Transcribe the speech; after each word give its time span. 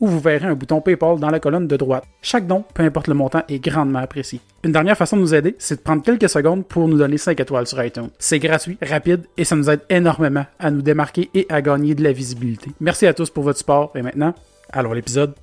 où 0.00 0.06
vous 0.08 0.20
verrez 0.20 0.46
un 0.46 0.54
bouton 0.54 0.80
PayPal 0.80 1.18
dans 1.18 1.30
la 1.30 1.40
colonne 1.40 1.66
de 1.66 1.76
droite. 1.76 2.04
Chaque 2.20 2.46
don, 2.46 2.64
peu 2.74 2.82
importe 2.82 3.08
le 3.08 3.14
montant, 3.14 3.42
est 3.48 3.58
grandement 3.58 4.00
apprécié. 4.00 4.40
Une 4.62 4.72
dernière 4.72 4.96
façon 4.96 5.16
de 5.16 5.22
nous 5.22 5.34
aider, 5.34 5.54
c'est 5.58 5.76
de 5.76 5.80
prendre 5.80 6.02
quelques 6.02 6.28
secondes 6.28 6.66
pour 6.66 6.86
nous 6.88 6.98
donner 6.98 7.16
5 7.18 7.38
étoiles 7.40 7.66
sur 7.66 7.82
iTunes. 7.82 8.10
C'est 8.18 8.38
gratuit, 8.38 8.76
rapide 8.82 9.24
et 9.36 9.44
ça 9.44 9.56
nous 9.56 9.70
aide 9.70 9.80
énormément 9.88 10.44
à 10.58 10.70
nous 10.70 10.82
démarquer 10.82 11.30
et 11.34 11.46
à 11.48 11.62
gagner 11.62 11.94
de 11.94 12.02
la 12.04 12.12
visibilité. 12.12 12.70
Merci 12.80 13.06
à 13.06 13.14
tous 13.14 13.30
pour 13.30 13.44
votre 13.44 13.58
support 13.58 13.92
et 13.94 14.02
maintenant, 14.02 14.34
allons 14.72 14.92
à 14.92 14.94
l'épisode. 14.94 15.34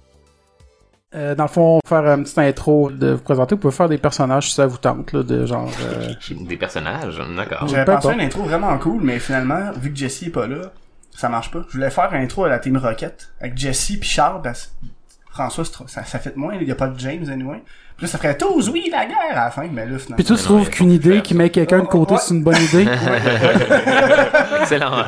Euh, 1.15 1.35
dans 1.35 1.43
le 1.43 1.49
fond, 1.49 1.79
faire 1.87 2.05
une 2.07 2.23
petite 2.23 2.39
intro 2.39 2.89
de 2.89 3.11
vous 3.11 3.19
présenter. 3.21 3.53
Vous 3.53 3.61
pouvez 3.61 3.73
faire 3.73 3.87
des 3.87 3.99
personnages 3.99 4.49
si 4.49 4.55
ça 4.55 4.65
vous 4.65 4.77
tente, 4.77 5.13
là, 5.13 5.21
de 5.21 5.45
genre. 5.45 5.69
euh, 5.83 6.09
Des 6.47 6.57
personnages, 6.57 7.21
d'accord. 7.37 7.67
J'avais 7.67 7.85
Peu 7.85 7.91
pensé 7.93 8.07
à 8.09 8.13
une 8.13 8.21
intro 8.21 8.41
vraiment 8.43 8.75
cool, 8.79 8.99
mais 9.03 9.19
finalement, 9.19 9.71
vu 9.79 9.91
que 9.91 9.95
Jesse 9.95 10.23
est 10.23 10.29
pas 10.31 10.47
là, 10.47 10.73
ça 11.15 11.29
marche 11.29 11.51
pas. 11.51 11.59
Je 11.69 11.73
voulais 11.77 11.89
faire 11.91 12.09
une 12.13 12.21
intro 12.23 12.45
à 12.45 12.49
la 12.49 12.59
Team 12.59 12.77
Rocket 12.77 13.29
avec 13.41 13.57
Jesse 13.57 13.93
puis 13.99 14.09
Charles, 14.09 14.41
parce 14.41 14.65
que 14.65 14.87
François, 15.31 15.63
ça, 15.87 16.03
ça 16.03 16.19
fait 16.19 16.35
moins, 16.35 16.53
il 16.59 16.67
y 16.67 16.71
a 16.71 16.75
pas 16.75 16.87
de 16.87 16.99
James 16.99 17.25
anyway. 17.31 17.63
Puis 17.97 18.05
là, 18.07 18.11
ça 18.11 18.17
ferait 18.17 18.35
tous, 18.37 18.69
oui, 18.69 18.89
la 18.91 19.05
guerre 19.05 19.17
à 19.31 19.45
la 19.45 19.51
fin, 19.51 19.67
mais 19.71 19.85
là, 19.85 19.97
finalement. 19.99 20.15
Puis 20.15 20.25
tu 20.25 20.33
non, 20.33 20.37
trouves 20.39 20.69
qu'une 20.69 20.91
idée 20.91 21.21
qui 21.21 21.35
met 21.35 21.49
quelqu'un 21.51 21.79
de 21.79 21.85
côté, 21.87 22.13
Ouais. 22.15 22.19
c'est 22.23 22.33
une 22.33 22.43
bonne 22.43 22.57
idée? 22.61 22.87
Excellent. 24.61 25.03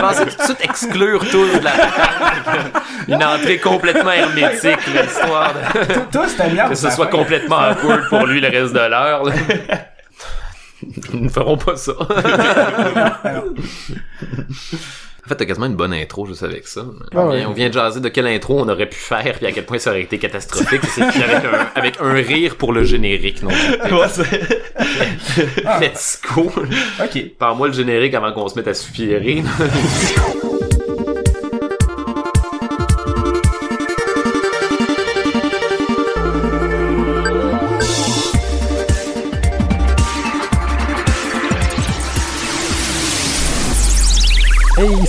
Pensé 0.00 0.26
tout 0.26 0.36
de 0.36 0.42
suite 0.42 0.60
exclure 0.64 1.20
tous 1.30 1.58
de 1.58 1.64
la 1.64 1.72
Une 3.08 3.22
entrée 3.24 3.58
complètement 3.58 4.12
hermétique, 4.12 4.86
l'histoire 4.86 5.54
de... 5.54 5.92
Tout- 5.94 6.00
Tous, 6.12 6.28
c'était 6.28 6.50
bien. 6.50 6.68
que 6.68 6.74
ce 6.74 6.90
soit 6.90 7.08
complètement 7.08 7.58
awkward 7.58 8.08
pour 8.08 8.26
lui 8.26 8.40
le 8.40 8.48
reste 8.48 8.72
de 8.74 8.78
l'heure. 8.88 9.22
Nous 11.12 11.20
ne 11.20 11.28
ferons 11.28 11.56
pas 11.56 11.76
ça. 11.76 11.92
En 15.26 15.28
fait, 15.28 15.34
t'as 15.34 15.44
quasiment 15.44 15.66
une 15.66 15.74
bonne 15.74 15.92
intro 15.92 16.24
juste 16.24 16.44
avec 16.44 16.68
ça. 16.68 16.84
Ah 17.12 17.18
on, 17.18 17.30
ouais. 17.30 17.38
vient, 17.38 17.48
on 17.48 17.52
vient 17.52 17.66
de 17.66 17.72
jaser 17.74 17.98
de 17.98 18.08
quelle 18.08 18.28
intro 18.28 18.60
on 18.60 18.68
aurait 18.68 18.88
pu 18.88 18.94
faire 18.94 19.34
puis 19.36 19.46
à 19.46 19.50
quel 19.50 19.66
point 19.66 19.80
ça 19.80 19.90
aurait 19.90 20.02
été 20.02 20.18
catastrophique. 20.18 20.82
C'est 20.84 21.02
avec 21.02 21.44
un, 21.44 21.66
avec 21.74 21.94
un 22.00 22.12
rire 22.12 22.54
pour 22.54 22.72
le 22.72 22.84
générique. 22.84 23.42
Non, 23.42 23.50
let's 25.80 26.20
go. 26.32 26.52
Ok. 27.02 27.30
Par-moi 27.40 27.66
le 27.66 27.72
générique 27.72 28.14
avant 28.14 28.32
qu'on 28.32 28.46
se 28.46 28.54
mette 28.54 28.68
à 28.68 28.74
soupirer. 28.74 29.42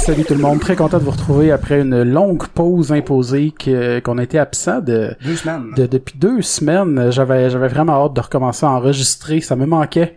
salut 0.08 0.24
tout 0.24 0.36
le 0.36 0.40
monde. 0.40 0.60
Très 0.62 0.76
content 0.78 1.00
de 1.00 1.04
vous 1.04 1.12
retrouver 1.12 1.52
après 1.52 1.82
une 1.82 2.02
longue 2.04 2.48
pause 2.48 2.94
imposée 2.94 3.52
que- 3.52 4.00
qu'on 4.00 4.18
a 4.18 4.24
été 4.24 4.40
absent 4.40 4.80
de, 4.80 5.14
Deux 5.24 5.36
semaines. 5.36 5.74
de- 5.76 5.86
depuis 5.86 6.18
deux 6.18 6.42
semaines. 6.42 7.12
J'avais, 7.12 7.50
j'avais 7.50 7.68
vraiment 7.68 8.06
hâte 8.06 8.14
de 8.14 8.22
recommencer 8.22 8.66
à 8.66 8.70
enregistrer. 8.70 9.42
Ça 9.42 9.56
me 9.58 9.66
manquait. 9.66 10.16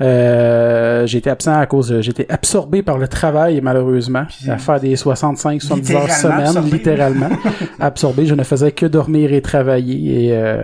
Euh, 0.00 1.06
j'ai 1.06 1.18
été 1.18 1.30
absent 1.30 1.58
à 1.58 1.64
cause, 1.66 1.90
été 2.08 2.26
absorbé 2.28 2.82
par 2.82 2.98
le 2.98 3.08
travail, 3.08 3.60
malheureusement, 3.62 4.24
Puis- 4.28 4.50
à 4.50 4.58
faire 4.58 4.78
des 4.80 4.94
65, 4.96 5.62
70 5.62 5.94
heures 5.94 6.10
semaine, 6.10 6.40
absorbé. 6.40 6.70
littéralement. 6.70 7.28
absorbé. 7.80 8.26
Je 8.26 8.34
ne 8.34 8.42
faisais 8.44 8.72
que 8.72 8.86
dormir 8.86 9.32
et 9.32 9.40
travailler. 9.40 10.26
Et, 10.26 10.32
euh, 10.36 10.62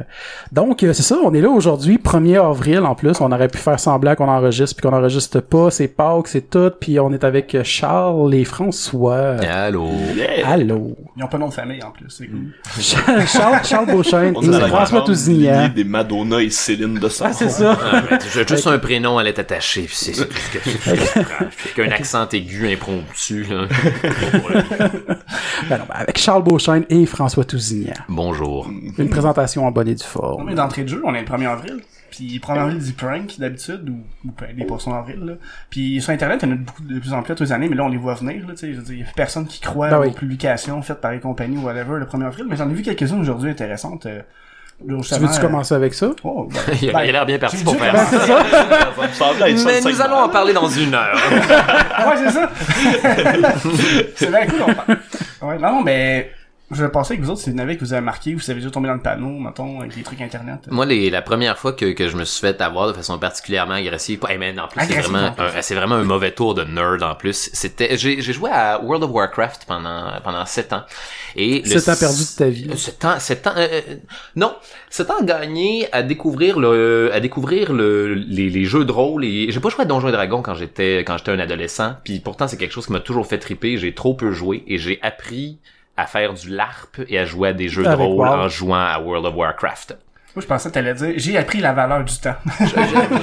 donc, 0.53 0.83
euh, 0.83 0.93
c'est 0.93 1.03
ça. 1.03 1.17
On 1.25 1.33
est 1.33 1.41
là 1.41 1.49
aujourd'hui, 1.49 1.99
1er 1.99 2.39
avril, 2.45 2.81
en 2.81 2.95
plus. 2.95 3.21
On 3.21 3.33
aurait 3.33 3.49
pu 3.49 3.59
faire 3.59 3.81
semblant 3.81 4.15
qu'on 4.15 4.29
enregistre 4.29 4.77
puis 4.77 4.89
qu'on 4.89 4.95
enregistre 4.97 5.41
pas. 5.41 5.71
C'est 5.71 5.89
Pâques, 5.89 6.29
c'est 6.29 6.51
tout. 6.51 6.71
Puis 6.81 6.99
on 7.01 7.13
est 7.13 7.25
avec 7.25 7.57
Charles 7.65 8.35
et 8.35 8.45
François. 8.45 9.37
Allô? 9.49 9.89
Yeah. 10.17 10.49
Allô? 10.49 10.97
Ils 11.17 11.25
ont 11.25 11.29
pas 11.29 11.37
de 11.39 11.43
nom 11.43 11.49
de 11.49 11.55
famille, 11.55 11.83
en 11.83 11.91
plus, 11.91 12.07
c'est 12.09 12.27
cool. 12.27 12.53
Charles, 13.27 13.61
Charles 13.65 13.87
Beauchesne 13.87 14.33
On 14.37 14.43
et 14.43 14.69
François 14.69 15.03
Tousignan. 15.03 15.71
des 15.75 15.85
Madonna 15.85 16.41
et 16.41 16.51
Céline 16.51 16.99
de 16.99 17.09
ça. 17.09 17.27
Ah, 17.29 17.33
c'est 17.33 17.49
ça. 17.51 17.79
Ah, 17.93 18.03
j'ai 18.35 18.47
juste 18.47 18.67
un 18.67 18.79
prénom 18.79 19.19
à 19.23 19.25
l'être 19.25 19.39
attaché, 19.39 19.83
puis 19.85 19.95
c'est 19.97 20.13
c'est 20.15 20.29
tout 20.29 20.35
ce 20.37 20.51
que 20.53 20.59
c'est 20.63 20.79
tout 20.79 20.85
ce 20.85 20.91
que 20.91 21.21
je 21.21 21.25
prends. 21.25 21.45
Puis 21.57 21.81
Avec 21.81 21.93
un 21.93 21.97
accent 21.97 22.29
aigu 22.29 22.73
impromptu, 22.73 23.45
là. 23.45 23.67
Ben 25.69 25.79
non, 25.79 25.85
ben 25.89 25.95
avec 25.95 26.19
Charles 26.19 26.43
Beauchesne 26.43 26.85
et 26.91 27.07
François 27.07 27.45
Tousignan. 27.45 27.93
Bonjour. 28.09 28.69
Une 28.99 29.09
présentation 29.09 29.65
en 29.67 29.71
bonne 29.71 29.89
et 29.89 29.95
due 29.95 30.03
Non, 30.03 30.09
forme. 30.09 30.47
mais 30.47 30.55
d'entrée 30.55 30.83
de 30.83 30.89
jeu, 30.89 31.01
on 31.05 31.15
est 31.15 31.21
le 31.21 31.27
1er 31.27 31.49
avril. 31.49 31.81
Puis 32.11 32.39
1er 32.41 32.59
avril 32.59 32.79
dit 32.79 32.93
prank 32.93 33.39
d'habitude, 33.39 33.89
ou, 33.89 34.29
ou 34.29 34.33
ben, 34.39 34.55
des 34.55 34.65
poissons 34.65 34.93
avril. 34.93 35.21
Là. 35.25 35.33
Puis 35.71 36.01
sur 36.03 36.11
Internet, 36.13 36.41
il 36.43 36.49
y 36.49 36.53
en 36.53 36.55
a 36.55 36.59
beaucoup 36.59 36.83
de 36.83 36.99
plus 36.99 37.13
en 37.15 37.23
plus 37.23 37.35
tous 37.35 37.45
les 37.45 37.53
années, 37.53 37.69
mais 37.71 37.77
là 37.77 37.85
on 37.85 37.89
les 37.89 37.97
voit 37.97 38.15
venir. 38.15 38.47
Là, 38.47 38.53
tu 38.55 38.59
sais, 38.59 38.73
je 38.75 38.79
veux 38.79 38.85
dire, 38.85 38.95
il 38.95 38.99
y 38.99 39.03
a 39.03 39.07
plus 39.07 39.15
personne 39.15 39.47
qui 39.47 39.61
croit 39.61 39.89
Ben 39.89 39.99
aux 39.99 40.03
oui. 40.03 40.13
publications 40.13 40.83
faites 40.83 41.01
par 41.01 41.13
les 41.13 41.21
compagnies 41.21 41.57
ou 41.57 41.63
whatever 41.65 41.99
le 41.99 42.05
1er 42.05 42.27
avril, 42.27 42.47
mais 42.51 42.57
j'en 42.57 42.69
ai 42.69 42.75
vu 42.75 42.83
quelques-unes 42.83 43.21
aujourd'hui 43.21 43.51
intéressantes. 43.51 44.05
Euh, 44.07 44.21
Tu 44.87 45.15
veux-tu 45.15 45.41
commencer 45.41 45.75
avec 45.75 45.95
ça? 45.95 46.11
Oh, 46.25 46.49
ben, 46.51 46.61
Il 46.83 46.91
a, 46.91 46.93
ben, 46.93 47.03
il 47.05 47.09
a 47.09 47.13
l'air 47.13 47.27
bien 47.27 47.39
parti 47.39 47.63
pour 47.63 47.77
faire 47.77 47.95
ça. 48.09 48.19
Me 48.19 49.57
ça, 49.57 49.71
Mais 49.71 49.81
nous 49.81 50.01
allons 50.01 50.17
en 50.17 50.29
parler 50.29 50.53
dans 50.53 50.69
une 50.69 50.95
heure. 50.95 51.15
ouais, 51.33 52.17
c'est 52.25 52.31
ça. 52.31 52.51
c'est 54.17 54.31
bien 54.31 54.47
cool, 54.47 54.63
on 54.69 54.75
parle. 54.75 54.99
Ouais, 55.43 55.59
non, 55.59 55.73
non, 55.77 55.83
mais 55.83 56.33
je 56.75 56.85
vais 56.85 56.91
passer 56.91 57.15
avec 57.15 57.25
vous 57.25 57.31
autres, 57.31 57.41
c'est 57.41 57.51
une 57.51 57.61
année 57.61 57.77
que 57.77 57.85
vous 57.85 57.93
avez 57.93 58.03
marqué, 58.03 58.35
vous 58.35 58.51
avez 58.51 58.61
déjà 58.61 58.71
tombé 58.71 58.89
dans 58.89 58.95
le 58.95 59.01
panneau, 59.01 59.39
mettons, 59.39 59.81
avec 59.81 59.95
des 59.95 60.03
trucs 60.03 60.21
internet? 60.21 60.61
Moi, 60.71 60.87
les, 60.87 61.11
la 61.11 61.23
première 61.23 61.59
fois 61.59 61.73
que, 61.73 61.93
que 61.93 62.09
je 62.09 62.17
me 62.17 62.25
suis 62.25 62.41
fait 62.41 62.61
avoir 62.61 62.89
de 62.89 62.93
façon 62.93 63.19
particulièrement 63.19 63.75
agressive, 63.75 64.21
hey 64.29 64.39
man, 64.39 64.59
en 64.61 64.69
plus, 64.69 64.81
c'est 64.87 65.01
vraiment, 65.01 65.35
c'est 65.61 65.75
vraiment 65.75 65.95
un 65.97 66.05
mauvais 66.05 66.33
tour 66.33 66.55
de 66.55 66.65
nerd 66.65 67.03
en 67.03 67.15
plus. 67.15 67.51
C'était, 67.53 67.97
j'ai, 67.97 68.21
j'ai 68.21 68.33
joué 68.33 68.51
à 68.51 68.81
World 68.83 69.05
of 69.05 69.11
Warcraft 69.11 69.65
pendant, 69.67 70.13
pendant 70.25 70.45
sept 70.47 70.73
ans. 70.73 70.83
Et 71.37 71.63
le 71.63 71.79
Sept 71.79 71.89
ans 71.89 71.99
perdu 71.99 72.23
de 72.23 72.37
ta 72.39 72.49
vie. 72.49 72.67
Euh, 72.71 72.77
Sept 72.77 73.05
ans, 73.05 73.19
sept 73.19 73.47
ans, 73.47 73.55
euh, 73.57 73.69
euh, 73.73 73.81
non, 74.37 74.55
sept 74.91 75.11
ans 75.11 75.23
gagné 75.23 75.89
à 75.93 76.03
découvrir 76.03 76.59
le, 76.59 77.11
à 77.13 77.21
découvrir 77.21 77.73
le, 77.73 78.15
les, 78.15 78.51
les 78.51 78.65
jeux 78.65 78.85
de 78.85 78.93
rôle 78.93 79.25
et 79.25 79.51
j'ai 79.51 79.61
pas 79.61 79.69
joué 79.69 79.83
à 79.83 79.85
Donjons 79.85 80.09
et 80.09 80.13
Dragons 80.13 80.43
quand 80.43 80.55
j'étais, 80.55 80.99
quand 81.01 81.17
j'étais 81.19 81.31
un 81.31 81.39
adolescent, 81.39 81.95
puis 82.05 82.21
pourtant 82.21 82.49
c'est 82.49 82.57
quelque 82.57 82.73
chose 82.73 82.87
qui 82.87 82.93
m'a 82.93 83.01
toujours 83.01 83.27
fait 83.27 83.39
triper, 83.39 83.77
j'ai 83.79 83.95
trop 83.95 84.15
peu 84.15 84.33
joué 84.33 84.65
et 84.67 84.79
j'ai 84.79 84.99
appris 85.03 85.59
à 86.03 86.07
faire 86.07 86.35
du 86.35 86.51
LARP 86.51 87.01
et 87.09 87.19
à 87.19 87.25
jouer 87.25 87.51
à 87.51 87.53
des 87.53 87.69
jeux 87.69 87.85
de 87.85 87.89
rôle 87.89 88.19
WoW. 88.19 88.25
en 88.27 88.49
jouant 88.49 88.85
à 88.85 88.99
World 88.99 89.27
of 89.27 89.35
Warcraft. 89.35 89.97
Moi, 90.35 90.41
je 90.43 90.47
pensais 90.47 90.71
que 90.71 90.75
t'allais 90.75 90.95
dire, 90.95 91.13
j'ai 91.17 91.37
appris 91.37 91.61
la 91.61 91.75
valeur 91.75 92.05
du 92.05 92.15
temps. 92.19 92.37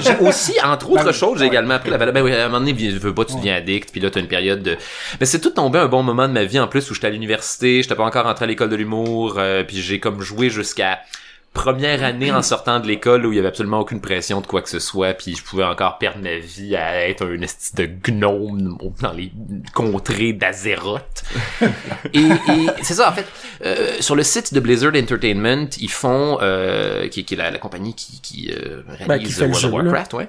J'ai 0.00 0.16
aussi, 0.24 0.54
entre 0.62 0.90
autres 0.92 1.04
Ben, 1.06 1.12
choses, 1.12 1.38
j'ai 1.38 1.44
ouais. 1.44 1.50
également 1.50 1.74
appris 1.74 1.90
la 1.90 1.96
valeur. 1.98 2.14
Ben 2.14 2.22
oui, 2.22 2.32
à 2.32 2.44
un 2.44 2.48
moment 2.48 2.60
donné, 2.60 2.72
tu 2.76 2.88
veux 2.90 3.12
pas, 3.12 3.24
tu 3.24 3.34
deviens 3.34 3.56
addict, 3.56 3.90
puis 3.90 4.00
là, 4.00 4.10
t'as 4.10 4.20
une 4.20 4.28
période 4.28 4.62
de... 4.62 4.76
Mais 5.18 5.26
c'est 5.26 5.40
tout 5.40 5.50
tombé 5.50 5.80
un 5.80 5.86
bon 5.86 6.04
moment 6.04 6.28
de 6.28 6.32
ma 6.32 6.44
vie, 6.44 6.60
en 6.60 6.68
plus, 6.68 6.88
où 6.88 6.94
j'étais 6.94 7.08
à 7.08 7.10
l'université, 7.10 7.82
j'étais 7.82 7.96
pas 7.96 8.04
encore 8.04 8.26
rentré 8.26 8.44
à 8.44 8.48
l'école 8.48 8.68
de 8.68 8.76
l'humour, 8.76 9.34
euh, 9.38 9.64
puis 9.64 9.80
j'ai 9.80 9.98
comme 9.98 10.20
joué 10.20 10.50
jusqu'à 10.50 11.00
première 11.52 12.04
année 12.04 12.30
en 12.30 12.42
sortant 12.42 12.78
de 12.80 12.86
l'école 12.86 13.26
où 13.26 13.32
il 13.32 13.36
y 13.36 13.38
avait 13.38 13.48
absolument 13.48 13.80
aucune 13.80 14.00
pression 14.00 14.40
de 14.40 14.46
quoi 14.46 14.62
que 14.62 14.68
ce 14.68 14.78
soit, 14.78 15.14
puis 15.14 15.34
je 15.34 15.42
pouvais 15.42 15.64
encore 15.64 15.98
perdre 15.98 16.22
ma 16.22 16.38
vie 16.38 16.76
à 16.76 17.08
être 17.08 17.26
un 17.26 17.40
esti 17.42 17.74
de 17.74 17.86
gnome 18.04 18.78
dans 19.00 19.12
les 19.12 19.32
contrées 19.74 20.32
d'Azeroth. 20.32 21.22
et 22.14 22.18
et 22.20 22.66
c'est 22.82 22.94
ça, 22.94 23.10
en 23.10 23.12
fait, 23.12 23.26
euh, 23.64 23.96
sur 24.00 24.14
le 24.14 24.22
site 24.22 24.54
de 24.54 24.60
Blizzard 24.60 24.92
Entertainment, 24.94 25.66
ils 25.80 25.90
font, 25.90 26.38
euh, 26.40 27.08
qui, 27.08 27.24
qui 27.24 27.34
est 27.34 27.36
la, 27.36 27.50
la 27.50 27.58
compagnie 27.58 27.94
qui, 27.94 28.20
qui 28.20 28.52
euh, 28.52 28.82
réalise 28.88 29.06
Ben, 29.08 29.18
qui 29.18 29.40
World 29.42 29.64
of. 29.64 29.72
Warcraft, 29.72 30.14
ouais. 30.14 30.28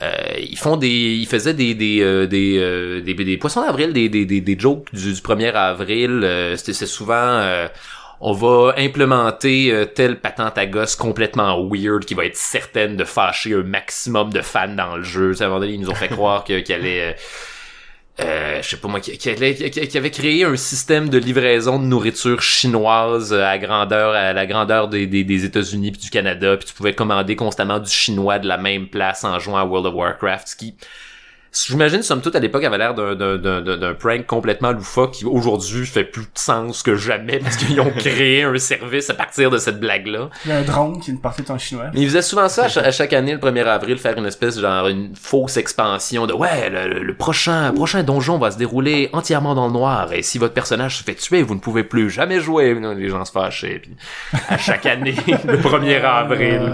Euh, 0.00 0.12
ils 0.38 0.58
font 0.58 0.76
des, 0.76 0.88
ils 0.88 1.26
faisaient 1.26 1.54
des 1.54 1.74
des 1.74 2.00
euh, 2.02 2.26
des, 2.26 2.56
euh, 2.58 3.00
des, 3.02 3.14
des 3.14 3.36
poissons 3.36 3.62
d'avril, 3.64 3.92
des, 3.92 4.08
des 4.08 4.24
des 4.26 4.40
des 4.40 4.58
jokes 4.58 4.92
du, 4.92 5.12
du 5.12 5.20
1er 5.20 5.52
avril. 5.52 6.20
euh, 6.24 6.56
C'était 6.56 6.72
c'est 6.72 6.86
souvent 6.86 7.14
euh, 7.14 7.68
on 8.24 8.32
va 8.32 8.74
implémenter 8.78 9.72
euh, 9.72 9.84
telle 9.84 10.20
patente 10.20 10.56
à 10.56 10.64
gosse 10.66 10.94
complètement 10.94 11.60
weird 11.68 12.04
qui 12.04 12.14
va 12.14 12.24
être 12.24 12.36
certaine 12.36 12.96
de 12.96 13.02
fâcher 13.02 13.52
un 13.54 13.64
maximum 13.64 14.32
de 14.32 14.40
fans 14.40 14.68
dans 14.68 14.96
le 14.96 15.02
jeu. 15.02 15.34
Sais, 15.34 15.42
À 15.42 15.48
un 15.48 15.50
moment 15.50 15.64
ils 15.64 15.80
nous 15.80 15.90
ont 15.90 15.94
fait 15.94 16.08
croire 16.08 16.44
que- 16.44 16.60
qu'il 16.60 16.74
allait... 16.76 17.10
euh, 17.10 17.12
euh, 18.20 18.62
je 18.62 18.68
sais 18.68 18.76
pas 18.76 18.88
moi, 18.88 19.00
qui, 19.00 19.16
qui 19.18 19.28
avait 19.30 20.10
créé 20.10 20.44
un 20.44 20.54
système 20.54 21.08
de 21.08 21.18
livraison 21.18 21.78
de 21.80 21.84
nourriture 21.84 22.42
chinoise 22.42 23.32
à 23.32 23.58
grandeur, 23.58 24.14
à 24.14 24.32
la 24.32 24.46
grandeur 24.46 24.88
des, 24.88 25.44
États-Unis 25.44 25.92
puis 25.92 26.02
du 26.02 26.10
Canada, 26.10 26.56
puis 26.56 26.68
tu 26.68 26.74
pouvais 26.74 26.94
commander 26.94 27.34
constamment 27.34 27.80
du 27.80 27.90
chinois 27.90 28.38
de 28.38 28.46
la 28.46 28.58
même 28.58 28.86
place 28.86 29.24
en 29.24 29.38
jouant 29.40 29.56
à 29.56 29.64
World 29.64 29.86
of 29.86 29.94
Warcraft, 29.94 30.54
qui 30.56 30.74
J'imagine, 31.54 32.02
somme 32.02 32.22
toute, 32.22 32.34
à 32.34 32.38
l'époque, 32.40 32.64
avait 32.64 32.78
l'air 32.78 32.94
d'un, 32.94 33.94
prank 33.94 34.26
complètement 34.26 34.72
loufoque 34.72 35.12
qui, 35.12 35.24
aujourd'hui, 35.26 35.84
fait 35.86 36.04
plus 36.04 36.22
de 36.22 36.28
sens 36.34 36.82
que 36.82 36.94
jamais 36.96 37.40
parce 37.40 37.56
qu'ils 37.56 37.78
ont 37.80 37.90
créé 37.96 38.42
un 38.42 38.56
service 38.56 39.10
à 39.10 39.14
partir 39.14 39.50
de 39.50 39.58
cette 39.58 39.78
blague-là. 39.78 40.30
Il 40.46 40.48
y 40.50 40.52
a 40.52 40.58
un 40.58 40.62
drone 40.62 40.98
qui 41.00 41.10
est 41.10 41.14
une 41.14 41.20
partie 41.20 41.42
ton 41.42 41.58
chinois. 41.58 41.84
Mais 41.92 42.00
ils 42.00 42.06
faisaient 42.08 42.22
souvent 42.22 42.48
ça 42.48 42.64
à 42.64 42.68
cha- 42.68 42.80
à 42.80 42.90
chaque 42.90 43.12
année, 43.12 43.32
le 43.32 43.38
1er 43.38 43.64
avril, 43.66 43.98
faire 43.98 44.16
une 44.16 44.24
espèce, 44.24 44.58
genre, 44.58 44.88
une 44.88 45.14
fausse 45.14 45.58
expansion 45.58 46.26
de, 46.26 46.32
ouais, 46.32 46.70
le, 46.70 46.88
le- 46.94 47.02
le 47.02 47.14
prochain, 47.14 47.70
prochain 47.74 48.02
donjon 48.02 48.38
va 48.38 48.50
se 48.50 48.56
dérouler 48.58 49.10
entièrement 49.12 49.54
dans 49.54 49.66
le 49.66 49.72
noir, 49.74 50.10
et 50.14 50.22
si 50.22 50.38
votre 50.38 50.54
personnage 50.54 50.96
se 50.98 51.04
fait 51.04 51.14
tuer, 51.14 51.42
vous 51.42 51.54
ne 51.54 51.60
pouvez 51.60 51.84
plus 51.84 52.08
jamais 52.08 52.40
jouer. 52.40 52.74
Les 52.96 53.08
gens 53.10 53.24
se 53.26 53.32
fâchaient, 53.32 53.80
puis 53.82 53.94
à 54.48 54.56
chaque 54.56 54.86
année, 54.86 55.14
le 55.46 55.58
1er 55.58 56.00
avril, 56.02 56.72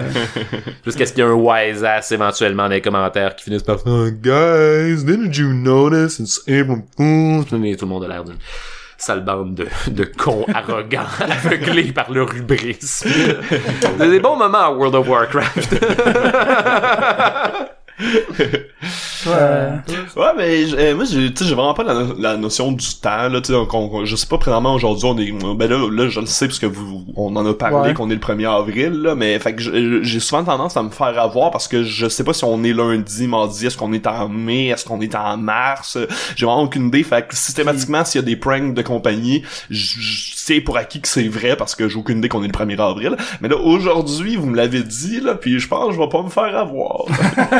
jusqu'à 0.84 1.04
ce 1.04 1.12
qu'il 1.12 1.24
y 1.24 1.26
ait 1.26 1.30
un 1.30 1.34
wise 1.34 1.82
ass 1.84 2.12
éventuellement 2.12 2.64
dans 2.64 2.68
les 2.74 2.80
commentaires 2.80 3.34
qui 3.34 3.44
finissent 3.44 3.62
par 3.64 3.80
faire, 3.80 3.92
Oh, 3.92 4.08
guys, 4.68 5.04
didn't 5.04 5.36
you 5.36 5.52
notice? 5.52 6.20
It's 6.20 6.38
April 6.48 6.82
Fool's? 6.96 7.50
Mais 7.52 7.76
tout 7.76 7.86
le 7.86 7.90
monde 7.90 8.04
a 8.04 8.08
l'air 8.08 8.24
d'une 8.24 8.36
sale 8.96 9.24
bande 9.24 9.54
de, 9.54 9.66
de 9.90 10.04
cons 10.04 10.44
arrogants, 10.54 11.06
aveuglés 11.20 11.92
par 11.92 12.10
leur 12.10 12.34
hubris. 12.34 12.78
C'est 12.80 13.08
des 13.98 14.20
bons 14.20 14.36
moments 14.36 14.58
à 14.58 14.70
World 14.70 14.94
of 14.94 15.08
Warcraft. 15.08 15.74
Euh, 19.26 19.76
Ouais, 20.16 20.32
mais 20.36 20.66
j'- 20.66 20.76
euh, 20.78 20.94
moi, 20.94 21.04
j'ai, 21.04 21.32
tu 21.34 21.42
sais, 21.42 21.48
j'ai 21.48 21.54
vraiment 21.54 21.74
pas 21.74 21.82
la, 21.82 21.94
no- 21.94 22.14
la 22.18 22.36
notion 22.36 22.70
du 22.72 22.86
temps, 23.02 23.28
là, 23.28 23.40
tu 23.40 23.52
sais, 23.52 23.58
qu'on- 23.68 23.88
qu'on- 23.88 24.04
je 24.04 24.14
sais 24.16 24.26
pas 24.26 24.38
présentement 24.38 24.74
aujourd'hui, 24.74 25.06
on 25.06 25.18
est, 25.18 25.54
ben 25.56 25.68
là, 25.68 25.88
là, 25.90 26.08
je 26.08 26.20
le 26.20 26.26
sais 26.26 26.46
parce 26.46 26.58
que 26.60 26.66
vous, 26.66 27.04
on 27.16 27.34
en 27.36 27.44
a 27.44 27.52
parlé 27.54 27.88
Ouais. 27.90 27.94
qu'on 27.94 28.08
est 28.10 28.14
le 28.14 28.20
1er 28.20 28.46
avril, 28.46 28.92
là, 29.02 29.14
mais 29.16 29.38
fait 29.40 29.54
que 29.56 30.02
j'ai 30.02 30.20
souvent 30.20 30.44
tendance 30.44 30.76
à 30.76 30.82
me 30.82 30.90
faire 30.90 31.18
avoir 31.18 31.50
parce 31.50 31.66
que 31.68 31.82
je 31.82 32.08
sais 32.08 32.22
pas 32.24 32.32
si 32.32 32.44
on 32.44 32.62
est 32.62 32.72
lundi, 32.72 33.26
mardi, 33.26 33.66
est-ce 33.66 33.76
qu'on 33.76 33.92
est 33.92 34.06
en 34.06 34.28
mai, 34.28 34.68
est-ce 34.68 34.84
qu'on 34.84 35.00
est 35.00 35.14
en 35.16 35.36
mars, 35.36 35.98
j'ai 36.36 36.46
vraiment 36.46 36.62
aucune 36.62 36.86
idée, 36.86 37.02
fait 37.02 37.26
que 37.26 37.34
systématiquement, 37.36 38.04
s'il 38.04 38.20
y 38.20 38.24
a 38.24 38.26
des 38.26 38.36
pranks 38.36 38.74
de 38.74 38.82
compagnie, 38.82 39.42
je 39.70 39.98
je 40.00 40.36
sais 40.48 40.60
pour 40.60 40.76
acquis 40.76 41.00
que 41.00 41.08
c'est 41.08 41.28
vrai 41.28 41.56
parce 41.56 41.74
que 41.74 41.88
j'ai 41.88 41.96
aucune 41.96 42.18
idée 42.18 42.28
qu'on 42.28 42.42
est 42.42 42.48
le 42.48 42.52
1er 42.52 42.80
avril, 42.80 43.16
mais 43.40 43.48
là, 43.48 43.56
aujourd'hui, 43.56 44.36
vous 44.36 44.46
me 44.46 44.56
l'avez 44.56 44.82
dit, 44.82 45.20
là, 45.20 45.34
puis 45.34 45.58
je 45.58 45.68
pense 45.68 45.88
que 45.88 45.94
je 45.94 45.98
vais 45.98 46.08
pas 46.08 46.22
me 46.22 46.28
faire 46.28 46.56
avoir. 46.56 47.04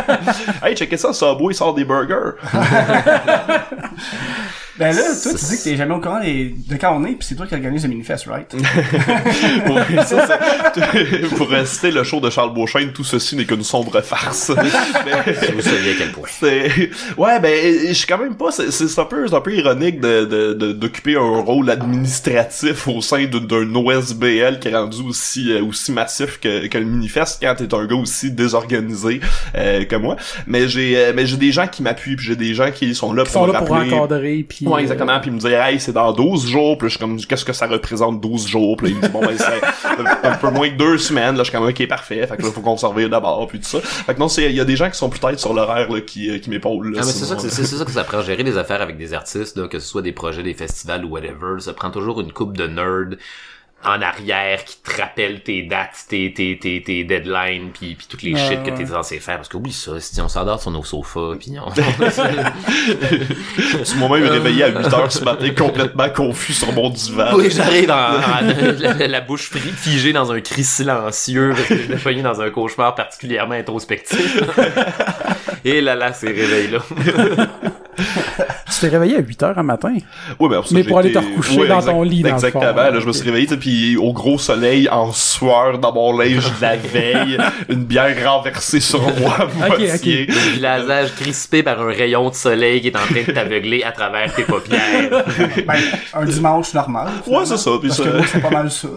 hey, 0.63 0.75
checkez 0.75 0.97
ça, 0.97 1.13
Subway 1.13 1.55
sort 1.55 1.75
des 1.75 1.85
burgers. 1.85 2.33
Ben 4.79 4.95
là, 4.95 5.03
toi, 5.23 5.33
tu 5.33 5.45
dis 5.45 5.59
que 5.59 5.65
t'es 5.65 5.77
jamais 5.77 5.95
au 5.95 6.01
courant 6.01 6.21
des- 6.21 6.55
de 6.69 6.77
quand 6.77 6.97
on 6.97 7.05
est, 7.05 7.13
pis 7.13 7.27
c'est 7.27 7.35
toi 7.35 7.47
qui 7.47 7.55
organise 7.55 7.83
le 7.83 7.89
manifeste, 7.89 8.27
right? 8.27 8.55
Ouais, 8.55 10.05
ça, 10.05 10.27
c'est- 10.75 11.29
pour 11.37 11.49
rester 11.49 11.91
le 11.91 12.05
show 12.05 12.21
de 12.21 12.31
Charles 12.31 12.55
Beauchesne, 12.55 12.93
tout 12.93 13.05
ceci 13.05 13.37
n'est 13.37 13.45
qu'une 13.45 13.65
sombre 13.65 14.01
farce. 14.03 14.51
Mais- 14.57 15.35
Si 15.47 15.53
vous 15.53 15.61
saviez 15.61 15.93
à 15.93 15.95
quel 15.99 16.13
point. 16.13 16.29
c'est 16.41 16.91
ouais 17.17 17.41
ben 17.41 17.75
je 17.89 17.93
suis 17.93 18.07
quand 18.07 18.19
même 18.19 18.37
pas 18.37 18.51
c'est 18.51 18.71
c'est 18.71 18.99
un 19.01 19.05
peu 19.05 19.27
c'est 19.27 19.35
un 19.35 19.41
peu 19.41 19.55
ironique 19.55 20.01
de 20.01 20.25
de- 20.25 20.53
de- 20.55 20.73
d'occuper 20.73 21.17
un 21.17 21.41
rôle 21.41 21.71
administratif 21.71 22.87
au 22.89 23.01
sein 23.01 23.25
d'un 23.27 23.75
OSBL 23.75 24.59
qui 24.61 24.69
est 24.69 24.77
rendu 24.77 25.03
aussi 25.03 25.53
euh, 25.53 25.63
aussi 25.65 25.93
massif 25.93 26.39
que, 26.41 26.67
que 26.67 26.79
le 26.79 26.85
manifeste 26.85 27.39
quand 27.43 27.55
t'es 27.57 27.73
un 27.75 27.85
gars 27.87 27.97
aussi 27.97 28.31
désorganisé 28.31 29.21
euh, 29.57 29.85
que 29.85 29.97
moi 29.97 30.17
mais 30.47 30.69
j'ai 30.69 30.97
euh, 30.97 31.13
mais 31.15 31.27
j'ai 31.27 31.37
des 31.37 31.53
gens 31.53 31.67
qui 31.67 31.83
m'appuient 31.83 32.17
puis 32.17 32.27
j'ai 32.27 32.37
des 32.37 32.55
gens 32.55 32.71
qui 32.71 32.95
sont 32.95 33.13
là 33.13 33.25
pour 33.25 33.33
sont 33.33 33.47
me 33.47 33.53
là 33.53 33.63
pour 33.63 33.77
encadrer, 33.77 34.45
puis... 34.49 34.65
Ouais, 34.69 34.83
exactement. 34.83 35.19
Puis 35.21 35.31
il 35.31 35.35
me 35.35 35.39
disait, 35.39 35.55
hey, 35.55 35.81
c'est 35.81 35.93
dans 35.93 36.13
12 36.13 36.47
jours. 36.47 36.79
Puis 36.79 36.87
là, 36.87 36.89
je 36.89 36.97
suis 36.97 36.99
comme, 36.99 37.19
qu'est-ce 37.19 37.45
que 37.45 37.53
ça 37.53 37.67
représente 37.67 38.21
12 38.21 38.47
jours? 38.47 38.77
Puis 38.77 38.89
là, 38.89 38.93
il 38.93 38.97
me 38.97 39.03
dit, 39.03 39.13
bon, 39.13 39.21
ben, 39.21 39.37
c'est 39.37 40.27
un 40.27 40.37
peu 40.37 40.51
moins 40.51 40.69
que 40.69 40.77
deux 40.77 40.99
semaines. 40.99 41.37
Là, 41.37 41.43
je 41.43 41.51
suis 41.51 41.59
comme, 41.59 41.69
ok, 41.69 41.89
parfait. 41.89 42.27
Fait 42.27 42.37
que 42.37 42.43
là, 42.43 42.51
faut 42.51 42.61
qu'on 42.61 42.75
revienne 42.75 43.11
d'abord. 43.11 43.47
Puis 43.49 43.61
tout 43.61 43.69
ça. 43.69 43.81
Fait 43.81 44.15
que 44.15 44.21
non, 44.21 44.29
il 44.29 44.53
y 44.53 44.61
a 44.61 44.65
des 44.65 44.77
gens 44.77 44.91
qui 44.91 44.99
sont 44.99 45.11
peut-être 45.11 45.41
sur 45.41 45.55
l'horaire, 45.55 45.91
là, 45.91 46.01
qui, 46.01 46.31
euh, 46.31 46.39
qui 46.39 46.51
m'épaulent, 46.51 46.93
là. 46.93 47.01
Ah, 47.03 47.07
mais 47.07 47.13
c'est 47.13 47.25
ça, 47.25 47.35
que 47.35 47.43
c'est 47.43 47.51
c'est 47.51 47.77
ça 47.77 47.85
que 47.85 47.91
ça 47.91 48.05
prend 48.05 48.23
gérer 48.23 48.45
des 48.45 48.57
affaires 48.57 48.83
avec 48.83 48.97
des 48.97 49.15
artistes, 49.15 49.57
là, 49.57 49.69
que 49.69 49.79
ce 49.79 49.87
soit 49.87 50.03
des 50.03 50.13
projets, 50.13 50.43
des 50.43 50.55
festivals 50.55 51.05
ou 51.05 51.11
whatever. 51.11 51.61
Ça 51.61 51.73
prend 51.73 51.91
toujours 51.91 52.21
une 52.21 52.33
coupe 52.33 52.57
de 52.57 52.67
nerds 52.67 53.19
en 53.85 54.03
arrière 54.03 54.65
qui 54.65 54.77
te 54.83 55.01
rappelle 55.01 55.41
tes 55.43 55.63
dates, 55.63 56.07
tes, 56.09 56.33
tes, 56.33 56.59
tes, 56.59 56.83
tes 56.83 57.05
deadlines, 57.05 57.71
puis, 57.73 57.95
puis 57.95 58.07
toutes 58.09 58.23
les 58.23 58.35
Ouais, 58.35 58.41
shit 58.49 58.63
que 58.65 58.71
t'es 58.77 58.87
censé 58.87 59.21
faire. 59.21 59.37
Parce 59.37 59.49
que 59.49 59.57
oui, 59.57 59.71
ça, 59.73 59.93
si 60.01 60.21
on 60.21 60.29
s'endort 60.29 60.61
sur 60.61 60.73
nos 60.73 60.83
sofas, 60.83 61.37
puis 61.39 61.53
on... 61.65 61.71
Je 63.57 63.85
suis 63.85 63.99
moi-même 63.99 64.27
réveillé 64.29 64.65
à 64.65 64.69
8 64.69 64.93
heures 64.93 65.13
ce 65.13 65.23
matin, 65.23 65.49
complètement 65.57 66.09
confus 66.11 66.55
sur 66.55 66.73
mon 66.73 66.91
divan. 66.91 67.31
oui, 67.37 67.51
j'arrive 67.51 67.91
en, 67.91 67.95
en- 68.17 68.99
la, 68.99 69.07
la 69.07 69.21
bouche 69.21 69.49
figée 69.51 70.13
dans 70.13 70.33
un 70.33 70.41
cri 70.41 70.65
silencieux, 70.65 71.53
parce 71.55 71.69
que 71.69 71.77
je 71.77 71.93
l'ai 71.93 71.99
pogné 71.99 72.23
dans 72.23 72.41
un 72.41 72.51
cauchemar 72.51 72.95
particulièrement 72.97 73.55
introspectif. 73.55 74.41
Et 75.65 75.81
là, 75.81 75.95
là, 75.95 76.13
ces 76.13 76.27
réveils-là. 76.29 76.81
Tu 78.79 78.87
t'es 78.87 78.89
réveillé 78.89 79.17
à 79.17 79.21
8 79.21 79.43
heures 79.43 79.59
un 79.59 79.63
matin. 79.63 79.93
Ouais, 80.39 80.49
ben, 80.49 80.63
ça, 80.63 80.69
Mais 80.73 80.83
j'ai 80.83 80.89
pour 80.89 80.99
aller 80.99 81.11
été- 81.11 81.19
te 81.21 81.25
recoucher 81.25 81.67
dans 81.67 81.83
ton 81.83 82.03
lit, 82.03 82.23
dans 82.23 82.29
le 82.29 82.35
Exactement. 82.35 82.63
fond. 82.71 82.77
là, 82.77 83.01
je 83.01 83.07
me 83.07 83.13
suis 83.13 83.25
réveillé, 83.25 83.47
tu 83.47 83.55
sais, 83.55 83.59
puis 83.59 83.97
au 83.97 84.13
gros 84.13 84.39
soleil, 84.39 84.89
en 84.89 85.13
sueur, 85.13 85.79
dans 85.79 85.93
mon 85.93 86.13
linge 86.19 86.45
de 86.57 86.61
la 86.63 86.77
veille, 86.77 87.39
une 87.69 87.85
bière 87.85 88.15
renversée 88.33 88.81
sur 88.81 89.01
moi, 89.19 89.37
à 89.41 89.45
Ok, 89.71 89.79
moitié. 89.79 90.27
Le 90.29 91.09
crispé 91.17 91.63
par 91.63 91.81
un 91.81 91.87
rayon 91.93 92.29
de 92.31 92.35
soleil 92.35 92.81
qui 92.81 92.89
est 92.89 92.97
en 92.97 93.01
train 93.01 93.23
de 93.27 93.33
t'aveugler 93.33 93.83
à 93.83 93.93
travers 93.93 94.35
tes 94.35 94.43
paupières. 94.45 95.25
Ben, 95.67 95.81
un 96.15 96.25
dimanche 96.25 96.73
normal. 96.75 97.09
Ouais, 97.27 97.45
c'est 97.45 97.57
ça, 97.57 97.71
puis 97.81 97.89
Parce 97.89 97.99
ça- 98.03 98.05
que 98.05 98.17
moi, 98.17 98.27
c'est 98.31 98.41
pas 98.41 98.51
mal 98.51 98.71
ça. 98.71 98.89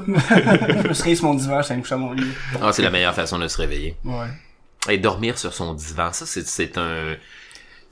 je 0.84 0.88
me 0.88 0.94
serais 0.94 1.16
sur 1.16 1.26
mon 1.26 1.34
divan, 1.34 1.62
j'allais 1.62 1.78
me 1.78 1.82
coucher 1.82 1.96
à 1.96 1.98
mon 1.98 2.14
lit. 2.14 2.24
Ah, 2.62 2.72
c'est 2.72 2.82
la 2.82 2.90
meilleure 2.90 3.14
façon 3.16 3.40
de 3.40 3.48
se 3.48 3.58
réveiller. 3.58 3.96
Ouais. 4.06 4.28
Et 4.90 4.98
dormir 4.98 5.38
sur 5.38 5.54
son 5.54 5.74
divan, 5.74 6.10
ça, 6.12 6.26
c'est 6.26 6.78
un... 6.78 7.16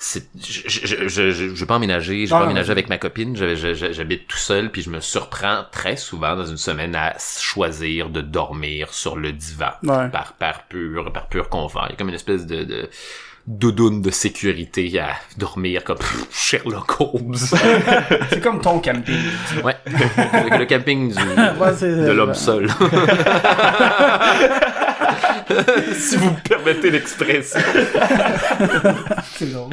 Je, 0.01 0.19
je, 0.65 1.07
je, 1.09 1.31
je, 1.31 1.45
vais 1.47 1.65
pas 1.65 1.75
emménager, 1.75 2.25
je 2.25 2.33
vais 2.33 2.39
pas 2.39 2.45
emménager 2.45 2.71
avec 2.71 2.87
ma 2.87 2.97
copine, 2.97 3.35
j'habite 3.35 4.27
tout 4.27 4.37
seul, 4.37 4.71
puis 4.71 4.81
je 4.81 4.89
me 4.89 5.01
surprends 5.01 5.65
très 5.71 5.97
souvent 5.97 6.37
dans 6.37 6.45
une 6.45 6.57
semaine 6.57 6.95
à 6.95 7.15
choisir 7.19 8.09
de 8.09 8.21
dormir 8.21 8.93
sur 8.93 9.17
le 9.17 9.33
divan. 9.33 9.71
Ouais. 9.83 10.07
Par, 10.09 10.33
par 10.33 10.63
pur, 10.67 11.11
par 11.11 11.27
pur 11.27 11.49
confort. 11.49 11.85
Il 11.89 11.91
y 11.91 11.93
a 11.93 11.97
comme 11.97 12.09
une 12.09 12.15
espèce 12.15 12.45
de, 12.45 12.63
de 12.63 12.89
doudoune 13.47 14.01
de 14.01 14.11
sécurité 14.11 14.99
à 14.99 15.15
dormir 15.37 15.83
comme 15.83 15.97
Sherlock 16.31 17.01
Holmes. 17.01 17.35
C'est 18.29 18.41
comme 18.41 18.61
ton 18.61 18.79
camping. 18.79 19.19
ouais. 19.63 19.75
Le, 19.85 20.57
le 20.59 20.65
camping 20.65 21.09
du, 21.13 21.15
Ouais, 21.59 21.71
de 21.81 22.11
l'homme 22.11 22.33
seul. 22.35 22.69
si 25.93 26.15
vous 26.17 26.29
me 26.31 26.47
permettez 26.47 26.91
l'expression. 26.91 27.59
C'est 29.35 29.51
drôle. 29.51 29.69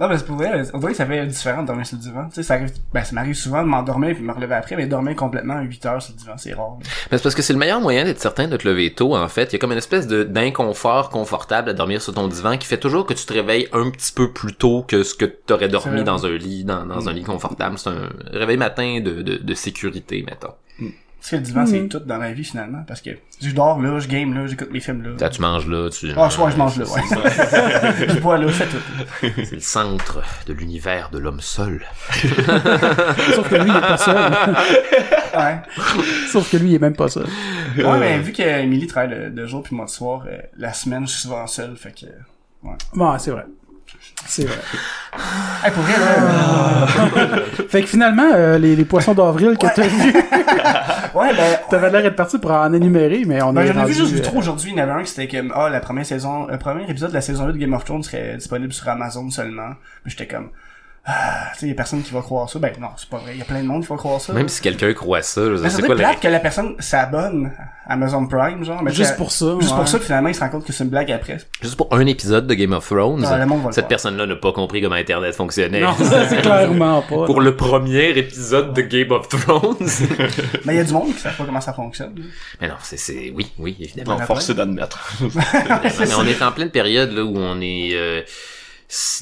non, 0.00 0.08
mais 0.08 0.18
c'est 0.18 0.26
pour 0.26 0.36
vrai, 0.36 0.62
on 0.72 0.78
dirait 0.78 0.92
que 0.92 0.96
ça 0.98 1.06
fait 1.06 1.26
différent 1.26 1.62
de 1.62 1.66
dormir 1.68 1.86
sur 1.86 1.96
le 1.96 2.02
divan. 2.02 2.28
Tu 2.28 2.36
sais, 2.36 2.42
ça 2.42 2.54
arrive, 2.54 2.70
ben, 2.92 3.04
ça 3.04 3.12
m'arrive 3.14 3.34
souvent 3.34 3.62
de 3.62 3.68
m'endormir 3.68 4.14
puis 4.14 4.22
me 4.22 4.32
relever 4.32 4.54
après, 4.54 4.76
mais 4.76 4.86
dormir 4.86 5.16
complètement 5.16 5.54
à 5.54 5.62
8 5.62 5.86
heures 5.86 6.02
sur 6.02 6.12
le 6.14 6.18
divan, 6.18 6.34
c'est 6.36 6.52
rare. 6.54 6.76
Mais 7.10 7.18
c'est 7.18 7.22
parce 7.22 7.34
que 7.34 7.42
c'est 7.42 7.52
le 7.52 7.58
meilleur 7.58 7.80
moyen 7.80 8.04
d'être 8.04 8.20
certain 8.20 8.48
de 8.48 8.56
te 8.56 8.68
lever 8.68 8.92
tôt, 8.92 9.16
en 9.16 9.28
fait. 9.28 9.52
Il 9.52 9.52
y 9.54 9.56
a 9.56 9.58
comme 9.58 9.72
une 9.72 9.78
espèce 9.78 10.06
de, 10.06 10.22
d'inconfort 10.24 11.10
confortable 11.10 11.70
à 11.70 11.72
dormir 11.72 12.02
sur 12.02 12.14
ton 12.14 12.28
divan 12.28 12.58
qui 12.58 12.66
fait 12.66 12.78
toujours 12.78 13.06
que 13.06 13.14
tu 13.14 13.24
te 13.24 13.32
réveilles 13.32 13.68
un 13.72 13.90
petit 13.90 14.12
peu 14.12 14.32
plus 14.32 14.54
tôt 14.54 14.84
que 14.86 15.02
ce 15.02 15.14
que 15.14 15.24
t'aurais 15.24 15.68
dormi 15.68 16.04
dans 16.04 16.26
un 16.26 16.36
lit, 16.36 16.64
dans, 16.64 16.84
dans 16.84 17.08
un 17.08 17.12
lit 17.12 17.22
confortable. 17.24 17.78
C'est 17.78 17.90
un 17.90 18.10
réveil 18.32 18.56
matin 18.56 19.00
de, 19.00 19.22
de, 19.22 19.36
de 19.36 19.54
sécurité, 19.54 20.24
mettons. 20.26 20.54
Parce 21.24 21.30
que 21.30 21.36
le 21.36 21.42
divan, 21.42 21.64
c'est 21.64 21.88
tout 21.88 22.00
dans 22.00 22.18
la 22.18 22.34
vie, 22.34 22.44
finalement. 22.44 22.84
Parce 22.86 23.00
que 23.00 23.08
je 23.40 23.50
dors 23.52 23.80
là, 23.80 23.98
je 23.98 24.08
game 24.08 24.34
là, 24.34 24.46
j'écoute 24.46 24.70
mes 24.70 24.80
films 24.80 25.02
là. 25.02 25.10
Là, 25.18 25.30
tu 25.30 25.40
manges 25.40 25.66
là, 25.66 25.88
tu... 25.88 26.12
Ah, 26.14 26.28
je, 26.28 26.38
ouais, 26.38 26.52
je 26.52 26.56
mange 26.58 26.76
là, 26.76 26.84
ouais. 26.84 27.00
je 28.10 28.20
bois 28.20 28.36
là, 28.36 28.46
je 28.46 28.52
fais 28.52 28.66
tout. 28.66 29.32
C'est 29.42 29.52
le 29.52 29.60
centre 29.60 30.22
de 30.46 30.52
l'univers 30.52 31.08
de 31.08 31.16
l'homme 31.16 31.40
seul. 31.40 31.80
Sauf 32.12 33.48
que 33.48 33.54
lui, 33.54 33.70
il 33.70 33.74
est 33.74 33.80
pas 33.80 33.96
seul. 33.96 34.16
Ouais. 35.34 35.62
Sauf 36.30 36.48
que 36.48 36.58
lui, 36.58 36.68
il 36.68 36.74
est 36.74 36.78
même 36.78 36.94
pas 36.94 37.08
seul. 37.08 37.26
Ouais, 37.78 37.98
mais 37.98 38.18
vu 38.18 38.30
que 38.30 38.42
Emily 38.42 38.86
travaille 38.86 39.10
le, 39.10 39.28
le 39.30 39.46
jour 39.46 39.62
puis 39.62 39.74
moi 39.74 39.86
le 39.86 39.90
soir, 39.90 40.26
euh, 40.28 40.38
la 40.58 40.74
semaine, 40.74 41.06
je 41.06 41.12
suis 41.12 41.22
souvent 41.22 41.46
seul, 41.46 41.74
fait 41.76 41.92
que... 41.98 42.06
Bon, 42.94 43.18
c'est 43.18 43.30
vrai. 43.30 43.46
C'est 44.26 44.44
vrai. 44.44 44.58
Hey, 45.64 45.70
pour 45.70 45.82
vrai, 45.82 45.92
là... 45.98 46.86
Fait 47.68 47.82
que 47.82 47.88
finalement, 47.88 48.30
euh, 48.34 48.58
les, 48.58 48.74
les 48.74 48.84
poissons 48.84 49.14
d'avril 49.14 49.56
que 49.56 49.66
t'as 49.74 49.86
vus, 49.86 50.12
Ouais, 51.14 51.32
ben... 51.34 51.58
t'avais 51.70 51.90
l'air 51.90 52.02
d'être 52.02 52.16
parti 52.16 52.38
pour 52.38 52.50
en 52.50 52.72
énumérer, 52.72 53.22
mais 53.24 53.40
on 53.42 53.52
Ben, 53.52 53.62
est 53.62 53.72
j'en 53.72 53.82
ai 53.84 53.86
vu 53.86 53.94
juste 53.94 54.12
vu 54.12 54.18
euh, 54.18 54.22
trop 54.22 54.38
aujourd'hui. 54.38 54.72
Il 54.72 54.78
y 54.78 54.80
en 54.80 54.84
avait 54.84 55.00
un 55.00 55.02
qui 55.04 55.12
c'était 55.12 55.28
comme, 55.28 55.52
ah, 55.54 55.68
la 55.68 55.78
première 55.80 56.04
saison, 56.04 56.46
le 56.48 56.58
premier 56.58 56.82
épisode 56.90 57.10
de 57.10 57.14
la 57.14 57.20
saison 57.20 57.46
8 57.46 57.52
de 57.52 57.58
Game 57.58 57.72
of 57.74 57.84
Thrones 57.84 58.02
serait 58.02 58.36
disponible 58.36 58.72
sur 58.72 58.88
Amazon 58.88 59.30
seulement. 59.30 59.68
Mais 60.04 60.10
j'étais 60.10 60.26
comme, 60.26 60.48
ah, 61.06 61.48
tu 61.52 61.58
sais, 61.58 61.66
il 61.66 61.68
y 61.68 61.72
a 61.72 61.74
personne 61.74 62.02
qui 62.02 62.12
va 62.14 62.22
croire 62.22 62.48
ça. 62.48 62.58
Ben, 62.58 62.72
non, 62.80 62.88
c'est 62.96 63.08
pas 63.10 63.18
vrai. 63.18 63.32
Il 63.34 63.38
y 63.38 63.42
a 63.42 63.44
plein 63.44 63.60
de 63.62 63.66
monde 63.66 63.82
qui 63.82 63.88
va 63.88 63.96
croire 63.96 64.20
ça. 64.22 64.32
Même 64.32 64.48
si 64.48 64.62
quelqu'un 64.62 64.92
croit 64.94 65.20
ça, 65.20 65.42
je 65.44 65.56
c'est 65.56 65.68
serait 65.68 65.82
quoi 65.82 65.96
plate 65.96 66.20
que 66.20 66.28
la 66.28 66.40
personne 66.40 66.76
s'abonne 66.78 67.52
à 67.86 67.92
Amazon 67.92 68.26
Prime, 68.26 68.64
genre. 68.64 68.82
Mais 68.82 68.90
Juste 68.90 69.12
que- 69.12 69.16
pour 69.18 69.30
ça, 69.30 69.54
Juste 69.60 69.72
ouais. 69.72 69.76
pour 69.76 69.86
ça, 69.88 69.98
puis 69.98 70.06
finalement, 70.06 70.30
il 70.30 70.34
se 70.34 70.40
rend 70.40 70.48
compte 70.48 70.64
que 70.64 70.72
c'est 70.72 70.82
une 70.82 70.88
blague 70.88 71.12
après. 71.12 71.36
Juste 71.60 71.76
pour 71.76 71.88
un 71.94 72.06
épisode 72.06 72.46
de 72.46 72.54
Game 72.54 72.72
of 72.72 72.86
Thrones, 72.88 73.20
Non, 73.20 73.36
le 73.36 73.44
monde 73.44 73.60
va 73.60 73.66
le 73.68 73.74
cette 73.74 73.88
personne-là 73.88 74.24
n'a 74.24 74.36
pas 74.36 74.52
compris 74.52 74.80
comment 74.80 74.94
Internet 74.94 75.34
fonctionnait. 75.34 75.82
Non, 75.82 75.94
ça, 75.94 76.26
c'est 76.26 76.40
clairement 76.40 77.02
pas. 77.02 77.08
pour 77.26 77.42
le 77.42 77.54
premier 77.54 78.08
épisode 78.16 78.72
de 78.72 78.80
Game 78.80 79.10
of 79.10 79.28
Thrones. 79.28 79.76
Mais 80.64 80.74
il 80.74 80.76
y 80.78 80.80
a 80.80 80.84
du 80.84 80.92
monde 80.94 81.12
qui 81.14 81.20
savent 81.20 81.36
pas 81.36 81.44
comment 81.44 81.60
ça 81.60 81.74
fonctionne. 81.74 82.14
mais 82.62 82.68
non, 82.68 82.76
c'est, 82.82 82.96
c'est, 82.96 83.30
oui, 83.36 83.52
oui, 83.58 83.76
évidemment. 83.78 84.18
Non, 84.18 84.24
forcé 84.24 84.54
d'admettre. 84.54 85.12
mais 86.00 86.14
on 86.16 86.24
est 86.26 86.40
en 86.42 86.52
pleine 86.52 86.70
période 86.70 87.12
là 87.12 87.24
où 87.24 87.36
on 87.36 87.60
est 87.60 87.90
euh, 87.92 88.22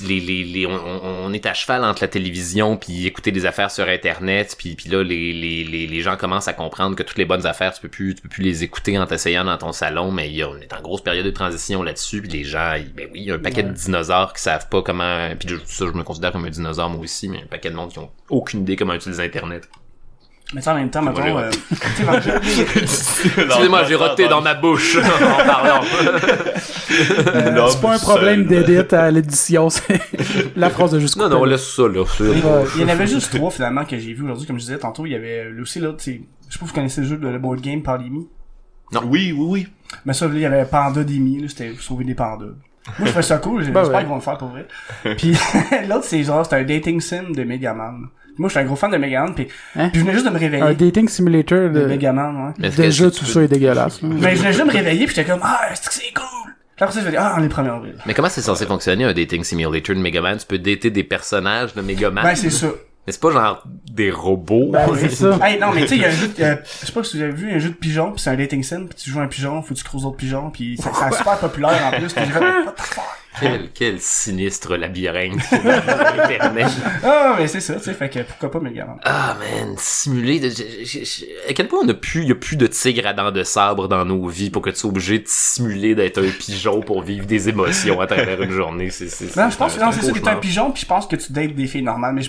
les, 0.06 0.20
les, 0.20 0.44
les, 0.44 0.66
on, 0.66 1.32
est 1.32 1.46
à 1.46 1.54
cheval 1.54 1.84
entre 1.84 2.02
la 2.02 2.08
télévision 2.08 2.76
puis 2.76 3.06
écouter 3.06 3.30
des 3.32 3.46
affaires 3.46 3.70
sur 3.70 3.88
internet 3.88 4.54
puis, 4.58 4.74
puis 4.74 4.88
là 4.90 5.02
les, 5.02 5.32
les, 5.32 5.64
les, 5.64 5.86
les 5.86 6.00
gens 6.00 6.16
commencent 6.16 6.48
à 6.48 6.52
comprendre 6.52 6.96
que 6.96 7.02
toutes 7.02 7.18
les 7.18 7.24
bonnes 7.24 7.46
affaires 7.46 7.72
tu 7.72 7.80
peux 7.80 7.88
plus 7.88 8.14
tu 8.14 8.22
peux 8.22 8.28
plus 8.28 8.42
les 8.42 8.64
écouter 8.64 8.98
en 8.98 9.06
t'asseyant 9.06 9.44
dans 9.44 9.56
ton 9.58 9.72
salon 9.72 10.10
mais 10.10 10.28
il 10.30 10.36
y 10.36 10.42
a, 10.42 10.48
on 10.48 10.56
est 10.58 10.72
en 10.72 10.80
grosse 10.80 11.02
période 11.02 11.24
de 11.24 11.30
transition 11.30 11.82
là-dessus 11.82 12.22
puis 12.22 12.30
les 12.30 12.44
gens 12.44 12.74
ils- 12.74 12.92
ben 12.92 13.08
oui 13.12 13.20
il 13.20 13.24
y 13.24 13.30
a 13.30 13.34
un 13.34 13.38
paquet 13.38 13.62
de 13.62 13.72
dinosaures 13.72 14.32
qui 14.32 14.42
savent 14.42 14.68
pas 14.68 14.82
comment 14.82 15.30
puis 15.38 15.48
ça 15.66 15.86
je 15.86 15.92
me 15.92 16.02
considère 16.02 16.32
comme 16.32 16.44
un 16.44 16.50
dinosaure 16.50 16.90
moi 16.90 17.00
aussi 17.00 17.28
mais 17.28 17.42
un 17.42 17.46
paquet 17.46 17.70
de 17.70 17.76
monde 17.76 17.90
qui 17.92 17.98
ont 17.98 18.10
aucune 18.28 18.60
idée 18.62 18.76
comment 18.76 18.94
utiliser 18.94 19.22
internet 19.24 19.68
Mais 20.54 20.60
ça, 20.60 20.72
en 20.72 20.76
même 20.76 20.90
temps, 20.90 21.02
mettons, 21.02 21.22
j'ai 21.22 21.30
euh, 21.30 21.50
excusez-moi 22.82 23.84
j'ai 23.84 23.94
roté 23.94 24.28
dans 24.28 24.42
ma 24.42 24.54
bouche 24.54 24.96
en 24.98 25.46
parlant 25.46 25.80
C'est 26.90 27.80
pas 27.80 27.94
un 27.94 27.98
problème 27.98 28.44
d'édite 28.44 28.92
à 28.92 29.10
l'édition, 29.10 29.70
c'est 29.70 30.00
la 30.56 30.68
phrase 30.68 30.90
de 30.92 31.00
juste 31.00 31.16
non 31.16 31.28
non 31.28 31.44
laisse 31.44 31.74
ça 31.74 31.88
là 31.88 32.04
il 32.74 32.82
y 32.82 32.84
en 32.84 32.88
avait 32.88 33.06
juste 33.06 33.34
trois, 33.34 33.50
finalement, 33.50 33.84
que 33.84 33.98
j'ai 33.98 34.12
vu 34.12 34.24
aujourd'hui. 34.24 34.46
Comme 34.46 34.58
je 34.58 34.64
disais 34.64 34.78
tantôt, 34.78 35.06
il 35.06 35.12
y 35.12 35.14
avait 35.14 35.46
euh, 35.46 35.62
aussi 35.62 35.80
l'autre, 35.80 35.98
c'est, 36.00 36.20
je 36.48 36.52
sais 36.52 36.58
pas 36.58 36.64
si 36.66 36.70
vous 36.70 36.74
connaissez 36.74 37.00
le 37.02 37.06
jeu 37.06 37.16
de 37.16 37.28
le 37.28 37.38
board 37.38 37.60
game 37.60 37.82
Pandémie? 37.82 38.28
Oui, 39.04 39.32
oui, 39.32 39.46
oui. 39.48 39.68
Mais 40.04 40.12
ça, 40.12 40.26
il 40.26 40.38
y 40.38 40.44
avait 40.44 40.64
Panda 40.64 41.02
Demi, 41.04 41.40
là, 41.40 41.48
c'était 41.48 41.74
sauver 41.78 42.04
des 42.04 42.14
pandas. 42.14 42.46
Moi, 42.98 43.06
je 43.06 43.12
fais 43.12 43.22
ça 43.22 43.38
cool, 43.38 43.62
j'espère 43.62 43.84
Ben 43.84 43.90
ouais. 43.90 43.98
qu'ils 44.00 44.08
vont 44.08 44.16
le 44.16 44.20
faire 44.20 44.38
pour 44.38 44.48
vrai. 44.48 44.66
Puis 45.16 45.36
l'autre, 45.88 46.04
c'est 46.04 46.22
genre, 46.24 46.44
c'est 46.44 46.56
un 46.56 46.64
dating 46.64 47.00
sim 47.00 47.30
de 47.30 47.44
Megaman. 47.44 48.08
Moi, 48.38 48.48
je 48.48 48.52
suis 48.52 48.60
un 48.60 48.64
gros 48.64 48.76
fan 48.76 48.90
de 48.90 48.96
Megaman, 48.96 49.34
puis, 49.34 49.48
Hein? 49.76 49.88
puis 49.90 50.00
je 50.00 50.04
venais 50.04 50.14
juste 50.14 50.26
de 50.26 50.30
me 50.30 50.38
réveiller. 50.38 50.62
Un 50.62 50.72
dating 50.74 51.08
simulator 51.08 51.68
de 51.70 51.80
de... 51.80 51.86
Megaman, 51.86 52.46
ouais. 52.46 52.52
Mais 52.58 52.70
Déjà, 52.70 53.10
tout 53.10 53.24
ça 53.24 53.42
est 53.42 53.48
dégueulasse. 53.48 54.00
Mais 54.02 54.34
je 54.34 54.38
venais 54.40 54.52
juste 54.52 54.60
de 54.64 54.68
me 54.68 54.72
réveiller, 54.72 55.06
puis 55.06 55.14
j'étais 55.14 55.30
comme, 55.30 55.40
ah, 55.42 55.60
c'est 55.74 56.12
cool? 56.14 56.52
Puis 56.76 56.84
après 56.84 56.94
ça, 56.94 57.00
je 57.00 57.04
vais 57.04 57.10
dire, 57.12 57.20
ah, 57.22 57.34
on 57.36 57.40
est 57.40 57.48
le 57.48 57.48
1er 57.50 57.70
avril. 57.76 57.94
Mais 58.06 58.14
comment 58.14 58.28
c'est 58.30 58.40
censé 58.40 58.64
fonctionner 58.66 59.04
un 59.04 59.12
dating 59.12 59.44
simulator 59.44 59.94
de 59.94 60.00
Megaman? 60.00 60.38
Tu 60.38 60.46
peux 60.46 60.58
dater 60.58 60.90
des 60.90 61.04
personnages 61.04 61.74
de 61.74 61.82
Megaman? 61.82 62.24
Ben, 62.24 62.34
c'est 62.34 62.50
ça. 62.50 62.68
Mais 63.06 63.12
c'est 63.12 63.20
pas 63.20 63.32
genre 63.32 63.64
des 63.92 64.10
robots. 64.12 64.70
Ben, 64.72 64.86
c'est 64.96 65.10
ça. 65.10 65.38
Hey, 65.42 65.58
non, 65.58 65.72
mais 65.74 65.82
tu 65.82 65.88
sais, 65.88 65.96
il 65.96 66.02
y 66.02 66.04
a 66.04 66.08
un 66.08 66.12
jeu, 66.12 66.28
de- 66.28 66.42
euh, 66.42 66.54
je 66.80 66.86
sais 66.86 66.92
pas 66.92 67.02
si 67.04 67.16
vous 67.16 67.22
avez 67.24 67.32
vu 67.32 67.52
un 67.52 67.58
jeu 67.58 67.68
de 67.70 67.74
pigeons, 67.74 68.12
puis 68.12 68.20
c'est 68.22 68.30
un 68.30 68.36
dating 68.36 68.62
sim, 68.62 68.86
puis 68.88 68.96
tu 68.96 69.10
joues 69.10 69.20
un 69.20 69.26
pigeon, 69.26 69.60
faut 69.62 69.74
que 69.74 69.78
tu 69.78 69.84
creuses 69.84 70.02
d'autres 70.02 70.16
pigeons, 70.16 70.50
puis 70.50 70.78
c'est 70.80 70.88
c'est 70.88 71.16
super 71.16 71.36
populaire 71.38 71.80
en 71.92 71.98
plus, 71.98 72.12
puis 72.12 72.24
j'ai 72.24 72.30
fait, 72.32 72.38
what 72.38 72.72
the 72.76 72.80
fuck? 72.80 73.04
Quel, 73.40 73.70
quel 73.72 73.98
sinistre 74.00 74.76
labyrinthe 74.76 75.40
Internet. 75.52 76.66
Ah, 77.04 77.36
mais 77.38 77.46
c'est 77.48 77.60
ça, 77.60 77.74
tu 77.74 77.84
sais, 77.84 77.94
fait 77.94 78.08
que 78.08 78.20
pourquoi 78.20 78.50
pas 78.50 78.60
Megaman? 78.60 78.96
Ah 79.04 79.36
man, 79.38 79.74
simuler 79.78 80.38
de... 80.38 80.48
je- 80.50 80.84
je- 80.84 81.04
je- 81.04 81.50
À 81.50 81.52
quel 81.54 81.66
point 81.68 81.80
on 81.82 81.88
a 81.88 81.94
plus, 81.94 82.24
y 82.24 82.30
a 82.32 82.34
plus 82.34 82.56
de 82.56 82.66
tigres 82.66 83.06
à 83.06 83.12
dents 83.12 83.30
de 83.32 83.42
sabre 83.42 83.88
dans 83.88 84.04
nos 84.04 84.26
vies 84.28 84.50
pour 84.50 84.62
que 84.62 84.70
tu 84.70 84.76
sois 84.76 84.90
obligé 84.90 85.18
de 85.18 85.24
simuler 85.26 85.94
d'être 85.94 86.18
un 86.18 86.28
pigeon 86.30 86.80
pour 86.80 87.02
vivre 87.02 87.26
des 87.26 87.48
émotions 87.48 88.00
à 88.00 88.06
travers 88.06 88.40
une 88.42 88.50
journée. 88.50 88.90
C'est, 88.90 89.08
c'est, 89.08 89.34
Non, 89.36 89.50
je 89.50 89.56
pense 89.56 89.74
que 89.74 89.80
non, 89.80 89.90
c'est 89.92 90.02
ça, 90.02 90.12
t'es 90.12 90.28
un 90.28 90.36
pigeon, 90.36 90.70
puis 90.70 90.82
je 90.82 90.86
pense 90.86 91.06
que 91.06 91.16
tu 91.16 91.32
dates 91.32 91.54
des 91.54 91.66
filles 91.66 91.82
normales, 91.82 92.14
mais 92.14 92.22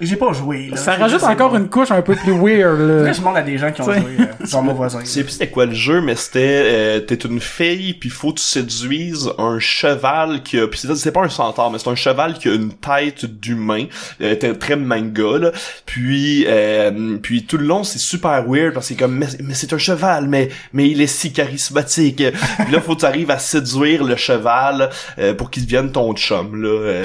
j'ai 0.00 0.16
pas 0.16 0.32
joué, 0.32 0.68
là. 0.70 0.76
Ça 0.76 0.94
C'est 0.94 1.02
rajoute 1.02 1.22
encore 1.24 1.56
une 1.56 1.68
couche 1.68 1.90
un 1.90 2.02
peu 2.02 2.14
plus 2.14 2.32
weird, 2.32 2.78
là. 2.80 3.12
Je 3.12 3.18
demande 3.18 3.36
à 3.36 3.42
des 3.42 3.58
gens 3.58 3.72
qui 3.72 3.82
ont 3.82 3.92
joué, 3.92 3.96
euh, 4.20 4.46
genre 4.46 4.62
mon 4.62 4.74
voisin. 4.74 5.00
Je 5.00 5.06
sais 5.06 5.22
plus 5.24 5.32
c'était 5.32 5.50
quoi 5.50 5.66
le 5.66 5.74
jeu, 5.74 6.00
mais 6.00 6.14
c'était 6.14 6.62
euh, 6.64 7.00
t'es 7.00 7.16
une 7.16 7.40
fille 7.40 7.94
puis 7.94 8.08
faut 8.08 8.32
que 8.32 8.38
tu 8.38 8.44
séduises 8.44 9.30
un 9.38 9.58
cheval 9.58 10.42
puis 10.44 10.80
c'est 10.96 11.12
pas 11.12 11.22
un 11.22 11.28
centaure 11.28 11.70
mais 11.70 11.78
c'est 11.78 11.90
un 11.90 11.94
cheval 11.94 12.34
qui 12.34 12.48
a 12.48 12.54
une 12.54 12.72
tête 12.72 13.24
d'humain, 13.24 13.86
euh, 14.20 14.54
très 14.54 14.76
manga 14.76 15.38
là. 15.38 15.52
Puis 15.86 16.44
euh, 16.46 17.18
puis 17.22 17.44
tout 17.44 17.56
le 17.56 17.66
long 17.66 17.84
c'est 17.84 17.98
super 17.98 18.44
weird 18.46 18.74
parce 18.74 18.88
que 18.88 18.94
comme 18.94 19.16
mais, 19.16 19.26
mais 19.40 19.54
c'est 19.54 19.72
un 19.72 19.78
cheval 19.78 20.28
mais 20.28 20.50
mais 20.72 20.88
il 20.88 21.00
est 21.00 21.06
si 21.06 21.32
charismatique. 21.32 22.22
puis 22.58 22.72
là 22.72 22.80
faut 22.80 22.94
que 22.94 23.00
tu 23.00 23.06
arrives 23.06 23.30
à 23.30 23.38
séduire 23.38 24.04
le 24.04 24.16
cheval 24.16 24.90
euh, 25.18 25.34
pour 25.34 25.50
qu'il 25.50 25.64
devienne 25.64 25.92
ton 25.92 26.14
chum 26.14 26.62
là. 26.62 27.04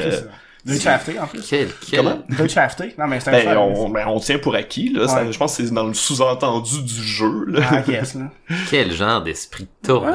Deutsche 0.73 0.87
Hafté, 0.87 1.19
en 1.19 1.27
plus? 1.27 1.41
Quel, 1.49 1.67
quel... 1.89 1.99
Comment? 1.99 2.19
Hafté. 2.55 2.95
Non, 2.97 3.07
mais 3.07 3.19
c'est 3.19 3.29
un 3.29 3.33
Ben, 3.53 3.57
on, 3.57 3.89
ben, 3.89 4.07
on 4.07 4.19
tient 4.19 4.39
pour 4.39 4.55
acquis, 4.55 4.89
là. 4.93 5.07
Ça- 5.07 5.29
je 5.31 5.37
pense 5.37 5.57
que 5.57 5.63
c'est 5.65 5.73
dans 5.73 5.83
le 5.85 5.93
sous-entendu 5.93 6.81
du 6.83 7.03
jeu, 7.03 7.45
là. 7.47 7.61
Ah, 7.71 7.81
yes, 7.91 8.15
là. 8.15 8.25
Quel 8.69 8.91
genre 8.91 9.21
d'esprit 9.21 9.67
tordu 9.83 10.07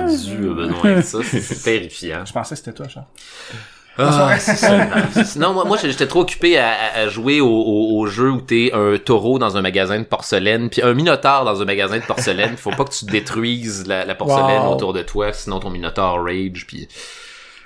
a 0.51 0.55
besoin 0.55 0.97
de 0.97 1.03
ça? 1.03 1.19
C'est, 1.23 1.63
terrifiant. 1.65 2.25
Je 2.25 2.33
pensais 2.33 2.55
que 2.55 2.59
c'était 2.59 2.73
toi, 2.73 2.89
Charles. 2.89 3.07
Ah, 3.97 4.37
c'est 4.41 4.57
ça. 4.57 5.39
Non, 5.39 5.53
moi, 5.53 5.65
moi 5.67 5.77
j'étais 5.81 6.09
trop 6.09 6.23
occupé 6.23 6.59
à, 6.59 6.69
à- 6.71 6.99
à 7.03 7.09
jouer 7.09 7.41
au, 7.41 7.47
au, 7.49 8.01
au 8.01 8.07
jeu 8.09 8.29
où 8.29 8.41
t'es 8.41 8.73
un 8.75 8.99
taureau 8.99 9.39
dans 9.39 9.57
un 9.57 9.63
magasin 9.63 10.01
de 10.01 10.05
porcelaine, 10.05 10.69
puis 10.69 10.83
un 10.83 10.95
minotaure 10.95 11.45
dans 11.45 11.63
un 11.63 11.65
magasin 11.65 11.99
de 11.99 12.03
porcelaine. 12.05 12.57
Faut 12.57 12.73
pas 12.73 12.83
que 12.85 12.91
tu 12.93 13.05
détruises 13.05 13.87
la, 13.87 14.05
la 14.05 14.17
porcelaine 14.17 14.63
Wow. 14.63 14.73
autour 14.75 14.93
de 14.95 15.03
toi, 15.03 15.33
sinon 15.33 15.61
ton 15.61 15.71
minotaure 15.71 16.25
rage. 16.25 16.65
Puis 16.67 16.89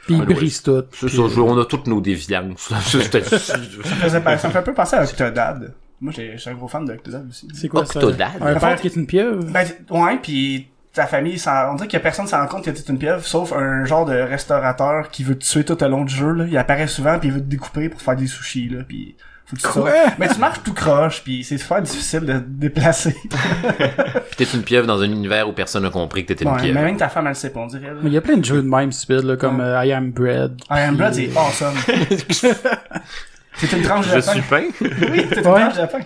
Puis 0.08 0.16
ils 0.16 0.22
Ah, 0.22 0.62
tout. 0.64 0.84
c'est 0.92 1.08
ça, 1.08 1.22
je- 1.28 1.40
on 1.40 1.58
a 1.60 1.64
toutes 1.64 1.86
nos 1.86 2.00
déviances. 2.00 2.72
C'était- 2.86 3.22
Ça, 3.22 3.58
faisait 3.58 4.20
pas- 4.20 4.38
ça 4.38 4.48
me 4.48 4.52
fait 4.52 4.58
un 4.58 4.62
peu 4.62 4.74
penser 4.74 4.96
à 4.96 5.02
Octodad. 5.04 5.72
Moi, 6.00 6.12
j'ai- 6.16 6.32
je 6.32 6.38
suis 6.38 6.50
un 6.50 6.54
gros 6.54 6.68
fan 6.68 6.84
de 6.84 6.92
Octodad 6.92 7.26
aussi. 7.28 7.48
C'est 7.54 7.68
quoi 7.68 7.84
ça? 7.84 7.98
Octodad? 7.98 8.30
Un 8.40 8.54
père 8.54 8.80
qui 8.80 8.86
est 8.86 8.96
une 8.96 9.06
pieuvre? 9.06 9.44
Ben, 9.44 9.66
ouais, 9.90 10.18
puis 10.22 10.68
ta 10.92 11.06
famille, 11.06 11.38
ça, 11.38 11.68
on 11.70 11.74
dirait 11.76 11.88
qu'il 11.88 11.96
y 11.98 12.00
a 12.00 12.02
personne 12.02 12.24
qui 12.24 12.30
s'en 12.30 12.38
rend 12.40 12.46
compte 12.46 12.64
que 12.64 12.70
t'es 12.70 12.82
une 12.90 12.98
pieuvre, 12.98 13.24
sauf 13.24 13.52
un 13.52 13.84
genre 13.84 14.06
de 14.06 14.14
restaurateur 14.14 15.10
qui 15.10 15.22
veut 15.24 15.36
te 15.38 15.44
tuer 15.44 15.64
tout 15.64 15.80
au 15.82 15.88
long 15.88 16.04
du 16.04 16.14
jeu, 16.14 16.32
là. 16.32 16.44
Il 16.48 16.56
apparaît 16.56 16.86
souvent, 16.88 17.18
puis 17.18 17.28
il 17.28 17.34
veut 17.34 17.40
te 17.40 17.46
découper 17.46 17.88
pour 17.88 18.00
faire 18.00 18.16
des 18.16 18.26
sushis, 18.26 18.68
là, 18.68 18.82
puis 18.86 19.16
faut 19.48 19.56
que 19.56 19.60
tu 19.62 19.68
Quoi? 19.68 19.90
sautes. 19.90 20.12
Mais 20.18 20.28
tu 20.28 20.38
marches 20.38 20.62
tout 20.62 20.74
croche, 20.74 21.22
puis 21.24 21.42
c'est 21.44 21.58
super 21.58 21.80
difficile 21.82 22.20
de 22.20 22.34
te 22.34 22.44
déplacer. 22.46 23.16
Puis 23.28 24.36
t'es 24.36 24.44
une 24.56 24.62
pieuvre 24.62 24.86
dans 24.86 25.00
un 25.00 25.06
univers 25.10 25.48
où 25.48 25.52
personne 25.52 25.82
n'a 25.84 25.90
compris 25.90 26.22
que 26.24 26.28
t'étais 26.28 26.44
une 26.44 26.50
Ouais, 26.50 26.56
mais 26.58 26.64
pieuvre. 26.70 26.80
même 26.82 26.96
ta 26.96 27.08
femme, 27.08 27.24
elle 27.26 27.30
le 27.30 27.34
sait 27.34 27.50
pas, 27.50 27.60
on 27.60 27.66
dirait. 27.66 27.86
là. 27.88 27.94
Mais 28.02 28.10
il 28.10 28.12
y 28.12 28.16
a 28.18 28.20
plein 28.20 28.36
de 28.36 28.44
jeux 28.44 28.62
de 28.62 28.68
même 28.68 28.92
stupides, 28.92 29.24
là, 29.24 29.36
comme 29.36 29.60
euh, 29.60 29.84
I 29.84 29.92
Am 29.92 30.10
Bread. 30.10 30.60
I 30.70 30.80
Am 30.80 30.96
Blood, 30.96 31.14
c'est 31.14 31.30
awesome. 31.36 31.74
c'est 33.56 33.72
une 33.72 33.82
tranche 33.82 34.06
de 34.12 34.20
Je 34.20 34.26
pain. 34.26 34.32
suis 34.32 34.42
peint. 34.42 34.64
Oui, 34.80 35.26
c'est 35.30 35.40
une 35.40 35.46
Ouais. 35.46 35.60
tranche 35.60 35.76
de 35.76 35.86
pain. 35.86 36.00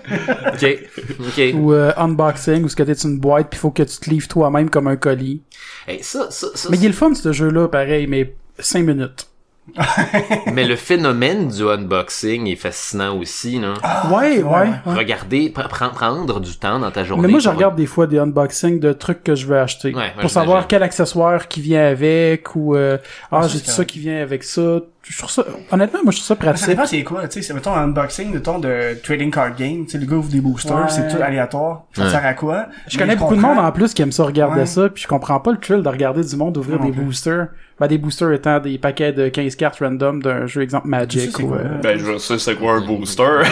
ok. 0.52 0.78
Ok. 1.20 1.54
Ou 1.54 1.72
euh, 1.72 1.92
Unboxing, 1.96 2.64
où 2.64 2.68
ce 2.68 2.76
que 2.76 2.82
t'es 2.82 2.92
une 2.92 3.18
boîte, 3.18 3.48
puis 3.50 3.58
faut 3.58 3.70
que 3.70 3.82
tu 3.82 3.96
te 3.98 4.08
livres 4.08 4.28
toi-même 4.28 4.70
comme 4.70 4.86
un 4.86 4.96
colis. 4.96 5.42
Hey, 5.86 6.02
ça, 6.02 6.30
ça, 6.30 6.46
ça, 6.54 6.68
Mais 6.70 6.76
il 6.78 6.84
est 6.84 6.88
le 6.88 6.94
fun, 6.94 7.12
ce 7.14 7.32
jeu-là, 7.32 7.68
pareil, 7.68 8.06
mais 8.06 8.34
5 8.58 8.84
minutes. 8.84 9.26
mais 10.52 10.64
le 10.66 10.76
phénomène 10.76 11.48
du 11.48 11.62
unboxing 11.68 12.46
est 12.48 12.56
fascinant 12.56 13.16
aussi, 13.18 13.58
là. 13.60 13.74
ouais, 14.10 14.42
ouais, 14.42 14.42
ouais. 14.42 14.94
Regarder, 14.94 15.50
pr- 15.50 15.68
pr- 15.68 15.92
prendre 15.92 16.40
du 16.40 16.56
temps 16.56 16.78
dans 16.80 16.90
ta 16.90 17.04
journée. 17.04 17.22
Mais 17.22 17.28
moi, 17.28 17.40
je 17.40 17.48
pour- 17.48 17.54
regarde 17.56 17.76
des 17.76 17.86
fois 17.86 18.06
des 18.06 18.18
unboxings 18.18 18.80
de 18.80 18.92
trucs 18.92 19.22
que 19.22 19.34
je 19.34 19.46
veux 19.46 19.58
acheter. 19.58 19.88
Ouais, 19.94 20.00
ouais, 20.00 20.12
pour 20.20 20.30
savoir 20.30 20.66
quel 20.66 20.82
accessoire 20.82 21.46
qui 21.48 21.60
vient 21.60 21.86
avec, 21.86 22.54
ou 22.56 22.74
euh, 22.74 22.98
ah, 23.30 23.42
ça, 23.42 23.48
j'ai 23.48 23.58
c'est 23.58 23.64
tout 23.66 23.70
ça 23.70 23.84
qui 23.84 23.98
vient 24.00 24.20
avec 24.20 24.42
ça. 24.42 24.80
Je 25.04 25.18
trouve 25.18 25.30
ça, 25.30 25.44
honnêtement, 25.72 25.98
moi, 26.04 26.12
je 26.12 26.18
trouve 26.18 26.26
ça 26.28 26.34
Ça 26.34 26.40
pratique. 26.40 26.66
dépend 26.68 26.86
c'est 26.86 27.02
quoi, 27.02 27.26
tu 27.26 27.34
sais, 27.34 27.42
c'est 27.42 27.54
mettons 27.54 27.74
un 27.74 27.84
unboxing, 27.84 28.32
mettons, 28.32 28.60
de 28.60 28.96
trading 29.02 29.32
card 29.32 29.56
game, 29.56 29.84
tu 29.84 29.92
sais, 29.92 29.98
le 29.98 30.06
gars 30.06 30.14
ouvre 30.16 30.28
des 30.30 30.40
boosters, 30.40 30.76
Ouais. 30.76 30.88
c'est 30.88 31.08
tout 31.08 31.20
aléatoire, 31.20 31.84
ça 31.92 32.04
Ouais. 32.04 32.10
sert 32.10 32.24
à 32.24 32.34
quoi? 32.34 32.66
Je 32.86 32.96
Mais 32.96 33.02
connais 33.02 33.14
je 33.14 33.18
beaucoup 33.18 33.34
de 33.34 33.40
monde 33.40 33.58
en 33.58 33.72
plus 33.72 33.94
qui 33.94 34.02
aime 34.02 34.12
ça 34.12 34.22
regarder 34.24 34.60
Ouais. 34.60 34.66
ça, 34.66 34.88
puis 34.88 35.02
je 35.02 35.08
comprends 35.08 35.40
pas 35.40 35.50
le 35.52 35.58
thrill 35.58 35.82
de 35.82 35.88
regarder 35.88 36.22
du 36.22 36.36
monde 36.36 36.56
ouvrir 36.56 36.78
Non 36.78 36.84
des 36.86 36.92
boosters. 36.92 37.48
Ben, 37.80 37.86
des 37.88 37.98
boosters 37.98 38.32
étant 38.32 38.60
des 38.60 38.78
paquets 38.78 39.12
de 39.12 39.28
15 39.28 39.56
cartes 39.56 39.78
random 39.80 40.22
d'un 40.22 40.46
jeu, 40.46 40.62
exemple 40.62 40.86
Magic. 40.88 41.36
ou, 41.40 41.48
quoi, 41.48 41.56
euh? 41.58 41.78
Ben, 41.82 41.98
je 41.98 42.16
sais 42.18 42.38
c'est 42.38 42.54
quoi 42.54 42.74
un 42.74 42.80
booster? 42.86 43.22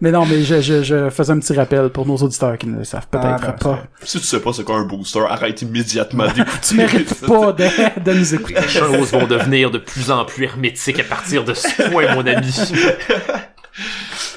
Mais 0.00 0.10
non, 0.10 0.26
mais 0.26 0.42
je, 0.42 0.60
je, 0.60 0.82
je 0.82 1.08
faisais 1.08 1.32
un 1.32 1.38
petit 1.38 1.54
rappel 1.54 1.88
pour 1.88 2.04
nos 2.06 2.16
auditeurs 2.16 2.58
qui 2.58 2.66
ne 2.66 2.78
le 2.78 2.84
savent 2.84 3.06
peut-être 3.10 3.24
Ah, 3.26 3.38
ben, 3.46 3.52
pas. 3.52 3.84
si 4.02 4.18
tu 4.18 4.24
sais 4.26 4.40
pas 4.40 4.52
c'est 4.52 4.64
quoi 4.64 4.76
un 4.76 4.84
booster, 4.84 5.20
arrête 5.28 5.62
immédiatement 5.62 6.24
d'écouter. 6.26 6.50
Tu 6.62 6.74
mérites 6.76 7.26
pas 7.26 7.52
de, 7.52 7.64
de 8.04 8.12
nous 8.12 8.34
écouter. 8.34 8.60
Les 8.60 8.68
choses 8.68 9.12
vont 9.12 9.26
devenir 9.26 9.70
de 9.70 9.78
plus 9.78 10.10
en 10.10 10.24
plus 10.26 10.44
hermétiques 10.44 11.00
à 11.00 11.04
partir 11.04 11.44
de 11.44 11.54
ce 11.54 11.90
point, 11.90 12.14
mon 12.14 12.26
ami. 12.26 12.52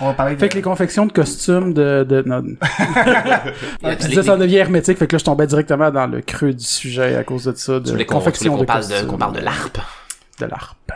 On 0.01 0.07
va 0.07 0.13
parler 0.13 0.35
de... 0.35 0.39
Fait 0.39 0.49
que 0.49 0.55
les 0.55 0.61
confections 0.61 1.05
de 1.05 1.11
costumes 1.11 1.73
de... 1.73 2.05
de 2.07 2.21
non. 2.25 2.43
Tu 3.99 4.07
disais 4.09 4.23
ça 4.23 4.37
devient 4.37 4.57
hermétique, 4.57 4.97
fait 4.97 5.07
que 5.07 5.15
là 5.15 5.19
je 5.19 5.23
tombais 5.25 5.47
directement 5.47 5.89
dans 5.91 6.07
le 6.07 6.21
creux 6.21 6.53
du 6.53 6.63
sujet 6.63 7.15
à 7.15 7.23
cause 7.23 7.45
de 7.45 7.53
ça, 7.55 7.79
de 7.79 7.89
voulais 7.89 8.05
qu'on 8.05 8.19
tu 8.19 8.21
voulais 8.21 8.25
confection 8.25 8.53
qu'on 8.55 8.61
de 8.61 8.65
parle 8.65 8.83
de, 8.83 8.89
costumes. 8.89 9.07
qu'on 9.07 9.17
parle 9.17 9.33
de 9.35 9.39
l'ARP. 9.41 9.77
De 10.39 10.45
l'ARP. 10.45 10.91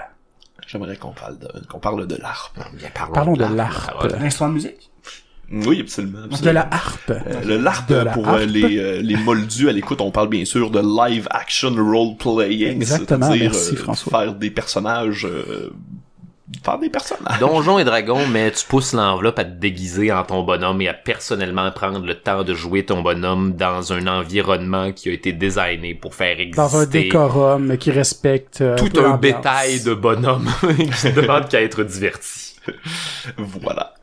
J'aimerais 0.68 0.96
qu'on 0.98 1.12
parle 1.12 1.38
de, 1.40 1.48
qu'on 1.68 1.80
parle 1.80 2.08
de 2.08 2.16
l'ARP. 2.16 2.58
Bien, 2.78 2.90
parlons, 2.94 3.14
Parlons 3.14 3.34
de 3.34 3.42
l'ARP. 3.42 3.58
l'ARP. 3.58 4.14
Ah. 4.16 4.20
L'instrument 4.22 4.50
de 4.50 4.54
musique? 4.56 4.92
Oui, 5.54 5.82
absolument. 5.82 6.20
De 6.20 6.24
absolument. 6.34 6.54
la 6.54 6.68
harpe. 6.74 7.10
Euh, 7.10 7.42
le 7.46 7.58
LARP, 7.58 7.90
De 7.90 7.96
la 7.96 8.12
pour 8.12 8.26
harpe. 8.30 8.40
euh, 8.40 8.46
les, 8.46 8.78
euh, 8.78 9.02
les 9.02 9.18
moldus 9.18 9.68
à 9.68 9.74
l'écoute, 9.74 10.00
on 10.00 10.10
parle 10.10 10.30
bien 10.30 10.46
sûr 10.46 10.72
de 10.72 10.80
live 10.80 11.28
action 11.30 11.76
role 11.76 12.16
playing. 12.18 12.70
Exactement, 12.78 13.26
c'est-à-dire, 13.26 13.52
merci, 13.52 13.74
euh, 13.74 13.78
François. 13.78 14.20
Faire 14.22 14.34
des 14.36 14.50
personnages, 14.50 15.26
euh, 15.30 15.74
faire 16.64 16.80
des 16.80 16.90
personnages. 16.90 17.38
Donjons 17.40 17.80
et 17.80 17.84
Dragons, 17.84 18.28
mais 18.28 18.52
tu 18.52 18.66
pousses 18.66 18.94
l'enveloppe 18.94 19.40
à 19.40 19.46
te 19.46 19.60
déguiser 19.60 20.12
en 20.12 20.24
ton 20.24 20.44
bonhomme 20.44 20.82
et 20.82 20.88
à 20.88 20.94
personnellement 20.94 21.72
prendre 21.72 22.06
le 22.06 22.16
temps 22.16 22.44
de 22.44 22.54
jouer 22.54 22.86
ton 22.86 23.02
bonhomme 23.02 23.54
dans 23.54 23.94
un 23.94 24.08
environnement 24.08 24.92
qui 24.92 25.10
a 25.10 25.14
été 25.14 25.34
designé 25.34 25.94
pour 25.94 26.16
faire 26.16 26.40
exister 26.40 26.62
Dans 26.62 26.78
un 26.78 26.86
décorum 26.86 27.78
qui 27.78 27.92
respecte 27.92 28.62
euh, 28.62 28.78
tout 28.78 29.00
un 29.00 29.18
bétail 29.18 29.82
de 29.82 29.94
bonhommes 29.94 30.50
qui 30.62 31.08
ne 31.08 31.12
demande 31.12 31.48
qu'à 31.48 31.62
être 31.62 31.84
diverti. 31.84 32.56
Voilà. 33.38 33.94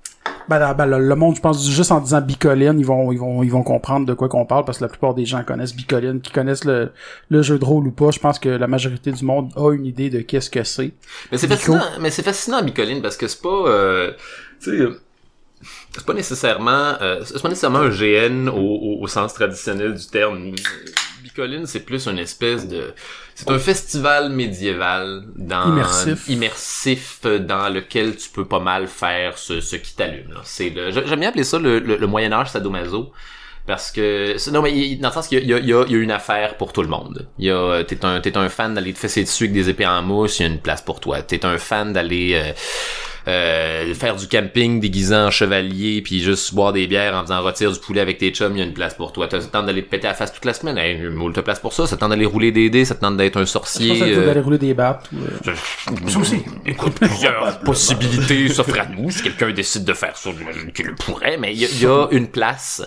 Ben, 0.49 0.75
ben, 0.75 0.87
le, 0.87 0.99
le 0.99 1.15
monde, 1.15 1.37
je 1.37 1.41
pense, 1.41 1.69
juste 1.69 1.93
en 1.93 2.01
disant 2.01 2.21
bicoline, 2.21 2.79
ils 2.79 2.87
vont, 2.87 3.13
ils 3.13 3.19
vont, 3.19 3.43
ils 3.43 3.51
vont 3.51 3.63
comprendre 3.63 4.07
de 4.07 4.15
quoi 4.15 4.29
qu'on 4.29 4.47
parle 4.47 4.65
parce 4.65 4.79
que 4.79 4.85
la 4.85 4.89
plupart 4.89 5.15
des 5.15 5.27
gens 5.27 5.45
connaissent 5.45 5.75
bicoline, 5.75 6.21
qui 6.21 6.33
connaissent 6.33 6.65
le, 6.65 6.93
le 7.29 7.43
jeu 7.43 7.59
de 7.59 7.65
rôle 7.65 7.87
ou 7.87 7.91
pas. 7.91 8.11
Je 8.11 8.19
pense 8.19 8.39
que 8.39 8.49
la 8.49 8.67
majorité 8.67 9.13
du 9.13 9.25
monde 9.25 9.53
a 9.57 9.73
une 9.73 9.85
idée 9.85 10.11
de 10.11 10.21
qu'est-ce 10.21 10.51
que 10.51 10.65
c'est. 10.65 10.93
Mais 11.31 11.39
c'est 11.39 11.49
fascinant, 11.49 11.83
mais 12.01 12.11
c'est 12.11 12.23
fascinant 12.23 12.63
Bicoline 12.63 13.03
parce 13.03 13.17
que 13.17 13.27
c'est 13.29 13.43
pas, 13.43 13.49
euh, 13.69 14.13
tu 14.63 14.79
sais, 14.79 14.87
c'est 15.93 16.07
pas 16.07 16.15
nécessairement, 16.15 16.95
euh, 17.01 17.23
c'est 17.25 17.43
pas 17.43 17.49
nécessairement 17.49 17.81
un 17.81 17.91
GN 17.91 18.49
au, 18.49 18.55
au, 18.57 19.03
au 19.03 19.07
sens 19.07 19.35
traditionnel 19.35 19.95
du 19.95 20.07
terme. 20.07 20.53
Bicoline, 21.23 21.67
c'est 21.67 21.81
plus 21.81 22.07
une 22.07 22.19
espèce 22.19 22.67
de, 22.69 22.95
c'est 23.41 23.51
un 23.51 23.59
festival 23.59 24.31
médiéval 24.31 25.23
dans 25.37 25.69
Immersif. 25.73 26.29
immersif 26.29 27.21
dans 27.23 27.69
lequel 27.73 28.17
tu 28.17 28.29
peux 28.31 28.45
pas 28.45 28.59
mal 28.59 28.89
faire 28.89 29.39
ce, 29.39 29.61
ce 29.61 29.77
qui 29.77 29.95
t'allume. 29.95 30.33
là. 30.33 30.41
C'est 30.45 30.71
le, 30.71 30.91
j'aime 30.91 31.21
bien 31.21 31.29
appeler 31.29 31.45
ça 31.45 31.59
le, 31.59 31.79
le, 31.79 31.97
le 31.97 32.07
Moyen 32.07 32.33
Âge 32.33 32.51
sadomaso. 32.51 33.13
Parce 33.67 33.91
que 33.93 34.51
non 34.51 34.63
mais 34.63 34.73
il- 34.75 34.99
dans 34.99 35.09
le 35.09 35.15
sens 35.15 35.29
qu'il 35.29 35.47
y 35.47 35.53
a, 35.53 35.59
il 35.59 35.67
y, 35.69 35.73
a, 35.75 35.85
il 35.87 35.93
y 35.93 35.95
a 35.95 35.99
une 35.99 36.11
affaire 36.11 36.57
pour 36.57 36.73
tout 36.73 36.81
le 36.83 36.89
monde. 36.89 37.29
Il 37.39 37.45
y 37.45 37.51
a 37.51 37.85
t'es 37.85 38.03
un 38.05 38.19
t'es 38.21 38.35
un 38.39 38.49
fan 38.49 38.73
d'aller 38.75 38.95
te 38.95 38.99
fesser 38.99 39.23
dessus 39.25 39.45
avec 39.45 39.53
des 39.53 39.69
épées 39.69 39.87
en 39.87 40.03
mousse, 40.03 40.39
il 40.41 40.43
y 40.45 40.47
a 40.47 40.49
une 40.49 40.59
place 40.61 40.81
pour 40.81 41.01
toi. 41.01 41.21
T'es 41.21 41.45
un 41.45 41.59
fan 41.59 41.93
d'aller 41.93 42.33
euh, 42.35 42.53
euh, 43.29 43.93
faire 43.95 44.17
du 44.17 44.27
camping 44.27 44.81
déguisé 44.81 45.15
en 45.15 45.31
chevalier 45.31 46.01
puis 46.03 46.21
juste 46.21 46.55
boire 46.55 46.73
des 46.73 46.87
bières 46.87 47.15
en 47.15 47.23
faisant 47.23 47.43
rôtir 47.43 47.71
du 47.71 47.79
poulet 47.79 48.01
avec 48.01 48.19
tes 48.19 48.31
chums, 48.31 48.53
il 48.57 48.59
y 48.59 48.63
a 48.63 48.65
une 48.65 48.73
place 48.73 48.95
pour 48.95 49.13
toi. 49.13 49.29
T'as 49.29 49.37
le 49.39 49.45
temps 49.45 49.63
d'aller 49.63 49.83
te 49.85 49.91
péter 49.91 50.07
la 50.07 50.15
face 50.15 50.33
toute 50.33 50.45
la 50.47 50.55
semaine, 50.55 50.79
hey, 50.79 50.99
moule 51.11 51.33
ta 51.35 51.43
place 51.43 51.61
pour 51.61 51.73
ça. 51.73 51.87
Ça 51.87 51.97
te 51.97 52.01
tente 52.01 52.11
d'aller 52.11 52.25
rouler 52.27 52.51
des 52.53 52.71
dés, 52.71 52.85
ça 52.85 52.95
te 52.95 53.01
tente 53.01 53.17
d'être 53.19 53.37
un 53.37 53.41
Je 53.41 53.45
sorcier. 53.47 53.99
ça 53.99 54.05
euh, 54.07 54.27
d'aller 54.27 54.41
rouler 54.41 54.59
des 54.59 54.73
battes. 54.75 55.09
ou, 55.13 55.49
euh, 55.51 55.55
Ça 56.09 56.19
aussi. 56.19 56.43
Écoute, 56.67 56.95
plusieurs 56.95 57.61
possibilités 57.61 58.49
s'offrent 58.49 58.81
à 58.81 58.87
nous. 58.87 59.11
Si 59.11 59.23
quelqu'un 59.23 59.51
décide 59.53 59.85
de 59.85 59.93
faire 59.93 60.17
ça, 60.17 60.31
j'imagine 60.37 60.73
qu'il 60.73 60.87
le 60.87 60.95
pourrait, 60.95 61.37
mais 61.39 61.53
il 61.53 61.61
y, 61.61 61.65
a- 61.65 61.69
il 61.71 61.83
y 61.83 61.87
a 61.87 62.07
une 62.11 62.29
place 62.29 62.83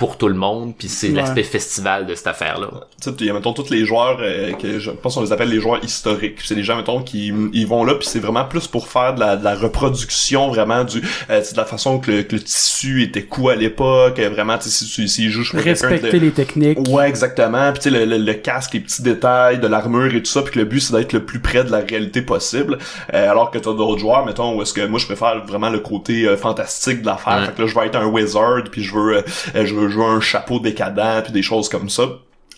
pour 0.00 0.16
tout 0.18 0.26
le 0.28 0.34
monde, 0.34 0.74
puis 0.76 0.88
c'est 0.88 1.08
Ouais. 1.10 1.14
l'aspect 1.14 1.44
festival 1.44 2.06
de 2.06 2.14
cette 2.16 2.26
affaire-là. 2.26 2.68
Tu 3.00 3.10
sais, 3.10 3.16
il 3.20 3.26
y 3.26 3.30
a, 3.30 3.34
mettons, 3.34 3.52
tous 3.52 3.70
les 3.70 3.84
joueurs, 3.84 4.18
euh, 4.20 4.52
que 4.54 4.80
je 4.80 4.90
pense 4.90 5.14
qu'on 5.14 5.20
les 5.22 5.30
appelle 5.32 5.50
les 5.50 5.60
joueurs 5.60 5.84
historiques. 5.84 6.38
C'est 6.42 6.56
des 6.56 6.64
gens, 6.64 6.74
mettons, 6.76 7.02
qui 7.02 7.32
ils 7.52 7.66
vont 7.66 7.84
là, 7.84 7.94
puis 7.94 8.08
c'est 8.08 8.18
vraiment 8.18 8.44
plus 8.46 8.66
pour 8.66 8.88
faire 8.88 9.14
de 9.14 9.20
la, 9.20 9.36
de 9.36 9.44
la 9.44 9.54
reproduction, 9.54 10.48
vraiment, 10.48 10.84
du 10.84 10.98
euh, 11.30 11.40
tu 11.40 11.44
sais, 11.46 11.52
de 11.52 11.56
la 11.58 11.64
façon 11.64 11.98
que 11.98 12.10
le, 12.10 12.22
que 12.22 12.34
le 12.36 12.42
tissu 12.42 13.02
était 13.02 13.22
coupé 13.22 13.52
à 13.52 13.56
l'époque, 13.56 14.18
euh, 14.18 14.30
vraiment, 14.30 14.56
tu 14.58 14.64
sais, 14.68 14.84
si 14.84 14.86
tu 14.90 15.06
si 15.06 15.30
quelqu'un 15.30 15.70
respecter 15.70 16.12
de- 16.18 16.24
les 16.24 16.30
techniques. 16.32 16.78
Ouais, 16.88 17.08
exactement. 17.08 17.70
Puis 17.72 17.82
tu 17.82 17.90
sais, 17.90 17.98
le, 17.98 18.04
le, 18.06 18.18
le 18.24 18.34
casque, 18.34 18.74
les 18.74 18.80
petits 18.80 19.02
détails 19.02 19.58
de 19.60 19.66
l'armure 19.66 20.14
et 20.14 20.20
tout 20.22 20.30
ça, 20.30 20.42
puis 20.42 20.54
que 20.54 20.58
le 20.58 20.64
but 20.64 20.80
c'est 20.80 20.94
d'être 20.94 21.12
le 21.12 21.24
plus 21.24 21.40
près 21.40 21.62
de 21.64 21.70
la 21.70 21.80
réalité 21.80 22.22
possible. 22.22 22.78
Euh, 23.14 23.30
alors 23.30 23.50
que 23.50 23.58
t'as 23.58 23.72
d'autres 23.72 23.98
joueurs, 23.98 24.24
mettons, 24.24 24.56
où 24.56 24.62
est-ce 24.62 24.72
que 24.72 24.86
moi 24.86 24.98
je 24.98 25.06
préfère 25.06 25.44
vraiment 25.46 25.68
le 25.70 25.80
côté 25.80 26.26
euh, 26.26 26.36
fantastique 26.36 27.02
de 27.02 27.06
l'affaire. 27.06 27.40
Ouais. 27.40 27.46
Fait 27.46 27.52
que 27.52 27.62
là, 27.62 27.66
je 27.68 27.74
veux 27.78 27.84
être 27.84 27.96
un 27.96 28.06
wizard, 28.06 28.62
puis 28.70 28.82
je 28.82 28.94
veux, 28.94 29.16
euh, 29.18 29.22
euh, 29.56 29.66
je 29.66 29.74
veux 29.74 29.89
jouer 29.90 30.06
un 30.06 30.20
chapeau 30.20 30.60
décadent, 30.60 31.24
puis 31.24 31.32
des 31.32 31.42
choses 31.42 31.68
comme 31.68 31.88
ça. 31.88 32.04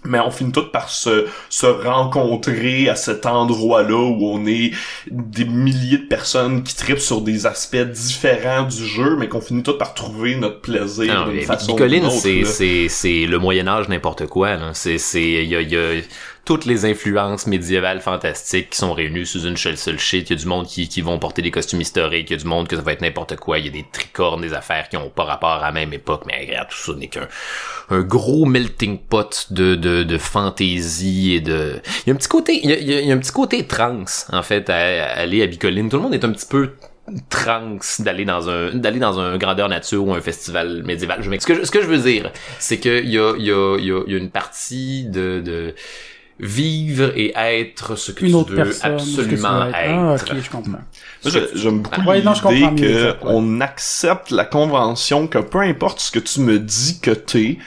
Mais 0.04 0.18
on 0.18 0.32
finit 0.32 0.50
tout 0.50 0.66
par 0.66 0.88
se, 0.88 1.26
se 1.48 1.66
rencontrer 1.66 2.88
à 2.88 2.96
cet 2.96 3.24
endroit-là 3.24 4.10
où 4.10 4.26
on 4.26 4.46
est 4.46 4.72
des 5.08 5.44
milliers 5.44 5.98
de 5.98 6.06
personnes 6.08 6.64
qui 6.64 6.74
tripent 6.74 6.98
sur 6.98 7.20
des 7.20 7.46
aspects 7.46 7.76
différents 7.76 8.64
du 8.64 8.84
jeu, 8.84 9.16
mais 9.16 9.28
qu'on 9.28 9.40
finit 9.40 9.62
tout 9.62 9.78
par 9.78 9.94
trouver 9.94 10.34
notre 10.34 10.60
plaisir 10.60 11.26
Non, 11.26 11.30
d'une 11.30 11.42
façon 11.42 11.76
c'est, 12.10 12.44
c'est, 12.44 12.88
c'est 12.88 13.26
le 13.26 13.38
Moyen 13.38 13.68
Âge 13.68 13.88
n'importe 13.88 14.26
quoi. 14.26 14.56
Là. 14.56 14.70
C'est, 14.74 14.98
c'est, 14.98 15.22
y 15.22 15.54
a, 15.54 15.60
il 15.60 15.70
y 15.70 15.76
a 15.76 16.00
toutes 16.44 16.64
les 16.64 16.84
influences 16.84 17.46
médiévales 17.46 18.00
fantastiques 18.00 18.70
qui 18.70 18.78
sont 18.78 18.92
réunies 18.94 19.24
sous 19.26 19.44
une 19.46 19.56
seule 19.56 19.76
seule 19.76 19.98
shit. 19.98 20.28
Il 20.28 20.32
y 20.34 20.36
a 20.38 20.42
du 20.42 20.46
monde 20.46 20.66
qui, 20.66 20.88
qui 20.88 21.00
vont 21.00 21.18
porter 21.18 21.40
des 21.40 21.52
costumes 21.52 21.80
historiques. 21.80 22.30
Il 22.30 22.32
y 22.32 22.36
a 22.36 22.42
du 22.42 22.46
monde 22.48 22.66
que 22.66 22.74
ça 22.74 22.82
va 22.82 22.92
être 22.92 23.00
n'importe 23.00 23.36
quoi. 23.36 23.58
Il 23.60 23.66
y 23.66 23.68
a 23.68 23.70
des 23.72 23.86
tricornes, 23.92 24.42
des 24.42 24.52
affaires 24.52 24.88
qui 24.88 24.96
ont 24.96 25.08
pas 25.08 25.24
rapport 25.24 25.50
à 25.50 25.60
la 25.60 25.72
même 25.72 25.92
époque. 25.92 26.24
Mais 26.26 26.40
regarde, 26.40 26.68
tout 26.68 26.76
ça 26.76 26.94
n'est 26.98 27.06
qu'un 27.06 27.28
un 27.90 28.00
gros 28.00 28.44
melting 28.44 28.98
pot 28.98 29.46
de, 29.50 29.74
de, 29.76 30.02
de 30.02 30.18
fantaisie 30.18 31.34
et 31.34 31.40
de... 31.40 31.80
Il 32.06 32.08
y 32.08 32.10
a 32.10 32.14
un 32.14 32.16
petit 32.16 32.28
côté, 32.28 32.60
il 32.62 32.70
y 32.70 32.72
a, 32.72 32.78
il 32.78 33.06
y 33.06 33.10
a- 33.10 33.14
un 33.14 33.18
petit 33.18 33.32
côté 33.32 33.66
trans, 33.66 34.04
en 34.32 34.42
fait, 34.42 34.68
à, 34.70 35.12
aller 35.12 35.42
à 35.42 35.46
Bicoline. 35.46 35.88
Tout 35.88 35.96
le 35.96 36.02
monde 36.02 36.14
est 36.14 36.24
un 36.24 36.32
petit 36.32 36.46
peu 36.46 36.70
trans 37.28 37.78
d'aller 37.98 38.24
dans 38.24 38.48
un 38.48 38.74
d'aller 38.74 39.00
dans 39.00 39.18
un 39.18 39.36
grandeur 39.36 39.68
nature 39.68 40.06
ou 40.06 40.14
un 40.14 40.20
festival 40.20 40.82
médiéval. 40.84 41.22
Je 41.22 41.30
ce, 41.38 41.46
que 41.46 41.54
je, 41.54 41.64
ce 41.64 41.70
que 41.70 41.82
je 41.82 41.86
veux 41.86 41.98
dire, 41.98 42.30
c'est 42.58 42.78
que 42.78 43.02
il 43.02 43.10
y 43.10 43.18
a 43.18 43.34
y 43.36 43.50
a 43.50 43.76
y 43.78 44.14
a 44.14 44.18
une 44.18 44.30
partie 44.30 45.04
de 45.06 45.42
de 45.44 45.74
vivre 46.42 47.12
et 47.16 47.32
être 47.36 47.96
ce 47.96 48.12
que 48.12 48.26
Une 48.26 48.34
tu 48.36 48.36
autre 48.36 48.52
veux 48.52 48.56
personne. 48.56 48.98
ce 48.98 49.22
que 49.22 49.36
tu 49.36 49.46
absolument 49.46 49.60
veux 49.60 49.70
être. 49.70 49.76
être. 49.76 50.06
Ah, 50.08 50.14
ok, 50.14 50.40
je 50.42 50.50
comprends. 50.50 50.78
J'aime 51.54 51.82
beaucoup 51.82 52.02
Ouais, 52.02 52.20
l'idée 52.50 52.94
ça, 52.94 53.18
ouais. 53.22 53.34
on 53.34 53.60
accepte 53.60 54.30
la 54.30 54.44
convention 54.44 55.28
que 55.28 55.38
peu 55.38 55.60
importe 55.60 56.00
ce 56.00 56.10
que 56.10 56.18
tu 56.18 56.40
me 56.40 56.58
dis 56.58 57.00
que 57.00 57.12
t'es, 57.12 57.58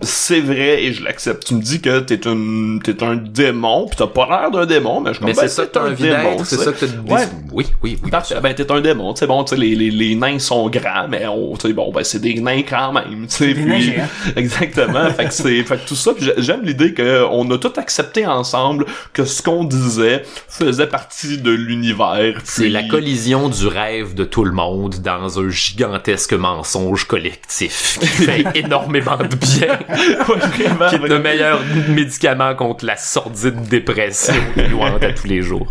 c'est 0.00 0.40
vrai 0.40 0.82
et 0.84 0.92
je 0.92 1.02
l'accepte. 1.04 1.44
Tu 1.44 1.54
me 1.54 1.62
dis 1.62 1.80
que 1.80 2.00
t'es 2.00 2.26
un 2.26 2.78
t'es 2.82 3.02
un 3.02 3.16
démon, 3.16 3.86
pis 3.88 3.96
t'as 3.96 4.06
pas 4.06 4.26
l'air 4.28 4.50
d'un 4.50 4.66
démon, 4.66 5.00
mais 5.00 5.14
je 5.14 5.20
Mais 5.20 5.28
comprends. 5.32 5.42
c'est 5.42 5.48
ça 5.48 5.66
t'as 5.66 5.88
envie 5.90 6.02
d'être, 6.02 6.44
c'est 6.46 6.56
ça 6.56 6.72
que 6.72 6.84
t'as 6.84 7.12
Ouais. 7.14 7.22
Oui, 7.52 7.66
oui, 7.82 7.98
oui. 8.02 8.10
Parfait. 8.10 8.36
Ben, 8.42 8.54
t'es 8.54 8.70
un 8.70 8.80
démon, 8.80 9.14
tu 9.14 9.20
sais, 9.20 9.26
bon, 9.26 9.44
tu 9.44 9.54
sais, 9.54 9.60
les, 9.60 9.74
les, 9.74 9.90
les 9.90 10.14
nains 10.14 10.38
sont 10.38 10.68
grands, 10.68 11.06
mais 11.08 11.26
on, 11.26 11.54
tu 11.56 11.68
sais, 11.68 11.72
bon, 11.74 11.92
ben, 11.92 12.02
c'est 12.04 12.20
des 12.20 12.34
nains 12.40 12.62
quand 12.68 12.92
même, 12.92 13.26
tu 13.28 13.36
sais, 13.36 13.54
Des 13.54 13.62
nains 13.64 13.74
puis- 13.74 13.82
géants. 13.94 14.08
exactement, 14.36 15.10
fait 15.10 15.26
que 15.26 15.32
c'est, 15.32 15.62
fait 15.62 15.76
que 15.76 15.86
tout 15.88 15.94
ça, 15.96 16.12
j'aime 16.38 16.62
l'idée 16.62 16.92
que 16.94 17.24
on 17.30 17.50
a 17.50 17.58
tout 17.58 17.72
accepté 17.76 18.26
ensemble, 18.26 18.86
que 19.12 19.24
ce 19.24 19.42
qu'on 19.42 19.64
disait 19.64 20.24
faisait 20.48 20.86
partie 20.86 21.38
de 21.38 21.50
l'univers. 21.50 22.40
C'est 22.44 22.62
puis- 22.64 22.70
la 22.72 22.82
collision 22.84 23.48
du 23.48 23.66
rêve 23.66 24.14
de 24.14 24.24
tout 24.24 24.44
le 24.44 24.52
monde 24.52 24.96
dans 25.02 25.38
un 25.40 25.48
gigantesque 25.50 26.32
mensonge 26.34 27.04
collectif 27.06 27.98
qui 28.00 28.06
fait 28.06 28.44
énormément 28.54 29.16
de 29.16 29.34
bien. 29.36 29.78
Qui 30.54 30.62
est 30.62 31.08
le 31.08 31.18
meilleur 31.18 31.60
médicament 31.88 32.54
contre 32.54 32.84
la 32.84 32.96
sordide 32.96 33.62
dépression 33.68 34.34
qui 34.54 34.68
nous 34.70 34.78
hante 34.78 35.02
à 35.02 35.12
tous 35.12 35.26
les 35.26 35.42
jours. 35.42 35.66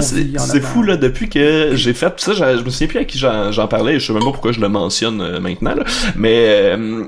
C'est 0.00 0.60
fou 0.60 0.82
là 0.82 0.96
depuis 0.96 1.28
que 1.28 1.70
j'ai 1.74 1.94
fait 1.94 2.18
ça 2.18 2.32
je, 2.32 2.58
je 2.58 2.64
me 2.64 2.70
souviens 2.70 2.88
plus 2.88 2.98
à 2.98 3.04
qui 3.04 3.18
j'en 3.18 3.68
parlais 3.68 3.98
je 3.98 4.06
sais 4.06 4.12
même 4.12 4.22
pas 4.22 4.30
pourquoi 4.30 4.52
je 4.52 4.60
le 4.60 4.68
mentionne 4.68 5.20
euh, 5.20 5.40
maintenant 5.40 5.74
là. 5.74 5.84
mais 6.16 6.44
euh, 6.46 7.04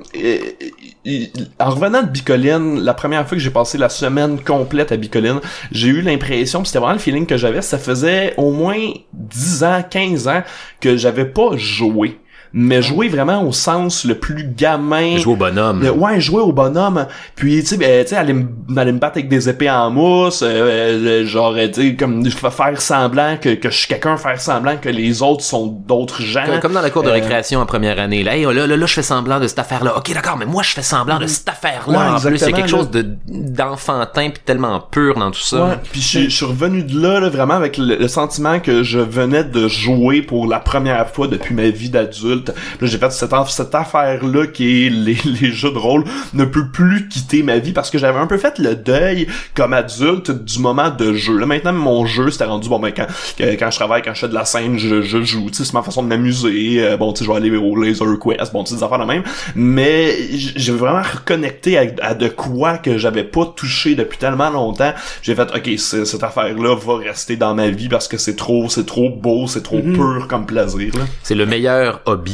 en 1.58 1.70
revenant 1.70 2.02
de 2.02 2.08
Bicoline 2.08 2.80
la 2.80 2.94
première 2.94 3.26
fois 3.26 3.36
que 3.36 3.42
j'ai 3.42 3.50
passé 3.50 3.78
la 3.78 3.88
semaine 3.88 4.40
complète 4.42 4.92
à 4.92 4.96
Bicoline 4.96 5.40
j'ai 5.72 5.88
eu 5.88 6.00
l'impression 6.00 6.62
pis 6.62 6.68
c'était 6.68 6.78
vraiment 6.78 6.94
le 6.94 7.00
feeling 7.00 7.26
que 7.26 7.36
j'avais 7.36 7.62
ça 7.62 7.78
faisait 7.78 8.34
au 8.36 8.52
moins 8.52 8.78
10 9.12 9.64
ans 9.64 9.84
15 9.88 10.28
ans 10.28 10.42
que 10.80 10.96
j'avais 10.96 11.26
pas 11.26 11.56
joué 11.56 12.18
mais 12.52 12.82
jouer 12.82 13.08
vraiment 13.08 13.42
au 13.42 13.52
sens 13.52 14.04
le 14.04 14.14
plus 14.16 14.44
gamin 14.56 15.16
Jouer 15.18 15.32
au 15.34 15.36
bonhomme. 15.36 15.82
euh, 15.84 15.90
ouais, 15.92 16.20
jouer 16.20 16.40
au 16.42 16.52
bonhomme. 16.52 17.06
Puis, 17.36 17.60
tu 17.62 17.76
sais, 17.76 17.78
tu 18.04 18.08
sais, 18.10 18.16
aller, 18.16 18.32
me- 18.32 18.92
battre 18.92 19.18
avec 19.18 19.28
des 19.28 19.48
épées 19.48 19.70
en 19.70 19.90
mousse, 19.90 20.42
euh, 20.42 20.46
euh, 20.46 21.26
genre, 21.26 21.54
euh, 21.56 21.68
tu 21.68 21.90
sais, 21.90 21.94
comme 21.96 22.24
fa- 22.30 22.50
faire 22.50 22.80
semblant 22.80 23.36
que, 23.40 23.54
que 23.54 23.70
je 23.70 23.76
suis 23.76 23.88
quelqu'un, 23.88 24.16
faire 24.16 24.40
semblant 24.40 24.76
que 24.76 24.88
les 24.88 25.22
autres 25.22 25.44
sont 25.44 25.66
d'autres 25.66 26.22
gens. 26.22 26.44
Comme- 26.46 26.60
Comme 26.60 26.72
dans 26.72 26.82
la 26.82 26.90
cour 26.90 27.02
de 27.02 27.08
Euh, 27.08 27.12
récréation 27.12 27.60
en 27.60 27.66
première 27.66 27.98
année. 28.00 28.22
Là, 28.22 28.36
Hey, 28.36 28.44
là, 28.44 28.52
là, 28.52 28.66
là, 28.76 28.86
je 28.86 28.94
fais 28.94 29.02
semblant 29.02 29.40
de 29.40 29.46
cette 29.46 29.58
affaire-là. 29.58 29.96
Ok, 29.96 30.12
d'accord, 30.14 30.36
mais 30.38 30.46
moi, 30.46 30.62
je 30.62 30.70
fais 30.70 30.82
semblant 30.82 31.18
de 31.18 31.26
cette 31.26 31.48
affaire-là. 31.48 31.98
Ouais, 31.98 32.04
en 32.16 32.20
plus, 32.20 32.36
il 32.36 32.40
y 32.40 32.44
a 32.44 32.52
quelque 32.52 32.68
chose 32.70 32.90
de 32.90 33.06
d'enfantin 33.28 34.30
puis 34.30 34.42
tellement 34.44 34.80
pur 34.80 35.14
dans 35.16 35.30
tout 35.30 35.40
ça. 35.40 35.64
Ouais, 35.64 35.74
puis 35.92 36.00
je, 36.00 36.20
je 36.24 36.28
suis 36.28 36.44
revenu 36.46 36.82
de 36.82 36.98
là, 37.00 37.20
là, 37.20 37.28
vraiment 37.28 37.54
avec 37.54 37.76
le, 37.76 37.96
le 37.96 38.08
sentiment 38.08 38.60
que 38.60 38.82
je 38.82 38.98
venais 38.98 39.44
de 39.44 39.68
jouer 39.68 40.22
pour 40.22 40.46
la 40.46 40.58
première 40.60 41.08
fois 41.10 41.26
depuis 41.28 41.54
ma 41.54 41.68
vie 41.68 41.90
d'adulte. 41.90 42.39
Puis 42.44 42.54
là, 42.80 42.86
j'ai 42.86 42.98
fait 42.98 43.10
cette, 43.12 43.34
cette 43.48 43.74
affaire-là 43.74 44.46
qui 44.46 44.86
est 44.86 44.90
les, 44.90 45.16
les 45.40 45.52
jeux 45.52 45.72
de 45.72 45.78
rôle 45.78 46.04
ne 46.34 46.44
peut 46.44 46.68
plus 46.68 47.08
quitter 47.08 47.42
ma 47.42 47.58
vie 47.58 47.72
parce 47.72 47.90
que 47.90 47.98
j'avais 47.98 48.18
un 48.18 48.26
peu 48.26 48.38
fait 48.38 48.58
le 48.58 48.74
deuil 48.74 49.26
comme 49.54 49.72
adulte 49.72 50.30
du 50.30 50.58
moment 50.58 50.90
de 50.90 51.12
jeu. 51.12 51.38
Là, 51.38 51.46
maintenant, 51.46 51.72
mon 51.72 52.06
jeu, 52.06 52.30
c'était 52.30 52.44
rendu, 52.44 52.68
bon, 52.68 52.78
ben, 52.78 52.92
quand, 52.94 53.06
quand 53.38 53.70
je 53.70 53.76
travaille, 53.76 54.02
quand 54.02 54.14
je 54.14 54.20
fais 54.20 54.28
de 54.28 54.34
la 54.34 54.44
scène, 54.44 54.78
je, 54.78 55.02
je 55.02 55.22
joue, 55.22 55.50
tu 55.50 55.56
sais, 55.58 55.64
c'est 55.64 55.74
ma 55.74 55.82
façon 55.82 56.02
de 56.02 56.08
m'amuser. 56.08 56.84
Euh, 56.84 56.96
bon, 56.96 57.12
tu 57.12 57.20
sais, 57.20 57.24
je 57.24 57.30
vais 57.30 57.36
aller 57.36 57.50
au 57.56 57.76
Laser 57.76 58.18
Quest, 58.18 58.52
bon, 58.52 58.64
tu 58.64 58.70
sais, 58.70 58.76
des 58.76 58.82
affaires 58.82 58.98
de 58.98 59.04
même. 59.04 59.22
Mais 59.54 60.14
j'ai 60.30 60.72
vraiment 60.72 61.02
reconnecté 61.02 61.78
à, 61.78 61.84
à 62.02 62.14
de 62.14 62.28
quoi 62.28 62.78
que 62.78 62.98
j'avais 62.98 63.24
pas 63.24 63.46
touché 63.56 63.94
depuis 63.94 64.18
tellement 64.18 64.50
longtemps. 64.50 64.92
J'ai 65.22 65.34
fait, 65.34 65.48
ok, 65.54 65.70
cette 65.78 66.22
affaire-là 66.22 66.76
va 66.76 66.96
rester 66.96 67.36
dans 67.36 67.54
ma 67.54 67.70
vie 67.70 67.88
parce 67.88 68.08
que 68.08 68.16
c'est 68.16 68.36
trop, 68.36 68.68
c'est 68.68 68.86
trop 68.86 69.10
beau, 69.10 69.46
c'est 69.46 69.62
trop 69.62 69.80
pur 69.80 70.26
comme 70.28 70.46
plaisir, 70.46 70.96
là. 70.96 71.04
C'est 71.22 71.34
le 71.34 71.46
meilleur 71.46 72.00
hobby. 72.06 72.29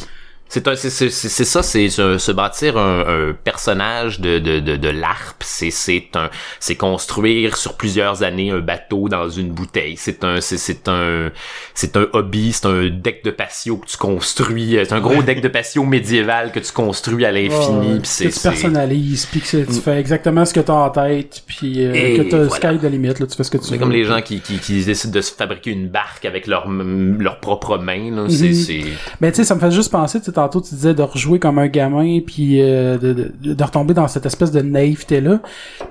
C'est 0.49 0.65
c'est, 0.77 0.91
c'est, 0.91 1.11
c'est 1.11 1.29
c'est 1.29 1.45
ça, 1.45 1.63
c'est 1.63 1.89
se, 1.89 2.31
bâtir 2.33 2.79
un, 2.79 3.01
un 3.01 3.33
personnage 3.33 4.21
de, 4.21 4.39
de, 4.39 4.61
de, 4.61 4.77
de 4.77 4.89
l'ARP. 4.89 5.43
C'est, 5.43 5.73
c'est 5.73 6.09
un, 6.15 6.31
c'est 6.61 6.77
construire 6.77 7.57
sur 7.57 7.75
plusieurs 7.77 8.23
années 8.23 8.51
un 8.53 8.61
bateau 8.61 9.09
dans 9.09 9.29
une 9.29 9.51
bouteille. 9.51 9.97
C'est 9.97 10.23
un, 10.23 10.41
c'est, 10.41 10.57
c'est 10.57 10.89
un, 10.89 11.31
c'est 11.75 11.97
un 11.97 12.07
hobby, 12.13 12.53
c'est 12.53 12.67
un 12.67 12.89
deck 12.89 13.25
de 13.25 13.31
patio 13.33 13.77
que 13.79 13.87
tu 13.87 13.97
construis. 13.97 14.79
C'est 14.85 14.93
un 14.93 15.01
gros 15.01 15.21
deck 15.23 15.41
de 15.41 15.49
patio 15.49 15.83
médiéval 15.85 16.53
que 16.53 16.61
tu 16.61 16.71
construis 16.73 17.25
à 17.25 17.33
l'infini. 17.33 17.95
Ouais, 17.95 18.01
c'est, 18.05 18.27
tu 18.27 18.31
c'est- 18.33 18.49
personnalises, 18.49 19.27
puis 19.27 19.41
que 19.41 19.47
c'est- 19.49 19.67
tu 19.67 19.81
fais 19.81 19.99
exactement 19.99 20.45
ce 20.45 20.55
que 20.55 20.61
t'as 20.61 20.73
en 20.75 20.91
tête, 20.91 21.43
puis 21.47 21.85
euh, 21.85 22.17
que 22.19 22.23
t'as 22.31 22.45
voilà. 22.45 22.73
sky 22.75 22.79
de 22.83 22.89
limite, 22.89 23.19
là, 23.19 23.27
tu 23.27 23.37
fais 23.37 23.45
ce 23.45 23.51
que 23.51 23.59
tu 23.59 23.65
c'est 23.65 23.73
veux. 23.73 23.79
comme 23.79 23.91
les 23.93 24.05
gens 24.05 24.23
qui, 24.23 24.41
qui, 24.41 24.59
qui 24.59 24.85
décident 24.85 25.13
de 25.15 25.21
se 25.21 25.33
fabriquer 25.35 25.73
une 25.73 25.89
barque 25.89 26.25
avec 26.25 26.47
leurs 26.47 26.69
leurs 26.69 27.41
propres 27.41 27.79
mains. 27.79 28.11
Là. 28.15 28.27
C'est, 28.31 28.47
Mhm. 28.47 28.55
c'est... 28.55 28.81
Ben, 29.21 29.31
tu 29.33 29.37
sais, 29.39 29.45
ça 29.45 29.55
me 29.57 29.61
fait 29.61 29.73
juste 29.73 29.91
penser, 29.91 30.21
tantôt 30.37 30.61
tu 30.61 30.75
disais 30.75 30.95
de 30.95 31.03
rejouer 31.03 31.39
comme 31.39 31.59
un 31.59 31.67
gamin 31.67 32.21
puis 32.21 32.61
euh, 32.63 32.97
de, 32.99 33.13
de, 33.43 33.55
de 33.55 33.65
retomber 33.65 33.93
dans 33.95 34.09
cette 34.09 34.25
espèce 34.27 34.53
de 34.53 34.61
naïveté 34.61 35.21
là. 35.21 35.41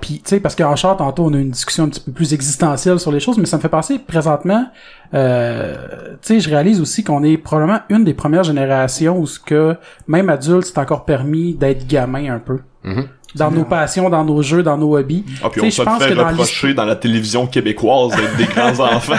Puis 0.00 0.14
tu 0.14 0.30
sais 0.30 0.40
parce 0.40 0.54
qu'en 0.56 0.74
char 0.76 0.96
tantôt 0.96 1.24
on 1.26 1.34
a 1.34 1.38
une 1.38 1.50
discussion 1.50 1.84
un 1.84 1.88
petit 1.88 2.00
peu 2.00 2.12
plus 2.12 2.32
existentielle 2.32 2.98
sur 2.98 3.12
les 3.12 3.20
choses, 3.20 3.38
mais 3.38 3.46
ça 3.46 3.56
me 3.58 3.62
fait 3.62 3.68
penser 3.68 3.98
présentement. 3.98 4.66
Euh, 5.14 5.76
tu 6.22 6.34
sais, 6.34 6.40
je 6.40 6.48
réalise 6.48 6.80
aussi 6.80 7.04
qu'on 7.04 7.22
est 7.22 7.36
probablement 7.36 7.80
une 7.90 8.04
des 8.04 8.14
premières 8.14 8.44
générations 8.44 9.18
où 9.18 9.26
ce 9.26 9.38
que 9.38 9.76
même 10.08 10.28
adulte 10.28 10.64
c'est 10.66 10.78
encore 10.78 11.04
permis 11.04 11.54
d'être 11.54 11.86
gamin 11.86 12.34
un 12.34 12.38
peu. 12.38 12.58
Mhm. 12.84 13.06
Dans 13.34 13.50
nos 13.50 13.64
passions, 13.64 14.08
dans 14.08 14.24
nos 14.24 14.40
jeux, 14.40 14.62
dans 14.62 14.78
nos 14.78 14.96
hobbies. 14.96 15.22
Ah, 15.42 15.50
puis 15.50 15.60
Tu 15.60 15.66
on 15.66 15.70
sais, 15.70 15.76
se 15.76 15.82
je 15.82 15.86
pense 15.86 16.02
fait 16.02 16.10
que 16.10 16.14
dans 16.14 16.28
reprocher 16.28 16.72
dans 16.72 16.86
la 16.86 16.96
télévision 16.96 17.46
québécoise 17.46 18.12
d'être 18.16 18.36
des 18.38 18.44
grands 18.46 18.80
enfants. 18.96 19.12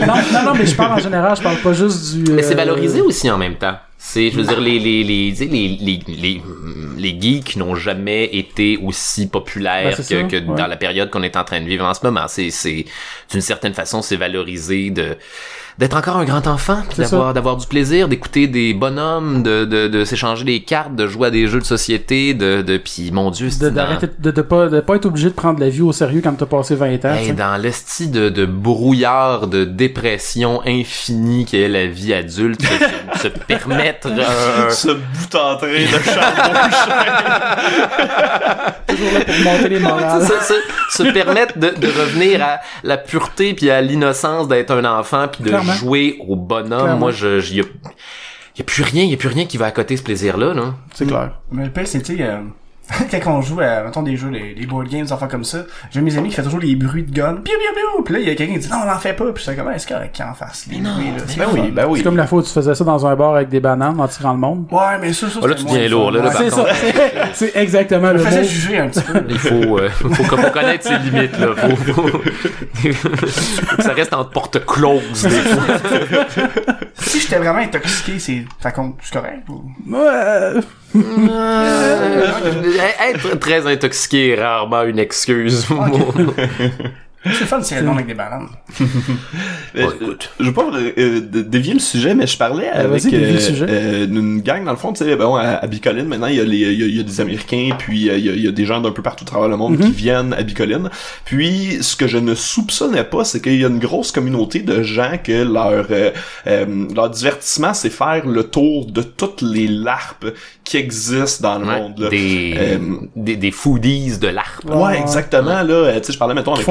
non, 0.00 0.06
non, 0.06 0.44
non, 0.46 0.52
mais 0.58 0.66
je 0.66 0.74
parle 0.74 0.94
en 0.94 0.98
général, 0.98 1.36
je 1.36 1.42
parle 1.42 1.58
pas 1.58 1.72
juste 1.72 2.16
du. 2.16 2.32
Mais 2.32 2.42
c'est 2.42 2.54
euh, 2.54 2.56
valorisé 2.56 3.00
aussi 3.00 3.30
en 3.30 3.38
même 3.38 3.54
temps. 3.54 3.74
C'est, 4.02 4.30
je 4.30 4.36
veux 4.36 4.44
dire, 4.44 4.58
les, 4.60 4.78
les, 4.78 5.04
les, 5.04 5.30
les, 5.30 5.68
les, 5.78 6.00
les, 6.08 6.42
les 6.96 7.20
geeks 7.20 7.56
n'ont 7.56 7.74
jamais 7.74 8.24
été 8.34 8.78
aussi 8.78 9.28
populaires 9.28 9.94
Ben, 9.98 10.26
que, 10.26 10.26
que 10.26 10.36
ouais. 10.36 10.56
dans 10.56 10.66
la 10.66 10.76
période 10.78 11.10
qu'on 11.10 11.22
est 11.22 11.36
en 11.36 11.44
train 11.44 11.60
de 11.60 11.66
vivre 11.66 11.84
en 11.84 11.92
ce 11.92 12.00
moment. 12.02 12.26
C'est, 12.26 12.50
c'est, 12.50 12.86
d'une 13.30 13.42
certaine 13.42 13.74
façon, 13.74 14.00
c'est 14.00 14.16
valorisé 14.16 14.88
de, 14.88 15.18
d'être 15.78 15.96
encore 15.96 16.16
un 16.16 16.24
grand 16.24 16.46
enfant, 16.46 16.78
d'avoir, 16.96 17.34
d'avoir 17.34 17.56
du 17.56 17.66
plaisir, 17.66 18.08
d'écouter 18.08 18.46
des 18.46 18.74
bonhommes, 18.74 19.42
de, 19.42 19.64
de, 19.64 19.88
de 19.88 20.04
s'échanger 20.04 20.44
des 20.44 20.62
cartes, 20.62 20.94
de 20.94 21.06
jouer 21.06 21.28
à 21.28 21.30
des 21.30 21.46
jeux 21.46 21.60
de 21.60 21.64
société, 21.64 22.34
de, 22.34 22.62
de, 22.62 22.76
puis 22.76 23.10
mon 23.12 23.30
dieu, 23.30 23.48
de, 23.60 23.70
d'arrêter 23.70 24.08
de, 24.18 24.30
de 24.30 24.42
pas 24.42 24.68
de 24.68 24.80
pas 24.80 24.96
être 24.96 25.06
obligé 25.06 25.28
de 25.28 25.34
prendre 25.34 25.60
la 25.60 25.68
vie 25.68 25.82
au 25.82 25.92
sérieux 25.92 26.20
quand 26.22 26.32
t'as 26.34 26.46
passé 26.46 26.74
20 26.74 27.04
ans. 27.04 27.14
Hey, 27.14 27.32
dans 27.32 27.60
l'esti 27.60 28.08
de, 28.08 28.28
de 28.28 28.46
brouillard, 28.46 29.46
de 29.46 29.64
dépression 29.64 30.60
infinie 30.66 31.44
qu'est 31.46 31.68
la 31.68 31.86
vie 31.86 32.12
adulte, 32.14 32.60
se, 32.62 33.18
se 33.22 33.28
permettre 33.28 34.08
un, 34.08 34.70
Ce 34.70 34.88
bout 34.88 35.34
en 35.34 35.56
train 35.56 35.68
de 35.68 36.04
charbon 36.04 36.50
toujours 38.88 39.12
là 39.12 39.20
pour 39.24 39.34
monter 39.44 39.68
les 39.68 39.78
morales. 39.78 40.26
se, 40.26 40.54
se, 40.54 41.02
se 41.04 41.10
permettre 41.12 41.58
de, 41.58 41.68
de 41.70 41.86
revenir 41.86 42.42
à 42.42 42.60
la 42.82 42.96
pureté 42.96 43.54
puis 43.54 43.70
à 43.70 43.80
l'innocence 43.80 44.48
d'être 44.48 44.72
un 44.72 44.84
enfant 44.84 45.28
puis 45.28 45.44
de 45.44 45.48
Clairement. 45.48 45.69
Jouer 45.74 46.18
au 46.26 46.36
bonhomme. 46.36 46.80
Clairement. 46.80 46.98
Moi, 46.98 47.10
je, 47.12 47.40
je 47.40 47.54
y 47.54 47.60
a, 47.60 47.64
y 48.56 48.60
a 48.60 48.64
plus 48.64 48.82
rien, 48.82 49.04
y 49.04 49.14
a 49.14 49.16
plus 49.16 49.28
rien 49.28 49.46
qui 49.46 49.56
va 49.56 49.66
à 49.66 49.70
côté 49.70 49.94
de 49.94 49.98
ce 49.98 50.04
plaisir-là, 50.04 50.54
là. 50.54 50.74
C'est 50.94 51.06
clair. 51.06 51.40
Mais 51.50 51.64
le 51.64 51.70
pire, 51.70 51.86
c'est, 51.86 52.02
tu 52.02 52.16
sais, 52.16 52.22
euh, 52.22 52.40
quand 53.22 53.32
on 53.38 53.42
joue 53.42 53.60
à, 53.60 53.82
mettons, 53.84 54.02
des 54.02 54.16
jeux, 54.16 54.28
les, 54.30 54.54
les 54.54 54.66
board 54.66 54.88
games, 54.88 55.02
des 55.04 55.12
enfants 55.12 55.28
comme 55.28 55.44
ça, 55.44 55.58
j'ai 55.90 56.00
mes 56.00 56.16
amis 56.18 56.28
qui 56.30 56.36
font 56.36 56.42
toujours 56.42 56.60
les 56.60 56.74
bruits 56.74 57.02
de 57.04 57.12
gun. 57.12 57.34
Piou, 57.36 57.54
piou, 57.58 57.74
piou. 57.96 58.02
Puis 58.04 58.14
là, 58.14 58.20
il 58.20 58.28
y 58.28 58.30
a 58.30 58.34
quelqu'un 58.34 58.54
qui 58.54 58.58
dit, 58.60 58.68
non, 58.70 58.78
on 58.82 58.86
n'en 58.86 58.98
fait 58.98 59.12
pas. 59.12 59.24
Puis 59.32 59.44
je 59.44 59.50
suis 59.50 59.56
comme, 59.56 59.70
est-ce 59.70 59.86
correct 59.86 60.12
qu'il 60.14 60.24
en 60.24 60.34
fasse 60.34 60.66
les 60.70 60.78
bruits, 60.78 61.06
là? 61.16 61.22
C'est 61.26 61.38
Ben 61.38 61.46
oui, 61.52 61.70
ben 61.70 61.86
oui. 61.88 61.98
C'est 61.98 62.04
comme 62.04 62.16
la 62.16 62.26
fois 62.26 62.40
où 62.40 62.42
tu 62.42 62.50
faisais 62.50 62.74
ça 62.74 62.84
dans 62.84 63.06
un 63.06 63.14
bar 63.16 63.34
avec 63.36 63.48
des 63.48 63.60
bananes 63.60 64.00
en 64.00 64.08
tirant 64.08 64.32
le 64.32 64.38
monde. 64.38 64.66
Ouais, 64.70 64.98
mais 65.00 65.12
ça, 65.12 65.28
ça, 65.28 65.38
Oh, 65.42 65.46
là, 65.46 65.54
tu 65.54 65.64
deviens 65.64 65.88
lourd, 65.88 66.10
là, 66.10 66.30
C'est 66.36 66.50
ça. 66.50 66.64
c'est- 67.32 67.56
exactement 67.56 68.12
le 68.12 68.18
Ça 68.20 68.30
mot. 68.30 68.42
juger 68.42 68.78
un 68.78 68.88
petit 68.88 69.00
peu. 69.02 69.12
là. 69.14 69.20
Il 69.28 69.38
faut, 69.38 69.78
euh, 69.78 69.88
faut, 69.90 70.08
faut 70.12 70.50
connaître 70.50 70.84
ses 70.86 70.98
limites, 70.98 71.38
là. 71.38 71.48
Faut, 71.56 71.76
faut, 71.76 72.02
faut 72.08 72.18
que 73.76 73.82
ça 73.82 73.92
reste 73.92 74.12
en 74.14 74.24
porte 74.24 74.64
close, 74.66 75.22
des 75.22 75.30
fois. 75.30 75.74
si 76.94 77.20
j'étais 77.20 77.38
vraiment 77.38 77.58
intoxiqué, 77.60 78.18
c'est, 78.18 78.44
ça 78.60 78.72
compte, 78.72 78.96
c'est 79.02 79.12
correct 79.14 79.48
ou? 79.48 79.62
Ouais. 79.88 80.60
Euh, 80.96 82.26
être 83.10 83.38
très 83.38 83.66
intoxiqué 83.66 84.30
est 84.30 84.42
rarement 84.42 84.82
une 84.82 84.98
excuse. 84.98 85.66
C'est 87.24 87.44
fun 87.44 87.58
de 87.58 87.64
tirer 87.64 87.80
le 87.80 87.86
monde 87.86 87.96
avec 87.96 88.06
des 88.06 88.14
bananes. 88.14 88.48
Euh, 89.76 89.84
Bon, 89.84 89.90
écoute. 89.92 90.30
Je 90.40 90.46
veux 90.46 90.52
pas 90.52 90.64
euh, 90.74 91.20
dé- 91.20 91.44
dévier 91.44 91.74
le 91.74 91.78
sujet, 91.80 92.12
mais 92.16 92.26
je 92.26 92.36
parlais 92.36 92.68
Euh, 92.74 92.86
avec 92.86 93.02
vas-y, 93.04 93.10
dévie 93.12 93.32
le 93.34 93.36
euh, 93.36 93.40
sujet. 93.40 93.66
euh, 93.68 94.06
une 94.08 94.40
gang, 94.40 94.64
dans 94.64 94.72
le 94.72 94.76
fond, 94.76 94.92
tu 94.92 95.04
sais, 95.04 95.14
bon, 95.14 95.36
à, 95.36 95.42
à 95.42 95.66
Bicoline, 95.68 96.06
maintenant, 96.06 96.26
il 96.26 96.36
y, 96.36 96.40
a 96.40 96.44
les, 96.44 96.56
il 96.56 96.80
y 96.80 96.82
a, 96.82 96.86
il 96.86 96.96
y 96.96 97.00
a 97.00 97.04
des 97.04 97.20
Américains, 97.20 97.68
puis 97.78 98.10
euh, 98.10 98.18
il 98.18 98.24
y 98.26 98.28
a, 98.30 98.32
il 98.32 98.44
y 98.44 98.48
a 98.48 98.50
des 98.50 98.64
gens 98.64 98.80
d'un 98.80 98.90
peu 98.90 99.00
partout 99.02 99.22
à 99.22 99.26
travers 99.28 99.48
le 99.48 99.56
monde 99.56 99.78
Mhm. 99.78 99.86
qui 99.86 99.92
viennent 99.92 100.32
à 100.32 100.42
Bicoline. 100.42 100.90
Puis, 101.24 101.78
ce 101.82 101.94
que 101.94 102.08
je 102.08 102.18
ne 102.18 102.34
soupçonnais 102.34 103.04
pas, 103.04 103.22
c'est 103.22 103.40
qu'il 103.40 103.60
y 103.60 103.64
a 103.64 103.68
une 103.68 103.78
grosse 103.78 104.10
communauté 104.10 104.60
de 104.60 104.82
gens 104.82 105.12
que 105.22 105.44
leur, 105.44 105.86
euh, 105.92 106.10
euh, 106.48 106.86
leur 106.92 107.08
divertissement, 107.10 107.72
c'est 107.72 107.90
faire 107.90 108.26
le 108.26 108.42
tour 108.42 108.86
de 108.90 109.02
toutes 109.02 109.42
les 109.42 109.68
larpes 109.68 110.26
qui 110.64 110.78
existent 110.78 111.48
dans 111.52 111.58
le 111.60 111.66
Ouais, 111.66 111.80
monde. 111.80 111.98
Là. 111.98 112.08
des, 112.08 112.54
Euh, 112.56 112.78
des, 113.14 113.36
des 113.36 113.50
foodies 113.52 114.18
de 114.18 114.26
l'ARP. 114.28 114.64
Ouais, 114.64 114.74
Ouais. 114.76 115.00
exactement, 115.00 115.62
là. 115.62 115.92
Tu 116.00 116.06
sais, 116.06 116.12
je 116.12 116.18
parlais, 116.18 116.34
mettons, 116.34 116.54
avec... 116.54 116.66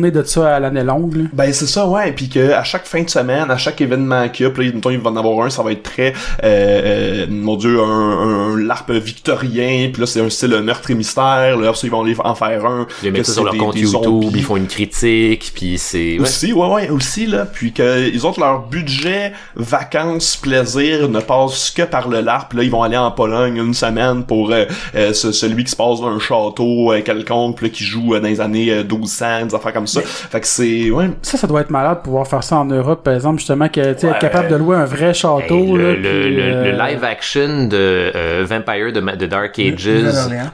de 0.00 0.22
ça 0.22 0.56
à 0.56 0.60
l'année 0.60 0.84
longue. 0.84 1.14
là. 1.16 1.24
Ben 1.32 1.52
c'est 1.52 1.66
ça, 1.66 1.86
ouais. 1.86 2.12
Puis 2.12 2.28
que 2.28 2.52
à 2.52 2.64
chaque 2.64 2.86
fin 2.86 3.02
de 3.02 3.10
semaine, 3.10 3.50
à 3.50 3.56
chaque 3.56 3.80
événement 3.80 4.28
qu'il 4.28 4.44
y 4.44 4.48
a, 4.48 4.50
puis 4.52 4.66
là, 4.68 4.72
mettons, 4.74 4.90
il 4.90 4.98
va 4.98 5.10
en 5.10 5.16
avoir 5.16 5.46
un, 5.46 5.50
ça 5.50 5.62
va 5.62 5.72
être 5.72 5.82
très, 5.82 6.12
euh, 6.42 7.24
euh, 7.24 7.26
mon 7.30 7.56
dieu, 7.56 7.80
un, 7.80 7.84
un, 7.84 8.54
un 8.54 8.56
larp 8.58 8.90
victorien. 8.90 9.90
Puis 9.92 10.00
là, 10.00 10.06
c'est 10.06 10.20
un 10.20 10.30
style 10.30 10.60
meurtre 10.62 10.90
et 10.90 10.94
mystère. 10.94 11.56
Là, 11.56 11.68
après 11.68 11.86
ils 11.86 11.90
vont 11.90 12.02
aller 12.02 12.16
en 12.22 12.34
faire 12.34 12.64
un. 12.66 12.86
Ils 13.02 13.12
mettent 13.12 13.26
ça 13.26 13.32
sur 13.34 13.44
leur 13.44 13.52
des- 13.52 13.58
compte 13.58 13.74
des 13.74 13.80
YouTube, 13.82 14.02
zombies. 14.04 14.30
ils 14.38 14.42
font 14.44 14.56
une 14.56 14.66
critique, 14.66 15.52
puis 15.54 15.78
c'est... 15.78 16.14
Ouais. 16.14 16.20
Aussi, 16.20 16.52
ouais, 16.52 16.68
ouais, 16.68 16.90
aussi, 16.90 17.26
là. 17.26 17.46
Puis 17.46 17.72
que, 17.72 18.08
ils 18.12 18.26
ont 18.26 18.32
leur 18.38 18.66
budget, 18.68 19.32
vacances, 19.56 20.36
plaisir, 20.36 21.08
ne 21.08 21.20
passe 21.20 21.70
que 21.70 21.82
par 21.82 22.08
le 22.08 22.20
LARP. 22.20 22.52
Là, 22.54 22.62
ils 22.62 22.70
vont 22.70 22.82
aller 22.82 22.96
en 22.96 23.10
Pologne 23.10 23.56
une 23.56 23.74
semaine 23.74 24.24
pour 24.24 24.50
euh, 24.52 24.64
euh, 24.94 25.12
ce- 25.12 25.32
celui 25.32 25.64
qui 25.64 25.70
se 25.70 25.76
passe 25.76 26.00
dans 26.00 26.08
un 26.08 26.18
château 26.18 26.92
euh, 26.92 27.00
quelconque, 27.02 27.56
puis 27.56 27.66
là, 27.66 27.72
qui 27.72 27.84
joue 27.84 28.14
euh, 28.14 28.20
dans 28.20 28.28
les 28.28 28.40
années 28.40 28.70
euh, 28.70 28.82
1200, 28.84 29.46
des 29.46 29.54
affaires 29.54 29.72
comme 29.72 29.81
ça. 29.86 30.00
Fait 30.02 30.40
que 30.40 30.46
c'est, 30.46 30.90
ouais, 30.90 31.10
Ça, 31.22 31.36
ça 31.38 31.46
doit 31.46 31.60
être 31.62 31.70
malade 31.70 31.98
de 31.98 32.02
pouvoir 32.02 32.26
faire 32.26 32.42
ça 32.42 32.56
en 32.56 32.64
Europe, 32.64 33.02
par 33.04 33.14
exemple, 33.14 33.38
justement, 33.38 33.68
que, 33.68 33.92
tu 33.94 34.00
sais, 34.00 34.06
être 34.06 34.12
Ouais. 34.14 34.18
capable 34.18 34.48
de 34.48 34.56
louer 34.56 34.76
un 34.76 34.84
vrai 34.84 35.08
Hey, 35.08 35.14
château. 35.14 35.76
le, 35.76 35.94
là, 35.94 35.98
le, 35.98 36.20
puis, 36.22 36.36
le- 36.36 36.42
euh, 36.42 36.72
le 36.72 36.78
live 36.78 37.04
action 37.04 37.66
de 37.66 38.12
euh, 38.14 38.44
Vampire 38.48 38.92
de, 38.92 39.26
Dark 39.26 39.58
Ages 39.58 39.88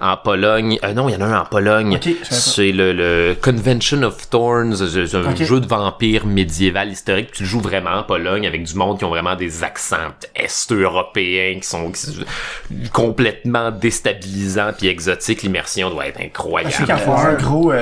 en 0.00 0.16
Pologne. 0.16 0.78
Euh, 0.84 0.92
non, 0.94 1.08
il 1.08 1.12
y 1.14 1.16
en 1.16 1.20
a 1.20 1.24
un 1.26 1.40
en 1.40 1.44
Pologne. 1.44 1.98
C'est 2.22 2.72
le, 2.72 2.92
le 2.92 3.36
Convention 3.40 4.02
of 4.02 4.28
Thorns, 4.30 4.82
un 4.82 5.34
jeu 5.44 5.60
de 5.60 5.66
vampire 5.66 6.26
médiéval 6.26 6.88
historique. 6.90 7.32
Tu 7.32 7.42
le 7.44 7.48
joues 7.48 7.60
vraiment 7.60 7.90
en 7.90 8.02
Pologne 8.02 8.46
avec 8.46 8.62
du 8.64 8.74
monde 8.74 8.98
qui 8.98 9.04
ont 9.04 9.10
vraiment 9.10 9.36
des 9.36 9.62
accents 9.64 9.96
est-européens 10.34 11.58
qui 11.60 11.68
sont, 11.68 11.90
qui 11.90 12.00
sont 12.00 12.12
complètement 12.92 13.70
déstabilisants 13.70 14.72
puis 14.76 14.88
exotiques. 14.88 15.42
L'immersion 15.42 15.90
doit 15.90 16.06
être 16.08 16.20
incroyable. 16.20 16.72
Je 16.72 16.78
sais 16.78 16.84
qu'il 16.84 16.94
un 17.10 17.34
gros, 17.34 17.72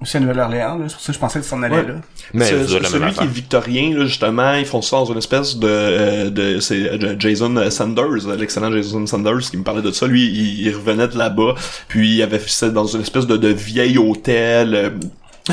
aussi 0.00 0.16
à 0.16 0.20
Nouvelle-Orléans, 0.20 0.78
là. 0.78 0.84
C'est 0.88 0.94
pour 0.94 1.02
ça 1.02 1.06
que 1.08 1.14
je 1.14 1.18
pensais 1.18 1.40
que 1.40 1.54
allais 1.64 1.76
Ouais. 1.76 1.86
là. 1.88 1.94
Mais 2.32 2.44
celui 2.44 3.12
qui 3.12 3.24
est 3.24 3.26
victorien 3.26 3.96
là 3.96 4.04
justement 4.06 4.54
ils 4.54 4.64
font 4.66 4.82
ça 4.82 4.96
dans 4.96 5.06
une 5.06 5.18
espèce 5.18 5.56
de, 5.56 5.66
euh, 5.68 6.30
de 6.30 6.60
c'est 6.60 6.88
euh, 6.88 7.16
Jason 7.18 7.70
Sanders 7.70 8.28
l'excellent 8.38 8.70
Jason 8.70 9.06
Sanders 9.06 9.40
qui 9.50 9.56
me 9.56 9.62
parlait 9.64 9.82
de 9.82 9.90
ça 9.90 10.06
lui 10.06 10.26
il, 10.26 10.60
il 10.66 10.74
revenait 10.74 11.08
de 11.08 11.16
là-bas 11.18 11.54
puis 11.88 12.16
il 12.16 12.22
avait 12.22 12.38
fait 12.38 12.50
ça 12.50 12.68
dans 12.70 12.86
une 12.86 13.00
espèce 13.00 13.26
de, 13.26 13.36
de 13.36 13.48
vieil 13.48 13.98
hôtel 13.98 14.74
euh, 14.74 14.90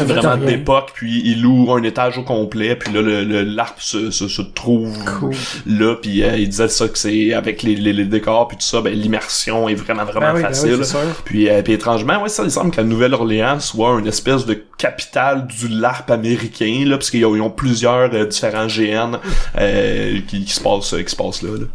vraiment 0.03 0.38
d'époque 0.38 0.91
puis 0.93 1.21
il 1.25 1.41
loue 1.41 1.71
un 1.73 1.84
étage 1.84 2.17
au 2.17 2.23
complet 2.23 2.75
puis 2.75 2.93
là 2.93 3.01
le, 3.01 3.23
le 3.23 3.43
l'arp 3.43 3.79
se, 3.79 4.12
se, 4.12 4.27
se 4.27 4.41
trouve 4.41 4.95
Cool. 5.19 5.34
là 5.65 5.95
puis 5.95 6.23
euh, 6.23 6.38
il 6.38 6.49
disait 6.49 6.67
ça 6.67 6.88
que 6.88 6.97
c'est 6.97 7.34
avec 7.34 7.63
les, 7.63 7.75
les, 7.75 7.93
les 7.93 8.05
décors 8.05 8.47
puis 8.47 8.58
tout 8.58 8.63
ça 8.65 8.81
ben 8.81 8.93
l'immersion 8.93 9.69
est 9.69 9.75
vraiment 9.75 10.05
vraiment 10.05 10.34
Ben 10.34 10.36
oui, 10.36 10.41
ben 10.41 10.47
oui, 10.49 10.53
facile 10.55 10.86
sûr. 10.86 10.99
puis, 11.23 11.49
euh, 11.49 11.62
puis 11.62 11.73
étrangement, 11.73 12.21
ouais, 12.21 12.29
ça, 12.29 12.43
il 12.43 12.51
semble 12.51 12.71
que 12.71 12.77
la 12.77 12.84
Nouvelle-Orléans 12.84 13.60
soit 13.60 13.99
une 13.99 14.08
espèce 14.08 14.45
de 14.45 14.53
capitale 14.77 15.47
du 15.47 15.67
LARP 15.67 16.10
américain, 16.12 16.84
là, 16.86 16.97
parce 16.97 17.12
qu'ils 17.12 17.25
ont, 17.25 17.36
ils 17.36 17.41
ont 17.41 17.49
plusieurs 17.49 18.13
euh, 18.13 18.25
différents 18.25 18.67
GN 18.67 19.17
euh, 19.58 20.19
qui, 20.27 20.43
qui 20.45 20.53
se 20.53 20.62
passent, 20.62 20.95
qui 20.95 21.10
se 21.10 21.15
passent 21.15 21.41
là. 21.41 21.51
là. 21.51 21.65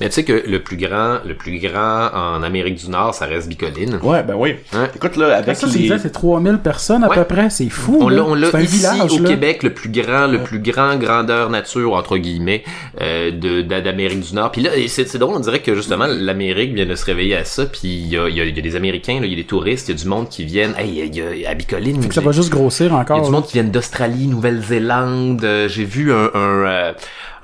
Mais 0.00 0.08
tu 0.08 0.14
sais 0.16 0.24
que 0.24 0.44
le 0.46 0.62
plus 0.62 0.76
grand, 0.76 1.18
le 1.26 1.34
plus 1.34 1.58
grand 1.58 2.08
en 2.14 2.42
Amérique 2.42 2.76
du 2.76 2.88
Nord, 2.90 3.14
ça 3.14 3.26
reste 3.26 3.48
Bicoline. 3.48 3.98
Ouais, 4.02 4.22
ben 4.22 4.34
oui. 4.36 4.56
Écoute, 4.94 5.16
là, 5.16 5.36
avec 5.36 5.56
Ça, 5.56 5.66
les... 5.66 5.72
disais, 5.72 5.98
c'est 5.98 6.10
3000 6.10 6.58
personnes 6.58 7.04
à 7.04 7.08
Ouais. 7.08 7.16
peu 7.16 7.24
près. 7.24 7.50
C'est 7.50 7.68
fou. 7.68 7.98
On 8.00 8.08
là. 8.08 8.24
l'a, 8.52 8.60
ici 8.60 8.76
village, 8.78 9.12
au 9.12 9.22
là. 9.22 9.28
Québec, 9.28 9.62
le 9.62 9.72
plus 9.74 9.88
grand, 9.90 10.26
le 10.26 10.42
plus 10.42 10.58
grand 10.58 10.96
grandeur 10.96 11.50
nature 11.50 11.92
entre 11.94 12.18
guillemets 12.18 12.64
euh, 13.00 13.30
d'Amérique 13.62 14.20
du 14.20 14.34
Nord. 14.34 14.52
Puis 14.52 14.62
là, 14.62 14.70
c'est, 14.88 15.08
c'est 15.08 15.18
drôle, 15.18 15.36
on 15.36 15.40
dirait 15.40 15.60
que 15.60 15.74
justement 15.74 16.06
l'Amérique 16.06 16.74
vient 16.74 16.86
de 16.86 16.94
se 16.94 17.04
réveiller 17.04 17.36
à 17.36 17.44
ça. 17.44 17.66
Puis 17.66 17.80
il 17.88 18.08
y 18.08 18.16
a, 18.18 18.28
il 18.28 18.34
y, 18.34 18.38
y 18.38 18.58
a 18.58 18.62
des 18.62 18.76
Américains, 18.76 19.20
il 19.22 19.30
y 19.30 19.32
a 19.32 19.36
des 19.36 19.44
touristes, 19.44 19.88
il 19.88 19.92
y 19.96 19.98
a 19.98 20.02
du 20.02 20.08
monde 20.08 20.28
qui 20.28 20.44
viennent. 20.44 20.74
Hey, 20.78 20.88
il 21.06 21.16
y 21.16 21.22
a, 21.22 21.32
il 21.34 21.40
y 21.40 21.46
a 21.46 21.50
à 21.50 21.54
Bicoline. 21.54 22.02
Fait 22.02 22.08
que 22.08 22.14
ça 22.14 22.20
va 22.20 22.32
juste 22.32 22.50
grossir 22.50 22.86
il 22.86 22.92
y 22.92 22.94
a 22.94 22.98
encore. 22.98 23.18
du 23.20 23.24
là. 23.24 23.30
monde 23.30 23.46
qui 23.46 23.54
viennent 23.54 23.70
d'Australie, 23.70 24.26
Nouvelle-Zélande. 24.26 25.42
Euh, 25.44 25.68
j'ai 25.68 25.84
vu 25.84 26.12
un 26.12 26.28
un, 26.34 26.66
euh, 26.66 26.92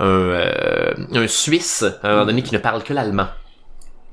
un, 0.01 0.05
euh, 0.05 0.93
un 1.15 1.27
Suisse 1.27 1.85
un 2.03 2.34
donné 2.35 2.43
qui 2.43 2.53
ne 2.55 2.59
parle 2.59 2.83
que 2.83 2.93
l'allemand. 2.93 3.29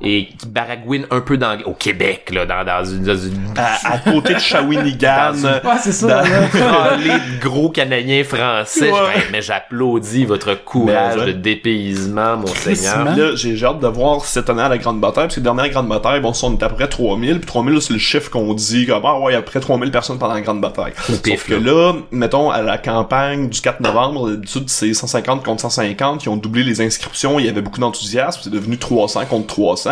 Et 0.04 0.28
qui 0.38 0.48
baragouine 0.48 1.06
un 1.12 1.22
peu 1.22 1.38
dans 1.38 1.58
au 1.66 1.74
Québec 1.74 2.32
là 2.34 2.46
dans 2.46 2.64
dans 2.64 2.84
une, 2.86 3.04
dans 3.04 3.16
une 3.18 3.54
À, 3.58 3.94
à 3.94 3.98
côté 4.00 4.34
de 4.36 4.40
Shawinigan. 4.40 5.34
Dans 5.42 5.50
Ouais, 5.70 5.78
c'est 5.82 5.92
ça. 5.92 6.08
Dans- 6.24 6.98
de 6.98 7.40
gros 7.42 7.70
Canadiens 7.70 8.24
français. 8.24 8.92
Ouais. 8.92 8.98
Mais 9.32 9.42
j'applaudis 9.42 10.26
votre 10.26 10.54
courage 10.64 11.26
de 11.26 11.32
dépaysement, 11.32 12.38
mon 12.38 12.48
Seigneur. 12.48 13.16
Là, 13.16 13.36
j'ai 13.36 13.56
j'ai 13.56 13.66
hâte 13.66 13.80
de 13.80 13.88
voir 13.88 14.26
cette 14.26 14.50
année 14.50 14.62
à 14.62 14.70
la 14.70 14.78
Grande 14.78 15.00
Bataille, 15.00 15.26
parce 15.26 15.36
que 15.36 15.40
la 15.40 15.46
dernière 15.46 15.70
Grande 15.70 15.88
Bataille, 15.88 16.20
bon, 16.22 16.34
ça, 16.34 16.48
on 16.48 16.54
est 16.58 16.64
à 16.64 16.70
peu 16.70 16.76
près 16.76 16.88
3000, 16.88 17.38
puis 17.40 17.46
3000, 17.46 17.74
là, 17.76 17.82
c'est 17.82 17.94
le 17.94 18.00
chiffre 18.00 18.30
qu'on 18.30 18.54
dit, 18.54 18.86
comme, 18.86 19.04
ah 19.06 19.20
ouais, 19.20 19.32
il 19.32 19.34
y 19.34 19.36
a 19.36 19.40
à 19.40 19.42
peu 19.42 19.52
près 19.52 19.60
3000 19.60 19.92
personnes 19.92 20.18
pendant 20.18 20.34
la 20.34 20.42
Grande 20.42 20.62
Bataille. 20.62 20.94
pif, 21.24 21.40
Sauf 21.40 21.48
que 21.50 21.54
là, 21.54 21.94
mettons, 22.12 22.50
à 22.52 22.62
la 22.62 22.78
campagne 22.78 23.50
du 23.50 23.62
4 23.62 23.80
novembre, 23.82 24.30
d'habitude, 24.32 24.64
c'est 24.70 24.94
150 24.94 25.44
contre 25.44 25.62
150, 25.62 26.22
qui 26.22 26.30
ont 26.30 26.38
doublé 26.38 26.64
les 26.64 26.82
inscriptions, 26.82 27.40
il 27.40 27.46
y 27.46 27.50
avait 27.50 27.62
beaucoup 27.62 27.80
d'enthousiasme, 27.80 28.42
c'est 28.44 28.50
devenu 28.50 28.78
300 28.78 29.26
contre 29.26 29.48
300. 29.48 29.91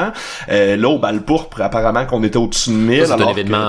Euh, 0.50 0.76
là, 0.76 0.90
au 0.90 1.00
bal 1.00 1.22
pourpre, 1.22 1.62
apparemment 1.62 2.06
qu'on 2.06 2.24
était 2.24 2.38
au-dessus 2.38 2.70
de 2.72 2.76
1000. 2.76 3.00
Ça, 3.08 3.16
C'est 3.18 3.24
un 3.24 3.26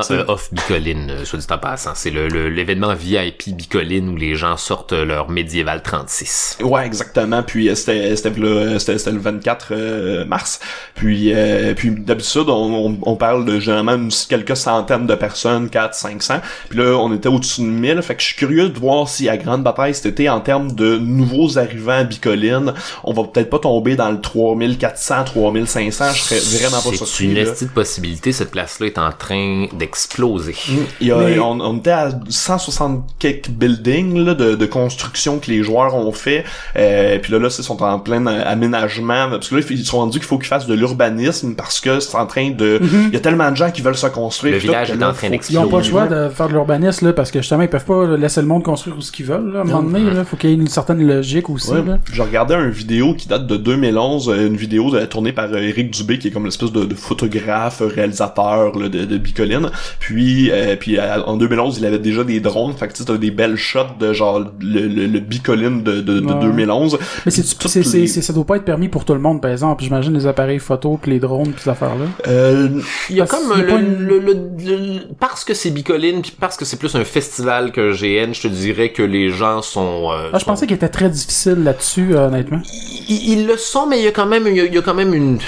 que, 0.08 0.12
euh, 0.14 0.24
off 0.28 0.48
bicoline, 0.52 1.10
euh, 1.10 1.24
soit 1.24 1.38
dit 1.38 1.46
en 1.50 1.58
passant. 1.58 1.92
C'est 1.94 2.10
le, 2.10 2.28
le- 2.28 2.48
l'événement 2.48 2.94
VIP 2.94 3.50
bicoline 3.54 4.08
où 4.08 4.16
les 4.16 4.34
gens 4.34 4.56
sortent 4.56 4.92
leur 4.92 5.28
médiéval 5.30 5.82
36. 5.82 6.58
Ouais, 6.62 6.86
exactement. 6.86 7.42
Puis 7.42 7.68
euh, 7.68 7.74
c'était 7.74 8.30
le 8.38 8.78
le 9.10 9.18
24 9.18 9.68
euh, 9.72 10.24
mars. 10.24 10.60
Puis 10.94 11.32
euh, 11.34 11.74
puis 11.74 11.90
d'habitude 11.90 12.48
on, 12.48 12.88
on, 12.90 12.98
on 13.02 13.16
parle 13.16 13.44
de 13.44 13.58
généralement 13.60 13.94
une- 13.94 14.10
quelques 14.28 14.56
centaines 14.56 15.06
de 15.06 15.14
personnes, 15.14 15.68
4 15.68 15.94
500. 15.94 16.34
Puis 16.68 16.78
là 16.78 16.96
on 16.96 17.12
était 17.14 17.28
au-dessus 17.28 17.62
de 17.62 17.66
1000, 17.66 18.02
fait 18.02 18.14
que 18.14 18.20
je 18.22 18.26
suis 18.28 18.36
curieux 18.36 18.68
de 18.68 18.78
voir 18.78 19.08
si 19.08 19.28
à 19.28 19.36
grande 19.36 19.62
bataille 19.62 19.94
cet 19.94 20.06
été 20.06 20.28
en 20.28 20.40
termes 20.40 20.72
de 20.72 20.96
nouveaux 20.98 21.58
arrivants 21.58 21.98
à 21.98 22.04
Bicoline, 22.04 22.72
on 23.04 23.12
va 23.12 23.24
peut-être 23.24 23.50
pas 23.50 23.58
tomber 23.58 23.96
dans 23.96 24.10
le 24.10 24.20
3400, 24.20 25.24
3500, 25.24 26.04
je 26.20 26.34
serais 26.34 26.58
vraiment 26.58 26.82
pas 26.82 26.90
C'est 26.90 26.96
surpris. 27.04 27.24
une 27.26 27.34
là. 27.34 27.44
de 27.50 27.66
possibilité. 27.68 28.32
Cette 28.32 28.50
place-là 28.50 28.86
est 28.86 28.98
en 28.98 29.10
train 29.12 29.66
d'exploser. 29.72 30.54
Il 31.00 31.08
y 31.08 31.12
a- 31.12 31.16
Mais- 31.16 31.38
on, 31.38 31.60
on 31.60 31.78
était 31.78 31.90
à 31.90 32.10
160 32.28 33.04
quelques 33.18 33.48
buildings 33.50 34.24
là, 34.24 34.34
de, 34.34 34.54
de 34.54 34.66
construction 34.66 35.38
que 35.38 35.50
les 35.50 35.62
joueurs 35.62 35.94
ont 35.94 36.12
fait. 36.12 36.44
Euh, 36.76 37.18
puis 37.18 37.32
là, 37.32 37.38
là, 37.38 37.48
ils 37.56 37.62
sont 37.64 37.82
en 37.82 37.98
plein 37.98 38.26
euh, 38.26 38.42
aménagement. 38.46 39.28
Parce 39.30 39.48
que 39.48 39.56
là, 39.56 39.62
ils 39.70 39.84
sont 39.84 39.98
rendus 39.98 40.18
qu'il 40.18 40.26
faut 40.28 40.38
qu'ils 40.38 40.46
fassent 40.48 40.66
de 40.66 40.74
l'urbanisme 40.74 41.54
parce 41.54 41.80
que 41.80 42.00
c'est 42.00 42.16
en 42.16 42.26
train 42.26 42.50
de... 42.50 42.80
Il 43.08 43.12
y 43.12 43.16
a 43.16 43.20
tellement 43.20 43.50
de 43.50 43.56
gens 43.56 43.70
qui 43.70 43.82
veulent 43.82 43.96
se 43.96 44.06
construire. 44.06 44.52
Le 44.54 44.58
là, 44.58 44.62
village 44.62 44.90
est 44.90 44.96
là, 44.96 45.10
en 45.10 45.12
train 45.12 45.28
faut- 45.28 45.34
Ils 45.50 45.58
ont 45.58 45.68
pas 45.68 45.78
le 45.78 45.82
choix 45.84 46.06
de 46.06 46.28
faire 46.28 46.48
de 46.48 46.52
l'urbanisme, 46.52 47.06
là, 47.06 47.12
parce 47.12 47.30
que 47.30 47.40
justement, 47.40 47.62
ils 47.62 47.68
peuvent 47.68 47.84
pas 47.84 48.16
laisser 48.16 48.40
le 48.40 48.46
monde 48.46 48.62
construire 48.62 48.96
où 48.96 49.00
ce 49.00 49.12
qu'ils 49.12 49.26
veulent, 49.26 49.52
là. 49.52 49.60
À 49.60 49.62
un 49.62 49.64
moment 49.64 49.82
donné, 49.82 50.10
là. 50.10 50.24
Faut 50.24 50.36
qu'il 50.36 50.50
y 50.50 50.52
ait 50.52 50.56
une 50.56 50.68
certaine 50.68 51.06
logique 51.06 51.48
aussi, 51.50 51.70
Ouais. 51.70 51.82
là. 51.86 51.98
Je 52.12 52.22
regardais 52.22 52.54
une 52.54 52.70
vidéo 52.70 53.14
qui 53.14 53.28
date 53.28 53.46
de 53.46 53.56
2011, 53.56 54.28
euh, 54.28 54.46
une 54.46 54.56
vidéo 54.56 54.90
de- 54.90 55.04
tournée 55.06 55.32
par 55.32 55.46
euh, 55.52 55.56
Eric 55.58 55.90
Dubé, 55.90 56.09
qui 56.18 56.28
est 56.28 56.30
comme 56.30 56.44
l'espèce 56.44 56.72
de, 56.72 56.84
de 56.84 56.94
photographe, 56.94 57.82
réalisateur 57.84 58.78
là, 58.78 58.88
de, 58.88 59.04
de 59.04 59.18
Bicoline. 59.18 59.70
Puis, 59.98 60.50
euh, 60.50 60.76
puis 60.76 60.98
euh, 60.98 61.22
en 61.24 61.36
2011, 61.36 61.78
il 61.78 61.86
avait 61.86 61.98
déjà 61.98 62.24
des 62.24 62.40
drones, 62.40 62.74
fait 62.74 62.88
que 62.88 62.92
tu 62.92 62.98
sais, 62.98 63.04
t'as 63.04 63.16
des 63.16 63.30
belles 63.30 63.56
shots 63.56 63.80
de 63.98 64.12
genre 64.12 64.40
le, 64.60 64.80
le, 64.88 65.06
le 65.06 65.20
Bicoline 65.20 65.82
de, 65.82 66.00
de, 66.00 66.20
de 66.20 66.26
Ouais. 66.30 66.40
2011. 66.40 66.98
Mais 67.26 67.30
c'est, 67.32 67.42
c'est, 67.44 67.82
c'est, 67.82 67.98
les- 67.98 68.06
c'est- 68.06 68.22
ça 68.22 68.32
doit 68.32 68.44
pas 68.44 68.56
être 68.56 68.64
permis 68.64 68.88
pour 68.88 69.04
tout 69.04 69.14
le 69.14 69.20
monde, 69.20 69.40
par 69.40 69.50
exemple. 69.50 69.82
J'imagine 69.82 70.12
les 70.14 70.26
appareils 70.26 70.58
photo 70.58 70.98
pis 71.02 71.10
les 71.10 71.18
drones 71.18 71.52
pis 71.52 71.62
ces 71.62 71.70
affaires-là. 71.70 72.04
Euh, 72.28 72.68
Il 73.08 73.16
y 73.16 73.20
a 73.20 73.26
Parce 73.26 73.42
comme 73.42 73.58
le, 73.58 73.70
une- 73.70 73.98
le- 74.06 74.18
le- 74.18 74.32
le- 74.32 75.00
parce 75.18 75.44
que 75.44 75.54
c'est 75.54 75.70
bicoline 75.70 76.22
puis 76.22 76.32
parce 76.38 76.56
que 76.56 76.64
c'est 76.64 76.76
plus 76.78 76.94
un 76.94 77.04
festival 77.04 77.72
que 77.72 77.92
GN, 77.92 78.32
je 78.32 78.42
te 78.42 78.48
dirais 78.48 78.90
que 78.92 79.02
les 79.02 79.30
gens 79.30 79.62
sont. 79.62 80.10
euh, 80.12 80.28
Ah, 80.32 80.38
je 80.38 80.44
sont- 80.44 80.50
pensais 80.50 80.66
qu'il 80.66 80.76
était 80.76 80.88
très 80.88 81.08
difficile 81.08 81.62
là-dessus, 81.64 82.14
euh, 82.14 82.28
honnêtement. 82.28 82.60
Ils, 83.08 83.32
ils 83.40 83.46
le 83.46 83.56
sont, 83.56 83.86
mais 83.86 83.98
il 83.98 84.04
y 84.04 84.08
a 84.08 84.12
quand 84.12 84.26
même, 84.26 84.46
il 84.46 84.56
y 84.56 84.60
a, 84.60 84.64
il 84.66 84.74
y 84.74 84.78
a 84.78 84.82
quand 84.82 84.94
même 84.94 85.14
une. 85.14 85.38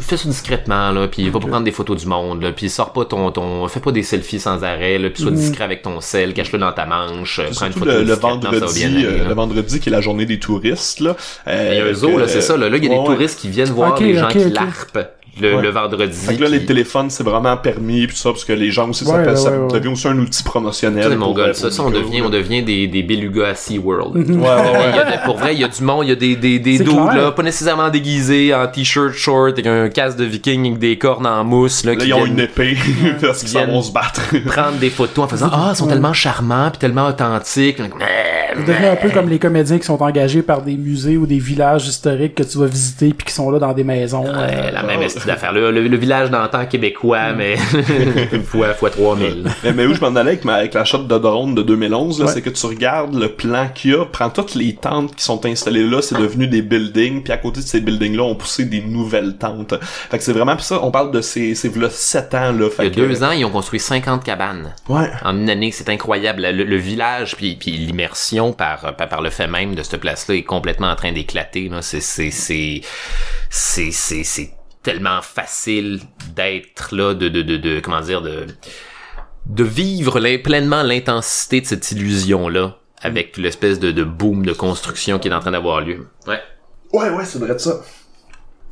Fais 0.00 0.16
ça 0.16 0.28
discrètement 0.28 0.90
là, 0.92 1.08
puis 1.08 1.28
va 1.30 1.40
pas 1.40 1.46
prendre 1.48 1.64
des 1.64 1.72
photos 1.72 2.00
du 2.02 2.06
monde 2.06 2.42
là, 2.42 2.52
puis 2.52 2.68
sors 2.70 2.92
pas 2.92 3.04
ton 3.04 3.30
ton, 3.30 3.66
fais 3.68 3.80
pas 3.80 3.92
des 3.92 4.02
selfies 4.02 4.40
sans 4.40 4.62
arrêt 4.64 4.98
là, 4.98 5.10
puis 5.10 5.22
sois 5.22 5.30
Mhm. 5.30 5.36
discret 5.38 5.64
avec 5.64 5.82
ton 5.82 6.00
sel, 6.00 6.32
cache-le 6.34 6.58
dans 6.58 6.72
ta 6.72 6.86
manche, 6.86 7.40
prends 7.54 7.66
une 7.66 7.72
photo 7.72 7.86
le, 7.86 8.02
le 8.04 8.14
vendredi, 8.14 8.84
aller, 8.84 9.04
euh, 9.04 9.28
le 9.28 9.34
vendredi 9.34 9.80
qui 9.80 9.88
est 9.88 9.92
la 9.92 10.00
journée 10.00 10.26
des 10.26 10.38
touristes 10.38 11.00
là. 11.00 11.16
Euh, 11.48 11.70
Il 11.72 11.78
y 11.78 11.80
a 11.80 11.84
un 11.86 11.92
zoo, 11.94 12.08
que- 12.14 12.20
là, 12.20 12.28
c'est 12.28 12.40
ça, 12.40 12.56
là. 12.56 12.68
Là, 12.68 12.76
il 12.76 12.84
y 12.84 12.88
a 12.88 12.90
Ouais, 12.90 12.98
des 12.98 13.04
touristes 13.04 13.40
qui 13.40 13.48
viennent 13.48 13.70
voir 13.70 13.92
Ok, 13.92 14.00
les 14.00 14.14
gens 14.14 14.28
qui 14.28 14.44
larpent 14.50 14.98
le, 15.40 15.56
Ouais. 15.56 15.62
le 15.62 15.70
vendredi. 15.70 16.16
Fait 16.16 16.36
que 16.36 16.42
là, 16.42 16.48
les 16.48 16.64
téléphones, 16.64 17.10
c'est 17.10 17.24
vraiment 17.24 17.56
permis, 17.56 18.06
puis 18.06 18.16
ça, 18.16 18.30
parce 18.30 18.44
que 18.44 18.52
les 18.52 18.70
gens 18.70 18.88
aussi, 18.90 19.04
ça, 19.04 19.14
Ouais, 19.16 19.26
ouais, 19.26 19.36
ça 19.36 19.50
devient 19.50 19.88
aussi 19.88 20.06
un 20.08 20.18
outil 20.18 20.42
promotionnel. 20.42 21.16
Mon 21.16 21.32
gars, 21.32 21.44
euh, 21.48 21.52
ça, 21.54 21.70
ça, 21.70 21.82
on 21.82 21.90
devient, 21.90 22.22
on 22.22 22.30
devient 22.30 22.62
des, 22.62 22.86
des 22.86 23.02
belugas 23.02 23.48
à 23.48 23.54
SeaWorld. 23.54 24.14
Mhm. 24.16 24.40
Ouais, 24.44 24.48
ouais, 24.48 24.62
Il 24.90 24.94
y 24.94 24.98
ouais. 24.98 24.98
a 25.00 25.10
des- 25.16 25.24
pour 25.24 25.36
vrai, 25.38 25.54
il 25.54 25.60
y 25.60 25.64
a 25.64 25.68
du 25.68 25.82
monde, 25.82 26.04
il 26.04 26.08
y 26.10 26.12
a 26.12 26.16
des, 26.16 26.36
des, 26.36 26.58
des 26.58 26.78
clair. 26.84 27.14
là, 27.14 27.32
pas 27.32 27.42
nécessairement 27.42 27.88
déguisés, 27.90 28.54
en 28.54 28.66
t-shirt 28.68 29.12
short, 29.12 29.52
avec 29.54 29.66
un 29.66 29.88
casque 29.88 30.18
de 30.18 30.24
viking 30.24 30.66
avec 30.66 30.78
des 30.78 30.98
cornes 30.98 31.26
en 31.26 31.42
mousse, 31.44 31.84
là, 31.84 31.92
Là, 31.92 31.96
qui 31.98 32.08
ils 32.08 32.14
ont 32.14 32.26
une 32.26 32.40
épée, 32.40 32.76
parce 33.20 33.42
qu'ils 33.42 33.58
vont 33.58 33.82
se 33.82 33.92
battre. 33.92 34.20
prendre 34.46 34.78
des 34.78 34.90
photos 34.90 35.24
en 35.24 35.28
faisant, 35.28 35.48
ah, 35.52 35.70
ils 35.72 35.76
sont 35.76 35.86
tellement 35.86 36.12
charmants, 36.12 36.70
puis 36.70 36.78
tellement 36.78 37.06
authentiques. 37.08 37.78
Vous 38.56 38.64
devenez 38.64 38.88
un 38.88 38.96
peu 38.96 39.10
comme 39.10 39.28
les 39.28 39.38
comédiens 39.38 39.78
qui 39.78 39.84
sont 39.84 40.02
engagés 40.02 40.42
par 40.42 40.62
des 40.62 40.76
musées 40.76 41.16
ou 41.16 41.26
des 41.26 41.38
villages 41.38 41.86
historiques 41.86 42.34
que 42.34 42.42
tu 42.42 42.58
vas 42.58 42.66
visiter 42.66 43.12
puis 43.12 43.26
qui 43.26 43.32
sont 43.32 43.50
là 43.50 43.58
dans 43.58 43.72
des 43.72 43.84
maisons. 43.84 44.24
Ouais, 44.24 44.30
euh, 44.50 44.70
la 44.70 44.82
même 44.82 45.02
estime 45.02 45.22
d'affaires. 45.26 45.52
Le, 45.52 45.70
le, 45.70 45.86
le 45.88 45.96
village 45.96 46.30
d'antan 46.30 46.66
québécois, 46.66 47.32
mais 47.32 47.56
fois, 48.44 48.74
fois 48.74 48.90
3000. 48.90 49.44
mais, 49.64 49.72
mais 49.72 49.86
où 49.86 49.94
je 49.94 50.00
m'en 50.00 50.08
allais 50.16 50.30
avec, 50.32 50.44
ma, 50.44 50.54
avec 50.54 50.74
la 50.74 50.84
shot 50.84 50.98
de 51.04 51.18
drone 51.18 51.54
de 51.54 51.62
2011, 51.62 52.18
là, 52.20 52.26
Ouais. 52.26 52.32
c'est 52.32 52.42
que 52.42 52.50
tu 52.50 52.66
regardes 52.66 53.14
le 53.14 53.28
plan 53.28 53.68
qu'il 53.74 53.90
y 53.92 53.94
a, 53.94 54.04
prends 54.04 54.30
toutes 54.30 54.54
les 54.54 54.74
tentes 54.74 55.14
qui 55.14 55.24
sont 55.24 55.44
installées 55.46 55.84
là, 55.84 56.00
c'est 56.02 56.18
devenu 56.18 56.46
des 56.46 56.62
buildings, 56.62 57.22
puis 57.22 57.32
à 57.32 57.36
côté 57.36 57.60
de 57.60 57.66
ces 57.66 57.80
buildings-là, 57.80 58.22
on 58.22 58.34
poussé 58.34 58.64
des 58.64 58.80
nouvelles 58.80 59.36
tentes. 59.36 59.74
Fait 59.82 60.18
que 60.18 60.24
c'est 60.24 60.32
vraiment, 60.32 60.56
pis 60.56 60.64
ça, 60.64 60.80
on 60.82 60.90
parle 60.90 61.10
de 61.10 61.20
ces, 61.20 61.54
ces 61.54 61.68
v'là 61.68 61.88
7 61.90 62.34
ans, 62.34 62.52
là. 62.52 62.70
Fait 62.70 62.84
Il 62.84 62.86
y 62.86 62.88
a 62.88 62.90
que- 63.04 63.08
deux 63.08 63.22
ans, 63.24 63.30
ils 63.32 63.44
ont 63.44 63.50
construit 63.50 63.80
50 63.80 64.24
cabanes. 64.24 64.72
Ouais. 64.88 65.08
en 65.24 65.36
une 65.36 65.50
année, 65.50 65.70
c'est 65.72 65.88
incroyable. 65.88 66.42
Le, 66.42 66.64
le 66.64 66.76
village 66.76 67.36
puis, 67.36 67.56
puis 67.56 67.72
l'immersion 67.72 68.43
par, 68.52 68.94
par 68.96 69.08
par 69.08 69.22
le 69.22 69.30
fait 69.30 69.46
même 69.46 69.74
de 69.74 69.82
cette 69.82 70.00
place-là 70.00 70.34
est 70.36 70.42
complètement 70.44 70.90
en 70.90 70.96
train 70.96 71.12
d'éclater. 71.12 71.68
là. 71.68 71.82
C'est 71.82 72.00
c'est 72.00 72.30
c'est 72.30 72.80
c'est 73.50 73.90
c'est 73.90 74.24
c'est 74.24 74.52
tellement 74.82 75.22
facile 75.22 76.00
d'être 76.34 76.94
là, 76.94 77.14
de 77.14 77.28
de 77.28 77.42
de 77.42 77.56
de 77.56 77.80
comment 77.80 78.00
dire 78.00 78.22
de 78.22 78.46
de 79.46 79.64
vivre 79.64 80.20
pleinement 80.42 80.82
l'intensité 80.82 81.60
de 81.60 81.66
cette 81.66 81.90
illusion 81.92 82.48
là 82.48 82.76
avec 83.02 83.36
l'espèce 83.36 83.78
de, 83.78 83.92
de 83.92 84.02
boom 84.02 84.46
de 84.46 84.52
construction 84.54 85.18
qui 85.18 85.28
est 85.28 85.32
en 85.34 85.40
train 85.40 85.50
d'avoir 85.50 85.80
lieu. 85.82 86.08
Ouais, 86.26 86.40
Ouais, 86.92 87.10
ouais, 87.10 87.24
c'est 87.24 87.38
vrai 87.38 87.52
de 87.54 87.58
ça. 87.58 87.80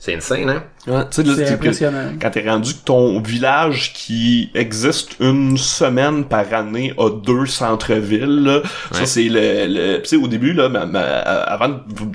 C'est 0.04 0.16
insane, 0.16 0.50
hein? 0.50 0.62
Ouais, 0.88 1.04
tu 1.12 1.22
sais, 1.22 1.22
là, 1.22 1.34
c'est 1.36 1.52
impressionnant. 1.52 2.08
quand 2.20 2.30
t'es 2.30 2.48
rendu 2.50 2.74
que 2.74 2.80
ton 2.84 3.20
village 3.20 3.92
qui 3.92 4.50
existe 4.52 5.10
une 5.20 5.56
semaine 5.56 6.24
par 6.24 6.52
année 6.52 6.92
a 6.98 7.08
deux 7.08 7.46
centres-villes, 7.46 8.42
là, 8.42 8.62
ça 8.90 8.98
Ouais. 9.00 9.06
c'est 9.06 9.28
le, 9.28 9.66
le 9.68 10.02
tu 10.02 10.08
sais 10.08 10.16
au 10.16 10.26
début 10.26 10.52
là, 10.54 10.68
ma- 10.68 10.86
ma- 10.86 11.00
avant 11.02 11.68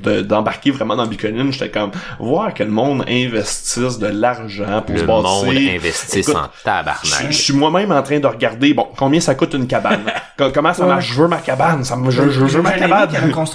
de- 0.03 0.19
d'embarquer 0.19 0.71
vraiment 0.71 0.97
dans 0.97 1.07
Bicoline, 1.07 1.53
j'étais 1.53 1.69
comme 1.69 1.91
voir 2.19 2.53
que 2.53 2.63
le 2.63 2.71
monde 2.71 3.05
investisse 3.07 3.99
de 3.99 4.07
l'argent 4.07 4.81
pour 4.85 4.95
Le 4.95 5.01
se 5.01 5.05
monde 5.05 5.23
bâtir. 5.45 5.71
investisse 5.75 6.27
Écoute, 6.27 6.35
en 6.35 6.49
tabarnak. 6.65 7.27
Je 7.29 7.37
suis 7.37 7.53
moi-même 7.53 7.93
en 7.93 8.03
train 8.03 8.19
de 8.19 8.27
regarder, 8.27 8.73
bon, 8.73 8.87
combien 8.97 9.21
ça 9.21 9.33
coûte 9.35 9.53
une 9.53 9.65
cabane? 9.67 10.01
Co- 10.37 10.51
Comment 10.53 10.73
ça 10.73 10.83
Ouais. 10.83 10.89
marche? 10.89 11.09
Je 11.13 11.21
veux 11.21 11.27
ma 11.29 11.37
cabane, 11.37 11.85
ça 11.85 11.95
me, 11.95 12.11
je, 12.11 12.23
je, 12.23 12.31
je 12.47 12.57
veux 12.57 12.61
ma 12.61 12.71
cabane. 12.73 13.09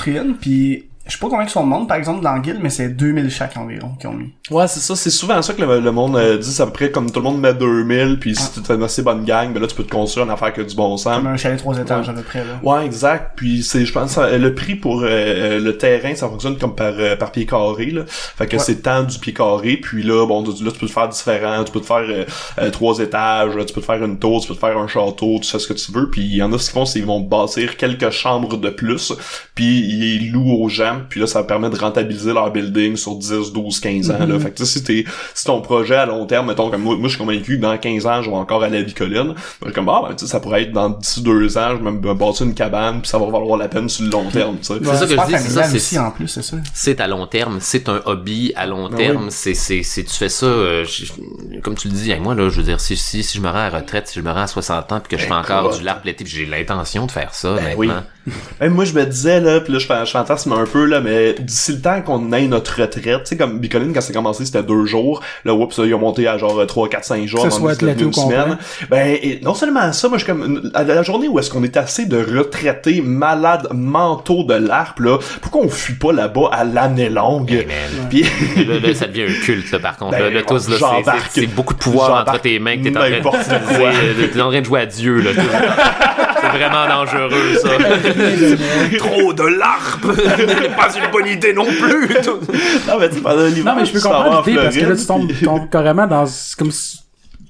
une, 0.07 0.37
puis 0.37 0.85
je 1.07 1.13
sais 1.13 1.19
pas 1.19 1.29
combien 1.29 1.45
ils 1.45 1.51
sont 1.51 1.65
de 1.65 1.69
monde, 1.69 1.89
par 1.89 1.97
exemple, 1.97 2.23
dans 2.23 2.39
Guild, 2.39 2.61
mais 2.63 2.71
c'est 2.71 2.89
2000 2.89 3.29
chaque 3.31 3.57
environ 3.57 3.91
qu'ils 4.01 4.09
ont 4.09 4.13
mis. 4.15 4.33
Ouais, 4.51 4.69
c'est 4.69 4.81
ça, 4.81 4.95
c'est 4.95 5.11
souvent 5.11 5.43
ça 5.43 5.53
que 5.53 5.61
le, 5.63 5.81
le 5.81 5.91
monde 5.93 6.17
euh, 6.17 6.39
dit, 6.39 6.51
c'est 6.53 6.63
à 6.63 6.67
peu 6.67 6.73
près 6.73 6.91
comme 6.91 7.11
tout 7.11 7.21
le 7.21 7.25
monde 7.25 7.41
met 7.41 7.55
2000, 7.55 8.19
puis 8.21 8.37
si 8.37 8.53
tu 8.53 8.61
fais 8.61 8.75
une 8.75 8.83
assez 8.85 9.03
bonne 9.03 9.25
gang, 9.25 9.53
ben 9.53 9.61
là 9.61 9.67
tu 9.67 9.75
peux 9.75 9.83
te 9.85 9.91
construire 9.91 10.27
une 10.27 10.33
affaire 10.33 10.53
que 10.53 10.63
du 10.63 10.75
bon 10.77 10.97
sens. 10.97 11.17
Comme 11.17 11.27
un 11.27 11.37
chalet 11.37 11.59
trois 11.59 11.77
étages 11.79 12.09
à 12.09 12.13
peu 12.13 12.23
près, 12.23 12.45
là. 12.45 12.61
Ouais, 12.63 12.85
exact. 12.87 13.33
Puis 13.37 13.63
c'est, 13.65 13.85
je 13.85 13.93
pense, 13.93 14.13
ça- 14.13 14.39
le 14.39 14.55
prix 14.55 14.77
pour 14.77 15.03
euh, 15.03 15.59
le 15.59 15.77
terrain, 15.77 16.15
ça 16.15 16.29
fonctionne 16.29 16.57
comme 16.57 16.75
par 16.77 16.93
euh, 16.97 17.17
par 17.17 17.33
pied 17.33 17.47
carré 17.47 17.87
là. 17.87 18.03
Fait 18.07 18.47
que 18.47 18.57
Ouais. 18.57 18.63
c'est 18.63 18.83
tant 18.83 19.03
du 19.03 19.19
pied 19.19 19.33
carré. 19.33 19.79
Puis 19.79 20.03
là, 20.05 20.25
bon, 20.27 20.43
là 20.45 20.53
tu 20.55 20.63
peux 20.79 20.87
te 20.87 20.93
faire 20.93 21.09
différent. 21.09 21.65
Tu 21.65 21.73
peux 21.73 21.81
te 21.81 21.87
faire 21.87 22.05
euh, 22.09 22.25
euh, 22.61 22.71
trois 22.71 22.99
étages. 23.01 23.53
tu 23.67 23.73
peux 23.75 23.81
te 23.81 23.87
faire 23.87 24.03
une 24.05 24.19
tour. 24.19 24.41
Tu 24.41 24.49
peux 24.49 24.55
te 24.55 24.61
faire 24.61 24.77
un 24.79 24.87
château. 24.87 25.39
Tu 25.43 25.51
fais 25.51 25.59
ce 25.59 25.67
que 25.67 25.73
tu 25.75 25.91
veux. 25.93 26.11
Puis 26.11 26.23
il 26.23 26.37
y 26.37 26.43
en 26.43 26.53
a 26.53 26.59
ce 26.59 26.65
qu'ils 26.67 26.75
font, 26.75 26.85
c'est 26.85 27.01
qu'ils 27.01 27.09
vont 27.09 27.21
bâtir 27.21 27.77
quelques 27.77 28.11
chambres 28.11 28.57
de 28.57 28.71
plus. 28.71 29.13
Puis 29.55 29.81
ils 29.81 30.31
louent 30.31 30.63
aux 30.63 30.69
gens. 30.69 30.92
Puis 31.09 31.21
là, 31.21 31.27
ça 31.27 31.43
permet 31.43 31.71
de 31.71 31.77
rentabiliser 31.77 32.33
leur 32.33 32.51
building 32.51 32.97
sur 32.97 33.15
10, 33.17 33.53
12, 33.53 33.81
15 33.81 34.11
ans. 34.11 34.27
Là. 34.27 34.39
Fait 34.39 34.51
que 34.51 34.57
tu 34.57 34.65
sais, 34.67 34.79
si 34.79 34.85
t'es 34.85 35.05
si 35.35 35.45
ton 35.45 35.61
projet 35.61 35.97
à 35.97 36.07
long 36.07 36.27
terme, 36.27 36.47
mettons 36.49 36.71
comme 36.71 36.83
moi, 36.83 36.95
moi 36.97 37.05
je 37.09 37.15
suis 37.17 37.19
convaincu 37.19 37.57
que 37.57 37.63
dans 37.63 37.77
15 37.77 38.07
ans, 38.07 38.23
je 38.23 38.31
vais 38.31 38.37
encore 38.37 38.63
aller 38.63 38.77
à 38.79 38.81
la 38.81 38.87
Bicoline. 38.87 39.29
Ben, 39.29 39.35
je 39.63 39.65
suis 39.67 39.75
comme 39.75 39.89
ah 39.89 40.03
ben 40.09 40.15
tu 40.15 40.25
sais, 40.25 40.31
ça 40.31 40.41
pourrait 40.41 40.63
être 40.63 40.73
dans 40.73 40.91
d'ici 40.91 41.23
deux 41.23 41.57
ans, 41.59 41.71
je 41.79 41.85
vais 41.85 41.91
me 41.93 42.15
bâtir 42.15 42.47
une 42.47 42.55
cabane, 42.55 43.01
puis 43.01 43.09
ça 43.09 43.19
va 43.19 43.27
valoir 43.27 43.57
la 43.59 43.69
peine 43.69 43.89
sur 43.89 44.05
le 44.05 44.11
long 44.11 44.29
terme, 44.31 44.57
tu 44.59 44.65
sais. 44.67 44.75
C'est 44.83 44.97
ça 44.97 45.07
que 45.07 45.13
je 45.13 45.27
dis, 45.27 45.43
c'est 45.43 45.51
ça, 45.51 45.63
c'est 45.65 45.77
aussi, 45.77 45.99
en 45.99 46.11
plus, 46.11 46.29
c'est 46.29 46.43
ça. 46.43 46.57
c'est 46.75 47.01
à 47.01 47.07
long 47.09 47.27
terme, 47.27 47.59
c'est 47.61 47.89
un 47.89 48.01
hobby 48.05 48.53
à 48.57 48.67
long 48.67 48.89
Ben 48.89 48.97
terme, 48.97 49.27
c'est 49.31 49.55
c'est 49.55 49.83
c'est 49.83 50.05
tu 50.05 50.15
fais 50.15 50.29
ça 50.29 50.47
euh, 50.47 50.85
je- 50.85 51.61
comme 51.61 51.75
tu 51.75 51.89
le 51.89 51.95
dis, 51.95 52.11
avec 52.11 52.23
moi 52.23 52.35
là, 52.35 52.49
je 52.49 52.57
veux 52.57 52.63
dire 52.65 52.81
si 52.81 52.97
si 52.97 53.23
si 53.23 53.39
je 53.39 53.43
me 53.43 53.49
rends 53.49 53.59
à 53.59 53.71
la 53.71 53.79
retraite, 53.81 54.09
si 54.09 54.19
je 54.19 54.25
me 54.25 54.31
rends 54.31 54.43
à 54.43 54.47
60 54.47 54.93
ans 54.93 55.01
puis 55.01 55.17
que 55.17 55.23
je 55.23 55.27
fais 55.27 55.33
encore 55.33 55.67
Écoute. 55.67 55.79
du 55.79 55.85
larp 55.85 56.05
l'été, 56.05 56.25
puis 56.25 56.33
j'ai 56.33 56.47
l'intention 56.47 57.07
de 57.07 57.11
faire 57.11 57.35
ça 57.35 57.55
Ben 57.55 57.65
maintenant. 57.77 57.77
oui. 57.79 58.69
Moi, 58.69 58.85
je 58.85 58.93
me 58.95 59.05
disais, 59.05 59.41
là, 59.41 59.61
pis 59.61 59.73
là, 59.73 59.79
je, 59.81 59.87
fais- 59.87 60.07
je 60.07 60.11
fantasme 60.13 60.53
un 60.53 60.65
peu, 60.65 60.82
là, 60.87 61.01
mais 61.01 61.35
d'ici 61.35 61.73
le 61.73 61.81
temps 61.81 62.01
qu'on 62.03 62.33
ait 62.33 62.47
notre 62.47 62.81
retraite, 62.81 63.23
tu 63.25 63.29
sais, 63.31 63.37
comme 63.37 63.59
Bicoline, 63.59 63.93
quand 63.93 64.01
c'est 64.01 64.13
commencé, 64.13 64.45
c'était 64.45 64.63
deux 64.63 64.85
jours. 64.87 65.23
Là, 65.45 65.55
oups, 65.55 65.79
ils 65.85 65.95
ont 65.95 65.99
monté 65.99 66.27
à 66.29 66.39
genre 66.39 66.65
3, 66.67 66.89
4, 66.89 67.05
5 67.05 67.27
jours. 67.27 67.41
Avant 67.47 67.69
une 68.03 68.13
semaine. 68.13 68.59
Ben, 68.91 69.17
et 69.23 69.41
non 69.43 69.55
seulement 69.55 69.93
ça, 69.93 70.09
moi, 70.09 70.19
je 70.19 70.25
suis 70.25 70.33
comme, 70.33 70.71
à 70.75 70.85
la 70.85 71.03
journée 71.03 71.29
où 71.29 71.39
est-ce 71.39 71.51
qu'on 71.51 71.65
est 71.65 71.77
assez 71.77 72.07
de 72.07 72.19
retraités 72.39 73.01
malades 73.01 73.69
mentaux 73.73 74.45
de 74.45 74.55
l'ARP, 74.55 75.01
là, 75.01 75.19
pourquoi 75.41 75.63
on 75.63 75.69
fuit 75.69 75.95
pas 75.95 76.13
là-bas 76.13 76.51
à 76.53 76.65
l'année 76.65 77.09
longue? 77.09 77.51
Hey. 77.53 77.67
Pis, 78.11 78.23
Là, 78.67 78.79
là, 78.79 78.95
ça 78.95 79.07
devient 79.07 79.23
un 79.25 79.45
culte, 79.45 79.71
là, 79.73 79.79
par 79.79 79.97
contre. 79.97 80.13
Ben, 80.13 80.21
là, 80.25 80.31
là, 80.31 80.43
tous, 80.43 80.69
là, 80.69 80.75
c'est- 80.75 80.79
j'embarque. 80.79 81.31
c'est 81.31 81.41
c'est 81.43 81.47
beaucoup 81.47 81.75
de 81.75 81.79
pouvoir 81.79 82.23
entre 82.23 82.41
tes 82.41 82.59
mains 82.59 82.77
que 82.79 82.85
t'es 82.85 82.91
en 82.97 83.01
train 83.01 83.11
de 83.11 83.23
T'es 84.33 84.41
en 84.41 84.49
train 84.51 84.61
de 84.61 84.65
jouer 84.67 84.81
à 84.81 84.87
Dieu, 84.87 85.21
là. 85.21 85.31
C'est 86.53 86.59
vraiment 86.59 86.87
dangereux, 86.89 87.55
ça. 87.61 87.69
Trop 88.99 89.33
de 89.33 89.43
larpe 89.45 90.05
n'est 90.05 90.69
pas 90.77 90.89
une 90.97 91.11
bonne 91.11 91.27
idée 91.29 91.53
non 91.53 91.65
plus. 91.65 92.09
non, 92.89 92.99
mais 92.99 93.11
tu 93.11 93.21
pendant 93.21 93.47
l'hiver, 93.47 93.65
Non, 93.75 93.81
mais 93.81 93.87
je 93.87 93.93
peux 93.93 94.01
comprendre 94.01 94.39
en 94.39 94.43
l'idée 94.43 94.61
parce 94.63 94.77
que 94.77 94.85
là, 94.85 94.97
tu 94.97 95.43
tombes, 95.45 95.69
carrément 95.71 96.07
dans. 96.07 96.27
c'est 96.27 96.57
comme 96.59 96.71
si 96.71 97.02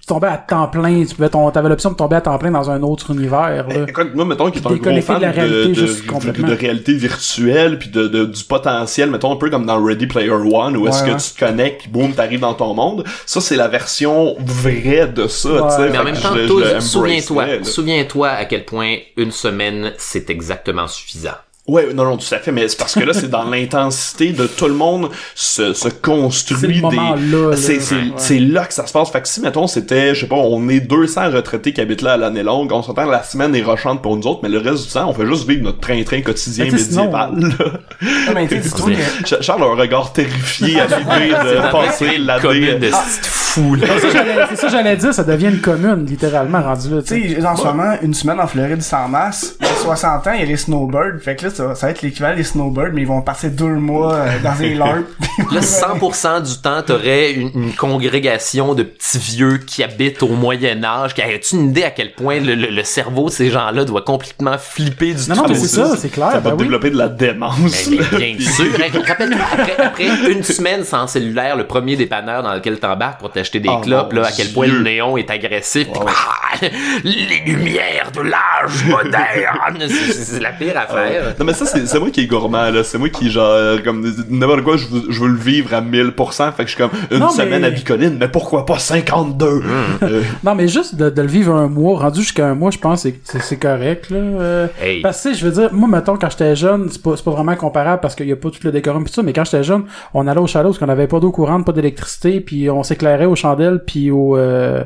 tu 0.02 0.06
tombais 0.06 0.26
à 0.26 0.36
temps 0.36 0.66
plein. 0.66 1.04
Tu 1.04 1.14
pouvais 1.14 1.28
ton, 1.28 1.48
t'avais 1.52 1.68
l'option 1.68 1.90
de 1.92 1.94
tomber 1.94 2.16
à 2.16 2.20
temps 2.20 2.36
plein 2.36 2.50
dans 2.50 2.68
un 2.70 2.82
autre 2.82 3.12
univers. 3.12 3.68
Là. 3.68 3.86
Écoute, 3.86 4.10
moi, 4.16 4.24
mettons 4.24 4.50
qu'il 4.50 4.60
est 4.60 4.66
un 4.66 4.74
gros 4.74 5.00
fan 5.00 5.16
de 5.18 5.22
la 5.22 5.30
réalité 5.30 5.68
de, 5.68 5.74
juste 5.74 6.06
de, 6.06 6.52
réalité 6.52 6.94
virtuelle 6.94 7.78
puis 7.78 7.88
de, 7.88 8.08
de- 8.08 8.24
du 8.24 8.42
potentiel, 8.42 9.12
mettons 9.12 9.30
un 9.30 9.36
peu 9.36 9.48
comme 9.48 9.64
dans 9.64 9.80
Ready 9.80 10.08
Player 10.08 10.30
One 10.30 10.76
où 10.76 10.88
est-ce 10.88 11.04
que 11.04 11.10
ouais. 11.10 11.16
tu 11.18 11.30
te 11.32 11.38
connectes 11.38 11.88
boum, 11.88 12.12
t'arrives 12.12 12.40
dans 12.40 12.54
ton 12.54 12.74
monde. 12.74 13.04
Ça, 13.26 13.40
c'est 13.40 13.54
la 13.54 13.68
version 13.68 14.34
vraie 14.40 15.06
de 15.06 15.28
ça, 15.28 15.48
Ouais. 15.52 15.60
tu 15.68 15.76
sais. 15.76 15.90
Mais 15.90 15.98
en 15.98 16.04
même 16.04 16.16
temps, 16.16 16.80
souviens-toi, 16.80 17.44
souviens-toi 17.62 18.28
à 18.28 18.44
quel 18.46 18.64
point 18.64 18.96
une 19.16 19.30
semaine, 19.30 19.92
c'est 19.98 20.30
exactement 20.30 20.88
suffisant. 20.88 21.30
Ouais, 21.68 21.94
non, 21.94 22.02
non, 22.04 22.16
tout 22.16 22.34
à 22.34 22.38
fait, 22.38 22.50
mais 22.50 22.66
c'est 22.66 22.76
parce 22.76 22.94
que 22.94 23.04
là, 23.04 23.12
c'est 23.12 23.30
dans 23.30 23.44
l'intensité 23.48 24.32
de 24.32 24.48
tout 24.48 24.66
le 24.66 24.74
monde 24.74 25.10
se, 25.36 25.72
se 25.74 25.88
construit 25.88 26.58
C'est 26.60 26.66
le 26.66 26.90
des... 26.90 27.36
là. 27.36 27.56
C'est, 27.56 27.80
c'est, 27.80 27.94
Ouais. 27.94 28.12
c'est 28.16 28.38
là 28.40 28.64
que 28.64 28.74
ça 28.74 28.84
se 28.84 28.92
passe. 28.92 29.10
Fait 29.10 29.22
que 29.22 29.28
si, 29.28 29.40
mettons, 29.40 29.68
c'était, 29.68 30.12
je 30.12 30.22
sais 30.22 30.26
pas, 30.26 30.34
on 30.34 30.68
est 30.68 30.80
200 30.80 31.30
retraités 31.30 31.72
qui 31.72 31.80
habitent 31.80 32.02
là 32.02 32.14
à 32.14 32.16
l'année 32.16 32.42
longue, 32.42 32.72
on 32.72 32.82
s'entend 32.82 33.04
la 33.04 33.22
semaine 33.22 33.54
est 33.54 33.62
rochante 33.62 34.02
pour 34.02 34.16
nous 34.16 34.26
autres, 34.26 34.40
mais 34.42 34.48
le 34.48 34.58
reste 34.58 34.86
du 34.88 34.92
temps, 34.92 35.08
on 35.08 35.14
fait 35.14 35.24
juste 35.26 35.48
vivre 35.48 35.62
notre 35.62 35.78
train-train 35.78 36.22
quotidien 36.22 36.64
médiéval, 36.64 37.30
là. 37.38 37.64
Ah, 38.28 38.32
mais 38.34 38.48
que- 38.48 38.56
Charles 39.42 39.62
a 39.62 39.66
un 39.66 39.74
regard 39.76 40.12
terrifié 40.12 40.80
à 40.80 40.86
l'idée 40.86 41.28
de 41.30 41.70
passer 41.72 42.06
Commune 42.06 42.26
l'année... 42.26 42.74
de 42.74 42.78
petite 42.90 43.26
fou, 43.26 43.74
là. 43.76 43.86
C'est 43.86 44.00
ça 44.00 44.06
que 44.08 44.12
j'allais- 44.12 44.46
c'est 44.50 44.56
ça 44.56 44.66
que 44.66 44.72
j'allais 44.72 44.96
dire, 44.96 45.14
ça 45.14 45.22
devient 45.24 45.46
une 45.48 45.60
commune, 45.60 46.06
littéralement, 46.06 46.60
rendu 46.60 46.90
là. 46.90 47.02
tu 47.02 47.34
sais. 47.36 47.46
En 47.46 47.54
ce 47.56 47.62
moment, 47.64 47.94
une 48.02 48.14
semaine 48.14 48.40
en 48.40 48.48
Floride 48.48 48.82
sans 48.82 49.06
masse, 49.06 49.54
il 49.60 49.66
y 49.66 49.70
a 49.70 49.74
60 49.74 50.26
ans, 50.26 50.32
il 50.34 50.40
y 50.40 50.42
a 50.42 50.46
les 50.46 50.56
snowbirds. 50.56 51.20
Fait 51.22 51.36
que 51.36 51.44
là, 51.44 51.50
ça, 51.54 51.66
va- 51.66 51.74
ça 51.74 51.86
va 51.86 51.90
être 51.92 52.02
l'équivalent 52.02 52.36
des 52.36 52.42
snowbirds, 52.44 52.90
mais 52.92 53.02
ils 53.02 53.06
vont 53.06 53.22
passer 53.22 53.50
deux 53.50 53.66
mois 53.74 54.14
euh, 54.14 54.38
dans 54.42 54.54
des 54.56 54.74
LARP. 54.74 55.04
Là, 55.52 55.60
100% 55.60 56.42
du 56.42 56.60
temps, 56.60 56.82
t'aurais 56.82 57.32
une, 57.32 57.50
une 57.54 57.74
congrégation 57.74 58.74
de 58.74 58.82
petits 58.82 59.18
vieux 59.18 59.58
qui 59.58 59.82
habitent 59.82 60.22
au 60.22 60.28
Moyen 60.28 60.82
Âge. 60.84 61.14
Qui 61.14 61.22
As-tu 61.22 61.54
une 61.56 61.70
idée 61.70 61.84
à 61.84 61.90
quel 61.90 62.12
point 62.12 62.40
le, 62.40 62.54
le- 62.54 62.70
le 62.70 62.84
cerveau 62.84 63.26
de 63.26 63.32
ces 63.34 63.50
gens-là 63.50 63.84
doit 63.84 64.02
complètement 64.02 64.56
flipper 64.58 65.14
du 65.14 65.28
Non, 65.28 65.34
tout? 65.36 65.42
non, 65.42 65.48
mais 65.48 65.54
c'est 65.54 65.68
ça, 65.68 65.96
c'est 65.96 66.08
clair. 66.10 66.32
Ça 66.32 66.40
ben 66.40 66.50
va 66.50 66.56
oui. 66.56 66.62
développer 66.62 66.90
de 66.90 66.98
la 66.98 67.08
démence. 67.08 67.88
Mais 67.90 68.18
bien 68.18 68.36
sûr. 68.52 68.66
Rappelle-toi, 69.06 69.40
après, 69.52 69.76
après 69.78 70.32
une 70.32 70.42
semaine 70.42 70.84
sans 70.84 71.06
cellulaire, 71.06 71.56
le 71.56 71.66
premier 71.66 71.96
dépanneur 71.96 72.42
dans 72.42 72.54
lequel 72.54 72.78
t'embarques 72.78 73.18
pour 73.20 73.30
t'acheter 73.30 73.60
des 73.60 73.68
Oh, 73.70 73.80
clopes, 73.80 74.12
là, 74.12 74.26
à 74.26 74.32
quel 74.32 74.52
point 74.52 74.66
Dieu. 74.66 74.76
le 74.78 74.82
néon 74.84 75.16
est 75.16 75.30
agressif. 75.30 75.88
puis, 75.90 76.00
ah, 76.06 76.66
les 77.04 77.42
lumières 77.52 78.10
de 78.14 78.20
l'âge 78.20 78.84
moderne. 78.86 79.78
C'est- 79.88 80.40
la 80.40 80.50
pire 80.52 80.76
affaire. 80.76 81.34
Non 81.42 81.46
mais 81.46 81.54
ça 81.54 81.66
c'est 81.66 81.86
c'est 81.86 81.98
moi 81.98 82.10
qui 82.10 82.20
est 82.20 82.26
gourmand 82.26 82.70
là, 82.70 82.84
c'est 82.84 82.98
moi 82.98 83.08
qui 83.08 83.28
genre 83.28 83.82
comme 83.82 84.08
n'importe 84.30 84.62
quoi 84.62 84.76
je 84.76 84.86
veux, 84.86 85.02
je 85.08 85.20
veux 85.20 85.28
le 85.28 85.36
vivre 85.38 85.74
à 85.74 85.80
1000% 85.80 86.52
fait 86.52 86.62
que 86.62 86.70
je 86.70 86.76
suis 86.76 86.80
comme 86.80 86.90
une 87.10 87.18
Non, 87.18 87.30
semaine 87.30 87.62
mais- 87.62 87.66
à 87.66 87.70
Bicoline 87.70 88.16
mais 88.20 88.28
pourquoi 88.28 88.64
pas 88.64 88.78
52 88.78 89.60
Euh, 90.02 90.22
Non, 90.44 90.54
mais 90.54 90.68
juste 90.68 90.94
de, 90.94 91.10
de 91.10 91.20
le 91.22 91.26
vivre 91.26 91.52
un 91.52 91.66
mois, 91.66 91.98
rendu 91.98 92.20
jusqu'à 92.20 92.46
un 92.48 92.54
mois, 92.54 92.70
je 92.70 92.78
pense 92.78 93.02
que 93.02 93.08
c'est- 93.40 93.56
correct, 93.56 94.10
là. 94.10 94.18
Euh, 94.18 94.66
Hey. 94.80 95.00
Parce 95.02 95.20
que, 95.22 95.28
tu 95.30 95.34
sais, 95.34 95.40
je 95.40 95.46
veux 95.48 95.52
dire, 95.60 95.72
moi, 95.72 95.88
mettons, 95.88 96.16
quand 96.16 96.30
j'étais 96.30 96.54
jeune, 96.54 96.88
c'est 96.90 97.02
pas, 97.02 97.16
c'est 97.16 97.24
pas 97.24 97.32
vraiment 97.32 97.56
comparable 97.56 98.00
parce 98.00 98.14
qu'il 98.14 98.26
y 98.28 98.32
a 98.32 98.36
pas 98.36 98.50
tout 98.50 98.60
le 98.62 98.70
décorum 98.72 99.02
pis 99.04 99.10
tout 99.10 99.16
ça, 99.16 99.22
mais 99.22 99.32
quand 99.32 99.44
j'étais 99.44 99.64
jeune, 99.64 99.84
on 100.14 100.26
allait 100.28 100.40
au 100.40 100.46
chalet 100.46 100.66
parce 100.68 100.78
qu'on 100.78 100.88
avait 100.88 101.06
pas 101.08 101.18
d'eau 101.20 101.32
courante, 101.32 101.66
pas 101.66 101.72
d'électricité, 101.72 102.40
puis 102.40 102.70
on 102.70 102.82
s'éclairait 102.84 103.26
aux 103.26 103.34
chandelles 103.36 103.82
puis 103.86 104.10
aux, 104.10 104.36
euh, 104.36 104.84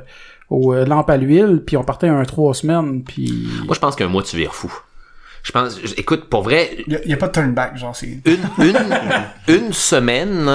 aux 0.51 0.73
euh, 0.75 0.85
lampes 0.87 1.11
à 1.11 1.17
l'huile, 1.17 1.63
puis 1.67 1.77
on 1.77 1.85
partait 1.85 2.09
un 2.09 2.23
trois 2.25 2.55
semaines, 2.55 3.03
puis... 3.03 3.47
Moi, 3.67 3.75
je 3.75 3.81
pense 3.81 3.95
qu'un 3.97 4.09
mois, 4.09 4.23
tu 4.23 4.37
vires 4.37 4.55
fou. 4.55 4.73
Je 5.47 5.53
pense, 5.53 5.79
écoute, 5.97 6.25
pour 6.25 6.43
vrai, 6.43 6.77
Il 6.89 7.01
y 7.05 7.13
a, 7.13 7.17
pas 7.17 7.29
de 7.29 7.33
turn 7.33 7.53
back, 7.53 7.77
genre, 7.77 7.95
c'est... 7.95 8.19
une, 8.25 8.41
une, 8.59 8.77
une 9.47 9.73
semaine, 9.73 10.51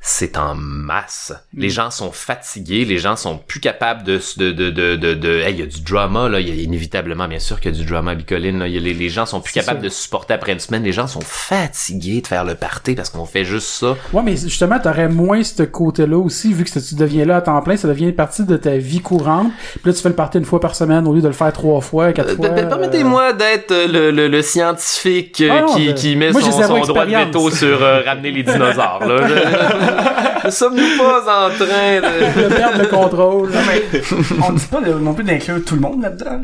c'est 0.00 0.36
en 0.38 0.54
masse. 0.54 1.32
Les 1.56 1.70
gens 1.70 1.90
sont 1.90 2.12
fatigués, 2.12 2.84
les 2.84 2.98
gens 2.98 3.16
sont 3.16 3.38
plus 3.38 3.60
capables 3.60 4.04
de 4.04 4.20
de 4.36 4.52
de 4.52 4.70
de 4.70 4.96
de, 4.96 5.14
de- 5.14 5.38
Hey, 5.40 5.54
il 5.54 5.60
y 5.60 5.62
a 5.62 5.66
du 5.66 5.80
drama 5.82 6.28
là, 6.28 6.40
il 6.40 6.48
y 6.48 6.52
a 6.52 6.62
inévitablement 6.62 7.28
bien 7.28 7.38
sûr 7.38 7.60
qu'il 7.60 7.72
y 7.72 7.74
a 7.74 7.78
du 7.78 7.84
drama 7.84 8.12
à 8.12 8.14
Bicoline 8.14 8.58
là. 8.60 8.66
Il 8.68 8.74
y 8.74 8.78
a 8.78 8.80
les, 8.80 8.94
les 8.94 9.08
gens 9.08 9.26
sont 9.26 9.40
plus 9.40 9.52
capables 9.52 9.80
ça. 9.80 9.84
de 9.84 9.88
supporter 9.88 10.34
après 10.34 10.52
une 10.52 10.60
semaine, 10.60 10.82
les 10.84 10.92
gens 10.92 11.06
sont 11.06 11.20
fatigués 11.20 12.20
de 12.20 12.26
faire 12.26 12.44
le 12.44 12.54
party 12.54 12.94
parce 12.94 13.10
qu'on 13.10 13.24
fait 13.26 13.44
juste 13.44 13.68
ça. 13.68 13.96
Ouais, 14.12 14.22
mais 14.24 14.36
justement, 14.36 14.78
t'aurais 14.78 15.08
moins 15.08 15.42
ce 15.42 15.62
côté-là 15.64 16.16
aussi, 16.18 16.52
vu 16.52 16.64
que 16.64 16.70
tu 16.78 16.94
deviens 16.94 17.24
là 17.24 17.36
à 17.36 17.40
temps 17.40 17.60
plein, 17.62 17.76
ça 17.76 17.88
devient 17.88 18.04
une 18.06 18.14
partie 18.14 18.44
de 18.44 18.56
ta 18.56 18.76
vie 18.76 19.00
courante. 19.00 19.50
Puis 19.72 19.80
là, 19.90 19.92
tu 19.92 20.00
fais 20.02 20.08
le 20.08 20.14
party 20.14 20.38
une 20.38 20.44
fois 20.44 20.60
par 20.60 20.74
semaine 20.74 21.06
au 21.06 21.14
lieu 21.14 21.20
de 21.20 21.26
le 21.28 21.32
faire 21.32 21.52
trois 21.52 21.80
fois, 21.80 22.12
quatre 22.12 22.30
Euh, 22.30 22.36
fois. 22.36 22.48
per- 22.50 22.66
Permettez-moi 22.68 23.32
d'être 23.32 23.72
euh, 23.72 23.86
le, 23.88 24.10
le, 24.10 24.28
le 24.28 24.42
scientifique 24.42 25.40
euh, 25.40 25.48
Ah 25.50 25.60
non, 25.62 25.74
qui, 25.74 25.86
ben, 25.86 25.94
qui 25.94 26.16
met 26.16 26.30
moi, 26.30 26.40
son, 26.40 26.52
son 26.52 26.80
droit 26.86 27.06
de 27.06 27.10
veto 27.10 27.50
sur 27.50 27.82
euh, 27.82 28.02
ramener 28.04 28.30
les 28.30 28.42
dinosaures. 28.42 29.04
Là. 29.06 29.16
Ne 30.44 30.50
sommes-nous 30.50 30.96
pas 30.96 31.20
en 31.20 31.50
train 31.50 31.96
de... 32.00 32.42
de 32.48 32.54
perdre 32.54 32.78
le 32.80 32.86
contrôle. 32.86 33.50
Non, 33.50 33.58
mais 33.66 34.00
on 34.48 34.52
dit 34.52 34.64
pas 34.70 34.80
de- 34.80 34.94
non 34.94 35.12
plus 35.12 35.24
d'inclure 35.24 35.62
tout 35.64 35.74
le 35.74 35.80
monde 35.80 36.00
là-dedans. 36.00 36.40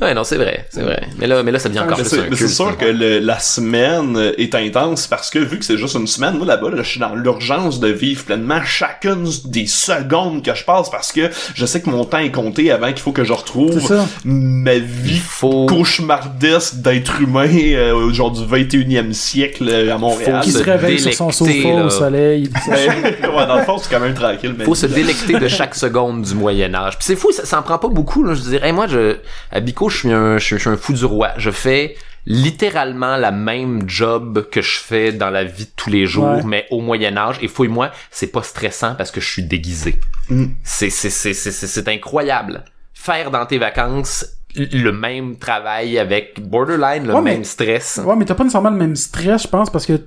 là. 0.00 0.06
Ouais, 0.06 0.14
non, 0.14 0.22
c'est 0.22 0.36
vrai, 0.36 0.66
c'est 0.70 0.82
vrai. 0.82 1.02
Mais 1.18 1.26
là, 1.26 1.42
mais 1.42 1.50
là, 1.50 1.58
ça 1.58 1.68
devient 1.68 1.80
encore 1.80 1.98
mais 1.98 2.04
plus 2.04 2.36
c'est 2.36 2.48
sûr 2.48 2.76
que 2.76 2.84
le- 2.84 3.18
la 3.20 3.38
semaine 3.38 4.32
est 4.38 4.54
intense 4.54 5.06
parce 5.06 5.30
que 5.30 5.38
vu 5.38 5.58
que 5.58 5.64
c'est 5.64 5.78
juste 5.78 5.94
une 5.96 6.06
semaine, 6.06 6.36
moi 6.36 6.46
là-bas, 6.46 6.70
là, 6.70 6.82
je 6.82 6.88
suis 6.88 7.00
dans 7.00 7.14
l'urgence 7.14 7.80
de 7.80 7.88
vivre 7.88 8.24
pleinement 8.24 8.62
chacune 8.64 9.26
des 9.46 9.66
secondes 9.66 10.44
que 10.44 10.54
je 10.54 10.64
passe 10.64 10.90
parce 10.90 11.10
que 11.10 11.30
je 11.54 11.66
sais 11.66 11.80
que 11.80 11.90
mon 11.90 12.04
temps 12.04 12.18
est 12.18 12.30
compté 12.30 12.70
avant 12.70 12.88
qu'il 12.88 13.00
faut 13.00 13.12
que 13.12 13.24
je 13.24 13.32
retrouve 13.32 13.80
ma 14.24 14.78
vie 14.78 15.18
faut... 15.18 15.66
cauchemardesque 15.66 16.76
d'être 16.76 17.20
humain 17.20 17.48
euh, 17.52 18.12
genre 18.12 18.30
du 18.30 18.42
21e 18.42 19.12
siècle 19.12 19.68
euh, 19.68 19.94
à 19.94 19.98
Montréal. 19.98 20.40
Qui 20.42 20.52
se 20.52 20.58
se 20.58 20.64
réveille 20.64 21.00
sur 21.00 21.12
son 21.14 21.30
sofa 21.30 21.52
là. 21.68 21.84
au 21.86 21.90
soleil. 21.90 22.50
ouais, 23.36 23.46
dans 23.46 23.56
le 23.56 23.62
fond, 23.64 23.78
c'est 23.78 23.90
quand 23.90 24.00
même 24.00 24.14
tranquille. 24.14 24.54
Mais 24.58 24.64
faut 24.64 24.74
se 24.74 24.86
délecter 24.86 25.38
de 25.38 25.48
chaque 25.48 25.74
seconde 25.74 26.22
du 26.22 26.34
Moyen 26.34 26.74
Âge. 26.74 26.96
Puis 26.98 27.04
c'est 27.06 27.16
fou, 27.16 27.32
ça, 27.32 27.44
ça 27.44 27.58
en 27.58 27.62
prend 27.62 27.78
pas 27.78 27.88
beaucoup. 27.88 28.22
Là. 28.24 28.34
Je 28.34 28.40
dirais, 28.40 28.72
moi, 28.72 28.86
je, 28.86 29.16
à 29.50 29.60
Bico, 29.60 29.88
je 29.88 29.98
suis 29.98 30.12
un, 30.12 30.38
je, 30.38 30.44
suis- 30.44 30.56
je 30.56 30.60
suis 30.60 30.70
un 30.70 30.76
fou 30.76 30.92
du 30.92 31.04
roi. 31.04 31.30
Je 31.36 31.50
fais 31.50 31.96
littéralement 32.24 33.16
la 33.16 33.30
même 33.32 33.88
job 33.88 34.48
que 34.50 34.62
je 34.62 34.78
fais 34.78 35.12
dans 35.12 35.30
la 35.30 35.44
vie 35.44 35.64
de 35.64 35.70
tous 35.76 35.90
les 35.90 36.06
jours, 36.06 36.24
Ouais. 36.36 36.42
mais 36.44 36.66
au 36.70 36.80
Moyen 36.80 37.16
Âge. 37.16 37.36
Et 37.42 37.48
fouille-moi, 37.48 37.90
c'est 38.10 38.28
pas 38.28 38.42
stressant 38.42 38.94
parce 38.96 39.10
que 39.10 39.20
je 39.20 39.28
suis 39.28 39.42
déguisé. 39.42 39.98
Mm. 40.28 40.46
C'est, 40.62 40.90
c'est, 40.90 41.10
c'est, 41.10 41.34
c'est, 41.34 41.50
c'est, 41.50 41.66
c'est 41.66 41.88
incroyable. 41.88 42.64
Faire 42.94 43.30
dans 43.30 43.44
tes 43.46 43.58
vacances 43.58 44.24
le 44.54 44.90
même 44.92 45.36
travail 45.38 45.98
avec 45.98 46.38
borderline, 46.40 47.06
le 47.06 47.14
Ouais, 47.14 47.22
mais- 47.22 47.32
même 47.34 47.44
stress. 47.44 48.00
Ouais, 48.04 48.14
mais 48.16 48.24
t'as 48.24 48.34
pas 48.34 48.44
nécessairement 48.44 48.70
le 48.70 48.76
même 48.76 48.96
stress, 48.96 49.42
je 49.44 49.48
pense, 49.48 49.70
parce 49.70 49.86
que 49.86 50.00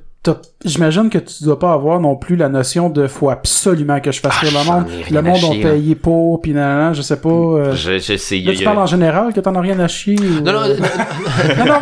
j'imagine 0.64 1.10
que 1.10 1.18
tu 1.18 1.44
dois 1.44 1.60
pas 1.60 1.74
avoir 1.74 2.00
non 2.00 2.16
plus 2.16 2.36
la 2.36 2.50
notion 2.50 2.90
de 2.90 3.08
faut 3.08 3.30
absolument 3.30 4.00
que 4.00 4.12
je 4.12 4.20
fasse 4.20 4.36
Ah, 4.42 4.46
le 4.46 4.52
monde. 4.66 4.86
Le 5.12 5.22
monde 5.22 5.44
ont 5.44 5.52
chier, 5.54 5.62
payé 5.64 5.96
pour, 5.96 6.42
pis 6.42 6.54
nan, 6.54 6.94
je 6.94 7.02
sais 7.02 7.18
pas. 7.18 7.30
euh, 7.30 7.74
Je, 7.76 8.00
je 8.00 8.18
sais, 8.18 8.40
y 8.40 8.46
tu 8.46 8.62
y 8.62 8.64
parles 8.64 8.78
en 8.80 8.86
général 8.86 9.34
que 9.34 9.40
t'en 9.40 9.56
as 9.56 9.62
rien 9.62 9.80
à 9.80 9.88
chier 9.88 10.18
ou, 10.20 10.42
Non, 10.44 10.54
non, 10.54 10.62
euh, 10.64 10.78
non, 10.78 10.86
non, 11.58 11.66
non, 11.66 11.80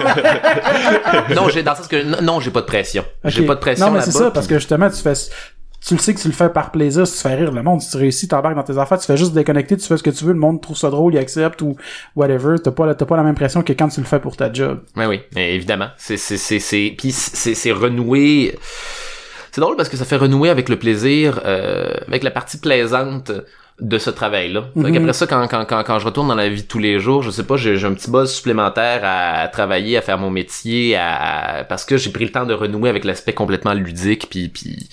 mais- 1.30 1.36
non, 1.36 1.50
j'ai 1.50 1.64
dans 1.64 1.72
le 1.72 1.78
sens 1.78 1.88
que 1.88 2.22
non, 2.22 2.40
j'ai 2.40 2.52
pas 2.52 2.62
de 2.62 2.66
pression. 2.66 3.04
J'ai 3.26 3.46
pas 3.46 3.56
de 3.56 3.60
pression 3.60 3.86
Non, 3.88 3.92
mais 3.94 4.02
c'est 4.02 4.12
ça, 4.12 4.32
parce 4.32 4.48
puis- 4.48 4.56
que 4.56 4.60
justement, 4.60 4.90
tu 4.90 4.98
fais, 5.02 5.14
tu 5.86 5.93
le 5.96 6.00
sais 6.00 6.13
que 6.13 6.19
tu 6.22 6.28
le 6.28 6.34
fais 6.34 6.50
par 6.50 6.72
plaisir, 6.72 7.06
si 7.06 7.13
tu 7.17 7.19
fais 7.28 7.36
rire 7.36 7.52
le 7.52 7.62
monde, 7.63 7.82
si 7.82 7.91
tu 7.91 7.98
réussis, 7.98 8.28
t'embarques 8.28 8.56
dans 8.56 8.63
tes 8.63 8.78
affaires, 8.78 8.98
tu 9.00 9.06
fais 9.06 9.17
juste 9.17 9.34
déconnecter, 9.34 9.76
tu 9.78 9.86
fais 9.86 9.98
ce 9.98 10.04
que 10.04 10.10
tu 10.10 10.24
veux, 10.26 10.34
le 10.34 10.39
monde 10.39 10.62
trouve 10.62 10.78
ça 10.78 10.89
drôle, 10.89 11.13
il 11.13 11.17
accepte 11.17 11.62
ou 11.62 11.76
whatever, 12.15 12.56
t'as 12.63 12.72
pas, 12.72 12.93
t'as 12.96 13.06
pas 13.06 13.17
la 13.17 13.24
même 13.24 13.36
pression 13.36 13.62
que 13.63 13.74
quand 13.74 13.89
tu 13.89 14.00
le 14.00 14.06
fais 14.06 14.19
pour 14.19 14.38
ta 14.38 14.52
job. 14.52 14.82
Ouais, 14.96 15.06
oui, 15.06 15.22
mais 15.36 15.54
évidemment, 15.56 15.89
c'est 15.98 16.17
c'est 16.17 16.38
c'est 16.38 16.60
c'est 16.60 16.93
puis 16.98 17.12
c'est 17.12 17.54
c'est 17.56 17.72
renouer. 17.72 18.58
C'est 19.52 19.62
drôle 19.62 19.76
parce 19.76 19.89
que 19.89 19.98
ça 19.98 20.06
fait 20.06 20.15
renouer 20.15 20.50
avec 20.50 20.67
le 20.69 20.78
plaisir, 20.80 21.39
euh, 21.46 21.93
avec 22.08 22.24
la 22.24 22.32
partie 22.32 22.58
plaisante 22.58 23.32
de 23.80 23.98
ce 23.98 24.10
travail-là. 24.10 24.65
Donc 24.76 24.88
Mhm. 24.88 24.98
après 24.98 25.13
ça, 25.13 25.28
quand, 25.28 25.48
quand, 25.48 25.65
quand, 25.65 25.84
quand 25.84 26.00
je 26.00 26.06
retourne 26.06 26.28
dans 26.28 26.36
la 26.36 26.48
vie 26.48 26.62
de 26.63 26.67
tous 26.67 26.80
les 26.80 27.00
jours, 27.00 27.22
je 27.24 27.30
sais 27.32 27.43
pas, 27.43 27.56
j'ai 27.58 27.76
j'ai 27.76 27.86
un 27.88 27.93
petit 27.93 28.10
buzz 28.10 28.32
supplémentaire 28.32 29.02
à, 29.04 29.48
travailler, 29.50 29.98
à 29.98 30.02
faire 30.02 30.17
mon 30.17 30.30
métier, 30.30 30.96
à, 30.96 31.58
à- 31.60 31.63
parce 31.65 31.84
que 31.86 31.98
j'ai 31.98 32.12
pris 32.12 32.24
le 32.26 32.32
temps 32.32 32.46
de 32.46 32.54
renouer 32.54 32.89
avec 32.89 33.04
l'aspect 33.04 33.34
complètement 33.34 33.74
ludique, 33.74 34.28
puis 34.30 34.48
puis 34.50 34.89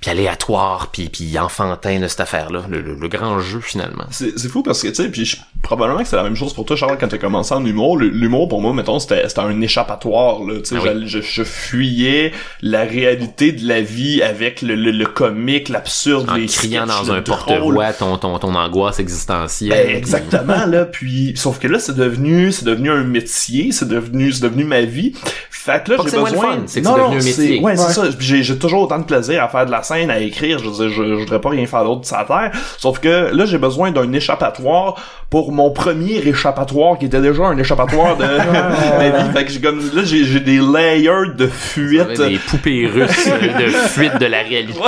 puis 0.00 0.10
aléatoire, 0.10 0.90
puis 0.92 1.08
puis 1.08 1.38
enfantin 1.38 1.98
de 1.98 2.08
cette 2.08 2.20
affaire-là, 2.20 2.64
le, 2.68 2.80
le, 2.80 2.94
le 2.94 3.08
grand 3.08 3.40
jeu 3.40 3.60
finalement. 3.60 4.06
C'est 4.10 4.48
fou 4.48 4.62
parce 4.62 4.82
que, 4.82 4.88
tu 4.88 4.94
sais, 4.94 5.10
puis 5.10 5.24
je 5.24 5.36
probablement 5.62 6.00
que 6.00 6.08
c'est 6.08 6.16
la 6.16 6.22
même 6.22 6.34
chose 6.36 6.54
pour 6.54 6.64
toi, 6.64 6.76
Charles, 6.76 6.96
quand 6.98 7.08
t'as 7.08 7.18
commencé 7.18 7.52
en 7.54 7.64
humour. 7.64 7.98
L'humour, 7.98 8.48
pour 8.48 8.60
moi, 8.60 8.72
mettons, 8.72 8.98
c'était 8.98 9.28
c'était 9.28 9.40
un 9.40 9.60
échappatoire, 9.60 10.42
là. 10.44 10.54
Tu 10.58 10.64
sais, 10.64 10.76
Ah 10.78 10.90
oui. 10.94 11.02
je, 11.06 11.20
je 11.20 11.42
fuyais 11.42 12.32
la 12.62 12.82
réalité 12.84 13.52
de 13.52 13.66
la 13.66 13.80
vie 13.80 14.22
avec 14.22 14.62
le, 14.62 14.74
le, 14.74 14.90
le 14.90 15.06
comique, 15.06 15.68
l'absurde, 15.68 16.28
En 16.30 16.34
les 16.34 16.46
criant 16.46 16.86
sketchs, 16.86 17.06
dans 17.06 17.12
le 17.12 17.18
un 17.18 17.22
porte-voix 17.22 17.92
ton, 17.92 18.16
ton, 18.18 18.38
ton 18.38 18.54
angoisse 18.54 18.98
existentielle. 19.00 19.86
Ben, 19.86 19.96
exactement 19.96 20.66
là 20.66 20.84
puis 20.84 21.32
sauf 21.36 21.58
que 21.58 21.68
là 21.68 21.78
c'est 21.78 21.96
devenu 21.96 22.52
c'est 22.52 22.64
devenu 22.64 22.90
un 22.90 23.04
métier 23.04 23.72
c'est 23.72 23.88
devenu 23.88 24.32
c'est 24.32 24.42
devenu 24.42 24.64
ma 24.64 24.80
vie 24.82 25.12
fait 25.50 25.84
que 25.84 25.92
là 25.92 25.96
j'ai 26.02 26.08
c'est 26.10 26.18
moins 26.18 26.30
le 26.30 26.34
besoin 26.36 26.52
fun, 26.52 26.62
c'est 26.66 26.80
que 26.82 26.86
non 26.86 26.94
c'est 26.94 27.00
non 27.00 27.04
devenu 27.10 27.16
un 27.18 27.20
c'est 27.20 27.42
métier. 27.42 27.60
ouais, 27.60 27.76
c'est 27.76 27.92
ça 27.92 28.02
Puis 28.16 28.26
j'ai 28.26 28.42
j'ai 28.42 28.58
toujours 28.58 28.82
autant 28.82 28.98
de 28.98 29.04
plaisir 29.04 29.42
à 29.42 29.48
faire 29.48 29.66
de 29.66 29.70
la 29.70 29.82
scène 29.82 30.10
à 30.10 30.18
écrire 30.20 30.58
je 30.58 30.64
veux 30.68 30.88
dire 30.88 30.88
je, 30.88 31.02
je 31.08 31.14
voudrais 31.14 31.40
pas 31.40 31.50
rien 31.50 31.66
faire 31.66 31.84
d'autre 31.84 32.00
de 32.02 32.06
sa 32.06 32.24
terre 32.24 32.52
sauf 32.78 32.98
que 33.00 33.30
là 33.34 33.44
j'ai 33.46 33.58
besoin 33.58 33.90
d'un 33.90 34.12
échappatoire 34.12 34.94
pour 35.30 35.47
mon 35.52 35.70
premier 35.70 36.16
échappatoire 36.26 36.98
qui 36.98 37.06
était 37.06 37.20
déjà 37.20 37.44
un 37.44 37.58
échappatoire 37.58 38.16
de 38.18 38.24
ma 38.24 39.10
vie 39.10 39.32
fait 39.32 39.44
que 39.44 39.50
j'ai 39.50 39.60
comme 39.60 39.78
là 39.94 40.02
j'ai 40.04 40.24
j'ai 40.24 40.40
des 40.40 40.58
layers 40.58 41.32
de 41.36 41.46
Ça 41.46 41.52
fuite 41.52 42.00
avait 42.00 42.16
Des 42.16 42.38
poupées 42.38 42.86
russes 42.86 43.28
euh, 43.28 43.66
de 43.66 43.70
fuite 43.70 44.18
de 44.18 44.26
la 44.26 44.42
réalité. 44.42 44.78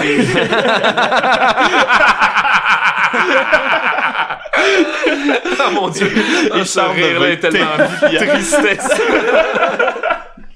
oh 5.58 5.70
mon 5.74 5.88
dieu, 5.88 6.06
et 6.54 6.64
ce 6.64 6.80
charme 6.80 6.96
de 6.96 7.02
rire-là 7.02 7.28
est 7.28 7.36
beauté. 7.36 7.50
tellement 7.50 8.32
tristesse. 8.34 9.00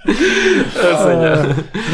Ah, 0.07 0.96
Seigneur. 1.07 1.46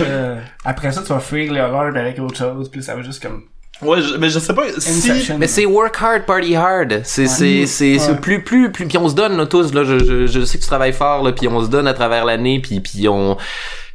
Euh, 0.03 0.37
après 0.65 0.91
ça, 0.93 1.03
tu 1.03 1.13
vas 1.13 1.21
fuir 1.21 1.53
l'horreur 1.53 1.97
avec 1.97 2.19
autre 2.19 2.37
chose, 2.37 2.69
puis 2.71 2.83
ça 2.83 2.95
va 2.97 3.03
juste 3.03 3.23
comme... 3.23 3.45
ouais 3.83 4.03
je- 4.03 4.17
mais 4.17 4.29
je 4.31 4.39
sais 4.39 4.55
pas 4.55 4.65
si 4.79 4.91
Inception. 4.91 5.39
Mais 5.39 5.47
c'est 5.47 5.67
work 5.67 5.97
hard, 6.01 6.23
party 6.27 6.55
hard. 6.57 7.01
C'est 7.05 7.27
c'est 7.27 7.67
c'est 7.67 7.99
c'est 7.99 8.13
Ouais. 8.13 8.17
plus 8.21 8.43
plus 8.43 8.71
plus 8.73 8.87
puis 8.87 8.99
on 8.99 9.09
se 9.09 9.15
donne 9.15 9.37
là, 9.37 9.47
tous 9.47 9.73
là. 9.75 9.85
Je, 9.85 9.99
je 9.99 10.27
je 10.27 10.45
sais 10.45 10.59
que 10.59 10.63
tu 10.63 10.69
travailles 10.69 10.93
fort 10.93 11.23
là, 11.23 11.33
puis 11.33 11.49
on 11.49 11.63
se 11.65 11.69
donne 11.69 11.87
à 11.89 11.95
travers 11.95 12.25
l'année, 12.25 12.61
puis 12.61 12.81
puis 12.81 13.09
on 13.09 13.37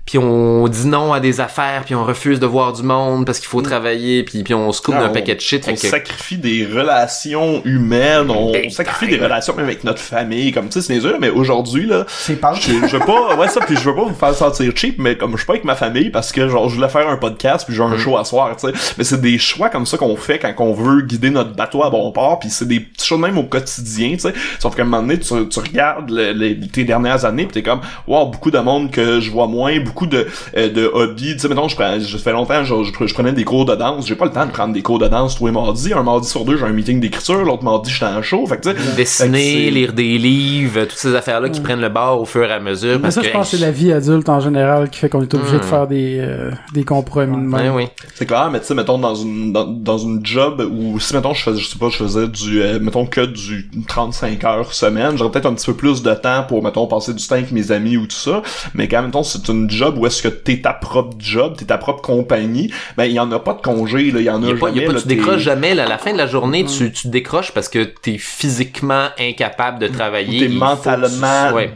puis 0.06 0.18
on 0.20 0.68
dit 0.68 0.88
non 0.88 1.14
à 1.14 1.20
des 1.20 1.42
affaires, 1.42 1.84
puis 1.86 1.96
on 1.96 2.04
refuse 2.04 2.40
de 2.40 2.46
voir 2.46 2.74
du 2.74 2.84
monde 2.84 3.26
parce 3.26 3.40
qu'il 3.40 3.48
faut 3.48 3.62
travailler, 3.62 4.24
puis 4.24 4.44
puis 4.44 4.54
on 4.54 4.72
se 4.72 4.82
coupe 4.82 4.96
d'un 4.96 5.10
paquet 5.10 5.34
de 5.36 5.42
shit. 5.42 5.64
on 5.64 5.72
Fait 5.72 5.74
que 5.76 5.88
sacrifie 5.88 6.38
des 6.38 6.66
relations 6.66 7.62
humaines, 7.66 8.30
on 8.30 8.52
Big 8.52 8.70
sacrifie 8.70 9.08
des 9.08 9.18
relations 9.24 9.56
même 9.56 9.66
avec 9.66 9.84
notre 9.84 10.00
famille, 10.00 10.52
comme 10.52 10.66
tu 10.70 10.80
sais, 10.80 10.82
c'est 10.82 11.00
les 11.00 11.18
mais 11.20 11.30
aujourd'hui, 11.30 11.86
là, 11.88 12.06
C'est 12.08 12.40
pas... 12.40 12.54
je, 12.54 12.72
je 12.88 12.98
veux 12.98 13.06
pas, 13.06 13.36
ouais, 13.36 13.48
ça, 13.48 13.62
puis 13.62 13.76
je 13.76 13.90
veux 13.90 13.96
pas 13.96 14.04
vous 14.04 14.14
faire 14.14 14.34
sentir 14.36 14.72
cheap, 14.76 15.00
mais 15.00 15.16
comme 15.18 15.32
je 15.32 15.38
suis 15.38 15.46
pas 15.46 15.54
avec 15.54 15.64
ma 15.66 15.76
famille 15.76 16.10
parce 16.10 16.32
que, 16.32 16.48
genre, 16.50 16.70
je 16.70 16.76
voulais 16.76 16.90
faire 16.90 17.08
un 17.10 17.18
podcast 17.18 17.66
puis 17.66 17.76
j'ai 17.76 17.84
Mm. 17.86 17.94
un 17.94 17.98
show 17.98 18.18
à 18.18 18.26
soir, 18.26 18.56
tu 18.58 18.68
sais. 18.68 18.74
Mais 18.98 19.04
c'est 19.04 19.22
des 19.22 19.38
choix 19.38 19.70
comme 19.70 19.86
ça 19.86 19.98
qu'on 19.98 20.16
fait 20.16 20.40
quand 20.40 20.54
on 20.60 20.74
veut 20.74 21.02
guider 21.04 21.30
notre 21.30 21.54
bateau 21.56 21.84
à 21.84 21.90
bon 21.90 22.12
port 22.12 22.40
puis 22.40 22.50
c'est 22.50 22.68
des 22.68 22.80
petits 22.80 23.06
choses 23.08 23.20
même 23.20 23.38
au 23.38 23.44
quotidien, 23.44 24.12
tu 24.14 24.20
sais. 24.20 24.34
Sauf 24.60 24.76
qu'à 24.76 24.82
un 24.82 24.86
moment 24.86 25.02
donné, 25.02 25.20
tu, 25.20 25.48
tu 25.50 25.60
regardes 25.60 26.10
le- 26.10 26.32
les, 26.32 26.60
tes 26.68 26.84
dernières 26.84 27.26
années 27.26 27.46
pis 27.46 27.54
t'es 27.54 27.64
comme, 27.64 27.82
wow, 28.08 28.26
beaucoup 28.28 28.52
de 28.52 28.60
monde 28.60 28.90
que 28.92 29.20
je 29.20 29.30
vois 29.32 29.48
moins, 29.48 29.80
beaucoup 29.80 29.95
de, 30.06 30.28
euh, 30.58 30.70
de 30.70 30.90
hobbies, 30.94 31.34
tu 31.34 31.40
sais, 31.40 31.48
mettons, 31.48 31.68
je 31.68 31.76
prends, 31.76 32.00
je 32.00 32.18
fais 32.18 32.32
longtemps, 32.32 32.64
je, 32.64 32.76
je, 32.84 33.06
je 33.08 33.14
prenais 33.14 33.32
des 33.32 33.44
cours 33.46 33.66
de 33.66 33.76
danse, 33.76 34.06
j'ai 34.08 34.16
pas 34.16 34.26
le 34.26 34.32
temps 34.32 34.46
de 34.46 34.52
prendre 34.52 34.74
des 34.74 34.82
cours 34.82 35.00
de 35.00 35.08
danse 35.08 35.36
tous 35.38 35.46
les 35.46 35.52
mardis. 35.52 35.94
Un 35.94 36.04
mardi 36.04 36.28
sur 36.28 36.44
deux, 36.46 36.58
j'ai 36.58 36.66
un 36.66 36.70
meeting 36.74 37.00
d'écriture, 37.00 37.44
l'autre 37.44 37.64
mardi, 37.64 37.90
j'étais 37.92 38.06
en 38.06 38.22
show, 38.22 38.46
fait 38.48 38.58
que, 38.58 38.70
tu 38.70 38.76
sais. 38.82 38.96
dessiner, 38.96 39.38
fait 39.38 39.54
que 39.58 39.64
c'est- 39.66 39.72
lire 39.72 39.94
des 39.94 40.18
livres, 40.18 40.82
toutes 40.86 40.98
ces 40.98 41.16
affaires-là 41.16 41.50
qui 41.50 41.62
prennent 41.62 41.82
le 41.82 41.90
bord 41.90 42.22
au 42.22 42.26
fur 42.26 42.44
et 42.46 42.52
à 42.52 42.60
mesure. 42.60 42.96
Mais 42.96 43.04
Parce 43.04 43.16
ça, 43.16 43.22
que, 43.22 43.28
je 43.28 43.32
pense 43.34 43.52
que 43.52 43.58
c'est 43.58 43.64
la 43.66 43.72
vie 43.72 43.92
adulte 43.94 44.28
en 44.30 44.40
général 44.40 44.90
qui 44.90 45.00
fait 45.00 45.08
qu'on 45.10 45.22
est 45.22 45.34
obligé 45.34 45.58
de 45.58 45.64
faire 45.64 45.88
des, 45.88 46.18
euh, 46.20 46.52
des 46.74 46.84
compromis 46.84 47.38
de 47.48 47.54
Ouais, 47.54 47.64
même. 47.64 47.76
oui. 47.76 47.88
C'est 48.16 48.26
clair, 48.26 48.50
mais 48.52 48.60
tu 48.60 48.66
sais, 48.66 48.74
mettons, 48.74 48.98
dans 48.98 49.16
une, 49.16 49.54
dans, 49.54 49.66
dans 49.66 49.98
une 49.98 50.26
job 50.26 50.68
où, 50.72 51.00
si, 51.00 51.14
mettons, 51.14 51.34
je 51.34 51.44
faisais, 51.44 51.60
je 51.62 51.68
sais 51.68 51.78
pas, 51.78 51.90
je 51.90 51.98
faisais 51.98 52.28
du, 52.28 52.62
euh, 52.62 52.80
mettons, 52.80 53.06
que 53.06 53.22
du 53.22 53.70
35 53.88 54.44
heures 54.44 54.74
semaine, 54.74 55.18
j'aurais 55.18 55.32
peut-être 55.32 55.46
un 55.46 55.54
petit 55.54 55.68
peu 55.68 55.76
plus 55.76 56.02
de 56.02 56.14
temps 56.16 56.44
pour, 56.48 56.64
mettons, 56.64 56.88
passer 56.88 57.14
du 57.14 57.26
temps 57.26 57.36
avec 57.36 57.52
mes 57.52 57.72
amis 57.72 57.98
ou 57.98 58.08
tout 58.08 58.16
ça, 58.16 58.42
mais 58.74 58.88
quand, 58.88 59.04
mettons, 59.04 59.24
c'est 59.24 59.48
une 59.50 59.70
job 59.70 59.85
où 59.98 60.06
est-ce 60.08 60.24
que 60.24 60.28
t'es 60.28 60.62
ta 60.62 60.74
propre 60.74 61.16
job, 61.20 61.56
t'es 61.58 61.66
ta 61.66 61.78
propre 61.78 62.02
compagnie, 62.02 62.72
ben, 62.98 63.06
il 63.06 63.12
y 63.14 63.20
en 63.20 63.32
a 63.32 63.40
pas 63.40 63.54
de 63.54 63.62
congé, 63.62 64.12
là, 64.12 64.20
il 64.20 64.26
y 64.26 64.30
en 64.30 64.42
a, 64.44 64.48
Y 64.48 64.52
a 64.52 64.56
pas, 64.56 64.70
y 64.70 64.84
a 64.84 64.88
pas, 64.88 64.94
là, 64.94 65.02
tu 65.02 65.08
décroches 65.08 65.42
jamais. 65.42 65.76
Là, 65.76 65.84
à 65.86 65.88
la 65.88 65.98
fin 65.98 66.12
de 66.14 66.18
la 66.18 66.28
journée, 66.28 66.66
tu, 66.66 66.92
tu 66.92 67.08
décroches 67.10 67.52
parce 67.52 67.70
que 67.70 67.84
t'es 67.84 68.18
physiquement 68.18 69.08
incapable 69.20 69.80
de 69.80 69.88
travailler. 69.88 70.40
T'es 70.40 70.48
tu- 70.48 70.54
mentalement 70.58 71.52
Ouais. 71.54 71.72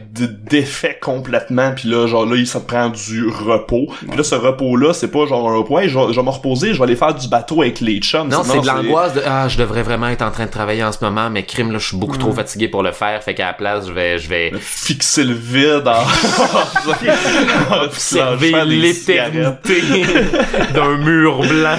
défait 0.48 0.98
complètement 1.00 1.72
puis 1.74 1.88
là 1.88 2.06
genre 2.06 2.26
là 2.26 2.36
il- 2.36 2.46
ça 2.46 2.60
te 2.60 2.66
prend 2.66 2.88
du 2.88 3.26
repos. 3.28 3.86
Puis 4.08 4.16
là 4.16 4.22
ce 4.22 4.34
repos 4.34 4.76
là 4.76 4.92
c'est 4.92 5.10
pas 5.10 5.26
genre 5.26 5.48
un 5.50 5.56
repos 5.58 5.80
je, 5.86 5.98
vais- 5.98 6.12
je 6.12 6.16
vais 6.20 6.24
me 6.24 6.30
reposer 6.30 6.72
je 6.74 6.78
vais 6.78 6.84
aller 6.84 6.96
faire 6.96 7.14
du 7.14 7.28
bateau 7.28 7.62
avec 7.62 7.80
les 7.80 7.98
chums. 7.98 8.28
Non, 8.28 8.42
c'est 8.44 8.60
de 8.60 8.66
l'angoisse 8.66 9.14
de 9.14 9.22
ah, 9.26 9.48
je 9.48 9.56
devrais 9.58 9.82
vraiment 9.82 10.08
être 10.08 10.22
en 10.22 10.30
train 10.30 10.46
de 10.46 10.50
travailler 10.50 10.82
en 10.84 10.92
ce 10.92 10.98
moment, 11.02 11.30
mais 11.30 11.44
crime 11.44 11.70
là, 11.72 11.78
je 11.78 11.86
suis 11.88 11.96
beaucoup 11.96 12.16
trop 12.18 12.32
fatigué 12.32 12.68
pour 12.68 12.82
le 12.82 12.92
faire, 12.92 13.22
fait 13.22 13.34
qu'à 13.34 13.46
la 13.46 13.52
place, 13.52 13.86
je 13.86 13.92
vais 13.92 14.18
je 14.18 14.28
vais 14.28 14.52
fixer 14.58 15.24
le 15.24 15.34
vide 15.34 15.86
en 15.86 16.04
observer 18.00 18.64
l'éternité 18.64 19.80
d'un 20.74 20.96
mur 20.98 21.40
blanc 21.40 21.76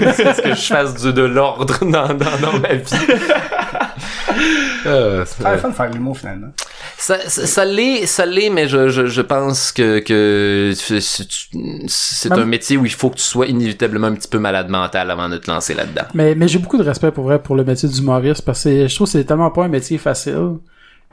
jusqu'à 0.00 0.34
ce 0.34 0.42
que 0.42 0.54
je 0.54 0.62
fasse 0.66 0.94
du, 1.02 1.12
de 1.12 1.22
l'ordre 1.22 1.78
dans, 1.84 2.08
dans, 2.08 2.38
dans 2.40 2.58
ma 2.60 2.74
vie. 2.74 2.84
Euh, 4.86 5.24
C'est 5.26 5.48
le 5.48 5.56
fun 5.58 5.68
de 5.70 5.74
faire 5.74 5.88
de 5.90 5.94
l'humour, 5.94 6.18
finalement. 6.18 6.48
Ça, 6.98 7.18
ça, 7.28 7.46
ça 7.46 7.64
l'est, 7.64 8.04
ça 8.06 8.26
l'est, 8.26 8.50
mais 8.50 8.68
je, 8.68 8.88
je, 8.88 9.06
je 9.06 9.20
pense 9.22 9.72
que, 9.72 10.00
que 10.00 10.72
c'est- 10.74 11.00
c'est 11.00 11.26
c'est 11.86 12.32
un 12.32 12.44
métier 12.44 12.76
où 12.76 12.84
il 12.84 12.92
faut 12.92 13.10
que 13.10 13.16
tu 13.16 13.22
sois 13.22 13.46
inévitablement 13.46 14.08
un 14.08 14.14
petit 14.14 14.28
peu 14.28 14.38
malade 14.38 14.68
mental 14.68 15.10
avant 15.10 15.28
de 15.28 15.38
te 15.38 15.50
lancer 15.50 15.72
là-dedans. 15.74 16.02
Mais, 16.14 16.34
mais 16.34 16.48
j'ai 16.48 16.58
beaucoup 16.58 16.76
de 16.78 16.82
respect 16.82 17.10
pour 17.12 17.24
vrai 17.24 17.38
pour 17.38 17.54
le 17.56 17.64
métier 17.64 17.88
d'humoriste 17.88 18.42
parce 18.44 18.64
que 18.64 18.86
je 18.88 18.94
trouve 18.94 19.06
que 19.06 19.12
c'est 19.12 19.24
tellement 19.24 19.50
pas 19.50 19.64
un 19.64 19.68
métier 19.68 19.96
facile. 19.98 20.56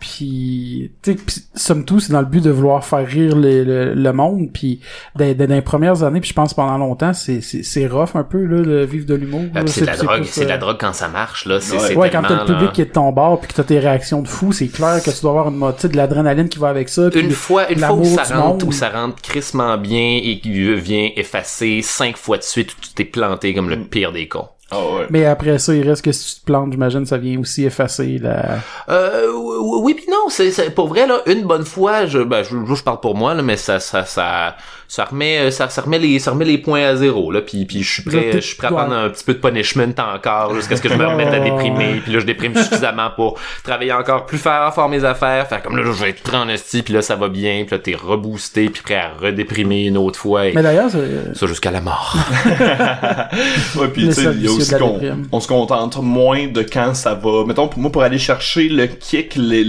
Puis, 0.01 0.91
tu 1.03 1.11
sais, 1.13 1.17
pis 1.17 1.43
somme 1.55 1.85
toute, 1.85 2.01
c'est 2.01 2.11
dans 2.11 2.19
le 2.21 2.25
but 2.25 2.43
de 2.43 2.49
vouloir 2.49 2.83
faire 2.83 3.05
rire 3.07 3.35
le, 3.35 3.63
le, 3.63 3.93
le 3.93 4.13
monde. 4.13 4.49
Puis, 4.51 4.81
dans, 5.15 5.33
dans 5.37 5.49
les 5.53 5.61
premières 5.61 6.03
années, 6.03 6.19
puis 6.19 6.29
je 6.31 6.33
pense 6.33 6.53
pendant 6.55 6.77
longtemps, 6.77 7.13
c'est 7.13 7.39
c'est 7.41 7.63
c'est 7.63 7.87
rough 7.87 8.15
un 8.15 8.23
peu 8.23 8.43
là, 8.43 8.61
de 8.63 8.83
vivre 8.83 9.05
de 9.05 9.13
l'humour. 9.15 9.43
Ah, 9.55 9.61
c'est 9.67 9.81
de 9.81 9.85
la 9.85 9.95
drogue, 9.97 10.23
c'est 10.25 10.43
de 10.43 10.49
la 10.49 10.57
drogue 10.57 10.77
quand 10.79 10.93
ça 10.93 11.07
marche, 11.07 11.45
là. 11.45 11.59
C'est 11.61 11.77
Ouais. 11.77 11.95
Ouais, 11.95 12.09
quand 12.09 12.23
t'as 12.23 12.39
le 12.41 12.45
public 12.45 12.61
là- 12.65 12.71
qui 12.73 12.81
est 12.81 12.85
de 12.85 12.91
ton 12.91 13.11
bord 13.11 13.39
puis 13.39 13.47
que 13.49 13.53
t'as 13.53 13.63
tes 13.63 13.79
réactions 13.79 14.21
de 14.21 14.27
fou, 14.27 14.51
c'est 14.51 14.67
clair 14.67 15.01
que 15.03 15.11
tu 15.11 15.21
dois 15.21 15.31
avoir 15.31 15.47
une 15.49 15.55
mo- 15.57 15.71
tu 15.71 15.81
sais, 15.81 15.89
de 15.89 15.95
l'adrénaline 15.97 16.49
qui 16.49 16.57
va 16.59 16.69
avec 16.69 16.89
ça. 16.89 17.09
Une 17.13 17.31
fois, 17.31 17.71
une 17.71 17.79
fois 17.79 17.93
où 17.93 18.03
ça 18.05 18.23
rentre, 18.23 18.67
où 18.67 18.71
ça 18.71 18.89
rentre 18.89 19.21
crissement 19.21 19.77
bien 19.77 20.19
et 20.23 20.39
qui 20.39 20.73
vient 20.75 21.09
effacer 21.15 21.81
cinq 21.83 22.17
fois 22.17 22.37
de 22.37 22.43
suite 22.43 22.73
où 22.73 22.75
tu 22.81 22.89
t'es 22.93 23.05
planté 23.05 23.53
comme 23.53 23.69
le 23.69 23.77
Mm. 23.77 23.85
pire 23.85 24.11
des 24.11 24.27
cons. 24.27 24.47
Ah 24.71 24.79
ouais. 24.79 25.07
Mais 25.09 25.25
après 25.25 25.59
ça, 25.59 25.75
il 25.75 25.87
reste 25.87 26.03
que 26.03 26.11
si 26.11 26.35
tu 26.35 26.41
te 26.41 26.45
plantes, 26.45 26.71
j'imagine, 26.71 27.05
ça 27.05 27.17
vient 27.17 27.39
aussi 27.39 27.65
effacer 27.65 28.17
la... 28.19 28.59
Euh, 28.89 29.27
oui, 29.33 29.93
puis 29.93 30.05
non, 30.09 30.29
c'est, 30.29 30.51
c'est 30.51 30.69
pour 30.69 30.87
vrai 30.87 31.05
là, 31.07 31.21
une 31.25 31.43
bonne 31.43 31.65
fois, 31.65 32.05
je, 32.05 32.19
ben, 32.19 32.41
je, 32.43 32.57
je 32.73 32.83
parle 32.83 32.99
pour 33.01 33.15
moi 33.15 33.33
là, 33.33 33.41
mais 33.41 33.57
ça, 33.57 33.79
ça, 33.79 34.05
ça, 34.05 34.55
ça 34.93 35.05
remet, 35.05 35.51
ça, 35.51 35.69
ça 35.69 35.83
remet 35.83 35.99
les, 35.99 36.19
ça 36.19 36.31
remet 36.31 36.43
les 36.43 36.57
points 36.57 36.83
à 36.83 36.95
zéro 36.97 37.31
là, 37.31 37.39
puis, 37.41 37.63
puis 37.63 37.81
je 37.81 37.89
suis 37.93 38.01
prêt, 38.01 38.31
je 38.33 38.39
suis 38.41 38.57
prêt 38.57 38.67
à 38.67 38.71
prendre 38.71 38.93
un 38.93 39.09
petit 39.09 39.23
peu 39.23 39.33
de 39.35 39.39
punishment 39.39 39.93
encore 39.97 40.53
jusqu'à 40.53 40.75
ce 40.75 40.81
que 40.81 40.89
je 40.89 40.95
me 40.95 41.07
remette 41.07 41.33
à 41.33 41.39
déprimer, 41.39 42.01
puis 42.03 42.11
là 42.11 42.19
je 42.19 42.25
déprime 42.25 42.53
suffisamment 42.57 43.09
pour 43.15 43.39
travailler 43.63 43.93
encore 43.93 44.25
plus 44.25 44.37
fort, 44.37 44.73
fort 44.73 44.89
mes 44.89 45.05
affaires, 45.05 45.47
faire 45.47 45.63
comme 45.63 45.77
là, 45.77 45.83
je 45.85 45.91
vais 45.91 46.09
être 46.09 46.21
prêt 46.21 46.35
en 46.35 46.49
esti, 46.49 46.81
puis 46.83 46.93
là 46.93 47.01
ça 47.01 47.15
va 47.15 47.29
bien, 47.29 47.63
puis 47.65 47.71
là 47.77 47.79
t'es 47.79 47.95
reboosté, 47.95 48.69
puis 48.69 48.81
prêt 48.83 48.95
à 48.95 49.11
redéprimer 49.17 49.85
une 49.85 49.95
autre 49.95 50.19
fois, 50.19 50.47
et 50.47 50.53
Mais 50.53 50.61
d'ailleurs, 50.61 50.89
c'est- 50.91 51.35
ça 51.35 51.47
jusqu'à 51.47 51.71
la 51.71 51.79
mort. 51.79 52.17
Ouais, 53.77 53.87
puis 53.87 54.03
Le 54.03 54.13
tu 54.13 54.21
sais, 54.21 54.29
il 54.33 54.43
y 54.43 54.47
a 54.47 54.51
aussi 54.51 54.71
qu'on 54.75 54.99
on 55.31 55.39
se 55.39 55.47
contente 55.47 55.97
moins 56.01 56.47
de 56.47 56.61
quand 56.63 56.93
ça 56.95 57.13
va. 57.13 57.45
Mettons, 57.45 57.67
pour 57.67 57.79
moi, 57.79 57.91
pour 57.91 58.03
aller 58.03 58.19
chercher 58.19 58.67
le 58.67 58.87
kick, 58.87 59.35
le- 59.37 59.63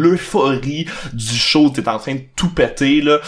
l'euphorie 0.00 0.86
du 1.12 1.34
show, 1.34 1.70
t'es 1.70 1.88
en 1.88 1.98
train 1.98 2.14
de 2.14 2.20
tout 2.36 2.48
péter, 2.50 3.00
là, 3.00 3.18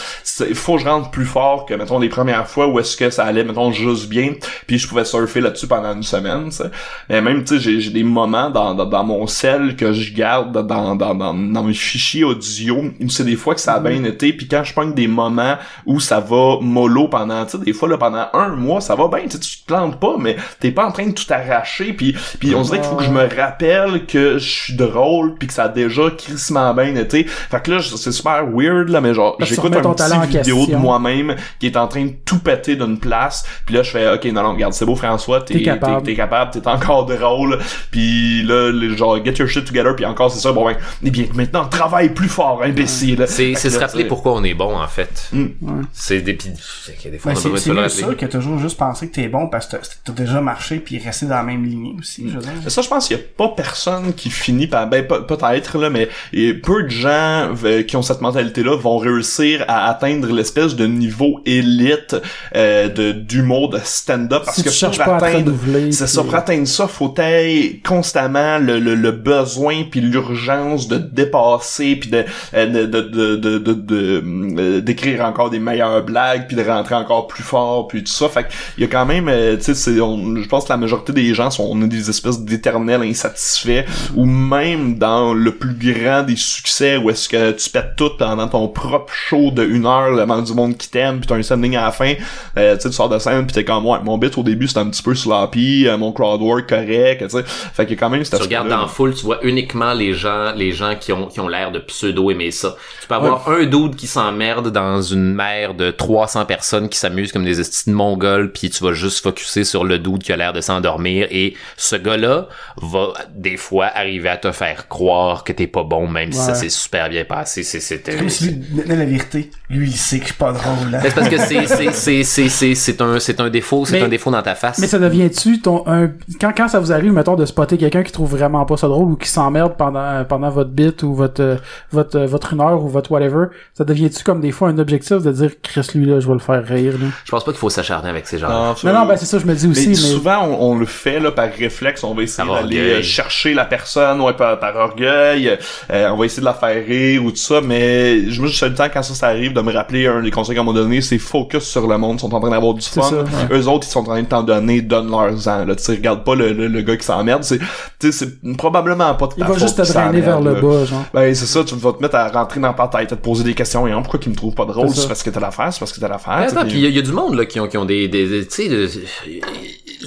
il 0.48 0.54
faut 0.54 0.76
que 0.76 0.82
je 0.82 0.86
rentre 0.88 1.10
plus 1.10 1.24
fort 1.32 1.66
que, 1.66 1.74
mettons, 1.74 1.98
les 1.98 2.08
premières 2.08 2.46
fois 2.46 2.66
où 2.68 2.78
est-ce 2.78 2.96
que 2.96 3.10
ça 3.10 3.24
allait, 3.24 3.44
mettons, 3.44 3.72
juste 3.72 4.08
bien, 4.08 4.32
puis 4.66 4.78
je 4.78 4.86
pouvais 4.88 5.04
surfer 5.04 5.40
là-dessus 5.40 5.66
pendant 5.66 5.92
une 5.94 6.02
semaine, 6.02 6.44
tu 6.50 6.56
sais. 6.56 6.70
Mais 7.08 7.20
même, 7.20 7.44
tu 7.44 7.58
sais, 7.60 7.80
j'ai- 7.80 7.90
des 7.92 8.04
moments 8.04 8.48
dans, 8.50 8.74
dans, 8.74 8.86
dans 8.86 9.04
mon 9.04 9.26
sel 9.26 9.76
que 9.76 9.92
je 9.92 10.14
garde 10.14 10.52
dans, 10.66 10.94
dans, 10.94 11.14
dans, 11.14 11.34
dans 11.34 11.62
mes 11.64 11.74
fichiers 11.74 12.24
audio, 12.24 12.84
c'est 13.08 13.24
des 13.24 13.36
fois 13.36 13.54
que 13.54 13.60
ça 13.60 13.74
a 13.74 13.80
bien 13.80 14.04
été, 14.04 14.32
puis 14.32 14.46
quand 14.48 14.62
je 14.64 14.72
pogne 14.74 14.94
des 14.94 15.08
moments 15.08 15.56
où 15.86 16.00
ça 16.00 16.20
va 16.20 16.56
mollo 16.60 17.08
pendant, 17.08 17.44
tu 17.44 17.52
sais, 17.52 17.58
des 17.64 17.72
fois, 17.72 17.88
là, 17.88 17.98
pendant 17.98 18.26
un 18.34 18.48
mois, 18.50 18.80
ça 18.80 18.94
va 18.94 19.08
bien, 19.08 19.26
tu 19.28 19.38
te 19.38 19.66
plantes 19.66 19.98
pas, 19.98 20.16
mais 20.18 20.36
t'es 20.60 20.70
pas 20.70 20.86
en 20.86 20.92
train 20.92 21.06
de 21.06 21.12
tout 21.12 21.24
arracher, 21.30 21.92
puis 21.92 22.14
puis 22.38 22.54
on 22.54 22.62
dirait 22.62 22.78
qu'il 22.80 22.88
faut 22.90 22.96
que 22.96 23.04
je 23.04 23.10
me 23.10 23.28
rappelle 23.36 24.06
que 24.06 24.38
je 24.38 24.50
suis 24.50 24.74
drôle, 24.76 25.34
puis 25.36 25.48
que 25.48 25.54
ça 25.54 25.64
a 25.64 25.68
déjà 25.68 26.02
crissement 26.16 26.72
bien 26.74 26.94
été. 26.96 27.24
Fait 27.24 27.62
que 27.62 27.70
là, 27.70 27.78
c'est 27.82 28.12
super 28.12 28.46
weird, 28.52 28.88
là, 28.88 29.00
mais 29.00 29.14
genre, 29.14 29.36
j'écoute 29.46 29.72
un 29.78 29.82
petit 29.94 30.02
vidéo 30.26 30.56
de 30.56 30.60
question. 30.60 30.78
Moi-même 31.22 31.36
même 31.36 31.36
qui 31.60 31.66
est 31.66 31.76
en 31.76 31.86
train 31.86 32.04
de 32.04 32.12
tout 32.24 32.40
péter 32.40 32.74
d'une 32.74 32.98
place. 32.98 33.44
Puis 33.64 33.74
là, 33.76 33.82
je 33.84 33.90
fais, 33.90 34.12
ok, 34.12 34.24
non, 34.32 34.42
non, 34.42 34.54
regarde, 34.54 34.72
c'est 34.72 34.84
beau 34.84 34.96
François, 34.96 35.40
t'es 35.40 35.54
T'es 35.54 35.62
capable. 35.62 35.98
t'es- 36.02 36.10
t'es 36.12 36.16
capable, 36.16 36.50
t'es 36.50 36.66
encore 36.66 37.06
drôle. 37.06 37.58
Puis 37.90 38.42
là, 38.42 38.70
le 38.72 38.96
genre, 38.96 39.24
get 39.24 39.34
your 39.38 39.48
shit 39.48 39.64
together. 39.64 39.94
Puis 39.94 40.04
encore, 40.04 40.32
c'est 40.32 40.40
ça, 40.40 40.52
bon 40.52 40.64
ben, 40.66 40.76
eh 41.04 41.10
bien, 41.10 41.26
maintenant, 41.34 41.66
travaille 41.66 42.08
plus 42.12 42.28
fort, 42.28 42.62
imbécile. 42.64 43.24
C'est 43.28 43.54
se 43.54 43.78
rappeler 43.78 44.02
c'est- 44.02 44.08
pourquoi 44.08 44.32
on 44.34 44.42
est 44.44 44.54
bon, 44.54 44.76
en 44.76 44.88
fait. 44.88 45.28
Mm. 45.32 45.46
C'est 45.92 46.20
des, 46.20 46.34
pis- 46.34 46.50
c'est 46.84 46.96
qu'il 46.96 47.04
y 47.04 47.08
a 47.08 47.10
des 47.12 47.18
fois, 47.18 47.32
Ben, 47.32 47.38
on 47.38 47.40
c'est 47.40 47.48
c'est 47.88 48.00
ça 48.06 48.14
que 48.14 48.26
toujours 48.26 48.58
juste 48.58 48.76
penser 48.78 49.08
que 49.08 49.14
t'es 49.14 49.28
bon 49.28 49.46
parce 49.48 49.66
que 49.66 49.76
t'as- 50.04 50.12
déjà 50.12 50.40
marché 50.40 50.78
puis 50.78 50.98
rester 50.98 51.26
dans 51.26 51.36
la 51.36 51.42
même 51.42 51.64
lignée 51.64 51.94
aussi, 51.98 52.28
je 52.28 52.34
veux 52.36 52.42
dire. 52.42 52.52
Ça, 52.68 52.82
je 52.82 52.88
pense 52.88 53.06
qu'il 53.08 53.16
y 53.16 53.20
a 53.20 53.22
pas 53.36 53.48
personne 53.48 54.12
qui 54.14 54.30
finit 54.30 54.66
par, 54.66 54.88
ben, 54.88 55.06
pe- 55.06 55.22
peut-être, 55.26 55.78
là, 55.78 55.88
mais 55.90 56.08
et 56.32 56.54
peu 56.54 56.82
de 56.84 56.88
gens 56.90 57.50
euh, 57.64 57.82
qui 57.82 57.96
ont 57.96 58.02
cette 58.02 58.20
mentalité-là 58.20 58.76
vont 58.76 58.98
réussir 58.98 59.64
à 59.68 59.88
atteindre 59.88 60.32
l'espèce 60.32 60.74
de 60.76 60.86
niveau 60.86 61.11
élite 61.46 62.16
euh, 62.56 62.88
de, 62.88 63.12
d'humour, 63.12 63.68
de 63.70 63.78
stand-up, 63.82 64.42
parce 64.44 64.56
Si 64.56 64.62
que 64.64 64.68
tu 64.70 64.84
pour 64.86 65.04
pas 65.04 65.16
atteindre, 65.16 65.52
c'est 65.92 66.06
ça, 66.06 66.22
pour 66.22 66.34
atteindre 66.34 66.66
ça, 66.66 66.86
faut 66.88 67.08
t'aider 67.08 67.80
constamment 67.84 68.58
le, 68.58 68.78
le, 68.78 68.94
le 68.94 69.10
besoin 69.12 69.84
puis 69.90 70.00
l'urgence 70.00 70.88
de 70.88 70.98
dépasser 70.98 71.96
puis 71.96 72.10
de, 72.10 72.24
euh, 72.54 72.66
de, 72.66 72.86
de, 72.86 73.00
de, 73.00 73.36
de, 73.36 73.58
de- 73.58 73.72
de, 73.74 74.22
euh, 74.58 74.80
d'écrire 74.80 75.24
encore 75.24 75.50
des 75.50 75.58
meilleures 75.58 76.02
blagues 76.04 76.46
puis 76.46 76.56
de 76.56 76.62
rentrer 76.62 76.94
encore 76.94 77.26
plus 77.26 77.42
fort 77.42 77.88
puis 77.88 78.02
tout 78.04 78.12
ça. 78.12 78.28
Fait 78.28 78.46
il 78.78 78.82
y 78.82 78.84
a 78.84 78.88
quand 78.88 79.06
même, 79.06 79.28
euh, 79.28 79.56
tu 79.56 79.74
sais, 79.74 79.94
je 79.94 80.48
pense 80.48 80.64
que 80.64 80.68
la 80.72 80.76
majorité 80.76 81.12
des 81.12 81.34
gens 81.34 81.50
sont, 81.50 81.66
on 81.70 81.80
a 81.82 81.86
des 81.86 82.10
espèces 82.10 82.40
d'éternels 82.40 83.02
insatisfaits 83.02 83.84
ou 84.14 84.24
même 84.24 84.98
dans 84.98 85.34
le 85.34 85.54
plus 85.54 85.74
grand 85.74 86.22
des 86.22 86.36
succès 86.36 86.96
où 86.96 87.10
est-ce 87.10 87.28
que 87.28 87.52
tu 87.52 87.70
pètes 87.70 87.94
tout 87.96 88.10
pendant 88.18 88.48
ton 88.48 88.68
propre 88.68 89.12
show 89.12 89.50
de 89.50 89.64
une 89.64 89.86
heure, 89.86 90.10
le 90.10 90.32
du 90.42 90.54
monde 90.54 90.76
qui 90.78 90.88
t'aime 90.92 91.18
puis 91.18 91.26
t'as 91.26 91.34
un 91.34 91.42
sending 91.42 91.76
à 91.76 91.82
la 91.82 91.90
fin, 91.90 92.14
euh, 92.56 92.76
tu 92.76 92.82
sais, 92.82 92.88
tu 92.90 92.94
sors 92.94 93.08
de 93.08 93.18
scène 93.18 93.46
puis 93.46 93.54
t'es 93.54 93.64
comme, 93.64 93.86
ouais, 93.86 93.98
mon 94.04 94.18
bit 94.18 94.36
au 94.38 94.42
début 94.42 94.68
c'était 94.68 94.80
un 94.80 94.90
petit 94.90 95.02
peu 95.02 95.14
sloppy, 95.14 95.88
euh, 95.88 95.96
mon 95.98 96.12
crowd 96.12 96.40
work 96.40 96.68
correct, 96.68 97.22
tu 97.22 97.30
sais. 97.30 97.42
Fait 97.44 97.90
a 97.90 97.96
quand 97.96 98.10
même 98.10 98.22
Tu 98.22 98.36
regardes 98.36 98.68
dans 98.68 98.86
foule, 98.86 99.14
tu 99.14 99.24
vois 99.24 99.38
uniquement 99.42 99.92
les 99.92 100.14
gens, 100.14 100.52
les 100.54 100.72
gens 100.72 100.94
qui 100.94 101.12
ont, 101.12 101.26
qui 101.26 101.40
ont 101.40 101.48
l'air 101.48 101.72
de 101.72 101.78
pseudo 101.80 102.30
aimer 102.30 102.50
ça. 102.50 102.76
Tu 103.00 103.08
peux 103.08 103.14
avoir 103.14 103.48
un 103.48 103.64
dude 103.64 103.96
qui 103.96 104.06
s'emmerde 104.06 104.70
dans 104.70 105.02
une 105.02 105.34
mer 105.34 105.74
de 105.74 105.90
300 105.90 106.44
personnes 106.44 106.88
qui 106.88 106.98
s'amusent 106.98 107.32
comme 107.32 107.44
des 107.44 107.60
estis 107.60 107.90
de 107.90 107.94
mongols, 107.94 108.52
puis 108.52 108.70
tu 108.70 108.84
vas 108.84 108.92
juste 108.92 109.22
focuser 109.22 109.64
sur 109.64 109.84
le 109.84 109.98
dude 109.98 110.22
qui 110.22 110.32
a 110.32 110.36
l'air 110.36 110.52
de 110.52 110.60
s'endormir, 110.60 111.26
et 111.30 111.54
ce 111.76 111.96
gars-là 111.96 112.48
va 112.76 113.12
des 113.34 113.56
fois 113.56 113.86
arriver 113.86 114.28
à 114.28 114.36
te 114.36 114.52
faire 114.52 114.88
croire 114.88 115.44
que 115.44 115.52
t'es 115.52 115.66
pas 115.66 115.84
bon, 115.84 116.06
même 116.06 116.32
si 116.32 116.38
ça 116.38 116.54
s'est 116.54 116.68
super 116.68 117.08
bien 117.08 117.24
passé. 117.24 117.62
C'est, 117.62 117.80
c'était, 117.80 118.16
Comme 118.16 118.28
si 118.28 118.50
lui 118.50 118.82
la 118.86 119.04
vérité. 119.04 119.50
Lui, 119.70 119.88
il 119.88 119.96
sait 119.96 120.18
que 120.18 120.24
je 120.24 120.28
suis 120.28 120.38
pas 120.38 120.52
drôle, 120.52 120.81
c'est 121.02 121.14
parce 121.14 121.28
que 121.28 121.38
c'est, 121.38 121.66
c'est, 121.66 121.92
c'est, 121.92 122.22
c'est, 122.24 122.48
c'est, 122.48 122.74
c'est 122.74 123.00
un, 123.00 123.18
c'est 123.18 123.40
un 123.40 123.50
défaut, 123.50 123.84
c'est 123.84 123.98
Mais- 124.00 124.02
un 124.02 124.08
défaut 124.08 124.30
dans 124.30 124.42
ta 124.42 124.54
face. 124.54 124.78
Mais 124.78 124.86
ça 124.86 124.98
devient-tu 124.98 125.60
ton 125.60 125.84
un 125.86 126.10
quand 126.40 126.52
quand 126.56 126.68
ça 126.68 126.80
vous 126.80 126.92
arrive 126.92 127.12
mettons 127.12 127.34
de 127.36 127.44
spotter 127.46 127.76
quelqu'un 127.78 128.02
qui 128.02 128.12
trouve 128.12 128.30
vraiment 128.30 128.64
pas 128.64 128.76
ça 128.76 128.88
drôle 128.88 129.12
ou 129.12 129.16
qui 129.16 129.28
s'emmerde 129.28 129.74
pendant 129.76 130.24
pendant 130.24 130.50
votre 130.50 130.70
bit 130.70 131.02
ou 131.02 131.14
votre 131.14 131.58
votre 131.90 132.20
votre 132.20 132.52
une 132.54 132.60
heure 132.60 132.82
ou 132.82 132.88
votre 132.88 133.10
whatever, 133.12 133.46
ça 133.74 133.84
devient-tu 133.84 134.24
comme 134.24 134.40
des 134.40 134.52
fois 134.52 134.68
un 134.68 134.78
objectif 134.78 135.18
de 135.22 135.32
dire 135.32 135.50
Chris 135.62 135.86
lui 135.94 136.06
là, 136.06 136.20
je 136.20 136.26
vais 136.26 136.34
le 136.34 136.38
faire 136.38 136.64
rire 136.66 136.94
là? 136.94 137.06
Je 137.24 137.30
pense 137.30 137.44
pas 137.44 137.52
qu'il 137.52 137.58
faut 137.60 137.70
s'acharner 137.70 138.08
avec 138.08 138.26
ces 138.26 138.38
gens. 138.38 138.48
Non, 138.48 138.74
Non 138.84 138.92
non, 139.00 139.06
ben 139.06 139.16
c'est 139.16 139.26
ça 139.26 139.38
je 139.38 139.46
me 139.46 139.54
dis 139.54 139.66
aussi 139.66 139.88
mais, 139.88 139.94
mais, 139.94 139.94
souvent 139.94 140.38
on, 140.44 140.72
on 140.72 140.78
le 140.78 140.86
fait 140.86 141.20
là 141.20 141.30
par 141.32 141.48
réflexe, 141.52 142.04
on 142.04 142.14
va 142.14 142.22
essayer 142.22 142.48
d'aller 142.48 142.78
euh, 142.78 143.02
chercher 143.02 143.54
la 143.54 143.64
personne, 143.64 144.20
ouais 144.20 144.32
par, 144.34 144.58
par 144.58 144.74
orgueil, 144.76 145.58
euh, 145.90 146.08
on 146.10 146.16
va 146.16 146.24
essayer 146.26 146.40
de 146.40 146.46
la 146.46 146.54
faire 146.54 146.84
rire 146.84 147.24
ou 147.24 147.30
tout 147.30 147.36
ça, 147.36 147.60
mais 147.60 148.30
je 148.30 148.40
me 148.40 148.48
dis 148.48 148.58
tout 148.58 148.64
le 148.64 148.74
temps 148.74 148.88
quand 148.92 149.02
ça, 149.02 149.14
ça 149.14 149.26
arrive 149.28 149.52
de 149.52 149.60
me 149.60 149.72
rappeler 149.72 150.06
un 150.06 150.22
des 150.22 150.30
conseils 150.30 150.56
qu'on 150.56 150.71
donné, 150.72 151.00
c'est 151.00 151.18
focus 151.18 151.62
sur 151.64 151.86
le 151.86 151.98
monde, 151.98 152.16
ils 152.16 152.20
sont 152.20 152.34
en 152.34 152.40
train 152.40 152.50
d'avoir 152.50 152.74
du 152.74 152.82
fun. 152.86 153.02
ça, 153.02 153.16
ouais. 153.22 153.24
Eux 153.58 153.68
autres 153.68 153.86
ils 153.86 153.90
sont 153.90 154.00
en 154.00 154.04
train 154.04 154.22
de 154.22 154.26
t'en 154.26 154.42
donner, 154.42 154.82
donne 154.82 155.10
leur 155.10 155.20
en 155.48 155.64
là, 155.64 155.74
tu 155.76 155.82
sais, 155.82 155.92
regarde 155.92 156.24
pas 156.24 156.34
le, 156.34 156.52
le, 156.52 156.68
le 156.68 156.82
gars 156.82 156.96
qui 156.96 157.04
s'emmerde, 157.04 157.44
c'est 157.44 157.58
tu 157.58 158.10
sais 158.10 158.12
c'est 158.12 158.56
probablement 158.56 159.14
pas 159.14 159.26
de 159.26 159.32
il 159.38 159.44
va 159.44 159.58
juste 159.58 159.76
te 159.76 159.92
drainer 159.92 160.20
vers 160.20 160.40
le 160.40 160.54
bas 160.60 160.84
genre. 160.84 161.04
Ben 161.14 161.34
c'est 161.34 161.46
ça, 161.46 161.64
tu 161.64 161.74
vas 161.76 161.92
te 161.92 162.02
mettre 162.02 162.14
à 162.16 162.28
rentrer 162.28 162.60
dans 162.60 162.72
ta 162.72 162.88
tête, 162.88 163.12
à 163.12 163.16
te 163.16 163.22
poser 163.22 163.44
des 163.44 163.54
questions, 163.54 163.86
et 163.86 163.92
hein, 163.92 164.00
pourquoi 164.02 164.20
qu'il 164.20 164.30
me 164.32 164.36
trouve 164.36 164.54
pas 164.54 164.64
drôle, 164.64 164.88
C'est 164.90 165.08
parce 165.08 165.22
que 165.22 165.30
t'as 165.30 165.40
l'affaire, 165.40 165.72
c'est 165.72 165.78
parce 165.80 165.92
que 165.92 166.00
t'as 166.00 166.08
l'affaire. 166.08 166.32
Attends, 166.34 166.62
puis- 166.62 166.72
il 166.74 166.80
y, 166.80 166.86
a- 166.86 166.88
il 166.88 166.94
y 166.96 166.98
a 166.98 167.02
du 167.02 167.12
monde 167.12 167.34
là 167.34 167.44
qui 167.46 167.60
ont 167.60 167.66
qui 167.68 167.76
ont 167.78 167.84
des, 167.84 168.08
des, 168.08 168.28
des- 168.28 168.46
tu 168.46 168.62
sais 168.64 168.68
de- 168.68 168.88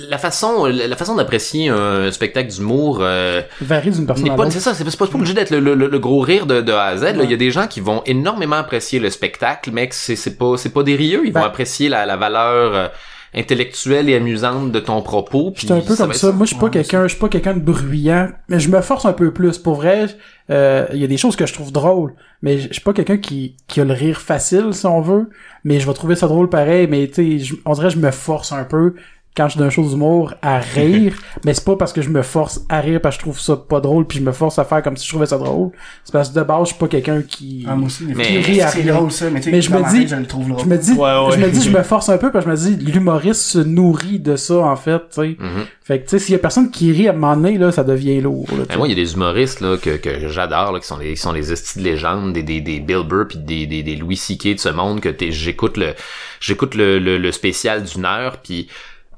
la 0.10 0.18
façon 0.18 0.66
la 0.66 0.96
façon 0.96 1.16
d'apprécier 1.16 1.70
un 1.70 2.12
spectacle 2.12 2.50
d'humour 2.52 3.00
euh, 3.02 3.42
Varie 3.62 3.92
d'une 3.92 4.06
personne 4.06 4.30
à 4.30 4.36
pas 4.36 4.44
l'autre. 4.44 4.54
c'est 4.54 4.60
ça 4.60 4.74
c'est 4.74 4.84
pas, 4.84 4.92
c'est 4.92 4.98
pas 4.98 5.06
obligé 5.16 5.34
d'être 5.34 5.52
le, 5.52 5.76
le, 5.76 5.88
le 5.88 6.00
gros 6.00 6.20
rire 6.20 6.46
de, 6.46 6.62
de 6.62 6.72
A 6.72 6.84
à 6.86 6.98
Z 6.98 7.16
il 7.24 7.30
y 7.30 7.34
a 7.34 7.38
des 7.38 7.52
gens 7.52 7.68
qui 7.68 7.80
vont 7.82 8.02
énormément 8.06 8.58
apprécier 8.58 9.00
le 9.00 9.10
spectacle 9.10 9.72
mais 9.74 9.90
c'est 9.92 10.16
c'est 10.16 10.38
pas 10.38 10.58
c'est 10.58 10.70
pas 10.74 10.84
des 10.84 10.96
rieux 10.96 11.24
ils 11.26 11.32
Ben- 11.34 11.42
vont 11.42 11.46
apprécier 11.48 11.90
la, 11.90 12.06
la 12.06 12.18
valeur 12.18 12.76
euh, 12.76 12.88
intellectuelle 13.34 14.10
et 14.10 14.16
amusante 14.16 14.72
de 14.72 14.80
ton 14.80 15.02
propos 15.02 15.52
J'étais 15.56 15.74
un 15.74 15.82
peu 15.82 15.96
ça 15.96 16.04
comme 16.06 16.14
ça. 16.14 16.32
Moi, 16.32 16.46
je 16.46 16.52
suis 16.52 16.56
pas 16.60 16.66
Ouais, 16.68 16.72
quelqu'un, 16.72 17.04
je 17.04 17.10
suis 17.10 17.20
pas 17.20 17.28
quelqu'un 17.28 17.54
de 17.54 17.60
bruyant, 17.60 18.30
mais 18.48 18.60
je 18.62 18.70
me 18.70 18.80
force 18.82 19.06
un 19.06 19.12
peu 19.12 19.34
plus. 19.34 19.58
Pour 19.58 19.76
vrai, 19.76 20.06
euh, 20.50 20.86
il 20.94 21.00
y 21.00 21.04
a 21.04 21.08
des 21.08 21.18
choses 21.18 21.36
que 21.36 21.46
je 21.46 21.54
trouve 21.54 21.74
drôles, 21.74 22.14
mais 22.42 22.60
je 22.60 22.72
suis 22.72 22.82
pas 22.82 22.94
quelqu'un 22.94 23.18
qui, 23.18 23.58
qui 23.68 23.82
a 23.82 23.84
le 23.84 23.94
rire 23.94 24.22
facile, 24.22 24.68
si 24.74 24.86
on 24.86 25.02
veut, 25.02 25.30
mais 25.66 25.82
je 25.82 25.86
vais 25.86 25.94
trouver 25.94 26.16
ça 26.16 26.28
drôle 26.28 26.50
pareil, 26.50 26.88
mais 26.90 27.08
tu 27.10 27.40
sais, 27.40 27.40
je- 27.40 27.56
on 27.66 27.74
dirait 27.74 27.90
je 27.90 27.98
me 27.98 28.12
force 28.12 28.54
un 28.54 28.64
peu 28.64 28.94
quand 29.36 29.48
je 29.48 29.52
suis 29.52 29.60
d'un 29.60 29.70
show 29.70 29.84
d'humour 29.88 30.34
à 30.42 30.60
rire, 30.60 31.14
mais 31.46 31.54
c'est 31.54 31.66
pas 31.66 31.76
parce 31.76 31.92
que 31.94 32.02
je 32.02 32.10
me 32.10 32.22
force 32.22 32.62
à 32.70 32.80
rire 32.80 33.02
parce 33.02 33.18
que 33.18 33.22
je 33.22 33.26
trouve 33.26 33.40
ça 33.40 33.56
pas 33.58 33.82
drôle 33.82 34.06
puis 34.08 34.20
je 34.20 34.24
me 34.24 34.32
force 34.32 34.58
à 34.60 34.64
faire 34.66 34.82
comme 34.82 34.96
si 34.96 35.06
je 35.06 35.12
trouvais 35.12 35.26
ça 35.26 35.38
drôle. 35.38 35.72
C'est 36.04 36.12
parce 36.14 36.30
que 36.30 36.36
de 36.40 36.44
base, 36.44 36.62
je 36.62 36.66
suis 36.68 36.76
pas 36.80 36.88
quelqu'un 36.88 37.22
qui... 37.22 37.66
Ah, 37.68 37.76
moi 37.76 37.88
aussi, 37.88 38.06
Mais- 38.16 38.24
c'est- 38.44 38.62
à 38.62 38.68
c'est 38.70 38.82
rien. 38.84 38.94
drôle, 38.94 39.12
ça, 39.12 39.30
mais 39.30 39.42
je 39.42 39.50
me 39.72 39.90
dis- 39.90 40.08
je 40.08 40.16
le 40.16 40.26
trouve 40.26 40.48
drôle. 40.48 40.62
Je 40.64 40.66
me 40.70 40.78
dis, 40.78 40.92
Ouais, 40.94 40.98
ouais. 41.00 41.32
je 41.34 41.38
me 41.40 41.50
dis, 41.50 41.62
je 41.62 41.70
me 41.70 41.84
force 41.84 42.10
un 42.10 42.18
peu 42.18 42.32
parce 42.32 42.46
que 42.46 42.56
je 42.56 42.70
me 42.70 42.76
dis, 42.78 42.86
l'humoriste 42.92 43.42
se 43.42 43.60
nourrit 43.60 44.20
de 44.20 44.36
ça, 44.38 44.56
en 44.60 44.76
fait, 44.76 45.00
tu 45.10 45.16
sais. 45.22 45.28
Mhm. 45.40 45.66
Fait 45.84 46.00
que, 46.00 46.04
tu 46.06 46.12
sais, 46.12 46.20
s'il 46.20 46.32
y 46.32 46.36
a 46.36 46.40
personne 46.40 46.72
qui 46.72 46.92
rit 46.92 47.08
à 47.08 47.12
un 47.12 47.14
moment 47.14 47.36
donné, 47.36 47.58
là, 47.58 47.72
ça 47.72 47.84
devient 47.84 48.20
lourd, 48.22 48.48
là, 48.58 48.64
Ben, 48.70 48.78
moi, 48.78 48.88
il 48.88 48.98
y 48.98 49.00
a 49.00 49.04
des 49.04 49.14
humoristes 49.14 49.60
là, 49.62 49.78
que, 49.78 49.98
que 49.98 50.30
j'adore, 50.30 50.72
là, 50.72 50.80
qui 50.80 50.88
sont 50.88 50.98
des, 50.98 51.10
qui 51.14 51.18
sont 51.18 51.32
les 51.34 51.52
estis 51.52 51.78
de 51.80 51.84
légende, 51.84 52.34
des, 52.34 52.42
des, 52.42 52.62
des 52.62 52.80
Bill 52.80 53.04
Burr 53.08 53.26
puis 53.30 53.38
des, 53.38 53.68
des, 53.68 53.84
des 53.84 53.96
Louis 53.98 54.16
C.K. 54.18 54.56
de 54.56 54.60
ce 54.60 54.70
monde, 54.70 55.02
que 55.02 55.10
t'es- 55.10 55.32
j'écoute 55.32 55.78
le 55.78 55.94
j'écoute 56.40 56.74
le, 56.76 57.00
le, 57.00 57.18
le 57.18 57.32
spécial 57.32 57.84
d'une 57.84 58.06
heure, 58.06 58.38
puis 58.44 58.68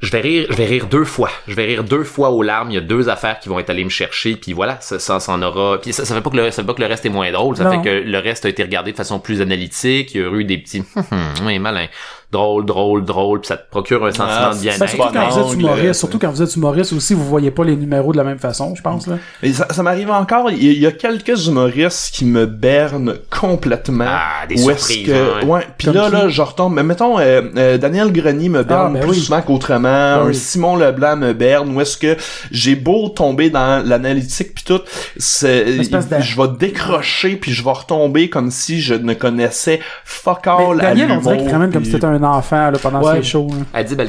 je 0.01 0.11
vais 0.11 0.21
rire 0.21 0.47
je 0.49 0.55
vais 0.55 0.65
rire 0.65 0.87
deux 0.87 1.03
fois. 1.05 1.29
Je 1.47 1.53
vais 1.53 1.65
rire 1.65 1.83
deux 1.83 2.03
fois 2.03 2.29
aux 2.29 2.43
larmes. 2.43 2.69
Il 2.71 2.75
y 2.75 2.77
a 2.77 2.81
deux 2.81 3.09
affaires 3.09 3.39
qui 3.39 3.49
vont 3.49 3.59
être 3.59 3.69
allées 3.69 3.83
me 3.83 3.89
chercher, 3.89 4.35
puis 4.35 4.53
voilà, 4.53 4.77
ça, 4.81 4.99
ça, 4.99 5.19
ça 5.19 5.31
en 5.31 5.41
aura. 5.41 5.79
Puis 5.81 5.93
ça, 5.93 6.05
ça 6.05 6.13
fait 6.15 6.21
pas 6.21 6.29
que 6.29 6.37
le, 6.37 6.51
ça 6.51 6.61
fait 6.61 6.67
pas 6.67 6.73
que 6.73 6.81
le 6.81 6.87
reste 6.87 7.05
est 7.05 7.09
moins 7.09 7.31
drôle, 7.31 7.57
ça 7.57 7.63
Non. 7.65 7.71
fait 7.83 7.89
que 7.89 8.07
le 8.07 8.19
reste 8.19 8.45
a 8.45 8.49
été 8.49 8.63
regardé 8.63 8.91
de 8.91 8.97
façon 8.97 9.19
plus 9.19 9.41
analytique. 9.41 10.13
Il 10.15 10.21
y 10.21 10.23
a 10.23 10.29
eu 10.31 10.43
des 10.43 10.57
petits, 10.57 10.83
hum, 10.95 11.03
hum, 11.11 11.19
oui, 11.45 11.59
malin, 11.59 11.87
drôle, 12.31 12.65
drôle, 12.65 13.05
drôle, 13.05 13.39
puis 13.39 13.47
ça 13.47 13.55
te 13.57 13.69
procure 13.69 14.03
un 14.05 14.11
sentiment 14.11 14.27
Ah, 14.29 14.53
de 14.53 14.59
bien-être. 14.59 14.79
Ben, 14.79 14.87
surtout 14.87 15.03
Bon 15.03 15.09
quand 15.13 15.29
vous 15.29 15.37
êtes 15.39 15.45
angle, 15.45 15.59
humoriste, 15.61 15.93
surtout 15.99 16.19
quand 16.19 16.29
vous 16.29 16.41
êtes 16.41 16.55
humoriste 16.55 16.93
aussi, 16.93 17.13
vous 17.13 17.23
voyez 17.25 17.51
pas 17.51 17.63
les 17.63 17.75
numéros 17.77 18.11
de 18.11 18.17
la 18.17 18.23
même 18.25 18.37
façon, 18.39 18.75
je 18.75 18.81
pense, 18.81 19.07
là. 19.07 19.15
Mais 19.41 19.53
ça, 19.53 19.67
ça 19.71 19.81
m'arrive 19.81 20.11
encore, 20.11 20.51
il 20.51 20.61
y, 20.63 20.69
a- 20.69 20.73
il 20.73 20.79
y 20.79 20.85
a 20.85 20.91
quelques 20.91 21.47
humoristes 21.47 22.13
qui 22.13 22.25
me 22.25 22.45
bernent 22.45 23.15
complètement. 23.29 24.05
Ah, 24.07 24.45
des 24.47 24.55
Où 24.61 24.69
surprises, 24.71 25.07
que, 25.07 25.11
hein, 25.43 25.47
ouais. 25.47 25.67
puis 25.77 25.87
là, 25.87 26.07
qui? 26.07 26.11
là, 26.11 26.27
je 26.27 26.41
retombe, 26.41 26.73
mais 26.73 26.83
mettons, 26.83 27.17
euh, 27.17 27.41
euh, 27.55 27.77
Daniel 27.77 28.11
Grenier 28.11 28.49
me 28.49 28.63
berne 28.63 28.93
ben 28.95 28.99
plus 29.01 29.11
oui. 29.11 29.19
souvent 29.19 29.41
qu'autrement, 29.41 30.17
Ben 30.17 30.21
un 30.23 30.27
oui. 30.27 30.35
Simon 30.35 30.75
Leblanc 30.75 31.15
me 31.15 31.31
berne, 31.33 31.73
où 31.75 31.79
est-ce 31.81 31.97
que 31.97 32.17
j'ai 32.51 32.75
beau 32.75 33.07
tomber 33.09 33.49
dans 33.49 33.85
l'analytique 33.87 34.53
puis 34.53 34.63
tout, 34.65 34.81
je 35.17 36.41
vais 36.41 36.47
décrocher 36.59 37.35
puis 37.37 37.51
je 37.53 37.63
vais 37.63 37.71
retomber 37.71 38.29
comme 38.29 38.51
si 38.51 38.81
je 38.81 38.93
ne 38.93 39.13
connaissais 39.13 39.79
fuck 40.03 40.45
all 40.47 40.77
Mais 40.77 40.83
à 40.85 40.87
Daniel, 40.89 41.11
on 41.11 41.21
dirait 41.21 41.69
comme 41.71 41.85
si 41.85 41.91
t'étais 41.91 42.05
un 42.05 42.16
enfant, 42.23 42.71
là, 42.71 42.77
pendant 42.81 43.01
Ouais. 43.03 43.17
ses 43.17 43.23
shows, 43.23 43.47
là. 43.49 43.63
Adib 43.79 44.01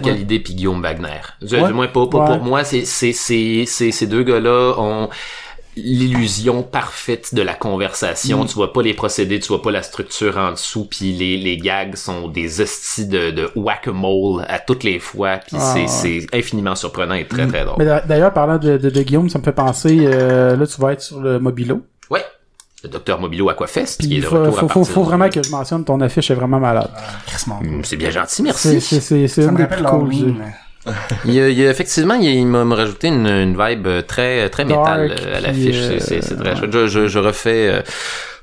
puis 0.42 0.54
Guillaume 0.54 0.82
Wagner. 0.82 1.20
Du, 1.42 1.54
Ouais. 1.54 1.66
du 1.66 1.72
moins 1.72 1.88
pas, 1.88 2.06
pas 2.06 2.18
Ouais. 2.30 2.38
pour 2.38 2.46
moi, 2.46 2.64
c'est 2.64 2.84
c'est 2.84 3.12
c'est 3.12 3.64
c'est 3.66 3.90
ces 3.90 4.06
deux 4.06 4.22
gars-là 4.22 4.74
ont 4.78 5.08
l'illusion 5.76 6.62
parfaite 6.64 7.34
de 7.34 7.42
la 7.42 7.54
conversation. 7.54 8.44
Tu 8.46 8.54
vois 8.54 8.72
pas 8.72 8.82
les 8.82 8.94
procédés, 8.94 9.38
tu 9.38 9.48
vois 9.48 9.62
pas 9.62 9.70
la 9.70 9.82
structure 9.82 10.36
en 10.36 10.50
dessous, 10.52 10.86
puis 10.90 11.12
les, 11.12 11.36
les 11.36 11.56
gags 11.56 11.94
sont 11.94 12.26
des 12.28 12.60
hosties 12.60 13.06
de, 13.06 13.30
de 13.30 13.50
whack-a-mole 13.54 14.44
à 14.48 14.58
toutes 14.58 14.82
les 14.82 14.98
fois, 14.98 15.38
puis 15.38 15.56
Ah, 15.58 15.74
c'est 15.86 16.08
ouais. 16.18 16.26
infiniment 16.32 16.74
surprenant 16.74 17.14
et 17.14 17.26
très 17.26 17.46
très 17.46 17.64
drôle. 17.64 17.76
Mais 17.78 17.84
d'a- 17.84 18.00
d'ailleurs, 18.00 18.32
parlant 18.32 18.58
de, 18.58 18.76
de, 18.76 18.90
de 18.90 19.02
Guillaume, 19.02 19.28
ça 19.28 19.38
me 19.38 19.44
fait 19.44 19.52
penser, 19.52 20.00
euh, 20.02 20.56
là, 20.56 20.66
tu 20.66 20.80
vas 20.80 20.92
être 20.94 21.02
sur 21.02 21.20
le 21.20 21.38
Mobilo. 21.38 21.82
Ouais. 22.10 22.24
Le 22.84 22.88
docteur 22.90 23.20
Mobilo 23.20 23.48
Aquafest, 23.50 23.98
Puis 23.98 24.06
qui 24.08 24.14
est 24.14 24.16
il 24.18 24.22
de 24.22 24.26
faut, 24.26 24.38
retour 24.38 24.56
à 24.56 24.60
faut, 24.60 24.68
faut, 24.68 24.84
faut 24.84 25.00
de- 25.02 25.06
vraiment 25.06 25.28
que 25.28 25.42
je 25.42 25.50
mentionne 25.50 25.84
ton 25.84 26.00
affiche 26.00 26.30
est 26.30 26.34
vraiment 26.34 26.60
malade. 26.60 26.88
Crissement. 27.26 27.58
Hum, 27.58 27.82
C'est 27.84 27.96
bien 27.96 28.10
gentil, 28.10 28.42
merci. 28.42 28.80
c'est, 28.80 29.00
c'est, 29.00 29.26
c'est 29.28 29.42
Ça 29.42 29.50
une 29.50 29.56
cool. 29.56 29.66
l'Halloween, 29.82 30.10
j'ai- 30.12 30.44
mais- 30.44 30.92
Il 31.24 31.34
y 31.34 31.40
a, 31.40 31.48
il 31.48 31.58
y 31.58 31.66
a- 31.66 31.70
effectivement, 31.70 32.14
il, 32.14 32.24
il 32.26 32.46
m'a 32.46 32.64
m'a 32.64 32.76
rajouté 32.76 33.08
une, 33.08 33.26
une 33.26 33.56
vibe 33.60 33.88
très 34.06 34.48
très 34.48 34.64
métal 34.64 35.08
Dark, 35.08 35.20
euh, 35.26 35.36
à 35.36 35.40
l'affiche. 35.40 35.76
euh, 35.76 35.98
C'est- 35.98 36.20
c'est 36.20 36.22
c'est 36.22 36.36
très 36.36 36.54
chouette. 36.56 36.70
Je, 36.72 36.86
je, 36.86 37.08
je 37.08 37.18
refais. 37.18 37.68
euh, 37.68 37.82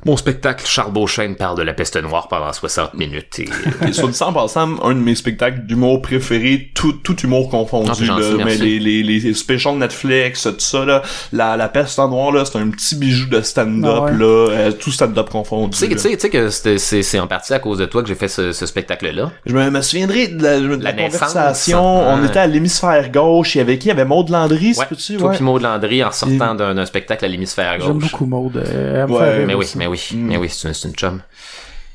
Mon 0.06 0.18
spectacle, 0.18 0.64
Charles 0.68 0.92
Beauchesne 0.94 1.36
parle 1.36 1.58
de 1.58 1.64
la 1.64 1.74
peste 1.74 2.02
noire 2.02 2.28
pendant 2.28 2.54
60 2.54 2.94
minutes 2.94 3.40
et... 3.40 3.50
Et 3.88 3.92
sur 3.94 4.08
le 4.08 4.14
passant, 4.34 4.70
un 4.84 4.94
de 4.94 5.00
mes 5.00 5.16
spectacles 5.16 5.66
d'humour 5.66 6.02
préférés, 6.02 6.70
tout, 6.76 6.94
tout 6.94 7.20
humour 7.22 7.50
confondu, 7.50 7.90
Ah, 7.92 8.04
gentil, 8.04 8.38
là, 8.38 8.46
mais 8.46 8.56
les, 8.56 8.80
les, 8.80 9.02
les 9.04 9.34
specials 9.34 9.78
Netflix, 9.78 10.44
tout 10.44 10.54
ça, 10.60 10.86
là, 10.86 11.02
la, 11.34 11.58
la 11.58 11.70
peste 11.70 11.98
en 12.00 12.08
noir, 12.10 12.32
là, 12.32 12.46
c'est 12.46 12.58
un 12.60 12.70
petit 12.70 12.96
bijou 12.96 13.28
de 13.30 13.42
stand-up, 13.42 13.94
Ah 13.98 14.02
ouais. 14.04 14.12
là, 14.12 14.50
euh, 14.52 14.72
tout 14.72 14.92
stand-up 14.92 15.30
confondu. 15.30 15.72
Tu 15.72 15.78
sais, 15.78 15.88
tu 15.90 15.98
sais, 15.98 16.10
tu 16.12 16.20
sais 16.20 16.30
que 16.30 16.50
c'était- 16.50 16.78
c'est 16.78 17.02
c'est 17.02 17.20
en 17.20 17.28
partie 17.28 17.54
à 17.54 17.60
cause 17.60 17.80
de 17.80 17.86
toi 17.86 18.02
que 18.04 18.08
j'ai 18.08 18.16
fait 18.16 18.28
ce, 18.28 18.52
ce 18.52 18.66
spectacle-là. 18.66 19.32
Je 19.46 19.56
me, 19.56 19.70
me 19.72 19.82
souviendrai 19.82 20.28
de 20.28 20.44
la, 20.44 20.60
de 20.60 20.68
la 20.68 20.78
La 20.78 20.94
conversation. 20.94 22.00
ouais. 22.00 22.14
On 22.22 22.26
était 22.26 22.40
à 22.40 22.48
l'hémisphère 22.48 23.12
gauche. 23.12 23.56
Il 23.56 23.60
y 23.60 23.62
avait 23.62 23.78
qui? 23.78 23.88
Il 23.88 23.90
y 23.90 23.92
avait 23.92 24.06
Maud 24.06 24.30
Landry, 24.30 24.68
Ouais, 24.68 24.74
c'est 24.74 24.86
peux-tu? 24.88 25.18
toi 25.18 25.30
Ouais. 25.32 25.38
pis 25.38 25.44
Maud 25.44 25.62
Landry 25.62 26.04
en 26.04 26.12
sortant 26.12 26.56
d'un 26.56 26.76
d'un 26.76 26.86
spectacle 26.86 27.26
à 27.26 27.28
l'hémisphère 27.28 27.76
J'aime 27.80 27.94
gauche. 28.00 28.12
beaucoup 28.12 28.26
Maud. 28.26 28.58
euh, 28.58 29.06
Ouais, 29.08 29.46
Mais 29.46 29.56
oui, 29.56 29.66
mais 29.76 29.88
oui, 29.88 29.95
Mm. 30.12 30.28
mais 30.28 30.38
oui, 30.38 30.50
c'est 30.50 30.68
une, 30.68 30.74
c'est 30.74 30.88
une 30.88 30.96
chum. 30.96 31.22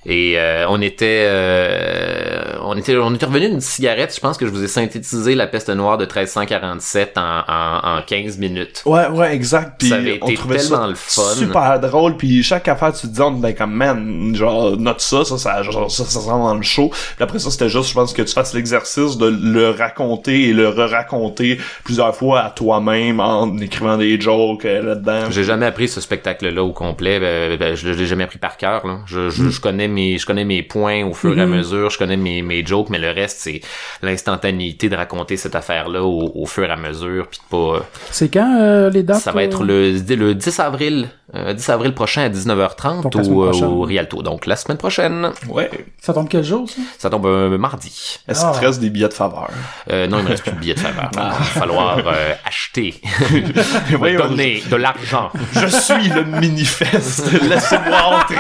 Et 0.07 0.35
euh, 0.39 0.65
on 0.69 0.81
était, 0.81 1.27
euh, 1.29 2.55
on 2.63 2.75
était, 2.77 2.97
on 2.97 3.15
était 3.15 3.27
revenu 3.27 3.51
d'une 3.51 3.61
cigarette. 3.61 4.15
Je 4.15 4.21
pense 4.21 4.39
que 4.39 4.47
je 4.47 4.51
vous 4.51 4.65
ai 4.65 4.69
synthétisé 4.69 5.35
la 5.35 5.47
peste 5.47 5.69
noire 5.69 5.99
de 5.99 6.05
1347 6.05 7.19
en, 7.19 7.21
en, 7.47 7.99
en 7.99 8.03
15 8.03 8.39
minutes. 8.39 8.83
Ouais, 8.87 9.07
ouais, 9.09 9.35
exact. 9.35 9.75
Puis 9.79 9.89
Ça 9.91 9.97
avait 9.97 10.19
on 10.23 10.27
été 10.27 10.35
trouvait 10.37 10.57
tellement 10.57 10.83
ça 10.83 10.87
le 10.89 10.95
fun. 10.95 11.23
super 11.37 11.81
drôle. 11.81 12.17
Puis 12.17 12.43
chaque 12.43 12.67
affaire, 12.69 12.93
tu 12.93 13.03
te 13.09 13.13
dis, 13.13 13.21
on 13.21 13.33
ben 13.33 13.55
comme 13.55 13.73
man, 13.75 14.35
genre 14.35 14.77
note 14.79 15.01
ça, 15.03 15.25
ça, 15.25 15.37
ça, 15.37 15.63
genre, 15.63 15.91
ça, 15.91 16.05
ça, 16.05 16.21
se 16.21 16.27
rend 16.27 16.49
dans 16.49 16.55
le 16.55 16.63
show. 16.63 16.89
Puis 16.91 17.23
après 17.23 17.39
ça, 17.39 17.51
c'était 17.51 17.69
juste, 17.69 17.91
je 17.91 17.95
pense 17.95 18.13
que 18.15 18.23
tu 18.23 18.33
fasses 18.33 18.55
l'exercice 18.55 19.19
de 19.19 19.27
le 19.27 19.71
raconter 19.71 20.49
et 20.49 20.53
le 20.55 20.69
re-raconter 20.69 21.59
plusieurs 21.85 22.15
fois 22.17 22.41
à 22.41 22.51
toi-même 22.51 23.21
en 23.21 23.57
écrivant 23.59 23.99
des 23.99 24.19
jokes 24.21 24.65
euh, 24.65 24.83
là-dedans. 24.83 25.31
J'ai 25.31 25.45
jamais 25.45 25.67
appris 25.67 25.89
ce 25.89 26.01
spectacle-là 26.01 26.63
au 26.65 26.73
complet. 26.73 27.21
Ben, 27.21 27.59
ben, 27.59 27.75
je 27.75 27.91
l'ai 27.91 28.07
jamais 28.07 28.25
appris 28.25 28.39
par 28.39 28.57
cœur. 28.57 28.87
Là. 28.87 29.01
Je, 29.07 29.29
je, 29.29 29.43
Mm. 29.43 29.51
je 29.51 29.61
connais 29.61 29.89
mes, 29.91 30.17
je 30.19 30.25
connais 30.27 30.45
mes 30.45 30.63
points 30.63 31.05
au 31.05 31.13
fur 31.13 31.37
et 31.37 31.41
à 31.43 31.47
Mhm. 31.47 31.57
mesure. 31.57 31.91
Je 31.91 31.99
connais 31.99 32.17
mes, 32.17 32.41
mes 32.43 32.65
jokes, 32.65 32.89
mais 32.91 32.99
le 32.99 33.11
reste 33.11 33.39
c'est 33.41 33.61
l'instantanéité 34.03 34.89
de 34.89 34.97
raconter 34.97 35.37
cette 35.37 35.55
affaire-là 35.55 36.03
au, 36.03 36.33
au 36.35 36.47
fur 36.47 36.65
et 36.65 36.71
à 36.71 36.77
mesure, 36.77 37.27
puis 37.29 37.39
de 37.39 37.51
pas. 37.51 37.87
C'est 38.11 38.29
quand 38.33 38.59
euh, 38.61 38.91
les 38.91 39.03
dates? 39.03 39.21
Ça 39.21 39.33
va 39.33 39.41
euh, 39.41 39.45
être 39.45 39.65
le, 39.65 39.93
le 39.93 40.35
10 40.35 40.61
avril, 40.61 41.09
euh, 41.35 41.55
10 41.55 41.69
avril 41.71 41.95
prochain 41.95 42.23
à 42.23 42.29
19h30 42.29 43.03
Donc, 43.03 43.15
la 43.15 43.23
semaine 43.25 43.37
au, 43.39 43.45
euh, 43.45 43.67
au 43.67 43.83
Rialto. 43.83 44.23
Donc 44.23 44.47
la 44.47 44.57
semaine 44.57 44.79
prochaine, 44.79 45.31
Ouais. 45.49 45.71
Ça 46.01 46.13
tombe 46.15 46.29
quel 46.29 46.43
jour, 46.45 46.69
ça? 46.69 46.81
ça 46.99 47.11
tombe 47.11 47.27
mardi. 47.59 48.19
Est-ce 48.29 48.41
qu'il 48.41 48.51
te 48.53 48.57
Ah. 48.57 48.61
reste 48.67 48.81
des 48.81 48.91
billets 48.91 49.09
de 49.09 49.13
faveur? 49.15 49.49
Euh, 49.91 50.07
non, 50.07 50.19
il 50.19 50.25
me 50.25 50.29
reste 50.31 50.43
plus 50.45 50.53
de 50.53 50.59
billets 50.59 50.75
de 50.75 50.81
faveur. 50.81 51.11
Ah. 51.17 51.33
Il 51.39 51.39
va 51.39 51.45
falloir 51.61 51.99
euh, 51.99 52.33
acheter, 52.47 53.01
Voyons, 53.99 54.21
donner 54.29 54.63
de 54.71 54.77
l'argent. 54.77 55.31
Je 55.53 55.67
suis 55.67 56.09
le 56.09 56.25
manifeste. 56.25 57.31
Laissez-moi 57.43 58.03
entrer. 58.03 58.37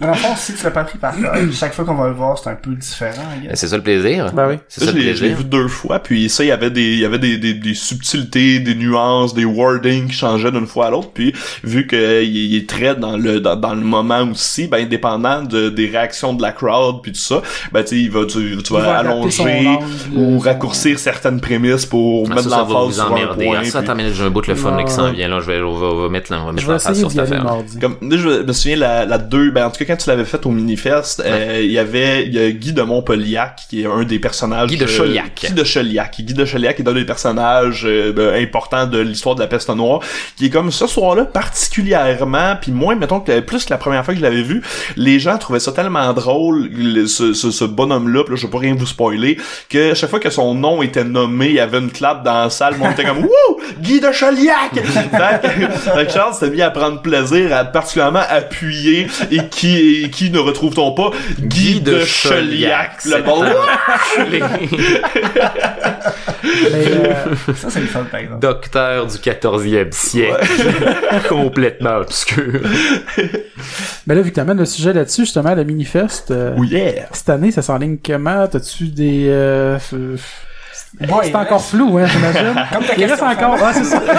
Dans 0.00 0.08
le 0.08 0.14
fond, 0.14 0.34
si 0.36 0.54
tu 0.54 0.64
l'as 0.64 0.70
pas 0.70 0.84
pris 0.84 0.98
par 0.98 1.14
cœur, 1.16 1.34
chaque 1.52 1.74
fois 1.74 1.84
qu'on 1.84 1.94
va 1.94 2.08
le 2.08 2.14
voir, 2.14 2.38
c'est 2.38 2.50
un 2.50 2.54
peu 2.54 2.70
différent. 2.74 3.22
C'est 3.54 3.68
ça 3.68 3.76
le 3.76 3.82
plaisir? 3.82 4.32
Ben 4.32 4.48
oui. 4.48 4.56
C'est 4.68 4.84
Ça, 4.84 4.92
le 4.92 4.98
l'ai 4.98 5.02
je 5.02 5.08
l'ai 5.08 5.18
plaisir? 5.34 5.36
vu 5.38 5.44
deux 5.44 5.68
fois, 5.68 5.98
puis 5.98 6.28
ça, 6.28 6.44
il 6.44 6.48
y 6.48 6.52
avait 6.52 6.70
des, 6.70 6.92
il 6.94 6.98
y 7.00 7.04
avait 7.04 7.18
des, 7.18 7.38
des, 7.38 7.54
des 7.54 7.74
subtilités, 7.74 8.60
des 8.60 8.74
nuances, 8.74 9.34
des 9.34 9.41
wordings 9.44 10.08
qui 10.08 10.14
changeaient 10.14 10.50
d'une 10.52 10.66
fois 10.66 10.86
à 10.86 10.90
l'autre, 10.90 11.10
puis 11.12 11.32
vu 11.64 11.86
qu'il 11.86 11.98
il 12.22 12.56
est 12.56 12.68
très 12.68 12.94
dans 12.94 13.16
le, 13.16 13.40
dans, 13.40 13.56
dans 13.56 13.74
le 13.74 13.80
moment 13.80 14.22
aussi, 14.30 14.66
ben, 14.68 14.78
indépendant 14.84 15.42
de, 15.42 15.68
des 15.68 15.86
réactions 15.88 16.32
de 16.34 16.42
la 16.42 16.52
crowd, 16.52 17.02
puis 17.02 17.12
tout 17.12 17.18
ça, 17.20 17.42
ben, 17.72 17.82
tu 17.82 17.88
sais, 17.88 17.96
il 17.96 18.10
va, 18.10 18.24
tu, 18.24 18.56
tu 18.62 18.72
vas 18.72 18.98
allonger 18.98 19.78
ou 20.14 20.32
son- 20.32 20.38
raccourcir 20.38 20.98
certaines 20.98 21.40
prémices 21.40 21.86
pour 21.86 22.26
Ah, 22.30 22.34
mettre 22.34 22.48
l'emphase 22.48 22.94
sur 22.94 23.04
un 23.04 23.10
emmerder. 23.10 23.44
point. 23.46 23.58
Ah, 23.60 23.64
ça, 23.64 23.82
puis- 23.82 23.90
attends, 23.90 24.00
j'ai 24.12 24.24
un 24.24 24.30
bout 24.30 24.40
de 24.42 24.48
le 24.48 24.54
fun 24.54 24.76
là, 24.76 24.82
qui 24.84 24.92
s'en 24.92 25.04
Ouais. 25.06 25.12
vient. 25.12 25.28
Là, 25.28 25.40
je 25.40 25.46
vais, 25.46 25.60
on 25.62 25.72
va, 25.74 25.86
on 25.86 26.02
va 26.02 26.08
mettre, 26.08 26.32
on 26.32 26.46
va 26.46 26.52
mettre 26.52 26.66
l'emphase 26.66 26.82
essayer 26.90 26.98
sur 27.00 27.10
cette 27.10 27.20
affaire. 27.20 27.46
Comme, 27.80 27.96
là, 28.02 28.16
je 28.16 28.42
me 28.42 28.52
souviens, 28.52 28.76
la, 28.76 29.04
la 29.06 29.18
deux, 29.18 29.50
ben, 29.50 29.66
en 29.66 29.70
tout 29.70 29.78
cas, 29.78 29.84
quand 29.86 29.96
tu 29.96 30.08
l'avais 30.08 30.24
fait 30.24 30.44
au 30.46 30.50
Minifest, 30.50 31.20
euh, 31.24 31.60
il 31.62 31.70
y 31.72 31.78
avait, 31.78 32.26
il 32.26 32.34
y 32.34 32.38
a 32.38 32.50
Guy 32.50 32.72
de 32.72 32.82
Montpelliac, 32.82 33.60
qui 33.68 33.82
est 33.82 33.86
un 33.86 34.04
des 34.04 34.18
personnages... 34.18 34.68
Guy 34.68 34.76
de 34.78 34.84
euh, 34.84 34.86
Chauliac. 34.86 35.32
Guy 35.48 35.52
de 35.52 35.64
Chauliac. 35.64 36.16
Guy 36.20 36.34
de 36.34 36.44
Chauliac 36.44 36.78
est 36.80 36.88
un 36.88 36.92
des 36.92 37.04
personnages 37.04 37.84
euh, 37.86 38.12
ben, 38.12 38.34
importants 38.42 38.86
de 38.86 38.98
l'histoire 38.98 39.31
de 39.34 39.40
la 39.40 39.46
peste 39.46 39.68
noire, 39.70 40.00
qui 40.36 40.46
est 40.46 40.50
comme 40.50 40.70
ce 40.70 40.86
soir-là 40.86 41.24
particulièrement, 41.24 42.56
puis 42.60 42.72
moins, 42.72 42.94
mettons, 42.94 43.20
que 43.20 43.40
plus 43.40 43.64
que 43.64 43.70
la 43.70 43.78
première 43.78 44.04
fois 44.04 44.14
que 44.14 44.20
je 44.20 44.24
l'avais 44.24 44.42
vu, 44.42 44.62
les 44.96 45.18
gens 45.18 45.38
trouvaient 45.38 45.60
ça 45.60 45.72
tellement 45.72 46.12
drôle, 46.12 46.68
le- 46.72 47.06
ce, 47.06 47.32
ce, 47.32 47.50
ce 47.50 47.64
bonhomme-là, 47.64 48.24
là, 48.28 48.36
je 48.36 48.46
vais 48.46 48.50
pas 48.52 48.58
rien 48.58 48.74
vous 48.76 48.86
spoiler, 48.86 49.38
que 49.68 49.94
chaque 49.94 50.10
fois 50.10 50.20
que 50.20 50.30
son 50.30 50.54
nom 50.54 50.82
était 50.82 51.04
nommé, 51.04 51.46
il 51.46 51.54
y 51.54 51.60
avait 51.60 51.78
une 51.78 51.90
clap 51.90 52.22
dans 52.22 52.42
la 52.44 52.50
salle, 52.50 52.74
le 52.74 52.78
monde 52.80 52.92
était 52.92 53.04
comme 53.04 53.18
«Wouh! 53.24 53.60
Guy 53.80 54.00
de 54.00 54.12
Chauliac!» 54.12 54.74
Fait 54.74 56.06
que- 56.06 56.12
Charles 56.12 56.34
s'est 56.34 56.50
mis 56.50 56.60
à 56.62 56.70
prendre 56.70 57.00
plaisir 57.00 57.54
à 57.56 57.64
particulièrement 57.64 58.22
appuyer 58.28 59.06
et 59.30 59.38
qui, 59.50 60.02
et 60.04 60.10
qui 60.10 60.30
ne 60.30 60.38
retrouve-t-on 60.38 60.92
pas? 60.92 61.10
Guy, 61.38 61.80
de, 61.80 62.00
Chauliac. 62.04 63.04
Le 63.06 63.22
bon. 63.22 63.42
Mais, 66.44 66.86
euh, 66.86 67.12
Ça, 67.54 67.70
c'est 67.70 67.80
le 67.80 67.86
fun, 67.86 68.04
par 68.10 68.20
exemple. 68.20 68.40
Docteur 68.40 69.06
du 69.06 69.18
14e 69.22 69.92
siècle. 69.92 70.46
Complètement 71.28 71.96
obscur. 71.98 72.60
mais 74.06 74.14
là, 74.14 74.22
vu 74.22 74.30
que 74.30 74.36
t'amènes 74.36 74.58
le 74.58 74.64
sujet 74.64 74.92
là-dessus, 74.92 75.22
justement, 75.22 75.54
le 75.54 75.64
Minifest, 75.64 76.30
euh, 76.30 76.56
yeah! 76.64 77.08
cette 77.12 77.30
année, 77.30 77.50
ça 77.50 77.62
s'enligne 77.62 77.98
comment? 78.04 78.46
T'as-tu 78.48 78.88
des... 78.88 79.26
Euh, 79.28 79.78
c'est 81.00 81.34
encore 81.34 81.58
reste- 81.58 81.70
flou, 81.70 81.98
hein, 81.98 82.06
j'imagine? 82.06 82.54
Comme 82.72 82.84
ta 82.84 82.94
Il 82.96 83.04
reste 83.04 83.22
encore... 83.22 83.56
Ah, 83.62 83.72
c'est 83.72 83.84
ça. 83.84 84.00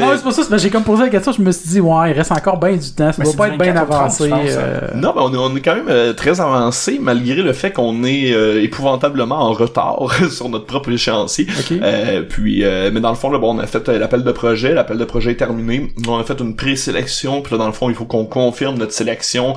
Non, 0.00 0.08
c'est 0.16 0.22
pas 0.24 0.30
ça, 0.30 0.42
c'est 0.42 0.48
parce 0.48 0.48
que 0.50 0.58
j'ai 0.58 0.70
comme 0.70 0.82
posé 0.84 1.02
la 1.04 1.08
question, 1.08 1.32
je 1.32 1.40
me 1.42 1.50
suis 1.52 1.68
dit, 1.68 1.80
ouais, 1.80 2.10
il 2.10 2.14
reste 2.14 2.32
encore 2.32 2.58
bien 2.58 2.72
du 2.72 2.90
temps, 2.92 3.12
ça 3.12 3.14
Mais 3.18 3.24
doit 3.24 3.32
c'est 3.32 3.36
pas 3.38 3.48
du 3.48 3.54
être 3.54 3.60
bien 3.60 3.72
24 3.72 3.86
ou 3.86 3.90
30, 3.90 4.00
avancé. 4.00 4.24
je 4.24 4.30
pense, 4.30 4.40
euh, 4.50 4.80
Non, 4.94 5.12
ben 5.14 5.22
on 5.22 5.34
est, 5.34 5.36
on 5.36 5.56
est 5.56 5.60
quand 5.60 5.74
même 5.74 5.88
euh, 5.88 6.12
très 6.12 6.40
avancé, 6.40 6.98
malgré 7.00 7.42
le 7.42 7.52
fait 7.52 7.70
qu'on 7.72 8.04
est 8.04 8.32
euh, 8.32 8.62
épouvantablement 8.62 9.36
en 9.36 9.52
retard 9.52 10.12
sur 10.30 10.48
notre 10.48 10.66
propre 10.66 10.90
échéancier. 10.90 11.46
Ok. 11.58 11.72
Euh, 11.80 12.22
puis, 12.22 12.64
euh, 12.64 12.90
mais 12.92 13.00
dans 13.00 13.10
le 13.10 13.16
fond, 13.16 13.30
là, 13.30 13.38
bon, 13.38 13.56
on 13.56 13.58
a 13.58 13.66
fait 13.66 13.88
euh, 13.88 13.98
l'appel 13.98 14.24
de 14.24 14.32
projet, 14.32 14.74
l'appel 14.74 14.98
de 14.98 15.04
projet 15.04 15.32
est 15.32 15.36
terminé. 15.36 15.92
On 16.08 16.18
a 16.18 16.24
fait 16.24 16.38
une 16.40 16.56
présélection, 16.56 17.40
puis 17.42 17.52
là, 17.52 17.58
dans 17.58 17.66
le 17.66 17.72
fond, 17.72 17.88
il 17.88 17.94
faut 17.94 18.04
qu'on 18.04 18.24
confirme 18.24 18.76
notre 18.78 18.92
sélection 18.92 19.54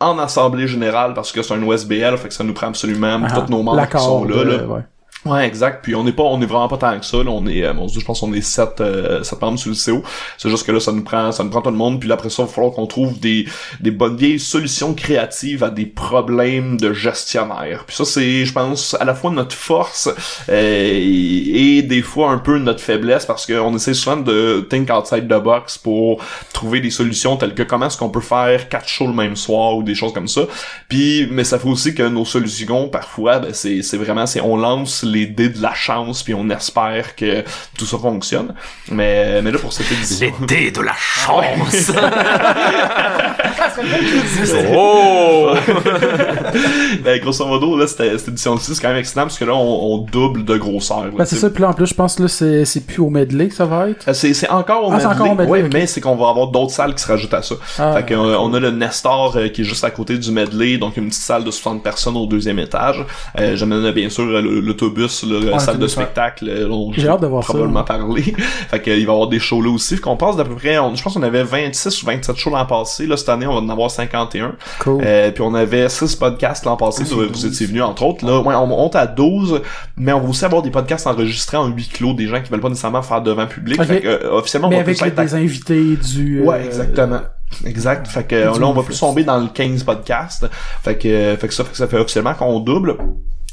en 0.00 0.18
assemblée 0.18 0.66
générale 0.68 1.14
parce 1.14 1.32
que 1.32 1.42
c'est 1.42 1.54
un 1.54 1.62
OSBL, 1.62 2.16
fait 2.18 2.28
que 2.28 2.34
ça 2.34 2.44
nous 2.44 2.54
prend 2.54 2.68
absolument 2.68 3.20
ah, 3.24 3.40
tous 3.40 3.50
nos 3.50 3.62
membres 3.62 3.88
qui 3.88 3.98
sont 3.98 4.24
là. 4.24 4.44
là. 4.44 4.64
ouais. 4.64 4.82
Ouais, 5.24 5.46
exact. 5.46 5.82
Puis 5.82 5.94
on 5.94 6.04
n'est 6.04 6.12
pas, 6.12 6.22
on 6.24 6.40
est 6.42 6.46
vraiment 6.46 6.68
pas 6.68 6.76
tant 6.76 6.98
que 6.98 7.06
ça. 7.06 7.16
Là. 7.18 7.30
On 7.30 7.46
est, 7.46 7.64
euh, 7.64 7.72
mon 7.72 7.88
je 7.88 8.04
pense 8.04 8.20
qu'on 8.20 8.32
est 8.34 8.42
sept, 8.42 8.80
euh, 8.80 9.22
sept 9.22 9.40
membres 9.40 9.58
sur 9.58 9.70
le 9.70 9.76
CO. 9.76 10.02
C'est 10.36 10.50
juste 10.50 10.66
que 10.66 10.72
là, 10.72 10.80
ça 10.80 10.92
nous 10.92 11.02
prend, 11.02 11.32
ça 11.32 11.42
nous 11.44 11.50
prend 11.50 11.62
tout 11.62 11.70
le 11.70 11.76
monde. 11.76 11.98
Puis 11.98 12.08
là, 12.08 12.14
après 12.16 12.28
ça, 12.28 12.42
il 12.42 12.46
va 12.46 12.52
falloir 12.52 12.74
qu'on 12.74 12.86
trouve 12.86 13.18
des, 13.18 13.46
des 13.80 13.90
bonnes 13.90 14.16
vieilles 14.16 14.38
solutions 14.38 14.92
créatives 14.92 15.64
à 15.64 15.70
des 15.70 15.86
problèmes 15.86 16.76
de 16.78 16.92
gestionnaire. 16.92 17.84
Puis 17.86 17.96
ça, 17.96 18.04
c'est, 18.04 18.44
je 18.44 18.52
pense, 18.52 18.94
à 19.00 19.04
la 19.04 19.14
fois 19.14 19.30
notre 19.30 19.54
force 19.54 20.10
euh, 20.50 20.52
et, 20.52 21.78
et 21.78 21.82
des 21.82 22.02
fois 22.02 22.30
un 22.30 22.38
peu 22.38 22.58
notre 22.58 22.80
faiblesse 22.80 23.24
parce 23.24 23.46
qu'on 23.46 23.74
essaie 23.74 23.94
souvent 23.94 24.18
de 24.18 24.66
think 24.68 24.90
outside 24.90 25.26
the 25.26 25.42
box 25.42 25.78
pour 25.78 26.22
trouver 26.52 26.80
des 26.80 26.90
solutions 26.90 27.36
telles 27.36 27.54
que 27.54 27.62
comment 27.62 27.86
est-ce 27.86 27.96
qu'on 27.96 28.10
peut 28.10 28.20
faire 28.20 28.68
quatre 28.68 28.88
shows 28.88 29.06
le 29.06 29.14
même 29.14 29.36
soir 29.36 29.76
ou 29.76 29.82
des 29.82 29.94
choses 29.94 30.12
comme 30.12 30.28
ça. 30.28 30.42
Puis, 30.88 31.26
mais 31.30 31.44
ça 31.44 31.58
fait 31.58 31.68
aussi 31.68 31.94
que 31.94 32.02
nos 32.02 32.26
solutions, 32.26 32.88
parfois, 32.88 33.38
ben, 33.38 33.54
c'est, 33.54 33.80
c'est 33.80 33.96
vraiment, 33.96 34.26
c'est, 34.26 34.42
on 34.42 34.56
lance 34.56 35.02
les 35.14 35.26
dés 35.26 35.48
de 35.48 35.62
la 35.62 35.74
chance 35.74 36.22
puis 36.22 36.34
on 36.34 36.48
espère 36.50 37.16
que 37.16 37.42
tout 37.78 37.86
ça 37.86 37.98
fonctionne. 37.98 38.54
Mais, 38.90 39.40
mais 39.42 39.50
là, 39.50 39.58
pour 39.58 39.72
cette 39.72 39.90
édition. 39.90 40.32
Les 40.40 40.46
dés 40.46 40.70
de 40.70 40.80
la 40.80 40.94
chance. 40.98 41.92
oh! 44.74 45.54
ben, 47.04 47.20
grosso 47.20 47.46
modo, 47.46 47.76
là, 47.76 47.86
c'était, 47.86 48.16
cette 48.18 48.28
édition-ci, 48.28 48.74
c'est 48.74 48.82
quand 48.82 48.88
même 48.88 48.98
excitant 48.98 49.22
parce 49.22 49.38
que 49.38 49.44
là, 49.44 49.54
on, 49.54 49.94
on 49.94 49.98
double 49.98 50.44
de 50.44 50.56
grosseur. 50.56 51.04
là, 51.06 51.10
Ben, 51.18 51.24
c'est 51.24 51.36
ça, 51.36 51.50
puis 51.50 51.62
là, 51.62 51.70
en 51.70 51.72
plus, 51.72 51.86
je 51.86 51.94
pense 51.94 52.16
que 52.16 52.22
là, 52.22 52.28
c'est 52.28 52.64
c'est 52.64 52.86
plus 52.86 53.00
au 53.00 53.10
medley 53.10 53.48
que 53.48 53.54
ça 53.54 53.66
va 53.66 53.88
être. 53.90 54.08
Euh, 54.08 54.12
C'est, 54.14 54.34
c'est 54.34 54.48
encore 54.48 54.88
au 54.88 54.92
Ah, 54.92 55.00
c'est 55.00 55.08
medley. 55.08 55.20
encore 55.22 55.32
au 55.32 55.36
medley, 55.36 55.50
Ouais, 55.62 55.68
mais 55.72 55.86
c'est 55.86 56.00
qu'on 56.00 56.16
va 56.16 56.28
avoir 56.30 56.48
d'autres 56.48 56.72
salles 56.72 56.94
qui 56.94 57.02
se 57.02 57.08
rajoutent 57.08 57.34
à 57.34 57.42
ça. 57.42 57.54
Ah, 57.78 57.94
fait 57.96 58.04
que, 58.06 58.14
euh, 58.14 58.38
on 58.38 58.52
a 58.54 58.60
le 58.60 58.70
Nestor 58.70 59.36
euh, 59.36 59.48
qui 59.48 59.62
est 59.62 59.64
juste 59.64 59.84
à 59.84 59.90
côté 59.90 60.18
du 60.18 60.30
medley, 60.30 60.78
donc 60.78 60.96
une 60.96 61.08
petite 61.08 61.22
salle 61.22 61.44
de 61.44 61.50
60 61.50 61.82
personnes 61.82 62.16
au 62.16 62.26
deuxième 62.26 62.58
étage. 62.58 63.04
Euh, 63.38 63.56
J'amène 63.56 63.90
bien 63.92 64.08
sûr 64.08 64.24
euh, 64.24 64.60
l'autobus, 65.04 65.44
là, 65.46 65.52
Ouais, 65.54 65.58
salle 65.58 65.78
de 65.78 65.86
spectacle 65.86 66.48
euh, 66.48 66.68
dont 66.68 66.92
J'ai 66.92 67.08
hâte 67.08 67.20
de 67.20 67.26
voir 67.26 67.42
ça. 67.42 67.48
probablement 67.52 67.84
parlé. 67.84 68.22
fait 68.70 68.80
que, 68.80 68.90
euh, 68.90 68.94
va 68.94 69.00
y 69.00 69.02
avoir 69.04 69.28
des 69.28 69.38
shows 69.38 69.62
là 69.62 69.70
aussi. 69.70 69.96
Fait 69.96 70.00
qu'on 70.02 70.16
passe 70.16 70.36
d'à 70.36 70.44
peu 70.44 70.54
près, 70.54 70.78
on- 70.78 70.94
je 70.94 71.02
pense 71.02 71.14
qu'on 71.14 71.22
avait 71.22 71.42
26 71.44 72.02
ou 72.02 72.06
27 72.06 72.36
shows 72.36 72.50
l'an 72.50 72.66
passé. 72.66 73.06
Là, 73.06 73.16
cette 73.16 73.28
année, 73.28 73.46
on 73.46 73.54
va 73.54 73.60
en 73.60 73.68
avoir 73.68 73.90
51. 73.90 74.54
Cool. 74.80 75.02
Euh, 75.04 75.30
puis 75.30 75.42
on 75.42 75.54
avait 75.54 75.88
6 75.88 76.16
podcasts 76.16 76.64
l'an 76.64 76.76
passé, 76.76 77.04
c'est 77.04 77.14
vous, 77.14 77.26
12. 77.26 77.30
vous 77.32 77.46
étiez 77.46 77.66
venus 77.66 77.82
entre 77.82 78.02
autres. 78.04 78.24
Là, 78.26 78.40
ouais, 78.40 78.54
on 78.54 78.66
monte 78.66 78.96
à 78.96 79.06
12, 79.06 79.60
mais 79.96 80.12
on 80.12 80.20
va 80.20 80.28
aussi 80.28 80.44
avoir 80.44 80.62
des 80.62 80.70
podcasts 80.70 81.06
enregistrés 81.06 81.56
en 81.56 81.66
huis 81.68 81.88
clos, 81.92 82.14
des 82.14 82.26
gens 82.26 82.40
qui 82.40 82.50
veulent 82.50 82.60
pas 82.60 82.68
nécessairement 82.68 83.02
faire 83.02 83.22
devant 83.22 83.46
public. 83.46 83.80
Ok. 83.80 83.86
Fait 83.86 84.00
que, 84.00 84.08
euh, 84.08 84.32
officiellement, 84.32 84.68
mais 84.68 84.76
on 84.76 84.78
va 84.78 84.82
avec 84.84 84.98
plus 84.98 85.06
être 85.08 85.20
des 85.22 85.34
invités 85.34 85.96
du... 85.96 86.40
euh, 86.40 86.44
Ouais, 86.44 86.64
exactement. 86.64 87.20
Exact. 87.66 88.08
Fait 88.08 88.24
que 88.24 88.34
là, 88.34 88.52
on 88.62 88.72
va 88.72 88.82
plus 88.82 88.98
tomber 88.98 89.22
dans 89.22 89.38
le 89.38 89.46
15 89.48 89.84
podcast. 89.84 90.46
Fait 90.82 90.96
que, 90.96 91.06
euh, 91.06 91.36
fait 91.36 91.46
que 91.48 91.54
ça, 91.54 91.62
fait 91.62 91.70
que 91.70 91.76
ça 91.76 91.86
fait 91.86 91.98
officiellement 91.98 92.34
qu'on 92.34 92.58
double. 92.58 92.96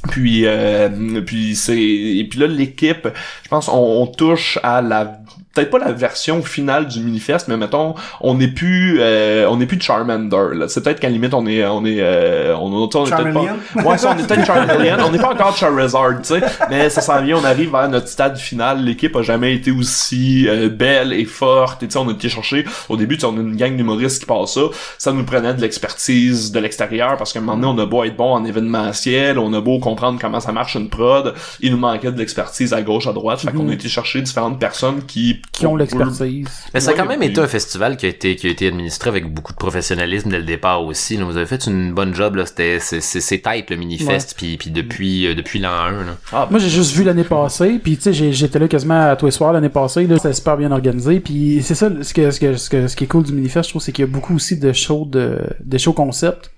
Puis, 0.09 0.45
euh, 0.45 1.21
puis 1.25 1.55
c'est, 1.55 1.79
et 1.79 2.27
puis 2.29 2.39
là, 2.39 2.47
l'équipe, 2.47 3.07
je 3.43 3.49
pense, 3.49 3.69
on, 3.69 4.01
on 4.01 4.07
touche 4.07 4.57
à 4.63 4.81
la 4.81 5.21
peut-être 5.53 5.69
pas 5.69 5.79
la 5.79 5.91
version 5.91 6.41
finale 6.41 6.87
du 6.87 7.01
manifeste, 7.01 7.47
mais 7.47 7.57
mettons, 7.57 7.95
on 8.21 8.35
n'est 8.35 8.47
plus, 8.47 8.97
euh, 8.99 9.47
on 9.49 9.57
n'est 9.57 9.65
plus 9.65 9.77
de 9.77 9.81
Charmander. 9.81 10.53
Là. 10.53 10.67
C'est 10.67 10.81
peut-être 10.81 10.99
qu'à 10.99 11.07
la 11.07 11.13
limite, 11.13 11.33
on 11.33 11.45
est, 11.45 11.65
on 11.65 11.85
est, 11.85 11.97
euh, 11.99 12.55
on, 12.55 12.71
on, 12.71 12.89
on 12.93 13.05
est 13.05 13.09
peut-être 13.09 13.33
pas. 13.33 13.83
Ouais, 13.83 13.97
ça, 13.97 14.15
on 14.15 14.19
est 14.19 14.27
peut-être 14.27 14.45
Charmeleon. 14.45 14.97
on 15.05 15.11
n'est 15.11 15.19
pas 15.19 15.33
encore 15.33 15.55
Charizard, 15.55 16.21
tu 16.21 16.35
sais. 16.35 16.41
Mais 16.69 16.89
ça 16.89 17.01
s'en 17.01 17.21
vient, 17.21 17.37
on 17.37 17.43
arrive 17.43 17.71
vers 17.71 17.89
notre 17.89 18.07
stade 18.07 18.37
final. 18.37 18.83
L'équipe 18.83 19.15
a 19.15 19.21
jamais 19.21 19.53
été 19.53 19.71
aussi 19.71 20.47
euh, 20.47 20.69
belle 20.69 21.11
et 21.11 21.25
forte. 21.25 21.83
Et 21.83 21.87
tu 21.87 21.93
sais, 21.93 21.99
on 21.99 22.07
a 22.07 22.13
été 22.13 22.29
chercher. 22.29 22.65
Au 22.87 22.95
début, 22.95 23.15
tu 23.15 23.21
sais, 23.21 23.27
on 23.27 23.37
a 23.37 23.41
une 23.41 23.57
gang 23.57 23.75
d'humoristes 23.75 24.21
qui 24.21 24.25
passe 24.25 24.53
ça. 24.53 24.61
Ça 24.97 25.11
nous 25.11 25.25
prenait 25.25 25.53
de 25.53 25.61
l'expertise 25.61 26.51
de 26.51 26.59
l'extérieur 26.59 27.17
parce 27.17 27.33
qu'à 27.33 27.39
un 27.39 27.41
moment 27.41 27.57
donné, 27.57 27.81
on 27.81 27.83
a 27.83 27.85
beau 27.85 28.03
être 28.05 28.15
bon 28.15 28.33
en 28.33 28.45
événementiel, 28.45 29.37
on 29.37 29.51
a 29.53 29.59
beau 29.59 29.79
comprendre 29.91 30.19
comment 30.19 30.39
ça 30.39 30.51
marche 30.51 30.75
une 30.75 30.89
prod. 30.89 31.33
Il 31.59 31.71
nous 31.71 31.77
manquait 31.77 32.11
de 32.11 32.17
l'expertise 32.17 32.73
à 32.73 32.81
gauche, 32.81 33.07
à 33.07 33.13
droite. 33.13 33.41
Fait 33.41 33.51
qu'on 33.51 33.69
a 33.69 33.73
été 33.73 33.89
chercher 33.89 34.21
différentes 34.21 34.59
personnes 34.59 35.01
qui 35.05 35.41
Qui 35.51 35.65
ont 35.65 35.75
l'expertise. 35.75 36.47
Mais 36.73 36.79
ça 36.79 36.91
a 36.91 36.93
quand 36.93 37.05
même 37.05 37.23
été 37.23 37.39
un 37.39 37.47
festival 37.47 37.97
qui 37.97 38.05
a 38.05 38.09
été 38.09 38.35
qui 38.35 38.47
a 38.47 38.49
été 38.49 38.67
administré 38.67 39.09
avec 39.09 39.31
beaucoup 39.33 39.51
de 39.51 39.57
professionnalisme 39.57 40.29
dès 40.29 40.39
le 40.39 40.45
départ 40.45 40.83
aussi. 40.83 41.17
là. 41.17 41.25
Vous 41.25 41.37
avez 41.37 41.45
fait 41.45 41.65
une 41.67 41.93
bonne 41.93 42.13
job 42.15 42.35
là. 42.35 42.45
C'était 42.45 42.79
c'est 42.79 43.01
c'est 43.01 43.39
tight 43.39 43.69
le 43.69 43.75
mini-fest 43.75 44.35
puis 44.37 44.57
puis 44.57 44.69
depuis 44.71 45.27
euh, 45.27 45.35
depuis 45.35 45.59
l'an 45.59 45.69
1 45.71 45.91
là. 45.91 46.17
Ah, 46.31 46.47
Moi, 46.49 46.59
j'ai 46.59 46.69
juste 46.69 46.93
vu 46.95 47.03
l'année 47.03 47.23
passée, 47.23 47.79
puis 47.81 47.97
tu 47.97 48.13
sais, 48.13 48.33
j'étais 48.33 48.59
là 48.59 48.67
quasiment 48.67 49.09
à 49.09 49.15
tous 49.15 49.25
les 49.25 49.31
soirs 49.31 49.53
l'année 49.53 49.69
passée, 49.69 50.07
là, 50.07 50.17
c'était 50.17 50.33
super 50.33 50.57
bien 50.57 50.71
organisé, 50.71 51.19
puis 51.19 51.61
c'est 51.63 51.75
ça, 51.75 51.89
ce 52.01 52.13
que, 52.13 52.31
ce 52.31 52.39
que, 52.39 52.55
ce 52.55 52.69
que, 52.69 52.87
ce 52.87 52.95
qui 52.95 53.03
est 53.05 53.07
cool 53.07 53.23
du 53.23 53.33
Minifest, 53.33 53.65
je 53.65 53.69
trouve, 53.71 53.81
c'est 53.81 53.91
qu'il 53.91 54.05
y 54.05 54.07
a 54.07 54.11
beaucoup 54.11 54.35
aussi 54.35 54.57
de 54.57 54.71
shows 54.73 55.05
de, 55.05 55.39
de 55.63 55.77
shows 55.77 55.93
concept, 55.93 56.51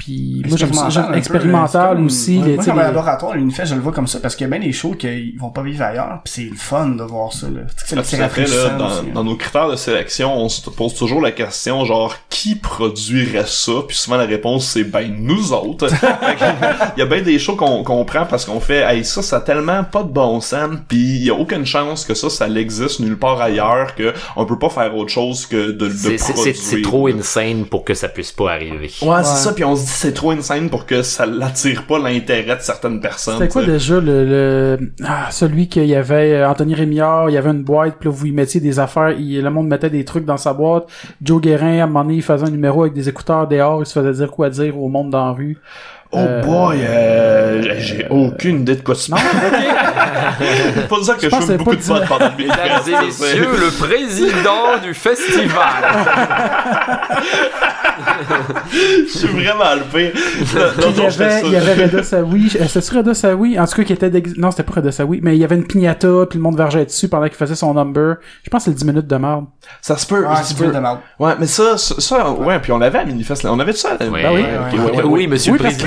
puis 0.00 0.42
moi, 0.48 0.56
j'aime 0.56 0.72
ça, 0.72 1.10
Expérimental 1.14 1.90
peu, 1.90 1.96
comme- 1.96 2.06
aussi, 2.06 2.38
ouais, 2.38 2.44
les, 2.46 2.54
moi, 2.54 2.58
tu 2.58 2.64
sais, 2.64 2.70
comme 2.70 2.78
un 2.80 2.82
les- 2.82 2.88
laboratoire, 2.88 3.34
l'unifest, 3.34 3.66
je 3.70 3.74
le 3.74 3.80
vois 3.82 3.92
comme 3.92 4.06
ça, 4.06 4.18
parce 4.18 4.34
qu'il 4.34 4.44
y 4.48 4.50
a 4.52 4.58
bien 4.58 4.66
des 4.66 4.72
shows 4.72 4.94
qui 4.94 5.36
vont 5.38 5.50
pas 5.50 5.62
vivre 5.62 5.82
ailleurs, 5.84 6.20
pis 6.24 6.32
c'est 6.32 6.42
le 6.50 6.56
fun 6.56 6.88
de 6.88 7.02
voir 7.04 7.32
ça, 7.32 7.46
là. 7.48 7.60
Tu 7.86 7.94
sais, 7.96 8.02
c'est 8.02 8.28
fait, 8.28 8.46
là, 8.46 8.70
dans, 8.70 8.86
aussi, 8.86 9.10
dans 9.12 9.24
nos 9.24 9.36
critères 9.36 9.68
de 9.68 9.76
sélection, 9.76 10.34
on 10.36 10.48
se 10.48 10.68
pose 10.70 10.94
toujours 10.94 11.20
la 11.20 11.30
question, 11.32 11.84
genre, 11.84 12.14
qui 12.28 12.54
produirait 12.56 13.44
ça? 13.46 13.72
Puis 13.86 13.96
souvent, 13.96 14.16
la 14.16 14.24
réponse, 14.26 14.66
c'est, 14.66 14.84
ben, 14.84 15.14
nous 15.18 15.52
autres. 15.52 15.86
Il 16.96 17.00
y 17.00 17.02
a 17.02 17.06
bien 17.06 17.20
des 17.22 17.38
shows 17.38 17.56
qu'on 17.56 17.82
qu'on 17.84 18.04
prend 18.04 18.24
parce 18.26 18.44
qu'on 18.44 18.60
fait, 18.60 18.80
hey, 18.82 19.04
ça, 19.04 19.22
ça 19.22 19.36
a 19.36 19.40
tellement 19.40 19.84
pas 19.84 20.02
de 20.02 20.08
bon 20.08 20.40
sens, 20.40 20.70
puis 20.88 20.98
il 20.98 21.24
y 21.24 21.30
a 21.30 21.34
aucune 21.34 21.64
chance 21.66 22.04
que 22.04 22.14
ça, 22.14 22.30
ça 22.30 22.48
existe 22.48 23.00
nulle 23.00 23.18
part 23.18 23.40
ailleurs, 23.40 23.94
que 23.94 24.12
on 24.36 24.46
peut 24.46 24.58
pas 24.58 24.70
faire 24.70 24.96
autre 24.96 25.10
chose 25.10 25.46
que 25.46 25.70
de, 25.72 25.88
de 25.88 25.88
produire. 25.88 26.18
c'est 26.20 26.54
c'est 26.54 26.82
trop 26.82 27.08
insane 27.08 27.64
pour 27.66 27.84
que 27.84 27.94
ça 27.94 28.08
puisse 28.08 28.32
pas 28.32 28.52
arriver. 28.52 28.90
Ouais, 29.02 29.22
c'est 29.24 29.36
ça, 29.42 29.52
puis 29.52 29.64
on 29.64 29.76
se 29.76 29.82
dit 29.82 29.89
c'est 29.90 30.12
trop 30.12 30.30
insane 30.30 30.70
pour 30.70 30.86
que 30.86 31.02
ça 31.02 31.26
l'attire 31.26 31.86
pas 31.86 31.98
l'intérêt 31.98 32.56
de 32.56 32.62
certaines 32.62 33.00
personnes. 33.00 33.34
C'était 33.38 33.48
quoi 33.48 33.64
déjà 33.64 34.00
le, 34.00 34.24
le 34.24 34.92
ah, 35.04 35.30
celui 35.30 35.68
qu'il 35.68 35.86
y 35.86 35.94
avait 35.94 36.32
euh, 36.32 36.48
Anthony 36.48 36.74
Rémillard, 36.74 37.30
il 37.30 37.34
y 37.34 37.36
avait 37.36 37.50
une 37.50 37.62
boîte, 37.62 37.96
puis 37.98 38.08
là 38.08 38.14
vous 38.14 38.26
y 38.26 38.32
mettiez 38.32 38.60
des 38.60 38.78
affaires, 38.78 39.10
il, 39.10 39.42
le 39.42 39.50
monde 39.50 39.68
mettait 39.68 39.90
des 39.90 40.04
trucs 40.04 40.24
dans 40.24 40.36
sa 40.36 40.52
boîte. 40.52 40.86
Joe 41.22 41.40
Guérin 41.40 41.80
à 41.80 41.84
un 41.84 41.86
moment 41.86 42.04
donné, 42.04 42.16
il 42.16 42.22
faisait 42.22 42.46
un 42.46 42.50
numéro 42.50 42.82
avec 42.82 42.94
des 42.94 43.08
écouteurs 43.08 43.46
dehors, 43.48 43.82
il 43.82 43.86
se 43.86 43.98
faisait 43.98 44.24
dire 44.24 44.30
quoi 44.30 44.50
dire 44.50 44.80
au 44.80 44.88
monde 44.88 45.10
dans 45.10 45.26
la 45.26 45.32
rue. 45.32 45.58
Oh 46.12 46.18
Euh, 46.18 46.42
boy, 46.42 46.78
euh, 46.82 47.74
j'ai 47.78 48.06
aucune 48.10 48.62
idée 48.62 48.74
de 48.74 48.80
quoi 48.82 48.96
tu 48.96 49.02
C'est 49.02 49.10
pas 50.88 51.02
ça 51.04 51.14
que 51.14 51.20
je, 51.22 51.28
que 51.28 51.56
beaucoup 51.56 51.76
c'est 51.78 51.92
de 51.94 51.98
potes 51.98 52.08
pendant 52.08 52.30
le 52.36 52.36
Mesdames 52.36 52.82
et 52.88 53.06
messieurs, 53.06 53.48
le 53.60 53.70
président 53.78 54.78
du 54.82 54.92
festival. 54.92 55.84
Je 58.72 59.18
suis 59.18 59.28
vraiment 59.28 59.74
le 59.74 59.82
pire. 59.82 60.12
L'autre 60.76 60.90
il 60.90 60.96
y 60.96 61.06
avait, 61.06 61.10
ça. 61.30 61.40
il 61.44 61.52
y 61.52 61.56
avait 61.56 61.84
Reda 61.84 62.02
Sawi, 62.02 62.50
euh, 62.60 62.66
c'était-tu 62.66 62.96
Reda 62.96 63.14
Sawi? 63.14 63.58
En 63.58 63.66
tout 63.66 63.74
cas, 63.76 63.84
qui 63.84 63.92
était 63.92 64.10
non, 64.36 64.50
c'était 64.50 64.62
pas 64.64 64.74
Reda 64.76 64.92
Sawi, 64.92 65.20
mais 65.22 65.36
il 65.36 65.40
y 65.40 65.44
avait 65.44 65.56
une 65.56 65.66
piñata, 65.66 66.26
puis 66.28 66.38
le 66.38 66.42
monde 66.42 66.56
vergeait 66.56 66.84
dessus 66.86 67.08
pendant 67.08 67.26
qu'il 67.26 67.36
faisait 67.36 67.54
son 67.54 67.74
number. 67.74 68.16
Je 68.42 68.50
pense 68.50 68.60
que 68.62 68.64
c'est 68.66 68.70
le 68.70 68.76
10 68.76 68.84
minutes 68.86 69.06
de 69.06 69.16
merde. 69.16 69.44
Ça 69.80 69.96
se 69.96 70.06
peut, 70.06 70.24
ça 70.24 70.42
c'est 70.42 70.56
peut. 70.56 70.64
plus 70.64 70.74
de 70.74 70.78
mal. 70.80 70.98
Ouais, 71.18 71.32
mais 71.38 71.46
ça, 71.46 71.76
ça, 71.78 71.94
ça, 71.98 72.30
ouais, 72.30 72.58
puis 72.60 72.72
on 72.72 72.78
l'avait 72.78 72.98
à 72.98 73.04
Minifest. 73.04 73.44
On 73.46 73.58
avait 73.60 73.72
ça. 73.72 73.90
là. 73.90 74.06
Oui, 74.10 74.22
Ben 74.22 74.32
oui. 74.34 74.42
ok, 74.42 74.72
oui, 74.72 74.78
ouais, 74.78 74.96
ouais, 74.96 75.02
oui, 75.04 75.26
monsieur 75.26 75.52
Oui, 75.52 75.58
le 75.58 75.64
président. 75.64 75.86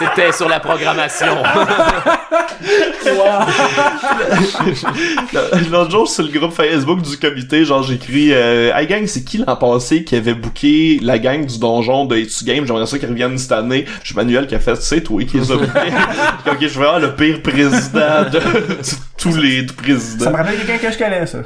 C'était 0.00 0.32
sur 0.32 0.48
la 0.48 0.60
programmation. 0.60 1.36
L'autre 5.70 5.90
jour, 5.90 6.08
sur 6.08 6.24
le 6.24 6.30
groupe 6.30 6.52
Facebook 6.52 7.02
du 7.02 7.16
comité, 7.18 7.64
genre, 7.64 7.82
j'écris, 7.82 8.32
euh, 8.32 8.72
Hey 8.74 8.86
gang, 8.86 9.06
c'est 9.06 9.24
qui 9.24 9.38
l'an 9.38 9.56
passé 9.56 10.04
qui 10.04 10.16
avait 10.16 10.34
booké 10.34 10.98
la 11.02 11.18
gang 11.18 11.44
du 11.46 11.58
donjon 11.58 12.04
de 12.06 12.16
Etu 12.16 12.44
Game? 12.44 12.66
J'aimerais 12.66 12.86
ça 12.86 12.98
qu'ils 12.98 13.08
reviennent 13.08 13.38
cette 13.38 13.52
année. 13.52 13.84
Je 14.02 14.14
Manuel 14.14 14.46
qui 14.46 14.54
a 14.54 14.58
fait, 14.58 14.76
c'est 14.76 15.02
toi 15.02 15.22
qui 15.24 15.38
les 15.38 15.52
a 15.52 15.56
bookés. 15.56 15.68
ok, 16.46 16.56
je 16.60 16.66
suis 16.68 16.78
vraiment 16.78 16.98
le 16.98 17.14
pire 17.14 17.40
président 17.42 18.24
de, 18.30 18.38
de 18.38 18.76
tous 19.16 19.36
les 19.36 19.64
présidents. 19.66 20.24
Ça 20.26 20.30
me 20.30 20.36
rappelle 20.36 20.56
quelqu'un 20.58 20.78
que 20.88 20.92
je 20.92 20.98
connais, 20.98 21.26
ça. 21.26 21.38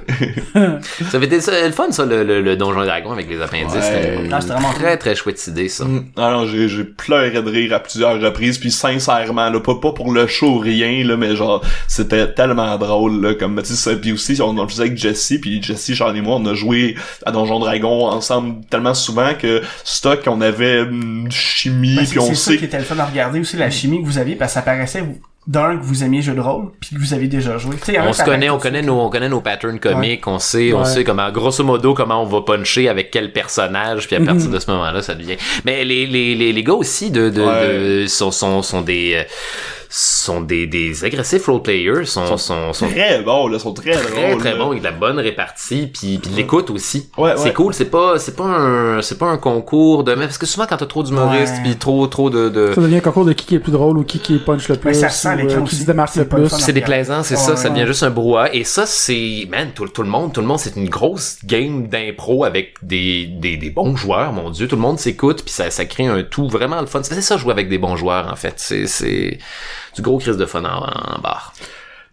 Ça 1.11 1.17
avait 1.17 1.27
été 1.27 1.41
ça, 1.41 1.53
le 1.67 1.73
fun, 1.73 1.91
ça, 1.91 2.05
le, 2.05 2.23
le, 2.25 2.41
le 2.41 2.57
Donjon 2.57 2.83
et 2.83 2.87
Dragon 2.87 3.13
avec 3.13 3.29
les 3.29 3.41
appendices. 3.41 3.73
Ouais. 3.75 3.81
C'était 3.83 4.25
une 4.25 4.33
Ah, 4.33 4.39
vraiment 4.41 4.73
très, 4.73 4.97
très 4.97 5.15
chouette 5.15 5.45
idée, 5.47 5.69
ça. 5.69 5.85
Mm. 5.85 6.05
Ah 6.17 6.31
non, 6.33 6.47
j'ai, 6.47 6.69
j'ai 6.69 6.85
pleuré 6.85 7.31
de 7.31 7.39
rire 7.51 7.75
à 7.75 7.81
plusieurs 7.81 8.21
reprises, 8.21 8.44
puis 8.53 8.71
sincèrement, 8.71 9.51
là, 9.51 9.61
pas, 9.61 9.75
pas 9.77 9.93
pour 9.93 10.13
le 10.13 10.27
show, 10.27 10.59
rien, 10.59 11.05
là, 11.05 11.17
mais 11.17 11.37
genre, 11.37 11.63
c'était 11.89 12.33
tellement 12.33 12.77
drôle, 12.79 13.21
là, 13.21 13.35
comme, 13.35 13.61
tu 13.63 13.75
sais, 13.75 13.97
puis 13.97 14.13
aussi, 14.13 14.41
on, 14.41 14.57
on 14.57 14.63
le 14.63 14.69
faisait 14.69 14.83
avec 14.83 14.97
Jesse, 14.97 15.35
puis 15.41 15.63
Jesse, 15.63 15.95
Charles 15.95 16.17
et 16.17 16.21
moi, 16.21 16.37
on 16.37 16.47
a 16.47 16.55
joué 16.55 16.95
à 17.25 17.33
Donjon 17.33 17.59
Dragon 17.59 18.07
ensemble 18.07 18.65
tellement 18.71 18.95
souvent 18.95 19.35
que 19.35 19.63
stock, 19.85 20.21
on 20.27 20.41
avait 20.41 20.83
une 20.83 21.31
chimie, 21.31 21.97
Ben, 21.97 22.03
puis 22.03 22.07
c'est 22.13 22.19
on 22.19 22.27
c'est 22.29 22.35
ça 22.35 22.51
sait 22.53 22.59
qui 22.59 22.65
était 22.65 22.79
le 22.79 22.85
fun 22.85 22.99
à 22.99 23.05
regarder 23.07 23.41
aussi, 23.41 23.57
la 23.57 23.71
chimie 23.71 24.01
que 24.01 24.07
vous 24.07 24.19
aviez, 24.19 24.37
parce 24.37 24.53
que 24.53 24.55
ça 24.55 24.63
paraissait, 24.63 25.01
vous- 25.01 25.19
d'un, 25.47 25.77
que 25.77 25.83
vous 25.83 26.03
aimiez 26.05 26.23
jeu 26.23 26.35
de 26.35 26.41
rôle, 26.41 26.71
puis 26.81 26.97
que 26.97 27.01
vous 27.01 27.13
avez 27.13 27.27
déjà 27.29 27.59
joué. 27.59 27.77
On 28.07 28.13
se 28.15 28.23
connaît, 28.25 28.49
on 28.51 28.59
connaît 28.59 28.81
nos, 28.83 28.99
on 29.01 29.11
connaît 29.11 29.29
nos 29.29 29.41
patterns 29.43 29.79
comiques, 29.79 30.27
on 30.27 30.39
sait, 30.39 30.73
on 30.73 30.85
sait 30.85 31.05
comment, 31.05 31.31
grosso 31.31 31.63
modo, 31.65 31.93
comment 31.95 32.23
on 32.23 32.27
va 32.27 32.41
puncher 32.43 32.89
avec 32.89 33.11
quel 33.11 33.33
personnage, 33.33 34.07
puis 34.07 34.17
à 34.17 34.21
partir 34.21 34.49
de 34.51 34.59
ce 34.59 34.71
moment-là, 34.71 35.03
ça 35.03 35.15
devient. 35.15 35.37
Mais 35.65 35.85
les, 35.85 36.07
les, 36.07 36.35
les, 36.35 36.53
les 36.53 36.63
gars 36.65 36.73
aussi 36.75 37.11
de, 37.11 37.29
de, 37.29 37.43
Ouais. 37.43 38.03
de- 38.03 38.07
sont, 38.07 38.31
sont, 38.31 38.63
sont 38.63 38.81
des, 38.81 39.15
euh, 39.17 39.23
sont 40.25 40.41
des, 40.41 40.67
des 40.67 41.05
agressifs 41.05 41.47
role 41.47 41.63
players, 41.63 42.05
sont, 42.07 42.37
sont, 42.37 42.73
sont 42.73 42.89
très 42.89 43.23
bons, 43.23 43.49
là, 43.49 43.59
sont 43.59 43.73
très, 43.73 43.93
très 43.93 44.11
drôles. 44.29 44.39
très 44.39 44.53
là. 44.53 44.59
bons 44.59 44.71
avec 44.71 44.81
de 44.81 44.85
la 44.85 44.93
bonne 44.93 45.19
répartie 45.19 45.87
puis, 45.93 46.19
puis 46.19 46.31
de 46.31 46.37
l'écoute 46.37 46.71
aussi 46.71 47.09
Ouais, 47.19 47.33
c'est 47.37 47.45
ouais. 47.45 47.53
cool 47.53 47.75
c'est 47.75 47.91
pas 47.91 48.19
c'est 48.19 48.37
pas 48.37 48.45
un 48.45 49.03
c'est 49.03 49.19
pas 49.19 49.27
un 49.27 49.39
concours 49.39 50.05
de 50.05 50.15
parce 50.15 50.39
que 50.39 50.47
souvent 50.47 50.67
quand 50.67 50.77
t'as 50.77 50.87
trop 50.87 51.03
d'humoristes 51.03 51.55
Ouais. 51.55 51.61
puis 51.65 51.77
trop 51.77 52.07
trop 52.07 52.31
de, 52.31 52.49
de... 52.49 52.73
Ça 52.75 52.81
devient 52.81 52.97
un 52.97 53.01
concours 53.01 53.25
de 53.25 53.33
qui 53.33 53.45
qui 53.47 53.55
est 53.55 53.59
le 53.59 53.63
plus 53.63 53.73
drôle 53.73 53.99
ou 53.99 54.05
qui 54.05 54.19
qui 54.19 54.39
punch 54.39 54.69
le 54.69 54.77
plus, 54.77 54.89
Mais 54.89 54.95
ça 54.95 55.09
ressent 55.09 55.31
à 55.31 55.37
ou, 55.37 55.49
euh, 55.51 55.63
qui 55.65 55.77
se 55.77 55.85
démarque 55.85 56.15
le 56.17 56.27
plus. 56.27 56.49
c'est 56.49 56.73
déplaisant, 56.73 57.23
c'est 57.23 57.37
ça, 57.37 57.51
Ouais, 57.53 57.57
ça 57.57 57.69
devient 57.69 57.87
juste 57.87 58.03
un 58.03 58.11
brouhaha. 58.11 58.55
Et 58.55 58.65
ça, 58.65 58.87
c'est, 58.87 59.47
man, 59.51 59.71
tout, 59.75 59.87
tout 59.89 60.03
le 60.03 60.09
monde, 60.09 60.33
tout 60.33 60.41
le 60.41 60.47
monde, 60.47 60.59
c'est 60.59 60.77
une 60.77 60.89
grosse 60.89 61.37
game 61.45 61.87
d'impro 61.89 62.45
avec 62.45 62.75
des, 62.83 63.27
des, 63.27 63.57
des 63.57 63.71
bons 63.71 63.97
joueurs, 63.97 64.33
mon 64.33 64.51
dieu. 64.51 64.67
Tout 64.69 64.77
le 64.77 64.83
monde 64.83 64.99
s'écoute, 64.99 65.43
puis 65.45 65.53
ça, 65.53 65.71
ça 65.71 65.85
crée 65.85 66.07
un 66.07 66.23
tout 66.23 66.49
vraiment 66.49 66.81
le 66.81 66.87
fun. 66.87 67.03
C'est 67.03 67.21
ça, 67.21 67.37
jouer 67.37 67.53
avec 67.53 67.69
des 67.69 67.79
bons 67.79 67.97
joueurs, 67.97 68.31
en 68.33 68.37
fait. 68.37 68.55
C'est, 68.57 68.87
c'est 68.87 69.39
du 69.95 70.03
gros 70.03 70.19
crise 70.19 70.37
de 70.37 70.47
fun 70.47 70.65
en, 70.65 71.17
en 71.17 71.21
bar. 71.21 71.53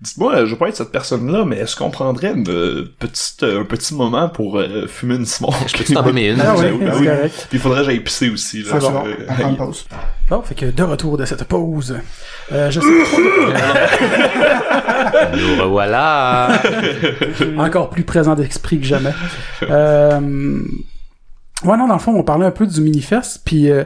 Dites-moi, 0.02 0.46
je 0.46 0.52
veux 0.52 0.58
pas 0.58 0.70
être 0.70 0.76
cette 0.76 0.92
personne-là, 0.92 1.46
mais 1.46 1.58
est-ce 1.58 1.76
qu'on 1.76 1.92
prendrait 1.92 2.32
une 2.32 2.50
euh, 2.50 2.92
petite, 2.98 3.44
euh, 3.44 3.62
un 3.62 3.66
petit 3.66 3.94
moment 3.94 4.30
pour 4.30 4.58
euh, 4.58 4.88
fumer 4.88 5.14
une 5.14 5.28
smoke? 5.28 5.54
Je 5.68 5.78
peux 5.78 5.94
t'en 5.94 6.08
une? 6.16 6.42
Ah 6.42 6.56
oui, 6.58 6.64
Ben 6.64 6.74
oui, 6.74 6.80
ben 6.80 6.92
c'est 6.94 7.00
oui. 7.02 7.06
correct. 7.06 7.48
Puis 7.50 7.58
il 7.58 7.60
faudrait 7.60 7.80
que 7.82 7.86
j'aille 7.86 8.00
pisser 8.00 8.30
aussi, 8.32 8.64
là. 8.64 8.70
C'est 8.72 8.80
bon, 8.80 9.04
Euh, 9.06 9.14
on 9.30 9.34
prend 9.36 9.50
une 9.50 9.58
pause. 9.58 9.86
Bon, 10.28 10.42
fait 10.42 10.56
que 10.56 10.66
de 10.66 10.82
retour 10.82 11.18
de 11.20 11.26
cette 11.26 11.44
pause, 11.44 11.96
euh, 12.52 12.72
je 12.72 12.80
sais 12.80 12.88
Nous 15.38 15.62
revoilà. 15.64 16.50
encore 17.58 17.92
plus 17.92 18.04
présent 18.04 18.34
d'esprit 18.34 18.80
que 18.80 18.86
jamais. 18.86 19.14
Euh... 19.70 20.20
Ouais, 21.64 21.78
non, 21.78 21.88
dans 21.88 21.94
le 21.94 22.00
fond, 22.00 22.14
on 22.16 22.24
parlait 22.24 22.46
un 22.46 22.52
peu 22.52 22.66
du 22.66 22.82
Minifest, 22.82 23.42
puis 23.46 23.70
euh, 23.70 23.84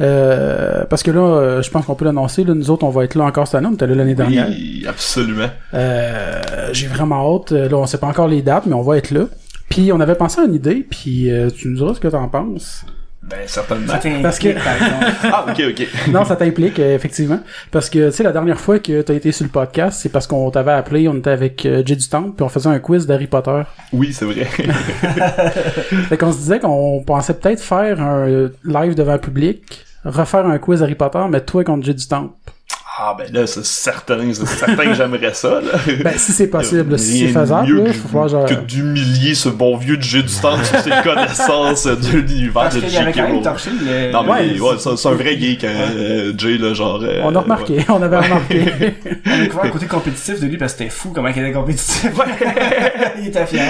euh, 0.00 0.84
parce 0.86 1.02
que 1.02 1.10
là, 1.10 1.20
euh, 1.20 1.62
je 1.62 1.70
pense 1.70 1.86
qu'on 1.86 1.94
peut 1.94 2.04
l'annoncer, 2.04 2.42
là, 2.44 2.54
nous 2.54 2.70
autres, 2.70 2.84
on 2.84 2.90
va 2.90 3.04
être 3.04 3.14
là 3.14 3.24
encore 3.24 3.46
cette 3.46 3.54
année, 3.56 3.68
on 3.70 3.74
était 3.74 3.86
là 3.86 3.94
l'année 3.94 4.14
dernière. 4.14 4.48
Oui, 4.48 4.84
absolument. 4.88 5.48
Euh, 5.74 6.40
J'ai 6.72 6.88
vraiment 6.88 7.36
hâte. 7.36 7.52
Euh, 7.52 7.68
Là, 7.68 7.76
on 7.76 7.86
sait 7.86 7.98
pas 7.98 8.08
encore 8.08 8.28
les 8.28 8.42
dates, 8.42 8.66
mais 8.66 8.74
on 8.74 8.82
va 8.82 8.98
être 8.98 9.10
là. 9.12 9.26
Puis 9.68 9.92
on 9.92 10.00
avait 10.00 10.16
pensé 10.16 10.40
à 10.40 10.44
une 10.44 10.54
idée, 10.54 10.86
puis 10.88 11.30
euh, 11.30 11.48
tu 11.50 11.68
nous 11.68 11.76
diras 11.76 11.94
ce 11.94 12.00
que 12.00 12.08
t'en 12.08 12.28
penses. 12.28 12.84
Ben, 13.22 13.38
certainement. 13.46 13.86
Ça 13.92 13.98
t'implique, 13.98 14.22
Parce 14.22 14.38
que- 14.38 14.48
par 14.64 14.74
exemple. 14.74 15.06
Ah, 15.24 15.46
ok, 15.48 15.62
ok. 15.70 15.88
Non, 16.10 16.24
ça 16.24 16.34
t'implique, 16.36 16.78
euh, 16.80 16.94
effectivement. 16.96 17.40
Parce 17.70 17.88
que, 17.88 18.10
tu 18.10 18.16
sais, 18.16 18.22
la 18.24 18.32
dernière 18.32 18.58
fois 18.60 18.80
que 18.80 19.00
t'as 19.02 19.14
été 19.14 19.30
sur 19.30 19.44
le 19.44 19.50
podcast, 19.50 20.00
c'est 20.02 20.08
parce 20.08 20.26
qu'on 20.26 20.50
t'avait 20.50 20.72
appelé, 20.72 21.06
on 21.08 21.14
était 21.14 21.30
avec 21.30 21.64
euh, 21.64 21.82
Jay 21.86 21.94
du 21.96 22.08
Temple, 22.08 22.32
puis 22.36 22.42
on 22.44 22.48
faisait 22.48 22.68
un 22.68 22.78
quiz 22.80 23.06
d'Harry 23.06 23.28
Potter. 23.28 23.62
Oui, 23.92 24.12
c'est 24.12 24.24
vrai. 24.24 24.44
Fait 26.08 26.16
qu'on 26.16 26.32
se 26.32 26.38
disait 26.38 26.58
qu'on 26.60 27.02
pensait 27.06 27.34
peut-être 27.34 27.62
faire 27.62 28.00
un 28.00 28.50
live 28.64 28.94
devant 28.94 29.12
le 29.14 29.20
public, 29.20 29.84
refaire 30.04 30.44
un 30.46 30.58
quiz 30.58 30.82
Harry 30.82 30.96
Potter, 30.96 31.22
mais 31.30 31.40
toi 31.40 31.62
contre 31.64 31.84
Jay 31.86 31.94
du 31.94 32.06
Temple. 32.06 32.34
Ah 32.98 33.14
ben 33.16 33.26
là, 33.32 33.46
c'est 33.46 33.64
certain, 33.64 34.18
c'est 34.34 34.46
certain 34.46 34.84
que 34.84 34.92
j'aimerais 34.94 35.32
ça, 35.32 35.60
là. 35.62 35.72
Ben, 36.04 36.12
si 36.18 36.32
c'est 36.32 36.48
possible, 36.48 36.98
si 36.98 37.20
c'est 37.20 37.28
faisable, 37.28 37.66
mieux 37.66 37.84
là, 37.84 37.90
que- 37.90 37.92
faut 37.96 38.08
falloir 38.08 38.28
genre... 38.28 38.44
que 38.44 38.54
d'humilier 38.54 39.34
ce 39.34 39.48
bon 39.48 39.76
vieux 39.78 39.96
J 39.98 40.22
du 40.22 40.34
temps 40.34 40.62
sur 40.62 40.78
ses 40.80 40.90
connaissances 41.02 41.84
de 41.86 42.10
l'univers 42.18 42.68
de 42.68 42.80
J.K. 42.80 42.90
quand 43.14 43.22
même 43.22 43.26
Rowling. 43.28 43.42
torché 43.42 43.70
le... 43.70 44.12
Non, 44.12 44.22
mais 44.24 44.30
Ouais, 44.60 44.60
ouais, 44.60 44.76
c'est 44.78 45.08
un 45.08 45.14
vrai 45.14 45.38
geek, 45.38 45.64
euh, 45.64 46.32
Jay, 46.36 46.58
là, 46.58 46.74
genre... 46.74 47.00
euh, 47.02 47.22
On 47.24 47.34
a 47.34 47.40
remarqué, 47.40 47.76
ouais. 47.78 47.84
on 47.88 48.02
avait 48.02 48.18
remarqué. 48.18 48.60
On 49.26 49.30
a 49.32 49.38
découvert 49.38 49.64
le 49.64 49.70
côté 49.70 49.86
compétitif 49.86 50.40
de 50.40 50.46
lui 50.46 50.58
parce 50.58 50.72
que 50.74 50.78
c'était 50.80 50.90
fou 50.90 51.12
comment 51.14 51.28
il 51.28 51.38
était 51.38 51.52
compétitif. 51.52 52.10
il 53.18 53.28
était 53.28 53.46
fier. 53.46 53.62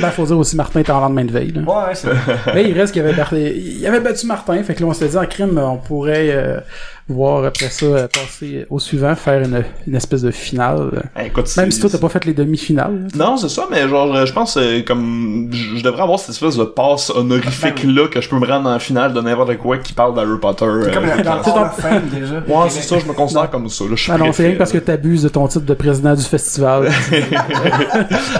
ben, 0.00 0.10
faut 0.10 0.24
dire 0.26 0.38
aussi, 0.38 0.54
Martin 0.56 0.80
était 0.80 0.92
en 0.92 1.00
lendemain 1.00 1.24
de 1.24 1.32
veille, 1.32 1.52
là. 1.52 1.62
Ouais, 1.62 1.94
c'est 1.94 2.08
vrai. 2.08 2.38
Là, 2.54 2.60
il 2.60 2.78
reste 2.78 2.92
qu'il 2.92 3.02
avait, 3.02 3.56
il 3.56 3.84
avait 3.86 4.00
battu 4.00 4.26
Martin, 4.26 4.62
fait 4.62 4.74
que 4.74 4.80
là, 4.82 4.86
on 4.86 4.92
s'était 4.92 5.08
dit, 5.10 5.16
en 5.18 5.26
crime, 5.26 5.58
on 5.58 5.76
pourrait 5.78 6.30
euh, 6.30 6.60
voir 7.08 7.44
après 7.44 7.70
ça 7.70 7.86
euh, 7.86 8.06
passer 8.08 8.66
au 8.68 8.78
suivant, 8.78 9.14
faire 9.14 9.42
une, 9.42 9.64
une 9.86 9.94
espèce 9.94 10.22
de 10.22 10.30
finale. 10.30 11.04
Écoute, 11.24 11.48
Même 11.56 11.70
si 11.70 11.80
toi, 11.80 11.88
t'as 11.90 11.98
pas 11.98 12.08
fait 12.10 12.24
les 12.26 12.34
demi-finales. 12.34 13.08
Non, 13.14 13.36
c'est 13.38 13.48
ça, 13.48 13.66
mais 13.70 13.88
genre, 13.88 14.26
je 14.26 14.32
pense 14.32 14.56
euh, 14.58 14.82
comme 14.86 15.48
je 15.52 15.82
devrais 15.82 16.02
avoir 16.02 16.18
cette 16.18 16.30
espèce 16.30 16.56
de 16.56 16.64
passe 16.64 17.10
honorifique 17.10 17.84
Ben 17.86 17.94
là 17.94 18.08
que 18.08 18.20
je 18.20 18.28
peux 18.28 18.38
me 18.38 18.46
rendre 18.46 18.68
en 18.68 18.78
finale 18.78 19.12
de 19.14 19.20
n'importe 19.20 19.56
quoi 19.56 19.78
qui 19.78 19.92
parle 19.94 20.14
d'Harry 20.14 20.38
Potter. 20.40 20.66
C'est 20.84 20.92
comme 20.94 21.04
euh, 21.04 21.22
dans 21.22 21.36
dans 21.36 21.42
ton- 21.42 21.62
of 21.62 21.76
Fame, 21.80 22.08
déjà. 22.12 22.34
Ouais, 22.46 22.68
c'est 22.68 22.82
ça, 22.82 22.98
je 22.98 23.06
me 23.06 23.12
considère 23.14 23.48
comme 23.50 23.68
ça. 23.68 23.84
Là, 23.84 23.90
je 23.96 24.12
Ah 24.12 24.18
non, 24.18 24.32
c'est 24.32 24.46
rien 24.46 24.56
parce 24.56 24.72
que 24.72 24.78
t'abuses 24.78 25.22
de 25.22 25.28
ton 25.28 25.48
titre 25.48 25.64
de 25.64 25.74
président 25.74 26.14
du 26.14 26.22
festival. 26.22 26.90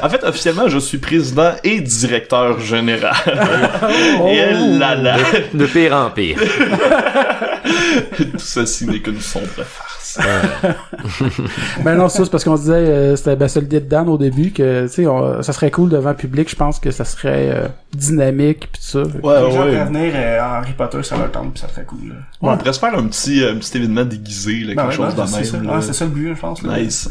En 0.03 0.09
fait, 0.09 0.23
officiellement, 0.25 0.69
je 0.69 0.79
suis 0.79 0.99
président 0.99 1.53
et 1.65 1.81
directeur 1.81 2.61
général. 2.61 3.15
Oh! 4.21 4.29
Et 4.29 4.53
là 4.79 4.95
là, 4.95 5.17
De 5.55 5.67
pire 5.67 5.95
en 5.95 6.11
pire. 6.11 6.39
tout 8.17 8.27
ceci 8.67 8.87
n'est 8.87 9.01
qu'une 9.01 9.21
sombre 9.21 9.47
farce. 9.65 10.19
ben 11.85 11.95
non, 11.97 12.09
ça, 12.09 12.25
c'est 12.25 12.31
parce 12.31 12.45
qu'on 12.45 12.57
se 12.57 12.63
disait, 12.63 12.73
euh, 12.75 13.17
c'était 13.17 13.37
ben, 13.37 13.49
ça 13.49 13.61
le 13.61 13.67
dit 13.67 13.81
Dan 13.81 14.09
au 14.09 14.19
début, 14.19 14.51
que, 14.53 14.87
tu 14.87 14.93
sais, 14.93 15.07
on- 15.07 15.43
ça 15.43 15.53
serait 15.53 15.71
cool 15.71 15.91
devant 15.91 16.11
le 16.11 16.17
public, 16.17 16.49
je 16.51 16.57
pense 16.57 16.79
que 16.81 16.91
ça 16.91 17.05
serait 17.05 17.51
euh, 17.53 17.69
dynamique, 17.95 18.69
pis 18.73 18.81
tout 18.81 18.87
ça. 18.87 18.99
Ouais, 19.03 19.07
Les 19.09 19.23
gens 19.23 19.45
ouais. 19.45 19.51
pourraient 19.71 19.85
venir 19.85 20.13
euh, 20.17 20.41
en 20.41 20.53
Harry 20.55 20.73
Potter 20.73 21.03
sur 21.03 21.19
leur 21.19 21.31
tombe, 21.31 21.53
pis 21.53 21.61
ça 21.61 21.69
serait 21.69 21.85
cool. 21.85 22.09
Là. 22.09 22.15
On 22.41 22.57
pourrait 22.57 22.73
se 22.73 22.79
faire 22.81 22.99
un 22.99 23.07
petit, 23.07 23.45
un 23.45 23.57
petit 23.57 23.77
événement 23.77 24.05
déguisé, 24.05 24.61
là, 24.61 24.67
quelque 24.69 24.77
Ben 24.77 24.87
ouais, 24.87 24.93
chose 24.95 25.15
ben, 25.15 25.27
ça. 25.27 25.57
même. 25.59 25.67
Ouais, 25.67 25.75
là. 25.75 25.81
c'est 25.83 25.93
ça 25.93 26.05
le 26.05 26.11
but, 26.11 26.35
je 26.35 26.41
pense. 26.41 26.63
Là, 26.63 26.79
Nice. 26.81 27.11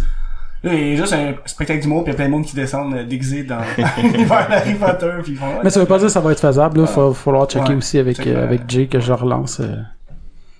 Là, 0.63 0.73
il 0.73 0.89
y 0.89 0.93
a 0.93 0.95
juste 0.95 1.13
un 1.13 1.35
spectacle 1.45 1.81
d'humour, 1.81 2.03
pis 2.03 2.09
il 2.09 2.13
y 2.13 2.15
a 2.15 2.17
plein 2.17 2.25
de 2.25 2.31
monde 2.31 2.45
qui 2.45 2.55
descendent 2.55 2.95
euh, 2.95 3.03
déguisés 3.05 3.43
dans 3.43 3.59
l'univers 4.01 4.47
d'Harry 4.49 4.73
Potter, 4.73 5.11
pis 5.23 5.31
ils 5.31 5.37
font... 5.37 5.45
ouais. 5.45 5.59
Mais 5.63 5.69
ça 5.69 5.79
veut 5.79 5.85
pas 5.85 5.97
dire 5.99 6.07
que 6.07 6.11
ça 6.13 6.19
va 6.19 6.31
être 6.31 6.39
faisable, 6.39 6.79
là. 6.81 6.87
Il 6.89 6.95
va 7.01 7.13
falloir 7.13 7.45
checker 7.47 7.69
Ouais, 7.69 7.75
aussi 7.75 7.99
avec, 7.99 8.25
euh, 8.25 8.43
avec 8.43 8.61
Jay 8.67 8.87
que 8.87 8.99
je 8.99 9.13
relance. 9.13 9.59
euh. 9.59 9.75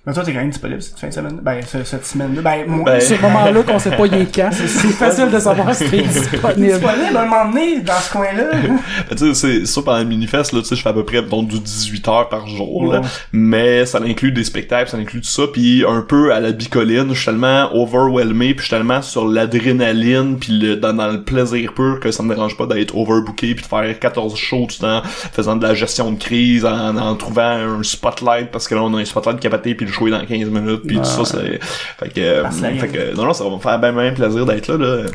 Mais 0.08 0.14
toi, 0.14 0.24
t'es 0.24 0.32
quand 0.32 0.38
même 0.40 0.48
disponible 0.48 0.80
cette 0.80 0.98
fin 0.98 1.08
de 1.08 1.12
semaine? 1.12 1.38
Ben, 1.42 1.60
ce- 1.66 1.84
cette 1.84 2.06
semaine-là. 2.06 2.40
Ben, 2.40 2.64
moi, 2.66 2.84
Ben, 2.86 2.98
Ce 3.00 3.12
moment-là 3.20 3.62
qu'on 3.62 3.78
sait 3.78 3.90
pas 3.90 4.06
il 4.06 4.14
est 4.14 4.34
quand, 4.34 4.48
c'est 4.52 4.66
facile 4.66 5.30
de 5.30 5.38
savoir 5.38 5.74
si 5.74 5.84
t'es 5.84 5.98
t'es 5.98 6.02
disponible. 6.08 6.72
disponible 6.72 7.14
à 7.16 7.20
un 7.22 7.26
moment 7.26 7.44
donné 7.50 7.80
dans 7.82 7.92
ce 8.00 8.10
coin-là? 8.12 8.44
Ben, 8.52 8.78
tu 9.10 9.18
sais, 9.18 9.34
c'est 9.34 9.66
ça 9.66 9.82
pendant 9.82 9.98
le 9.98 10.04
minifest, 10.06 10.52
là, 10.54 10.60
tu 10.62 10.68
sais, 10.68 10.76
je 10.76 10.82
fais 10.82 10.88
à 10.88 10.94
peu 10.94 11.04
près, 11.04 11.20
donc, 11.20 11.48
du 11.48 11.60
18 11.60 12.08
heures 12.08 12.28
par 12.30 12.46
jour, 12.48 12.90
là. 12.90 13.00
Ouais. 13.00 13.06
Mais 13.32 13.84
ça 13.84 13.98
inclut 14.02 14.32
des 14.32 14.44
spectacles, 14.44 14.88
ça 14.90 14.96
inclut 14.96 15.20
tout 15.20 15.26
ça, 15.28 15.42
puis 15.52 15.84
un 15.86 16.00
peu 16.00 16.32
à 16.32 16.40
la 16.40 16.52
bicoline, 16.52 17.08
je 17.10 17.14
suis 17.14 17.26
tellement 17.26 17.68
overwhelmé, 17.76 18.54
puis 18.54 18.60
je 18.60 18.68
suis 18.68 18.70
tellement 18.70 19.02
sur 19.02 19.28
l'adrénaline, 19.28 20.38
puis 20.38 20.52
le, 20.58 20.76
dans, 20.76 20.94
dans 20.94 21.08
le 21.08 21.22
plaisir 21.22 21.74
pur 21.74 22.00
que 22.00 22.10
ça 22.10 22.22
me 22.22 22.34
dérange 22.34 22.56
pas 22.56 22.66
d'être 22.66 22.96
overbooké, 22.96 23.54
puis 23.54 23.62
de 23.62 23.68
faire 23.68 23.98
14 23.98 24.36
shows 24.36 24.66
tout 24.70 24.76
le 24.82 24.86
temps, 25.02 25.02
faisant 25.32 25.56
de 25.56 25.66
la 25.66 25.74
gestion 25.74 26.12
de 26.12 26.18
crise, 26.18 26.64
en, 26.64 26.96
en 26.96 27.14
trouvant 27.14 27.42
un 27.78 27.82
spotlight, 27.82 28.50
parce 28.50 28.66
que 28.68 28.74
là, 28.74 28.82
on 28.82 28.94
a 28.94 29.00
un 29.00 29.04
spotlight 29.04 29.40
capoté, 29.40 29.74
puis 29.74 29.84
le 29.86 29.92
est 30.06 30.10
dans 30.10 30.24
15 30.24 30.48
minutes, 30.48 30.82
puis 30.86 30.96
tout 30.96 31.04
ça, 31.04 31.24
c'est... 31.24 31.58
Fait 31.62 32.08
que, 32.10 32.20
euh, 32.20 32.44
que 32.44 32.50
fait 32.50 32.88
que, 32.88 33.16
non, 33.16 33.24
non, 33.24 33.32
ça 33.32 33.44
va 33.44 33.50
me 33.50 33.58
faire 33.58 33.78
ben, 33.80 33.92
ben 33.92 34.14
plaisir 34.14 34.46
d'être 34.46 34.68
là, 34.68 34.76
là. 34.76 35.06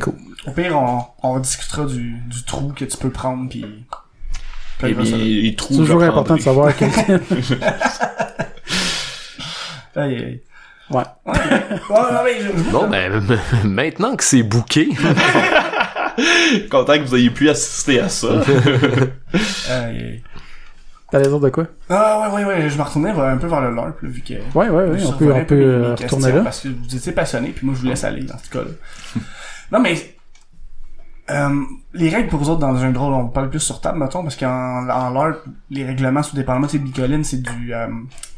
Au 0.46 0.50
pire, 0.50 0.76
on, 0.76 1.04
on 1.22 1.38
discutera 1.38 1.86
du, 1.86 2.18
du 2.28 2.44
trou 2.44 2.72
que 2.74 2.84
tu 2.84 2.96
peux 2.96 3.10
prendre, 3.10 3.48
pis... 3.48 3.64
Et 4.82 4.92
puis, 4.92 5.08
il 5.08 5.50
C'est 5.50 5.56
trouve 5.56 5.78
toujours 5.78 6.00
je 6.00 6.06
important 6.06 6.34
de 6.34 6.40
savoir 6.40 6.76
quel... 6.76 6.90
Aïe, 9.96 10.16
aïe. 10.16 10.40
Ouais. 10.90 11.04
Bon, 12.70 12.88
ben, 12.88 13.22
maintenant 13.64 14.16
que 14.16 14.24
c'est 14.24 14.42
bouqué, 14.42 14.88
Content 16.70 16.94
que 16.94 17.04
vous 17.04 17.14
ayez 17.16 17.30
pu 17.30 17.48
assister 17.48 18.00
à 18.00 18.08
ça. 18.08 18.28
Aïe, 19.70 19.96
aïe. 19.96 20.22
T'allais 21.14 21.28
dire 21.28 21.38
de 21.38 21.48
quoi? 21.48 21.66
Ah 21.88 22.28
ouais, 22.28 22.42
ouais, 22.42 22.44
ouais, 22.44 22.68
je 22.68 22.76
me 22.76 22.82
retournais 22.82 23.10
un 23.10 23.36
peu 23.36 23.46
vers 23.46 23.60
le 23.60 23.72
LARP, 23.72 24.02
là, 24.02 24.08
vu 24.08 24.20
que... 24.20 24.34
Ouais, 24.52 24.68
ouais, 24.68 24.84
ouais, 24.90 25.04
on 25.06 25.12
peut, 25.12 25.32
on 25.32 25.36
un 25.36 25.40
peu 25.40 25.46
peut 25.46 25.62
euh, 25.62 25.94
retourner 25.94 26.32
là. 26.32 26.40
Parce 26.40 26.62
que 26.62 26.68
vous 26.70 26.96
étiez 26.96 27.12
passionné, 27.12 27.50
puis 27.50 27.64
moi 27.64 27.76
je 27.76 27.82
vous 27.82 27.86
laisse 27.86 28.02
aller 28.02 28.24
dans 28.24 28.36
ce 28.36 28.50
cas-là. 28.50 28.72
non 29.70 29.78
mais 29.78 29.94
euh, 31.30 31.62
les 31.92 32.08
règles 32.08 32.28
pour 32.30 32.40
vous 32.40 32.50
autres 32.50 32.58
dans 32.58 32.74
un 32.74 32.80
jeu 32.80 32.92
de 32.92 32.98
rôle, 32.98 33.12
on 33.12 33.28
parle 33.28 33.48
plus 33.48 33.60
sur 33.60 33.80
table, 33.80 34.00
mettons, 34.00 34.24
parce 34.24 34.34
qu'en 34.34 34.88
en 34.88 35.10
LARP, 35.10 35.38
les 35.70 35.84
règlements 35.84 36.24
sous 36.24 36.34
dépendamment, 36.34 36.66
tu 36.66 36.78
sais, 36.78 36.82
Bicoline, 36.82 37.22
c'est 37.22 37.42
du 37.42 37.72
euh, 37.72 37.86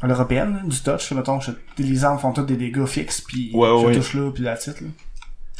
à 0.03 0.07
l'européenne, 0.07 0.61
du 0.67 0.79
touch, 0.79 1.11
mettons, 1.13 1.39
je, 1.39 1.49
les 1.79 2.05
armes 2.05 2.19
font 2.19 2.31
tous 2.31 2.43
des 2.43 2.57
dégâts 2.57 2.85
fixes, 2.85 3.21
puis 3.21 3.49
Ouais, 3.55 3.69
je 3.69 3.87
ouais. 3.87 3.95
touche 3.95 4.13
là, 4.13 4.29
puis 4.31 4.43
la 4.43 4.55
titre, 4.55 4.83
là. 4.83 4.89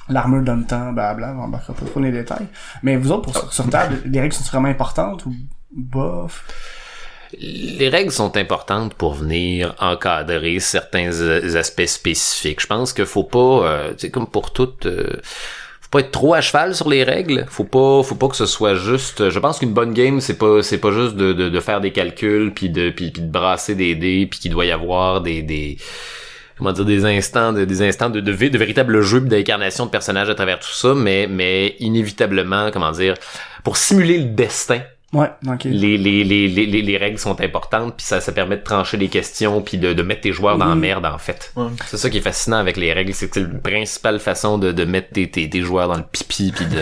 L'armure 0.09 0.43
donne 0.43 0.68
temps, 0.68 0.93
blabla, 0.93 1.34
on 1.36 1.45
embarquera 1.45 1.74
pas 1.74 1.84
trop 1.84 1.99
dans 1.99 2.05
les 2.05 2.11
détails. 2.11 2.45
Mais 2.84 2.95
vous 2.95 3.11
autres, 3.11 3.24
pour, 3.24 3.36
sur, 3.36 3.51
sur 3.51 3.68
table, 3.72 4.03
les 4.05 4.22
règles 4.22 4.36
sont 4.36 4.43
vraiment 4.43 4.70
importantes 4.70 5.26
ou 5.26 5.34
bof? 5.76 6.45
Les 7.40 7.90
règles 7.90 8.12
sont 8.12 8.36
importantes 8.38 8.94
pour 8.94 9.14
venir 9.14 9.76
encadrer 9.80 10.60
certains 10.60 11.12
euh, 11.22 11.56
aspects 11.56 11.86
spécifiques. 11.86 12.62
Je 12.62 12.68
pense 12.68 12.94
qu'il 12.94 13.06
faut 13.06 13.24
pas, 13.24 13.40
euh, 13.40 13.94
c'est 13.98 14.10
comme 14.10 14.28
pour 14.28 14.52
toutes, 14.52 14.86
euh, 14.86 15.18
faut 15.82 15.90
pas 15.92 16.00
être 16.00 16.12
trop 16.12 16.34
à 16.34 16.42
cheval 16.42 16.76
sur 16.76 16.90
les 16.90 17.04
règles. 17.04 17.46
Faut 17.50 17.64
pas, 17.64 18.02
faut 18.04 18.16
pas 18.16 18.28
que 18.28 18.36
ce 18.36 18.46
soit 18.46 18.76
juste. 18.76 19.30
Je 19.30 19.40
pense 19.40 19.60
qu'une 19.60 19.74
bonne 19.74 19.94
game, 19.94 20.20
c'est 20.20 20.38
pas, 20.38 20.64
c'est 20.64 20.80
pas 20.80 20.92
juste 20.92 21.16
de, 21.16 21.60
faire 21.60 21.82
des 21.82 21.92
calculs 21.92 22.54
puis 22.54 22.70
de, 22.70 22.90
puis, 22.90 23.12
de 23.12 23.22
brasser 23.22 23.76
des 23.76 23.96
dés 23.96 24.28
puis 24.30 24.40
qu'il 24.40 24.52
doit 24.52 24.66
y 24.66 24.72
avoir 24.72 25.22
des, 25.22 25.42
des 25.44 25.78
comment 26.58 26.72
dire 26.72 26.86
des 26.86 27.06
instants 27.06 27.54
de, 27.54 27.66
des 27.66 27.82
instants 27.84 28.10
de 28.10 28.20
de, 28.20 28.32
de 28.32 28.58
véritable 28.58 29.02
jeu 29.02 29.22
puis 29.22 29.30
d'incarnation 29.30 29.86
de 29.86 29.92
personnages 29.92 30.30
à 30.30 30.34
travers 30.34 30.60
tout 30.60 30.72
ça 30.72 30.96
mais 30.96 31.28
mais 31.30 31.76
inévitablement 31.80 32.72
comment 32.72 32.92
dire 32.92 33.14
pour 33.64 33.78
simuler 33.78 34.18
le 34.18 34.26
destin 34.26 34.82
Ouais, 35.14 35.30
ok. 35.47 35.64
les, 35.64 35.97
les, 35.97 36.26
les, 36.26 36.47
les, 36.49 36.66
les- 36.66 36.82
les 36.82 36.97
règles 36.97 37.18
sont 37.18 37.39
importantes, 37.39 37.95
puis 37.95 38.05
ça, 38.05 38.20
ça 38.20 38.34
permet 38.34 38.58
de 38.58 38.62
trancher 38.64 38.97
les 38.97 39.08
questions, 39.08 39.62
puis 39.62 39.78
de, 39.78 39.93
de 39.93 40.03
mettre 40.03 40.22
tes 40.22 40.34
joueurs 40.34 40.58
dans 40.58 40.66
la 40.66 40.76
merde, 40.76 41.05
en 41.05 41.18
fait. 41.18 41.53
Ouais. 41.55 41.68
C'est 41.86 41.95
ça 41.95 42.10
qui 42.10 42.18
est 42.18 42.22
fascinant 42.22 42.58
avec 42.58 42.76
les 42.76 42.91
règles, 42.91 43.14
c'est 43.14 43.28
que 43.30 43.36
c'est 43.36 43.39
la 43.41 43.60
principale 43.60 44.20
façon 44.20 44.58
de, 44.58 44.74
de 44.74 44.84
mettre 44.84 45.14
tes, 45.14 45.30
tes, 45.30 45.49
tes 45.49 45.62
joueurs 45.62 45.88
dans 45.88 45.95
le 45.95 46.03
pipi, 46.03 46.51
puis 46.53 46.66
de, 46.66 46.82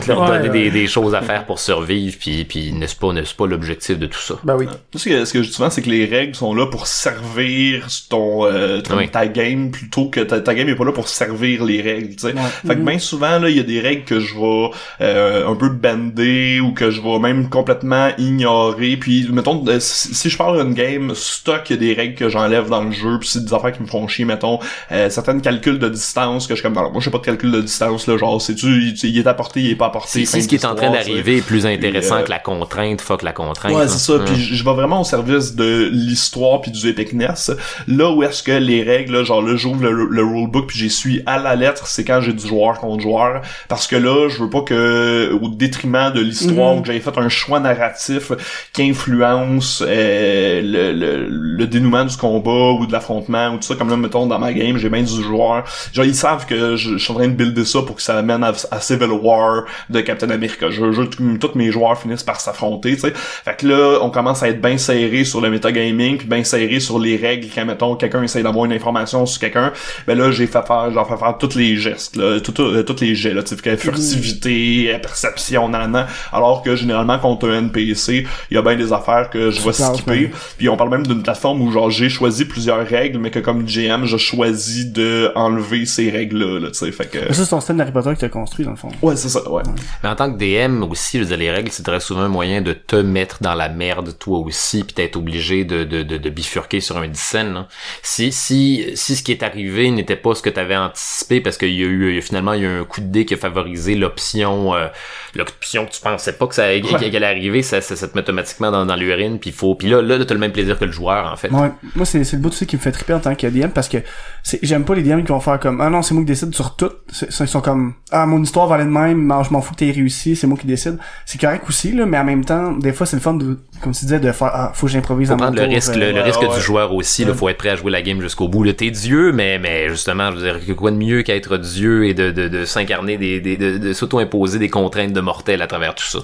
de 0.00 0.08
leur 0.08 0.20
Ouais, 0.22 0.26
donner 0.38 0.48
ouais. 0.48 0.50
Des, 0.50 0.70
des 0.72 0.86
choses 0.88 1.14
à 1.14 1.22
faire 1.22 1.46
pour 1.46 1.58
survivre, 1.60 2.16
puis, 2.18 2.44
puis 2.44 2.72
n'est-ce 2.72 2.96
pas, 2.96 3.12
n'est-ce 3.12 3.34
pas 3.36 3.46
l'objectif 3.46 3.96
de 3.98 4.06
tout 4.06 4.18
ça. 4.18 4.34
Ben 4.44 4.56
oui. 4.56 4.66
Ce 4.96 5.08
que, 5.08 5.24
ce 5.24 5.32
que 5.32 5.42
je 5.42 5.48
dis 5.48 5.54
souvent, 5.54 5.70
c'est 5.70 5.82
que 5.82 5.90
les 5.90 6.06
règles 6.06 6.34
sont 6.34 6.54
là 6.54 6.66
pour 6.66 6.86
servir 6.88 7.86
ton, 8.08 8.46
euh, 8.46 8.80
ton- 8.80 8.96
Oui. 8.96 9.08
ta 9.08 9.26
game 9.28 9.70
plutôt 9.70 10.08
que 10.10 10.20
ta, 10.20 10.40
ta 10.40 10.54
game 10.54 10.68
est 10.68 10.74
pas 10.74 10.84
là 10.84 10.92
pour 10.92 11.08
servir 11.08 11.64
les 11.64 11.80
règles, 11.82 12.16
tu 12.16 12.22
sais. 12.28 12.34
Ouais. 12.34 12.40
Fait 12.66 12.74
que 12.74 12.80
bien 12.80 12.98
souvent, 12.98 13.38
là, 13.38 13.48
il 13.48 13.56
y 13.56 13.60
a 13.60 13.64
des 13.64 13.80
règles 13.80 14.04
que 14.04 14.18
je 14.20 14.34
vais 14.34 14.70
euh, 15.02 15.48
un 15.48 15.54
peu 15.54 15.68
bander 15.68 16.60
ou 16.60 16.72
que 16.72 16.79
je 16.88 17.02
vais 17.02 17.18
même 17.18 17.50
complètement 17.50 18.08
ignorer. 18.16 18.96
Puis, 18.96 19.28
mettons, 19.30 19.62
euh, 19.68 19.76
si, 19.80 20.30
je 20.30 20.36
parle 20.38 20.64
d'une 20.64 20.72
game 20.72 21.12
stock, 21.14 21.68
il 21.68 21.72
y 21.72 21.76
a 21.76 21.78
des 21.78 21.92
règles 21.92 22.14
que 22.14 22.30
j'enlève 22.30 22.70
dans 22.70 22.84
le 22.84 22.92
jeu, 22.92 23.18
puis 23.18 23.28
c'est 23.28 23.44
des 23.44 23.52
affaires 23.52 23.72
qui 23.72 23.82
me 23.82 23.86
font 23.86 24.08
chier, 24.08 24.24
mettons, 24.24 24.58
euh, 24.92 25.10
certaines 25.10 25.42
calculs 25.42 25.78
de 25.78 25.88
distance 25.88 26.46
que 26.46 26.54
je 26.54 26.60
suis 26.60 26.62
comme, 26.62 26.74
non, 26.74 26.90
moi, 26.90 27.00
je 27.00 27.04
sais 27.04 27.10
pas 27.10 27.18
de 27.18 27.24
calcul 27.24 27.50
de 27.50 27.60
distance, 27.60 28.06
là, 28.06 28.16
genre, 28.16 28.40
c'est-tu, 28.40 28.66
il, 28.66 28.94
il 29.02 29.18
est 29.18 29.26
apporté, 29.26 29.60
il 29.60 29.70
est 29.70 29.76
pas 29.76 29.86
apporté. 29.86 30.24
Si 30.24 30.42
ce 30.42 30.48
qui 30.48 30.54
est 30.54 30.64
en 30.64 30.74
train 30.74 30.90
d'arriver 30.90 31.38
est 31.38 31.46
plus 31.46 31.66
intéressant 31.66 32.14
Puis, 32.14 32.22
euh, 32.22 32.26
que 32.26 32.30
la 32.30 32.38
contrainte, 32.38 33.00
fuck 33.00 33.22
la 33.22 33.32
contrainte. 33.32 33.74
Ouais, 33.74 33.88
c'est 33.88 33.98
ça. 33.98 34.14
Hum. 34.14 34.24
Puis 34.24 34.36
je 34.40 34.64
vais 34.64 34.72
vraiment 34.72 35.00
au 35.00 35.04
service 35.04 35.54
de 35.54 35.90
l'histoire 35.92 36.60
puis 36.60 36.70
du 36.70 36.88
epicness. 36.88 37.50
Là 37.88 38.10
où 38.12 38.22
est-ce 38.22 38.42
que 38.42 38.52
les 38.52 38.82
règles, 38.82 39.14
là, 39.14 39.24
genre 39.24 39.42
là, 39.42 39.56
j'ouvre 39.56 39.82
le, 39.82 40.06
le 40.06 40.24
rulebook 40.24 40.68
puis 40.68 40.78
j'y 40.78 40.90
suis 40.90 41.22
à 41.26 41.38
la 41.38 41.56
lettre, 41.56 41.86
c'est 41.86 42.04
quand 42.04 42.20
j'ai 42.20 42.32
du 42.32 42.46
joueur 42.46 42.78
contre 42.78 43.02
joueur. 43.02 43.42
Parce 43.68 43.86
que 43.86 43.96
là, 43.96 44.28
je 44.28 44.42
veux 44.42 44.50
pas 44.50 44.62
que, 44.62 45.32
au 45.40 45.48
détriment 45.48 46.12
de 46.12 46.20
l'histoire, 46.20 46.69
Ou 46.76 46.80
que 46.80 46.86
j'avais 46.86 47.00
fait 47.00 47.16
un 47.18 47.28
choix 47.28 47.60
narratif 47.60 48.32
qui 48.72 48.90
influence 48.90 49.82
euh, 49.86 50.60
le, 50.62 50.92
le, 50.92 51.26
le 51.28 51.66
dénouement 51.66 52.04
du 52.04 52.16
combat 52.16 52.72
ou 52.78 52.86
de 52.86 52.92
l'affrontement 52.92 53.48
ou 53.50 53.56
tout 53.56 53.62
ça. 53.64 53.74
Comme 53.74 53.90
là, 53.90 53.96
mettons, 53.96 54.26
dans 54.26 54.38
ma 54.38 54.52
game, 54.52 54.76
j'ai 54.78 54.88
bien 54.88 55.02
du 55.02 55.22
joueur. 55.22 55.64
Genre, 55.92 56.04
ils 56.04 56.14
savent 56.14 56.46
que 56.46 56.76
je, 56.76 56.92
je 56.92 56.98
suis 56.98 57.12
en 57.12 57.16
train 57.16 57.28
de 57.28 57.34
builder 57.34 57.64
ça 57.64 57.80
pour 57.82 57.96
que 57.96 58.02
ça 58.02 58.18
amène 58.18 58.42
à, 58.44 58.52
à 58.70 58.80
Civil 58.80 59.10
War 59.10 59.64
de 59.88 60.00
Captain 60.00 60.30
America. 60.30 60.70
Je 60.70 60.84
veux 60.84 61.06
que 61.06 61.36
tous 61.36 61.54
mes 61.56 61.70
joueurs 61.70 62.00
finissent 62.00 62.22
par 62.22 62.40
s'affronter, 62.40 62.94
tu 62.94 63.00
sais. 63.00 63.12
Fait 63.14 63.56
que 63.56 63.66
là, 63.66 63.98
on 64.02 64.10
commence 64.10 64.42
à 64.42 64.48
être 64.48 64.60
bien 64.60 64.78
serré 64.78 65.24
sur 65.24 65.40
le 65.40 65.50
metagaming, 65.50 66.18
puis 66.18 66.26
bien 66.28 66.44
serré 66.44 66.80
sur 66.80 66.98
les 66.98 67.16
règles 67.16 67.48
quand, 67.54 67.64
mettons, 67.64 67.96
quelqu'un 67.96 68.22
essaie 68.22 68.42
d'avoir 68.42 68.64
une 68.66 68.72
information 68.72 69.26
sur 69.26 69.40
quelqu'un, 69.40 69.72
ben 70.06 70.16
là, 70.16 70.30
j'ai 70.30 70.46
fait 70.46 70.66
faire, 70.66 70.90
j'en 70.92 71.04
fais 71.04 71.16
faire 71.16 71.36
tous 71.38 71.54
les 71.56 71.76
gestes, 71.76 72.16
là, 72.16 72.40
tout- 72.40 72.52
tous 72.52 73.00
les 73.00 73.14
jets, 73.14 73.34
là, 73.34 73.42
tu 73.42 73.56
sais, 73.56 73.76
furtivité, 73.76 74.98
perception, 75.02 75.68
nan, 75.68 76.06
alors 76.32 76.59
que 76.62 76.76
généralement, 76.76 77.18
contre 77.18 77.48
un 77.48 77.58
NPC, 77.58 78.26
il 78.50 78.54
y 78.54 78.58
a 78.58 78.62
bien 78.62 78.76
des 78.76 78.92
affaires 78.92 79.30
que 79.30 79.50
je 79.50 79.60
vais 79.60 79.72
skipper, 79.72 80.10
ouais. 80.10 80.30
puis 80.58 80.68
on 80.68 80.76
parle 80.76 80.90
même 80.90 81.06
d'une 81.06 81.22
plateforme 81.22 81.62
où, 81.62 81.70
genre, 81.70 81.90
j'ai 81.90 82.08
choisi 82.08 82.44
plusieurs 82.44 82.86
règles, 82.86 83.18
mais 83.18 83.30
que 83.30 83.38
comme 83.38 83.64
GM, 83.64 84.04
je 84.04 84.16
choisis 84.16 84.86
de 84.86 85.32
enlever 85.34 85.86
ces 85.86 86.10
règles-là, 86.10 86.60
là, 86.60 86.68
tu 86.68 86.78
sais, 86.78 86.92
fait 86.92 87.10
que... 87.10 87.18
Mais 87.18 87.32
ça, 87.32 87.44
c'est 87.44 87.50
ton 87.50 87.60
système 87.60 87.76
d'Harry 87.78 87.92
Potter 87.92 88.14
que 88.14 88.20
t'as 88.20 88.28
construit, 88.28 88.64
dans 88.64 88.72
le 88.72 88.76
fond. 88.76 88.88
Ouais, 89.02 89.16
c'est 89.16 89.28
ça, 89.28 89.48
ouais. 89.50 89.62
Mais 90.02 90.08
en 90.08 90.16
tant 90.16 90.32
que 90.32 90.38
DM 90.38 90.82
aussi, 90.84 91.18
je 91.18 91.22
veux 91.22 91.28
dire, 91.28 91.38
les 91.38 91.50
règles, 91.50 91.70
c'est 91.70 91.82
très 91.82 92.00
souvent 92.00 92.22
un 92.22 92.28
moyen 92.28 92.60
de 92.62 92.72
te 92.72 92.96
mettre 92.96 93.38
dans 93.40 93.54
la 93.54 93.68
merde 93.68 94.16
toi 94.18 94.38
aussi, 94.38 94.84
puis 94.84 94.94
d'être 94.94 95.16
obligé 95.16 95.64
de, 95.64 95.84
de, 95.84 96.02
de, 96.02 96.16
de 96.16 96.30
bifurquer 96.30 96.80
sur 96.80 96.96
un 96.98 97.08
dixaine. 97.08 97.54
là. 97.54 97.68
Si, 98.02 98.32
si, 98.32 98.86
si 98.94 99.16
ce 99.16 99.22
qui 99.22 99.32
est 99.32 99.42
arrivé 99.42 99.90
n'était 99.90 100.16
pas 100.16 100.34
ce 100.34 100.42
que 100.42 100.50
tu 100.50 100.60
avais 100.60 100.76
anticipé, 100.76 101.40
parce 101.40 101.56
qu'il 101.56 101.74
y 101.74 101.82
a 101.82 101.86
eu 101.86 102.20
finalement 102.22 102.52
il 102.52 102.62
y 102.62 102.66
a 102.66 102.68
eu 102.68 102.80
un 102.80 102.84
coup 102.84 103.00
de 103.00 103.06
dé 103.06 103.24
qui 103.24 103.34
a 103.34 103.36
favorisé 103.36 103.94
l'option 103.94 104.74
euh, 104.74 104.88
l'option 105.34 105.86
que 105.86 105.92
tu 105.92 106.00
pensais 106.00 106.32
pas 106.32 106.46
que 106.50 106.54
ça 106.56 106.68
qu'elle 106.74 107.16
allait 107.16 107.26
arriver, 107.26 107.62
ça, 107.62 107.80
ça, 107.80 107.96
ça 107.96 108.06
te 108.06 108.14
met 108.14 108.20
automatiquement 108.20 108.70
dans, 108.70 108.84
dans 108.84 108.96
l'urine, 108.96 109.38
puis 109.38 109.50
il 109.50 109.56
faut. 109.56 109.74
Puis 109.74 109.88
là, 109.88 110.02
là, 110.02 110.22
t'as 110.24 110.34
le 110.34 110.40
même 110.40 110.52
plaisir 110.52 110.78
que 110.78 110.84
le 110.84 110.92
joueur, 110.92 111.32
en 111.32 111.36
fait. 111.36 111.50
Ouais. 111.50 111.70
Moi, 111.96 112.04
c'est, 112.04 112.22
c'est 112.24 112.36
le 112.36 112.42
bout 112.42 112.48
aussi 112.50 112.66
qui 112.66 112.76
me 112.76 112.80
fait 112.80 112.92
triper 112.92 113.14
en 113.14 113.20
tant 113.20 113.34
que 113.34 113.46
DM 113.46 113.68
parce 113.70 113.88
que 113.88 113.98
c'est, 114.42 114.58
j'aime 114.62 114.84
pas 114.84 114.94
les 114.94 115.02
DM 115.02 115.22
qui 115.22 115.28
vont 115.32 115.40
faire 115.40 115.58
comme, 115.58 115.80
ah 115.80 115.88
non, 115.90 116.02
c'est 116.02 116.14
moi 116.14 116.22
qui 116.22 116.26
décide 116.28 116.54
sur 116.54 116.76
tout. 116.76 116.90
C'est- 117.10 117.28
Ils 117.40 117.48
sont 117.48 117.60
comme, 117.60 117.94
ah, 118.10 118.26
mon 118.26 118.42
histoire 118.42 118.66
va 118.66 118.74
aller 118.76 118.84
de 118.84 118.90
même, 118.90 119.32
je 119.46 119.50
m'en 119.52 119.60
fous 119.62 119.72
que 119.74 119.78
t'aies 119.78 119.90
réussi, 119.90 120.36
c'est 120.36 120.46
moi 120.46 120.58
qui 120.58 120.66
décide. 120.66 120.98
C'est 121.24 121.40
correct 121.40 121.64
aussi, 121.68 121.92
là, 121.92 122.04
mais 122.06 122.18
en 122.18 122.24
même 122.24 122.44
temps, 122.44 122.72
des 122.72 122.92
fois, 122.92 123.06
c'est 123.06 123.16
le 123.16 123.22
fun 123.22 123.34
de, 123.34 123.58
comme 123.82 123.92
tu 123.92 124.04
disais, 124.04 124.20
de 124.20 124.32
faire, 124.32 124.50
ah, 124.52 124.72
faut 124.74 124.86
que 124.86 124.92
j'improvise 124.92 125.28
faut 125.30 125.36
prendre 125.36 125.56
le 125.56 125.62
tour, 125.64 125.68
risque, 125.72 125.90
euh, 125.90 125.94
le, 126.00 126.06
le 126.08 126.14
ouais, 126.14 126.22
risque 126.22 126.40
ouais. 126.42 126.54
du 126.54 126.60
joueur 126.60 126.92
aussi. 126.94 127.22
Il 127.22 127.34
faut 127.34 127.48
être 127.48 127.58
prêt 127.58 127.70
à 127.70 127.76
jouer 127.76 127.90
la 127.92 128.02
game 128.02 128.20
jusqu'au 128.20 128.48
bout. 128.48 128.64
Là, 128.64 128.72
t'es 128.72 128.90
Dieu, 128.90 129.32
mais 129.32 129.58
mais 129.58 129.88
justement, 129.88 130.30
je 130.32 130.36
veux 130.36 130.42
dire, 130.60 130.76
quoi 130.76 130.90
de 130.90 130.96
mieux 130.96 131.22
qu'être 131.22 131.58
Dieu 131.58 132.06
et 132.06 132.14
de, 132.14 132.30
de, 132.30 132.48
de 132.48 132.64
s'incarner 132.64 133.16
des, 133.16 133.40
des 133.40 133.56
de, 133.56 133.78
de 133.78 133.92
s'auto-imposer 133.92 134.58
des 134.58 134.68
contraintes 134.68 135.12
de 135.12 135.20
mortel 135.20 135.62
à 135.62 135.66
travers 135.66 135.94
tout 135.94 136.04
ça? 136.04 136.20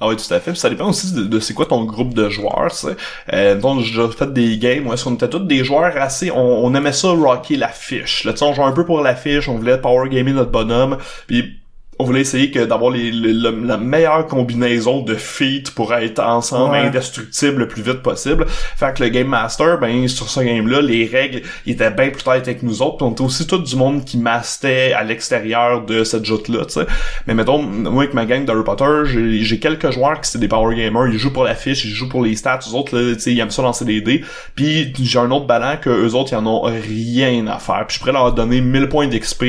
Ah 0.00 0.06
oui, 0.08 0.16
tout 0.16 0.32
à 0.32 0.38
fait. 0.38 0.52
Puis 0.52 0.60
ça 0.60 0.70
dépend 0.70 0.88
aussi 0.88 1.12
de, 1.12 1.24
de 1.24 1.40
c'est 1.40 1.54
quoi 1.54 1.66
ton 1.66 1.84
groupe 1.84 2.14
de 2.14 2.28
joueurs, 2.28 2.70
tu 2.70 2.86
sais. 2.86 2.96
Euh, 3.32 3.56
donc, 3.58 3.80
j'ai 3.80 4.08
fait 4.08 4.32
des 4.32 4.56
games 4.58 4.86
où 4.86 4.92
est-ce 4.92 5.04
qu'on 5.04 5.14
était 5.14 5.28
tous 5.28 5.40
des 5.40 5.64
joueurs 5.64 5.96
assez... 5.96 6.30
On, 6.30 6.64
on 6.64 6.74
aimait 6.74 6.92
ça 6.92 7.08
rocker 7.08 7.56
la 7.56 7.68
fiche. 7.68 8.24
Là, 8.24 8.32
tu 8.32 8.38
sais, 8.38 8.44
on 8.44 8.54
jouait 8.54 8.64
un 8.64 8.72
peu 8.72 8.84
pour 8.84 9.00
la 9.00 9.16
fiche, 9.16 9.48
on 9.48 9.56
voulait 9.56 9.78
power 9.78 10.08
gamer 10.08 10.34
notre 10.34 10.52
bonhomme, 10.52 10.98
puis 11.26 11.58
on 11.98 12.04
voulait 12.04 12.20
essayer 12.20 12.50
que 12.50 12.60
d'avoir 12.64 12.90
les, 12.92 13.10
les- 13.10 13.32
le- 13.32 13.64
la 13.64 13.76
meilleure 13.76 14.26
combinaison 14.26 15.00
de 15.02 15.14
feats 15.14 15.70
pour 15.74 15.92
être 15.94 16.20
ensemble 16.20 16.72
Ouais. 16.72 16.78
indestructible 16.86 17.58
le 17.60 17.68
plus 17.68 17.82
vite 17.82 18.02
possible. 18.02 18.46
Fait 18.48 18.94
que 18.96 19.02
le 19.02 19.08
Game 19.08 19.26
Master, 19.28 19.78
ben 19.78 20.06
sur 20.08 20.28
ce 20.28 20.40
game-là, 20.40 20.80
les 20.80 21.06
règles 21.06 21.42
ils 21.66 21.72
étaient 21.72 21.90
bien 21.90 22.10
plus 22.10 22.22
tard 22.22 22.34
avec 22.34 22.62
nous 22.62 22.82
autres. 22.82 23.04
On 23.04 23.10
était 23.12 23.22
aussi 23.22 23.46
tout 23.46 23.58
du 23.58 23.76
monde 23.76 24.04
qui 24.04 24.16
mastait 24.18 24.92
à 24.92 25.02
l'extérieur 25.02 25.84
de 25.84 26.04
cette 26.04 26.24
joute-là, 26.24 26.64
tu 26.66 26.74
sais. 26.74 26.86
Mais 27.26 27.34
mettons, 27.34 27.62
moi 27.62 28.02
avec 28.04 28.14
ma 28.14 28.24
gang 28.26 28.44
d'Harry 28.44 28.64
Potter, 28.64 28.84
j'ai 29.06 29.40
j'ai 29.42 29.58
quelques 29.58 29.90
joueurs 29.90 30.20
qui 30.20 30.30
c'est 30.30 30.38
des 30.38 30.48
power 30.48 30.74
gamers, 30.76 31.06
ils 31.08 31.18
jouent 31.18 31.32
pour 31.32 31.44
la 31.44 31.54
fiche, 31.54 31.84
ils 31.84 31.90
jouent 31.90 32.08
pour 32.08 32.22
les 32.22 32.36
stats, 32.36 32.60
eux 32.70 32.74
autres, 32.74 32.96
là, 32.96 33.14
tu 33.14 33.20
sais, 33.20 33.32
ils 33.32 33.40
aiment 33.40 33.50
ça 33.50 33.62
lancer 33.62 33.84
des 33.84 34.00
dés. 34.00 34.22
Puis 34.54 34.92
j'ai 35.02 35.18
un 35.18 35.30
autre 35.30 35.46
ballon 35.46 35.76
que 35.80 35.90
eux 35.90 36.14
autres, 36.14 36.32
ils 36.32 36.36
en 36.36 36.46
ont 36.46 36.62
rien 36.62 37.46
à 37.48 37.58
faire. 37.58 37.84
Puis 37.86 37.94
je 37.96 38.00
pourrais 38.00 38.12
leur 38.12 38.32
donner 38.32 38.60
1000 38.60 38.88
points 38.88 39.06
d'XP 39.08 39.42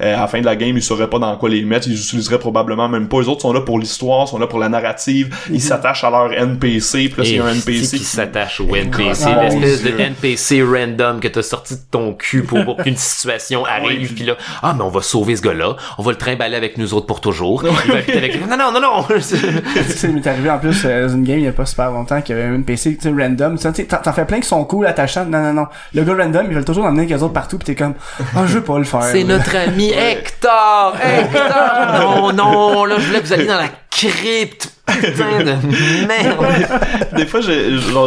euh, 0.00 0.16
à 0.16 0.20
la 0.20 0.26
fin 0.26 0.40
de 0.40 0.44
la 0.46 0.56
game, 0.56 0.76
ils 0.76 0.82
sauraient 0.82 1.08
pas 1.10 1.18
dans 1.18 1.36
quoi 1.36 1.48
les 1.48 1.62
mettre, 1.64 1.88
ils 1.92 1.98
utiliseraient 2.00 2.38
probablement 2.38 2.88
même 2.88 3.08
pas. 3.08 3.20
Les 3.20 3.28
autres 3.28 3.42
sont 3.42 3.52
là 3.52 3.60
pour 3.60 3.78
l'histoire, 3.78 4.26
sont 4.28 4.38
là 4.38 4.46
pour 4.46 4.58
la 4.58 4.68
narrative, 4.68 5.34
ils 5.50 5.60
s'attachent 5.60 6.04
à 6.04 6.10
leur 6.10 6.32
NPC, 6.32 7.08
puis 7.08 7.36
là, 7.36 7.44
a 7.44 7.48
un 7.48 7.52
NPC 7.54 7.98
qui 7.98 8.04
s'attache 8.04 8.60
au 8.60 8.74
NPC, 8.74 9.24
Ah, 9.26 9.42
l'espèce 9.44 9.82
mon 9.84 9.96
de. 9.96 10.00
NPC 10.02 10.62
random 10.62 11.20
que 11.20 11.28
t'as 11.28 11.42
sorti 11.42 11.74
de 11.74 11.80
ton 11.90 12.14
cul 12.14 12.42
pour, 12.42 12.64
pour 12.64 12.76
qu'une 12.82 12.96
situation 12.96 13.64
arrive, 13.64 14.06
puis- 14.08 14.14
puis 14.16 14.24
là, 14.24 14.36
ah 14.62 14.74
mais 14.76 14.82
on 14.82 14.88
va 14.88 15.02
sauver 15.02 15.36
ce 15.36 15.42
gars-là, 15.42 15.76
on 15.98 16.02
va 16.02 16.12
le 16.12 16.18
trimballer 16.18 16.56
avec 16.56 16.78
nous 16.78 16.94
autres 16.94 17.06
pour 17.06 17.20
toujours. 17.20 17.64
Il 17.86 17.92
va 17.92 17.98
avec 17.98 18.40
non 18.48 18.56
non 18.56 18.72
non 18.72 18.80
non. 18.80 19.06
Ça 19.20 20.08
m'est 20.08 20.26
arrivé 20.26 20.50
en 20.50 20.58
plus 20.58 20.82
euh, 20.84 21.06
dans 21.08 21.14
une 21.14 21.24
game 21.24 21.38
il 21.38 21.44
y 21.44 21.48
a 21.48 21.52
pas 21.52 21.66
super 21.66 21.90
longtemps 21.90 22.20
qu'il 22.22 22.36
y 22.36 22.38
avait 22.40 22.48
un 22.54 22.62
PC 22.62 22.96
tu 22.96 23.02
sais, 23.02 23.08
random. 23.10 23.58
Tu 23.58 23.68
sais 23.74 23.84
t'en 23.84 24.12
fais 24.12 24.24
plein 24.24 24.40
qui 24.40 24.48
sont 24.48 24.64
cool 24.64 24.86
attachants. 24.86 25.24
Non 25.24 25.42
non 25.42 25.52
non. 25.52 25.66
Le 25.94 26.02
gars 26.04 26.14
random 26.16 26.46
ils 26.48 26.54
veulent 26.54 26.64
toujours 26.64 26.84
l'emmener 26.84 27.00
avec 27.02 27.10
les 27.10 27.22
autres 27.22 27.32
partout 27.32 27.58
pis 27.58 27.66
t'es 27.66 27.74
comme 27.74 27.94
ah 28.36 28.44
je 28.46 28.54
veux 28.54 28.62
pas 28.62 28.78
le 28.78 28.84
faire 28.84 29.02
C'est 29.04 29.24
notre 29.24 29.54
ami 29.56 29.90
Hector! 29.90 30.94
Hector! 31.02 31.81
Non, 31.86 32.32
non, 32.32 32.84
là, 32.84 32.96
je 32.98 33.06
voulais 33.06 33.20
que 33.20 33.26
vous 33.26 33.32
alliez 33.32 33.46
dans 33.46 33.56
la 33.58 33.68
crypte. 33.90 34.70
Des 37.16 37.26
fois 37.26 37.40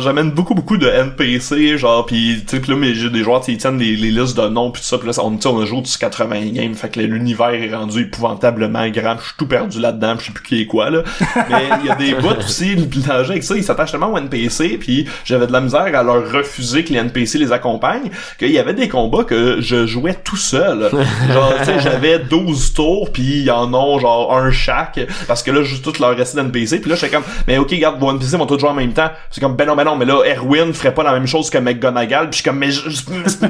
j'amène 0.02 0.32
beaucoup 0.32 0.56
beaucoup 0.56 0.78
de 0.78 0.88
NPC 0.88 1.78
genre 1.78 2.06
puis 2.06 2.44
tu 2.48 2.56
sais 2.56 2.62
pis 2.62 2.72
là 2.72 2.78
mais 2.78 2.94
j'ai 2.94 3.10
des 3.10 3.24
joueurs 3.24 3.42
ils 3.48 3.58
tiennent 3.58 3.78
les, 3.78 3.96
listes 3.96 4.38
de 4.38 4.48
noms 4.48 4.72
puis 4.72 4.82
tout 4.82 4.88
ça 4.88 4.98
puis 4.98 5.08
là 5.08 5.14
on, 5.24 5.38
on 5.46 5.62
a 5.62 5.66
joué 5.66 5.82
du 5.82 5.98
80 5.98 6.52
games 6.54 6.74
fait 6.74 6.90
que 6.90 7.00
l'univers 7.00 7.54
est 7.54 7.74
rendu 7.74 8.02
épouvantablement 8.02 8.88
grand 8.90 9.18
je 9.20 9.26
suis 9.26 9.34
tout 9.38 9.48
perdu 9.48 9.80
là-dedans 9.80 10.16
pis 10.16 10.22
je 10.22 10.26
sais 10.28 10.34
plus 10.34 10.44
qui 10.44 10.62
est 10.62 10.66
quoi 10.66 10.90
là. 10.90 11.04
Mais 11.50 11.70
il 11.82 11.88
y 11.88 11.90
a 11.90 11.96
des 11.96 12.14
bouts 12.16 12.46
aussi 12.46 12.76
le 12.76 12.86
danger 12.86 13.32
avec 13.32 13.44
ça 13.44 13.56
ils 13.56 13.64
s'attachent 13.64 13.92
tellement 13.92 14.12
aux 14.12 14.18
NPC 14.18 14.78
puis 14.80 15.08
j'avais 15.24 15.48
de 15.48 15.52
la 15.52 15.62
misère 15.62 15.82
à 15.82 16.04
leur 16.04 16.32
refuser 16.32 16.84
que 16.84 16.94
les 16.94 17.00
NPC 17.00 17.38
les 17.38 17.52
accompagnent 17.52 18.10
qu'il 18.38 18.52
y 18.52 18.60
avait 18.60 18.74
des 18.74 18.90
combats 18.90 19.24
que 19.24 19.62
je 19.62 19.86
jouais 19.86 20.16
tout 20.24 20.38
seul. 20.38 20.90
Genre 21.34 21.54
tu 21.60 21.66
sais 21.66 21.80
j'avais 21.80 22.20
12 22.20 22.74
tours 22.74 23.12
puis 23.12 23.42
ils 23.42 23.52
en 23.52 23.74
ont 23.74 24.00
genre 24.00 24.36
un 24.36 24.52
chaque 24.52 25.00
parce 25.28 25.44
que 25.44 25.52
là 25.52 25.64
juste 25.64 25.84
tout 25.84 26.02
leur 26.02 26.16
reste 26.16 26.36
d'NPC 26.36 26.75
puis 26.80 26.90
là 26.90 26.96
j'étais 26.96 27.14
comme 27.14 27.24
mais 27.48 27.58
ok 27.58 27.72
regarde 27.72 28.00
vos 28.00 28.12
NPC 28.12 28.38
vont 28.38 28.46
tous 28.46 28.60
jouer 28.60 28.70
en 28.70 28.74
même 28.74 28.94
temps. 28.94 29.10
C'est 29.32 29.42
comme 29.42 29.56
ben 29.56 29.66
non 29.66 29.76
ben 29.76 29.84
non 29.84 29.96
mais 29.96 30.06
là 30.06 30.22
Erwin 30.26 30.74
ferait 30.74 30.94
pas 30.94 31.04
la 31.04 31.14
même 31.14 31.28
chose 31.28 31.50
que 31.50 31.58
McGonagall. 31.58 32.30
Puis 32.30 32.38
je 32.38 32.42
suis 32.42 32.44
comme 32.44 32.60
mais 32.60 32.72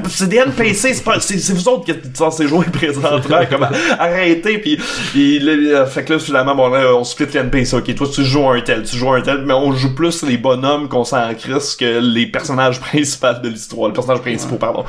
c'est 0.08 0.28
des 0.28 0.36
NPC 0.38 0.94
c'est 0.94 1.04
pas 1.04 1.20
c'est 1.20 1.38
c'est 1.38 1.52
vous 1.52 1.68
autres 1.68 1.84
qui 1.84 1.90
êtes 1.92 2.16
censés 2.16 2.48
jouer 2.48 2.66
présentement. 2.66 3.40
Comme 3.50 3.68
arrêtez. 3.98 4.58
Puis 4.58 4.76
puis 5.12 5.38
là, 5.38 5.86
fait 5.86 6.04
que 6.04 6.14
là 6.14 6.18
finalement 6.18 6.54
bon 6.54 6.68
là 6.68 6.94
on 6.94 7.04
split 7.04 7.26
les 7.32 7.40
NPC 7.40 7.76
ok 7.76 7.94
toi 7.94 8.06
tu 8.12 8.24
joues 8.24 8.48
un 8.48 8.60
tel 8.60 8.82
tu 8.82 8.96
joues 8.96 9.12
un 9.12 9.20
tel. 9.20 9.42
Mais 9.44 9.54
on 9.54 9.72
joue 9.72 9.94
plus 9.94 10.22
les 10.22 10.36
bonhommes 10.36 10.88
qu'on 10.88 11.04
s'en 11.04 11.32
crisse 11.34 11.76
que 11.76 12.00
les 12.00 12.26
personnages 12.26 12.80
principaux 12.86 13.26
de 13.42 13.48
l'histoire. 13.48 13.88
Les 13.88 13.94
personnages 13.94 14.20
principaux 14.20 14.56
pardon. 14.56 14.84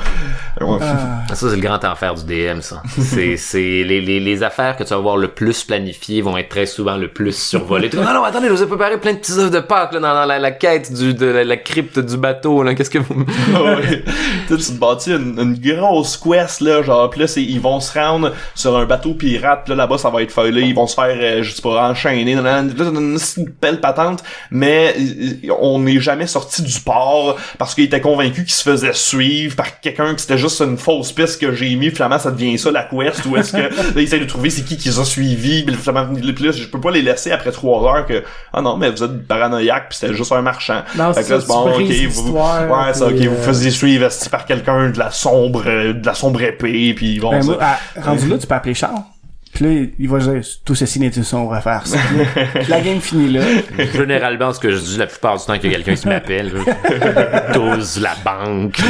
Ouais. 0.60 0.78
Ah. 0.80 1.34
Ça, 1.34 1.48
c'est 1.50 1.56
le 1.56 1.62
grand 1.62 1.82
enfer 1.84 2.14
du 2.14 2.24
DM, 2.24 2.60
ça. 2.60 2.82
C'est, 2.98 3.36
c'est, 3.36 3.58
les, 3.58 4.00
les, 4.00 4.20
les 4.20 4.42
affaires 4.42 4.76
que 4.76 4.84
tu 4.84 4.90
vas 4.90 4.98
voir 4.98 5.16
le 5.16 5.28
plus 5.28 5.64
planifiées 5.64 6.22
vont 6.22 6.36
être 6.36 6.48
très 6.48 6.66
souvent 6.66 6.96
le 6.96 7.08
plus 7.08 7.36
survolées. 7.36 7.90
non, 7.94 8.02
non, 8.02 8.22
attendez, 8.28 8.48
je 8.48 8.52
vous 8.52 8.62
ai 8.62 8.66
préparé 8.66 8.98
plein 8.98 9.14
de 9.14 9.18
petits 9.18 9.38
œufs 9.38 9.50
de 9.50 9.60
Pâques, 9.60 9.92
là, 9.92 10.00
dans, 10.00 10.26
la, 10.26 10.38
la 10.38 10.50
quête 10.50 10.92
du, 10.92 11.14
de 11.14 11.26
la, 11.26 11.44
la 11.44 11.56
crypte 11.56 11.98
du 11.98 12.16
bateau. 12.16 12.64
Qu'est-ce 12.76 12.90
que 12.90 12.98
vous... 12.98 13.14
ouais. 13.64 14.04
tu 14.46 14.56
te 14.56 14.72
bâtis 14.72 15.10
une, 15.10 15.38
une 15.38 15.58
grosse 15.58 16.16
quest 16.16 16.60
là 16.60 16.82
genre 16.82 17.10
pis 17.10 17.20
ils 17.36 17.60
vont 17.60 17.80
se 17.80 17.98
rendre 17.98 18.32
sur 18.54 18.76
un 18.76 18.84
bateau 18.86 19.14
pirate 19.14 19.68
là 19.68 19.74
là-bas 19.74 19.98
ça 19.98 20.10
va 20.10 20.22
être 20.22 20.32
feuillé 20.32 20.62
ils 20.62 20.74
vont 20.74 20.86
se 20.86 20.94
faire 20.94 21.16
euh, 21.20 21.42
je 21.42 21.52
sais 21.52 21.62
pas 21.62 21.90
enchaîner 21.90 22.34
là, 22.34 22.64
c'est 23.18 23.40
une, 23.40 23.50
belle 23.60 23.80
patente 23.80 24.22
mais 24.50 24.94
euh, 25.44 25.52
on 25.60 25.80
n'est 25.80 26.00
jamais 26.00 26.26
sorti 26.26 26.62
du 26.62 26.80
port 26.80 27.36
parce 27.58 27.74
qu'ils 27.74 27.84
étaient 27.84 28.00
convaincus 28.00 28.44
qu'ils 28.44 28.54
se 28.54 28.62
faisaient 28.62 28.92
suivre 28.92 29.56
par 29.56 29.80
quelqu'un 29.80 30.14
qui 30.14 30.22
c'était 30.22 30.38
juste 30.38 30.60
une 30.60 30.78
fausse 30.78 31.12
piste 31.12 31.40
que 31.40 31.52
j'ai 31.54 31.74
mis 31.76 31.90
finalement 31.90 32.18
ça 32.18 32.30
devient 32.30 32.58
ça 32.58 32.70
la 32.70 32.84
quest 32.84 33.24
ou 33.26 33.36
est-ce 33.36 33.52
que 33.52 33.58
là 33.58 33.70
ils 33.96 34.02
essaient 34.02 34.18
de 34.18 34.24
trouver 34.24 34.50
c'est 34.50 34.62
qui 34.62 34.76
qui 34.76 34.88
les 34.88 34.98
a 34.98 35.04
suivis 35.04 35.64
pis 35.64 35.74
finalement 35.74 36.14
je 36.14 36.66
peux 36.66 36.80
pas 36.80 36.90
les 36.90 37.02
laisser 37.02 37.30
après 37.32 37.52
trois 37.52 37.84
heures 37.84 38.06
que 38.06 38.17
ah 38.52 38.62
non 38.62 38.76
mais 38.76 38.90
vous 38.90 39.02
êtes 39.02 39.26
paranoïaque 39.26 39.90
pis 39.90 39.96
c'était 39.98 40.14
juste 40.14 40.32
un 40.32 40.42
marchant 40.42 40.82
Non, 40.96 41.12
Fait 41.12 41.22
c'est 41.22 41.28
que 41.28 41.34
là, 41.34 41.40
ça, 41.40 41.46
c'est 41.46 41.52
bon, 41.52 41.70
ok, 41.70 41.92
vous, 42.10 42.32
ouais, 42.32 42.92
c'est 42.94 43.02
ok, 43.04 43.14
puis, 43.16 43.26
vous 43.26 43.36
euh, 43.36 43.42
faisiez 43.42 43.70
suivre 43.70 44.08
par 44.30 44.46
quelqu'un 44.46 44.90
de 44.90 44.98
la 44.98 45.10
sombre, 45.10 45.64
de 45.64 46.04
la 46.06 46.14
sombre 46.14 46.42
épée, 46.42 46.94
puis 46.94 47.18
bon, 47.20 47.30
Ben, 47.30 47.42
ça- 47.42 47.52
moi, 47.52 47.58
à- 47.62 48.00
rendu 48.00 48.28
là 48.28 48.38
tu 48.38 48.46
peux 48.46 48.54
appeler 48.54 48.74
Charles 48.74 49.02
pis 49.54 49.64
là 49.64 49.70
il 49.98 50.08
va 50.10 50.18
dire 50.18 50.42
tout 50.64 50.74
ceci 50.74 51.00
n'est 51.00 51.08
une 51.08 51.24
sombre 51.24 51.54
affaire 51.54 51.86
ça. 51.86 51.96
Puis 52.54 52.64
la 52.68 52.80
game 52.80 53.00
finit 53.00 53.32
là 53.32 53.40
Généralement, 53.94 54.52
ce 54.52 54.60
que 54.60 54.70
je 54.70 54.78
dis 54.78 54.98
la 54.98 55.06
plupart 55.06 55.38
du 55.38 55.44
temps 55.46 55.58
qu'il 55.58 55.72
y 55.72 55.74
a 55.74 55.78
quelqu'un 55.78 55.94
qui 55.94 56.06
m'appelle. 56.08 56.52
12, 57.54 58.00
la 58.02 58.14
banque. 58.24 58.78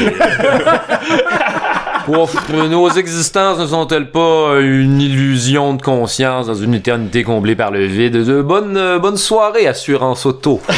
Ouf, 2.08 2.48
nos 2.48 2.88
existences 2.90 3.58
ne 3.58 3.66
sont-elles 3.66 4.10
pas 4.10 4.60
une 4.60 5.00
illusion 5.00 5.74
de 5.74 5.82
conscience 5.82 6.46
dans 6.46 6.54
une 6.54 6.74
éternité 6.74 7.22
comblée 7.22 7.54
par 7.54 7.70
le 7.70 7.84
vide? 7.84 8.24
De 8.24 8.40
bonne, 8.40 8.76
euh, 8.76 8.98
bonne 8.98 9.16
soirée, 9.16 9.66
assurance 9.66 10.24
auto. 10.24 10.60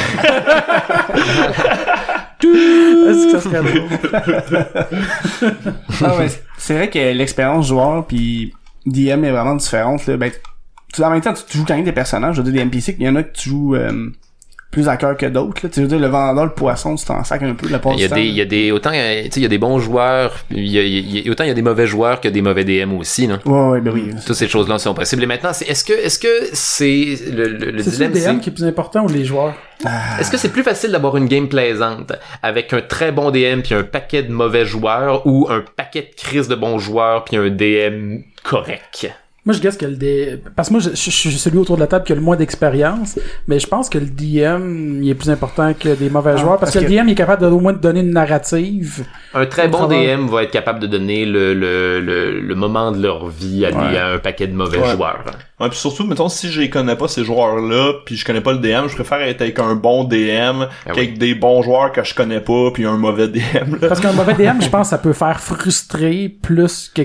Est-ce 2.43 3.33
que 3.33 3.39
ça 3.39 3.41
serait 3.41 3.63
drôle? 3.63 3.89
ah 6.05 6.17
ouais, 6.19 6.29
c'est 6.59 6.75
vrai 6.75 6.91
que 6.91 6.99
l'expérience 7.13 7.69
joueur 7.69 8.07
puis 8.07 8.53
DM 8.87 9.25
est 9.25 9.31
vraiment 9.31 9.55
différente 9.55 10.07
là. 10.07 10.17
Ben, 10.17 10.33
tu, 10.93 11.05
en 11.05 11.11
même 11.11 11.21
temps, 11.21 11.33
tu, 11.33 11.45
tu 11.47 11.59
joues 11.59 11.65
quand 11.65 11.77
même 11.77 11.85
des 11.85 11.93
personnages, 11.93 12.37
je 12.37 12.43
veux 12.43 12.51
dire 12.51 12.65
des 12.65 12.69
NPC, 12.69 12.97
il 12.99 13.07
y 13.07 13.09
en 13.09 13.15
a 13.17 13.23
que 13.23 13.33
tu 13.33 13.51
joues 13.51 13.77
euh, 13.77 14.11
plus 14.71 14.89
à 14.89 14.97
cœur 14.97 15.17
que 15.17 15.27
d'autres. 15.27 15.61
là. 15.65 15.69
Tu 15.73 15.81
veux 15.81 15.87
dire, 15.89 15.99
le 15.99 16.07
vendeur, 16.07 16.45
le 16.45 16.53
poisson, 16.53 16.95
tu 16.95 17.05
t'en 17.05 17.25
sacs 17.25 17.43
un 17.43 17.55
peu 17.55 17.69
la 17.69 17.79
part 17.81 17.93
Il 17.95 18.01
y 18.01 18.05
a 18.05 18.09
des, 18.09 18.23
il 18.23 18.35
y 18.35 18.41
a 18.41 18.45
des, 18.45 18.71
autant, 18.71 18.93
euh, 18.95 19.23
tu 19.25 19.31
sais, 19.33 19.41
il 19.41 19.43
y 19.43 19.47
a 19.47 19.49
des 19.49 19.59
bons 19.59 19.79
joueurs, 19.81 20.37
il 20.51 20.67
y 20.69 20.79
a, 20.79 20.83
il 20.83 21.19
y 21.25 21.29
a- 21.29 21.33
autant 21.33 21.43
il 21.45 21.49
y 21.49 21.51
a 21.51 21.55
des 21.55 21.63
mauvais 21.63 21.87
joueurs 21.89 22.21
que 22.21 22.29
des 22.29 22.41
mauvais 22.43 22.65
DM 22.65 22.93
aussi, 22.97 23.27
là. 23.27 23.39
Ouais, 23.47 23.69
ouais, 23.71 23.81
ben 23.81 23.93
oui. 23.93 24.11
Toutes 24.25 24.37
ces 24.37 24.47
choses-là 24.49 24.79
sont 24.79 24.95
possibles. 24.95 25.23
Et 25.23 25.27
maintenant, 25.27 25.53
c'est, 25.53 25.69
est-ce 25.69 25.83
que, 25.85 25.93
est-ce 25.93 26.19
que 26.21 26.29
c'est, 26.53 27.17
le, 27.33 27.49
le, 27.49 27.71
le 27.73 27.83
C'est 27.83 27.91
dilemme, 27.91 28.13
le 28.15 28.21
DM 28.21 28.39
qui 28.41 28.51
est 28.51 28.53
plus 28.53 28.65
important 28.65 29.05
ou 29.05 29.09
les 29.09 29.25
joueurs? 29.25 29.55
est-ce 30.21 30.31
que 30.31 30.37
c'est 30.37 30.51
plus 30.51 30.63
facile 30.63 30.91
d'avoir 30.93 31.17
une 31.17 31.27
game 31.27 31.49
plaisante 31.49 32.13
avec 32.43 32.73
un 32.75 32.83
très 32.83 33.13
bon 33.13 33.31
DM 33.31 33.63
puis 33.63 33.75
un 33.75 33.83
paquet 33.83 34.23
de 34.23 34.31
mauvais 34.31 34.67
joueurs 34.67 35.27
ou 35.27 35.47
un 35.51 35.65
paquet 35.75 36.03
de 36.03 36.15
crises 36.15 36.49
de 36.49 36.55
bons 36.55 36.79
joueurs 36.79 37.25
puis 37.25 37.37
un 37.39 37.49
DM 37.49 38.19
correct? 38.45 39.11
Moi, 39.47 39.55
je 39.55 39.61
guesse 39.61 39.79
que 39.79 39.87
le 39.87 39.97
D... 39.97 40.39
Parce 40.55 40.69
que 40.69 40.75
moi, 40.75 40.83
je, 40.83 40.91
je- 40.91 40.95
je 41.11 41.11
suis 41.11 41.31
celui 41.33 41.57
autour 41.57 41.77
de 41.77 41.81
la 41.81 41.87
table 41.87 42.05
qui 42.05 42.13
a 42.13 42.15
le 42.15 42.21
moins 42.21 42.37
d'expérience, 42.37 43.19
mais 43.49 43.59
je 43.59 43.67
pense 43.67 43.89
que 43.89 43.97
le 43.97 44.05
DM, 44.05 45.03
il 45.03 45.09
est 45.09 45.15
plus 45.15 45.31
important 45.31 45.73
que 45.73 45.95
des 45.95 46.11
mauvais 46.11 46.33
Ah, 46.35 46.37
joueurs, 46.37 46.59
parce, 46.59 46.73
parce 46.73 46.75
que, 46.75 46.79
que- 46.81 46.93
le 46.95 47.01
DM 47.03 47.09
il 47.09 47.13
est 47.13 47.15
capable 47.15 47.43
de, 47.43 47.47
au 47.49 47.59
moins 47.59 47.73
de 47.73 47.79
donner 47.79 48.01
une 48.01 48.11
narrative. 48.13 49.05
Un 49.33 49.47
très 49.47 49.69
bon. 49.69 49.87
DM 49.87 50.27
va 50.29 50.43
être 50.43 50.51
capable 50.51 50.79
de 50.79 50.87
donner 50.87 51.25
le, 51.25 51.55
le, 51.55 52.01
le, 52.01 52.39
le 52.41 52.55
moment 52.55 52.93
de 52.93 53.03
leur 53.03 53.29
vie 53.29 53.65
à, 53.65 53.71
Ouais. 53.71 53.97
à 53.97 54.09
un 54.09 54.19
paquet 54.19 54.47
de 54.47 54.55
mauvais 54.55 54.77
Ouais. 54.79 54.95
joueurs. 54.95 55.25
Ouais, 55.59 55.69
puis 55.71 55.79
surtout, 55.79 56.05
mettons, 56.07 56.29
si 56.29 56.51
je 56.51 56.61
les 56.61 56.69
connais 56.69 56.97
pas, 56.97 57.09
ces 57.09 57.25
joueurs-là, 57.25 57.95
puis 58.05 58.17
je 58.17 58.25
connais 58.27 58.41
pas 58.43 58.53
le 58.53 58.59
DM, 58.59 58.89
je 58.89 58.95
préfère 58.95 59.23
être 59.23 59.41
avec 59.41 59.59
un 59.59 59.75
bon 59.75 60.05
DM 60.05 60.65
Ah 60.87 60.91
qu'avec 60.93 61.17
des 61.19 61.35
bons 61.35 61.63
joueurs 61.63 61.93
que 61.93 62.05
je 62.05 62.15
connais 62.15 62.41
pas, 62.41 62.71
puis 62.75 62.85
un 62.85 62.99
mauvais 62.99 63.29
DM, 63.29 63.77
là. 63.81 63.89
Parce 63.89 64.01
qu'un 64.01 64.13
mauvais 64.13 64.35
DM, 64.35 64.61
je 64.61 64.69
pense, 64.71 64.91
ça 64.91 64.99
peut 64.99 65.15
faire 65.15 65.41
frustrer 65.41 66.29
plus 66.43 66.91
que... 66.95 67.03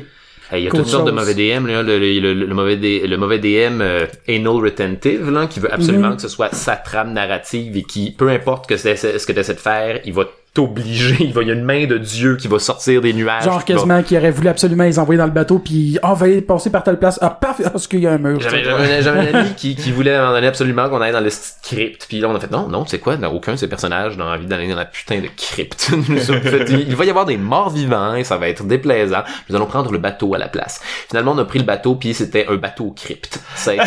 Il 0.53 0.59
y 0.59 0.67
a 0.67 0.71
toutes 0.71 0.85
sortes 0.87 1.05
de 1.07 1.11
mauvais 1.11 1.33
DM, 1.33 1.65
là, 1.67 1.81
le, 1.81 1.97
le, 1.97 2.19
le, 2.19 2.33
le 2.33 2.53
mauvais, 2.53 2.77
D- 2.77 3.07
le 3.07 3.17
mauvais 3.17 3.39
DM 3.39 3.81
euh, 3.81 4.05
anal 4.27 4.47
retentive, 4.63 5.29
là, 5.31 5.47
qui 5.47 5.59
veut 5.59 5.73
absolument 5.73 6.09
Mhm. 6.09 6.15
que 6.17 6.21
ce 6.21 6.27
soit 6.27 6.53
sa 6.53 6.75
trame 6.75 7.13
narrative 7.13 7.75
et 7.77 7.83
qui, 7.83 8.11
peu 8.11 8.29
importe 8.29 8.67
que 8.67 8.77
ce 8.77 9.25
que 9.25 9.31
tu 9.31 9.39
essaies 9.39 9.53
de 9.55 9.59
faire, 9.59 10.01
il 10.05 10.13
va 10.13 10.25
t'obliger, 10.55 11.17
il 11.19 11.33
va, 11.33 11.41
il 11.43 11.49
y 11.49 11.51
a 11.51 11.53
une 11.53 11.65
main 11.65 11.85
de 11.85 11.97
Dieu 11.97 12.37
qui 12.37 12.47
va 12.47 12.59
sortir 12.59 13.01
des 13.01 13.13
nuages. 13.13 13.43
Genre 13.43 13.63
quasiment 13.63 14.01
qui 14.01 14.17
aurait 14.17 14.31
voulu 14.31 14.47
absolument 14.47 14.85
les 14.85 14.97
envoyer 14.97 15.19
dans 15.19 15.25
le 15.25 15.31
bateau, 15.31 15.59
puis 15.59 15.99
ah, 16.01 16.13
va 16.13 16.27
passer 16.47 16.69
par 16.69 16.81
telle 16.81 16.97
place. 16.97 17.19
Ah, 17.21 17.29
paf, 17.29 17.61
parce 17.71 17.87
qu'il 17.87 17.99
y 17.99 18.07
a 18.07 18.13
un 18.13 18.17
mur. 18.17 18.39
J'avais, 18.39 18.63
j'avais, 18.63 19.01
j'avais 19.03 19.31
un 19.31 19.39
ami 19.39 19.53
qui, 19.57 19.75
qui 19.75 19.91
voulait 19.91 20.13
à 20.13 20.19
un 20.19 20.21
moment 20.21 20.35
donné 20.35 20.47
absolument 20.47 20.89
qu'on 20.89 21.01
aille 21.01 21.11
dans 21.11 21.19
le 21.19 21.29
crypte. 21.61 22.05
Puis 22.07 22.19
là, 22.21 22.29
on 22.29 22.35
a 22.35 22.39
fait 22.39 22.49
non, 22.49 22.69
non, 22.69 22.85
c'est 22.87 22.99
quoi? 22.99 23.17
Aucun 23.33 23.51
de 23.51 23.57
ces 23.57 23.67
personnages 23.67 24.17
n'a 24.17 24.25
envie 24.25 24.45
d'aller 24.45 24.69
dans 24.69 24.77
la 24.77 24.85
putain 24.85 25.19
de 25.19 25.27
crypte. 25.35 25.91
Il 26.87 26.95
va 26.95 27.03
y 27.05 27.09
avoir 27.09 27.25
des 27.25 27.37
morts 27.37 27.69
vivants 27.69 28.15
et 28.15 28.23
ça 28.23 28.37
va 28.37 28.47
être 28.47 28.63
déplaisant. 28.63 29.23
Nous 29.49 29.57
allons 29.57 29.65
prendre 29.65 29.91
le 29.91 29.97
bateau 29.97 30.35
à 30.35 30.37
la 30.37 30.47
place. 30.47 30.79
Finalement, 31.09 31.33
on 31.33 31.37
a 31.37 31.45
pris 31.45 31.59
le 31.59 31.65
bateau 31.65 31.95
puis 31.95 32.13
c'était 32.13 32.47
un 32.49 32.55
bateau 32.55 32.91
crypte. 32.95 33.41
Ça 33.55 33.71
a 33.71 33.73
été, 33.73 33.83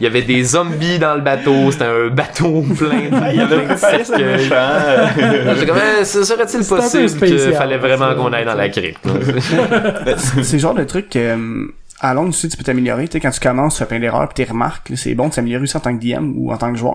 il 0.00 0.04
y 0.04 0.06
avait 0.06 0.22
des 0.22 0.42
zombies 0.42 0.98
dans 0.98 1.14
le 1.14 1.20
bateau. 1.20 1.70
C'était 1.70 1.84
un 1.84 2.08
bateau 2.08 2.64
plein 2.74 3.10
de, 3.10 3.34
il 3.34 3.40
avait 3.40 3.74
préparé. 3.74 5.57
J'étais 5.60 5.66
comme, 5.72 5.80
eh, 6.00 6.04
ce 6.04 6.24
serait-il 6.24 6.64
C'est 6.64 6.74
possible 6.76 7.08
qu'il 7.26 7.52
fallait 7.54 7.78
vraiment 7.78 8.08
ça. 8.10 8.14
qu'on 8.14 8.32
aille 8.32 8.44
dans 8.44 8.54
la 8.54 8.68
crypte? 8.68 8.98
c'est 10.42 10.52
le 10.54 10.58
genre 10.58 10.74
de 10.74 10.84
truc 10.84 11.08
que, 11.10 11.18
euh, 11.18 11.66
à 12.00 12.14
longue, 12.14 12.30
tu 12.32 12.38
sais, 12.38 12.48
tu 12.48 12.56
peux 12.56 12.64
t'améliorer. 12.64 13.06
Tu 13.08 13.12
sais, 13.14 13.20
quand 13.20 13.30
tu 13.30 13.40
commences, 13.40 13.74
tu 13.74 13.78
fais 13.80 13.86
plein 13.86 14.00
d'erreurs, 14.00 14.28
puis 14.28 14.44
tes 14.44 14.50
remarques, 14.50 14.90
là, 14.90 14.96
c'est 14.96 15.14
bon 15.14 15.28
de 15.28 15.34
s'améliorer 15.34 15.62
aussi 15.64 15.76
en 15.76 15.80
tant 15.80 15.96
que 15.96 16.02
DM 16.04 16.32
ou 16.36 16.52
en 16.52 16.56
tant 16.56 16.72
que 16.72 16.78
joueur. 16.78 16.94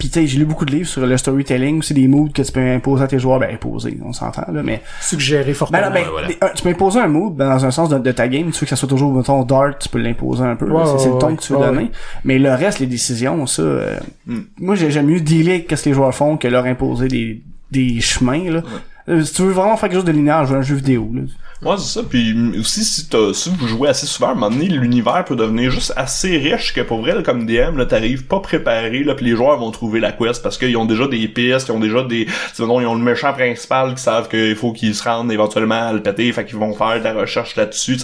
Puis 0.00 0.08
tu 0.08 0.14
sais, 0.18 0.26
j'ai 0.26 0.38
lu 0.40 0.44
beaucoup 0.46 0.64
de 0.64 0.72
livres 0.72 0.88
sur 0.88 1.06
le 1.06 1.16
storytelling, 1.16 1.78
aussi 1.78 1.94
des 1.94 2.08
moods 2.08 2.30
que 2.34 2.42
tu 2.42 2.50
peux 2.50 2.58
imposer 2.60 3.04
à 3.04 3.06
tes 3.06 3.20
joueurs. 3.20 3.38
Ben, 3.38 3.54
imposer, 3.54 3.96
on 4.04 4.12
s'entend, 4.12 4.42
là, 4.52 4.60
mais... 4.64 4.82
Suggérer 5.00 5.54
fortement. 5.54 5.78
Ben, 5.78 5.88
non, 5.88 5.94
ben, 5.94 6.00
Ouais, 6.02 6.10
voilà. 6.10 6.26
les- 6.28 6.38
un- 6.40 6.48
tu 6.48 6.64
peux 6.64 6.70
imposer 6.70 6.98
un 6.98 7.06
mood 7.06 7.36
ben, 7.36 7.48
dans 7.48 7.64
un 7.64 7.70
sens 7.70 7.88
de, 7.88 7.98
de 7.98 8.10
ta 8.10 8.26
game. 8.26 8.50
Tu 8.50 8.58
veux 8.58 8.64
que 8.64 8.70
ça 8.70 8.74
soit 8.74 8.88
toujours, 8.88 9.12
mettons, 9.14 9.44
dark, 9.44 9.78
tu 9.78 9.88
peux 9.88 10.00
l'imposer 10.00 10.42
un 10.42 10.56
peu. 10.56 10.66
c'est 10.86 10.98
c'est 11.04 11.08
le 11.10 11.18
ton 11.18 11.28
ouais, 11.28 11.36
que 11.36 11.40
tu 11.42 11.52
veux 11.52 11.60
donner. 11.60 11.92
Mais 12.24 12.40
le 12.40 12.52
reste, 12.52 12.80
les 12.80 12.86
décisions, 12.86 13.46
ça... 13.46 13.62
euh, 13.62 13.96
Hmm. 14.26 14.40
Moi, 14.58 14.74
j'ai- 14.74 14.90
j'aime 14.90 15.06
mieux 15.06 15.20
dealer 15.20 15.54
avec 15.54 15.70
ce 15.76 15.84
que 15.84 15.88
les 15.90 15.94
joueurs 15.94 16.12
font 16.12 16.36
que 16.36 16.48
leur 16.48 16.64
imposer 16.66 17.06
des, 17.06 17.42
des 17.70 18.00
chemins, 18.00 18.50
là. 18.50 18.62
Euh, 18.64 18.78
Si 19.08 19.32
tu 19.32 19.42
veux 19.42 19.52
vraiment 19.52 19.76
faire 19.76 19.88
quelque 19.88 19.98
chose 19.98 20.04
de 20.04 20.12
linéaire, 20.12 20.44
jouer 20.46 20.58
un 20.58 20.62
jeu 20.62 20.74
vidéo, 20.74 21.10
là. 21.14 21.22
Ouais, 21.62 21.76
c'est 21.78 22.00
ça. 22.00 22.02
Puis 22.06 22.34
aussi, 22.58 22.84
si, 22.84 23.08
si 23.32 23.50
vous 23.50 23.66
jouez 23.66 23.88
assez 23.88 24.04
souvent, 24.06 24.28
à 24.28 24.32
un 24.32 24.34
moment 24.34 24.50
donné, 24.50 24.66
l'univers 24.66 25.24
peut 25.24 25.36
devenir 25.36 25.70
juste 25.70 25.92
assez 25.96 26.36
riche 26.36 26.74
que 26.74 26.82
pour 26.82 27.00
vrai, 27.00 27.14
là, 27.14 27.22
comme 27.22 27.46
DM, 27.46 27.78
là, 27.78 27.86
t'arrives 27.86 28.26
pas 28.26 28.40
préparé, 28.40 29.02
là, 29.04 29.14
puis 29.14 29.24
les 29.24 29.36
joueurs 29.36 29.56
vont 29.58 29.70
trouver 29.70 29.98
la 30.00 30.12
quest 30.12 30.42
parce 30.42 30.58
qu'ils 30.58 30.76
ont 30.76 30.84
déjà 30.84 31.08
des 31.08 31.26
pistes, 31.28 31.68
ils 31.68 31.72
ont 31.72 31.80
déjà 31.80 32.02
des... 32.02 32.26
mettons, 32.58 32.80
ils 32.80 32.86
ont 32.86 32.94
le 32.94 33.02
méchant 33.02 33.32
principal 33.32 33.94
qui 33.94 34.02
savent 34.02 34.28
qu'il 34.28 34.54
faut 34.54 34.72
qu'ils 34.72 34.94
se 34.94 35.02
rendent 35.02 35.32
éventuellement 35.32 35.88
à 35.88 35.92
le 35.94 36.02
péter, 36.02 36.30
fait 36.32 36.44
qu'ils 36.44 36.58
vont 36.58 36.74
faire 36.74 36.98
de 36.98 37.04
la 37.04 37.14
recherche 37.14 37.56
là-dessus. 37.56 37.96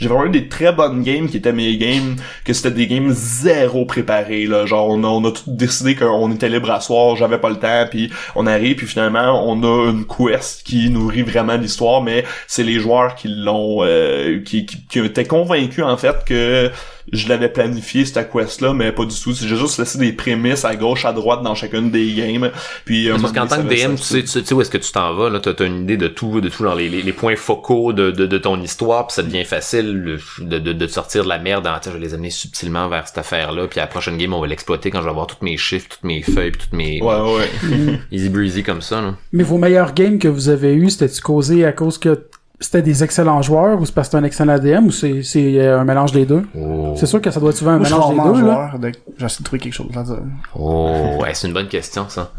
J'ai 0.00 0.08
vraiment 0.08 0.26
eu 0.26 0.30
des 0.30 0.48
très 0.48 0.72
bonnes 0.72 1.04
games 1.04 1.28
qui 1.28 1.36
étaient 1.36 1.52
mes 1.52 1.76
games, 1.76 2.16
que 2.44 2.52
c'était 2.52 2.72
des 2.72 2.88
games 2.88 3.12
zéro 3.12 3.84
préparés, 3.84 4.46
là. 4.46 4.66
Genre, 4.66 4.88
on 4.88 5.04
a, 5.04 5.06
on 5.06 5.24
a 5.24 5.30
tout 5.30 5.44
décidé 5.46 5.94
qu'on 5.94 6.32
était 6.32 6.48
libre 6.48 6.72
à 6.72 6.80
soir, 6.80 7.14
j'avais 7.14 7.38
pas 7.38 7.50
le 7.50 7.60
temps, 7.60 7.86
puis 7.88 8.10
on 8.34 8.48
arrive, 8.48 8.74
puis 8.74 8.88
finalement, 8.88 9.48
on 9.48 9.62
a 9.62 9.90
une 9.92 10.04
quest 10.04 10.37
qui 10.64 10.90
nourrit 10.90 11.22
vraiment 11.22 11.56
l'histoire, 11.56 12.02
mais 12.02 12.24
c'est 12.46 12.62
les 12.62 12.80
joueurs 12.80 13.14
qui 13.14 13.28
l'ont 13.28 13.78
euh, 13.82 14.42
qui, 14.44 14.66
qui, 14.66 14.86
qui 14.86 14.98
étaient 15.00 15.24
convaincus 15.24 15.84
en 15.84 15.96
fait 15.96 16.24
que 16.24 16.70
je 17.12 17.28
l'avais 17.28 17.48
planifié 17.48 18.04
cette 18.04 18.30
quest 18.30 18.60
là 18.60 18.72
mais 18.74 18.92
pas 18.92 19.04
du 19.04 19.18
tout. 19.18 19.32
J'ai 19.32 19.56
juste 19.56 19.78
laissé 19.78 19.98
des 19.98 20.12
prémices 20.12 20.64
à 20.64 20.76
gauche 20.76 21.04
à 21.04 21.12
droite 21.12 21.42
dans 21.42 21.54
chacune 21.54 21.90
des 21.90 22.12
games. 22.12 22.50
Puis 22.84 23.08
euh, 23.08 23.16
Parce 23.20 23.32
qu'en 23.32 23.46
tant 23.46 23.62
que 23.62 23.68
DM, 23.68 23.94
tu 23.96 24.02
sais, 24.02 24.22
tu 24.22 24.44
sais, 24.44 24.54
où 24.54 24.60
est-ce 24.60 24.70
que 24.70 24.78
tu 24.78 24.92
t'en 24.92 25.14
vas, 25.14 25.30
là, 25.30 25.40
t'as, 25.40 25.64
une 25.66 25.82
idée 25.82 25.96
de 25.96 26.08
tout, 26.08 26.40
de 26.40 26.48
tout, 26.48 26.62
genre 26.64 26.74
les, 26.74 26.88
les, 26.88 27.02
les 27.02 27.12
points 27.12 27.36
focaux 27.36 27.92
de, 27.92 28.10
de, 28.10 28.26
de 28.26 28.38
ton 28.38 28.60
histoire, 28.60 29.06
puis 29.06 29.14
ça 29.14 29.22
devient 29.22 29.44
facile 29.44 29.92
le- 29.92 30.18
de, 30.40 30.58
de, 30.58 30.86
sortir 30.86 31.24
de 31.24 31.28
la 31.28 31.38
merde, 31.38 31.66
en, 31.66 31.76
je 31.84 31.90
vais 31.90 31.98
les 31.98 32.14
amener 32.14 32.30
subtilement 32.30 32.88
vers 32.88 33.06
cette 33.08 33.18
affaire-là, 33.18 33.66
puis 33.68 33.80
à 33.80 33.84
la 33.84 33.86
prochaine 33.88 34.16
game, 34.16 34.32
on 34.32 34.40
va 34.40 34.46
l'exploiter 34.46 34.90
quand 34.90 34.98
je 34.98 35.04
vais 35.04 35.10
avoir 35.10 35.26
tous 35.26 35.42
mes 35.44 35.56
chiffres, 35.56 35.88
toutes 35.90 36.04
mes 36.04 36.22
feuilles, 36.22 36.50
puis 36.52 36.62
toutes 36.62 36.72
mes... 36.72 37.02
ouais 37.02 37.20
ouais. 37.20 38.00
Easy 38.12 38.28
breezy 38.28 38.62
comme 38.62 38.82
ça, 38.82 39.00
là. 39.00 39.14
Mais 39.32 39.44
vos 39.44 39.58
meilleurs 39.58 39.94
games 39.94 40.18
que 40.18 40.28
vous 40.28 40.48
avez 40.48 40.74
eu, 40.74 40.90
c'était-tu 40.90 41.20
causé 41.20 41.64
à 41.64 41.72
cause 41.72 41.98
que 41.98 42.20
c'était 42.60 42.82
des 42.82 43.04
excellents 43.04 43.40
joueurs 43.42 43.80
ou 43.80 43.86
c'est 43.86 43.94
parce 43.94 44.08
que 44.08 44.12
c'était 44.12 44.22
un 44.22 44.26
excellent 44.26 44.58
DM 44.58 44.86
ou 44.86 44.90
c'est 44.90 45.22
c'est 45.22 45.60
euh, 45.60 45.80
un 45.80 45.84
mélange 45.84 46.12
des 46.12 46.26
deux? 46.26 46.44
Oh. 46.56 46.94
C'est 46.96 47.06
sûr 47.06 47.20
que 47.20 47.30
ça 47.30 47.38
doit 47.40 47.50
être 47.50 47.56
souvent 47.56 47.72
un 47.72 47.78
Moi, 47.78 47.86
je 47.86 47.94
suis 47.94 48.02
mélange 48.14 48.36
des 48.36 48.40
deux, 48.42 48.46
là. 48.48 48.72
de... 48.78 48.92
J'essaie 49.16 49.38
de 49.40 49.44
trouver 49.44 49.60
quelque 49.60 49.72
chose 49.74 49.94
là 49.94 50.02
dire. 50.02 50.18
Oh, 50.56 51.18
ouais, 51.20 51.34
c'est 51.34 51.46
une 51.46 51.54
bonne 51.54 51.68
question, 51.68 52.08
ça. 52.08 52.32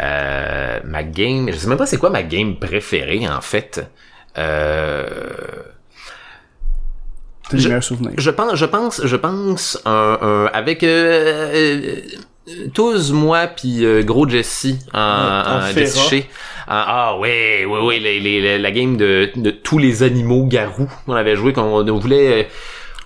Euh, 0.00 0.80
ma 0.84 1.02
game, 1.02 1.50
je 1.50 1.56
sais 1.56 1.68
même 1.68 1.76
pas 1.78 1.86
c'est 1.86 1.98
quoi 1.98 2.10
ma 2.10 2.22
game 2.22 2.56
préférée, 2.58 3.28
en 3.28 3.40
fait. 3.40 3.84
Euh... 4.38 5.06
C'est 7.50 7.58
Je-. 7.58 7.68
Je 8.18 8.30
pense, 8.30 8.54
je 8.56 8.64
pense, 8.66 9.00
je 9.04 9.16
pense 9.16 9.80
un, 9.86 10.18
un- 10.20 10.50
avec 10.52 10.82
euh, 10.82 11.50
euh, 11.54 12.00
tous 12.74 13.12
moi 13.12 13.46
puis 13.46 13.84
euh, 13.84 14.02
gros 14.02 14.28
Jesse 14.28 14.66
en, 14.94 14.98
en 15.00 15.56
en 15.56 15.60
Ferra. 15.60 15.72
Jesse 15.72 15.98
Shea. 16.08 16.18
En- 16.18 16.22
ah 16.86 17.16
ouais, 17.18 17.64
ouais, 17.64 17.80
ouais, 17.80 17.98
les, 17.98 18.20
les- 18.20 18.40
les- 18.40 18.58
la 18.58 18.70
game 18.70 18.96
de, 18.96 19.30
de 19.36 19.50
tous 19.50 19.78
les 19.78 20.02
animaux 20.02 20.44
garous. 20.44 20.90
On 21.06 21.14
avait 21.14 21.36
joué 21.36 21.52
qu'on 21.52 21.62
on 21.88 21.98
voulait. 21.98 22.48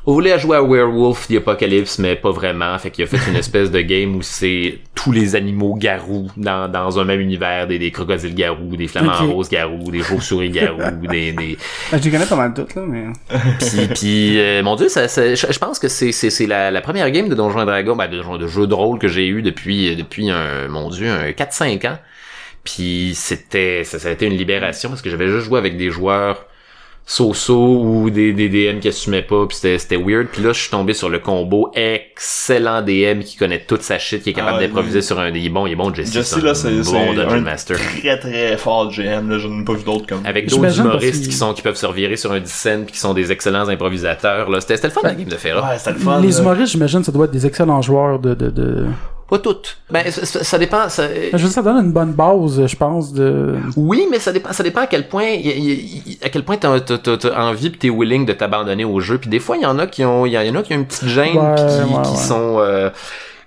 Euh, 0.06 0.10
On 0.10 0.12
voulait 0.14 0.38
jouer 0.38 0.56
à 0.56 0.62
Werewolf 0.62 1.28
the 1.28 1.36
Apocalypse, 1.36 1.98
mais 1.98 2.16
pas 2.16 2.30
vraiment. 2.30 2.76
Fait 2.78 2.90
qu'il 2.90 3.04
a 3.04 3.06
fait 3.06 3.18
une 3.30 3.36
espèce 3.36 3.70
de 3.70 3.80
game 3.80 4.14
où 4.16 4.22
c'est 4.22 4.78
tous 4.94 5.12
les 5.12 5.34
animaux 5.36 5.74
garous 5.74 6.28
dans, 6.36 6.68
dans 6.70 6.98
un 6.98 7.04
même 7.04 7.20
univers. 7.20 7.66
Des, 7.66 7.78
des 7.78 7.90
crocodiles 7.90 8.34
garous, 8.34 8.76
des 8.76 8.88
flamants 8.88 9.26
roses 9.32 9.48
garous, 9.48 9.90
des 9.90 10.02
chauves-souris 10.02 10.50
garous, 10.50 10.78
des, 11.10 11.32
des, 11.32 11.56
Ben, 11.90 11.98
je 11.98 12.04
les 12.04 12.10
connais 12.10 12.26
pas 12.26 12.36
mal 12.36 12.52
toutes, 12.54 12.74
là, 12.74 12.82
mais... 12.86 13.04
puis, 13.58 13.86
puis 13.94 14.40
euh, 14.40 14.62
mon 14.62 14.76
dieu, 14.76 14.88
ça, 14.88 15.08
ça- 15.08 15.34
je, 15.34 15.46
je 15.50 15.58
pense 15.58 15.78
que 15.78 15.88
c'est 15.88 16.12
c'est 16.12 16.30
c'est 16.30 16.46
la, 16.46 16.70
la 16.70 16.80
première 16.80 17.10
game 17.10 17.28
de 17.28 17.34
Donjons 17.34 17.62
et 17.62 17.66
Dragons, 17.66 17.96
ben, 17.96 18.08
de, 18.08 18.38
de 18.38 18.46
jeu 18.46 18.66
de 18.66 18.74
rôle 18.74 18.98
que 18.98 19.08
j'ai 19.08 19.26
eu 19.26 19.42
depuis 19.42 19.96
depuis 19.96 20.30
un 20.30 20.68
mon 20.68 20.90
dieu 20.90 21.10
un 21.10 21.30
4-5 21.30 21.86
ans. 21.88 21.98
Puis 22.64 23.12
c'était 23.16 23.82
ça, 23.84 23.98
ça 23.98 24.08
a 24.08 24.12
été 24.12 24.26
une 24.26 24.36
libération 24.36 24.88
parce 24.88 25.02
que 25.02 25.10
j'avais 25.10 25.26
juste 25.28 25.46
joué 25.46 25.58
avec 25.58 25.76
des 25.76 25.90
joueurs 25.90 26.46
so-so 27.16 27.54
ou 27.82 28.08
des, 28.10 28.32
des 28.32 28.48
DM 28.48 28.78
qui 28.78 28.88
assumaient 28.88 29.22
pas 29.22 29.46
puis 29.46 29.56
c'était 29.56 29.78
c'était 29.78 29.96
weird. 29.96 30.28
Puis 30.32 30.42
là 30.42 30.52
je 30.52 30.60
suis 30.62 30.70
tombé 30.70 30.94
sur 30.94 31.10
le 31.10 31.18
combo 31.18 31.70
excellent 31.74 32.80
DM 32.82 33.20
qui 33.20 33.36
connaît 33.36 33.60
toute 33.66 33.82
sa 33.82 33.98
shit 33.98 34.22
qui 34.22 34.30
est 34.30 34.32
capable 34.32 34.58
Ah, 34.60 34.66
d'improviser 34.66 35.02
sur 35.02 35.18
un 35.18 35.28
il 35.28 35.44
est 35.46 35.48
bon 35.50 35.66
il 35.66 35.72
est 35.72 35.76
bon 35.76 35.92
Jesse 35.92 36.12
Jesse 36.12 36.28
c'est 36.34 36.40
là 36.42 36.50
un 36.50 36.54
c'est 36.54 36.70
bon 36.92 37.18
un 37.18 37.40
Master. 37.40 37.76
très 38.00 38.18
très 38.18 38.56
fort 38.56 38.90
GM 38.90 39.28
là 39.30 39.38
j'en 39.38 39.60
ai 39.60 39.64
pas 39.64 39.74
vu 39.74 39.84
d'autres 39.84 40.06
comme. 40.06 40.24
Avec 40.24 40.48
d'autres 40.48 40.80
humoristes 40.80 41.26
qui 41.28 41.32
sont 41.36 41.52
qui 41.52 41.62
peuvent 41.62 41.76
se 41.76 41.86
revirer 41.86 42.16
sur 42.16 42.32
un 42.32 42.40
dixaine 42.40 42.84
puis 42.84 42.92
qui 42.94 42.98
sont 43.00 43.12
des 43.14 43.30
excellents 43.30 43.68
improvisateurs 43.68 44.48
là. 44.48 44.60
C'était 44.60 44.76
c'était 44.76 44.88
le 44.88 44.92
fun 44.94 45.00
la 45.04 45.14
game 45.14 45.28
de 45.28 45.36
Ferra. 45.36 45.68
Ouais 45.70 45.78
c'était 45.78 45.92
le 45.92 45.98
fun 45.98 46.20
Les 46.20 46.30
là. 46.30 46.38
humoristes, 46.38 46.72
j'imagine, 46.72 47.04
ça 47.04 47.12
doit 47.12 47.26
être 47.26 47.30
des 47.32 47.46
excellents 47.46 47.82
joueurs 47.82 48.18
de... 48.18 48.32
de, 48.34 48.48
de... 48.50 48.86
Pas 49.32 49.38
toutes. 49.38 49.78
Ben, 49.90 50.10
ça, 50.10 50.44
ça- 50.44 50.58
dépend. 50.58 50.90
ça- 50.90 51.08
Je 51.08 51.30
veux 51.38 51.38
dire, 51.38 51.48
ça 51.48 51.62
donne 51.62 51.86
une 51.86 51.90
bonne 51.92 52.12
base, 52.12 52.66
je 52.66 52.76
pense, 52.76 53.14
de... 53.14 53.54
Oui, 53.78 54.06
mais 54.10 54.18
ça 54.18 54.30
dépend. 54.30 54.52
Ça 54.52 54.62
dépend 54.62 54.82
à 54.82 54.86
quel 54.86 55.08
point, 55.08 55.24
y- 55.24 55.40
y- 55.48 56.02
y- 56.06 56.18
à 56.22 56.28
quel 56.28 56.44
point 56.44 56.58
t'as, 56.58 56.68
envie 57.34 57.70
pis 57.70 57.78
t'es 57.78 57.88
willing 57.88 58.26
de 58.26 58.34
t'abandonner 58.34 58.84
au 58.84 59.00
jeu. 59.00 59.16
Puis 59.16 59.30
des 59.30 59.38
fois, 59.38 59.56
il 59.56 59.62
y 59.62 59.66
en 59.66 59.78
a 59.78 59.86
qui 59.86 60.04
ont, 60.04 60.26
il 60.26 60.32
y 60.32 60.36
en 60.50 60.54
a 60.54 60.62
qui 60.62 60.74
ont 60.74 60.76
une 60.76 60.84
petite 60.86 61.08
gêne 61.08 61.38
Ouais, 61.38 61.54
pis 61.54 61.62
qui, 61.62 61.94
ouais, 61.94 62.02
qui 62.02 62.10
ouais. 62.10 62.16
sont, 62.18 62.56
euh, 62.58 62.90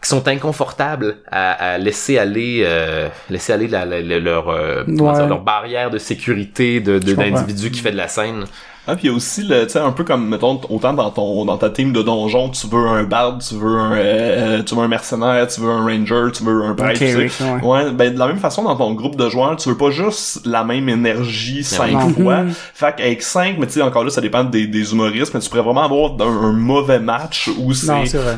qui 0.02 0.10
sont 0.10 0.28
inconfortables 0.28 1.18
à, 1.32 1.52
à 1.74 1.78
laisser 1.78 2.18
aller, 2.18 2.64
euh, 2.66 3.08
laisser 3.30 3.54
aller 3.54 3.68
la- 3.68 3.86
la- 3.86 4.02
la- 4.02 4.20
leur, 4.20 4.50
euh, 4.50 4.84
comment 4.88 5.12
Ouais. 5.12 5.18
dire, 5.20 5.28
leur 5.28 5.42
barrière 5.42 5.92
de 5.92 6.00
sécurité 6.00 6.80
de, 6.80 6.98
d'individu 6.98 7.70
qui 7.70 7.82
fait 7.82 7.92
de 7.92 7.98
la 7.98 8.08
scène. 8.08 8.46
Ah, 8.88 8.96
puis 8.96 9.10
aussi 9.10 9.44
le, 9.44 9.66
tu 9.66 9.72
sais, 9.74 9.80
un 9.80 9.92
peu 9.92 10.04
comme, 10.04 10.28
mettons, 10.30 10.60
autant 10.70 10.94
dans 10.94 11.10
ton, 11.10 11.46
dans 11.46 11.58
ta 11.58 11.70
team 11.70 11.92
de 11.92 12.02
donjon, 12.02 12.50
tu 12.50 12.68
veux 12.68 12.88
un 12.88 13.04
bard, 13.04 13.40
tu 13.40 13.56
veux 13.56 13.78
un, 13.80 13.94
euh, 13.94 14.64
tu 14.64 14.76
veux 14.76 14.82
un 14.82 14.88
mercenaire, 14.88 15.48
tu 15.48 15.62
veux 15.62 15.72
un 15.72 15.84
ranger, 15.84 16.32
tu 16.34 16.44
veux 16.44 16.64
un 16.64 16.74
prêtre. 16.76 17.02
ouais. 17.02 17.62
ouais. 17.64 17.92
ben, 17.92 18.14
de 18.14 18.20
la 18.20 18.28
même 18.28 18.38
façon, 18.38 18.64
dans 18.64 18.76
ton 18.76 18.94
groupe 18.94 19.16
de 19.16 19.28
joueurs, 19.30 19.56
tu 19.56 19.70
veux 19.70 19.78
pas 19.78 19.90
juste 19.92 20.46
la 20.46 20.64
même 20.64 20.88
énergie 20.90 21.64
cinq 21.64 21.92
Non. 21.94 22.10
fois. 22.10 22.38
Mhm. 22.44 22.54
Fait 22.74 22.94
qu'avec 22.98 23.22
cinq, 23.22 23.58
mais 23.58 23.66
tu 23.68 23.74
sais, 23.74 23.82
encore 23.82 24.04
là, 24.04 24.10
ça 24.12 24.22
dépend 24.22 24.44
des, 24.44 24.68
des 24.68 24.92
humoristes, 24.92 25.34
mais 25.34 25.40
tu 25.40 25.50
pourrais 25.50 25.64
vraiment 25.64 25.84
avoir 25.86 26.12
un, 26.20 26.50
un 26.50 26.54
mauvais 26.54 27.00
match 27.00 27.50
où 27.58 27.74
c'est 27.74 27.88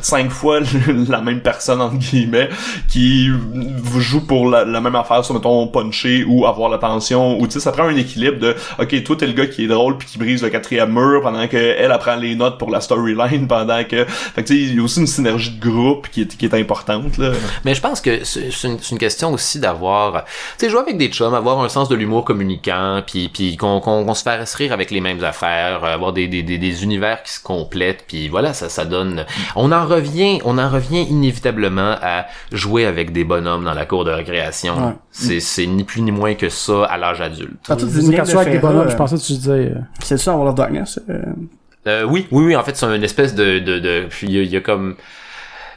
cinq 0.02 0.30
fois 0.32 0.60
la 1.10 1.22
même 1.22 1.42
personne, 1.42 1.82
entre 1.82 1.98
guillemets, 1.98 2.50
qui 2.88 3.30
joue 3.98 4.26
pour 4.26 4.50
la, 4.50 4.64
la 4.66 4.80
même 4.82 4.96
affaire, 4.96 5.24
sur, 5.26 5.34
mettons, 5.34 5.68
puncher 5.68 6.24
ou 6.28 6.46
avoir 6.46 6.70
l'attention, 6.70 7.40
ou 7.40 7.48
tu 7.48 7.54
sais, 7.54 7.60
ça 7.60 7.72
prend 7.72 7.84
un 7.84 7.96
équilibre 7.96 8.40
de, 8.40 8.56
ok, 8.80 9.04
toi, 9.04 9.16
t'es 9.18 9.28
le 9.28 9.34
gars 9.34 9.48
qui 9.48 9.66
est 9.66 9.68
drôle 9.68 9.98
puis 9.98 10.08
qui 10.08 10.18
brise 10.18 10.37
le 10.42 10.50
quatrième 10.50 10.92
mur 10.92 11.22
pendant 11.22 11.48
que 11.48 11.58
elle 11.58 11.92
apprend 11.92 12.16
les 12.16 12.36
notes 12.36 12.58
pour 12.58 12.70
la 12.70 12.82
storyline 12.82 13.48
pendant 13.48 13.84
que, 13.84 14.06
fait 14.06 14.44
que 14.44 14.48
tu 14.48 14.54
sais, 14.56 14.60
il 14.72 14.76
y 14.76 14.80
a 14.80 14.84
aussi 14.84 15.00
une 15.00 15.08
synergie 15.08 15.52
de 15.52 15.60
groupe 15.70 16.08
qui 16.10 16.22
est, 16.22 16.38
qui 16.38 16.46
est 16.46 16.54
importante, 16.54 17.18
là. 17.18 17.32
Mais 17.66 17.76
je 17.76 17.82
pense 17.82 18.02
que 18.02 18.24
c'est 18.24 18.50
une, 18.64 18.78
une 18.92 18.98
question 18.98 19.34
aussi 19.34 19.60
d'avoir, 19.60 20.24
tu 20.24 20.66
sais, 20.66 20.70
jouer 20.70 20.82
avec 20.82 20.98
des 20.98 21.08
chums, 21.10 21.34
avoir 21.34 21.62
un 21.62 21.70
sens 21.70 21.90
de 21.90 21.96
l'humour 21.96 22.26
communicant, 22.26 23.02
puis 23.06 23.30
puis 23.30 23.58
qu'on 23.58 23.80
qu'on 23.80 24.06
qu'on 24.06 24.14
se 24.14 24.24
fasse 24.24 24.54
rire 24.56 24.74
avec 24.74 24.92
les 24.92 25.02
mêmes 25.02 25.24
affaires, 25.24 25.84
euh, 25.84 25.94
avoir 25.94 26.14
des, 26.14 26.28
des, 26.28 26.44
des, 26.44 26.58
des 26.58 26.84
univers 26.84 27.24
qui 27.24 27.34
se 27.34 27.42
complètent, 27.42 28.06
puis 28.08 28.28
voilà, 28.30 28.54
ça 28.54 28.70
ça 28.70 28.86
donne. 28.86 29.26
On 29.56 29.72
en 29.72 29.86
revient, 29.86 30.40
on 30.46 30.58
en 30.58 30.70
revient 30.70 31.04
inévitablement 31.04 31.96
à 32.02 32.26
jouer 32.52 32.86
avec 32.86 33.12
des 33.12 33.24
bonhommes 33.24 33.66
dans 33.66 33.74
la 33.74 33.86
cour 33.86 34.06
de 34.06 34.12
récréation. 34.12 34.76
Ouais. 34.76 34.94
C'est 35.12 35.40
c'est 35.40 35.66
ni 35.66 35.84
plus 35.84 36.02
ni 36.02 36.12
moins 36.12 36.36
que 36.36 36.50
ça 36.50 36.86
à 36.86 36.98
l'âge 36.98 37.22
adulte. 37.22 37.54
Quand 37.68 37.76
tu 37.76 37.86
joues 37.90 38.40
avec 38.40 38.52
des 38.54 38.60
bonhommes, 38.60 38.90
je 38.90 38.96
pensais 38.96 39.16
que 39.16 39.22
tu 39.22 39.34
disais... 39.34 39.52
euh, 39.52 39.76
C'est 40.04 40.18
ça, 40.28 40.36
World 40.36 40.50
of 40.50 40.56
Darkness? 40.56 41.00
euh, 41.10 41.22
Euh, 41.88 42.04
oui, 42.04 42.28
oui, 42.32 42.46
oui. 42.48 42.56
En 42.56 42.64
fait, 42.64 42.76
c'est 42.76 42.86
une 42.86 43.04
espèce 43.04 43.34
de, 43.34 43.60
de, 43.60 43.80
de 43.80 44.08
il 44.24 44.32
y, 44.32 44.58
a 44.58 44.62
comme 44.62 44.96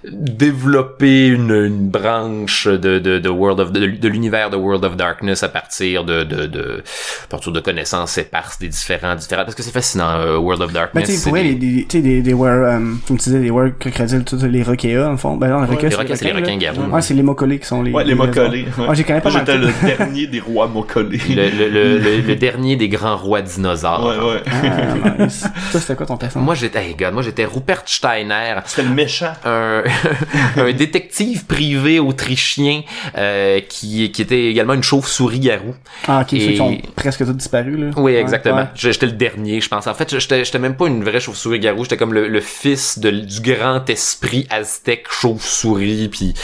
développer 0.05 1.27
une, 1.29 1.51
une 1.53 1.89
branche 1.89 2.67
de, 2.67 2.99
de, 2.99 3.19
de 3.19 3.29
World 3.29 3.61
of 3.61 3.73
de, 3.73 3.87
de 3.87 4.09
l'univers 4.09 4.51
de 4.51 4.57
World 4.57 4.85
of 4.85 4.97
Darkness 4.97 5.43
à 5.43 5.49
partir 5.49 6.05
de 6.05 6.25
de, 6.25 6.47
de 6.47 6.83
à 7.25 7.27
partir 7.29 7.53
de 7.53 7.61
connaissances 7.61 8.17
éparses 8.19 8.59
des 8.59 8.69
différents 8.69 9.15
différents 9.15 9.45
parce 9.45 9.55
que 9.55 9.63
c'est 9.63 9.73
fascinant 9.73 10.11
euh, 10.19 10.37
World 10.39 10.63
of 10.63 10.69
Ben, 10.73 10.81
Darkness. 10.81 11.05
tu 11.07 11.13
sais, 11.13 11.19
c'est 11.19 11.29
pour 11.31 11.39
elle, 11.39 11.59
des- 11.59 11.67
les, 11.67 11.77
des, 11.77 11.85
tu 11.87 11.97
sais, 11.99 12.03
des, 12.03 12.23
des 12.23 12.35
were, 12.35 12.49
euh, 12.67 12.79
comme 13.07 13.17
tu 13.19 13.25
disais, 13.25 13.41
des 13.41 13.51
were 13.51 13.71
crocodiles, 13.79 14.25
tout, 14.25 14.37
les 14.43 14.63
requins, 14.63 15.11
le 15.11 15.17
fond. 15.17 15.37
Ben, 15.37 15.49
non, 15.49 15.61
les 15.63 15.67
requins, 15.67 15.89
les 15.89 15.95
requins, 15.95 16.17
c'est 16.17 16.25
les 16.25 16.33
requins 16.33 16.57
garous. 16.57 16.83
Ouais, 16.91 17.03
c'est 17.03 17.15
les 17.15 17.23
mocolés 17.23 17.59
qui 17.59 17.67
sont 17.67 17.83
les. 17.83 17.93
Ouais, 17.93 18.05
les 18.05 18.15
mocolés. 18.15 18.65
Ouais, 18.79 18.95
j'ai 18.95 19.05
connais 19.05 19.21
pas 19.21 19.31
j'étais 19.31 19.57
le 19.59 19.69
dernier 19.85 20.27
des 20.27 20.41
rois 20.41 20.67
mocolés. 20.67 21.19
le, 21.29 21.35
le, 21.51 21.69
le, 21.69 21.99
le, 21.99 22.17
le 22.21 22.37
dernier 22.37 22.77
des 22.77 22.89
grands 22.89 23.17
rois 23.17 23.43
dinosaures. 23.43 24.07
Ouais, 24.07 24.33
ouais. 24.35 24.43
Ah, 24.51 25.25
nice. 25.25 25.45
Toi, 25.71 25.81
c'était 25.81 25.95
quoi 25.97 26.07
ton 26.07 26.17
personnage? 26.17 26.45
Moi 26.45 26.55
j'étais, 26.55 26.85
hey, 26.85 26.95
God, 26.95 27.13
moi 27.15 27.23
j'étais 27.23 27.45
Rupert 27.45 27.83
Steiner, 27.87 28.57
C'était 28.65 28.83
le 28.89 28.95
méchant. 28.95 29.33
un, 29.45 29.83
un 30.57 30.73
détective 30.73 31.47
privé 31.47 31.99
autrichien 31.99 32.83
euh, 33.17 33.61
qui, 33.61 34.11
qui 34.11 34.23
était 34.23 34.47
également 34.47 34.75
une 34.75 34.83
chauve-souris 34.83 35.41
garou. 35.41 35.75
Ah, 36.09 36.23
ok, 36.23 36.31
ceux 36.31 36.53
qui 36.53 36.61
ont 36.61 36.79
presque 36.97 37.25
tous 37.25 37.33
disparu, 37.33 37.77
là. 37.77 37.91
Oui, 37.97 38.15
exactement. 38.15 38.57
ouais. 38.57 38.67
J'étais 38.75 39.07
le 39.07 39.13
dernier, 39.13 39.61
je 39.61 39.69
pense. 39.69 39.87
En 39.87 39.95
fait, 39.95 40.19
j'étais 40.19 40.59
même 40.59 40.77
pas 40.77 40.87
une 40.87 41.05
vraie 41.05 41.21
chauve-souris 41.21 41.61
garou. 41.61 41.85
J'étais 41.85 41.97
comme 41.97 42.15
le, 42.15 42.29
le 42.29 42.41
fils 42.41 42.99
de, 42.99 43.11
du 43.11 43.41
grand 43.41 43.89
esprit 43.89 44.47
aztèque 44.51 45.07
chauve-souris, 45.11 46.09
puis 46.09 46.35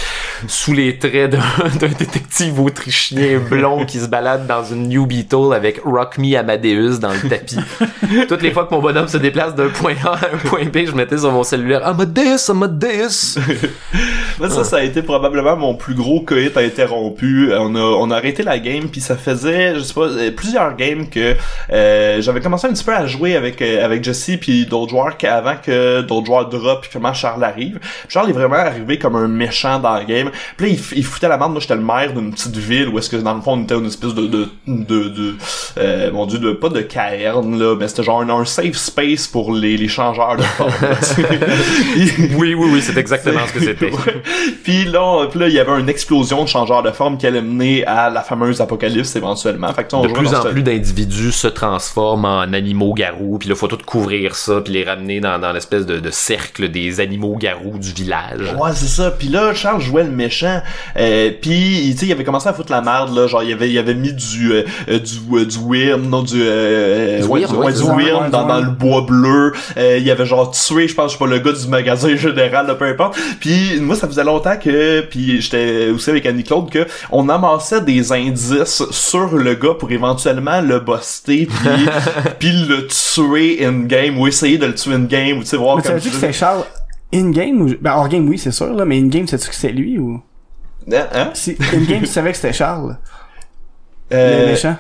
sous 0.49 0.73
les 0.73 0.99
traits 0.99 1.31
d'un 1.31 1.41
d'un 1.81 1.89
détective 1.89 2.61
autrichien 2.61 3.39
blond 3.39 3.85
qui 3.85 3.99
se 3.99 4.07
balade 4.07 4.47
dans 4.47 4.65
une 4.65 4.89
New 4.89 5.07
Beetle 5.07 5.53
avec 5.55 5.81
Rock 5.85 6.19
Me 6.19 6.37
Amadeus 6.37 6.99
dans 6.99 7.13
le 7.13 7.29
tapis. 7.29 7.59
Toutes 8.29 8.43
les 8.43 8.51
fois 8.53 8.67
que 8.67 8.75
mon 8.75 8.81
bonhomme 8.81 9.09
se 9.09 9.19
déplace 9.19 9.55
d'un 9.55 9.69
point 9.69 9.95
A 10.05 10.13
à 10.13 10.35
un 10.35 10.39
point 10.39 10.65
B, 10.65 10.87
je 10.87 10.93
mettais 10.93 11.19
sur 11.19 11.33
mon 11.33 11.43
cellulaire 11.43 11.87
Amadeus, 11.87 12.51
Amadeus. 12.51 13.36
Moi, 14.39 14.51
ça, 14.51 14.65
ça 14.65 14.77
a 14.77 14.83
été 14.83 15.03
probablement 15.03 15.57
mon 15.57 15.75
plus 15.75 15.95
gros 15.95 16.21
coït 16.21 16.57
interrompu. 16.57 17.53
On 17.55 17.75
a, 17.75 17.81
on 17.81 18.11
a 18.11 18.17
arrêté 18.17 18.43
la 18.43 18.59
game, 18.59 18.89
puis 18.89 19.01
ça 19.01 19.17
faisait, 19.17 19.75
je 19.77 19.81
sais 19.81 19.95
pas, 19.95 20.09
euh, 20.09 20.31
plusieurs 20.31 20.77
games 20.77 21.09
que 21.09 21.35
euh, 21.73 22.21
j'avais 22.21 22.41
commencé 22.41 22.67
un 22.67 22.73
petit 22.73 22.85
peu 22.85 22.95
à 22.95 23.07
jouer 23.07 23.37
avec 23.37 23.63
euh, 23.63 23.85
avec 23.85 24.05
Jesse 24.05 24.33
puis 24.41 24.67
d'autres 24.67 24.91
joueurs 24.91 25.17
avant 25.23 25.57
que 25.57 26.03
d'autres 26.03 26.27
joueurs 26.27 26.49
drop 26.49 26.83
puis 26.83 26.91
finalement 26.91 27.15
Charles 27.15 27.45
arrive. 27.45 27.79
Charles 28.09 28.31
est 28.31 28.35
vraiment 28.35 28.57
arrivé 28.57 28.99
comme 28.99 29.17
un 29.17 29.29
méchant 29.29 29.79
dans 29.79 29.95
la 29.95 30.05
game. 30.05 30.31
Puis 30.57 30.67
là, 30.67 30.73
il, 30.73 30.99
il 30.99 31.05
foutait 31.05 31.29
la 31.29 31.39
merde. 31.39 31.53
Moi, 31.53 31.61
j'étais 31.61 31.77
le 31.77 31.83
maire 31.83 32.13
d'une 32.13 32.33
petite 32.33 32.57
ville 32.57 32.89
où 32.89 32.99
est-ce 32.99 33.11
que 33.11 33.17
dans 33.17 33.35
le 33.35 33.41
fond 33.41 33.53
on 33.53 33.63
était 33.63 33.75
une 33.75 33.87
espèce 33.87 34.15
de 34.15 34.27
de 34.27 34.49
de, 34.67 35.09
de 35.09 35.35
euh, 35.79 36.11
mon 36.13 36.27
dieu, 36.27 36.39
de 36.39 36.53
pas 36.53 36.69
de 36.69 36.81
caerne 36.81 37.59
là, 37.59 37.77
mais 37.79 37.89
c'était 37.89 38.03
genre 38.03 38.21
un, 38.21 38.29
un 38.29 38.45
safe 38.45 38.77
space 38.77 39.27
pour 39.27 39.53
les, 39.53 39.77
les 39.77 39.89
changeurs 39.89 40.37
de 40.37 40.43
forme. 40.43 40.73
Oui, 42.37 42.55
oui, 42.55 42.69
oui, 42.73 42.83
c'est 42.83 42.97
exactement 42.97 43.26
ce 43.49 43.53
que 43.53 43.61
c'était. 43.61 43.91
Puis 44.65 44.85
là, 44.85 45.27
il 45.35 45.53
y 45.53 45.59
avait 45.59 45.79
une 45.81 45.89
explosion 45.89 46.43
de 46.45 46.49
changeurs 46.49 46.83
de 46.83 46.91
forme 46.91 47.19
qui 47.19 47.27
allait 47.27 47.43
mener 47.43 47.85
à 47.87 48.11
la 48.11 48.23
fameuse 48.23 48.61
apocalypse 48.61 49.15
éventuellement. 49.17 49.69
Fait 49.73 49.85
que, 49.85 49.89
tu 49.91 49.97
sais, 49.97 50.03
on 50.03 50.07
de 50.07 50.13
plus 50.13 50.35
en 50.35 50.43
ce- 50.43 50.49
plus 50.49 50.63
d'individus 50.63 51.33
se 51.33 51.49
transforment 51.49 52.25
en 52.25 52.53
animaux 52.53 52.95
garous, 52.95 53.39
puis 53.39 53.49
là, 53.49 53.55
faut 53.55 53.67
tout 53.69 53.79
couvrir 53.85 54.35
ça, 54.35 54.61
puis 54.61 54.73
les 54.75 54.85
ramener 54.85 55.21
dans, 55.21 55.39
dans 55.39 55.53
l'espèce 55.53 55.87
de, 55.87 55.99
de 55.99 56.11
cercle 56.11 56.69
des 56.69 57.01
animaux 57.01 57.37
garous 57.37 57.79
du 57.79 57.93
village. 57.93 58.55
Ouais, 58.59 58.71
c'est 58.75 58.87
ça. 58.89 59.11
Puis 59.11 59.29
là, 59.29 59.55
Charles 59.55 59.81
jouait 59.81 60.05
le 60.05 60.11
méchant. 60.11 60.61
Euh, 60.97 61.31
puis, 61.41 61.91
tu 61.93 61.99
sais, 61.99 62.07
il 62.07 62.13
avait 62.13 62.25
commencé 62.25 62.49
à 62.49 62.53
foutre 62.53 62.73
la 62.73 62.81
merde, 62.83 63.15
là. 63.17 63.27
Genre, 63.27 63.43
il 63.43 63.53
avait, 63.53 63.71
il 63.71 63.79
avait 63.79 63.95
mis 63.95 64.13
du, 64.13 64.53
euh, 64.53 64.63
euh, 64.89 64.99
du, 64.99 65.17
euh, 65.37 65.45
du 65.45 65.59
Wyrm, 65.59 66.03
non, 66.09 66.23
du, 66.23 66.37
euh, 66.41 67.21
Du 67.21 67.27
ouais, 67.27 67.41
Wyrm, 67.41 67.53
du, 67.53 67.59
ouais, 67.59 67.73
du 67.73 68.31
dans, 68.31 68.61
le 68.61 68.71
bois 68.71 69.03
bleu. 69.03 69.53
Euh, 69.77 69.99
il 70.01 70.11
avait 70.11 70.27
genre 70.27 70.51
tué, 70.51 70.89
je 70.89 70.95
pense, 70.95 71.13
je 71.13 71.19
sais 71.19 71.25
pas, 71.25 71.31
le 71.31 71.39
gars 71.39 71.53
du 71.53 71.67
magasin 71.69 72.15
général, 72.17 72.67
là, 72.67 72.75
peu 72.75 72.85
importe. 72.87 73.16
Puis, 73.41 73.81
moi, 73.81 73.97
ça 73.97 74.07
faisait 74.07 74.25
longtemps 74.25 74.57
que, 74.57 75.01
puis 75.03 75.41
j'étais 75.41 75.89
aussi 75.89 76.11
avec 76.11 76.27
Annie-Claude, 76.27 76.71
que 76.71 76.87
on 77.11 77.29
amassait 77.29 77.81
des 77.81 78.13
indices 78.13 78.83
sur 78.91 79.37
le 79.37 79.55
gars 79.55 79.75
pour 79.79 79.91
éventuellement 79.91 80.61
le 80.61 80.81
buster, 80.81 81.47
puis, 81.47 81.89
puis 82.39 82.53
le 82.53 82.87
tuer 82.87 83.65
in-game, 83.65 84.19
ou 84.19 84.27
essayer 84.27 84.59
de 84.59 84.67
le 84.67 84.75
tuer 84.75 84.95
in-game, 84.95 85.39
ou 85.39 85.41
tu 85.43 85.49
sais, 85.49 85.57
voir 85.57 85.77
Mais 85.77 85.83
tu 85.83 85.89
comme 85.89 85.99
savais-tu 85.99 86.11
que 86.11 86.21
c'était 86.21 86.33
Charles 86.33 86.65
in-game 87.13 87.63
ou. 87.63 87.75
Ben, 87.81 87.93
hors-game, 87.93 88.29
oui, 88.29 88.39
c'est 88.39 88.53
sûr, 88.53 88.73
là, 88.73 88.85
mais 88.85 88.99
in-game, 88.99 89.27
sais-tu 89.27 89.49
que 89.49 89.55
c'était 89.55 89.73
lui 89.73 89.99
ou? 89.99 90.23
Hein? 90.93 91.07
hein? 91.13 91.31
Si, 91.35 91.57
in-game, 91.75 92.01
tu 92.01 92.07
savais 92.07 92.31
que 92.31 92.37
c'était 92.37 92.53
Charles, 92.53 92.97
Euh, 94.13 94.43
le 94.43 94.47
méchant? 94.53 94.77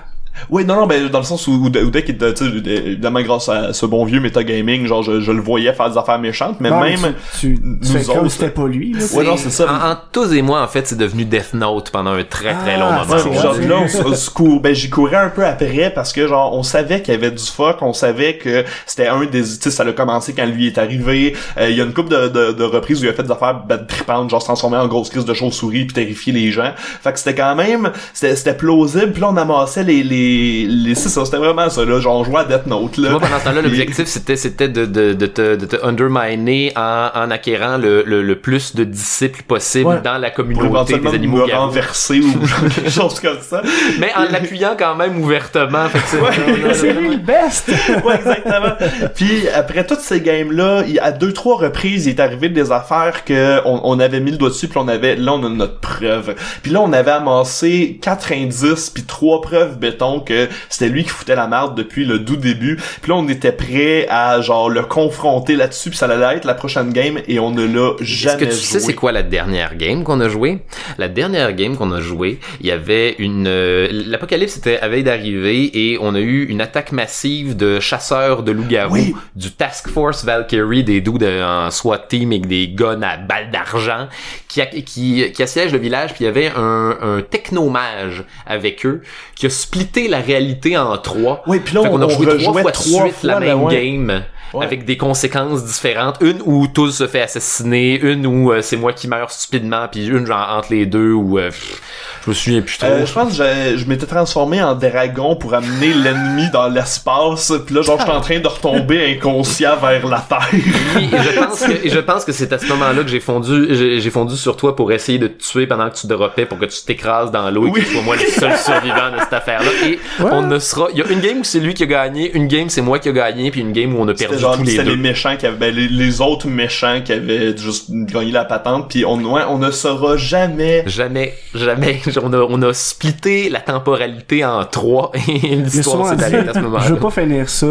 Oui, 0.51 0.65
non, 0.65 0.77
non, 0.77 0.87
ben, 0.87 1.09
dans 1.09 1.19
le 1.19 1.25
sens 1.25 1.47
où, 1.47 1.53
où, 1.53 1.67
où 1.67 1.91
dès 1.91 2.05
qu'il 2.05 2.15
était, 2.15 2.33
tu 2.35 2.45
sais, 2.45 2.71
évidemment, 2.71 3.21
grâce 3.23 3.49
à 3.49 3.73
ce 3.73 3.87
bon 3.87 4.05
vieux 4.05 4.21
métagaming, 4.21 4.87
genre, 4.87 5.03
je, 5.03 5.21
je 5.21 5.33
le 5.33 5.41
voyais 5.41 5.73
faire 5.73 5.91
des 5.91 5.99
affaires 5.99 6.19
méchantes, 6.19 6.57
mais 6.61 6.71
Non, 6.71 6.81
même, 6.81 7.15
Tu, 7.39 7.55
tu, 7.55 7.61
nous 7.63 7.79
tu 7.81 8.11
autres- 8.11 8.29
c'était 8.29 8.51
pas 8.51 8.67
lui, 8.67 8.93
là. 8.93 9.01
Ouais, 9.15 9.25
non, 9.25 9.37
c'est 9.37 9.51
ça. 9.51 9.67
En, 9.71 9.91
en 9.93 9.97
tous 10.13 10.33
et 10.33 10.43
moi, 10.43 10.63
en 10.63 10.69
fait, 10.69 10.87
c'est 10.87 10.99
devenu 10.99 11.25
Death 11.25 11.55
Note 11.55 11.91
pendant 11.91 12.13
un 12.13 12.25
très 12.25 12.55
très 12.55 12.75
Ah, 12.75 12.79
long 12.79 12.93
moment. 12.93 13.15
ouais, 13.15 13.31
Ouais, 13.31 13.43
genre, 13.43 13.55
là, 13.69 13.77
on, 14.07 14.15
se- 14.15 14.31
court, 14.31 14.61
ben, 14.61 14.75
j'y 14.75 14.91
courais 14.91 15.17
un 15.17 15.29
peu 15.31 15.45
après 15.45 15.91
parce 15.95 16.13
que, 16.13 16.27
genre, 16.27 16.55
on 16.57 16.63
savait 16.63 17.03
qu'il 17.03 17.15
y 17.15 17.17
avait 17.17 17.31
du 17.31 17.43
fuck, 17.45 17.79
on 17.83 17.93
savait 17.93 18.37
que 18.39 18.65
c'était 18.87 19.09
un 19.09 19.25
des, 19.25 19.43
tu 19.43 19.47
sais, 19.61 19.71
ça 19.71 19.83
a 19.85 19.93
commencé 19.93 20.33
quand 20.35 20.47
lui 20.47 20.67
est 20.67 20.79
arrivé. 20.79 21.35
Euh, 21.59 21.71
Il 21.71 21.77
y 21.77 21.81
a 21.81 21.85
une 21.85 21.93
couple 21.95 22.11
de, 22.11 22.29
de, 22.29 22.53
de 22.53 22.65
reprises 22.65 23.01
où 23.01 23.05
il 23.05 23.09
a 23.11 23.13
fait 23.13 23.23
des 23.23 23.31
affaires 23.31 23.55
bad 23.67 23.87
tripantes, 23.87 24.31
genre 24.31 24.41
se 24.41 24.47
transformer 24.47 24.77
en 24.77 24.87
grosse 24.89 25.11
crise 25.11 25.25
de 25.25 25.35
chauve-souris 25.35 25.85
puis 25.87 25.95
terrifier 25.95 26.33
les 26.33 26.51
gens. 26.53 26.73
Fait 26.77 27.13
que 27.13 27.19
c'était 27.19 27.35
quand 27.35 27.55
même, 27.55 27.91
c'était, 28.13 28.37
c'était 28.37 28.55
plausible, 28.55 29.13
puis 29.13 29.21
là, 29.21 29.29
on 29.31 29.37
amassait 29.37 29.85
les, 29.85 30.03
les, 30.03 30.26
les, 30.27 30.95
c'est 30.95 31.09
ça, 31.09 31.25
c'était 31.25 31.37
vraiment 31.37 31.69
ça, 31.71 31.85
là, 31.85 32.01
genre, 32.01 32.17
on 32.21 32.25
jouait 32.25 32.41
à 32.41 32.45
Death 32.45 32.67
Note, 32.67 32.97
là. 32.97 33.11
Moi, 33.11 33.21
pendant 33.21 33.39
ce 33.39 33.45
temps-là, 33.45 33.63
l'objectif, 33.63 34.07
c'était, 34.07 34.37
c'était 34.37 34.69
de, 34.69 34.85
de, 34.87 35.13
de, 35.13 35.27
te, 35.27 35.57
de 35.57 35.67
te 35.67 35.77
underminer 35.85 36.73
en, 36.77 37.09
en 37.15 37.31
acquérant 37.31 37.77
le, 37.79 38.03
le, 38.07 38.23
le 38.23 38.37
plus 38.39 38.75
de 38.75 38.85
disciples 38.85 39.43
possible 39.43 39.87
Ouais. 39.87 40.01
dans 40.03 40.19
la 40.19 40.31
communauté 40.31 40.99
des 40.99 41.09
animaux 41.09 41.43
me 41.43 41.47
garous. 41.47 41.67
renverser 41.67 42.21
ou 42.21 42.33
quelque 42.75 42.91
chose 42.91 43.21
comme 43.21 43.41
ça. 43.41 43.63
Mais 44.01 44.11
en 44.17 44.25
l'appuyant 44.31 44.75
quand 44.79 44.95
même 44.97 45.21
ouvertement. 45.21 45.89
Fait 45.89 45.99
que 45.99 46.05
c'est- 46.07 46.17
Ouais. 46.21 46.75
C'est 46.75 46.93
lui 46.93 47.11
le 47.11 47.17
best! 47.19 47.69
ouais, 48.05 48.15
exactement. 48.17 48.75
Puis 49.15 49.49
après 49.55 49.87
toutes 49.87 50.01
ces 50.01 50.21
games-là, 50.21 50.83
il- 50.89 50.99
à 51.01 51.13
deux 51.13 51.33
trois 51.33 51.57
reprises, 51.59 52.07
il 52.07 52.11
est 52.11 52.21
arrivé 52.21 52.49
des 52.49 52.73
affaires 52.73 53.25
que 53.25 53.61
on, 53.67 53.81
on 53.85 54.01
avait 54.01 54.21
mis 54.21 54.31
le 54.33 54.37
doigt 54.39 54.49
dessus, 54.49 54.69
puis 54.69 54.79
on 54.83 54.89
avait 54.89 55.17
là 55.17 55.33
on 55.35 55.45
a 55.45 55.49
notre 55.49 55.79
preuve. 55.81 56.35
Puis 56.63 56.73
là 56.73 56.81
on 56.81 56.93
avait 56.93 57.11
amassé 57.13 57.99
quatre 58.03 58.33
indices 58.33 58.91
puis 58.91 59.03
trois 59.05 59.41
preuves 59.41 59.79
béton 59.79 60.16
que 60.21 60.49
c'était 60.69 60.89
lui 60.89 61.03
qui 61.05 61.11
foutait 61.11 61.37
la 61.37 61.47
merde 61.47 61.75
depuis 61.77 62.05
le 62.05 62.19
doux 62.19 62.37
début. 62.37 62.77
Puis 63.03 63.11
là 63.11 63.17
on 63.17 63.29
était 63.29 63.53
prêt 63.53 64.07
à 64.09 64.41
genre 64.41 64.69
le 64.71 64.83
confronter 64.83 65.57
là-dessus, 65.57 65.91
puis 65.91 65.99
ça 65.99 66.07
allait 66.07 66.37
être 66.37 66.45
la 66.45 66.55
prochaine 66.55 66.93
game 66.93 67.19
et 67.29 67.39
on 67.39 67.51
ne 67.51 67.65
l'a 67.65 67.93
Est-ce 68.01 68.05
jamais 68.05 68.39
que 68.39 68.45
tu 68.47 68.51
joué. 68.53 68.61
sais 68.61 68.81
c'est 68.81 68.95
quoi 68.95 69.13
la 69.13 69.23
dernière 69.23 69.77
game 69.77 70.05
qu'on 70.05 70.21
a 70.21 70.29
joué 70.29 70.59
La 70.99 71.09
dernière 71.09 71.53
game 71.53 71.77
qu'on 71.77 71.93
a 71.93 72.01
joué, 72.01 72.39
il 72.61 72.67
y 72.67 72.71
avait 72.71 73.15
une 73.19 73.47
euh, 73.47 73.89
l'apocalypse 73.91 74.57
était 74.57 74.79
à 74.81 74.89
veille 74.89 75.05
d'arriver 75.05 75.71
et 75.93 75.99
on 76.01 76.15
a 76.15 76.21
eu 76.21 76.45
une 76.47 76.61
attaque 76.61 76.93
massive 76.93 77.57
de 77.57 77.81
chasseurs 77.81 78.43
de 78.43 78.53
loups-garous 78.53 78.93
Oui. 78.95 79.15
du 79.35 79.51
Task 79.53 79.89
Force 79.89 80.25
Valkyrie 80.25 80.85
des 80.85 81.01
dudes 81.01 81.19
de- 81.19 81.43
en 81.43 81.71
SWAT 81.71 81.99
team 82.09 82.33
avec 82.33 82.47
des 82.47 82.69
guns 82.69 83.03
à 83.03 83.17
balles 83.17 83.51
d'argent 83.51 84.09
qui 84.49 84.61
qui 84.85 85.31
qui 85.33 85.43
assiègent 85.43 85.73
le 85.73 85.79
village 85.79 86.13
puis 86.15 86.25
il 86.25 86.27
y 86.27 86.29
avait 86.29 86.51
un 86.57 86.97
un 87.01 87.23
technomage 87.23 88.25
avec 88.47 88.85
eux 88.87 89.03
qui 89.35 89.47
a 89.47 89.51
splitté 89.51 90.06
la 90.09 90.21
réalité 90.21 90.77
en 90.77 90.97
trois. 90.99 91.43
Oui, 91.47 91.61
puis 91.65 91.75
là, 91.75 91.83
Fait 91.83 91.89
on, 91.89 91.93
qu'on 91.93 92.03
a 92.03 92.07
on 92.07 92.09
joué 92.11 92.39
trois 92.39 92.53
fois 92.53 92.71
de 92.71 92.77
trois 92.77 93.03
suite 93.05 93.15
fois 93.15 93.31
la 93.33 93.41
même 93.41 93.63
ouais. 93.63 93.75
game. 93.75 94.23
Ouais. 94.57 94.65
Avec 94.65 94.85
des 94.85 94.97
conséquences 94.97 95.65
différentes. 95.65 96.17
Une 96.21 96.39
où 96.45 96.67
tout 96.67 96.91
se 96.91 97.07
fait 97.07 97.23
assassiner, 97.23 97.99
une 98.01 98.27
où 98.27 98.53
euh, 98.53 98.63
c'est 98.63 98.77
moi 98.77 98.93
qui 98.93 99.09
meurs 99.09 99.31
stupidement, 99.31 99.87
puis 99.91 100.07
une 100.07 100.27
genre 100.27 100.49
entre 100.57 100.69
les 100.73 100.87
deux 100.87 101.13
où 101.13 101.39
euh, 101.39 101.49
pff, 101.51 101.81
je 102.25 102.31
me 102.31 102.35
souviens 102.35 102.63
plus 102.63 102.79
trop. 102.79 102.87
Euh, 102.89 103.07
je 103.07 103.13
pense 103.13 103.37
que 103.39 103.45
je 103.77 103.85
m'étais 103.87 104.07
transformé 104.07 104.63
en 104.63 104.75
dragon 104.75 105.37
pour 105.37 105.55
amener 105.55 105.93
l'ennemi 105.95 106.49
dans 106.53 106.69
l'espace, 106.69 107.53
puis 107.67 107.75
là, 107.75 107.83
genre, 107.83 107.99
j'étais 107.99 108.11
en 108.13 108.21
train 108.21 108.39
de 108.41 108.49
retomber 108.49 109.13
inconscient 109.17 109.77
vers 109.77 110.07
la 110.07 110.21
terre. 110.29 110.49
Oui, 110.97 111.09
et 111.13 111.23
je 111.23 111.39
pense 111.39 111.61
que, 111.63 111.87
et 111.87 111.91
je 111.91 111.99
pense 112.01 112.25
que 112.25 112.33
c'est 112.33 112.53
à 112.53 112.59
ce 112.59 112.67
moment-là 112.67 113.03
que 113.03 113.09
j'ai 113.09 113.21
fondu, 113.21 114.01
j'ai 114.01 114.11
fondu 114.11 114.37
sur 114.37 114.57
toi 114.57 114.75
pour 114.75 114.91
essayer 114.93 115.19
de 115.19 115.27
te 115.29 115.43
tuer 115.43 115.67
pendant 115.67 115.91
que 115.91 115.97
tu 115.97 116.07
droppais 116.07 116.47
pour 116.47 116.59
que 116.59 116.65
tu 116.67 116.83
t'écrases 116.85 117.31
dans 117.31 117.51
l'eau 117.51 117.67
et 117.67 117.71
Oui. 117.71 117.81
que 117.81 117.87
tu 117.87 117.93
sois 117.93 118.03
moi 118.03 118.17
le 118.17 118.23
seul 118.23 118.57
survivant 118.65 119.11
de 119.15 119.21
cette 119.21 119.33
affaire-là. 119.33 119.71
Et 119.87 119.99
Ouais. 120.23 120.31
on 120.33 120.43
ne 120.43 120.59
sera, 120.59 120.89
il 120.93 120.99
y 120.99 121.03
a 121.03 121.07
une 121.11 121.21
game 121.21 121.41
où 121.41 121.45
c'est 121.45 121.61
lui 121.61 121.75
qui 121.75 121.83
a 121.83 121.87
gagné, 121.87 122.33
une 122.35 122.49
game 122.49 122.69
c'est 122.71 122.81
moi 122.83 122.99
qui 122.99 123.09
a 123.09 123.13
gagné, 123.13 123.51
puis 123.51 123.61
une 123.61 123.73
game 123.73 123.95
où 123.95 124.01
on 124.01 124.09
a 124.09 124.15
perdu 124.15 124.45
genre, 124.47 124.57
tous 124.57 124.63
les 124.65 124.71
c'était 124.73 124.85
deux. 124.85 124.91
les 124.91 124.97
méchants 124.97 125.37
qui 125.37 125.47
avaient, 125.47 125.57
ben, 125.57 125.75
les, 125.75 125.89
les 125.89 126.21
autres 126.21 126.49
méchants 126.49 127.01
qui 127.05 127.13
avaient 127.13 127.57
juste 127.57 127.91
gagné 127.91 128.33
la 128.33 128.45
patente, 128.45 128.89
puis 128.89 129.05
on, 129.05 129.19
ouais, 129.33 129.43
on 129.49 129.59
ne 129.59 129.71
saura 129.71 130.17
jamais. 130.17 130.83
Jamais, 130.87 131.35
jamais. 131.55 132.01
On 132.23 132.33
a, 132.33 132.39
on 132.39 132.63
a 132.63 132.73
splitté 132.73 133.49
la 133.51 133.61
temporalité 133.61 134.45
en 134.45 134.65
trois 134.65 135.13
et 135.29 135.57
l'histoire 135.57 136.09
s'est 136.09 136.25
arrêtée 136.25 136.49
à 136.49 136.55
ce 136.55 136.59
moment-là. 136.61 136.85
je 136.89 136.95
veux 136.95 137.01
pas 137.01 137.11
finir 137.11 137.49
ça 137.49 137.67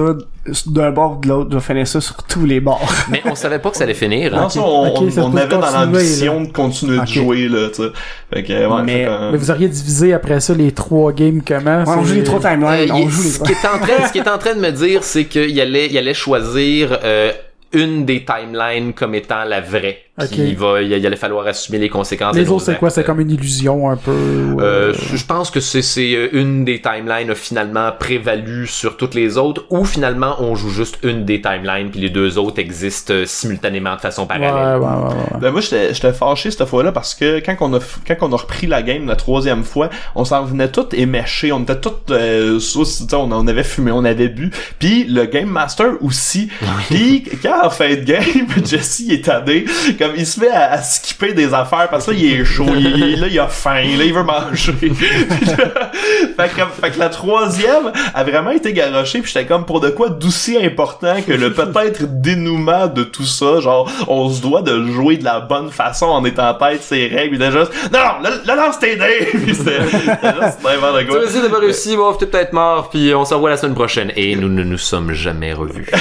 d'un 0.68 0.92
bord 0.92 1.18
ou 1.18 1.22
de 1.22 1.28
l'autre, 1.28 1.50
je 1.52 1.56
vais 1.58 1.64
finir 1.64 1.88
ça 1.88 2.00
sur 2.02 2.16
tous 2.24 2.46
les 2.46 2.60
bords. 2.60 2.88
Mais 3.10 3.22
on 3.26 3.34
savait 3.36 3.60
pas 3.60 3.72
que 3.72 3.78
ça 3.78 3.84
allait 3.84 3.94
finir. 3.96 4.34
hein. 4.36 4.42
Non, 4.42 4.50
ça, 4.50 4.60
on, 4.62 4.88
Ok, 4.90 4.98
on- 5.02 5.12
ça 5.12 5.22
on 5.24 5.36
avait 5.36 5.48
dans 5.48 5.60
l'ambition 5.72 6.42
de 6.42 6.52
continuer 6.52 7.00
de 7.00 7.06
jouer, 7.08 7.48
là, 7.48 7.70
tu 7.70 7.84
sais. 7.84 7.90
Fait 8.34 8.44
que, 8.44 8.54
ouais, 8.54 8.84
Mais- 8.84 9.04
fait 9.06 9.06
que, 9.10 9.32
Mais 9.32 9.38
vous 9.38 9.52
auriez 9.52 9.68
divisé 9.70 10.14
après 10.14 10.40
ça 10.40 10.54
les 10.54 10.72
trois 10.72 11.12
games 11.12 11.42
comment? 11.46 11.84
Ouais, 11.84 11.96
on 11.98 12.04
joue 12.04 12.16
les 12.16 12.24
trois 12.24 12.46
Euh, 12.46 12.50
timelines, 12.54 12.92
on 12.92 12.98
il- 13.00 13.10
joue 13.10 13.24
les 13.24 13.30
ce 13.30 13.40
qui 13.44 13.52
est 13.52 13.66
en 13.68 13.80
train, 13.80 14.08
ce 14.08 14.12
qui 14.12 14.20
est 14.20 14.30
en 14.30 14.38
train 14.38 14.54
de 14.56 14.60
me 14.62 14.72
dire, 14.72 15.04
c'est 15.04 15.26
qu'il 15.26 15.60
allait, 15.60 15.88
il 15.90 15.98
allait 15.98 16.14
choisir 16.14 17.00
euh, 17.04 17.32
une 17.74 18.06
des 18.06 18.24
timelines 18.24 18.94
comme 18.94 19.16
étant 19.16 19.44
la 19.46 19.62
vraie. 19.62 20.00
Puis 20.18 20.28
Ok. 20.28 20.38
il 20.38 20.56
va, 20.56 20.82
il, 20.82 20.92
il 20.94 21.06
allait 21.06 21.16
falloir 21.18 21.46
assumer 21.46 21.78
les 21.78 21.90
conséquences. 21.90 22.36
Les 22.38 22.50
autres, 22.50 22.64
c'est 22.66 22.78
quoi? 22.78 22.90
C'est 22.90 23.04
comme 23.04 23.20
une 23.20 23.32
illusion 23.32 23.90
un 23.90 23.98
peu? 23.98 24.12
Euh, 24.12 24.56
euh, 24.62 24.94
je 25.14 25.26
pense 25.26 25.52
que 25.52 25.60
c'est 25.60 25.82
c'est 25.82 26.14
euh, 26.16 26.30
une 26.32 26.64
des 26.64 26.80
timelines 26.82 27.30
a 27.32 27.36
finalement 27.36 27.92
prévalu 27.92 28.66
sur 28.66 28.96
toutes 28.96 29.14
les 29.14 29.38
autres, 29.38 29.66
ou 29.70 29.84
finalement 29.84 30.36
on 30.40 30.56
joue 30.56 30.70
juste 30.70 31.00
une 31.04 31.26
des 31.26 31.42
timelines 31.42 31.90
puis 31.92 32.00
les 32.00 32.10
deux 32.10 32.38
autres 32.38 32.60
existent 32.60 33.14
euh, 33.14 33.26
simultanément 33.26 33.96
de 33.96 34.00
façon 34.02 34.26
parallèle. 34.26 34.80
ouais, 34.80 34.88
ouais, 34.88 35.14
ouais. 35.34 35.40
Ben 35.42 35.52
moi 35.52 35.60
j'étais 35.60 35.94
j'étais 35.94 36.14
fâché 36.14 36.50
cette 36.50 36.66
fois-là 36.66 36.94
parce 36.94 37.14
que 37.14 37.40
quand 37.46 37.56
on 37.60 37.74
a 37.74 37.80
quand 38.08 38.16
on 38.22 38.32
a 38.32 38.38
repris 38.38 38.68
la 38.68 38.82
game 38.84 39.08
la 39.08 39.18
troisième 39.18 39.64
fois, 39.66 39.90
on 40.16 40.24
s'en 40.24 40.46
venait 40.46 40.70
tout 40.70 40.88
éméché, 40.94 41.52
on 41.52 41.60
était 41.64 41.80
tout 41.82 41.92
euh, 42.12 42.60
sous- 42.60 42.86
tu 42.86 42.92
sais, 43.10 43.16
on, 43.16 43.32
on 43.34 43.48
avait 43.48 43.64
fumé, 43.64 43.92
on 43.92 44.06
avait 44.06 44.30
bu, 44.30 44.50
puis 44.80 45.04
le 45.04 45.26
game 45.26 45.50
master 45.50 45.88
aussi. 46.02 46.48
Puis 46.90 47.24
quand 47.44 47.66
en 47.66 47.70
fin 47.70 47.90
de 47.90 48.02
game, 48.04 48.24
Jesse 48.66 49.04
est 49.10 49.26
tanné, 49.26 49.66
comme 50.06 50.16
il 50.18 50.26
se 50.26 50.40
met 50.40 50.50
à, 50.50 50.72
à 50.74 50.82
skipper 50.82 51.34
des 51.34 51.54
affaires 51.54 51.88
parce 51.90 52.06
que 52.06 52.12
là 52.12 52.18
il 52.20 52.42
est 52.42 52.46
chaud, 52.46 52.66
il, 52.76 52.86
il- 52.86 53.20
là 53.20 53.28
il 53.28 53.40
a 53.40 53.48
faim, 53.48 53.82
là 53.98 54.04
il 54.04 54.14
veut 54.14 54.24
manger. 54.24 54.74
fait, 54.80 56.50
que, 56.50 56.62
fait 56.82 56.92
que 56.92 57.00
la 57.00 57.10
troisième 57.10 57.92
a 58.14 58.24
vraiment 58.24 58.52
été 58.52 58.74
garochée 58.74 59.22
puis 59.22 59.32
j'étais 59.34 59.46
comme 59.46 59.66
pour 59.66 59.80
de 59.80 59.90
quoi 59.90 60.10
d'aussi 60.10 60.58
important 60.64 61.16
que 61.26 61.32
le 61.34 61.54
peut-être 61.54 62.22
dénouement 62.22 62.88
de 62.88 63.04
tout 63.04 63.26
ça 63.26 63.60
genre 63.60 63.90
on 64.08 64.30
se 64.30 64.42
doit 64.42 64.62
de 64.62 64.72
le 64.72 64.92
jouer 64.92 65.18
de 65.18 65.24
la 65.24 65.40
bonne 65.40 65.70
façon 65.72 66.06
en 66.08 66.24
étant 66.26 66.50
en 66.50 66.54
tête 66.54 66.84
ses 66.84 67.08
règles 67.08 67.38
puis 67.38 67.46
juste 67.52 67.72
non 67.92 68.00
non 68.00 68.30
le 68.46 68.56
lance 68.56 68.80
tes 68.80 68.96
dés 68.96 69.28
Puis 69.32 69.56
c'était 69.56 69.80
n'importe 69.80 71.00
Tu 71.00 71.06
quoi 71.08 71.20
vas 71.20 71.26
essayer 71.26 71.42
d'avoir 71.42 71.62
réussi, 71.62 71.96
bon, 71.96 72.14
t'es 72.14 72.26
peut-être 72.26 72.54
mort, 72.54 72.90
puis 72.90 73.14
on 73.16 73.26
se 73.26 73.34
revoit 73.34 73.50
la 73.50 73.58
semaine 73.58 73.76
prochaine. 73.76 74.12
Et 74.16 74.36
nous 74.36 74.50
ne 74.50 74.64
nous 74.64 74.78
sommes 74.78 75.14
jamais 75.14 75.54
revus. 75.54 75.86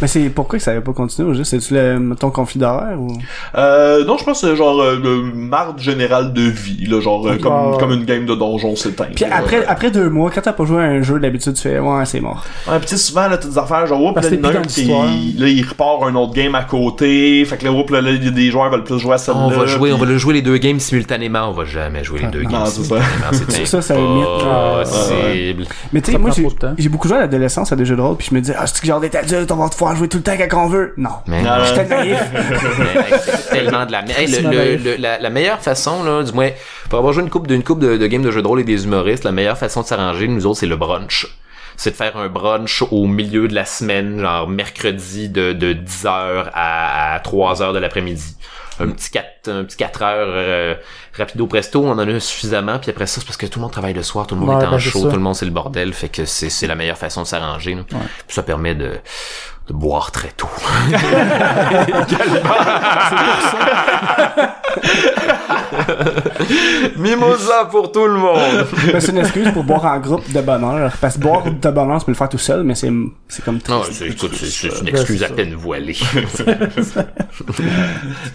Mais 0.00 0.08
c'est 0.08 0.28
pourquoi 0.30 0.58
que 0.58 0.64
ça 0.64 0.72
avait 0.72 0.80
pas 0.80 0.92
continué 0.92 1.28
au 1.30 1.34
juste? 1.34 1.47
C'est-tu 1.48 1.74
le, 1.74 2.14
ton 2.18 2.30
conflit 2.30 2.58
d'horaire 2.60 2.98
ou? 3.00 3.08
euh, 3.56 4.04
non 4.04 4.16
je 4.18 4.24
pense 4.24 4.40
que 4.40 4.48
c'est 4.48 4.56
genre 4.56 4.80
euh, 4.80 4.98
le 5.02 5.22
marde 5.22 5.78
générale 5.80 6.32
de 6.32 6.42
vie 6.42 6.86
là 6.86 7.00
genre 7.00 7.26
euh, 7.26 7.36
comme, 7.38 7.72
ouais. 7.72 7.78
comme 7.78 7.92
une 7.92 8.04
game 8.04 8.26
de 8.26 8.34
donjon 8.34 8.76
s'éteint 8.76 9.06
Puis 9.14 9.24
après, 9.24 9.64
après 9.66 9.90
deux 9.90 10.08
mois, 10.10 10.30
quand 10.34 10.40
t'as 10.42 10.52
pas 10.52 10.64
joué 10.64 10.82
à 10.82 10.86
un 10.86 11.02
jeu, 11.02 11.18
d'habitude 11.18 11.54
tu 11.54 11.62
fais, 11.62 11.78
ouais, 11.78 12.04
c'est 12.04 12.20
mort. 12.20 12.44
Ouais, 12.70 12.78
pis 12.80 12.96
souvent, 12.98 13.28
là, 13.28 13.38
t'as 13.38 13.48
des 13.48 13.58
affaires, 13.58 13.86
genre, 13.86 14.02
oups, 14.02 14.14
Parce 14.14 14.30
là, 14.30 14.36
que 14.36 14.80
il 14.80 15.40
là, 15.40 15.48
il 15.48 15.66
repart 15.66 16.02
un 16.04 16.14
autre 16.14 16.34
game 16.34 16.54
à 16.54 16.64
côté, 16.64 17.44
fait 17.44 17.56
que 17.56 17.64
là, 17.64 17.72
oups, 17.72 17.90
là, 17.90 18.00
là, 18.00 18.10
il 18.10 18.24
y 18.24 18.28
a 18.28 18.30
des 18.30 18.50
joueurs 18.50 18.66
qui 18.70 18.76
veulent 18.76 18.84
plus 18.84 18.98
jouer 18.98 19.14
à 19.14 19.18
celle-là. 19.18 19.40
On 19.40 19.48
va 19.48 19.66
jouer, 19.66 19.90
puis- 19.90 19.92
on 19.92 19.98
va 19.98 20.06
le 20.06 20.18
jouer 20.18 20.34
les 20.34 20.42
deux 20.42 20.58
games 20.58 20.78
simultanément. 20.78 21.48
On 21.48 21.52
va 21.52 21.64
jamais 21.64 22.04
jouer 22.04 22.20
les 22.20 22.28
deux 22.28 22.42
Non, 22.42 22.50
games 22.50 22.66
c'est 22.66 22.82
ça. 22.84 23.00
simultanément. 23.00 23.46
C'est 23.48 23.66
Ça, 23.68 23.82
ça 23.82 23.94
limite. 23.96 24.26
impossible. 24.26 25.64
Mais 25.92 26.00
tu 26.00 26.12
sais, 26.12 26.18
moi, 26.18 26.30
j'ai 26.76 26.88
beaucoup 26.88 27.08
joué 27.08 27.16
à 27.16 27.20
l'adolescence 27.20 27.72
à 27.72 27.76
des 27.76 27.84
jeux 27.84 27.96
de 27.96 28.00
rôle, 28.02 28.16
puis 28.16 28.28
je 28.30 28.34
me 28.34 28.40
disais, 28.40 28.54
ah, 28.58 28.66
c'est 28.66 28.80
que 28.80 28.86
genre 28.86 29.00
d'être 29.00 29.16
adulte, 29.16 29.50
on 29.50 29.56
va 29.56 29.68
pouvoir 29.68 29.94
jouer 29.96 30.08
tout 30.08 30.18
le 30.18 30.22
temps 30.22 30.32
quand 30.50 30.64
on 30.64 30.68
veut? 30.68 30.94
Non. 30.96 31.10
Mais 31.26 31.37
Non, 31.42 31.58
non. 31.58 31.64
J'étais 31.64 31.84
naïf. 31.86 32.20
Mais, 32.78 33.00
hey, 33.00 33.20
c'est 33.24 33.50
tellement 33.50 33.86
de 33.86 33.92
la 33.92 34.02
merde. 34.02 34.18
Hey, 34.18 34.26
le- 34.42 34.76
le- 34.76 34.96
la, 34.96 35.18
la 35.18 35.30
meilleure 35.30 35.60
façon, 35.60 36.02
là, 36.04 36.22
du 36.22 36.32
moins, 36.32 36.50
pour 36.88 36.98
avoir 36.98 37.12
joué 37.12 37.22
une 37.22 37.30
coupe 37.30 37.46
d'une 37.46 37.62
coupe 37.62 37.80
de, 37.80 37.96
de 37.96 38.06
games 38.06 38.22
de 38.22 38.30
jeux 38.30 38.42
de 38.42 38.46
rôle 38.46 38.60
et 38.60 38.64
des 38.64 38.84
humoristes, 38.84 39.24
la 39.24 39.32
meilleure 39.32 39.58
façon 39.58 39.82
de 39.82 39.86
s'arranger, 39.86 40.28
nous 40.28 40.46
autres, 40.46 40.60
c'est 40.60 40.66
le 40.66 40.76
brunch. 40.76 41.26
C'est 41.76 41.92
de 41.92 41.96
faire 41.96 42.16
un 42.16 42.28
brunch 42.28 42.82
au 42.90 43.06
milieu 43.06 43.46
de 43.46 43.54
la 43.54 43.64
semaine, 43.64 44.18
genre 44.20 44.48
mercredi 44.48 45.28
de, 45.28 45.52
de 45.52 45.74
10h 45.74 46.50
à, 46.52 47.14
à 47.14 47.18
3h 47.20 47.72
de 47.72 47.78
l'après-midi. 47.78 48.36
Un 48.80 48.90
petit 48.90 49.10
4, 49.10 49.48
un 49.48 49.64
petit 49.64 49.76
4 49.76 50.02
heures 50.02 50.28
euh, 50.30 50.74
rapido 51.16 51.48
presto, 51.48 51.82
on 51.84 51.90
en 51.90 51.98
a 51.98 52.20
suffisamment, 52.20 52.78
puis 52.78 52.90
après 52.90 53.06
ça, 53.06 53.20
c'est 53.20 53.26
parce 53.26 53.36
que 53.36 53.46
tout 53.46 53.58
le 53.58 53.62
monde 53.62 53.72
travaille 53.72 53.92
le 53.94 54.04
soir, 54.04 54.26
tout 54.28 54.36
le 54.36 54.40
monde 54.40 54.50
Ouais, 54.56 54.62
est 54.62 54.66
en 54.68 54.70
ben, 54.72 54.78
chaud, 54.78 55.08
tout 55.08 55.16
le 55.16 55.18
monde 55.22 55.34
c'est 55.34 55.46
le 55.46 55.50
bordel, 55.50 55.92
fait 55.92 56.08
que 56.08 56.24
c'est 56.24 56.66
la 56.68 56.76
meilleure 56.76 56.96
façon 56.98 57.22
de 57.22 57.26
s'arranger. 57.26 57.76
ça 58.28 58.44
permet 58.44 58.76
de, 58.76 58.92
de 59.68 59.74
boire 59.74 60.10
très 60.10 60.30
tôt. 60.30 60.48
Mimosa 66.96 67.66
pour 67.70 67.92
tout 67.92 68.06
le 68.06 68.14
monde. 68.14 68.66
Mais 68.92 69.00
c'est 69.00 69.12
une 69.12 69.18
excuse 69.18 69.50
pour 69.52 69.64
boire 69.64 69.84
en 69.86 69.98
groupe 69.98 70.30
de 70.32 70.40
bonheur. 70.40 70.92
Parce 71.00 71.16
que 71.16 71.20
boire 71.22 71.44
de 71.44 71.70
bonheur, 71.70 71.98
tu 72.00 72.06
peux 72.06 72.12
le 72.12 72.16
faire 72.16 72.28
tout 72.28 72.38
seul, 72.38 72.62
mais 72.64 72.74
c'est, 72.74 72.90
c'est 73.28 73.44
comme 73.44 73.58
Non, 73.68 73.82
c'est, 73.90 74.08
écoute, 74.08 74.32
c'est, 74.34 74.46
c'est 74.46 74.68
une 74.68 74.84
Ben, 74.86 74.96
excuse 74.96 75.18
c'est 75.18 75.24
à 75.24 75.28
ça. 75.28 75.34
peine 75.34 75.54
voilée. 75.54 75.96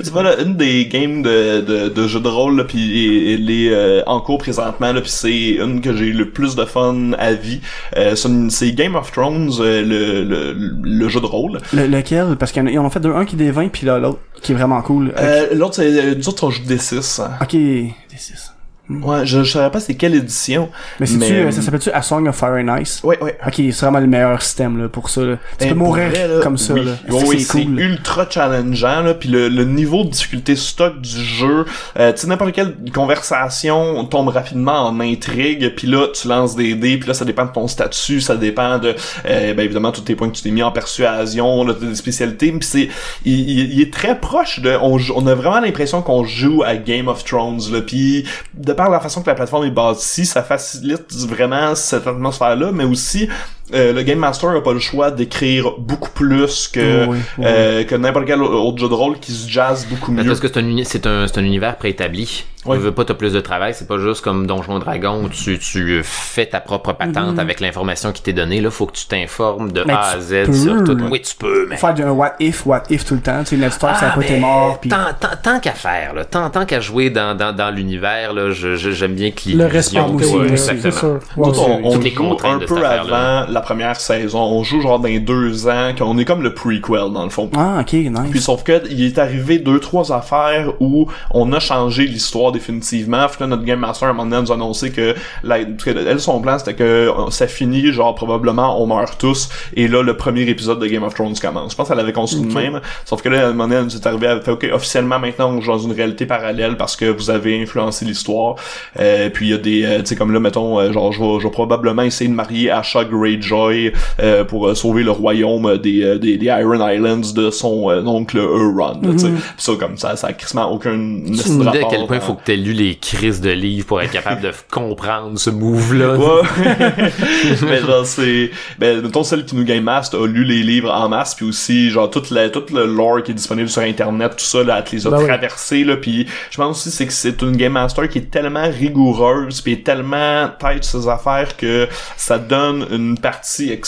Tu 0.03 0.09
vois, 0.11 0.23
là, 0.23 0.39
une 0.41 0.55
des 0.55 0.87
games 0.87 1.21
de, 1.21 1.61
de, 1.61 1.89
de 1.89 2.07
jeux 2.07 2.19
de 2.19 2.27
rôle, 2.27 2.57
là, 2.57 2.63
puis 2.63 3.33
elle 3.33 3.49
est 3.49 3.69
euh, 3.71 4.01
en 4.07 4.19
cours 4.21 4.37
présentement, 4.37 4.91
là, 4.91 5.01
puis 5.01 5.09
c'est 5.09 5.51
une 5.55 5.81
que 5.81 5.95
j'ai 5.95 6.11
le 6.11 6.29
plus 6.29 6.55
de 6.55 6.65
fun 6.65 7.11
à 7.17 7.33
vie. 7.33 7.61
Euh, 7.97 8.15
c'est, 8.15 8.27
une- 8.29 8.49
c'est 8.49 8.71
Game 8.73 8.95
of 8.95 9.11
Thrones, 9.11 9.51
euh, 9.59 9.81
le, 9.83 10.23
le, 10.23 10.53
le 10.83 11.09
jeu 11.09 11.19
de 11.23 11.31
rôle. 11.31 11.59
Le- 11.73 11.87
lequel? 11.87 12.35
Parce 12.37 12.51
qu'ils 12.51 12.77
en 12.79 12.85
ont 12.85 12.89
fait 12.89 12.99
deux, 12.99 13.13
un 13.13 13.25
qui 13.25 13.35
est 13.35 13.37
des 13.39 13.51
20 13.51 13.69
puis 13.69 13.85
là, 13.85 13.97
l'autre 13.99 14.19
qui 14.41 14.51
est 14.51 14.55
vraiment 14.55 14.81
cool. 14.81 15.13
Euh, 15.17 15.47
l'autre, 15.53 15.75
c'est, 15.75 15.87
euh, 15.87 16.15
nous 16.15 16.29
autres, 16.29 16.43
on 16.45 16.49
joue 16.49 16.63
des 16.63 16.77
6. 16.77 17.21
Ok, 17.41 17.51
des 17.53 17.93
six. 18.17 18.52
Ouais, 18.89 19.25
je, 19.25 19.43
je 19.43 19.51
savais 19.53 19.69
pas 19.71 19.79
c'est 19.79 19.95
quelle 19.95 20.13
édition. 20.13 20.69
Mais 20.99 21.05
Mais, 21.17 21.31
euh, 21.31 21.51
ça 21.51 21.61
s'appelle-tu 21.61 21.89
A 21.91 22.01
Song 22.01 22.27
of 22.27 22.35
Fire 22.35 22.55
and 22.61 22.77
Ice? 22.81 22.99
Ouais, 23.03 23.17
ouais. 23.23 23.37
Ok, 23.47 23.53
c'est 23.55 23.71
vraiment 23.79 24.01
le 24.01 24.07
meilleur 24.07 24.41
système 24.41 24.77
là, 24.77 24.89
pour 24.89 25.09
ça. 25.09 25.21
Là. 25.21 25.37
Tu 25.57 25.65
Ben, 25.65 25.69
peux 25.69 25.75
mourir 25.75 26.09
vrai, 26.09 26.27
là, 26.27 26.39
comme 26.43 26.57
ça. 26.57 26.73
oui. 26.73 27.39
C'est 27.39 27.63
cool? 27.63 27.79
ultra 27.79 28.27
challengeant 28.29 29.01
là, 29.01 29.13
puis 29.13 29.29
le, 29.29 29.47
le 29.47 29.63
niveau 29.63 30.03
de 30.03 30.09
difficulté 30.09 30.57
stock 30.57 30.99
du 30.99 31.23
jeu, 31.23 31.65
euh, 31.97 32.11
tu 32.11 32.19
sais 32.19 32.27
n'importe 32.27 32.51
quelle 32.51 32.75
conversation 32.93 34.03
tombe 34.05 34.27
rapidement 34.27 34.87
en 34.87 34.99
intrigue, 34.99 35.73
puis 35.75 35.87
là 35.87 36.07
tu 36.13 36.27
lances 36.27 36.55
des 36.57 36.75
dés, 36.75 36.97
puis 36.97 37.07
là 37.07 37.13
ça 37.13 37.23
dépend 37.25 37.45
de 37.45 37.51
ton 37.51 37.67
statut, 37.69 38.19
ça 38.19 38.35
dépend 38.35 38.79
de 38.79 38.95
euh, 39.25 39.53
ben 39.53 39.63
évidemment 39.63 39.93
tous 39.93 40.01
tes 40.01 40.15
points 40.15 40.29
que 40.29 40.35
tu 40.35 40.41
t'es 40.43 40.51
mis 40.51 40.61
en 40.63 40.71
persuasion, 40.73 41.63
là, 41.63 41.73
tes 41.73 41.95
spécialités, 41.95 42.51
puis 42.51 42.67
c'est 42.67 42.89
il, 43.23 43.49
il- 43.49 43.73
il 43.73 43.81
est 43.81 43.93
très 43.93 44.19
proche 44.19 44.59
de 44.59 44.75
on, 44.81 44.97
on 45.15 45.27
a 45.27 45.35
vraiment 45.35 45.61
l'impression 45.61 46.01
qu'on 46.01 46.25
joue 46.25 46.63
à 46.63 46.75
Game 46.75 47.07
of 47.07 47.23
Thrones 47.23 47.61
là, 47.71 47.81
puis 47.81 48.25
de 48.55 48.72
par 48.73 48.89
la 48.89 48.99
façon 48.99 49.21
que 49.21 49.27
la 49.27 49.35
plateforme 49.35 49.65
est 49.65 49.71
bâtie, 49.71 50.25
ça 50.25 50.43
facilite 50.43 51.13
vraiment 51.13 51.75
cette 51.75 52.07
atmosphère 52.07 52.55
là, 52.55 52.71
mais 52.71 52.83
aussi 52.83 53.29
euh, 53.73 53.93
le 53.93 54.01
Game 54.03 54.19
Master 54.19 54.49
a 54.51 54.61
pas 54.63 54.73
le 54.73 54.79
choix 54.79 55.11
d'écrire 55.11 55.71
beaucoup 55.77 56.11
plus 56.11 56.67
que 56.67 57.05
Oui, 57.07 57.17
oui. 57.37 57.45
euh, 57.47 57.83
que 57.83 57.95
n'importe 57.95 58.25
quel 58.25 58.41
autre 58.41 58.77
jeu 58.77 58.89
de 58.89 58.93
rôle 58.93 59.19
qui 59.19 59.31
se 59.31 59.49
jazz 59.49 59.85
beaucoup 59.89 60.11
mieux. 60.11 60.23
Parce 60.25 60.39
que 60.39 60.47
c'est 60.47 60.57
un, 60.59 60.67
uni- 60.67 60.85
c'est 60.85 61.05
un, 61.07 61.27
c'est 61.27 61.39
un 61.39 61.43
univers 61.43 61.75
préétabli? 61.77 62.45
Ouais. 62.65 62.77
Tu 62.77 62.83
veux 62.83 62.93
pas, 62.93 63.03
t'as 63.03 63.13
plus 63.13 63.33
de 63.33 63.41
travail. 63.41 63.73
C'est 63.75 63.89
pas 63.89 63.97
juste 63.97 64.23
comme 64.23 64.47
Donjon 64.47 64.79
Dragon 64.79 65.21
où 65.21 65.27
tu, 65.27 65.59
tu 65.59 65.99
fais 66.01 66.45
ta 66.45 66.61
propre 66.61 66.93
patente 66.93 67.37
avec 67.37 67.59
l'information 67.59 68.13
qui 68.13 68.21
t'est 68.21 68.31
donnée. 68.31 68.61
Là, 68.61 68.71
faut 68.71 68.85
que 68.85 68.93
tu 68.93 69.05
t'informes 69.05 69.73
de. 69.73 69.83
Mais 69.85 69.91
A 69.91 70.11
à 70.13 70.19
Z 70.21 70.45
peux. 70.45 70.53
sur 70.53 70.83
tout. 70.85 70.97
Oui, 71.11 71.21
tu 71.21 71.35
peux, 71.35 71.67
mais. 71.69 71.75
Faire 71.75 71.93
du 71.93 72.03
what 72.03 72.35
if, 72.39 72.65
what 72.65 72.83
if 72.89 73.03
tout 73.03 73.15
le 73.15 73.19
temps. 73.19 73.39
Tu 73.41 73.47
sais, 73.47 73.57
Ned 73.57 73.73
Stark, 73.73 73.97
ça 73.97 74.11
a 74.11 74.15
pas 74.15 74.21
été 74.21 74.37
mort. 74.39 74.79
Tant, 74.89 74.95
tant, 75.19 75.27
tant 75.43 75.59
qu'à 75.59 75.73
faire, 75.73 76.13
là, 76.13 76.23
tant, 76.23 76.49
tant 76.49 76.65
qu'à 76.65 76.79
jouer 76.79 77.09
dans, 77.09 77.35
dans, 77.35 77.53
dans 77.53 77.69
l'univers, 77.69 78.31
là, 78.31 78.51
j'aime 78.51 79.15
bien 79.15 79.31
que 79.31 79.49
Le 79.49 79.65
respect 79.65 79.99
aussi, 79.99 80.33
oui, 80.33 80.57
c'est 80.57 80.71
exactement. 80.71 81.19
sûr. 81.19 81.19
Ouais, 81.35 81.47
autres, 81.49 81.67
ouais. 81.67 81.79
on, 81.83 81.87
on 81.89 81.91
Toutes 81.95 82.03
les 82.05 82.11
joue 82.11 82.23
contraintes 82.29 82.55
un 82.55 82.59
de 82.59 82.65
peu 82.65 82.85
avant 82.85 83.45
la 83.51 83.59
première 83.63 83.99
saison. 83.99 84.39
On 84.39 84.63
joue 84.63 84.81
genre 84.81 84.99
dans 84.99 85.07
les 85.07 85.19
deux 85.19 85.67
ans, 85.67 85.91
qu'on 85.97 86.17
est 86.17 86.25
comme 86.25 86.43
le 86.43 86.53
prequel 86.53 87.11
dans 87.11 87.23
le 87.23 87.29
fond. 87.29 87.49
Ah, 87.55 87.79
ok, 87.81 87.93
nice. 87.93 88.31
Puis 88.31 88.41
sauf 88.41 88.63
que 88.63 88.83
il 88.89 89.03
est 89.05 89.17
arrivé 89.17 89.59
deux 89.59 89.79
trois 89.79 90.11
affaires 90.11 90.73
où 90.79 91.07
on 91.31 91.51
a 91.53 91.59
changé 91.59 92.05
l'histoire 92.05 92.51
définitivement. 92.51 93.27
Puis 93.27 93.37
là 93.39 93.47
notre 93.47 93.63
game 93.63 93.79
master 93.79 94.09
à 94.09 94.11
un 94.11 94.13
moment 94.13 94.29
donné 94.29 94.41
nous 94.43 94.51
a 94.51 94.55
annoncé 94.55 94.91
que 94.91 95.15
la, 95.43 95.59
elle 95.59 96.19
son 96.19 96.41
plan 96.41 96.59
c'était 96.59 96.75
que 96.75 96.83
euh, 96.83 97.29
ça 97.29 97.47
finit 97.47 97.91
genre 97.91 98.15
probablement 98.15 98.81
on 98.81 98.87
meurt 98.87 99.19
tous 99.19 99.49
et 99.75 99.87
là 99.87 100.03
le 100.03 100.15
premier 100.17 100.41
épisode 100.41 100.79
de 100.79 100.87
Game 100.87 101.03
of 101.03 101.13
Thrones 101.13 101.35
commence. 101.41 101.71
Je 101.71 101.77
pense 101.77 101.87
qu'elle 101.87 101.99
avait 101.99 102.13
conçu 102.13 102.35
de 102.35 102.53
même. 102.53 102.81
Sauf 103.05 103.21
que 103.21 103.29
là 103.29 103.45
à 103.45 103.49
un 103.49 103.53
moment 103.53 103.65
donné 103.65 103.75
elle 103.77 103.85
nous 103.85 103.95
est 103.95 104.05
arrivé 104.05 104.27
elle 104.27 104.41
fait 104.41 104.51
ok 104.51 104.67
officiellement 104.73 105.19
maintenant 105.19 105.49
on 105.49 105.61
joue 105.61 105.71
dans 105.71 105.79
une 105.79 105.93
réalité 105.93 106.25
parallèle 106.25 106.77
parce 106.77 106.95
que 106.95 107.05
vous 107.05 107.29
avez 107.29 107.61
influencé 107.61 108.05
l'histoire. 108.05 108.55
Euh, 108.99 109.29
puis 109.29 109.47
il 109.47 109.51
y 109.51 109.53
a 109.53 109.57
des 109.57 109.85
euh, 109.85 109.99
tu 109.99 110.07
sais 110.07 110.15
comme 110.15 110.31
là 110.31 110.39
mettons 110.39 110.79
euh, 110.79 110.91
genre 110.91 111.11
je 111.11 111.21
vais, 111.21 111.49
probablement 111.49 112.01
essayer 112.01 112.29
de 112.29 112.35
marier 112.35 112.71
Asha 112.71 113.03
Greyjoy 113.43 113.91
euh, 114.19 114.43
pour 114.43 114.67
euh, 114.67 114.75
sauver 114.75 115.03
le 115.03 115.11
royaume 115.11 115.77
des, 115.77 116.03
euh, 116.03 116.17
des, 116.17 116.37
des 116.37 116.45
Iron 116.47 116.87
Islands 116.87 117.33
de 117.35 117.49
son 117.51 117.89
euh, 117.89 118.03
oncle 118.03 118.37
Euron. 118.37 118.99
là, 119.01 119.09
tu 119.11 119.19
sais. 119.19 119.27
Puis 119.29 119.41
ça 119.57 119.71
comme 119.79 119.97
ça 119.97 120.15
ça 120.15 120.27
a 120.27 120.33
crissement 120.33 120.71
aucun 120.71 120.91
Tu 120.91 121.51
me 121.51 121.71
dis 121.71 121.77
à 121.77 121.83
quel 121.89 122.05
point 122.07 122.17
il 122.17 122.21
faut 122.21 122.33
que 122.35 122.43
t'aies 122.43 122.55
lu 122.55 122.73
les 122.73 122.95
crises 122.95 123.41
de 123.41 123.51
livres 123.51 123.87
pour 123.87 124.01
être 124.01 124.11
capable 124.11 124.41
de 124.41 124.51
comprendre 124.71 125.37
ce 125.37 125.49
move-là. 125.49 126.15
Ouais. 126.15 126.41
mais 127.67 127.79
genre 127.81 128.05
c'est 128.05 128.51
ben 128.79 129.01
mettons 129.01 129.23
celle 129.23 129.45
qui 129.45 129.55
nous 129.55 129.63
game 129.63 129.83
master 129.83 130.21
a 130.21 130.27
lu 130.27 130.43
les 130.43 130.63
livres 130.63 130.91
en 130.91 131.09
masse 131.09 131.35
puis 131.35 131.45
aussi 131.45 131.89
genre 131.89 132.09
toute 132.09 132.29
la 132.31 132.49
toute 132.49 132.71
le 132.71 132.85
lore 132.85 133.23
qui 133.23 133.31
est 133.31 133.35
disponible 133.35 133.69
sur 133.69 133.81
internet 133.81 134.31
tout 134.37 134.45
ça 134.45 134.63
là 134.63 134.83
elle 134.85 134.97
les 134.97 135.07
a 135.07 135.09
Ben 135.09 135.17
oui. 135.19 135.25
traversés 135.25 135.83
là 135.83 135.97
puis 135.97 136.27
je 136.51 136.57
pense 136.57 136.77
aussi 136.79 136.91
c'est 136.91 137.05
que 137.07 137.13
c'est 137.13 137.41
une 137.41 137.55
game 137.57 137.73
master 137.73 138.07
qui 138.09 138.19
est 138.19 138.31
tellement 138.31 138.69
rigoureuse 138.69 139.61
puis 139.61 139.81
tellement 139.81 140.49
tête 140.59 140.83
ses 140.83 141.07
affaires 141.07 141.55
que 141.57 141.87
ça 142.17 142.37
donne 142.37 142.85
une 142.91 143.17
partie 143.17 143.32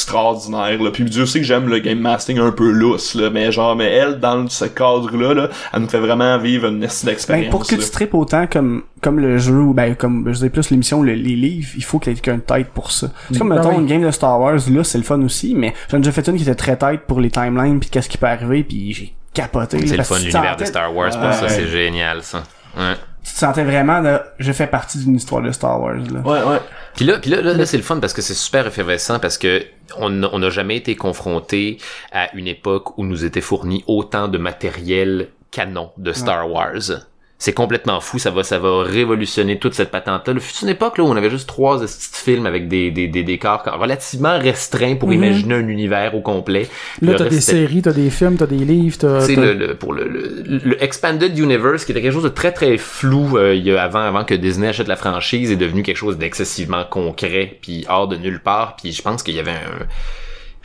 extraordinaire 0.05 0.81
là 0.81 0.91
puis 0.91 1.03
Dieu 1.05 1.25
sait 1.25 1.39
que 1.39 1.45
j'aime 1.45 1.67
le 1.67 1.79
game 1.79 1.99
mastering 1.99 2.39
un 2.39 2.51
peu 2.51 2.69
lousse 2.69 3.15
là 3.15 3.29
mais 3.29 3.51
genre 3.51 3.75
mais 3.75 3.85
elle 3.91 4.19
dans 4.19 4.47
ce 4.47 4.65
cadre 4.65 5.15
là 5.17 5.49
elle 5.73 5.81
nous 5.81 5.87
fait 5.89 5.99
vraiment 5.99 6.37
vivre 6.37 6.67
une 6.67 6.83
estime 6.83 7.09
d'expérience 7.09 7.45
Ben, 7.45 7.51
pour 7.51 7.65
que 7.67 7.75
là. 7.75 7.81
tu 7.83 7.89
tripes 7.89 8.13
autant 8.13 8.47
comme 8.47 8.83
comme 9.01 9.19
le 9.19 9.37
jeu 9.37 9.59
ou 9.59 9.73
ben 9.73 9.95
comme 9.95 10.31
je 10.33 10.39
dis 10.39 10.49
plus 10.49 10.69
l'émission 10.69 11.01
le- 11.01 11.13
les 11.13 11.35
livres 11.35 11.69
il 11.75 11.83
faut 11.83 11.99
qu'il 11.99 12.13
y 12.13 12.15
ait 12.15 12.19
quelqu'un 12.19 12.37
de 12.37 12.43
tête 12.43 12.69
pour 12.73 12.91
ça 12.91 13.07
c'est 13.31 13.37
comme 13.37 13.49
Ben 13.49 13.55
mettons 13.55 13.69
oui. 13.75 13.81
une 13.81 13.85
game 13.87 14.03
de 14.03 14.11
Star 14.11 14.39
Wars 14.39 14.59
là 14.69 14.83
c'est 14.83 14.97
le 14.97 15.03
fun 15.03 15.21
aussi 15.21 15.55
mais 15.55 15.73
j'en 15.89 15.97
ai 15.97 16.01
déjà 16.01 16.11
fait 16.11 16.27
une 16.27 16.35
qui 16.37 16.43
était 16.43 16.55
très 16.55 16.77
tête 16.77 17.01
pour 17.07 17.19
les 17.19 17.29
timelines 17.31 17.79
puis 17.79 17.89
qu'est-ce 17.89 18.09
qui 18.09 18.17
peut 18.17 18.27
arriver 18.27 18.63
puis 18.63 18.93
j'ai 18.93 19.13
capoté 19.33 19.85
C'est 19.87 19.97
le 19.97 20.03
fun 20.03 20.17
l'univers 20.17 20.55
de 20.57 20.65
Star 20.65 20.95
Wars 20.95 21.11
pour 21.11 21.33
ça, 21.33 21.49
c'est 21.49 21.67
génial 21.67 22.23
ça. 22.23 22.43
Ouais. 22.77 22.93
Tu 23.25 23.33
te 23.33 23.39
sentais 23.39 23.63
vraiment 23.63 24.01
de 24.01 24.19
je 24.37 24.51
fais 24.51 24.67
partie 24.67 24.99
d'une 24.99 25.15
histoire 25.15 25.41
de 25.41 25.51
Star 25.51 25.81
Wars 25.81 25.95
là. 25.95 26.19
Ouais 26.21 26.43
ouais. 26.43 26.59
Puis 26.95 27.05
là, 27.05 27.17
puis 27.17 27.31
là, 27.31 27.41
là, 27.41 27.53
là, 27.53 27.65
c'est 27.65 27.77
le 27.77 27.83
fun 27.83 27.99
parce 27.99 28.13
que 28.13 28.21
c'est 28.21 28.35
super 28.35 28.67
effervescent 28.67 29.19
parce 29.19 29.37
que 29.37 29.63
on 29.97 30.23
on 30.23 30.39
n'a 30.39 30.49
jamais 30.49 30.77
été 30.77 30.95
confronté 30.95 31.79
à 32.11 32.33
une 32.35 32.47
époque 32.47 32.97
où 32.97 33.03
nous 33.03 33.25
était 33.25 33.41
fourni 33.41 33.83
autant 33.87 34.27
de 34.27 34.37
matériel 34.37 35.29
canon 35.51 35.91
de 35.97 36.13
Star 36.13 36.49
Wars. 36.49 36.91
C'est 37.37 37.51
complètement 37.51 37.99
fou, 37.99 38.17
ça 38.17 38.31
va, 38.31 38.43
ça 38.43 38.59
va 38.59 38.83
révolutionner 38.83 39.59
toute 39.59 39.73
cette 39.73 39.91
patente-là. 39.91 40.33
Le 40.33 40.39
fut 40.39 40.63
une 40.63 40.69
époque 40.69 40.97
là 40.97 41.03
où 41.03 41.07
on 41.07 41.17
avait 41.17 41.29
juste 41.29 41.47
trois 41.47 41.81
petits 41.81 41.97
films 42.23 42.45
avec 42.45 42.69
des, 42.69 42.91
des, 42.91 43.07
des 43.09 43.23
décors 43.23 43.61
relativement 43.77 44.39
restreints 44.39 44.95
pour 44.95 45.09
Mhm. 45.09 45.15
imaginer 45.15 45.55
un 45.55 45.67
univers 45.67 46.15
au 46.15 46.21
complet. 46.21 46.69
Là, 47.01 47.13
t'as 47.15 47.25
des 47.25 47.41
séries, 47.41 47.81
t'as 47.81 47.91
des 47.91 48.09
films, 48.09 48.37
t'as 48.37 48.45
des 48.47 48.63
livres, 48.63 48.97
t'as- 48.97 49.27
le, 49.27 49.53
le- 49.53 49.75
pour 49.75 49.91
le, 49.93 50.07
le, 50.07 50.59
le 50.63 50.81
Expanded 50.81 51.37
Universe, 51.37 51.83
qui 51.83 51.91
était 51.91 52.01
quelque 52.01 52.13
chose 52.13 52.23
de 52.23 52.29
très 52.29 52.53
très 52.53 52.77
flou 52.77 53.37
euh, 53.37 53.53
il 53.53 53.65
y 53.65 53.75
a 53.75 53.83
avant, 53.83 53.99
avant 53.99 54.23
que 54.23 54.33
Disney 54.33 54.69
achète 54.69 54.87
la 54.87 54.95
franchise, 54.95 55.51
est 55.51 55.57
devenu 55.57 55.83
quelque 55.83 55.97
chose 55.97 56.17
d'excessivement 56.17 56.85
concret, 56.89 57.57
puis 57.61 57.85
hors 57.89 58.07
de 58.07 58.15
nulle 58.15 58.39
part. 58.41 58.77
Puis 58.81 58.93
je 58.93 59.01
pense 59.01 59.23
qu'il 59.23 59.35
y 59.35 59.39
avait 59.39 59.51
un, 59.51 59.85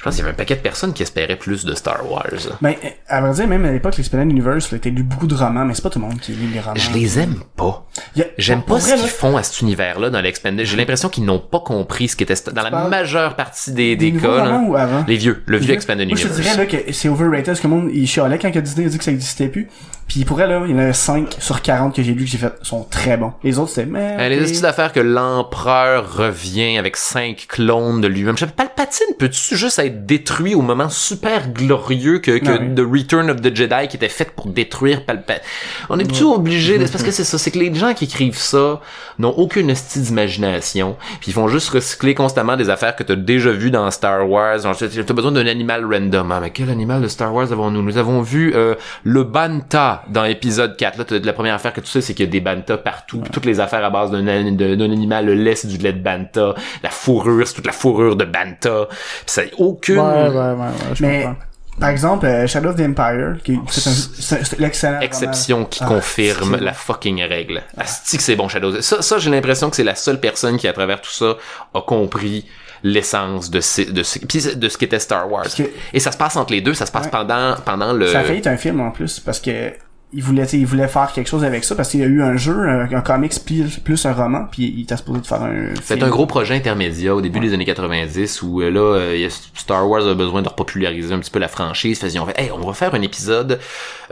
je 0.00 0.04
pense 0.04 0.14
qu'il 0.14 0.22
y 0.22 0.24
avait 0.24 0.32
un 0.32 0.36
paquet 0.38 0.56
de 0.56 0.60
personnes 0.60 0.94
qui 0.94 1.02
espéraient 1.02 1.36
plus 1.36 1.66
de 1.66 1.74
Star 1.74 2.10
Wars. 2.10 2.24
ben 2.62 2.74
à 3.06 3.20
vrai 3.20 3.34
dire 3.34 3.46
même 3.46 3.66
à 3.66 3.70
l'époque 3.70 3.98
l'Expanded 3.98 4.30
Universe 4.30 4.74
t'as 4.80 4.88
lu 4.88 5.02
beaucoup 5.02 5.26
de 5.26 5.34
romans 5.34 5.66
mais 5.66 5.74
c'est 5.74 5.82
pas 5.82 5.90
tout 5.90 5.98
le 5.98 6.06
monde 6.06 6.18
qui 6.20 6.32
lit 6.32 6.46
les 6.54 6.60
romans 6.60 6.74
Je 6.76 6.90
les 6.92 7.18
aime 7.18 7.42
pas. 7.54 7.86
A- 8.18 8.22
J'aime 8.38 8.62
pas 8.62 8.80
ce 8.80 8.94
qu'ils 8.94 9.08
font 9.10 9.36
à 9.36 9.42
cet 9.42 9.60
univers-là 9.60 10.08
dans 10.08 10.22
l'Expanded. 10.22 10.64
J'ai 10.64 10.76
l'impression 10.78 11.10
qu'ils 11.10 11.26
n'ont 11.26 11.38
pas 11.38 11.60
compris 11.60 12.08
ce 12.08 12.16
qui 12.16 12.22
était 12.24 12.34
dans 12.50 12.62
la 12.62 12.88
majeure 12.88 13.36
partie 13.36 13.72
des, 13.72 13.94
des, 13.94 14.10
des 14.10 14.18
cas. 14.20 14.58
ou 14.60 14.74
avant? 14.74 15.04
Les 15.06 15.16
vieux, 15.16 15.42
le 15.44 15.58
vieux 15.58 15.74
Expanded 15.74 16.08
Moi, 16.08 16.16
je 16.16 16.22
te 16.22 16.28
Universe. 16.28 16.56
dirais 16.56 16.66
là, 16.66 16.84
que 16.86 16.92
c'est 16.94 17.08
overrated 17.10 17.44
parce 17.46 17.60
que 17.60 17.68
le 17.68 17.74
monde 17.74 17.90
il 17.92 18.06
chialait 18.06 18.38
quand 18.38 18.50
Disney 18.56 18.86
a 18.86 18.88
dit 18.88 18.96
que 18.98 19.04
ça 19.04 19.10
existait 19.10 19.48
plus. 19.48 19.68
Puis 20.10 20.24
pour 20.24 20.40
elle 20.40 20.50
là, 20.50 20.62
il 20.66 20.72
y 20.72 20.74
en 20.74 20.78
a 20.80 20.92
5 20.92 21.36
sur 21.38 21.62
40 21.62 21.94
que 21.94 22.02
j'ai 22.02 22.14
lu 22.14 22.24
que 22.24 22.30
j'ai 22.30 22.36
fait 22.36 22.52
sont 22.62 22.82
très 22.82 23.16
bons. 23.16 23.32
Les 23.44 23.60
autres 23.60 23.70
c'était 23.70 23.86
mais 23.88 24.16
Euh, 24.18 24.28
Les 24.28 24.38
ok. 24.38 24.42
astuces 24.42 24.60
d'affaires 24.62 24.92
que 24.92 24.98
l'empereur 24.98 26.16
revient 26.16 26.78
avec 26.78 26.96
cinq 26.96 27.46
clones 27.48 28.00
de 28.00 28.08
lui-même. 28.08 28.36
Je 28.36 28.40
sais 28.40 28.50
pas, 28.50 28.64
Palpatine 28.66 29.14
peut-tu 29.20 29.56
juste 29.56 29.78
être 29.78 30.06
détruit 30.06 30.56
au 30.56 30.62
moment 30.62 30.88
super 30.88 31.50
glorieux 31.52 32.18
que, 32.18 32.38
que 32.38 32.44
Non, 32.44 32.58
oui. 32.60 32.74
The 32.74 32.80
Return 32.92 33.30
of 33.30 33.40
the 33.40 33.54
Jedi 33.54 33.86
qui 33.88 33.96
était 33.96 34.08
fait 34.08 34.32
pour 34.34 34.46
détruire 34.48 35.04
Palpatine? 35.04 35.44
On 35.88 35.98
est 36.00 36.04
plutôt 36.04 36.34
obligé 36.34 36.76
de... 36.76 36.86
c'est 36.86 36.90
parce 36.92 37.04
que 37.04 37.10
c'est 37.12 37.22
ça, 37.22 37.38
c'est 37.38 37.52
que 37.52 37.58
les 37.60 37.72
gens 37.72 37.94
qui 37.94 38.06
écrivent 38.06 38.36
ça 38.36 38.80
n'ont 39.20 39.30
aucune 39.36 39.70
hostie 39.70 40.00
d'imagination, 40.00 40.96
puis 41.20 41.30
ils 41.30 41.34
font 41.34 41.46
juste 41.46 41.68
recycler 41.68 42.16
constamment 42.16 42.56
des 42.56 42.68
affaires 42.68 42.96
que 42.96 43.04
t'as 43.04 43.14
déjà 43.14 43.52
vues 43.52 43.70
dans 43.70 43.88
Star 43.92 44.28
Wars. 44.28 44.58
T'as 44.62 45.14
besoin 45.14 45.30
d'un 45.30 45.46
animal 45.46 45.84
random. 45.84 46.32
Ah, 46.32 46.40
mais 46.40 46.50
quel 46.50 46.68
animal 46.68 47.00
de 47.00 47.06
Star 47.06 47.32
Wars 47.32 47.52
avons-nous? 47.52 47.82
Nous 47.82 47.96
avons 47.96 48.22
vu 48.22 48.52
euh, 48.56 48.74
le 49.04 49.22
Banta 49.22 49.99
dans 50.08 50.24
épisode 50.24 50.76
4. 50.76 50.98
Là, 50.98 51.04
t'as- 51.04 51.18
la 51.18 51.32
première 51.32 51.54
affaire 51.54 51.72
que 51.72 51.80
tu 51.80 51.88
sais, 51.88 52.00
c'est 52.00 52.14
qu'il 52.14 52.26
y 52.26 52.28
a 52.28 52.30
des 52.32 52.40
Banta 52.40 52.76
partout. 52.78 53.22
Toutes 53.32 53.46
les 53.46 53.60
affaires 53.60 53.84
à 53.84 53.90
base 53.90 54.10
d'un 54.10 54.26
animal, 54.26 55.26
le 55.26 55.34
lait, 55.34 55.54
c'est 55.54 55.68
du 55.68 55.76
lait 55.78 55.92
de 55.92 56.02
Banta. 56.02 56.54
La 56.82 56.90
fourrure, 56.90 57.46
c'est 57.46 57.54
toute 57.54 57.66
la 57.66 57.72
fourrure 57.72 58.16
de 58.16 58.24
Banta. 58.24 58.86
Puis 58.88 58.98
ça 59.26 59.42
aucune... 59.58 59.98
Ouais, 59.98 60.28
ouais, 60.28 60.28
ouais, 60.28 60.52
ouais, 60.52 60.66
je 60.94 61.04
Mais 61.04 61.22
comprends. 61.22 61.36
par 61.78 61.88
exemple 61.90 62.26
euh, 62.26 62.46
Shadow 62.46 62.70
of 62.70 62.76
the 62.76 62.80
Empire 62.80 63.36
qui 63.42 63.58
c'est 63.68 64.58
l'excellent 64.58 65.00
exception 65.00 65.64
qui 65.64 65.80
Ah, 65.82 65.86
confirme 65.88 66.56
la 66.56 66.72
fucking 66.72 67.22
règle. 67.24 67.62
Asti 67.76 68.16
que 68.18 68.22
c'est 68.22 68.36
bon 68.36 68.48
Shadow. 68.48 68.80
Ça, 68.82 69.02
ça 69.02 69.18
j'ai 69.18 69.30
l'impression 69.30 69.70
que 69.70 69.76
c'est 69.76 69.84
la 69.84 69.94
seule 69.94 70.20
personne 70.20 70.56
qui 70.58 70.68
à 70.68 70.72
travers 70.72 71.00
tout 71.00 71.10
ça 71.10 71.36
a 71.74 71.80
compris 71.80 72.46
l'essence 72.82 73.50
de 73.50 73.60
ce, 73.60 73.82
de 73.90 74.02
ce, 74.02 74.18
puis 74.20 74.42
de 74.56 74.68
ce 74.70 74.78
qu'était 74.78 74.98
Star 74.98 75.30
Wars. 75.30 75.44
Que- 75.54 75.64
Et 75.92 76.00
ça 76.00 76.12
se 76.12 76.16
passe 76.16 76.36
entre 76.36 76.52
les 76.52 76.62
deux, 76.62 76.72
ça 76.74 76.86
se 76.86 76.92
passe 76.92 77.04
Ouais. 77.04 77.10
pendant 77.10 77.54
pendant 77.64 77.92
le 77.92 78.06
Ça 78.08 78.20
a 78.20 78.22
failli 78.24 78.38
être 78.38 78.46
un 78.46 78.56
film 78.56 78.80
en 78.80 78.90
plus 78.90 79.20
parce 79.20 79.38
que 79.40 79.72
il 80.12 80.22
voulait 80.22 80.44
tu 80.44 80.50
sais, 80.50 80.58
il 80.58 80.66
voulait 80.66 80.88
faire 80.88 81.12
quelque 81.12 81.28
chose 81.28 81.44
avec 81.44 81.64
ça 81.64 81.74
parce 81.74 81.90
qu'il 81.90 82.00
y 82.00 82.02
a 82.02 82.06
eu 82.06 82.22
un 82.22 82.36
jeu 82.36 82.68
un, 82.68 82.90
un 82.92 83.00
comics 83.00 83.44
plus, 83.44 83.78
plus 83.78 84.06
un 84.06 84.12
roman 84.12 84.46
puis 84.50 84.74
il 84.76 84.82
était 84.82 84.96
supposé 84.96 85.20
de 85.20 85.26
faire 85.26 85.42
un 85.42 85.68
C'est 85.82 86.02
un 86.02 86.08
gros 86.08 86.26
projet 86.26 86.54
intermédiaire 86.54 87.16
au 87.16 87.20
début 87.20 87.40
des 87.40 87.54
années 87.54 87.64
90 87.64 88.42
où 88.42 88.60
euh, 88.60 88.70
là, 88.70 88.80
euh, 88.80 89.28
Star 89.54 89.88
Wars 89.88 90.06
a 90.06 90.14
besoin 90.14 90.42
de 90.42 90.48
repopulariser 90.48 91.14
un 91.14 91.18
petit 91.18 91.30
peu 91.30 91.38
la 91.38 91.48
franchise. 91.48 91.98
Fait 92.00 92.10
fait, 92.10 92.40
hey, 92.40 92.50
on 92.52 92.66
va 92.66 92.72
faire 92.72 92.94
un 92.94 93.02
épisode, 93.02 93.60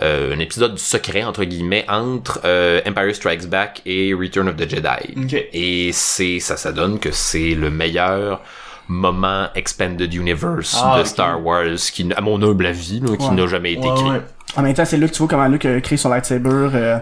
euh, 0.02 0.34
un 0.34 0.38
épisode 0.38 0.78
secret 0.78 1.24
entre 1.24 1.44
guillemets 1.44 1.84
entre 1.88 2.40
euh, 2.44 2.80
Empire 2.86 3.14
Strikes 3.14 3.46
Back 3.46 3.82
et 3.86 4.14
Return 4.14 4.48
of 4.48 4.56
the 4.56 4.68
Jedi. 4.68 5.46
Et 5.52 5.90
c'est 5.92 6.38
ça, 6.40 6.56
ça 6.56 6.72
donne 6.72 6.98
que 6.98 7.10
c'est 7.10 7.54
le 7.54 7.70
meilleur 7.70 8.40
moment 8.88 9.48
expanded 9.54 10.12
universe 10.14 10.76
Ah, 10.82 10.98
de. 10.98 11.04
Star 11.04 11.44
Wars 11.44 11.76
qui, 11.92 12.08
à 12.16 12.20
mon 12.20 12.42
humble 12.42 12.66
avis, 12.66 13.00
là, 13.00 13.16
qui 13.16 13.26
Ouais. 13.28 13.34
n'a 13.34 13.46
jamais 13.46 13.72
été 13.74 13.86
Ouais, 13.88 13.94
écrit. 14.00 14.10
En 14.56 14.62
même 14.62 14.74
temps, 14.74 14.84
c'est 14.84 14.96
là 14.96 15.06
que 15.06 15.12
tu 15.12 15.18
vois 15.18 15.28
comment 15.28 15.46
Luke 15.46 15.64
a 15.66 15.80
créé 15.80 15.96
son 15.98 16.08
lightsaber. 16.08 16.48
Euh, 16.74 16.98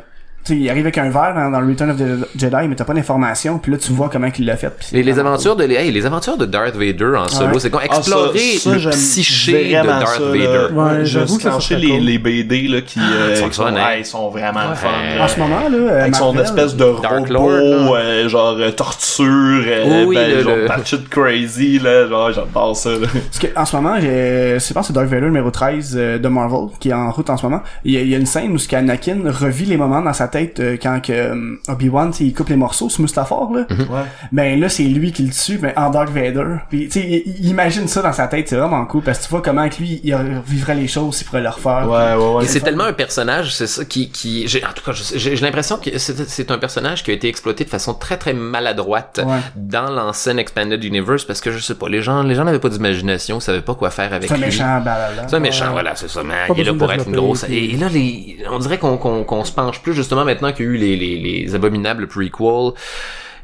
il 0.51 0.68
arrive 0.70 0.85
avec 0.85 0.98
un 0.98 1.10
verre 1.10 1.32
dans, 1.35 1.51
dans 1.51 1.60
le 1.60 1.68
Return 1.68 1.90
of 1.90 1.97
the 1.98 2.28
Jedi, 2.39 2.68
mais 2.68 2.74
t'as 2.77 2.85
pas 2.85 2.94
d'informations. 2.94 3.59
Puis 3.59 3.73
là, 3.73 3.78
tu 3.78 3.93
vois 3.93 4.09
comment 4.10 4.28
il 4.39 4.44
l'a 4.47 4.56
fait. 4.56 4.73
Les, 4.93 5.02
les 5.02 5.18
aventures 5.18 5.56
de 5.56 5.64
les, 5.64 5.74
hey, 5.77 5.90
les 5.93 6.06
aventures 6.06 6.36
de 6.36 6.47
Darth 6.47 6.74
Vader 6.77 7.16
en 7.16 7.28
solo, 7.28 7.55
Ouais. 7.55 7.60
c'est 7.60 7.70
Ah, 7.74 7.78
ça- 7.81 7.97
explorer 7.98 8.39
ça, 8.59 8.73
le 8.73 8.78
j'aime 8.78 8.93
psyché 8.93 9.68
de 9.68 9.86
Darth 9.86 10.09
ça. 10.09 10.23
Vader. 10.24 10.73
Ouais, 10.74 10.98
je 11.01 11.05
j'avoue 11.05 11.36
que 11.36 11.43
ça, 11.43 11.60
ça 11.60 11.74
les, 11.77 11.89
cool. 11.89 12.01
les 12.01 12.18
BD 12.18 12.68
là 12.68 12.81
qui 12.81 13.01
euh, 13.01 13.36
sont 13.36 13.48
qui 13.48 13.55
sont, 13.55 13.66
hein? 13.66 13.74
ouais, 13.74 14.01
ils 14.01 14.05
sont 14.06 14.28
vraiment 14.31 14.60
Ouais. 14.70 14.74
fun. 14.77 14.89
En 15.20 15.28
ce 15.28 15.39
moment, 15.39 15.60
là, 15.68 15.77
euh, 15.77 16.01
avec 16.02 16.14
son 16.14 16.32
Marvel, 16.32 16.43
espèce 16.43 16.77
de 16.77 16.85
Dark 17.02 17.28
robot, 17.28 17.32
Lord, 17.32 17.97
euh, 17.97 18.28
genre 18.28 18.56
torture, 18.77 19.27
euh, 19.66 20.05
Oui, 20.06 20.14
ben, 20.16 20.31
le- 20.36 20.43
genre 20.43 20.56
le- 20.56 21.09
crazy 21.10 21.78
là, 21.78 22.06
genre 22.09 22.32
j'adore 22.32 22.77
ça. 22.77 22.90
Là. 22.90 23.06
Parce 23.12 23.39
que, 23.39 23.47
en 23.59 23.64
ce 23.64 23.77
moment, 23.77 23.97
je 24.01 24.73
pense 24.73 24.86
que 24.86 24.86
c'est 24.89 24.93
Darth 24.93 25.06
Vader 25.09 25.27
numéro 25.27 25.51
13 25.51 25.94
euh, 25.98 26.18
de 26.18 26.28
Marvel, 26.28 26.68
qui 26.81 26.90
est 26.90 26.94
en 26.94 27.10
route 27.10 27.28
en 27.31 27.36
ce 27.36 27.44
moment. 27.47 27.62
Il 27.85 27.93
y 27.93 28.14
a, 28.14 28.18
une 28.18 28.27
scène 28.27 28.52
où 28.52 28.59
ce 28.59 28.68
qu'Anakin 28.68 29.18
revit 29.27 29.64
les 29.66 29.77
moments 29.77 30.01
dans 30.02 30.12
sa 30.12 30.28
tête 30.28 30.35
euh, 30.60 30.76
quand 30.80 31.00
que 31.02 31.12
euh, 31.12 31.56
Obi-Wan, 31.68 32.10
tu 32.10 32.18
sais, 32.18 32.24
il 32.24 32.34
coupe 32.34 32.48
les 32.48 32.56
morceaux, 32.56 32.88
ce 32.88 33.00
Mustafar, 33.02 33.50
là. 33.52 33.66
Ouais. 33.70 34.02
Ben 34.32 34.58
là, 34.60 34.68
c'est 34.68 34.84
lui 34.84 35.12
qui 35.12 35.24
le 35.24 35.32
tue, 35.32 35.58
mais 35.60 35.72
en 35.76 35.90
Darth 35.90 36.10
Vader. 36.10 36.56
Puis, 36.68 36.86
tu 36.88 37.00
sais, 37.00 37.22
il, 37.26 37.46
imagine 37.48 37.88
ça 37.88 38.02
dans 38.02 38.12
sa 38.12 38.26
tête, 38.28 38.48
c'est 38.48 38.56
vraiment 38.56 38.84
cool, 38.86 39.02
parce 39.02 39.18
que 39.18 39.24
tu 39.24 39.30
vois 39.30 39.42
comment 39.42 39.68
que 39.68 39.76
lui, 39.78 40.00
il 40.04 40.14
revivrait 40.14 40.74
les 40.74 40.88
choses, 40.88 41.20
il 41.20 41.24
pourrait 41.24 41.42
le 41.42 41.48
refaire. 41.48 41.86
Ouais, 41.88 42.14
ouais, 42.14 42.34
ouais. 42.36 42.44
Et 42.44 42.48
c'est 42.48 42.60
tellement 42.60 42.84
un 42.84 42.92
personnage, 42.92 43.54
c'est 43.54 43.66
ça 43.66 43.84
qui, 43.84 44.10
qui, 44.10 44.46
j'ai, 44.48 44.64
en 44.64 44.72
tout 44.74 44.84
cas, 44.84 44.92
j'ai, 44.92 45.36
j'ai 45.36 45.44
l'impression 45.44 45.76
que 45.78 45.98
c'est, 45.98 46.28
c'est 46.28 46.50
un 46.50 46.58
personnage 46.58 47.02
qui 47.04 47.10
a 47.10 47.14
été 47.14 47.28
exploité 47.28 47.64
de 47.64 47.70
façon 47.70 47.94
très 47.94 48.16
très 48.16 48.32
maladroite 48.32 49.20
Ouais. 49.26 49.38
dans 49.56 49.90
l'ancienne 49.90 50.38
Expanded 50.38 50.82
Universe 50.84 51.24
parce 51.24 51.40
que 51.40 51.50
je 51.50 51.58
sais 51.58 51.74
pas, 51.74 51.88
les 51.88 52.02
gens, 52.02 52.22
les 52.22 52.34
gens 52.34 52.44
n'avaient 52.44 52.58
pas 52.58 52.68
d'imagination, 52.68 53.40
savaient 53.40 53.60
pas 53.62 53.74
quoi 53.74 53.90
faire 53.90 54.12
avec 54.12 54.28
C'est 54.28 54.34
un 54.34 54.38
lui. 54.38 54.44
méchant, 54.46 54.80
balala. 54.80 55.26
C'est 55.26 55.36
un 55.36 55.40
méchant, 55.40 55.72
voilà, 55.72 55.96
c'est 55.96 56.08
ça, 56.08 56.22
mais 56.22 56.34
Pas 56.48 56.54
il 56.54 56.60
est 56.60 56.64
là 56.64 56.74
pour 56.74 56.92
être 56.92 57.06
une 57.08 57.16
grosse. 57.16 57.44
Et, 57.48 57.70
et 57.74 57.76
là, 57.76 57.88
les, 57.88 58.36
on 58.50 58.58
dirait 58.58 58.78
qu'on, 58.78 58.96
qu'on, 58.98 59.24
qu'on 59.24 59.44
se 59.44 59.52
penche 59.52 59.80
plus 59.80 59.94
justement 59.94 60.24
maintenant 60.27 60.53
qu'il 60.53 60.66
y 60.66 60.69
a 60.69 60.73
eu 60.73 60.77
les, 60.77 60.97
les, 60.97 61.16
les 61.19 61.55
abominables 61.55 62.07
prequels. 62.07 62.73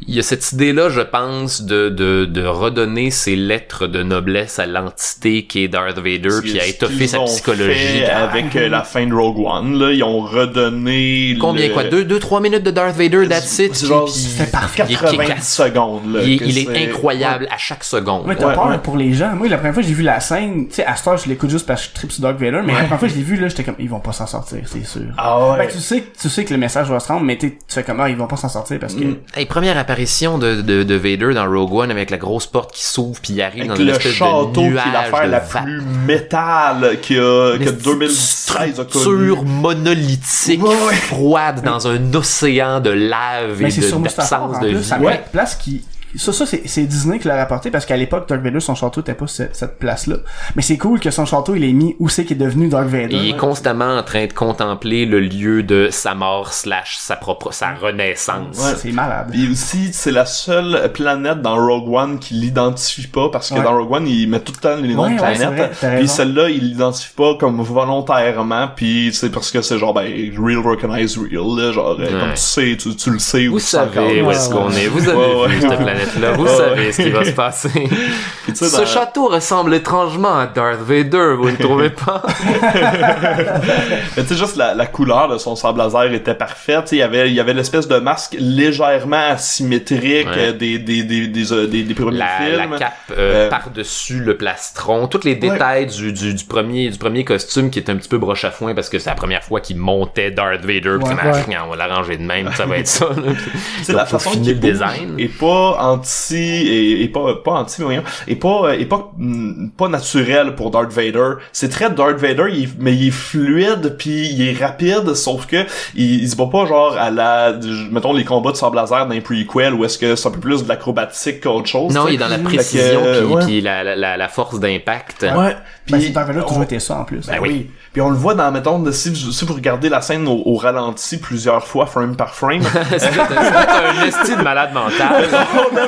Il 0.09 0.15
y 0.15 0.19
a 0.19 0.23
cette 0.23 0.53
idée-là, 0.53 0.89
je 0.89 1.01
pense, 1.01 1.63
de, 1.63 1.89
de, 1.89 2.25
de 2.25 2.45
redonner 2.45 3.11
ses 3.11 3.37
lettres 3.37 3.87
de 3.87 4.03
noblesse 4.03 4.59
à 4.59 4.67
l'entité 4.67 5.45
qui 5.47 5.65
est 5.65 5.69
Darth 5.69 5.97
Vader, 5.99 6.41
puis 6.43 6.59
à 6.61 6.67
étoffer 6.67 7.07
sa 7.07 7.21
psychologie. 7.21 8.01
fait 8.01 8.11
avec 8.11 8.57
euh, 8.57 8.69
la 8.69 8.83
fin 8.83 9.07
de 9.07 9.15
Rogue 9.15 9.39
One, 9.39 9.79
là, 9.79 9.93
ils 9.93 10.03
ont 10.03 10.21
redonné. 10.21 11.37
Combien, 11.41 11.69
le- 11.69 11.73
quoi? 11.73 11.85
Deux, 11.85 12.05
deux, 12.05 12.19
trois 12.19 12.41
minutes 12.41 12.63
de 12.63 12.71
Darth 12.71 12.97
Vader, 12.97 13.27
that's 13.29 13.59
it? 13.59 13.75
C'est 13.75 13.87
c'est 14.09 14.51
parfait. 14.51 14.85
il 14.89 14.95
est 14.95 14.99
90 14.99 15.19
kick-ass. 15.27 15.55
secondes, 15.55 16.13
là. 16.15 16.23
Il, 16.23 16.59
est- 16.59 16.63
il 16.63 16.89
incroyable 16.89 17.49
à 17.51 17.59
chaque 17.59 17.85
seconde. 17.85 18.27
Ouais, 18.27 18.37
t'as 18.37 18.49
Ouais, 18.49 18.55
peur 18.55 18.67
ouais. 18.69 18.79
pour 18.79 18.97
les 18.97 19.13
gens. 19.13 19.35
Moi, 19.35 19.49
la 19.49 19.57
première 19.57 19.75
fois 19.75 19.83
que 19.83 19.89
j'ai 19.89 19.95
vu 19.95 20.03
la 20.03 20.21
scène, 20.21 20.69
tu 20.69 20.75
sais, 20.77 20.85
à 20.85 20.97
Star, 20.97 21.17
je 21.17 21.29
l'écoute 21.29 21.51
juste 21.51 21.67
parce 21.67 21.83
que 21.83 21.89
je 21.91 21.95
tripe 21.95 22.13
sur 22.13 22.23
Dark 22.23 22.39
Vader, 22.39 22.61
mais 22.65 22.73
la 22.73 22.81
première 22.81 22.99
fois 22.99 23.09
que 23.09 23.15
je 23.15 23.19
l'ai 23.19 23.25
vu, 23.25 23.37
là, 23.37 23.49
j'étais 23.49 23.65
comme, 23.65 23.77
ils 23.79 23.89
vont 23.89 24.01
pas 24.01 24.13
s'en 24.13 24.27
sortir, 24.27 24.61
c'est 24.67 24.87
sûr. 24.87 25.03
Ah 25.19 25.53
ouais. 25.53 25.59
Ben, 25.59 25.69
tu 25.71 25.79
sais, 25.79 26.01
que- 26.01 26.19
tu 26.21 26.29
sais 26.29 26.45
que 26.45 26.53
le 26.53 26.59
message 26.59 26.89
va 26.89 27.01
se 27.01 27.09
rendre, 27.09 27.25
mais 27.25 27.37
tu 27.39 27.57
fais 27.69 27.83
comme, 27.83 28.01
ah, 28.01 28.09
ils 28.09 28.17
vont 28.17 28.27
pas 28.27 28.37
s'en 28.37 28.49
sortir 28.49 28.79
parce 28.79 28.95
que, 28.95 29.03
Mm. 29.05 29.17
Hey, 29.35 29.47
première 29.47 29.77
apparition 29.93 30.39
de, 30.39 30.63
de, 30.63 30.83
de 30.83 30.95
Vader 30.95 31.35
dans 31.35 31.49
Rogue 31.51 31.73
One 31.75 31.91
avec 31.91 32.11
la 32.11 32.17
grosse 32.17 32.47
porte 32.47 32.73
qui 32.75 32.85
s'ouvre 32.85 33.21
puis 33.23 33.35
il 33.35 33.43
arrive 33.43 33.63
Avec 33.65 33.69
dans 33.79 33.85
le 33.85 33.91
espèce 33.91 34.13
château 34.15 34.47
de 34.47 34.53
qui 34.61 34.65
est 34.89 34.93
l'affaire 34.93 35.27
la 35.27 35.39
va- 35.41 35.61
plus 35.63 35.81
métal 36.07 36.97
que, 37.07 37.59
que 37.59 37.63
Une 37.71 37.77
2013 37.77 38.81
a 38.81 38.85
structure 38.85 39.37
connu. 39.39 39.51
monolithique, 39.51 40.63
Ouais, 40.65 40.95
froide 40.95 41.63
dans 41.65 41.87
un 41.87 42.15
océan 42.15 42.81
de 42.81 42.91
lave 42.91 43.63
et 43.63 43.71
c'est 43.71 43.81
de- 43.83 43.87
sur 43.87 43.99
d'absence 44.01 44.61
de 44.61 44.69
vie. 44.69 44.85
ça 44.85 44.99
place 45.33 45.55
qui, 45.57 45.83
ça, 46.17 46.33
ça, 46.33 46.47
c'est, 46.47 46.63
c'est 46.67 46.83
Disney 46.85 47.19
qui 47.19 47.29
l'a 47.29 47.37
rapporté 47.37 47.71
parce 47.71 47.87
qu'à 47.87 47.97
l'époque, 47.97 48.29
Dark 48.29 48.43
Vader, 48.43 48.61
son 48.61 48.75
château 48.75 49.01
était 49.01 49.15
pas 49.15 49.27
cette, 49.27 49.55
cette 49.57 49.79
place-là. 49.79 50.17
Mais 50.57 50.63
c'est 50.63 50.77
cool 50.79 51.01
que 51.01 51.11
son 51.11 51.25
château, 51.27 51.55
il 51.55 51.65
est 51.65 51.73
mis 51.73 51.97
où 51.99 52.09
c'est 52.09 52.25
qu'il 52.25 52.37
est 52.41 52.45
devenu 52.45 52.69
Dark 52.69 52.87
Vader. 52.87 53.15
Il 53.17 53.31
est 53.31 53.37
constamment 53.37 53.97
en 53.97 54.03
train 54.03 54.27
de 54.27 54.33
contempler 54.33 55.07
le 55.07 55.21
lieu 55.21 55.63
de 55.63 55.89
sa 55.91 56.15
mort 56.15 56.53
slash 56.53 56.97
sa 56.99 57.17
propre 57.17 57.53
sa 57.53 57.75
renaissance. 57.75 58.59
Ouais, 58.59 58.75
c'est 58.77 58.93
malade. 58.93 59.29
Puis 59.31 59.51
aussi, 59.51 59.91
c'est 59.93 60.11
la 60.13 60.27
seule 60.27 60.91
planète 60.93 61.41
dans 61.43 61.57
Rogue 61.57 61.89
One 61.93 62.19
qui 62.19 62.35
l'identifie 62.35 63.07
pas 63.07 63.29
parce 63.31 63.49
que 63.51 63.55
Ouais. 63.55 63.63
dans 63.63 63.77
Rogue 63.77 63.93
One, 63.93 64.07
il 64.09 64.29
met 64.29 64.41
tout 64.41 64.53
le 64.57 64.61
temps 64.61 64.77
les 64.77 64.95
noms 64.95 65.05
Ouais, 65.05 65.15
de 65.15 65.19
vrai, 65.19 65.35
planètes. 65.37 65.99
puis 65.99 66.09
celle-là, 66.09 66.49
il 66.51 66.63
l'identifie 66.71 67.15
pas 67.15 67.35
comme 67.39 67.61
volontairement. 67.63 68.69
Puis 68.75 69.11
c'est 69.13 69.31
parce 69.31 69.51
que 69.51 69.63
c'est 69.63 69.79
genre 69.79 69.95
ben 69.95 70.05
real 70.39 70.59
recognize 70.59 71.19
real 71.19 71.57
là, 71.59 71.73
genre 71.73 71.97
comme 71.97 72.31
tu 72.35 72.41
sais, 72.41 72.77
tu, 72.79 72.95
tu 72.97 73.11
le 73.11 73.19
sais 73.19 73.49
où 73.49 73.53
Vous 73.53 73.59
savez 73.59 74.23
où 74.23 74.31
est-ce 74.31 74.51
qu'on 74.51 74.71
est. 74.71 74.87
Vous 74.89 75.09
avez 75.09 75.19
Ouais, 75.19 75.49
vu 75.49 75.67
ouais. 75.67 75.77
planète-là. 76.11 76.33
Vous 76.33 76.45
Ouais, 76.45 76.57
savez 76.57 76.93
ce 76.93 77.03
qui 77.03 77.11
va 77.11 77.25
se 77.25 77.31
passer. 77.33 77.71
Puis, 78.45 78.57
Ce 78.57 78.77
dans- 78.77 78.87
château 78.87 79.29
ressemble 79.29 79.75
étrangement 79.75 80.39
à 80.39 80.47
Darth 80.47 80.81
Vader, 80.81 81.35
vous 81.39 81.51
ne 81.51 81.57
trouvez 81.57 81.91
pas? 81.91 82.23
Mais 84.17 84.23
tu 84.23 84.29
sais, 84.29 84.37
juste 84.37 84.57
la, 84.57 84.75
la 84.75 84.87
couleur 84.87 85.29
de 85.29 85.39
son 85.39 85.57
sable 85.57 85.79
laser 85.79 86.13
était 86.13 86.35
parfaite. 86.35 86.89
Il 86.93 86.99
y 86.99 87.03
avait, 87.03 87.29
il 87.29 87.35
y 87.35 87.41
avait 87.41 87.55
l'espèce 87.55 87.89
de 87.89 87.97
masque 87.99 88.37
légèrement 88.39 89.31
asymétrique 89.31 90.03
Ouais. 90.03 90.27
euh, 90.37 90.53
des, 90.53 90.79
des, 90.79 91.03
des, 91.05 91.27
des, 91.29 91.53
euh, 91.53 91.67
des, 91.67 91.83
des 91.83 91.95
premiers 91.95 92.19
la, 92.19 92.27
films. 92.39 92.71
la 92.73 92.79
cape 92.79 92.93
euh, 93.11 93.47
Euh, 93.47 93.49
par-dessus 93.51 94.21
le 94.21 94.37
plastron, 94.37 95.07
tous 95.07 95.25
les 95.25 95.35
détails 95.37 95.87
du, 95.87 96.13
du, 96.13 96.35
du 96.35 96.45
premier 96.45 96.91
du 96.91 96.99
premier 96.99 97.25
costume 97.25 97.71
qui 97.71 97.79
est 97.79 97.89
un 97.91 97.97
petit 97.97 98.09
peu 98.09 98.19
broche 98.19 98.45
à 98.45 98.51
foin 98.51 98.75
parce 98.75 98.89
que 98.89 98.99
c'est 98.99 99.09
la 99.11 99.15
première 99.17 99.43
fois 99.43 99.61
qu'il 99.61 99.77
montait 99.77 100.31
Darth 100.31 100.61
Vader. 100.65 100.97
Puis 101.03 101.15
c'est, 101.47 101.59
on 101.59 101.71
va 101.71 101.77
l'arranger 101.77 102.17
de 102.17 102.23
même, 102.23 102.51
ça 102.55 102.67
va 102.67 102.79
être 102.79 102.87
ça. 102.89 103.07
là. 103.07 103.33
Ont 103.33 103.97
la 103.97 104.07
façon 104.07 104.31
qu'il 104.31 104.47
le 104.49 104.55
design. 104.55 105.15
est 105.19 105.29
pas 105.39 105.77
anti 105.93 106.37
et, 106.37 107.03
et 107.03 107.09
pas 107.09 107.35
pas 107.45 107.53
anti 107.53 107.77
mais 107.81 107.85
voyons, 107.85 108.03
et 108.27 108.37
pas 108.37 108.63
euh, 108.67 108.73
et 108.73 108.87
pas 108.87 109.13
mm, 109.17 109.71
pas 109.77 109.89
naturel 109.89 110.55
pour 110.55 110.71
Darth 110.71 110.93
Vader. 110.93 111.35
C'est 111.53 111.69
très 111.69 111.91
Darth 111.91 112.19
Vader, 112.19 112.47
il 112.53 112.69
mais 112.79 112.95
il 112.95 113.09
est 113.09 113.11
fluide 113.11 113.97
puis 113.99 114.29
il 114.29 114.49
est 114.49 114.65
rapide, 114.65 115.15
sauf 115.15 115.47
que 115.47 115.65
il, 115.95 116.23
il 116.23 116.29
se 116.29 116.37
bat 116.37 116.49
pas 116.51 116.67
genre 116.67 116.97
à 116.97 117.11
la 117.11 117.53
mettons 117.91 118.13
les 118.13 118.25
combats 118.25 118.53
de 118.53 118.57
sable 118.57 118.77
laser 118.77 119.07
d'un 119.07 119.21
prequel 119.21 119.75
où 119.75 119.85
est-ce 119.85 119.99
que 119.99 120.17
c'est 120.17 120.29
un 120.29 120.33
peu 120.33 120.41
plus 120.41 120.65
de 120.65 120.69
l'acrobatique 120.69 121.41
qu'autre 121.43 121.67
chose. 121.67 121.95
Non, 121.95 122.09
il 122.09 122.15
est 122.15 122.19
dans 122.19 122.29
la 122.29 122.39
précision 122.39 123.03
puis, 123.03 123.57
ouais. 123.57 123.61
la, 123.61 123.97
la, 123.97 124.17
la, 124.17 124.29
force 124.29 124.59
d'impact. 124.59 125.23
Ouais. 125.23 125.29
Ben, 125.31 125.55
Puis 125.87 126.03
c'est 126.03 126.11
Dark 126.11 126.27
Vader 126.27 126.41
a 126.41 126.43
toujours 126.43 126.63
été 126.63 126.79
ça, 126.79 126.99
en 126.99 127.05
plus. 127.05 127.27
Ben 127.27 127.39
oui. 127.41 127.71
Puis 127.93 128.01
on 128.01 128.09
le 128.09 128.17
voit 128.17 128.35
dans, 128.35 128.51
mettons, 128.51 128.79
de- 128.79 128.91
si, 128.91 129.15
si 129.15 129.45
vous 129.45 129.55
regardez 129.55 129.89
la 129.89 130.01
scène 130.01 130.27
au, 130.27 130.43
au 130.47 130.57
ralenti 130.57 131.19
plusieurs 131.19 131.67
fois, 131.67 131.87
frame 131.87 132.17
par 132.17 132.35
frame, 132.35 132.63
c'est 132.97 133.07
un 133.07 134.07
esti 134.07 134.37
de 134.37 134.43
malade 134.43 134.73
mental. 134.73 135.25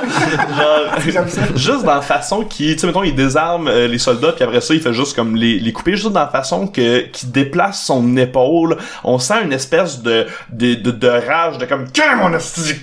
genre, 0.56 1.26
juste 1.56 1.84
dans 1.84 1.94
la 1.94 2.02
façon 2.02 2.44
qu'il, 2.44 2.74
tu 2.74 2.80
sais, 2.80 2.86
mettons, 2.86 3.02
il 3.02 3.14
désarme 3.14 3.68
euh, 3.68 3.86
les 3.86 3.98
soldats, 3.98 4.32
puis 4.32 4.44
après 4.44 4.60
ça, 4.60 4.74
il 4.74 4.80
fait 4.80 4.92
juste 4.92 5.14
comme 5.14 5.36
les, 5.36 5.58
les 5.58 5.72
couper, 5.72 5.96
juste 5.96 6.12
dans 6.12 6.20
la 6.20 6.28
façon 6.28 6.66
que 6.66 7.00
qu'il 7.00 7.30
déplace 7.30 7.84
son 7.84 8.16
épaule, 8.16 8.76
on 9.02 9.18
sent 9.18 9.42
une 9.44 9.52
espèce 9.52 10.02
de 10.02 10.26
de, 10.52 10.74
de, 10.74 10.90
de 10.90 11.08
rage, 11.08 11.58
de 11.58 11.66
comme, 11.66 11.90
qu'est 11.90 12.14
mon 12.16 12.30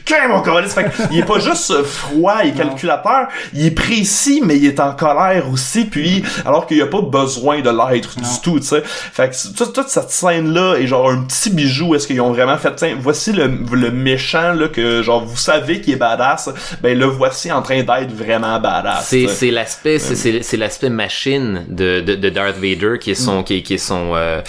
qu'est 0.06 0.28
mon 0.28 0.42
calice? 0.42 0.74
Fait 0.74 0.92
il 1.12 1.20
est 1.20 1.26
pas 1.26 1.40
juste 1.40 1.84
froid 1.84 2.44
et 2.44 2.52
calculateur, 2.52 3.28
il 3.54 3.66
est 3.66 3.72
précis, 3.72 4.42
mais 4.44 4.58
il 4.58 4.66
est 4.66 4.80
en 4.80 4.94
colère 4.94 5.50
aussi, 5.52 5.86
puis, 5.86 6.24
alors 6.46 6.68
qu'il 6.68 6.78
y 6.78 6.82
a 6.82 6.88
pas 6.88 7.02
besoin 7.02 7.62
de 7.62 7.70
l'être 7.70 8.16
du 8.18 8.42
tout, 8.44 8.60
tu 8.60 8.66
sais. 8.66 8.82
Fait 8.86 9.30
que 9.30 9.58
toute, 9.58 9.74
toute 9.74 9.90
cette 9.90 10.10
scène-là 10.10 10.76
est 10.76 10.88
genre 10.88 11.10
un 11.10 11.24
petit 11.24 11.50
bijou, 11.50 11.96
est-ce 11.96 12.08
qu'ils 12.08 12.22
ont 12.22 12.32
vraiment 12.32 12.58
fait, 12.58 12.76
tiens, 12.76 12.96
voici 13.00 13.32
le, 13.32 13.48
le 13.48 13.92
méchant, 13.92 14.54
là, 14.54 14.68
que, 14.68 15.02
genre, 15.02 15.26
vous 15.26 15.38
savez 15.38 15.82
qu'il 15.82 15.94
est 15.94 15.98
badass, 15.98 16.50
ben, 16.82 16.98
le 17.02 17.07
voici 17.07 17.52
en 17.52 17.61
train 17.61 17.82
d'être 17.82 18.14
vraiment 18.14 18.60
badass. 18.60 19.07
C'est 19.07 19.28
c'est 19.28 19.52
l'aspect 19.52 19.98
c'est 19.99 20.15
c'est 20.15 20.44
c'est 20.44 20.57
l'aspect 20.57 20.90
machine 20.90 21.65
de, 21.68 21.99
de 22.02 22.14
de 22.15 22.30
Darth 22.30 22.57
Vader 22.57 22.94
qui 22.99 23.11
est 23.11 23.15
son 23.15 23.44
qui 23.44 23.57
est, 23.57 23.61
qui 23.64 23.73
est 23.73 23.86
son 23.91 24.11
euh, 24.14 24.41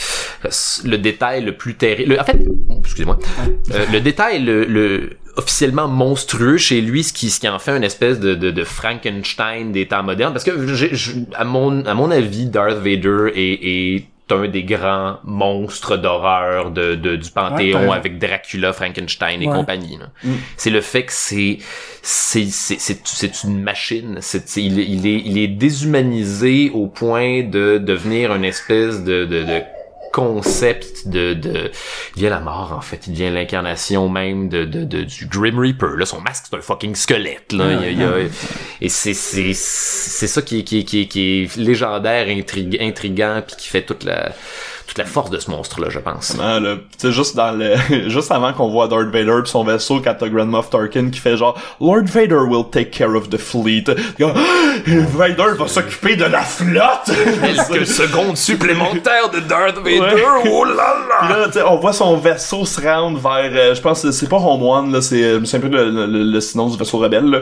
le 0.84 0.96
détail 0.96 1.42
le 1.44 1.56
plus 1.56 1.74
terrible. 1.74 2.18
En 2.20 2.24
fait, 2.24 2.38
excusez-moi. 2.80 3.18
Euh, 3.72 3.86
le 3.92 4.00
détail 4.00 4.42
le, 4.42 4.64
le 4.64 5.10
officiellement 5.36 5.88
monstrueux 5.88 6.58
chez 6.58 6.82
lui 6.82 7.02
ce 7.04 7.12
qui 7.12 7.30
ce 7.30 7.40
qui 7.40 7.48
en 7.48 7.58
fait 7.58 7.74
une 7.74 7.84
espèce 7.84 8.20
de 8.20 8.34
de, 8.34 8.50
de 8.50 8.64
Frankenstein 8.64 9.72
des 9.72 9.88
temps 9.88 10.02
modernes 10.02 10.34
parce 10.34 10.44
que 10.44 10.52
à 11.34 11.44
mon 11.44 11.86
à 11.86 11.94
mon 11.94 12.10
avis 12.10 12.46
Darth 12.46 12.78
Vader 12.78 13.32
est, 13.34 13.58
est 13.62 14.04
un 14.30 14.48
des 14.48 14.62
grands 14.64 15.18
monstres 15.24 15.96
d'horreur 15.98 16.70
de, 16.70 16.94
de 16.94 17.16
du 17.16 17.30
panthéon 17.30 17.88
Ouais, 17.90 17.96
avec 17.96 18.18
Dracula, 18.18 18.72
Frankenstein 18.72 19.42
et 19.42 19.46
Ouais. 19.46 19.54
compagnie. 19.54 19.98
là. 19.98 20.06
C'est 20.56 20.70
le 20.70 20.80
fait 20.80 21.04
que 21.04 21.12
c'est 21.12 21.58
c'est 22.00 22.46
c'est 22.46 22.80
c'est 22.80 23.06
c'est 23.06 23.44
une 23.44 23.62
machine. 23.62 24.18
C'est 24.22 24.56
il, 24.56 24.78
est- 24.80 24.86
il 24.86 25.06
est 25.06 25.22
il 25.24 25.36
est 25.38 25.48
déshumanisé 25.48 26.70
au 26.72 26.86
point 26.86 27.42
de 27.42 27.78
devenir 27.78 28.34
une 28.34 28.44
espèce 28.44 29.04
de 29.04 29.24
de, 29.26 29.42
de 29.44 29.60
concept 30.12 31.08
de 31.08 31.34
de 31.34 31.70
il 32.14 32.20
devient 32.22 32.30
la 32.30 32.40
mort 32.40 32.72
en 32.76 32.80
fait. 32.80 33.06
Il 33.06 33.14
devient 33.14 33.30
l'incarnation 33.30 34.08
même 34.08 34.48
de, 34.48 34.64
de, 34.64 34.84
de 34.84 35.02
du 35.02 35.26
Grim 35.26 35.58
Reaper. 35.58 35.96
Là 35.96 36.06
son 36.06 36.20
masque 36.20 36.44
c'est 36.50 36.56
un 36.56 36.60
fucking 36.60 36.94
squelette 36.94 37.52
là. 37.52 37.72
Il 37.72 37.80
y 37.80 37.84
a- 37.84 37.90
il 37.90 37.98
y 38.00 38.04
a- 38.04 38.18
et 38.80 38.88
c'est 38.88 39.14
c'est 39.14 39.52
c'est 39.54 40.26
ça 40.28 40.42
qui 40.42 40.60
est 40.60 40.64
qui 40.64 40.80
est, 40.80 40.84
qui 40.84 41.00
est, 41.02 41.06
qui 41.06 41.20
est 41.44 41.56
légendaire 41.56 42.28
intrigue, 42.28 42.76
intriguant 42.80 43.42
puis 43.46 43.56
qui 43.56 43.68
fait 43.68 43.82
toute 43.82 44.04
la 44.04 44.32
toute 44.86 44.98
la 44.98 45.04
force 45.04 45.30
de 45.30 45.38
ce 45.38 45.50
monstre 45.50 45.80
là 45.80 45.88
je 45.90 45.98
pense 45.98 46.36
Ah, 46.40 46.60
là, 46.60 46.74
tu 46.76 46.82
sais, 46.98 47.12
juste 47.12 47.34
dans 47.36 47.52
le, 47.52 47.74
juste 48.08 48.30
avant 48.32 48.52
qu'on 48.52 48.68
voit 48.68 48.88
Darth 48.88 49.06
Vader 49.08 49.40
pis 49.44 49.50
son 49.50 49.64
vaisseau, 49.64 50.00
quand 50.04 50.14
t'as 50.18 50.28
Grand 50.28 50.46
Moff 50.46 50.70
Tarkin 50.70 51.10
qui 51.10 51.18
fait 51.20 51.36
genre, 51.36 51.58
Lord 51.80 52.04
Vader 52.04 52.40
will 52.48 52.64
take 52.70 52.90
care 52.90 53.14
of 53.14 53.28
the 53.30 53.38
fleet. 53.38 53.84
Vader 54.86 55.54
va 55.58 55.68
s'occuper 55.68 56.16
de 56.16 56.24
la 56.24 56.42
flotte! 56.42 57.10
quelques 57.70 57.86
secondes 57.86 58.36
supplémentaires 58.36 59.30
de 59.32 59.40
Darth 59.40 59.76
Vader 59.78 60.00
Ouais. 60.00 60.50
oh 60.50 60.64
là 60.64 60.74
là 60.74 61.18
Puis 61.20 61.28
là, 61.28 61.46
tu 61.46 61.52
sais, 61.54 61.62
on 61.62 61.76
voit 61.76 61.92
son 61.92 62.16
vaisseau 62.16 62.64
se 62.64 62.80
rendre 62.80 63.18
vers, 63.18 63.50
euh, 63.52 63.74
je 63.74 63.80
pense, 63.80 64.02
que 64.02 64.10
c'est 64.10 64.28
pas 64.28 64.36
Home 64.38 64.62
One, 64.62 64.92
là, 64.92 65.00
c'est, 65.02 65.22
euh, 65.22 65.44
c'est 65.44 65.58
un 65.58 65.60
peu 65.60 65.68
le, 65.68 65.90
le, 65.90 66.06
le, 66.06 66.22
le 66.24 66.40
sinon 66.40 66.68
du 66.68 66.76
vaisseau 66.76 66.98
rebelle, 66.98 67.24
là. 67.26 67.38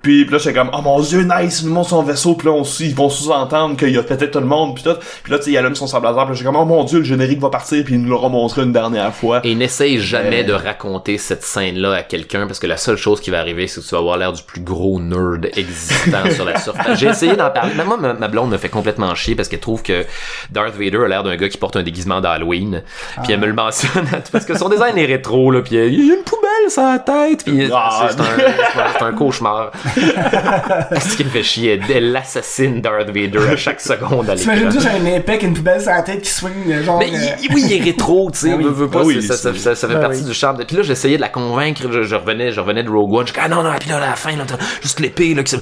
Puis, 0.00 0.24
puis 0.24 0.32
là, 0.32 0.38
j'étais 0.38 0.56
comme, 0.56 0.70
oh 0.72 0.80
mon 0.80 1.00
dieu, 1.00 1.22
nice, 1.22 1.60
il 1.62 1.68
nous 1.68 1.74
montre 1.74 1.88
son 1.90 2.02
vaisseau, 2.04 2.34
puis 2.34 2.46
là, 2.46 2.54
on, 2.54 2.62
ils 2.62 2.94
vont 2.94 3.10
sous-entendre 3.10 3.76
qu'il 3.76 3.90
y 3.90 3.98
a 3.98 4.02
peut-être 4.02 4.30
tout 4.30 4.38
le 4.38 4.46
monde, 4.46 4.74
puis 4.76 4.84
tout. 4.84 4.94
Puis 5.24 5.32
là, 5.32 5.38
tu 5.38 5.46
sais, 5.46 5.50
il 5.50 5.56
allume 5.58 5.74
son 5.74 5.86
sable 5.88 6.06
laser, 6.06 6.24
puis 6.24 6.28
là, 6.28 6.34
j'étais 6.34 6.44
comme, 6.46 6.56
oh 6.56 6.64
mon 6.64 6.84
dieu, 6.84 6.98
le 6.98 7.04
générique 7.04 7.40
va 7.40 7.50
partir, 7.50 7.82
puis 7.84 7.94
il 7.94 8.02
nous 8.02 8.08
l'aura 8.10 8.28
montré 8.28 8.62
une 8.62 8.72
dernière 8.72 9.12
fois. 9.12 9.40
Et 9.44 9.54
n'essaye 9.56 9.98
jamais 10.00 10.44
Euh. 10.44 10.48
de 10.48 10.52
raconter 10.52 11.18
cette 11.18 11.42
scène-là 11.42 11.92
à 11.94 12.02
quelqu'un 12.02 12.46
parce 12.46 12.58
que 12.60 12.66
la 12.68 12.76
seule 12.76 12.96
chose 12.96 13.20
qui 13.20 13.30
va 13.30 13.40
arriver, 13.40 13.66
c'est 13.66 13.80
que 13.80 13.86
tu 13.86 13.90
vas 13.94 13.98
avoir 13.98 14.16
l'air 14.18 14.32
du 14.32 14.42
plus 14.42 14.60
gros 14.60 15.00
nerd 15.00 15.48
existant 15.56 16.30
sur 16.34 16.44
la 16.44 16.58
surface. 16.60 16.98
J'ai 16.98 17.08
essayé 17.08 17.34
d'en 17.34 17.50
parler. 17.50 17.72
Mais 17.76 17.84
moi, 17.84 17.96
ma, 17.96 18.28
blonde 18.28 18.50
me 18.50 18.56
fait 18.56 18.68
complètement 18.68 19.14
chier 19.16 19.34
parce 19.34 19.48
qu'elle 19.48 19.58
trouve 19.60 19.82
que 19.82 20.04
Darth 20.50 20.74
Vader 20.76 20.98
a 21.04 21.08
l'air 21.08 21.22
d'un 21.24 21.36
gars 21.36 21.48
qui 21.48 21.58
porte 21.58 21.76
un 21.76 21.82
déguisement 21.82 22.20
d'Halloween. 22.20 22.82
Puis 23.24 23.32
elle 23.32 23.40
me 23.40 23.46
le 23.46 23.52
mentionne 23.52 24.06
parce 24.32 24.44
que 24.44 24.56
son 24.56 24.68
design 24.68 24.96
est 24.96 25.06
rétro, 25.06 25.50
là. 25.50 25.60
Puis 25.62 25.74
il 25.74 26.06
y 26.06 26.10
a 26.12 26.14
une 26.14 26.22
poubelle 26.22 26.70
sur 26.70 26.82
la 26.82 26.98
tête. 27.00 27.44
Puis 27.44 27.68
Ah. 27.74 28.08
c'est 28.10 29.02
un, 29.02 29.06
un 29.06 29.12
cauchemar. 29.12 29.72
Ce 31.00 31.16
qui 31.16 31.24
me 31.24 31.30
fait 31.30 31.42
chier, 31.42 31.80
elle 31.94 32.14
assassine 32.16 32.80
Darth 32.80 33.08
Vader 33.08 33.38
à 33.52 33.56
chaque 33.56 33.80
seconde 33.80 34.28
à 34.30 34.36
T'imagines 34.36 34.64
l'écran. 34.68 34.80
juste 34.80 34.88
un 34.94 35.06
épée 35.06 35.32
avec 35.32 35.42
une 35.44 35.54
poubelle 35.54 35.80
sur 35.80 35.90
la 35.90 36.02
tête 36.02 36.22
qui 36.22 36.30
swing, 36.30 36.52
euh, 36.70 36.82
genre, 36.84 36.98
Mais 36.98 37.06
euh, 37.12 37.18
il- 37.42 37.54
oui, 37.54 37.62
il 37.66 37.72
est 37.80 37.82
rétro, 37.84 38.30
tu 38.30 38.38
sais, 38.40 38.50
Ah 38.52 38.56
oui. 38.56 38.64
veut, 38.68 38.88
pas, 38.88 39.00
Ah 39.02 39.04
oui, 39.04 39.22
ça, 39.22 39.36
ça, 39.36 39.52
c'est- 39.52 39.58
ça, 39.58 39.74
ça 39.74 39.88
fait 39.88 39.94
Ah 39.96 40.00
partie 40.00 40.20
oui. 40.20 40.24
du 40.28 40.34
charme. 40.34 40.58
Puis 40.66 40.76
là, 40.76 40.82
j'essayais 40.82 41.16
de 41.16 41.20
la 41.22 41.28
convaincre, 41.28 41.82
je, 41.90 42.02
je 42.02 42.14
revenais, 42.14 42.52
je 42.52 42.60
revenais 42.60 42.82
de 42.82 42.90
Rogue 42.90 43.12
One, 43.12 43.26
je 43.26 43.32
dis 43.32 43.38
ah 43.42 43.48
non 43.48 43.62
non, 43.62 43.70
puis 43.78 43.88
là 43.88 43.96
à 43.98 44.00
la 44.00 44.16
fin 44.16 44.30
là, 44.36 44.44
juste 44.82 45.00
l'épée 45.00 45.34
là 45.34 45.42
qui 45.42 45.52
se 45.52 45.56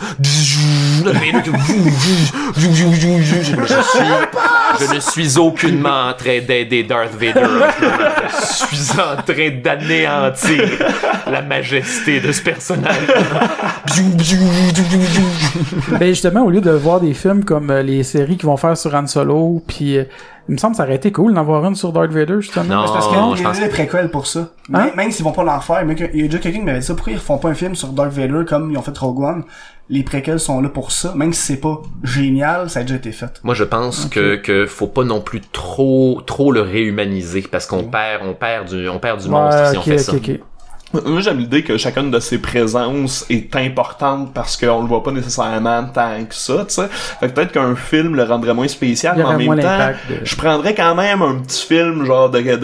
Je 4.81 4.95
ne 4.95 5.01
suis 5.01 5.39
aucunement 5.39 6.09
en 6.09 6.13
train 6.15 6.41
d'aider 6.41 6.83
Darth 6.83 7.15
Vader. 7.15 7.47
Je 8.31 8.77
suis 8.77 8.91
en 8.93 9.17
train 9.23 9.51
d'anéantir 9.63 10.63
la 11.31 11.43
majesté 11.43 12.21
de 12.21 12.33
ce 12.33 12.43
personnage. 12.43 13.07
Ben 15.99 16.09
justement, 16.09 16.45
au 16.45 16.51
lieu 16.51 16.61
de 16.61 16.71
voir 16.71 17.01
des 17.01 17.15
films 17.15 17.45
comme 17.45 17.71
euh, 17.71 17.83
les 17.83 18.03
séries 18.03 18.37
qu'ils 18.37 18.47
vont 18.47 18.57
faire 18.57 18.77
sur 18.77 18.95
Han 18.95 19.07
Solo, 19.07 19.63
puis 19.67 19.99
euh, 19.99 20.05
il 20.49 20.53
me 20.53 20.59
semble 20.59 20.73
que 20.73 20.77
ça 20.79 20.85
aurait 20.85 20.95
été 20.97 21.11
cool 21.13 21.35
d'en 21.35 21.43
voir 21.45 21.65
une 21.65 21.75
sur 21.75 21.93
Darth 21.93 22.11
Vader, 22.13 22.41
justement. 22.41 22.65
Non. 22.65 22.85
Parce 22.93 23.07
qu'il 23.09 23.17
y 23.17 23.37
je 23.37 23.43
a 23.43 23.49
pense 23.49 23.61
des 23.61 23.69
préquels 23.69 24.11
pour 24.11 24.27
ça. 24.27 24.41
Hein? 24.41 24.47
Même- 24.69 24.95
Même 24.97 25.11
s'ils 25.11 25.25
vont 25.25 25.33
pas 25.33 25.45
l'en 25.45 25.61
faire, 25.61 25.85
mais 25.85 25.95
il 26.15 26.21
y 26.21 26.25
a 26.25 26.27
déjà 26.27 26.39
quelqu'un 26.39 26.59
qui 26.61 26.65
m'avait 26.65 26.79
dit 26.81 26.87
ça, 26.87 26.95
pourquoi 26.95 27.13
ils 27.13 27.19
refont 27.19 27.39
pas 27.39 27.49
un 27.49 27.55
film 27.55 27.75
sur 27.75 27.89
Darth 27.89 28.13
Vader 28.13 28.45
comme 28.47 28.71
ils 28.71 28.79
ont 28.79 28.83
fait 28.83 28.97
Rogue 28.97 29.21
One? 29.21 29.45
Les 29.89 30.03
préquels 30.03 30.41
sont 30.41 30.61
là 30.61 30.69
pour 30.69 30.91
ça. 30.91 31.15
Même 31.15 31.33
si 31.33 31.41
c'est 31.43 31.61
pas 31.61 31.81
génial, 32.03 32.69
ça 32.71 32.81
a 32.81 32.83
déjà 32.83 32.97
été 32.97 33.13
fait. 33.13 33.41
Moi, 33.45 33.55
je 33.55 33.63
pense 33.65 34.07
que, 34.07 34.35
que 34.37 34.67
faut 34.67 34.89
pas 34.89 35.05
non 35.05 35.21
plus 35.21 35.41
trop, 35.53 36.21
trop 36.27 36.51
le 36.51 36.61
réhumaniser 36.61 37.43
parce 37.51 37.67
qu'on 37.67 37.85
perd, 37.85 38.23
on 38.27 38.35
perd 38.35 38.69
du, 38.69 38.89
on 38.89 38.99
perd 38.99 39.21
du 39.23 39.29
monstre 39.29 39.71
si 39.71 39.77
on 39.77 39.81
ok, 39.81 39.85
fait 39.87 39.99
ça. 39.99 40.13
Moi, 40.93 41.21
j'aime 41.21 41.39
l'idée 41.39 41.63
que 41.63 41.77
chacune 41.77 42.11
de 42.13 42.21
ses 42.21 42.39
présences 42.39 43.27
est 43.29 43.55
importante 43.57 44.33
parce 44.33 44.57
qu'on 44.57 44.83
le 44.83 44.87
voit 44.87 45.03
pas 45.03 45.11
nécessairement 45.11 45.85
tant 45.93 46.25
que 46.27 46.35
ça, 46.35 46.65
tu 46.67 46.75
sais. 46.75 46.89
Fait 46.89 47.29
que 47.29 47.33
peut-être 47.33 47.53
qu'un 47.53 47.75
film 47.75 48.15
le 48.15 48.23
rendrait 48.23 48.55
moins 48.55 48.69
spécial, 48.69 49.15
mais 49.17 49.25
en 49.25 49.39
même 49.39 49.49
temps, 49.63 49.79
de- 50.09 50.25
je 50.25 50.37
prendrais 50.37 50.75
quand 50.75 50.95
même 50.95 51.23
un 51.23 51.41
petit 51.43 51.67
film 51.67 52.05
genre 52.05 52.31
de, 52.31 52.41
de 52.41 52.57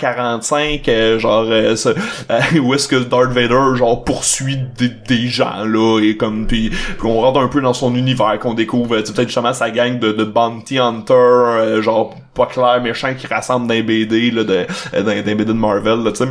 1h45, 0.00 0.88
euh, 0.88 1.18
genre 1.18 1.44
euh, 1.48 1.76
ce- 1.76 1.90
euh, 2.30 2.40
où 2.62 2.74
est-ce 2.74 2.88
que 2.88 2.96
Darth 2.96 3.30
Vader 3.32 3.76
genre 3.76 4.04
poursuit 4.04 4.58
des, 4.78 4.88
des 4.88 5.28
gens 5.28 5.64
là 5.64 6.00
et 6.02 6.16
comme 6.16 6.46
puis 6.46 6.70
puis 6.70 6.98
on 7.06 7.20
rentre 7.20 7.40
un 7.40 7.48
peu 7.48 7.60
dans 7.60 7.74
son 7.74 7.94
univers, 7.94 8.38
qu'on 8.40 8.54
découvre 8.54 8.98
tu 9.00 9.06
sais, 9.06 9.12
peut-être 9.12 9.28
justement 9.28 9.52
sa 9.52 9.70
gang 9.70 9.98
de, 9.98 10.12
de 10.12 10.24
bounty 10.24 10.78
hunter, 10.78 11.12
euh, 11.14 11.82
genre 11.82 12.14
pas 12.34 12.46
clair 12.46 12.80
méchant 12.82 13.12
qui 13.14 13.26
rassemble 13.26 13.70
les 13.72 13.82
BD 13.82 14.30
là, 14.30 14.42
les 14.94 15.22
BD 15.22 15.44
de 15.44 15.52
Marvel, 15.52 16.02
là, 16.02 16.10
tu 16.12 16.24
sais. 16.24 16.30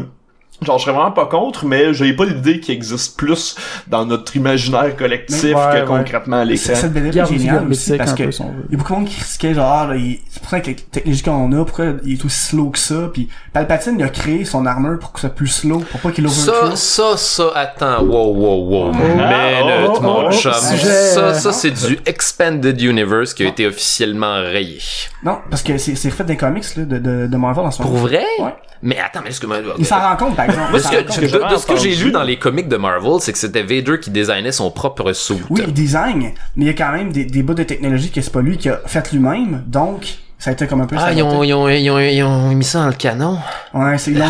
Genre, 0.62 0.78
je 0.78 0.84
serais 0.84 0.94
vraiment 0.94 1.12
pas 1.12 1.26
contre, 1.26 1.66
mais 1.66 1.94
j'ai 1.94 2.12
pas 2.14 2.26
l'idée 2.26 2.60
qu'il 2.60 2.76
existe 2.76 3.18
plus 3.18 3.56
dans 3.88 4.06
notre 4.06 4.36
imaginaire 4.36 4.96
collectif 4.98 5.44
Ouais, 5.44 5.54
que 5.54 5.80
ouais. 5.80 5.86
concrètement 5.86 6.38
à 6.42 6.46
l'écran. 6.46 6.74
Cette 6.76 6.92
BD 6.94 7.18
est 7.18 7.26
géniale 7.26 7.68
aussi 7.70 7.96
parce 7.98 8.14
que 8.14 8.24
peu, 8.24 8.32
si 8.32 8.42
on 8.42 8.48
veut. 8.50 8.66
il 8.70 8.74
y 8.74 8.76
a 8.76 8.78
beaucoup 8.78 8.94
de 8.94 9.00
monde 9.00 9.08
qui 9.08 9.16
critiquait 9.16 9.54
genre 9.54 9.72
ah, 9.72 9.88
là, 9.88 9.96
il- 9.96 10.20
c'est 10.30 10.42
pour 10.42 10.50
ça 10.50 10.60
que 10.60 10.70
la 10.72 10.76
technologie 10.92 11.24
qu'on 11.24 11.52
a, 11.54 11.66
pourquoi 11.66 11.86
il 12.04 12.14
est 12.14 12.26
aussi 12.26 12.40
slow 12.50 12.70
que 12.72 12.78
ça, 12.80 13.10
puis 13.14 13.30
Palpatine 13.54 13.96
il 14.00 14.04
a 14.04 14.10
créé 14.10 14.44
son 14.44 14.66
armure 14.66 15.00
pour 15.00 15.14
que 15.14 15.20
ce 15.22 15.28
soit 15.28 15.36
plus 15.36 15.48
slow, 15.48 15.80
pour 15.80 16.00
pas 16.02 16.12
qu'il 16.12 16.30
Ça, 16.30 16.52
overthrow. 16.52 16.76
ça, 16.76 17.18
ça, 17.18 17.44
attends, 17.56 18.04
wow, 18.04 18.34
wow, 18.34 18.68
wow. 18.70 18.92
Ah, 18.94 19.62
Minute, 19.64 19.92
oh, 19.98 20.02
mon 20.02 20.26
oh, 20.28 20.32
chum. 20.32 20.52
sujet. 20.54 20.86
Ça, 21.14 21.34
ça, 21.36 21.54
c'est 21.54 21.72
du 21.72 21.98
Expanded 22.06 22.82
Universe 22.82 23.34
qui 23.34 23.44
a 23.44 23.48
été 23.48 23.66
officiellement 23.66 24.36
rayé. 24.42 24.80
Non, 25.24 25.40
parce 25.50 25.64
que 25.64 25.78
c'est 25.78 25.94
refait 26.10 26.24
des 26.26 26.38
comics 26.38 26.76
là, 26.76 26.84
de, 26.84 26.98
de, 27.00 27.28
de 27.28 27.38
Marvel 27.38 27.66
en 27.66 27.72
ce 27.72 27.82
Pour 27.82 27.92
moment. 27.92 28.04
vrai? 28.06 28.26
Ouais. 28.40 28.54
Mais 28.82 28.98
attends, 28.98 29.20
mais 29.24 29.30
est-ce 29.32 29.42
que... 29.42 29.48
Il 29.78 29.86
s'en 29.86 30.00
rend 30.00 30.16
compte 30.16 30.36
par 30.38 30.49
exemple. 30.50 30.72
Moi, 30.72 30.80
que- 30.80 31.54
de, 31.54 31.58
ce 31.58 31.66
que 31.66 31.76
j'ai 31.78 31.96
lu 31.96 32.12
dans 32.12 32.24
les 32.24 32.38
comics 32.38 32.68
de 32.68 32.78
Marvel, 32.78 33.20
c'est 33.20 33.32
que 33.32 33.38
c'était 33.38 33.64
Vader 33.64 34.00
qui 34.00 34.10
designait 34.12 34.52
son 34.52 34.72
propre 34.72 35.12
suit. 35.14 35.42
Oui, 35.50 35.62
il 35.66 35.74
design, 35.74 36.32
mais 36.56 36.66
il 36.66 36.68
y 36.68 36.70
a 36.70 36.74
quand 36.74 36.92
même 36.92 37.12
des, 37.12 37.26
des 37.26 37.44
bouts 37.44 37.54
de 37.54 37.64
technologie 37.64 38.12
que 38.12 38.22
c'est 38.22 38.32
pas 38.32 38.42
lui 38.42 38.58
qui 38.58 38.70
a 38.70 38.80
fait 38.86 39.12
lui-même, 39.12 39.64
donc 39.68 40.08
ça 40.38 40.50
a 40.52 40.54
été 40.54 40.68
comme 40.68 40.82
un 40.82 40.86
peu 40.86 40.96
Ah, 41.00 41.12
ils 41.12 41.22
ont, 41.22 41.44
ils, 41.44 41.54
ont, 41.54 41.68
ils, 41.68 41.90
ont, 41.90 42.00
ils 42.00 42.24
ont 42.24 42.50
mis 42.50 42.64
ça 42.64 42.80
dans 42.80 42.88
le 42.88 42.94
canon. 42.94 43.38
Ouais, 43.74 43.98
c'est 43.98 44.12
long. 44.12 44.26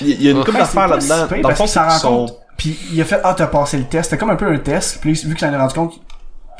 Il 0.00 0.22
y 0.22 0.28
a 0.28 0.30
une 0.30 0.38
couple 0.44 0.58
d'affaires 0.58 0.88
là-dedans. 0.88 1.26
Dans 1.28 1.36
le 1.36 1.42
parce 1.42 1.58
fond, 1.58 1.64
qu'il 1.64 1.72
c'est 1.72 1.78
s'en 1.78 1.82
qu'ils 1.82 1.90
rend 1.92 1.98
sont... 1.98 2.08
compte. 2.26 2.36
Puis 2.56 2.78
il 2.92 3.00
a 3.00 3.04
fait 3.06 3.20
ah 3.24 3.34
t'as 3.36 3.46
passé 3.46 3.78
le 3.78 3.84
test, 3.84 4.10
c'était 4.10 4.18
comme 4.18 4.30
un 4.30 4.36
peu 4.36 4.46
un 4.46 4.58
test. 4.58 4.98
Puis 5.00 5.12
vu 5.12 5.34
qu'il 5.34 5.38
s'en 5.38 5.52
est 5.52 5.56
rendu 5.56 5.74
compte, 5.74 5.94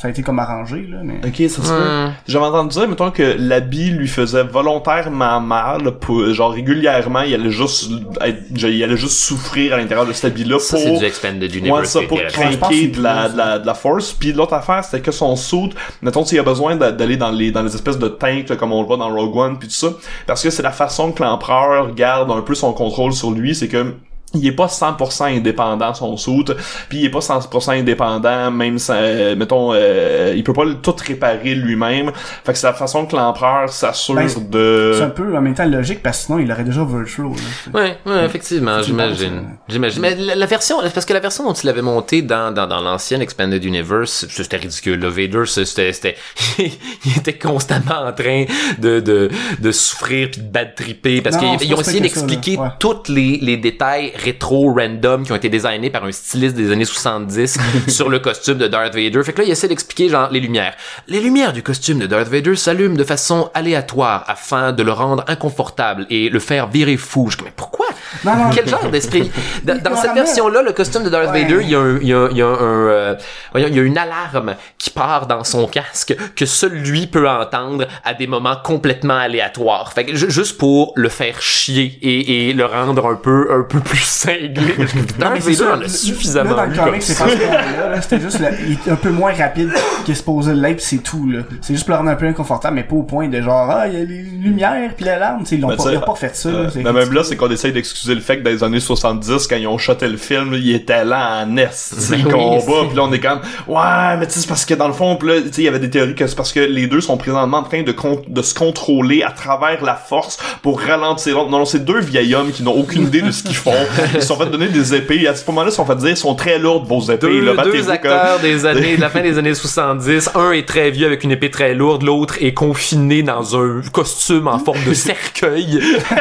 ça 0.01 0.09
a 0.09 0.11
été 0.11 0.23
comme 0.23 0.39
arrangé 0.39 0.87
là, 0.89 0.99
mais. 1.05 1.21
Ok, 1.27 1.51
ça 1.51 1.63
se 1.63 1.69
peut. 1.73 2.09
J'avais 2.27 2.45
entendu 2.47 2.71
dire, 2.71 2.89
mettons, 2.89 3.11
que 3.11 3.37
l'habit 3.39 3.91
lui 3.91 4.09
faisait 4.09 4.45
volontairement 4.45 5.41
mal, 5.41 5.93
pour, 6.01 6.33
genre 6.33 6.53
régulièrement, 6.53 7.21
il 7.21 7.35
allait 7.35 7.51
juste 7.51 7.91
être, 8.23 8.39
il 8.55 8.83
allait 8.83 8.97
juste 8.97 9.19
souffrir 9.19 9.75
à 9.75 9.77
l'intérieur 9.77 10.07
de 10.07 10.13
cet 10.13 10.33
habit-là 10.33 10.59
Ça, 10.59 10.77
pour... 10.77 10.85
c'est 10.87 10.99
du 10.99 11.05
Expanded 11.05 11.51
Ouais, 11.53 11.59
Universe. 11.59 11.91
ça, 11.91 12.01
pour 12.09 12.17
Ouais, 12.19 12.27
je 12.31 12.35
pense 12.41 12.57
craquer 12.57 12.91
que 12.91 12.97
de 12.97 13.03
la, 13.03 13.29
de 13.29 13.37
la, 13.37 13.59
de 13.59 13.67
la 13.67 13.75
force. 13.75 14.13
Puis 14.13 14.33
l'autre 14.33 14.55
affaire, 14.55 14.83
c'était 14.85 15.01
que 15.03 15.11
son 15.13 15.37
suit, 15.37 15.71
mettons, 16.03 16.25
s'il 16.25 16.39
a 16.39 16.43
besoin 16.43 16.77
d'a- 16.77 16.93
d'aller 16.93 17.17
dans 17.17 17.31
les, 17.31 17.51
dans 17.51 17.63
les 17.63 17.75
espèces 17.75 17.99
de 17.99 18.09
tanks, 18.09 18.49
là, 18.49 18.57
comme 18.57 18.73
on 18.73 18.81
le 18.81 18.87
voit 18.87 18.97
dans 18.97 19.11
Rogue 19.15 19.37
One, 19.37 19.59
puis 19.59 19.69
tout 19.69 19.75
ça, 19.75 19.89
parce 20.27 20.43
que 20.43 20.51
c'est 20.51 20.63
la 20.63 20.73
façon 20.73 21.13
que 21.13 21.23
l'empereur 21.23 21.95
garde 21.95 22.31
un 22.31 22.41
peu 22.41 22.55
son 22.55 22.73
contrôle 22.73 23.13
sur 23.13 23.31
lui, 23.33 23.55
c'est 23.55 23.69
que 23.69 23.95
il 24.35 24.47
est 24.47 24.53
pas 24.53 24.67
100% 24.67 25.37
indépendant 25.37 25.93
son 25.93 26.17
suit, 26.17 26.45
puis 26.89 26.99
il 26.99 27.05
est 27.07 27.11
pas 27.11 27.19
100% 27.19 27.73
indépendant 27.81 28.51
même 28.51 28.79
ça, 28.79 28.95
euh, 28.95 29.35
mettons 29.35 29.73
euh, 29.75 30.33
il 30.37 30.45
peut 30.45 30.53
pas 30.53 30.65
le- 30.65 30.77
tout 30.77 30.95
réparer 31.07 31.55
lui-même. 31.55 32.13
Fait 32.45 32.53
que 32.53 32.59
c'est 32.59 32.67
la 32.67 32.73
façon 32.75 33.07
que 33.07 33.17
l'empereur 33.17 33.69
s'assure 33.71 34.15
Ben, 34.15 34.29
C'est 34.29 34.49
de 34.49 35.01
un 35.03 35.09
peu 35.11 35.37
en 35.37 35.41
même 35.41 35.55
temps 35.55 35.67
logique 35.67 36.03
parce 36.03 36.19
que 36.19 36.25
sinon 36.27 36.39
il 36.39 36.51
aurait 36.53 36.63
déjà 36.65 36.85
virtual. 36.85 37.27
Là. 37.73 37.81
Ouais, 37.81 37.99
ouais, 38.07 38.25
effectivement, 38.25 38.77
C'est 38.79 38.87
j'imagine. 38.87 39.43
ça. 39.43 39.57
J'imagine. 39.69 40.01
Mais 40.03 40.15
la, 40.15 40.35
la 40.37 40.47
version, 40.47 40.77
parce 40.95 41.05
que 41.07 41.13
la 41.13 41.21
version 41.21 41.45
dont 41.45 41.53
il 41.53 41.69
avait 41.69 41.83
monté 41.83 42.23
dans, 42.23 42.53
dans, 42.55 42.67
dans 42.67 42.81
l'ancienne 42.81 43.23
Expanded 43.23 43.65
Universe, 43.65 44.27
c'était 44.31 44.59
ridicule. 44.59 45.01
Le 45.01 45.09
Vader, 45.09 45.43
c'était, 45.47 45.93
c'était, 45.93 46.17
il 46.59 47.19
était 47.19 47.37
constamment 47.39 48.07
en 48.07 48.13
train 48.13 48.45
de, 48.79 49.01
de, 49.01 49.29
de 49.61 49.73
souffrir 49.73 50.31
puis 50.31 50.41
de 50.41 50.47
bad 50.49 50.75
tripper 50.75 51.21
parce 51.21 51.37
qu'ils 51.37 51.49
c'est 51.59 51.67
ils 51.67 51.75
ont 51.75 51.81
essayé 51.81 52.01
d'expliquer. 52.01 52.57
Ouais. 52.59 52.69
tous 52.79 53.09
les, 53.09 53.39
les 53.43 53.57
détails 53.57 54.13
rétro 54.23 54.73
random 54.75 55.25
qui 55.25 55.33
ont 55.33 55.37
été 55.37 55.49
designés 55.49 55.91
par 55.91 56.05
un 56.05 56.13
styliste 56.13 56.55
des 56.57 56.71
années 56.73 56.85
70 56.85 57.59
sur 57.89 58.09
le 58.09 58.19
costume 58.19 58.59
de 58.59 58.67
Darth 58.69 58.95
Vader. 58.95 59.23
Fait 59.25 59.33
que 59.33 59.39
là, 59.41 59.45
il 59.47 59.51
essaie 59.51 59.69
d'expliquer 59.69 60.09
genre 60.09 60.29
les 60.31 60.41
lumières. 60.41 60.75
Les 61.09 61.21
lumières 61.21 61.53
du 61.53 61.63
costume 61.63 61.99
de 61.99 62.07
Darth 62.07 62.29
Vader 62.29 62.57
s'allument 62.57 62.97
de 62.97 63.05
façon 63.05 63.51
aléatoire 63.55 64.25
afin 64.29 64.73
de 64.73 64.83
le 64.83 64.93
rendre 64.93 65.25
inconfortable 65.29 66.07
et 66.11 66.29
le 66.29 66.39
faire 66.41 66.69
virer 66.69 66.97
fou. 66.97 67.29
Je 67.31 67.37
comme, 67.37 67.47
mais 67.47 67.53
pourquoi? 67.57 67.87
Non, 68.25 68.35
non. 68.37 68.51
Quel 68.53 68.69
genre 68.69 68.89
d'esprit? 68.91 69.31
Dans, 69.65 69.97
cette 69.97 70.15
version-là, 70.15 70.63
le 70.63 70.73
costume 70.73 71.05
de 71.05 71.09
Darth 71.09 71.31
Ouais. 71.31 71.43
Vader, 71.43 71.59
il 71.63 71.71
y 71.71 71.75
a 71.75 71.79
un, 71.81 71.99
il 72.01 72.09
y 72.09 72.13
a, 72.15 72.29
il 72.31 72.37
y 72.37 72.43
a 72.43 72.47
un, 72.47 72.89
euh, 72.89 73.15
voyons, 73.53 73.69
il 73.69 73.77
y 73.77 73.79
a 73.79 73.83
une 73.83 73.99
alarme 73.99 74.57
qui 74.79 74.91
part 74.91 75.27
dans 75.27 75.45
son 75.45 75.67
casque 75.67 76.15
que 76.35 76.47
seul 76.47 76.73
lui 76.73 77.07
peut 77.07 77.29
entendre 77.29 77.87
à 78.05 78.15
des 78.15 78.27
moments 78.27 78.57
complètement 78.57 79.17
aléatoires. 79.19 79.93
Fait 79.93 80.05
que 80.07 80.17
ju- 80.17 80.31
juste 80.31 80.59
pour 80.59 80.93
le 80.97 81.09
faire 81.09 81.41
chier 81.41 81.99
et, 82.03 82.49
et 82.49 82.53
le 82.53 82.65
rendre 82.65 83.07
un 83.07 83.15
peu, 83.15 83.49
un 83.53 83.63
peu 83.63 83.81
plus 83.81 83.99
cinglé. 84.11 84.75
Mais 85.19 85.41
c'est 85.41 85.55
ça, 85.55 85.79
suffisamment 85.87 86.51
Là, 86.57 86.67
dans 86.67 86.73
le 86.73 86.77
comic, 86.77 87.03
c'est 87.03 87.19
pas 87.19 87.29
ce 87.29 87.91
là. 87.91 88.01
C'était 88.03 88.21
juste, 88.21 88.39
le- 88.41 88.47
il 88.67 88.73
est 88.73 88.91
un 88.93 88.97
peu 88.97 89.11
moins 89.11 89.33
rapide 89.33 89.71
qu'il 90.05 90.17
se 90.17 90.23
posait 90.23 90.55
l'être, 90.55 90.79
pis 90.79 90.85
c'est 90.85 90.99
tout, 90.99 91.29
là. 91.29 91.41
C'est 91.61 91.75
juste 91.75 91.85
pour 91.87 91.93
le 91.93 91.99
rendre 91.99 92.11
un 92.11 92.15
peu 92.17 92.27
inconfortable, 92.27 92.77
mais 92.77 92.83
pas 92.85 92.97
au 92.97 93.03
point 93.03 93.29
de 93.29 93.41
genre, 93.41 93.71
ah, 93.71 93.87
il 93.89 93.95
y 93.95 93.97
a 93.97 94.05
les 94.05 94.23
lumières 94.23 94.95
pis 94.97 95.05
l'alarme, 95.05 95.41
tu 95.41 95.47
sais, 95.51 95.55
ils 95.57 95.61
l'ont 95.61 95.69
Ben, 95.69 95.77
pas, 95.77 95.93
ils 95.93 95.97
ont 95.99 96.01
pas 96.01 96.15
fait 96.15 96.35
ça, 96.37 96.49
Euh, 96.49 96.63
là. 96.65 96.71
C'est- 96.73 96.83
mais 96.83 96.93
même 96.93 97.13
là, 97.13 97.23
c'est 97.25 97.37
qu'on 97.37 97.51
essaye 97.51 97.73
d'excuser 97.73 98.15
le 98.15 98.21
fait 98.21 98.39
que 98.39 98.43
dans 98.45 98.51
les 98.51 98.65
années 98.65 98.81
70, 98.81 99.47
quand 99.47 99.57
ils 99.57 99.67
ont 99.69 99.79
shoté 99.79 100.09
le 100.09 100.17
film, 100.17 100.53
là, 100.53 100.59
il 100.59 100.75
était 100.75 101.05
lent 101.05 101.43
en 101.45 101.57
est, 101.57 101.95
Ben 102.11 102.23
le 102.25 102.31
combat, 102.31 102.61
c'est- 102.61 102.87
puis 102.89 102.97
là 102.97 103.03
on 103.05 103.13
est 103.13 103.21
comme 103.21 103.41
ouais, 103.69 104.17
mais 104.19 104.27
tu 104.27 104.33
sais 104.35 104.41
c'est 104.41 104.49
parce 104.49 104.65
que 104.65 104.75
dans 104.75 104.89
le 104.89 104.95
fond, 104.95 105.17
pis 105.17 105.27
là, 105.27 105.35
tu 105.41 105.49
sais 105.53 105.63
il 105.63 105.65
y 105.65 105.69
avait 105.69 105.79
des 105.79 105.91
théories 105.91 106.15
que 106.15 106.27
c'est 106.27 106.37
parce 106.37 106.53
que 106.53 106.61
les 106.61 106.87
deux 106.87 107.01
sont 107.01 107.17
présentement 107.17 107.59
en 107.59 107.63
train 107.63 107.83
de 107.83 107.93
con- 107.93 108.23
de 108.27 108.43
se 108.43 108.55
contrôler 108.55 109.23
à 109.23 109.31
travers 109.31 109.85
la 109.85 109.95
force 109.95 110.39
pour 110.63 110.81
ralentir 110.81 111.35
l'autre. 111.37 111.51
Non, 111.51 111.59
non, 111.59 111.65
c'est 111.65 111.85
deux 111.85 112.01
vieils 112.01 112.35
hommes 112.35 112.51
qui 112.51 112.63
n'ont 112.63 112.73
aucune 112.75 113.03
idée 113.03 113.23
de 113.23 113.31
ce 113.31 113.43
qu'ils 113.43 113.57
font. 113.57 113.71
Ils 114.15 114.21
se 114.21 114.27
sont 114.29 114.37
fait 114.37 114.47
donner 114.47 114.69
des 114.69 114.95
épées. 114.95 115.27
À 115.29 115.35
ce 115.35 115.45
moment-là, 115.49 115.69
ils 115.69 115.73
se 115.73 115.77
sont 115.77 115.87
fait 115.87 115.97
dire, 115.97 116.09
ils 116.11 116.17
sont 116.17 116.35
très 116.35 116.59
lourdes 116.59 116.87
vos 116.87 117.01
épées. 117.03 117.27
Deux, 117.27 117.41
là, 117.55 117.63
deux 117.63 117.81
comme- 117.81 117.91
acteurs 117.91 118.39
des 118.41 118.67
années, 118.67 118.97
de 118.97 119.01
la 119.01 119.09
fin 119.11 119.21
des 119.21 119.39
années 119.39 119.55
70. 119.55 120.31
Un 120.35 120.53
est 120.53 120.67
très 120.67 120.91
vieux 120.91 121.07
avec 121.07 121.25
une 121.25 121.33
épée 121.33 121.51
très 121.51 121.75
lourde, 121.75 122.03
l'autre 122.03 122.37
est 122.41 122.55
confiné 122.55 123.23
dans 123.23 123.57
un 123.57 123.81
costume 123.93 124.49
en 124.49 124.59
forme 124.59 124.83
de 124.87 124.95
cercueil. 124.95 125.81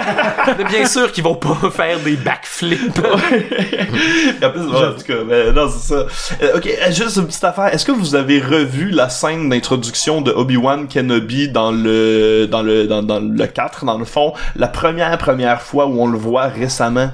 Mais 0.57 0.63
bien 0.65 0.85
sûr 0.85 1.11
qu'ils 1.11 1.23
vont 1.23 1.35
pas 1.35 1.57
faire 1.71 1.99
des 1.99 2.15
backflips. 2.15 2.99
En 4.43 4.49
plus, 4.49 4.61
en 4.61 4.93
tout 4.93 5.03
cas, 5.05 5.23
ben, 5.27 5.53
non, 5.53 5.69
c'est 5.69 5.93
ça. 5.93 6.05
Euh, 6.41 6.57
ok, 6.57 6.67
euh, 6.67 6.91
juste 6.91 7.17
une 7.17 7.27
petite 7.27 7.43
affaire. 7.43 7.73
Est-ce 7.73 7.85
que 7.85 7.91
vous 7.91 8.15
avez 8.15 8.39
revu 8.39 8.89
la 8.89 9.09
scène 9.09 9.49
d'introduction 9.49 10.21
de 10.21 10.31
Obi-Wan 10.31 10.87
Kenobi 10.87 11.49
dans 11.49 11.71
le, 11.71 12.47
dans 12.49 12.61
le, 12.61 12.87
dans, 12.87 13.03
dans 13.03 13.19
le 13.19 13.45
4, 13.47 13.85
dans 13.85 13.97
le 13.97 14.05
fond? 14.05 14.33
La 14.55 14.67
première, 14.67 15.17
première 15.17 15.61
fois 15.61 15.85
où 15.87 16.01
on 16.01 16.07
le 16.07 16.17
voit 16.17 16.47
récemment? 16.47 17.11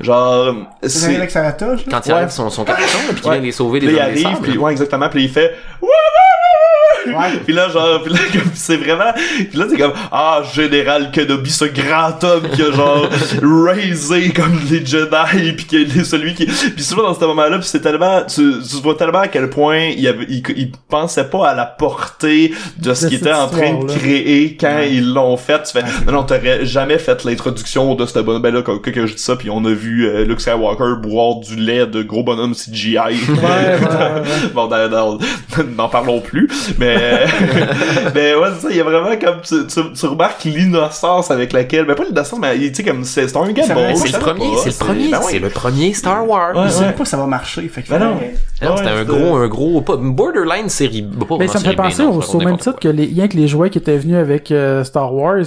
Genre, 0.00 0.54
C'est 0.82 1.16
avec. 1.16 1.32
Quand 1.90 2.00
il 2.06 2.08
Ouais. 2.10 2.14
enlève 2.18 2.30
son, 2.30 2.50
son 2.50 2.64
capuchon, 2.64 2.98
puis 3.10 3.20
qu'il 3.20 3.30
Ouais. 3.30 3.36
vient 3.38 3.46
les 3.46 3.52
sauver 3.52 3.80
Puis 3.80 3.88
il 3.88 3.98
hommes 4.00 4.14
des 4.14 4.24
arrive, 4.24 4.40
puis 4.42 4.58
ouais, 4.58 4.70
exactement, 4.72 5.08
puis 5.08 5.24
il 5.24 5.30
fait 5.30 5.52
Ouais. 7.06 7.38
Puis 7.44 7.54
là, 7.54 7.68
genre, 7.70 8.02
puis 8.02 8.12
là, 8.12 8.18
comme, 8.32 8.50
c'est 8.54 8.76
vraiment, 8.76 9.12
puis 9.14 9.58
là, 9.58 9.66
c'est 9.70 9.78
comme, 9.78 9.92
ah, 10.12 10.42
Général 10.52 11.10
Kenobi, 11.10 11.50
ce 11.50 11.64
grand 11.64 12.22
homme 12.22 12.48
qui 12.52 12.62
a, 12.62 12.70
genre, 12.72 13.08
raisé 13.42 14.30
comme 14.30 14.58
les 14.70 14.84
Jedi, 14.84 15.52
puis 15.56 15.64
qui 15.66 15.76
est 15.76 16.04
celui 16.04 16.34
qui, 16.34 16.44
puis 16.46 16.82
souvent 16.84 17.04
dans 17.04 17.14
ce 17.14 17.24
moment-là, 17.24 17.58
puis 17.58 17.68
c'est 17.68 17.80
tellement, 17.80 18.22
tu, 18.22 18.52
tu 18.68 18.76
vois 18.82 18.94
tellement 18.94 19.20
à 19.20 19.28
quel 19.28 19.48
point 19.48 19.78
il, 19.96 20.06
avait, 20.06 20.26
il, 20.28 20.42
il 20.56 20.72
pensait 20.88 21.24
pas 21.24 21.48
à 21.50 21.54
la 21.54 21.64
portée 21.66 22.52
de 22.78 22.92
ce 22.92 23.06
qu'il 23.06 23.18
était 23.18 23.32
en 23.32 23.48
train 23.48 23.78
de 23.78 23.86
créer 23.92 24.56
quand 24.60 24.80
ils 24.90 25.12
l'ont 25.12 25.36
fait. 25.36 25.62
Tu 25.62 25.72
fais, 25.72 25.82
non, 26.06 26.12
non, 26.12 26.22
t'aurais 26.24 26.66
jamais 26.66 26.98
fait 26.98 27.24
l'introduction 27.24 27.94
de 27.94 28.04
ce 28.06 28.18
bonhomme. 28.18 28.42
Ben 28.42 28.52
là, 28.54 28.62
que, 28.62 28.90
que 28.90 29.06
je 29.06 29.14
dis 29.14 29.22
ça, 29.22 29.36
puis 29.36 29.48
on 29.50 29.64
a 29.64 29.70
vu 29.70 30.06
euh, 30.06 30.24
Luke 30.24 30.40
Skywalker 30.40 31.00
boire 31.02 31.36
du 31.36 31.56
lait 31.56 31.86
de 31.86 32.02
gros 32.02 32.22
bonhomme 32.22 32.54
CGI. 32.54 32.96
Ouais, 32.98 33.08
ouais, 33.08 33.38
ouais. 33.38 34.22
bon, 34.54 34.66
dans- 34.66 34.88
dans- 34.88 35.18
n'en 35.76 35.88
parlons 35.88 36.20
plus. 36.20 36.47
Mais, 36.78 36.96
mais 38.14 38.34
ouais, 38.34 38.48
c'est 38.54 38.66
ça, 38.66 38.68
il 38.70 38.76
y 38.76 38.80
a 38.80 38.84
vraiment 38.84 39.16
comme, 39.18 39.40
tu, 39.42 39.66
tu, 39.66 39.92
tu 39.92 40.06
remarques 40.06 40.44
l'innocence 40.44 41.30
avec 41.30 41.52
laquelle, 41.52 41.84
mais 41.86 41.94
pas 41.94 42.04
l'innocence, 42.04 42.38
mais 42.38 42.58
tu 42.58 42.74
sais, 42.74 42.84
comme, 42.84 43.04
c'est 43.04 43.28
c'est 43.28 43.36
un. 43.36 43.44
Ça 43.64 43.74
veut- 43.74 43.94
C'est 43.96 44.12
le 44.12 44.18
premier, 44.18 44.54
pas, 44.54 44.60
c'est 44.62 44.70
le 44.70 44.84
premier, 44.86 45.10
ben 45.10 45.18
ouais. 45.18 45.24
c'est 45.30 45.38
le 45.38 45.48
premier 45.50 45.92
Star 45.94 46.28
Wars. 46.28 46.56
Ouais, 46.56 46.64
Je 46.66 46.72
sais 46.72 46.92
pas 46.92 47.04
si 47.04 47.10
ça 47.10 47.16
va 47.16 47.26
marcher. 47.26 47.68
Fait 47.68 47.82
que 47.82 47.90
Ben 47.90 47.98
non. 47.98 48.16
Non, 48.62 48.76
c'était 48.76 48.90
un 48.90 49.04
gros, 49.04 49.36
un 49.36 49.48
gros, 49.48 49.80
pas, 49.82 49.96
borderline 49.96 50.68
série, 50.68 51.06
Mais 51.38 51.48
ça 51.48 51.58
me 51.58 51.64
fait 51.64 51.76
penser 51.76 52.02
au, 52.02 52.40
même 52.40 52.58
titre 52.58 52.78
que 52.80 52.88
les, 52.88 53.06
rien 53.06 53.28
que 53.28 53.36
les 53.36 53.48
jouets 53.48 53.70
qui 53.70 53.78
étaient 53.78 53.98
venus 53.98 54.16
avec 54.16 54.50
euh, 54.50 54.84
Star 54.84 55.12
Wars, 55.14 55.44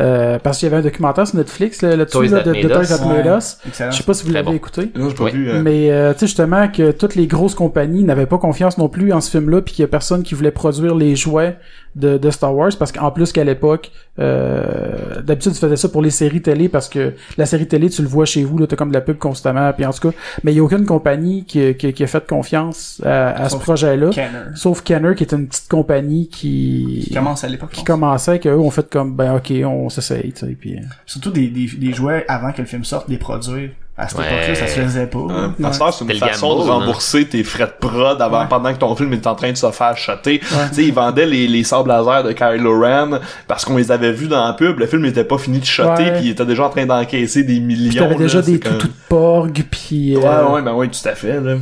euh, 0.00 0.38
parce 0.42 0.58
qu'il 0.58 0.66
y 0.68 0.72
avait 0.72 0.80
un 0.80 0.84
documentaire 0.84 1.26
sur 1.26 1.36
Netflix 1.36 1.80
là, 1.82 1.94
là-dessus, 1.94 2.16
Toys 2.18 2.28
là, 2.28 2.40
That 2.42 2.52
de, 2.52 2.68
Toys. 2.68 2.86
That 2.98 3.06
Made. 3.06 3.26
Us. 3.38 3.58
Excellent. 3.66 3.90
Je 3.92 3.96
sais 3.98 4.02
pas 4.02 4.14
si 4.14 4.24
vous 4.26 4.32
l'avez 4.32 4.46
bon. 4.46 4.52
écouté. 4.54 4.90
Non, 4.96 5.08
j'ai 5.08 5.14
pas 5.14 5.24
Ouais. 5.24 5.30
vu. 5.30 5.50
euh, 5.50 5.62
Mais 5.62 5.90
euh, 5.92 6.12
tu 6.12 6.20
sais 6.20 6.26
justement 6.26 6.68
que 6.68 6.90
toutes 6.90 7.14
les 7.14 7.26
grosses 7.28 7.54
compagnies 7.54 8.02
n'avaient 8.02 8.26
pas 8.26 8.38
confiance 8.38 8.76
non 8.78 8.88
plus 8.88 9.12
en 9.12 9.20
ce 9.20 9.30
film-là, 9.30 9.62
puis 9.62 9.74
qu'il 9.74 9.82
y 9.82 9.84
a 9.84 9.88
personne 9.88 10.22
qui 10.24 10.34
voulait 10.34 10.50
produire 10.50 10.94
les 10.96 11.14
jouets 11.16 11.58
de, 11.96 12.18
de 12.18 12.30
Star 12.30 12.54
Wars, 12.54 12.72
parce 12.78 12.92
qu'en 12.92 13.10
plus 13.10 13.32
qu'à 13.32 13.44
l'époque, 13.44 13.90
euh, 14.18 15.22
d'habitude 15.22 15.52
tu 15.52 15.58
faisais 15.58 15.76
ça 15.76 15.88
pour 15.88 16.02
les 16.02 16.10
séries 16.10 16.42
télé, 16.42 16.68
parce 16.68 16.88
que 16.88 17.14
la 17.36 17.46
série 17.46 17.66
télé 17.68 17.88
tu 17.90 18.02
le 18.02 18.08
vois 18.08 18.24
chez 18.24 18.44
vous, 18.44 18.58
là 18.58 18.66
t'as 18.66 18.76
comme 18.76 18.88
de 18.90 18.94
la 18.94 19.00
pub 19.00 19.18
constamment, 19.18 19.72
puis 19.72 19.84
en 19.86 19.92
tout 19.92 20.10
cas, 20.10 20.16
mais 20.42 20.52
il 20.52 20.56
y 20.56 20.60
a 20.60 20.62
aucune 20.64 20.86
compagnie 20.86 21.44
qui, 21.44 21.74
qui, 21.74 21.92
qui 21.92 22.02
a 22.04 22.06
fait 22.06 22.26
confiance 22.26 23.00
à, 23.04 23.30
à 23.44 23.48
ce 23.48 23.56
projet-là, 23.56 24.10
sauf 24.54 24.82
Kenner 24.82 25.14
qui 25.14 25.24
est 25.24 25.32
une 25.32 25.46
petite 25.48 25.68
compagnie 25.68 26.28
qui 26.28 27.04
Qui 27.08 27.14
commence 27.14 27.44
à 27.44 27.48
l'époque. 27.48 27.70
qui 27.70 27.84
commençait 27.84 28.38
que 28.38 28.48
eux 28.48 28.58
ont 28.58 28.70
fait 28.70 28.88
comme 28.90 29.14
ben 29.14 29.36
ok 29.36 29.52
on 29.64 29.88
s'essaye 29.88 30.32
tu 30.32 30.46
sais 30.46 30.56
puis 30.58 30.76
euh, 30.76 30.82
Surtout 31.06 31.30
des, 31.30 31.48
des, 31.48 31.66
des 31.66 31.92
jouets 31.92 32.24
avant 32.28 32.52
que 32.52 32.60
le 32.62 32.66
film 32.66 32.84
sorte, 32.84 33.08
les 33.08 33.18
produire. 33.18 33.70
À 33.96 34.08
cette 34.08 34.18
Ouais. 34.18 34.24
époque-là, 34.26 34.54
ça 34.56 34.66
se 34.66 34.80
faisait 34.80 35.06
pas. 35.06 35.18
Euh, 35.18 35.48
Ouais. 35.60 35.70
c'est 35.70 36.04
une 36.04 36.14
façon 36.18 36.48
gamble, 36.56 36.64
de 36.64 36.68
hein. 36.68 36.74
rembourser 36.80 37.26
tes 37.26 37.44
frais 37.44 37.66
de 37.66 37.86
prod 37.86 38.20
avant, 38.20 38.40
Ouais. 38.40 38.46
pendant 38.50 38.72
que 38.72 38.78
ton 38.78 38.96
film 38.96 39.12
est 39.12 39.24
en 39.28 39.36
train 39.36 39.52
de 39.52 39.56
se 39.56 39.70
faire 39.70 39.86
acheter. 39.86 40.40
Tu 40.40 40.46
sais, 40.72 40.82
ils 40.84 40.92
vendaient 40.92 41.26
les, 41.26 41.46
les 41.46 41.62
sables 41.62 41.90
laser 41.90 42.24
de 42.24 42.32
Kylo 42.32 42.80
Ren 42.80 43.20
parce 43.46 43.64
qu'on 43.64 43.76
les 43.76 43.92
avait 43.92 44.10
vus 44.10 44.26
dans 44.26 44.44
la 44.44 44.52
pub. 44.54 44.80
Le 44.80 44.86
film 44.86 45.02
n'était 45.02 45.22
pas 45.22 45.38
fini 45.38 45.60
de 45.60 45.64
shotter 45.64 46.10
puis 46.10 46.24
il 46.24 46.30
était 46.30 46.44
déjà 46.44 46.64
en 46.64 46.70
train 46.70 46.86
d'encaisser 46.86 47.44
des 47.44 47.60
millions. 47.60 47.90
puis 47.90 47.98
t'avais 48.00 48.14
déjà 48.16 48.38
là, 48.38 48.44
des 48.44 48.52
c'est 48.54 48.58
comme- 48.60 48.72
toutous 48.78 48.88
de 48.88 48.92
porg 49.08 49.62
puis 49.70 50.16
euh, 50.16 50.18
Ouais, 50.18 50.54
ouais, 50.54 50.62
ben 50.62 50.72
ouais, 50.72 50.88
tout 50.88 51.08
à 51.08 51.14
fait, 51.14 51.40
là. 51.40 51.54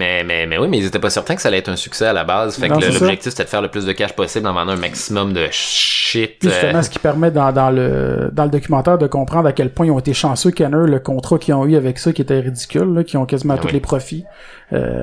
Mais, 0.00 0.24
mais, 0.24 0.46
mais 0.46 0.56
oui, 0.56 0.66
mais 0.66 0.78
ils 0.78 0.86
étaient 0.86 0.98
pas 0.98 1.10
certains 1.10 1.34
que 1.34 1.42
ça 1.42 1.48
allait 1.48 1.58
être 1.58 1.68
un 1.68 1.76
succès 1.76 2.06
à 2.06 2.14
la 2.14 2.24
base. 2.24 2.56
Fait 2.56 2.68
Non, 2.68 2.78
que 2.78 2.86
l'objectif, 2.86 3.30
c'était 3.30 3.44
de 3.44 3.48
faire 3.50 3.60
le 3.60 3.68
plus 3.68 3.84
de 3.84 3.92
cash 3.92 4.14
possible 4.14 4.46
en 4.48 4.54
vendant 4.54 4.72
un 4.72 4.76
maximum 4.76 5.34
de 5.34 5.46
shit. 5.50 6.38
Puis 6.38 6.48
euh, 6.48 6.52
justement, 6.52 6.82
ce 6.82 6.88
qui 6.88 6.98
permet 6.98 7.30
dans, 7.30 7.52
dans 7.52 7.70
le 7.70 8.30
dans 8.32 8.44
le 8.44 8.50
documentaire 8.50 8.96
de 8.96 9.06
comprendre 9.06 9.46
à 9.46 9.52
quel 9.52 9.68
point 9.70 9.84
ils 9.84 9.90
ont 9.90 9.98
été 9.98 10.14
chanceux 10.14 10.52
Kenner, 10.52 10.86
le 10.86 11.00
contrat 11.00 11.38
qu'ils 11.38 11.52
ont 11.52 11.66
eu 11.66 11.76
avec 11.76 11.98
ça 11.98 12.12
qui 12.14 12.22
était 12.22 12.40
ridicule, 12.40 12.94
là, 12.94 13.04
qui 13.04 13.18
ont 13.18 13.26
quasiment 13.26 13.54
Ah 13.58 13.60
tous 13.60 13.66
oui. 13.66 13.74
les 13.74 13.80
profits. 13.80 14.24
Euh, 14.72 15.02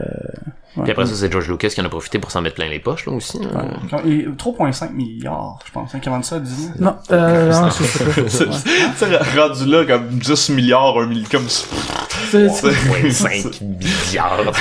ouais. 0.77 0.83
Puis 0.83 0.91
après 0.91 1.05
ça, 1.05 1.13
c'est 1.15 1.31
George 1.31 1.49
Lucas 1.49 1.69
qui 1.69 1.81
en 1.81 1.85
a 1.85 1.89
profité 1.89 2.19
pour 2.19 2.31
s'en 2.31 2.41
mettre 2.41 2.55
plein 2.55 2.69
les 2.69 2.79
poches, 2.79 3.05
là, 3.05 3.13
aussi. 3.13 3.39
hein. 3.53 3.97
Et 4.05 4.25
3,5 4.37 4.93
milliards, 4.93 5.59
je 5.65 5.71
pense, 5.71 5.93
hein, 5.93 5.99
qui 5.99 6.07
vendent 6.09 6.23
ça 6.25 6.37
à 6.37 6.39
Disney. 6.39 6.71
Non, 6.79 6.95
euh, 7.11 7.51
non. 7.61 7.69
C'est 7.69 8.45
Ouais. 8.47 8.53
c'est 8.95 9.39
rendu 9.39 9.65
là 9.65 9.85
comme 9.85 10.07
10 10.09 10.49
milliards, 10.51 10.97
un 10.99 11.07
milliard, 11.07 11.29
comme 11.29 11.47
C'est- 11.49 12.49
c'est- 12.49 12.67
Ouais, 12.67 13.11
5 13.11 13.61
milliards. 13.61 14.51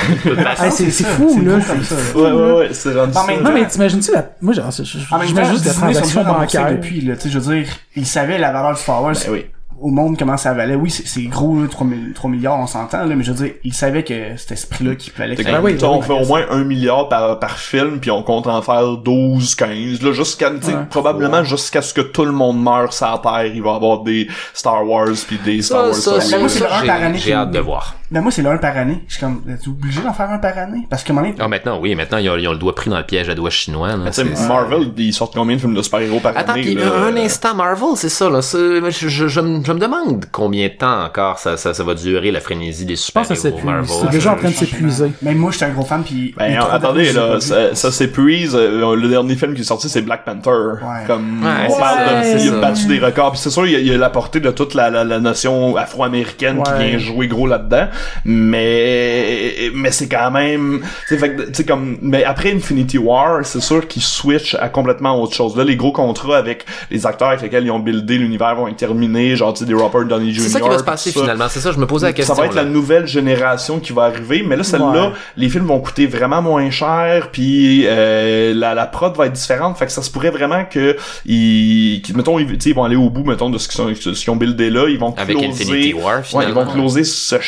Ah, 0.57 0.69
c'est 0.71 0.89
c'est 0.91 1.03
ça, 1.03 1.09
fou, 1.09 1.41
là. 1.43 1.59
c'est 1.61 1.83
ça, 1.83 1.95
fou, 1.95 2.19
Ouais, 2.19 2.31
ouais, 2.31 2.51
ouais, 2.53 2.69
c'est 2.71 2.93
rendu 2.93 3.13
Non, 3.13 3.21
ça. 3.21 3.25
mais 3.27 3.39
Non, 3.41 3.51
mais 3.53 3.67
t'imagines-tu 3.67 4.11
la... 4.11 4.25
Moi, 4.41 4.53
temps, 4.55 5.25
j'imagine 5.25 5.53
juste 5.53 5.65
la 5.65 5.73
transaction 5.73 6.23
bancaire. 6.23 6.71
depuis, 6.71 7.01
là. 7.01 7.15
Tu 7.15 7.23
sais, 7.23 7.29
je 7.29 7.39
veux 7.39 7.55
dire, 7.55 7.67
ils 7.95 8.05
savaient 8.05 8.37
la 8.37 8.51
valeur 8.51 8.73
de 8.73 8.77
Star 8.77 9.01
Wars. 9.03 9.13
Ben 9.13 9.31
oui. 9.31 9.45
Au 9.79 9.89
monde, 9.89 10.17
comment 10.17 10.37
ça 10.37 10.53
valait. 10.53 10.75
Oui, 10.75 10.89
c'est 10.89 11.21
gros, 11.23 11.61
là, 11.61 11.67
3, 11.69 11.85
mi- 11.85 12.11
3 12.13 12.29
milliards, 12.31 12.59
on 12.59 12.65
s'entend, 12.67 13.05
là, 13.05 13.15
mais 13.15 13.23
je 13.23 13.31
veux 13.31 13.45
dire, 13.45 13.53
ils 13.63 13.73
savaient 13.73 14.03
que 14.03 14.35
c'était 14.35 14.55
ce 14.55 14.65
prix-là 14.65 14.95
qu'il 14.95 15.13
fallait 15.13 15.35
que 15.35 15.43
Ben 15.43 15.59
oui, 15.63 15.75
ben 15.75 15.87
on 15.87 16.01
fait 16.01 16.13
au 16.13 16.25
moins 16.25 16.41
un 16.49 16.63
milliard 16.63 17.07
par, 17.09 17.37
par 17.39 17.57
film, 17.59 17.99
puis 17.99 18.09
on 18.09 18.23
compte 18.23 18.47
en 18.47 18.61
faire 18.63 18.97
12, 18.97 19.53
15, 19.55 20.01
là, 20.01 20.11
jusqu'à, 20.13 20.49
tu 20.49 20.57
sais, 20.61 20.73
Ouais. 20.73 20.85
probablement 20.89 21.43
jusqu'à 21.43 21.81
ce 21.83 21.93
que 21.93 22.01
tout 22.01 22.25
le 22.25 22.31
monde 22.31 22.61
meure 22.61 22.91
sur 22.91 23.05
la 23.07 23.19
Terre, 23.19 23.45
il 23.53 23.61
va 23.61 23.73
y 23.73 23.75
avoir 23.75 23.99
des 24.01 24.27
Star 24.53 24.87
Wars 24.87 25.09
puis 25.27 25.37
des 25.45 25.61
Star 25.61 25.85
Wars. 25.85 25.93
ça, 25.93 26.19
j'ai- 26.19 26.87
par 26.87 26.91
année 27.03 27.17
J'ai 27.19 27.25
qui- 27.25 27.33
hâte 27.33 27.51
de 27.51 27.59
voir. 27.59 27.95
Ben 28.09 28.21
moi, 28.21 28.31
c'est 28.31 28.45
1 28.45 28.55
par 28.57 28.77
année. 28.77 29.03
Je 29.07 29.15
suis 29.15 29.21
comme, 29.21 29.41
es 29.49 29.67
obligé 29.67 30.01
d'en 30.01 30.13
faire 30.13 30.29
un 30.29 30.37
par 30.37 30.57
année? 30.57 30.87
Parce 30.89 31.03
que, 31.03 31.11
donné, 31.11 31.35
Ah, 31.39 31.49
maintenant, 31.49 31.77
oui, 31.81 31.93
maintenant, 31.93 32.17
ils 32.19 32.29
ont, 32.29 32.37
ils 32.37 32.47
ont 32.47 32.53
le 32.53 32.57
doigt 32.57 32.73
pris 32.73 32.89
dans 32.89 32.97
le 32.97 33.03
piège 33.03 33.27
à 33.27 33.35
doigts 33.35 33.49
chinois, 33.49 33.89
là. 33.89 33.97
Tu 34.07 34.13
sais, 34.13 34.25
C'est- 34.33 34.47
Marvel, 34.47 34.91
ils 34.97 35.11
sortent 35.13 35.33
combien 35.33 35.55
de 35.57 35.59
films 35.61 35.73
de 35.73 35.81
super-héros 35.81 36.21
par 36.21 36.31
Attends, 36.37 36.53
année? 36.53 36.73
là? 36.75 36.83
un 37.11 37.17
instant, 37.17 37.53
Marvel, 37.53 37.89
c'est 37.95 38.07
ça, 38.07 38.29
là. 38.29 38.39
Je, 38.41 38.89
je, 38.89 39.27
je, 39.27 39.41
me 39.41 39.61
je 39.63 39.71
me 39.73 39.79
demande 39.79 40.25
combien 40.31 40.67
de 40.67 40.73
temps 40.73 41.03
encore 41.03 41.37
ça, 41.39 41.57
ça, 41.57 41.73
ça 41.73 41.83
va 41.83 41.95
durer, 41.95 42.31
la 42.31 42.39
frénésie 42.39 42.85
des 42.85 42.95
Je 42.95 43.11
pense 43.11 43.27
que 43.27 43.35
ça 43.35 43.49
super-héros. 43.49 43.65
Marvel. 43.65 43.89
C'est 43.89 44.09
déjà 44.11 44.31
en 44.31 44.35
train 44.37 44.47
de 44.49 44.53
je 44.53 44.59
s'épuiser. 44.59 45.11
Même 45.21 45.37
moi, 45.37 45.51
j'étais 45.51 45.65
un 45.65 45.69
gros 45.71 45.83
fan, 45.83 46.03
puis... 46.03 46.33
Ben, 46.37 46.57
attendez, 46.71 47.11
là, 47.11 47.41
ça, 47.41 47.75
ça 47.75 47.91
s'épuise. 47.91 48.55
euh, 48.55 48.95
le 48.95 49.09
dernier 49.09 49.35
film 49.35 49.53
qui 49.53 49.61
est 49.61 49.65
sorti, 49.65 49.89
c'est 49.89 50.01
Black 50.01 50.23
Panther. 50.23 50.49
Ouais. 50.49 51.05
Comme, 51.07 51.43
Ouais, 51.43 51.67
on 51.69 51.77
parle 51.77 52.23
ça, 52.23 52.33
de, 52.35 52.39
il 52.39 52.53
a 52.53 52.59
battu 52.61 52.85
des 52.87 52.99
records. 52.99 53.31
Puis 53.33 53.41
c'est 53.41 53.49
sûr, 53.49 53.65
il 53.67 53.73
y, 53.73 53.75
a, 53.75 53.79
il 53.79 53.87
y 53.87 53.93
a 53.93 53.97
la 53.97 54.09
portée 54.09 54.39
de 54.39 54.51
toute 54.51 54.73
la, 54.75 54.89
la, 54.89 55.03
la 55.03 55.19
notion 55.19 55.75
afro-américaine 55.75 56.63
qui 56.63 56.71
vient 56.83 56.97
jouer 56.97 57.27
gros 57.27 57.47
là-dedans. 57.47 57.87
Mais, 58.25 59.69
mais 59.73 59.91
c'est 59.91 60.07
quand 60.07 60.31
même, 60.31 60.81
tu 61.07 61.15
sais, 61.15 61.17
fait 61.17 61.35
que, 61.35 61.41
tu 61.43 61.53
sais, 61.53 61.65
comme, 61.65 61.97
mais 62.01 62.23
après 62.23 62.51
Infinity 62.53 62.97
War, 62.97 63.45
c'est 63.45 63.61
sûr 63.61 63.87
qu'ils 63.87 64.01
switch 64.01 64.55
à 64.55 64.69
complètement 64.69 65.21
autre 65.21 65.33
chose. 65.33 65.55
Là, 65.57 65.63
les 65.63 65.75
gros 65.75 65.91
contrats 65.91 66.37
avec 66.37 66.65
les 66.91 67.05
acteurs 67.05 67.29
avec 67.29 67.41
lesquels 67.41 67.65
ils 67.65 67.71
ont 67.71 67.79
buildé 67.79 68.17
l'univers 68.17 68.55
vont 68.55 68.67
être 68.67 68.77
terminés, 68.77 69.35
genre, 69.35 69.53
tu 69.53 69.59
sais, 69.59 69.65
des 69.65 69.73
Robert 69.73 70.05
Downey 70.05 70.31
Jr. 70.31 70.41
C'est 70.43 70.49
ça 70.49 70.61
qui 70.61 70.69
va 70.69 70.77
se 70.77 70.83
passer 70.83 71.11
finalement. 71.11 71.47
C'est 71.49 71.59
ça, 71.59 71.71
je 71.71 71.77
me 71.79 71.87
posais 71.87 72.07
la 72.07 72.13
question. 72.13 72.35
Ça 72.35 72.41
va 72.41 72.47
être 72.47 72.55
là. 72.55 72.63
la 72.63 72.69
nouvelle 72.69 73.07
génération 73.07 73.79
qui 73.79 73.93
va 73.93 74.03
arriver, 74.03 74.43
mais 74.45 74.55
là 74.55 74.63
celle-là, 74.63 74.87
Ouais. 75.07 75.13
les 75.37 75.49
films 75.49 75.65
vont 75.65 75.79
coûter 75.79 76.05
vraiment 76.07 76.41
moins 76.41 76.69
cher, 76.71 77.29
puis 77.31 77.83
euh, 77.85 78.53
la, 78.53 78.73
la 78.73 78.85
prod 78.87 79.15
va 79.15 79.27
être 79.27 79.33
différente, 79.33 79.77
fait 79.77 79.85
que 79.85 79.91
ça 79.91 80.01
se 80.01 80.09
pourrait 80.11 80.29
vraiment 80.31 80.65
que 80.65 80.95
ils, 81.25 82.01
qu'ils- 82.03 82.15
mettons, 82.17 82.39
ils, 82.39 82.47
tu 82.47 82.55
sais, 82.59 82.69
ils 82.69 82.75
vont 82.75 82.83
aller 82.83 82.95
au 82.95 83.09
bout, 83.09 83.23
mettons, 83.23 83.49
de 83.49 83.57
ce 83.57 83.67
qu'ils, 83.67 83.77
sont, 83.77 84.13
ce 84.13 84.19
qu'ils 84.19 84.29
ont 84.31 84.35
buildé 84.35 84.69
là, 84.69 84.87
ils 84.89 84.97
vont 84.99 85.13
Avec 85.17 85.37
closer, 85.37 85.49
Infinity 85.63 85.93
War, 85.93 86.15
ouais, 86.17 86.21
ils 86.21 86.25
finalement. 86.25 86.63
vont 86.65 86.71
closer 86.71 87.03
ce 87.03 87.39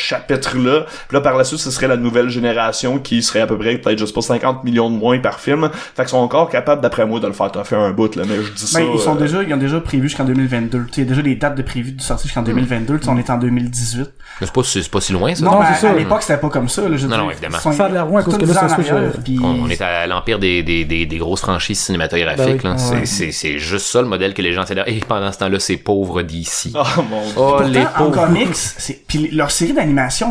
puis 0.48 1.14
là 1.16 1.20
par 1.20 1.36
la 1.36 1.44
suite, 1.44 1.58
ce 1.60 1.70
serait 1.70 1.88
la 1.88 1.96
nouvelle 1.96 2.28
génération 2.28 2.98
qui 2.98 3.22
serait 3.22 3.40
à 3.40 3.46
peu 3.46 3.58
près 3.58 3.76
peut-être 3.78 3.98
juste 3.98 4.14
pas 4.14 4.20
50 4.22 4.64
millions 4.64 4.90
de 4.90 4.96
moins 4.96 5.18
par 5.18 5.40
film, 5.40 5.70
fait 5.72 6.02
qu'ils 6.02 6.08
sont 6.10 6.18
encore 6.18 6.48
capables, 6.48 6.80
d'après 6.82 7.06
moi, 7.06 7.20
de 7.20 7.26
le 7.26 7.32
faire 7.32 7.50
faire 7.64 7.80
un 7.80 7.90
bout 7.92 8.14
là, 8.16 8.22
mais 8.28 8.36
je 8.42 8.50
dis 8.52 8.66
ça. 8.66 8.78
Ben, 8.80 8.86
ils 8.94 9.00
sont 9.00 9.16
euh, 9.16 9.18
déjà, 9.18 9.42
ils 9.42 9.52
ont 9.54 9.58
déjà 9.58 9.80
prévu 9.80 10.08
jusqu'en 10.08 10.24
2022. 10.24 10.78
Tu 10.86 10.94
sais, 10.94 11.00
il 11.00 11.04
y 11.04 11.06
a 11.06 11.08
déjà 11.10 11.22
des 11.22 11.34
dates 11.34 11.54
de 11.56 11.62
prévues 11.62 11.92
de 11.92 12.00
sortie 12.02 12.28
jusqu'en 12.28 12.42
2022. 12.42 12.98
Tu 12.98 13.04
sais, 13.04 13.10
on 13.10 13.18
est 13.18 13.30
en 13.30 13.38
2018. 13.38 14.00
Mais 14.40 14.46
c'est 14.46 14.52
pas, 14.52 14.62
si- 14.62 14.82
c'est 14.82 14.90
pas 14.90 15.00
si 15.00 15.12
loin, 15.12 15.34
ça. 15.34 15.44
Non, 15.44 15.52
Non, 15.52 15.60
mais 15.60 15.66
c'est 15.66 15.72
à, 15.72 15.76
ça. 15.76 15.90
à 15.90 15.94
l'époque, 15.94 16.22
c'était 16.22 16.38
pas 16.40 16.48
comme 16.48 16.68
ça, 16.68 16.88
là. 16.88 16.96
Je 16.96 17.06
Non, 17.06 17.16
non, 17.18 17.30
évidemment. 17.30 17.58
ils 17.58 17.62
sont- 17.62 17.72
Ça 17.72 17.86
a 17.86 17.88
de 17.88 17.94
l'air 17.94 18.06
loin, 18.06 18.20
à 18.20 18.24
cause 18.24 18.38
que 18.38 18.44
là, 18.46 18.54
ça 18.54 18.64
en 18.64 18.68
se 18.68 18.74
arrière, 18.74 19.12
puis- 19.24 19.38
On, 19.42 19.64
on 19.64 19.68
est 19.68 19.80
à 19.82 20.06
l'empire 20.06 20.38
des, 20.38 20.62
des, 20.62 20.84
des, 20.84 21.06
des 21.06 21.16
grosses 21.18 21.40
franchises 21.40 21.80
cinématographiques. 21.80 22.62
Ben 22.62 22.70
oui. 22.72 22.76
là. 22.76 22.78
C'est- 22.78 22.94
Ouais. 22.94 23.06
C'est 23.06 23.32
c'est 23.32 23.58
juste 23.58 23.86
ça 23.86 24.00
le 24.02 24.08
modèle 24.08 24.34
que 24.34 24.42
les 24.42 24.52
gens 24.52 24.64
là. 24.74 24.88
Et 24.88 25.00
pendant 25.00 25.30
ce 25.32 25.38
temps-là, 25.38 25.58
c'est 25.58 25.76
pauvre 25.76 26.22
d'ici. 26.22 26.72
Oh 26.74 27.02
mon 27.10 27.22
dieu. 27.22 27.32
Oh, 27.36 27.40
Pourtant, 27.50 27.66
les 27.68 27.80
en 27.80 27.84
pauvres. 27.96 28.26
comics, 28.26 28.54
c'est, 28.54 29.00
puis 29.06 29.18
les- 29.18 29.30
leurs 29.30 29.50
séries 29.50 29.72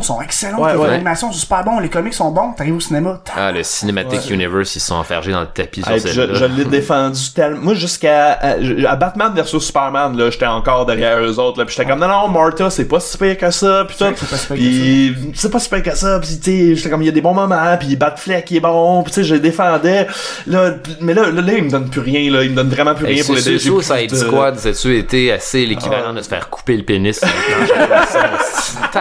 sont 0.03 0.21
excellentes. 0.21 0.59
Ouais, 0.59 0.73
les 0.73 0.79
ouais. 0.79 0.89
animations 0.95 1.31
sont 1.31 1.37
super 1.39 1.63
bons, 1.63 1.79
les 1.79 1.89
comics 1.89 2.13
sont 2.13 2.31
bons. 2.31 2.53
T'arrives 2.53 2.75
au 2.75 2.79
cinéma, 2.79 3.19
Ah, 3.35 3.51
le 3.51 3.63
Cinematic 3.63 4.29
Universe, 4.29 4.75
ils 4.75 4.79
sont 4.79 4.95
enfergés 4.95 5.31
dans 5.31 5.41
le 5.41 5.47
tapis 5.47 5.81
sur 5.81 5.91
Hey, 5.91 5.99
cette 5.99 6.13
je, 6.13 6.33
je 6.33 6.45
l'ai 6.45 6.65
défendu 6.79 7.19
tellement. 7.35 7.59
Moi, 7.61 7.73
jusqu'à 7.73 8.33
à, 8.33 8.55
à 8.89 8.95
Batman 8.95 9.31
versus 9.35 9.63
Superman, 9.63 10.15
là, 10.17 10.29
j'étais 10.29 10.45
encore 10.45 10.85
derrière 10.85 11.19
eux 11.19 11.39
autres. 11.39 11.59
Là, 11.59 11.65
puis 11.65 11.75
j'étais 11.77 11.89
comme 11.89 11.99
non 11.99 12.07
non, 12.07 12.27
Martha, 12.27 12.69
c'est 12.69 12.85
pas 12.85 12.99
si 12.99 13.17
pire 13.17 13.37
que 13.37 13.51
ça. 13.51 13.85
Puis 13.87 13.97
tout. 13.97 14.05
C'est 14.15 14.29
pas 14.29 14.37
si 14.37 14.47
pire 14.47 14.55
que 14.55 14.55
Puis 14.55 15.15
c'est 15.35 15.51
pas 15.51 15.59
si 15.59 15.69
pire 15.69 15.83
que 15.83 15.95
ça. 15.95 16.19
Puis 16.19 16.39
tu 16.39 16.51
sais, 16.51 16.75
j'étais 16.75 16.89
comme 16.89 17.01
il 17.01 17.05
y 17.05 17.09
a 17.09 17.13
des 17.13 17.21
bons 17.21 17.33
moments. 17.33 17.77
Puis 17.79 17.95
Batfleck 17.95 18.45
qui 18.45 18.57
est 18.57 18.61
bon. 18.61 19.03
Puis 19.03 19.11
tu 19.13 19.21
sais, 19.21 19.23
je 19.23 19.33
le 19.35 19.39
défendais. 19.41 20.07
Là, 20.47 20.71
mais 21.01 21.13
là, 21.13 21.29
là, 21.29 21.41
là, 21.41 21.53
il 21.53 21.63
me 21.63 21.69
donne 21.69 21.89
plus 21.89 22.01
rien. 22.01 22.31
Là, 22.31 22.43
il 22.43 22.51
me 22.51 22.55
donne 22.55 22.69
vraiment 22.69 22.95
plus 22.95 23.05
rien 23.05 23.23
pour 23.23 23.35
les 23.35 23.41
plus 23.41 23.59
Suicide 23.59 24.09
de- 24.11 24.15
Squad, 24.15 24.57
c'est-tu 24.57 24.97
été 24.97 25.31
assez 25.31 25.65
l'équivalent 25.65 26.13
de 26.13 26.21
se 26.21 26.29
faire 26.29 26.49
couper 26.49 26.77
le 26.77 26.83
pénis 26.83 27.19
sur 27.19 27.27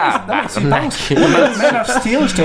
Man 1.15 1.81
of 1.81 1.87
Steel, 1.99 2.19
j'étais. 2.27 2.43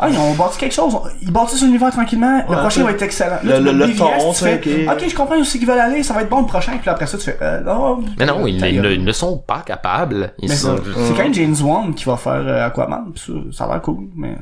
Ah, 0.00 0.08
ils 0.10 0.18
ont 0.18 0.32
bâti 0.34 0.58
quelque 0.58 0.74
chose. 0.74 0.94
Ils 1.22 1.30
bâtissent 1.32 1.62
l'univers 1.62 1.90
tranquillement. 1.90 2.42
Le 2.48 2.54
Ouais, 2.54 2.60
prochain 2.60 2.84
va 2.84 2.90
être 2.92 3.02
excellent. 3.02 3.38
le- 3.42 3.50
Là, 3.50 3.58
tu 3.58 3.64
le- 3.64 3.72
mets 3.72 3.86
le 3.86 3.94
ton, 3.96 4.32
tu 4.32 4.44
fais, 4.44 4.54
ok. 4.88 4.96
ok, 5.02 5.08
je 5.08 5.14
comprends 5.14 5.38
aussi 5.38 5.58
qu'ils 5.58 5.68
veulent 5.68 5.78
aller, 5.78 6.02
ça 6.02 6.14
va 6.14 6.22
être 6.22 6.28
bon 6.28 6.40
le 6.40 6.46
prochain. 6.46 6.72
Puis 6.80 6.90
après 6.90 7.06
ça, 7.06 7.18
tu 7.18 7.24
fais, 7.24 7.38
euh, 7.42 7.60
Mais 8.18 8.26
non, 8.26 8.46
ils, 8.46 8.56
ne, 8.56 8.70
gueule. 8.82 8.92
ils 8.94 9.04
ne 9.04 9.12
sont 9.12 9.38
pas 9.38 9.62
capables. 9.64 10.32
Ils 10.38 10.48
Mais 10.48 10.54
sont... 10.56 10.76
ça, 10.76 10.82
c'est 11.06 11.14
quand 11.14 11.22
même 11.22 11.34
James 11.34 11.56
Wan 11.62 11.94
qui 11.94 12.04
va 12.04 12.16
faire 12.16 12.32
euh, 12.46 12.66
Aquaman. 12.66 13.12
pis 13.14 13.22
ça, 13.26 13.32
ça 13.52 13.64
a 13.64 13.68
l'air 13.68 13.82
cool, 13.82 14.08
mais. 14.16 14.36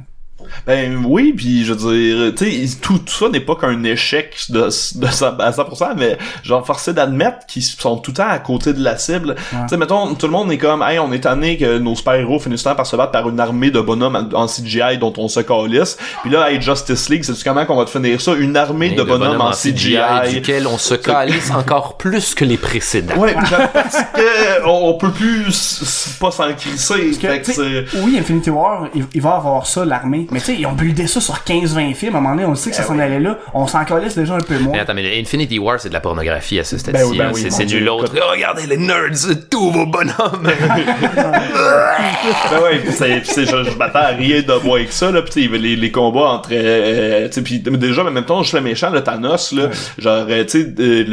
Ben 0.67 1.05
oui, 1.07 1.33
puis 1.37 1.65
je 1.65 1.73
veux 1.73 1.95
dire, 1.95 2.35
tu 2.35 2.67
sais, 2.69 2.77
tout, 2.81 2.99
tout 2.99 3.13
ça 3.13 3.29
n'est 3.29 3.41
pas 3.41 3.55
qu'un 3.57 3.83
échec 3.85 4.35
de, 4.51 4.65
de 4.65 4.71
ça- 4.71 5.37
à 5.39 5.51
100%, 5.51 5.95
mais 5.97 6.19
genre 6.43 6.67
forcé 6.67 6.93
d'admettre 6.93 7.47
qu'ils 7.47 7.63
sont 7.63 7.97
tout 7.99 8.11
le 8.11 8.17
temps 8.17 8.29
à 8.29 8.39
côté 8.39 8.73
de 8.73 8.83
la 8.83 8.97
cible. 8.99 9.35
Tu 9.51 9.57
sais, 9.69 9.77
mettons, 9.77 10.15
tout 10.15 10.27
le 10.27 10.33
monde 10.33 10.51
est 10.53 10.59
comme, 10.59 10.83
hey, 10.83 10.99
on 10.99 11.13
est 11.13 11.21
tanné 11.21 11.57
que 11.57 11.79
nos 11.79 11.95
super-héros 11.95 12.39
finissent 12.41 12.63
tout 12.63 12.69
le 12.69 12.73
temps 12.75 12.77
par 12.77 12.87
se 12.87 12.97
battre 12.97 13.13
par 13.13 13.29
une 13.29 13.41
armée 13.41 13.71
de 13.71 13.81
bonhommes 13.81 14.29
en 14.35 14.47
CGI 14.47 14.99
dont 14.99 15.13
on 15.19 15.29
se 15.29 15.41
calisse. 15.41 15.97
Puis 16.23 16.31
là, 16.31 16.51
hey, 16.51 16.61
Justice 16.61 17.09
League, 17.09 17.25
c'est 17.25 17.43
comment 17.45 17.65
qu'on 17.67 17.77
va 17.77 17.85
te 17.85 17.91
finir 17.91 18.21
ça? 18.21 18.35
Une 18.35 18.57
armée 18.57 18.91
de 18.91 19.03
bonhommes 19.03 19.41
en 19.41 19.51
CGI. 19.53 19.97
duquel 20.35 20.67
on 20.67 20.79
se 20.79 20.95
calisse 20.95 21.51
encore 21.51 21.97
plus 21.97 22.35
que 22.35 22.45
les 22.45 22.57
précédents. 22.57 23.17
Ouais, 23.17 23.35
parce 23.35 23.97
que 23.97 24.65
on, 24.67 24.89
on 24.91 24.95
peut 24.95 25.11
plus 25.13 26.17
pas 26.21 26.31
s'en 26.31 26.53
crisser. 26.55 26.95
Parce 27.07 27.19
que, 27.19 27.29
Fait 27.29 27.41
que 27.41 27.45
tu 27.47 27.53
sais, 27.53 27.85
c'est- 27.91 27.99
oui, 28.03 28.17
Infinity 28.19 28.51
War, 28.51 28.87
il, 28.95 29.05
il 29.15 29.23
va 29.23 29.37
avoir 29.37 29.67
ça, 29.67 29.85
l'armée. 29.85 30.27
Mais 30.31 30.39
tu 30.39 30.47
sais, 30.47 30.55
ils 30.57 30.67
ont 30.67 30.73
buildé 30.73 31.07
ça 31.07 31.21
sur 31.21 31.35
15-20 31.47 31.95
films. 31.95 32.15
À 32.15 32.19
un 32.19 32.21
moment 32.21 32.35
donné, 32.35 32.47
on 32.47 32.55
sait 32.55 32.71
que 32.71 32.77
ça 32.77 32.83
s'en 32.85 32.99
allait 32.99 33.21
là. 33.21 33.39
On 33.55 33.67
s'en 33.67 33.85
calisse 33.85 34.15
déjà 34.17 34.35
un 34.35 34.39
peu 34.41 34.59
moins. 34.59 34.73
Mais 34.75 34.81
attends, 34.81 34.95
mais 34.95 35.21
Infinity 35.21 35.59
War, 35.59 35.81
c'est 35.81 35.89
de 35.89 35.95
la 35.95 36.01
pornographie 36.01 36.59
à 36.61 36.65
ce 36.65 36.79
stade-ci. 36.79 37.03
Ben 37.03 37.09
oui, 37.11 37.19
ben 37.19 37.33
c'est 37.35 37.51
mon 37.51 37.57
c'est 37.57 37.65
Dieu. 37.65 37.81
nul 37.81 37.89
autre. 37.89 38.13
Oh, 38.17 38.31
regardez 38.31 38.67
les 38.67 38.77
nerds, 38.77 39.11
tous 39.51 39.71
vos 39.71 39.87
bonhommes. 39.87 40.51
Ben 42.51 42.63
ouais, 42.63 42.79
pis 42.79 42.93
c'est, 42.93 43.21
pis 43.21 43.31
c'est, 43.33 43.47
je, 43.47 43.77
m'attends 43.77 43.99
à 44.01 44.07
rien 44.09 44.43
de 44.43 44.65
moins 44.65 44.85
que 44.85 44.93
ça, 44.93 45.11
là, 45.11 45.23
pis 45.23 45.31
tu 45.31 45.49
sais, 45.49 45.59
les, 45.59 45.77
les 45.77 45.91
combats 45.91 46.29
entre, 46.31 46.51
euh, 46.53 47.27
tu 47.29 47.35
sais, 47.35 47.43
pis 47.43 47.59
déjà, 47.61 48.03
mais 48.03 48.11
en 48.11 48.13
même 48.13 48.25
temps, 48.25 48.43
je 48.43 48.49
suis 48.49 48.57
le 48.57 48.63
méchant, 48.63 48.91
le 48.91 49.03
Thanos, 49.03 49.53
là, 49.53 49.69
genre, 49.99 50.27
euh, 50.29 50.45
tu 50.45 50.63
sais, 50.63 50.75
euh, 50.79 51.05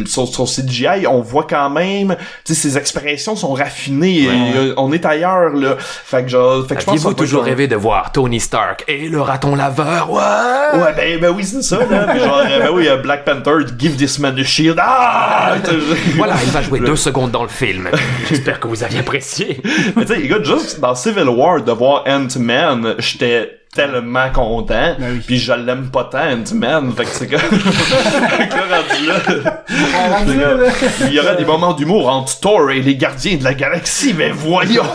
le, 0.00 0.06
son, 0.06 0.26
son 0.26 0.44
CGI, 0.44 1.06
on 1.08 1.20
voit 1.20 1.46
quand 1.48 1.70
même, 1.70 2.16
tu 2.44 2.54
sais, 2.54 2.68
ses 2.68 2.78
expressions 2.78 3.36
sont 3.36 3.52
raffinées, 3.52 4.28
Ouais. 4.28 4.52
euh, 4.56 4.74
on 4.76 4.92
est 4.92 5.04
ailleurs, 5.06 5.50
là, 5.50 5.76
fait 5.78 6.22
que 6.24 6.28
genre, 6.28 6.66
fait 6.66 6.74
que 6.76 6.80
je 6.82 6.86
pense 6.86 7.04
va 7.04 7.14
toujours 7.14 7.44
rêvé 7.44 7.66
de 7.68 7.76
voir 7.76 8.12
Tony 8.12 8.40
Stark 8.40 8.59
et 8.88 9.08
le 9.08 9.20
raton 9.20 9.54
laveur? 9.54 10.10
Ouais! 10.10 10.80
Ouais, 10.80 10.92
ben, 10.96 11.20
ben 11.20 11.30
oui, 11.36 11.44
c'est 11.44 11.62
ça, 11.62 11.78
là, 11.78 12.16
genre, 12.18 12.38
euh, 12.38 12.58
ben 12.58 12.70
oui, 12.72 12.88
euh, 12.88 12.96
Black 12.96 13.24
Panther, 13.24 13.66
give 13.78 13.96
this 13.96 14.18
man 14.18 14.38
a 14.38 14.44
shield, 14.44 14.78
ah! 14.80 15.54
Voilà, 16.16 16.34
il 16.44 16.50
va 16.50 16.62
jouer 16.62 16.80
deux 16.84 16.96
secondes 16.96 17.30
dans 17.30 17.42
le 17.42 17.48
film. 17.48 17.88
J'espère 18.28 18.60
que 18.60 18.68
vous 18.68 18.82
avez 18.82 18.98
apprécié. 18.98 19.60
Mais 19.96 20.04
tu 20.04 20.14
sais, 20.14 20.44
juste 20.44 20.80
dans 20.80 20.94
Civil 20.94 21.28
War, 21.28 21.62
de 21.62 21.72
voir 21.72 22.04
Ant-Man, 22.06 22.96
j'étais 22.98 23.59
tellement 23.74 24.30
content. 24.32 24.96
Ben 24.98 25.12
oui. 25.12 25.20
Puis 25.24 25.38
je 25.38 25.52
l'aime 25.52 25.90
pas 25.90 26.04
tant, 26.04 26.32
Ant-Man. 26.32 26.92
Fait 26.96 27.04
que 27.04 27.10
c'est 27.10 27.26
que 27.28 27.36
rendu 27.36 29.06
là, 29.06 29.20
c'est 29.26 30.98
comme- 30.98 31.08
Il 31.08 31.14
y 31.14 31.20
aura 31.20 31.34
des 31.36 31.44
moments 31.44 31.72
d'humour 31.72 32.08
entre 32.08 32.38
Thor 32.40 32.70
et 32.70 32.80
les 32.82 32.96
gardiens 32.96 33.36
de 33.36 33.44
la 33.44 33.54
galaxie, 33.54 34.14
mais 34.16 34.30
voyons! 34.30 34.82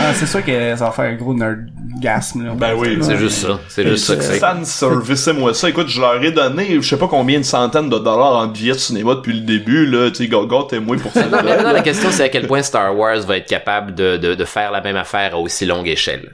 Ah, 0.00 0.12
c'est 0.14 0.26
sûr 0.26 0.44
que 0.44 0.76
ça 0.76 0.86
va 0.86 0.90
faire 0.90 1.06
un 1.06 1.14
gros 1.14 1.32
nerdgasme. 1.34 2.44
Là. 2.46 2.52
Ben 2.54 2.74
oui. 2.76 2.98
C'est 3.00 3.16
juste 3.16 3.38
ça. 3.46 3.58
C'est 3.68 3.86
juste 3.86 4.04
ça 4.04 4.16
que 4.16 4.22
c'est. 4.22 4.38
Fan 4.38 4.64
service 4.64 5.26
moi 5.28 5.54
ça. 5.54 5.68
Écoute, 5.68 5.88
je 5.88 6.00
leur 6.00 6.22
ai 6.22 6.30
donné, 6.32 6.76
je 6.80 6.86
sais 6.86 6.98
pas 6.98 7.08
combien 7.08 7.38
de 7.38 7.44
centaines 7.44 7.88
de 7.88 7.98
dollars 7.98 8.36
en 8.36 8.46
billets 8.48 8.72
de 8.74 8.78
cinéma 8.78 9.14
depuis 9.14 9.32
le 9.34 9.40
début, 9.40 9.86
là. 9.86 10.10
Tu 10.10 10.16
sais, 10.16 10.28
gâtez-moi 10.28 10.96
pour 10.98 11.12
ça. 11.12 11.22
Non, 11.26 11.38
mais 11.44 11.54
maintenant, 11.56 11.72
la 11.72 11.82
question, 11.82 12.10
c'est 12.10 12.24
à 12.24 12.28
quel 12.28 12.46
point 12.46 12.62
Star 12.62 12.96
Wars 12.96 13.20
va 13.20 13.36
être 13.38 13.48
capable 13.48 13.94
de, 13.94 14.16
de, 14.16 14.34
de 14.34 14.44
faire 14.44 14.70
la 14.70 14.80
même 14.80 14.96
affaire 14.96 15.34
à 15.34 15.38
aussi 15.38 15.64
longue 15.66 15.88
échelle. 15.88 16.32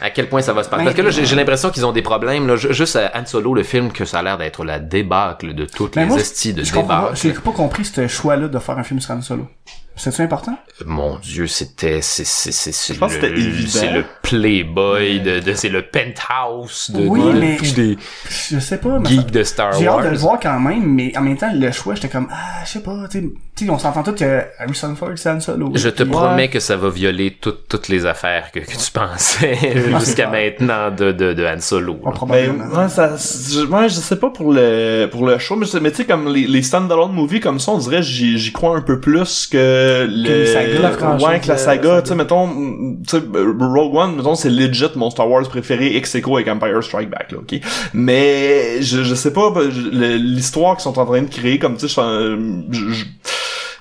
À 0.00 0.10
quel 0.10 0.28
point 0.28 0.40
ça 0.42 0.52
va 0.52 0.62
se 0.62 0.68
passer. 0.68 0.84
Parce 0.84 0.96
que 0.96 1.02
là, 1.02 1.10
j'ai 1.10 1.24
j'ai 1.24 1.36
l'impression 1.36 1.70
qu'ils 1.70 1.84
ont 1.86 1.92
des 1.92 2.02
problèmes. 2.02 2.46
Là. 2.46 2.56
Juste 2.56 2.96
à 2.96 3.12
Han 3.14 3.26
Solo, 3.26 3.54
le 3.54 3.62
film, 3.62 3.92
que 3.92 4.04
ça 4.04 4.18
a 4.18 4.22
l'air 4.22 4.38
d'être 4.38 4.64
la 4.64 4.78
débâcle 4.78 5.54
de 5.54 5.64
toutes 5.64 5.96
Mais 5.96 6.02
les 6.02 6.08
moi, 6.08 6.18
estis 6.18 6.52
de 6.52 6.62
je 6.64 6.72
débâcle. 6.72 7.16
j'ai 7.16 7.32
pas 7.32 7.52
compris 7.52 7.84
ce 7.84 8.06
choix-là 8.08 8.48
de 8.48 8.58
faire 8.58 8.78
un 8.78 8.84
film 8.84 9.00
sur 9.00 9.14
Han 9.14 9.22
Solo. 9.22 9.48
C'est-tu 9.96 10.22
important? 10.22 10.58
Mon 10.84 11.18
Dieu, 11.18 11.46
c'était, 11.46 12.00
c'est, 12.02 12.24
c'est, 12.24 12.50
c'est, 12.52 12.72
c'est 12.72 12.94
Je 12.94 12.98
pense 12.98 13.16
que 13.16 13.26
le-. 13.26 13.66
C'est 13.68 13.92
le 13.92 14.04
playboy 14.22 15.20
de, 15.20 15.38
de 15.40 15.54
c'est 15.54 15.68
le 15.68 15.82
penthouse 15.82 16.90
de, 16.92 17.06
Oui, 17.06 17.20
de 17.20 17.38
mais- 17.38 17.56
tous 17.56 17.74
des 17.74 17.96
Je 18.28 18.58
sais 18.58 18.78
pas, 18.78 18.98
mais 18.98 19.08
geeks 19.08 19.30
de 19.30 19.42
Star 19.44 19.72
J'ai 19.74 19.86
Wars. 19.88 19.98
hâte 20.00 20.06
de 20.06 20.10
le 20.10 20.16
voir 20.18 20.38
quand 20.40 20.58
même, 20.58 20.84
mais 20.84 21.16
en 21.16 21.22
même 21.22 21.36
temps, 21.36 21.50
le 21.54 21.70
choix, 21.70 21.94
j'étais 21.94 22.08
comme, 22.08 22.26
ah, 22.32 22.64
je 22.64 22.70
sais 22.72 22.80
pas, 22.82 23.06
tu 23.08 23.32
sais, 23.56 23.70
on 23.70 23.78
s'entend 23.78 24.02
tous 24.02 24.14
que 24.14 24.42
Harrison 24.58 24.96
Ford, 24.96 25.10
c'est 25.14 25.30
Han 25.30 25.38
Solo. 25.40 25.70
Je 25.74 25.88
te 25.88 26.02
promets 26.02 26.48
que 26.50 26.58
ça 26.58 26.76
va 26.76 26.90
violer 26.90 27.36
toutes 27.40 27.68
toutes 27.68 27.86
les 27.88 28.04
affaires 28.04 28.50
que, 28.52 28.58
que 28.60 28.76
tu 28.76 28.90
pensais 28.92 29.58
jusqu'à 30.00 30.28
maintenant 30.28 30.90
de, 30.90 31.12
de, 31.12 31.32
de 31.34 31.44
Han 31.46 31.60
Solo. 31.60 31.94
Ben, 32.04 32.10
probablement. 32.10 32.64
ouais, 32.66 32.88
ça, 32.88 33.12
je, 33.16 33.64
ouais, 33.66 33.88
je 33.88 33.94
sais 33.94 34.16
pas 34.16 34.30
pour 34.30 34.52
le, 34.52 35.06
pour 35.10 35.24
le 35.24 35.38
show, 35.38 35.56
mais, 35.56 35.90
tu 35.90 35.96
sais, 35.98 36.04
comme 36.04 36.28
les, 36.34 36.46
les 36.48 36.62
stand-alone 36.62 37.12
movies 37.12 37.40
comme 37.40 37.60
ça, 37.60 37.70
on 37.72 37.78
dirait, 37.78 38.02
j'y, 38.02 38.38
j'y 38.38 38.52
crois 38.52 38.76
un 38.76 38.82
peu 38.82 38.98
plus 39.00 39.46
que 39.46 39.83
le, 40.06 40.06
les 40.06 40.46
sagas, 40.46 40.78
la 40.80 40.90
franchise, 40.92 41.26
ouais, 41.26 41.40
que 41.40 41.48
la 41.48 41.54
euh, 41.54 41.56
saga, 41.56 41.82
saga. 41.88 42.02
tu 42.02 42.08
sais, 42.08 42.14
mettons, 42.14 42.48
tu 42.48 43.10
sais, 43.18 43.22
euh, 43.34 43.54
Rogue 43.58 43.94
One, 43.94 44.16
mettons, 44.16 44.34
c'est 44.34 44.50
legit 44.50 44.84
mon 44.96 45.10
Star 45.10 45.28
Wars 45.28 45.42
préféré, 45.48 45.96
ex 45.96 46.14
aequo 46.14 46.36
avec 46.36 46.48
Empire 46.48 46.82
Strike 46.82 47.10
Back, 47.10 47.32
là, 47.32 47.38
ok? 47.38 47.60
Mais, 47.92 48.82
je, 48.82 49.02
je 49.02 49.14
sais 49.14 49.32
pas, 49.32 49.52
le- 49.54 50.16
l'histoire 50.16 50.76
qu'ils 50.76 50.82
sont 50.84 50.98
en 50.98 51.06
train 51.06 51.22
de 51.22 51.28
créer, 51.30 51.58
comme, 51.58 51.76
tu 51.76 51.88
sais, 51.88 52.00
je- 52.02 52.66
je- 52.72 52.92
je- 52.92 53.04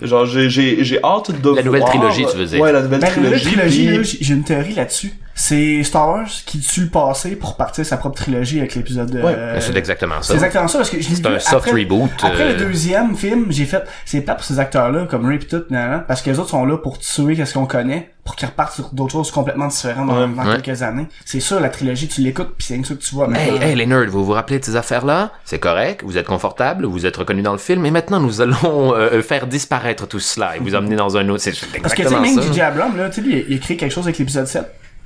Genre, 0.01 0.25
j'ai, 0.25 0.49
j'ai, 0.49 0.84
j'ai 0.84 0.99
hâte 1.03 1.31
de 1.41 1.55
La 1.55 1.63
nouvelle 1.63 1.81
voir- 1.81 1.91
trilogie, 1.91 2.25
tu 2.30 2.35
veux 2.38 2.45
dire. 2.45 2.59
Ouais, 2.59 2.73
la 2.73 2.81
nouvelle 2.81 2.99
Ben, 2.99 3.09
la 3.09 3.21
nouvelle 3.21 3.39
trilogie. 3.39 3.85
trilogie, 3.85 4.15
puis- 4.17 4.25
j'ai 4.25 4.34
une 4.34 4.43
théorie 4.43 4.73
là-dessus. 4.73 5.13
C'est 5.35 5.84
Star 5.84 6.07
Wars 6.10 6.27
qui 6.45 6.60
tue 6.60 6.81
le 6.81 6.88
passé 6.89 7.35
pour 7.35 7.55
partir 7.57 7.84
sa 7.85 7.97
propre 7.97 8.15
trilogie 8.15 8.60
avec 8.60 8.76
l'épisode 8.76 9.10
de... 9.10 9.19
Ouais, 9.19 9.34
euh, 9.35 9.60
c'est 9.60 9.76
exactement 9.76 10.22
ça. 10.22 10.27
C'est 10.27 10.34
exactement 10.35 10.68
ça, 10.68 10.77
parce 10.80 10.89
que 10.91 11.01
je 11.01 11.10
l'ai 11.10 11.15
C'est 11.15 11.26
un 11.26 11.39
soft 11.39 11.68
après- 11.68 11.81
reboot. 11.81 12.11
Après 12.22 12.43
euh, 12.43 12.53
le 12.53 12.65
deuxième 12.65 13.15
film, 13.15 13.47
j'ai 13.49 13.65
fait, 13.65 13.84
c'est 14.05 14.22
plate 14.22 14.38
pour 14.38 14.45
ces 14.45 14.60
acteurs-là, 14.60 15.05
comme 15.10 15.26
Ray 15.26 15.39
tout, 15.39 15.64
parce 16.07 16.22
que 16.22 16.30
les 16.30 16.38
autres 16.39 16.49
sont 16.51 16.65
là 16.65 16.77
pour 16.77 16.99
tuer 16.99 17.35
qu'est-ce 17.35 17.55
qu'on 17.55 17.65
connaît, 17.65 18.11
pour 18.23 18.35
qu'ils 18.35 18.47
repartent 18.47 18.76
sur 18.76 18.89
d'autres 18.93 19.11
choses 19.14 19.31
complètement 19.31 19.68
différentes 19.68 20.07
dans, 20.07 20.22
Ouais. 20.22 20.27
dans 20.35 20.45
Ouais. 20.51 20.61
quelques 20.61 20.84
années. 20.84 21.07
C'est 21.26 21.39
ça, 21.39 21.60
la 21.60 21.69
trilogie, 21.69 22.07
tu 22.07 22.22
l'écoutes 22.22 22.55
pis 22.55 22.65
c'est 22.68 22.77
que 22.80 22.88
ça 22.88 22.93
que 22.93 22.99
tu 23.01 23.15
vois 23.15 23.26
Hey, 23.26 23.31
maintenant. 23.51 23.68
hey, 23.68 23.76
les 23.76 23.85
nerds, 23.88 24.10
vous 24.10 24.23
vous 24.23 24.31
rappelez 24.34 24.60
de 24.60 24.65
ces 24.65 24.76
affaires-là? 24.76 25.31
C'est 25.45 25.60
correct, 25.60 26.03
vous 26.05 26.18
êtes 26.18 26.27
confortable, 26.27 26.85
vous 26.85 27.05
êtes 27.07 27.18
reconnu 27.18 27.41
dans 27.41 27.53
le 27.53 27.57
film, 27.57 27.85
et 27.88 27.91
maintenant 27.91 28.19
nous 28.19 28.39
allons 28.41 28.93
euh, 28.95 29.22
faire 29.23 29.47
disparaître 29.47 30.07
tout 30.07 30.19
cela 30.19 30.55
et 30.55 30.60
vous 30.60 30.76
emmener 30.76 30.95
dans 30.95 31.18
un 31.18 31.27
autre. 31.30 31.41
C'est 31.41 31.53
c'est 31.55 31.81
Parce 31.81 31.95
que, 31.95 32.03
tu 32.03 32.07
sais, 32.07 32.14
exactement 32.14 32.22
même 32.22 32.53
ça. 32.53 32.53
DJ 32.53 32.60
Abrams, 32.60 32.95
là, 32.97 33.10
tu 33.10 33.15
sais, 33.15 33.22
lui, 33.27 33.45
il 33.49 33.55
il 33.55 33.60
quelque 33.60 33.89
chose 33.89 34.05
avec 34.05 34.19
l'épisode 34.19 34.45
7. 34.45 34.64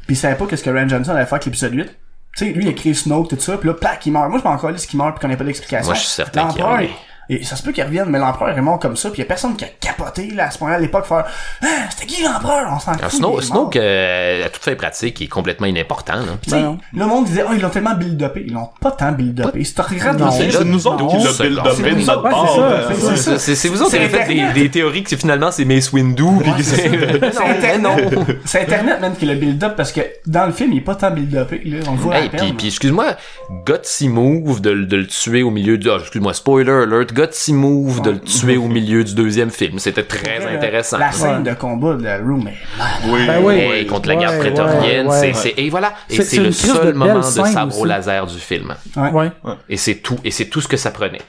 Pis 0.07 0.13
il 0.13 0.17
savait 0.17 0.35
pas 0.35 0.45
qu'est-ce 0.47 0.63
que 0.63 0.69
Ryan 0.69 0.88
Johnson 0.88 1.11
allait 1.11 1.25
faire 1.25 1.34
avec 1.34 1.45
l'épisode 1.45 1.73
8. 1.73 1.85
Tu 1.85 2.45
sais, 2.45 2.51
lui, 2.51 2.65
il 2.65 2.69
a 2.69 2.73
créé 2.73 2.93
Snoke, 2.93 3.29
tout 3.29 3.39
ça, 3.39 3.57
pis 3.57 3.67
là, 3.67 3.73
plaque, 3.73 4.05
il 4.05 4.11
meurt. 4.11 4.29
Moi, 4.29 4.39
je 4.39 4.43
m'en 4.47 4.57
calisse 4.57 4.85
qu'il 4.85 4.97
meurt 4.97 5.15
pis 5.15 5.21
qu'on 5.21 5.31
ait 5.31 5.38
pas 5.38 5.43
d'explication. 5.43 5.85
Moi, 5.85 5.95
je 5.95 5.99
suis 5.99 6.09
certain 6.09 6.47
qu'il 6.47 6.63
revient. 6.63 6.89
Et 7.29 7.43
ça 7.43 7.55
se 7.55 7.63
peut 7.63 7.71
qu'il 7.71 7.83
revienne, 7.83 8.07
mais 8.09 8.19
l'empereur 8.19 8.57
est 8.57 8.61
mort 8.61 8.79
comme 8.79 8.95
ça, 8.95 9.09
pis 9.09 9.19
y 9.19 9.21
a 9.23 9.25
personne 9.25 9.55
qui 9.55 9.65
a 9.65 9.67
capoté, 9.79 10.31
là, 10.33 10.45
à 10.47 10.51
ce 10.51 10.59
moment-là, 10.59 10.77
à 10.77 10.79
l'époque, 10.81 11.05
faire, 11.05 11.25
ah, 11.61 11.65
c'était 11.89 12.05
qui 12.05 12.23
l'empereur? 12.23 12.69
On 12.73 12.79
s'en 12.79 12.93
Alors, 12.93 13.11
fout. 13.11 13.19
Il 13.21 13.37
est 13.39 13.41
Snoke 13.41 13.75
mort. 13.75 13.83
euh, 13.83 14.45
à 14.45 14.49
toute 14.49 14.63
fin 14.63 14.75
pratique, 14.75 15.19
il 15.19 15.25
est 15.25 15.27
complètement 15.27 15.67
inimportant. 15.67 16.15
Là. 16.15 16.37
Sais, 16.47 16.51
Ben 16.51 16.77
le 16.93 17.05
monde 17.05 17.25
disait, 17.25 17.43
oh, 17.47 17.51
ils 17.53 17.61
l'ont 17.61 17.69
tellement 17.69 17.95
build-upé. 17.95 18.43
Ils 18.47 18.53
l'ont 18.53 18.69
pas 18.79 18.91
tant 18.91 19.11
build-upé. 19.11 19.59
Le 19.59 19.63
C'est 19.63 20.51
c'est 20.51 20.63
nous 20.63 20.87
autres 20.87 21.07
qui 21.07 21.17
l'a 21.23 21.31
c'est 21.33 21.43
build 21.43 21.59
bon. 21.59 21.65
up 21.69 21.73
C'est 21.75 21.83
de 21.83 21.89
nous 21.89 22.05
notre 22.05 22.19
autres, 22.19 22.29
part. 22.29 22.47
c'est 23.39 23.67
vous 23.67 23.81
autres 23.81 23.91
qui 23.91 23.97
C'est 23.97 24.03
avez 24.03 24.09
fait 24.25 24.53
des, 24.53 24.69
théories 24.69 25.03
que 25.03 25.15
finalement 25.17 25.51
c'est 25.51 25.65
Mace 25.65 25.91
Windu. 25.91 26.23
puis 26.41 26.51
que 26.53 26.63
c'est- 26.63 27.79
non, 27.79 27.95
c'est 28.45 28.61
Internet, 28.61 29.01
man, 29.01 29.13
qui 29.17 29.25
l'a 29.25 29.35
build-up 29.35 29.73
parce 29.75 29.91
que 29.91 30.01
dans 30.25 30.45
le 30.45 30.51
film, 30.51 30.71
il 30.73 30.77
est 30.79 30.81
pas 30.81 30.95
tant 30.95 31.11
build-upé, 31.11 31.61
là. 31.65 31.77
On 31.87 31.91
le 31.91 31.97
voit 31.97 32.15
puis, 32.37 32.53
puis 32.53 32.67
excuse-moi, 32.67 33.15
gutsy 33.65 34.09
move 34.09 34.61
de, 34.61 34.69
le- 34.71 34.85
de 34.85 34.97
le 34.97 35.07
tuer 35.07 35.43
au 35.43 35.49
milieu 35.51 35.77
du... 35.77 35.89
ah, 35.89 35.97
excuse-moi, 35.99 36.33
spoiler 36.33 36.71
alert, 36.71 37.13
gutsy 37.18 37.53
move 37.53 38.02
de 38.02 38.11
le 38.11 38.19
tuer 38.19 38.57
au 38.57 38.68
milieu 38.68 39.03
du 39.03 39.15
deuxième 39.15 39.49
film. 39.49 39.80
C'était 39.80 40.03
très 40.03 40.45
intéressant. 40.45 40.98
La 40.99 41.11
scène 41.11 41.44
Ouais. 41.44 41.52
de 41.52 41.53
combat 41.57 41.95
de 41.95 42.03
la 42.03 42.18
Room. 42.19 42.48
Oui, 43.07 43.19
Ben 43.27 43.41
oui. 43.44 43.85
Contre 43.88 44.10
la 44.10 44.15
garde 44.15 44.35
Ouais, 44.35 44.39
prétorienne, 44.52 45.07
c'est, 45.11 45.53
et 45.57 45.69
voilà, 45.69 45.94
et 46.10 46.22
C'est- 46.22 46.38
le 46.39 46.52
seul 46.52 46.94
moment 46.94 47.15
de 47.19 47.22
sabre 47.23 47.76
au 47.77 47.81
aussi. 47.81 47.88
laser 47.89 48.26
du 48.27 48.38
film. 48.39 48.76
Ouais. 48.95 49.11
Ouais. 49.11 49.31
Et 49.69 49.77
c'est 49.77 49.95
tout, 49.95 50.18
et 50.23 50.31
c'est 50.31 50.45
tout 50.45 50.61
ce 50.61 50.68
que 50.68 50.77
ça 50.77 50.91
prenait. 50.91 51.22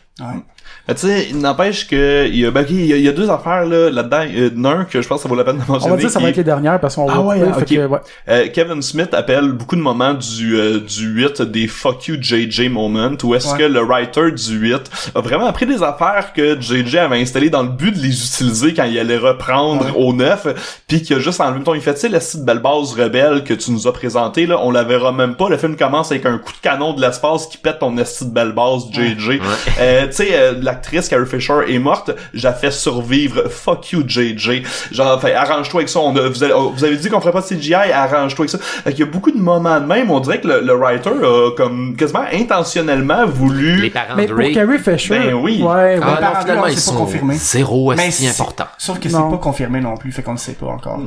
Mais 0.89 0.95
tu 0.95 1.07
sais, 1.07 1.27
il 1.31 1.39
n'empêche 1.39 1.87
que 1.87 2.27
il 2.27 2.37
y 2.39 2.47
a, 2.47 2.51
ben, 2.51 2.65
il 2.69 2.87
y 2.87 2.93
a, 2.95 2.97
il 2.97 3.03
y 3.03 3.09
a 3.09 3.13
deux 3.13 3.31
affaires 3.31 3.67
là, 3.67 3.91
là-dedans. 3.91 4.25
En 4.59 4.65
a 4.65 4.75
un 4.81 4.85
que 4.85 5.03
je 5.03 5.07
pense 5.07 5.19
que 5.19 5.23
ça 5.25 5.29
vaut 5.29 5.35
la 5.37 5.45
peine 5.45 5.57
de 5.59 5.71
mentionner. 5.71 5.85
On 5.85 5.91
va 5.91 5.97
dire 5.97 6.07
que 6.07 6.13
ça 6.13 6.19
va 6.19 6.31
être 6.31 6.37
les 6.37 6.45
dernières 6.45 6.81
parce 6.81 6.95
qu'on 6.95 7.07
va 7.07 7.13
Ah 7.17 7.21
ouais, 7.21 7.39
couper, 7.41 7.51
ah, 7.51 7.59
fait 7.59 7.63
ok. 7.63 7.69
que, 7.69 7.87
ouais. 7.93 7.99
Euh, 8.31 8.47
Kevin 8.53 8.81
Smith 8.83 9.13
appelle 9.13 9.53
beaucoup 9.53 9.77
de 9.77 9.81
moments 9.83 10.15
du 10.15 10.57
euh, 10.59 10.81
du 10.81 11.07
8 11.09 11.43
des 11.43 11.67
fuck 11.69 12.07
you 12.09 12.17
JJ 12.21 12.69
moment 12.71 13.11
où 13.23 13.35
est-ce 13.35 13.53
Ouais. 13.53 13.59
que 13.59 13.65
le 13.65 13.81
writer 13.83 14.33
du 14.33 14.57
8 14.59 14.77
a 15.15 15.21
vraiment 15.21 15.53
pris 15.53 15.67
des 15.67 15.83
affaires 15.83 16.33
que 16.35 16.59
JJ 16.61 16.97
avait 16.97 17.21
installées 17.21 17.51
dans 17.51 17.63
le 17.63 17.69
but 17.69 17.93
de 17.95 18.01
les 18.01 18.25
utiliser 18.25 18.73
quand 18.75 18.85
il 18.85 18.99
allait 18.99 19.17
reprendre 19.19 19.99
au 19.99 20.13
9 20.15 20.81
puis 20.87 21.03
qu'il 21.03 21.17
a 21.17 21.19
juste 21.21 21.41
enlevé 21.41 21.59
mettons, 21.59 21.75
il 21.75 21.81
fait 21.81 21.95
tu 21.95 22.01
sais 22.01 22.09
la 22.09 22.19
petite 22.21 22.45
belle 22.45 22.61
base 22.61 22.95
rebelle 22.95 23.45
que 23.45 23.53
tu 23.55 23.71
nous 23.73 23.87
as 23.87 23.93
présenté 23.93 24.47
là 24.47 24.59
on 24.63 24.71
la 24.71 24.85
verra 24.85 25.13
même 25.13 25.35
pas 25.35 25.49
le 25.49 25.57
film 25.59 25.77
commence 25.77 26.11
avec 26.13 26.25
un 26.27 26.39
coup 26.39 26.53
de 26.53 26.59
canon 26.63 26.93
de 26.95 27.01
l'espace 27.01 27.47
qui 27.47 27.59
pète 27.59 27.79
ton 27.79 27.97
esti 27.99 28.25
de 28.27 28.31
belle 28.31 28.53
base 28.53 28.85
JJ 28.93 29.41
euh, 29.81 30.07
tu 30.07 30.13
sais 30.13 30.29
euh, 30.33 30.55
la 30.63 30.78
l'actrice 30.79 31.09
Carrie 31.09 31.27
Fisher 31.27 31.55
est 31.69 31.79
morte, 31.79 32.11
j'ai 32.33 32.53
fait 32.53 32.71
survivre. 32.71 33.49
Fuck 33.49 33.93
you, 33.93 34.03
JJ. 34.07 34.63
Genre, 34.93 35.21
fait, 35.21 35.35
arrange-toi 35.35 35.81
avec 35.81 35.89
ça. 35.89 35.99
On 36.01 36.15
a- 36.17 36.29
vous, 36.29 36.43
avez, 36.43 36.53
vous 36.55 36.85
avez 36.85 36.97
dit 36.97 37.09
qu'on 37.09 37.21
ferait 37.21 37.33
pas 37.33 37.41
de 37.41 37.47
CGI, 37.47 37.75
arrange-toi 37.75 38.45
avec 38.45 38.51
ça. 38.51 38.59
Fait 38.59 38.91
qu'il 38.93 39.01
y 39.01 39.09
a 39.09 39.11
beaucoup 39.11 39.31
de 39.33 39.39
moments 39.39 39.81
de 39.81 39.87
même. 39.87 40.11
On 40.11 40.21
dirait 40.21 40.41
que 40.41 40.47
le, 40.49 40.61
le 40.61 40.73
writer 40.75 41.11
a 41.11 41.51
comme 41.57 41.97
quasiment 41.97 42.25
intentionnellement 42.33 43.27
voulu. 43.27 43.81
Les 43.83 43.91
parents 43.91 44.15
Mais 44.17 44.27
de 44.27 44.33
pour 44.33 44.39
Ray. 44.39 44.55
Carrie 44.55 44.79
Fisher. 44.79 45.19
Ben 45.19 45.35
oui. 45.35 45.61
Ouais, 45.63 45.69
ouais. 45.69 46.01
Ah 46.03 46.19
non, 46.21 46.41
finalement, 46.41 46.67
ils 46.67 46.75
pas 46.75 46.81
sont 46.81 46.97
confirmé. 46.97 47.35
zéro 47.35 47.93
c'est- 47.97 48.29
important. 48.29 48.67
Sauf 48.79 48.99
que 49.01 49.09
c'est 49.09 49.17
pas 49.17 49.39
confirmé 49.41 49.81
non 49.81 49.97
plus, 49.97 50.13
fait 50.13 50.23
qu'on 50.23 50.33
ne 50.35 50.39
sait 50.39 50.53
pas 50.53 50.67
encore. 50.67 51.01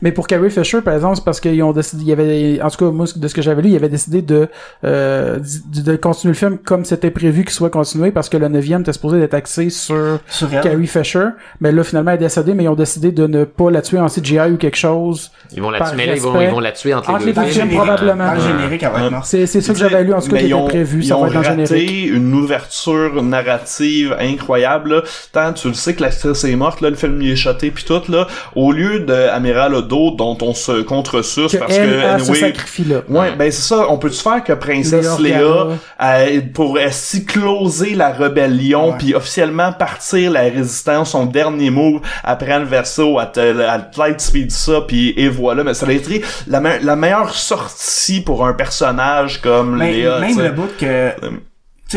Mais 0.00 0.12
pour 0.12 0.26
Carrie 0.26 0.50
Fisher, 0.50 0.80
par 0.80 0.94
exemple, 0.94 1.16
c'est 1.16 1.24
parce 1.24 1.40
qu'ils 1.40 1.62
ont 1.62 1.72
décidé, 1.72 2.02
il 2.02 2.08
y 2.08 2.12
avait, 2.12 2.60
en 2.62 2.70
tout 2.70 2.78
cas, 2.84 2.90
moi, 2.90 3.06
de 3.14 3.28
ce 3.28 3.34
que 3.34 3.42
j'avais 3.42 3.62
lu, 3.62 3.68
il 3.70 3.76
avait 3.76 3.88
décidé 3.88 4.22
de, 4.22 4.48
euh, 4.84 5.38
d- 5.38 5.82
de 5.82 5.96
continuer 5.96 6.32
le 6.32 6.38
film 6.38 6.58
comme 6.58 6.84
c'était 6.84 7.10
prévu 7.10 7.42
qu'il 7.44 7.52
soit 7.52 7.70
continué 7.70 8.10
parce 8.10 8.28
que 8.28 8.36
le 8.36 8.48
neuvième 8.48 8.80
était 8.82 8.92
supposé 8.92 9.20
être 9.20 9.34
axé 9.34 9.70
sur. 9.70 10.18
Carrie 10.62 10.86
Fisher. 10.86 11.26
Mais 11.60 11.72
là, 11.72 11.82
finalement, 11.84 12.10
elle 12.12 12.16
est 12.16 12.20
décédée, 12.20 12.54
mais 12.54 12.64
ils 12.64 12.68
ont 12.68 12.74
décidé 12.74 13.12
de 13.12 13.26
ne 13.26 13.44
pas 13.44 13.70
la 13.70 13.82
tuer 13.82 13.98
en 13.98 14.06
CGI 14.08 14.52
ou 14.52 14.56
quelque 14.56 14.76
chose. 14.76 15.30
Ils 15.54 15.60
vont 15.62 15.70
la 15.70 15.78
tuer, 15.80 16.06
là, 16.06 16.14
ils 16.16 16.20
vont, 16.20 16.32
respect. 16.32 16.46
ils 16.48 16.50
vont 16.54 16.60
la 16.60 16.72
tuer 16.72 16.94
entre, 16.94 17.10
Entre 17.10 17.26
les 17.26 17.32
deux 17.32 17.42
films. 17.44 17.68
probablement. 17.70 18.32
Morte. 19.10 19.24
C'est, 19.26 19.46
c'est 19.46 19.60
ça 19.60 19.72
que 19.72 19.78
j'avais 19.78 20.04
lu, 20.04 20.12
en 20.14 20.20
tout 20.20 20.28
cas, 20.30 20.36
qui 20.38 20.44
ils 20.44 20.46
était 20.46 20.54
ont- 20.54 20.66
prévu. 20.68 21.00
Ils 21.00 21.06
Ça 21.06 21.16
va 21.16 21.26
être 21.26 21.34
raté 21.34 21.66
générique. 21.66 22.10
une 22.14 22.34
ouverture 22.34 23.22
narrative 23.22 24.16
incroyable. 24.18 24.90
là. 24.96 25.02
Tant 25.32 25.52
tu 25.52 25.68
le 25.68 25.74
sais 25.74 25.94
que 25.94 26.02
l'actrice 26.02 26.44
est 26.44 26.56
morte, 26.56 26.80
là, 26.80 26.90
le 26.90 26.96
film 26.96 27.18
lui 27.18 27.32
est 27.32 27.36
shoté 27.36 27.70
puis 27.70 27.84
tout 27.84 28.00
là. 28.08 28.26
Au 28.54 28.72
lieu 28.72 29.00
de 29.00 29.12
Amiral 29.12 29.74
Odo 29.82 30.10
dont 30.12 30.36
on 30.42 30.54
se 30.54 30.82
contresuce 30.82 31.52
Que 31.52 31.56
parce 31.58 31.74
elle, 31.76 31.88
que 31.88 31.94
elle 31.94 32.20
se 32.20 32.30
anyway, 32.30 32.40
sacrifie 32.40 32.84
là. 32.84 33.02
Ouais, 33.08 33.32
ben 33.36 33.50
c'est 33.50 33.62
ça. 33.74 33.86
On 33.88 33.98
peut-tu 33.98 34.20
faire 34.22 34.42
que 34.44 34.52
Princesse 34.52 35.18
Léa 35.18 35.68
euh, 36.02 36.40
pour 36.54 36.78
ainsi 36.78 37.24
closer 37.24 37.94
la 37.94 38.10
rébellion, 38.10 38.94
puis 38.98 39.14
officiellement 39.14 39.72
partir 39.72 40.30
la 40.30 40.42
résistance, 40.42 41.10
son 41.10 41.26
dernier 41.26 41.70
move 41.70 42.00
après 42.24 42.58
le 42.58 42.64
verso, 42.64 43.18
à 43.18 43.26
te, 43.26 43.40
à 43.60 43.78
te 43.78 44.00
light 44.00 44.20
speed 44.20 44.50
ça, 44.50 44.80
puis 44.86 45.14
et 45.16 45.28
voilà. 45.28 45.64
Mais 45.64 45.74
ça 45.74 45.86
a 45.86 45.92
été 45.92 46.22
la, 46.46 46.60
me- 46.60 46.78
la 46.82 46.96
meilleure 46.96 47.34
sortie 47.34 48.20
pour 48.20 48.46
un 48.46 48.52
personnage 48.52 49.40
comme 49.40 49.76
Mais 49.78 49.92
Léa. 49.92 50.18
même 50.20 50.36
tu 50.36 50.42
le 50.42 50.50
bout 50.50 50.68
que 50.78 51.10
tu 51.10 51.26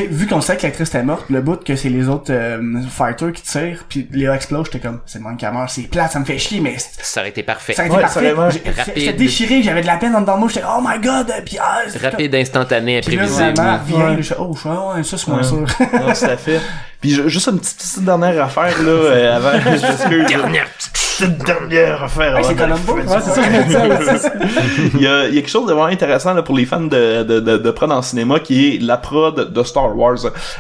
sais 0.01 0.07
vu 0.07 0.27
qu'on 0.27 0.41
sait 0.41 0.55
que 0.57 0.63
l'actrice 0.63 0.89
était 0.89 1.03
morte 1.03 1.26
le 1.30 1.41
bout 1.41 1.63
que 1.63 1.76
c'est 1.76 1.89
les 1.89 2.07
autres 2.07 2.31
euh, 2.34 2.59
fighters 2.89 3.31
qui 3.34 3.41
tirent 3.41 3.84
puis 3.89 4.07
Léa 4.11 4.35
explose 4.35 4.65
j'étais 4.65 4.80
comme 4.80 4.99
c'est 5.05 5.19
qu'elle 5.38 5.53
meurt 5.53 5.69
c'est 5.69 5.84
plate 5.84 6.11
ça 6.11 6.19
me 6.19 6.26
fait 6.26 6.38
chier 6.38 6.59
mais 6.61 6.76
Ça 6.80 7.22
aurait 7.22 7.30
été 7.30 7.43
parfait. 7.43 7.73
ça 7.73 7.84
a 7.84 7.85
été 7.85 7.95
Ouais, 7.95 8.01
parfait 8.01 8.34
aurait- 8.34 8.49
Rapide. 8.77 8.93
j'étais 8.95 9.13
déchiré 9.13 9.63
j'avais 9.63 9.81
de 9.81 9.88
la 9.88 9.97
peine 9.97 10.15
en 10.15 10.22
dedans 10.22 10.35
de 10.35 10.39
moi 10.39 10.49
j'étais 10.53 10.65
oh 10.67 10.81
my 10.85 10.99
god 10.99 11.31
puis 11.45 11.57
ah 11.59 11.81
Rapide, 12.01 12.35
instantané, 12.35 13.01
puis 13.01 13.15
là 13.15 13.23
imprévisible. 13.23 13.55
vraiment 13.61 13.84
vient 13.85 14.15
Ouais. 14.15 14.15
suis 14.23 14.35
oh 14.39 14.51
je 14.53 14.59
suis 14.59 14.69
ah 14.69 14.93
ouais 14.95 15.03
ça 15.03 15.17
c'est 15.17 15.27
moins 15.27 15.38
Ouais. 15.38 15.43
sûr 15.43 15.65
Non, 15.93 16.13
tout 16.13 16.26
à 16.26 16.38
fait. 16.38 16.61
Puis 17.01 17.11
ju- 17.11 17.30
juste 17.30 17.47
une 17.47 17.59
petite, 17.59 17.77
petite 17.77 18.03
dernière 18.05 18.43
affaire 18.45 18.81
là 18.81 18.89
euh, 18.89 19.35
avant. 19.38 19.51
Dernière 19.51 20.69
petite 20.72 20.91
dernière 21.23 22.03
affaire. 22.03 22.37
Hey, 22.37 22.43
c'est 22.43 22.61
avant 22.61 22.75
Columbo, 22.75 22.93
d'aller 22.95 23.07
ouais, 23.07 23.17
c'est 23.21 23.31
ça, 23.31 23.41
je 23.43 23.49
me 23.49 23.63
disais 23.63 24.13
aussi. 24.13 24.91
il, 24.95 25.01
y 25.01 25.07
a, 25.07 25.27
il 25.27 25.35
y 25.35 25.37
a 25.37 25.41
quelque 25.41 25.49
chose 25.49 25.67
de 25.67 25.73
vraiment 25.73 25.87
intéressant 25.87 26.33
là, 26.33 26.41
pour 26.41 26.55
les 26.55 26.65
fans 26.65 26.81
de, 26.81 27.23
de, 27.23 27.39
de, 27.39 27.57
de 27.57 27.71
prod 27.71 27.91
en 27.91 28.01
cinéma 28.01 28.39
qui 28.39 28.75
est 28.75 28.81
la 28.81 28.97
prod 28.97 29.51
de 29.53 29.63
Star 29.63 29.95
Wars. 29.97 30.17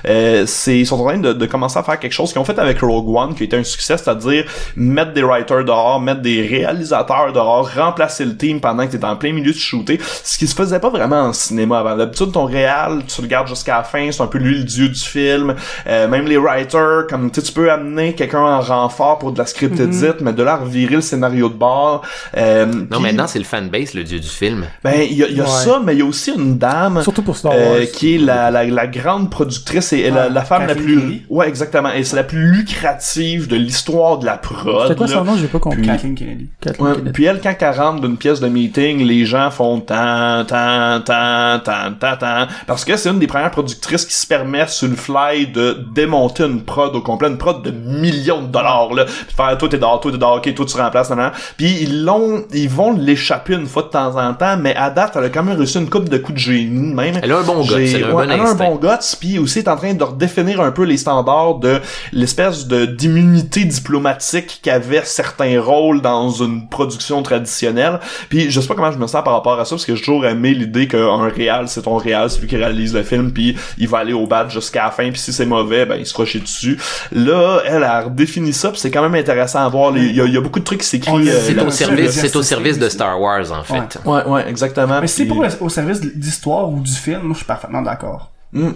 Euh, 0.07 0.43
c'est, 0.45 0.77
ils 0.77 0.85
sont 0.85 0.99
en 0.99 1.05
train 1.05 1.17
de, 1.17 1.33
de 1.33 1.45
commencer 1.45 1.77
à 1.77 1.83
faire 1.83 1.99
quelque 1.99 2.13
chose 2.13 2.31
qu'ils 2.31 2.41
ont 2.41 2.45
fait 2.45 2.57
avec 2.59 2.79
Rogue 2.79 3.09
One 3.09 3.35
qui 3.35 3.43
a 3.43 3.45
été 3.45 3.57
un 3.57 3.63
succès, 3.63 3.97
c'est-à-dire 3.97 4.45
mettre 4.75 5.13
des 5.13 5.23
writers 5.23 5.65
dehors, 5.65 5.99
mettre 5.99 6.21
des 6.21 6.45
réalisateurs 6.45 7.33
dehors, 7.33 7.69
remplacer 7.75 8.25
le 8.25 8.35
team 8.35 8.59
pendant 8.61 8.85
que 8.87 8.95
t'es 8.95 9.05
en 9.05 9.15
plein 9.15 9.33
milieu 9.33 9.51
de 9.51 9.57
shooter, 9.57 9.99
ce 10.23 10.37
qui 10.37 10.47
se 10.47 10.55
faisait 10.55 10.79
pas 10.79 10.89
vraiment 10.89 11.21
en 11.23 11.33
cinéma 11.33 11.79
avant. 11.79 11.95
D'habitude, 11.95 12.31
ton 12.31 12.45
réal, 12.45 13.01
tu 13.07 13.21
le 13.21 13.27
gardes 13.27 13.47
jusqu'à 13.47 13.77
la 13.77 13.83
fin, 13.83 14.11
c'est 14.11 14.21
un 14.21 14.27
peu 14.27 14.37
lui 14.37 14.57
le 14.59 14.63
dieu 14.63 14.87
du 14.87 14.99
film. 14.99 15.55
Euh, 15.87 16.07
même 16.07 16.25
les 16.25 16.37
writers, 16.37 17.07
comme 17.09 17.31
tu 17.31 17.41
sais, 17.41 17.47
tu 17.47 17.53
peux 17.53 17.71
amener 17.71 18.13
quelqu'un 18.13 18.39
en 18.41 18.61
renfort 18.61 19.19
pour 19.19 19.31
de 19.31 19.37
la 19.37 19.45
script 19.45 19.79
edit, 19.79 20.21
mais 20.21 20.33
de 20.33 20.43
là 20.45 20.57
revirer 20.57 20.95
le 20.95 21.01
scénario 21.01 21.49
de 21.49 21.53
bord. 21.55 22.01
Euh, 22.37 22.65
Non, 22.65 22.85
puis- 22.91 22.99
maintenant, 23.01 23.27
c'est 23.27 23.39
le 23.39 23.45
fanbase, 23.45 23.93
le 23.93 24.03
dieu 24.03 24.19
du 24.19 24.27
film. 24.27 24.65
ben, 24.83 24.93
il 25.09 25.17
y 25.17 25.23
a, 25.23 25.27
il 25.27 25.35
y 25.37 25.41
a 25.41 25.43
Ouais. 25.43 25.49
ça, 25.49 25.81
mais 25.83 25.93
il 25.95 25.99
y 25.99 26.01
a 26.01 26.05
aussi 26.05 26.31
une 26.31 26.57
dame 26.57 27.01
Surtout 27.03 27.21
pour 27.23 27.35
Star 27.35 27.51
euh, 27.55 27.85
qui 27.85 28.15
est 28.15 28.17
la, 28.19 28.49
la, 28.51 28.63
la 28.63 28.87
grande 28.87 29.29
productrice 29.29 29.91
et 29.93 30.09
la, 30.09 30.27
Ouais, 30.27 30.29
la 30.33 30.41
femme 30.45 30.67
la 30.67 30.75
plus 30.75 30.99
Kennedy. 30.99 31.21
ouais 31.29 31.47
exactement 31.47 31.91
et 31.91 32.03
c'est 32.03 32.15
la 32.15 32.23
plus 32.23 32.51
lucrative 32.51 33.47
de 33.47 33.55
l'histoire 33.55 34.17
de 34.19 34.25
la 34.25 34.37
prod. 34.37 34.83
C'était 34.83 34.95
quoi 34.95 35.07
son 35.07 35.23
nom? 35.23 35.35
J'ai 35.37 35.47
pas 35.47 35.59
compris. 35.59 35.81
Kathleen 35.81 36.15
Kennedy 36.15 36.49
Kathleen 36.61 36.87
Ouais, 36.87 36.93
Kennedy. 36.95 37.11
puis 37.11 37.25
elle, 37.25 37.41
quand 37.41 37.55
elle 37.59 37.79
rentre 37.79 38.01
d'une 38.01 38.17
pièce 38.17 38.39
de 38.39 38.47
meeting, 38.47 39.03
les 39.05 39.25
gens 39.25 39.49
font 39.51 39.79
tant, 39.79 40.43
tant, 40.45 41.01
tant, 41.01 41.59
tant, 41.63 41.91
tant, 41.99 42.17
tant. 42.17 42.47
Parce 42.67 42.85
que 42.85 42.95
c'est 42.97 43.09
une 43.09 43.19
des 43.19 43.27
premières 43.27 43.51
productrices 43.51 44.05
qui 44.05 44.13
se 44.13 44.27
permet 44.27 44.67
sur 44.67 44.87
le 44.87 44.95
fly 44.95 45.47
de 45.47 45.85
démonter 45.93 46.43
une 46.43 46.61
prod 46.63 46.95
au 46.95 47.01
complet, 47.01 47.29
une 47.29 47.37
prod 47.37 47.61
de 47.63 47.71
millions 47.71 48.41
de 48.41 48.47
dollars, 48.47 48.93
là. 48.93 49.05
Puis 49.05 49.35
faire, 49.35 49.57
toi 49.57 49.69
t'es 49.69 49.77
dehors, 49.77 49.99
toi 49.99 50.11
t'es 50.11 50.17
dehors, 50.17 50.34
ok, 50.37 50.53
toi 50.55 50.65
tu 50.65 50.77
remplaces, 50.77 51.09
nan, 51.09 51.17
nan. 51.19 51.31
Puis 51.57 51.77
ils 51.81 52.03
l'ont, 52.03 52.43
ils 52.53 52.69
vont 52.69 52.93
l'échapper 52.93 53.53
une 53.53 53.65
fois 53.67 53.83
de 53.83 53.87
temps 53.89 54.15
en 54.17 54.33
temps, 54.33 54.57
mais 54.57 54.75
à 54.75 54.89
date, 54.89 55.13
elle 55.15 55.25
a 55.25 55.29
quand 55.29 55.43
même 55.43 55.57
réussi 55.57 55.77
une 55.79 55.89
coupe 55.89 56.09
de 56.09 56.17
coups 56.17 56.35
de 56.35 56.39
génie, 56.39 56.93
même. 56.93 57.19
Elle 57.21 57.31
a 57.31 57.37
un 57.39 57.43
bon 57.43 57.61
guts, 57.61 57.73
elle 57.95 58.03
a 58.03 58.07
un 58.07 58.09
ouais, 58.13 58.25
bon 58.27 58.31
elle 58.33 58.39
a 58.41 58.49
un 58.49 58.55
bon 58.55 58.75
guts, 58.75 59.15
puis 59.19 59.39
aussi 59.39 59.59
est 59.59 59.67
en 59.67 59.75
train 59.75 59.93
de 59.93 60.03
redéfinir 60.03 60.61
un 60.61 60.71
peu 60.71 60.83
les 60.83 60.97
standards 60.97 61.55
de 61.55 61.79
l'espèce 62.11 62.67
de 62.67 62.85
d'immunité 62.85 63.65
diplomatique 63.65 64.59
qu'avaient 64.61 65.01
certains 65.05 65.61
rôles 65.61 66.01
dans 66.01 66.29
une 66.29 66.67
production 66.67 67.21
traditionnelle. 67.23 67.99
Puis 68.29 68.49
je 68.51 68.59
sais 68.59 68.67
pas 68.67 68.75
comment 68.75 68.91
je 68.91 68.97
me 68.97 69.07
sens 69.07 69.23
par 69.23 69.33
rapport 69.33 69.59
à 69.59 69.65
ça, 69.65 69.71
parce 69.75 69.85
que 69.85 69.95
j'ai 69.95 70.01
toujours 70.03 70.25
aimé 70.25 70.53
l'idée 70.53 70.87
qu'un 70.87 71.29
réal, 71.29 71.67
c'est 71.67 71.83
ton 71.83 71.97
réal, 71.97 72.29
c'est 72.29 72.41
lui 72.41 72.47
qui 72.47 72.57
réalise 72.57 72.93
le 72.93 73.03
film, 73.03 73.31
puis 73.31 73.55
il 73.77 73.87
va 73.87 73.99
aller 73.99 74.13
au 74.13 74.27
bat 74.27 74.47
jusqu'à 74.49 74.85
la 74.85 74.91
fin, 74.91 75.09
puis 75.11 75.19
si 75.19 75.31
c'est 75.33 75.45
mauvais, 75.45 75.85
ben 75.85 75.95
il 75.99 76.05
se 76.05 76.25
chier 76.25 76.39
dessus. 76.39 76.77
Là, 77.11 77.59
elle 77.65 77.83
a 77.83 78.01
redéfini 78.01 78.53
ça, 78.53 78.69
puis 78.71 78.79
c'est 78.79 78.91
quand 78.91 79.01
même 79.01 79.15
intéressant 79.15 79.59
à 79.65 79.69
voir. 79.69 79.91
Les- 79.91 80.05
Il 80.05 80.15
y, 80.15 80.21
a- 80.21 80.24
il 80.27 80.33
y 80.33 80.37
a 80.37 80.41
beaucoup 80.41 80.59
de 80.59 80.63
trucs 80.65 80.81
qui 80.81 80.87
s'écrivent. 80.87 81.27
euh, 81.27 81.41
C'est 81.45 81.59
au 81.61 81.69
service, 81.69 82.11
c'est 82.11 82.35
au 82.35 82.43
service 82.43 82.77
de. 82.79 82.89
Star 82.89 83.19
Wars, 83.19 83.51
en 83.51 83.63
fait. 83.63 83.99
Ouais, 84.05 84.23
ouais, 84.25 84.49
exactement. 84.49 85.01
mais 85.01 85.07
si 85.07 85.27
c'est 85.27 85.33
le- 85.33 85.61
au 85.63 85.69
service 85.69 86.01
d'histoire 86.01 86.69
ou 86.69 86.79
du 86.79 86.91
film 86.91 87.21
moi 87.23 87.31
je 87.33 87.37
suis 87.37 87.45
parfaitement 87.45 87.81
d'accord 87.81 88.31
Hmm. 88.53 88.71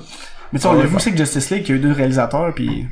mais 0.51 0.59
tu 0.59 0.63
sais 0.63 0.67
on 0.67 0.73
l'a 0.73 0.85
vu 0.85 0.95
aussi 0.95 1.11
que 1.11 1.17
Justice 1.17 1.49
League 1.51 1.63
il 1.67 1.69
y 1.69 1.73
a 1.73 1.75
eu 1.75 1.79
deux 1.79 1.91
réalisateurs 1.93 2.51
puis 2.53 2.85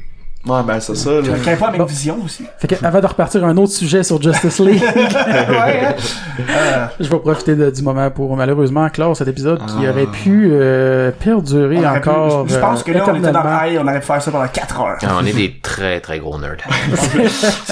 Ouais, 0.45 0.61
ben 0.65 0.79
c'est 0.79 0.95
ça. 0.95 1.09
là. 1.09 1.21
qui 1.21 1.43
pas 1.43 1.65
la 1.65 1.71
même 1.71 1.79
Bon. 1.79 1.85
vision 1.85 2.17
aussi 2.23 2.45
Fait 2.57 2.67
que, 2.69 2.85
avant 2.85 3.01
de 3.01 3.05
repartir 3.07 3.43
un 3.43 3.57
autre 3.57 3.73
sujet 3.73 4.01
sur 4.03 4.21
Justice 4.21 4.59
League, 4.59 4.81
ouais 4.95 5.81
hein? 5.87 5.93
Je 6.99 7.09
vais 7.09 7.19
profiter 7.19 7.55
de- 7.55 7.69
du 7.69 7.81
moment 7.81 8.09
pour 8.11 8.35
malheureusement 8.37 8.87
clore 8.89 9.17
cet 9.17 9.27
épisode 9.27 9.59
qui 9.65 9.85
Ah. 9.85 9.89
aurait 9.89 10.05
pu 10.05 10.49
euh, 10.51 11.11
perdurer 11.11 11.77
on 11.79 11.83
aurait 11.89 12.01
pu- 12.01 12.09
encore. 12.09 12.47
je 12.47 12.57
pense 12.59 12.83
que 12.83 12.91
là 12.91 13.03
on 13.07 13.15
était 13.15 13.31
dans 13.31 13.61
hey, 13.61 13.77
on 13.77 13.81
aurait 13.87 13.99
pu 13.99 14.05
faire 14.05 14.21
ça 14.21 14.31
pendant 14.31 14.47
4 14.47 14.79
heures 14.81 14.97
Ah, 15.03 15.17
on 15.21 15.25
est 15.25 15.33
des 15.33 15.59
très, 15.61 15.99
très 15.99 16.19
gros 16.19 16.39
nerds. 16.39 16.57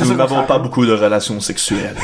Nous 0.04 0.16
n'avons 0.16 0.44
pas 0.44 0.58
beaucoup 0.60 0.86
de 0.86 0.94
relations 0.94 1.40
sexuelles. 1.40 1.96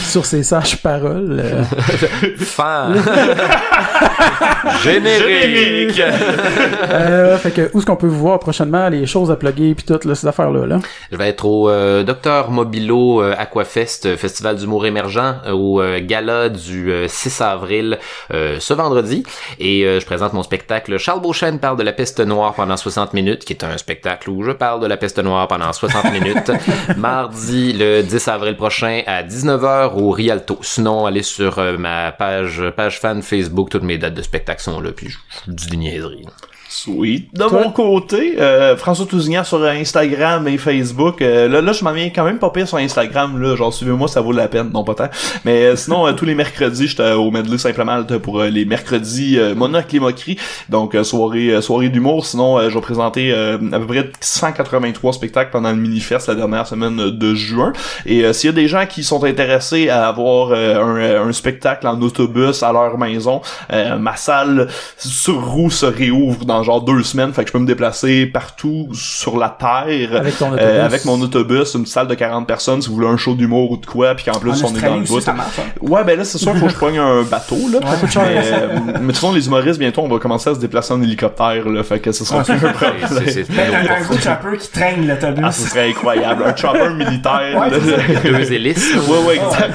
Sur 0.00 0.24
ces 0.26 0.42
sages 0.42 0.76
paroles. 0.82 1.40
euh, 1.42 1.62
Fin. 2.38 2.92
Générique. 4.82 6.00
euh, 6.00 7.36
fait 7.38 7.50
que 7.50 7.70
où 7.72 7.78
est-ce 7.78 7.86
qu'on 7.86 7.96
peut 7.96 8.06
vous 8.06 8.18
voir 8.18 8.38
prochainement 8.38 8.88
les 8.88 9.06
choses 9.06 9.30
à 9.30 9.36
plugger 9.36 9.74
puis 9.74 9.84
toutes 9.84 10.04
là, 10.04 10.14
ces 10.14 10.26
affaires 10.26 10.50
là? 10.50 10.66
Là. 10.66 10.78
Je 11.10 11.16
vais 11.16 11.28
être 11.28 11.44
au 11.44 11.68
euh, 11.68 12.02
Docteur 12.02 12.50
Mobilo 12.50 13.22
euh, 13.22 13.34
Aquafest, 13.36 14.06
euh, 14.06 14.16
Festival 14.16 14.56
d'humour 14.56 14.86
émergent, 14.86 15.18
euh, 15.46 15.52
au 15.52 15.80
euh, 15.80 16.00
gala 16.00 16.48
du 16.48 16.90
euh, 16.92 17.06
6 17.08 17.40
avril 17.40 17.98
euh, 18.32 18.56
ce 18.60 18.74
vendredi. 18.74 19.24
Et 19.58 19.84
euh, 19.84 20.00
je 20.00 20.06
présente 20.06 20.32
mon 20.32 20.42
spectacle 20.42 20.98
Charles 20.98 21.20
Beauchesne 21.20 21.58
parle 21.58 21.76
de 21.76 21.82
la 21.82 21.92
peste 21.92 22.20
noire 22.20 22.54
pendant 22.54 22.76
60 22.76 23.14
minutes, 23.14 23.44
qui 23.44 23.52
est 23.52 23.64
un 23.64 23.76
spectacle 23.78 24.30
où 24.30 24.42
je 24.42 24.52
parle 24.52 24.80
de 24.80 24.86
la 24.86 24.96
peste 24.96 25.18
noire 25.18 25.48
pendant 25.48 25.72
60 25.72 26.12
minutes. 26.12 26.50
Mardi, 26.96 27.72
le 27.72 28.02
10 28.02 28.28
avril 28.28 28.56
prochain 28.56 29.02
à 29.06 29.22
19h 29.22 29.71
au 29.92 30.10
Rialto. 30.10 30.58
Sinon, 30.62 31.06
allez 31.06 31.22
sur 31.22 31.58
euh, 31.58 31.76
ma 31.76 32.12
page 32.12 32.62
page 32.76 33.00
fan 33.00 33.22
Facebook, 33.22 33.70
toutes 33.70 33.82
mes 33.82 33.98
dates 33.98 34.14
de 34.14 34.22
spectacle 34.22 34.62
sont 34.62 34.80
là, 34.80 34.92
puis 34.92 35.08
je 35.08 35.18
je 35.46 35.52
dis 35.52 35.66
des. 35.68 36.24
Sweet. 36.72 37.34
De 37.34 37.44
Toi? 37.44 37.64
mon 37.64 37.70
côté, 37.70 38.40
euh, 38.40 38.76
François 38.78 39.04
Tousignan 39.04 39.44
sur 39.44 39.62
Instagram 39.62 40.48
et 40.48 40.56
Facebook. 40.56 41.20
Euh, 41.20 41.46
là, 41.46 41.60
là, 41.60 41.72
je 41.72 41.84
m'en 41.84 41.92
viens 41.92 42.08
quand 42.08 42.24
même 42.24 42.38
pas 42.38 42.48
pire 42.48 42.66
sur 42.66 42.78
Instagram. 42.78 43.38
Là, 43.40 43.54
genre 43.56 43.74
suivez-moi, 43.74 44.08
ça 44.08 44.22
vaut 44.22 44.32
la 44.32 44.48
peine. 44.48 44.70
Non, 44.72 44.82
pas 44.82 44.94
tant. 44.94 45.08
Mais 45.44 45.64
euh, 45.64 45.76
sinon, 45.76 46.06
euh, 46.06 46.12
tous 46.12 46.24
les 46.24 46.34
mercredis, 46.34 46.88
j'étais 46.88 47.12
au 47.12 47.30
Medley 47.30 47.58
simplement 47.58 47.96
là, 47.96 48.18
pour 48.18 48.40
euh, 48.40 48.48
les 48.48 48.64
mercredis 48.64 49.38
euh, 49.38 49.54
Monocle 49.54 49.96
et 49.96 50.00
Moquerie. 50.00 50.38
Donc 50.70 50.94
euh, 50.94 51.04
soirée, 51.04 51.50
euh, 51.50 51.60
soirée 51.60 51.90
d'humour. 51.90 52.24
Sinon, 52.24 52.58
euh, 52.58 52.70
je 52.70 52.74
vais 52.74 52.80
présenter 52.80 53.32
euh, 53.32 53.58
à 53.70 53.78
peu 53.78 53.86
près 53.86 54.10
183 54.20 55.12
spectacles 55.12 55.50
pendant 55.50 55.70
le 55.70 55.76
Minifest 55.76 56.26
la 56.28 56.34
dernière 56.34 56.66
semaine 56.66 56.96
de 56.96 57.34
juin. 57.34 57.74
Et 58.06 58.24
euh, 58.24 58.32
s'il 58.32 58.48
y 58.48 58.52
a 58.52 58.56
des 58.56 58.68
gens 58.68 58.86
qui 58.86 59.04
sont 59.04 59.22
intéressés 59.24 59.90
à 59.90 60.08
avoir 60.08 60.52
euh, 60.52 61.20
un, 61.22 61.28
un 61.28 61.32
spectacle 61.32 61.86
en 61.86 62.00
autobus 62.00 62.62
à 62.62 62.72
leur 62.72 62.96
maison, 62.96 63.42
euh, 63.72 63.98
ma 63.98 64.16
salle 64.16 64.68
sur 64.96 65.44
roue 65.44 65.70
se 65.70 65.84
réouvre 65.86 66.46
dans 66.46 66.61
dans 66.62 66.72
genre 66.72 66.82
deux 66.82 67.02
semaines, 67.02 67.32
fait 67.32 67.42
que 67.42 67.48
je 67.48 67.52
peux 67.52 67.58
me 67.58 67.66
déplacer 67.66 68.26
partout 68.26 68.88
sur 68.92 69.36
la 69.36 69.48
terre. 69.48 70.14
Avec 70.16 70.38
ton 70.38 70.52
euh, 70.52 70.54
autobus. 70.54 70.80
avec 70.80 71.04
mon 71.04 71.20
autobus, 71.20 71.74
une 71.74 71.86
salle 71.86 72.06
de 72.06 72.14
40 72.14 72.46
personnes, 72.46 72.80
si 72.82 72.88
vous 72.88 72.94
voulez 72.94 73.08
un 73.08 73.16
show 73.16 73.34
d'humour 73.34 73.72
ou 73.72 73.76
de 73.76 73.86
quoi, 73.86 74.14
puis 74.14 74.24
qu'en 74.26 74.38
plus 74.38 74.62
En 74.62 74.68
on 74.68 74.76
est 74.76 74.80
dans 74.80 74.94
le 74.96 75.00
bout. 75.02 75.20
ça 75.20 75.32
marche. 75.32 75.58
hein. 75.58 75.62
Ouais, 75.80 76.04
ben 76.04 76.16
là, 76.16 76.24
c'est 76.24 76.38
sûr, 76.38 76.54
faut 76.56 76.66
que 76.66 76.72
je 76.72 76.76
prenne 76.76 76.96
un 76.98 77.22
bateau, 77.22 77.56
là. 77.72 77.78
Ouais, 77.78 77.96
mais, 78.16 78.80
mais 78.86 78.92
de 78.92 79.02
toute 79.08 79.14
façon, 79.16 79.32
les 79.32 79.46
humoristes, 79.46 79.78
bientôt, 79.78 80.02
on 80.02 80.08
va 80.08 80.18
commencer 80.18 80.50
à 80.50 80.54
se 80.54 80.60
déplacer 80.60 80.92
en 80.94 81.02
hélicoptère, 81.02 81.68
là. 81.68 81.82
Fait 81.82 81.98
que 81.98 82.12
ce 82.12 82.24
sera 82.24 82.42
plus 82.44 82.54
un 82.54 82.72
problème. 82.72 83.08
c'est- 83.26 83.46
un, 83.50 84.02
gros 84.04 84.18
chopper 84.18 84.56
qui 84.58 84.68
traîne 84.70 85.06
l'autobus. 85.08 85.44
Ah, 85.46 85.52
ce 85.52 85.68
serait 85.68 85.88
incroyable. 85.90 86.44
Un 86.46 86.54
chopper 86.56 86.90
militaire. 86.94 87.58
Ouais, 87.58 87.70
là. 87.70 87.76
c'est 88.22 88.30
deux 88.30 88.52
hélices. 88.52 88.94
ouais, 89.08 89.18
ouais, 89.26 89.36
exact. 89.36 89.74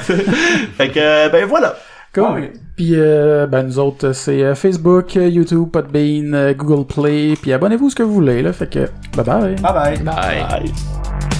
fait 0.76 0.88
que, 0.88 0.98
euh, 0.98 1.28
ben 1.28 1.44
voilà. 1.46 1.74
Cool. 2.14 2.50
Puis 2.78 2.92
euh, 2.94 3.48
ben 3.48 3.64
nous 3.64 3.80
autres, 3.80 4.12
c'est 4.12 4.40
euh, 4.40 4.54
Facebook, 4.54 5.16
euh, 5.16 5.26
YouTube, 5.28 5.68
Podbean, 5.72 6.32
euh, 6.32 6.54
Google 6.54 6.86
Play, 6.86 7.34
puis 7.34 7.52
abonnez-vous 7.52 7.90
ce 7.90 7.96
que 7.96 8.04
vous 8.04 8.14
voulez 8.14 8.40
là. 8.40 8.52
Fait 8.52 8.70
que 8.70 8.88
bye 9.16 9.24
bye. 9.24 9.56
Bye 9.56 9.72
bye. 9.72 9.98
Bye. 9.98 10.46
Bye. 10.48 11.37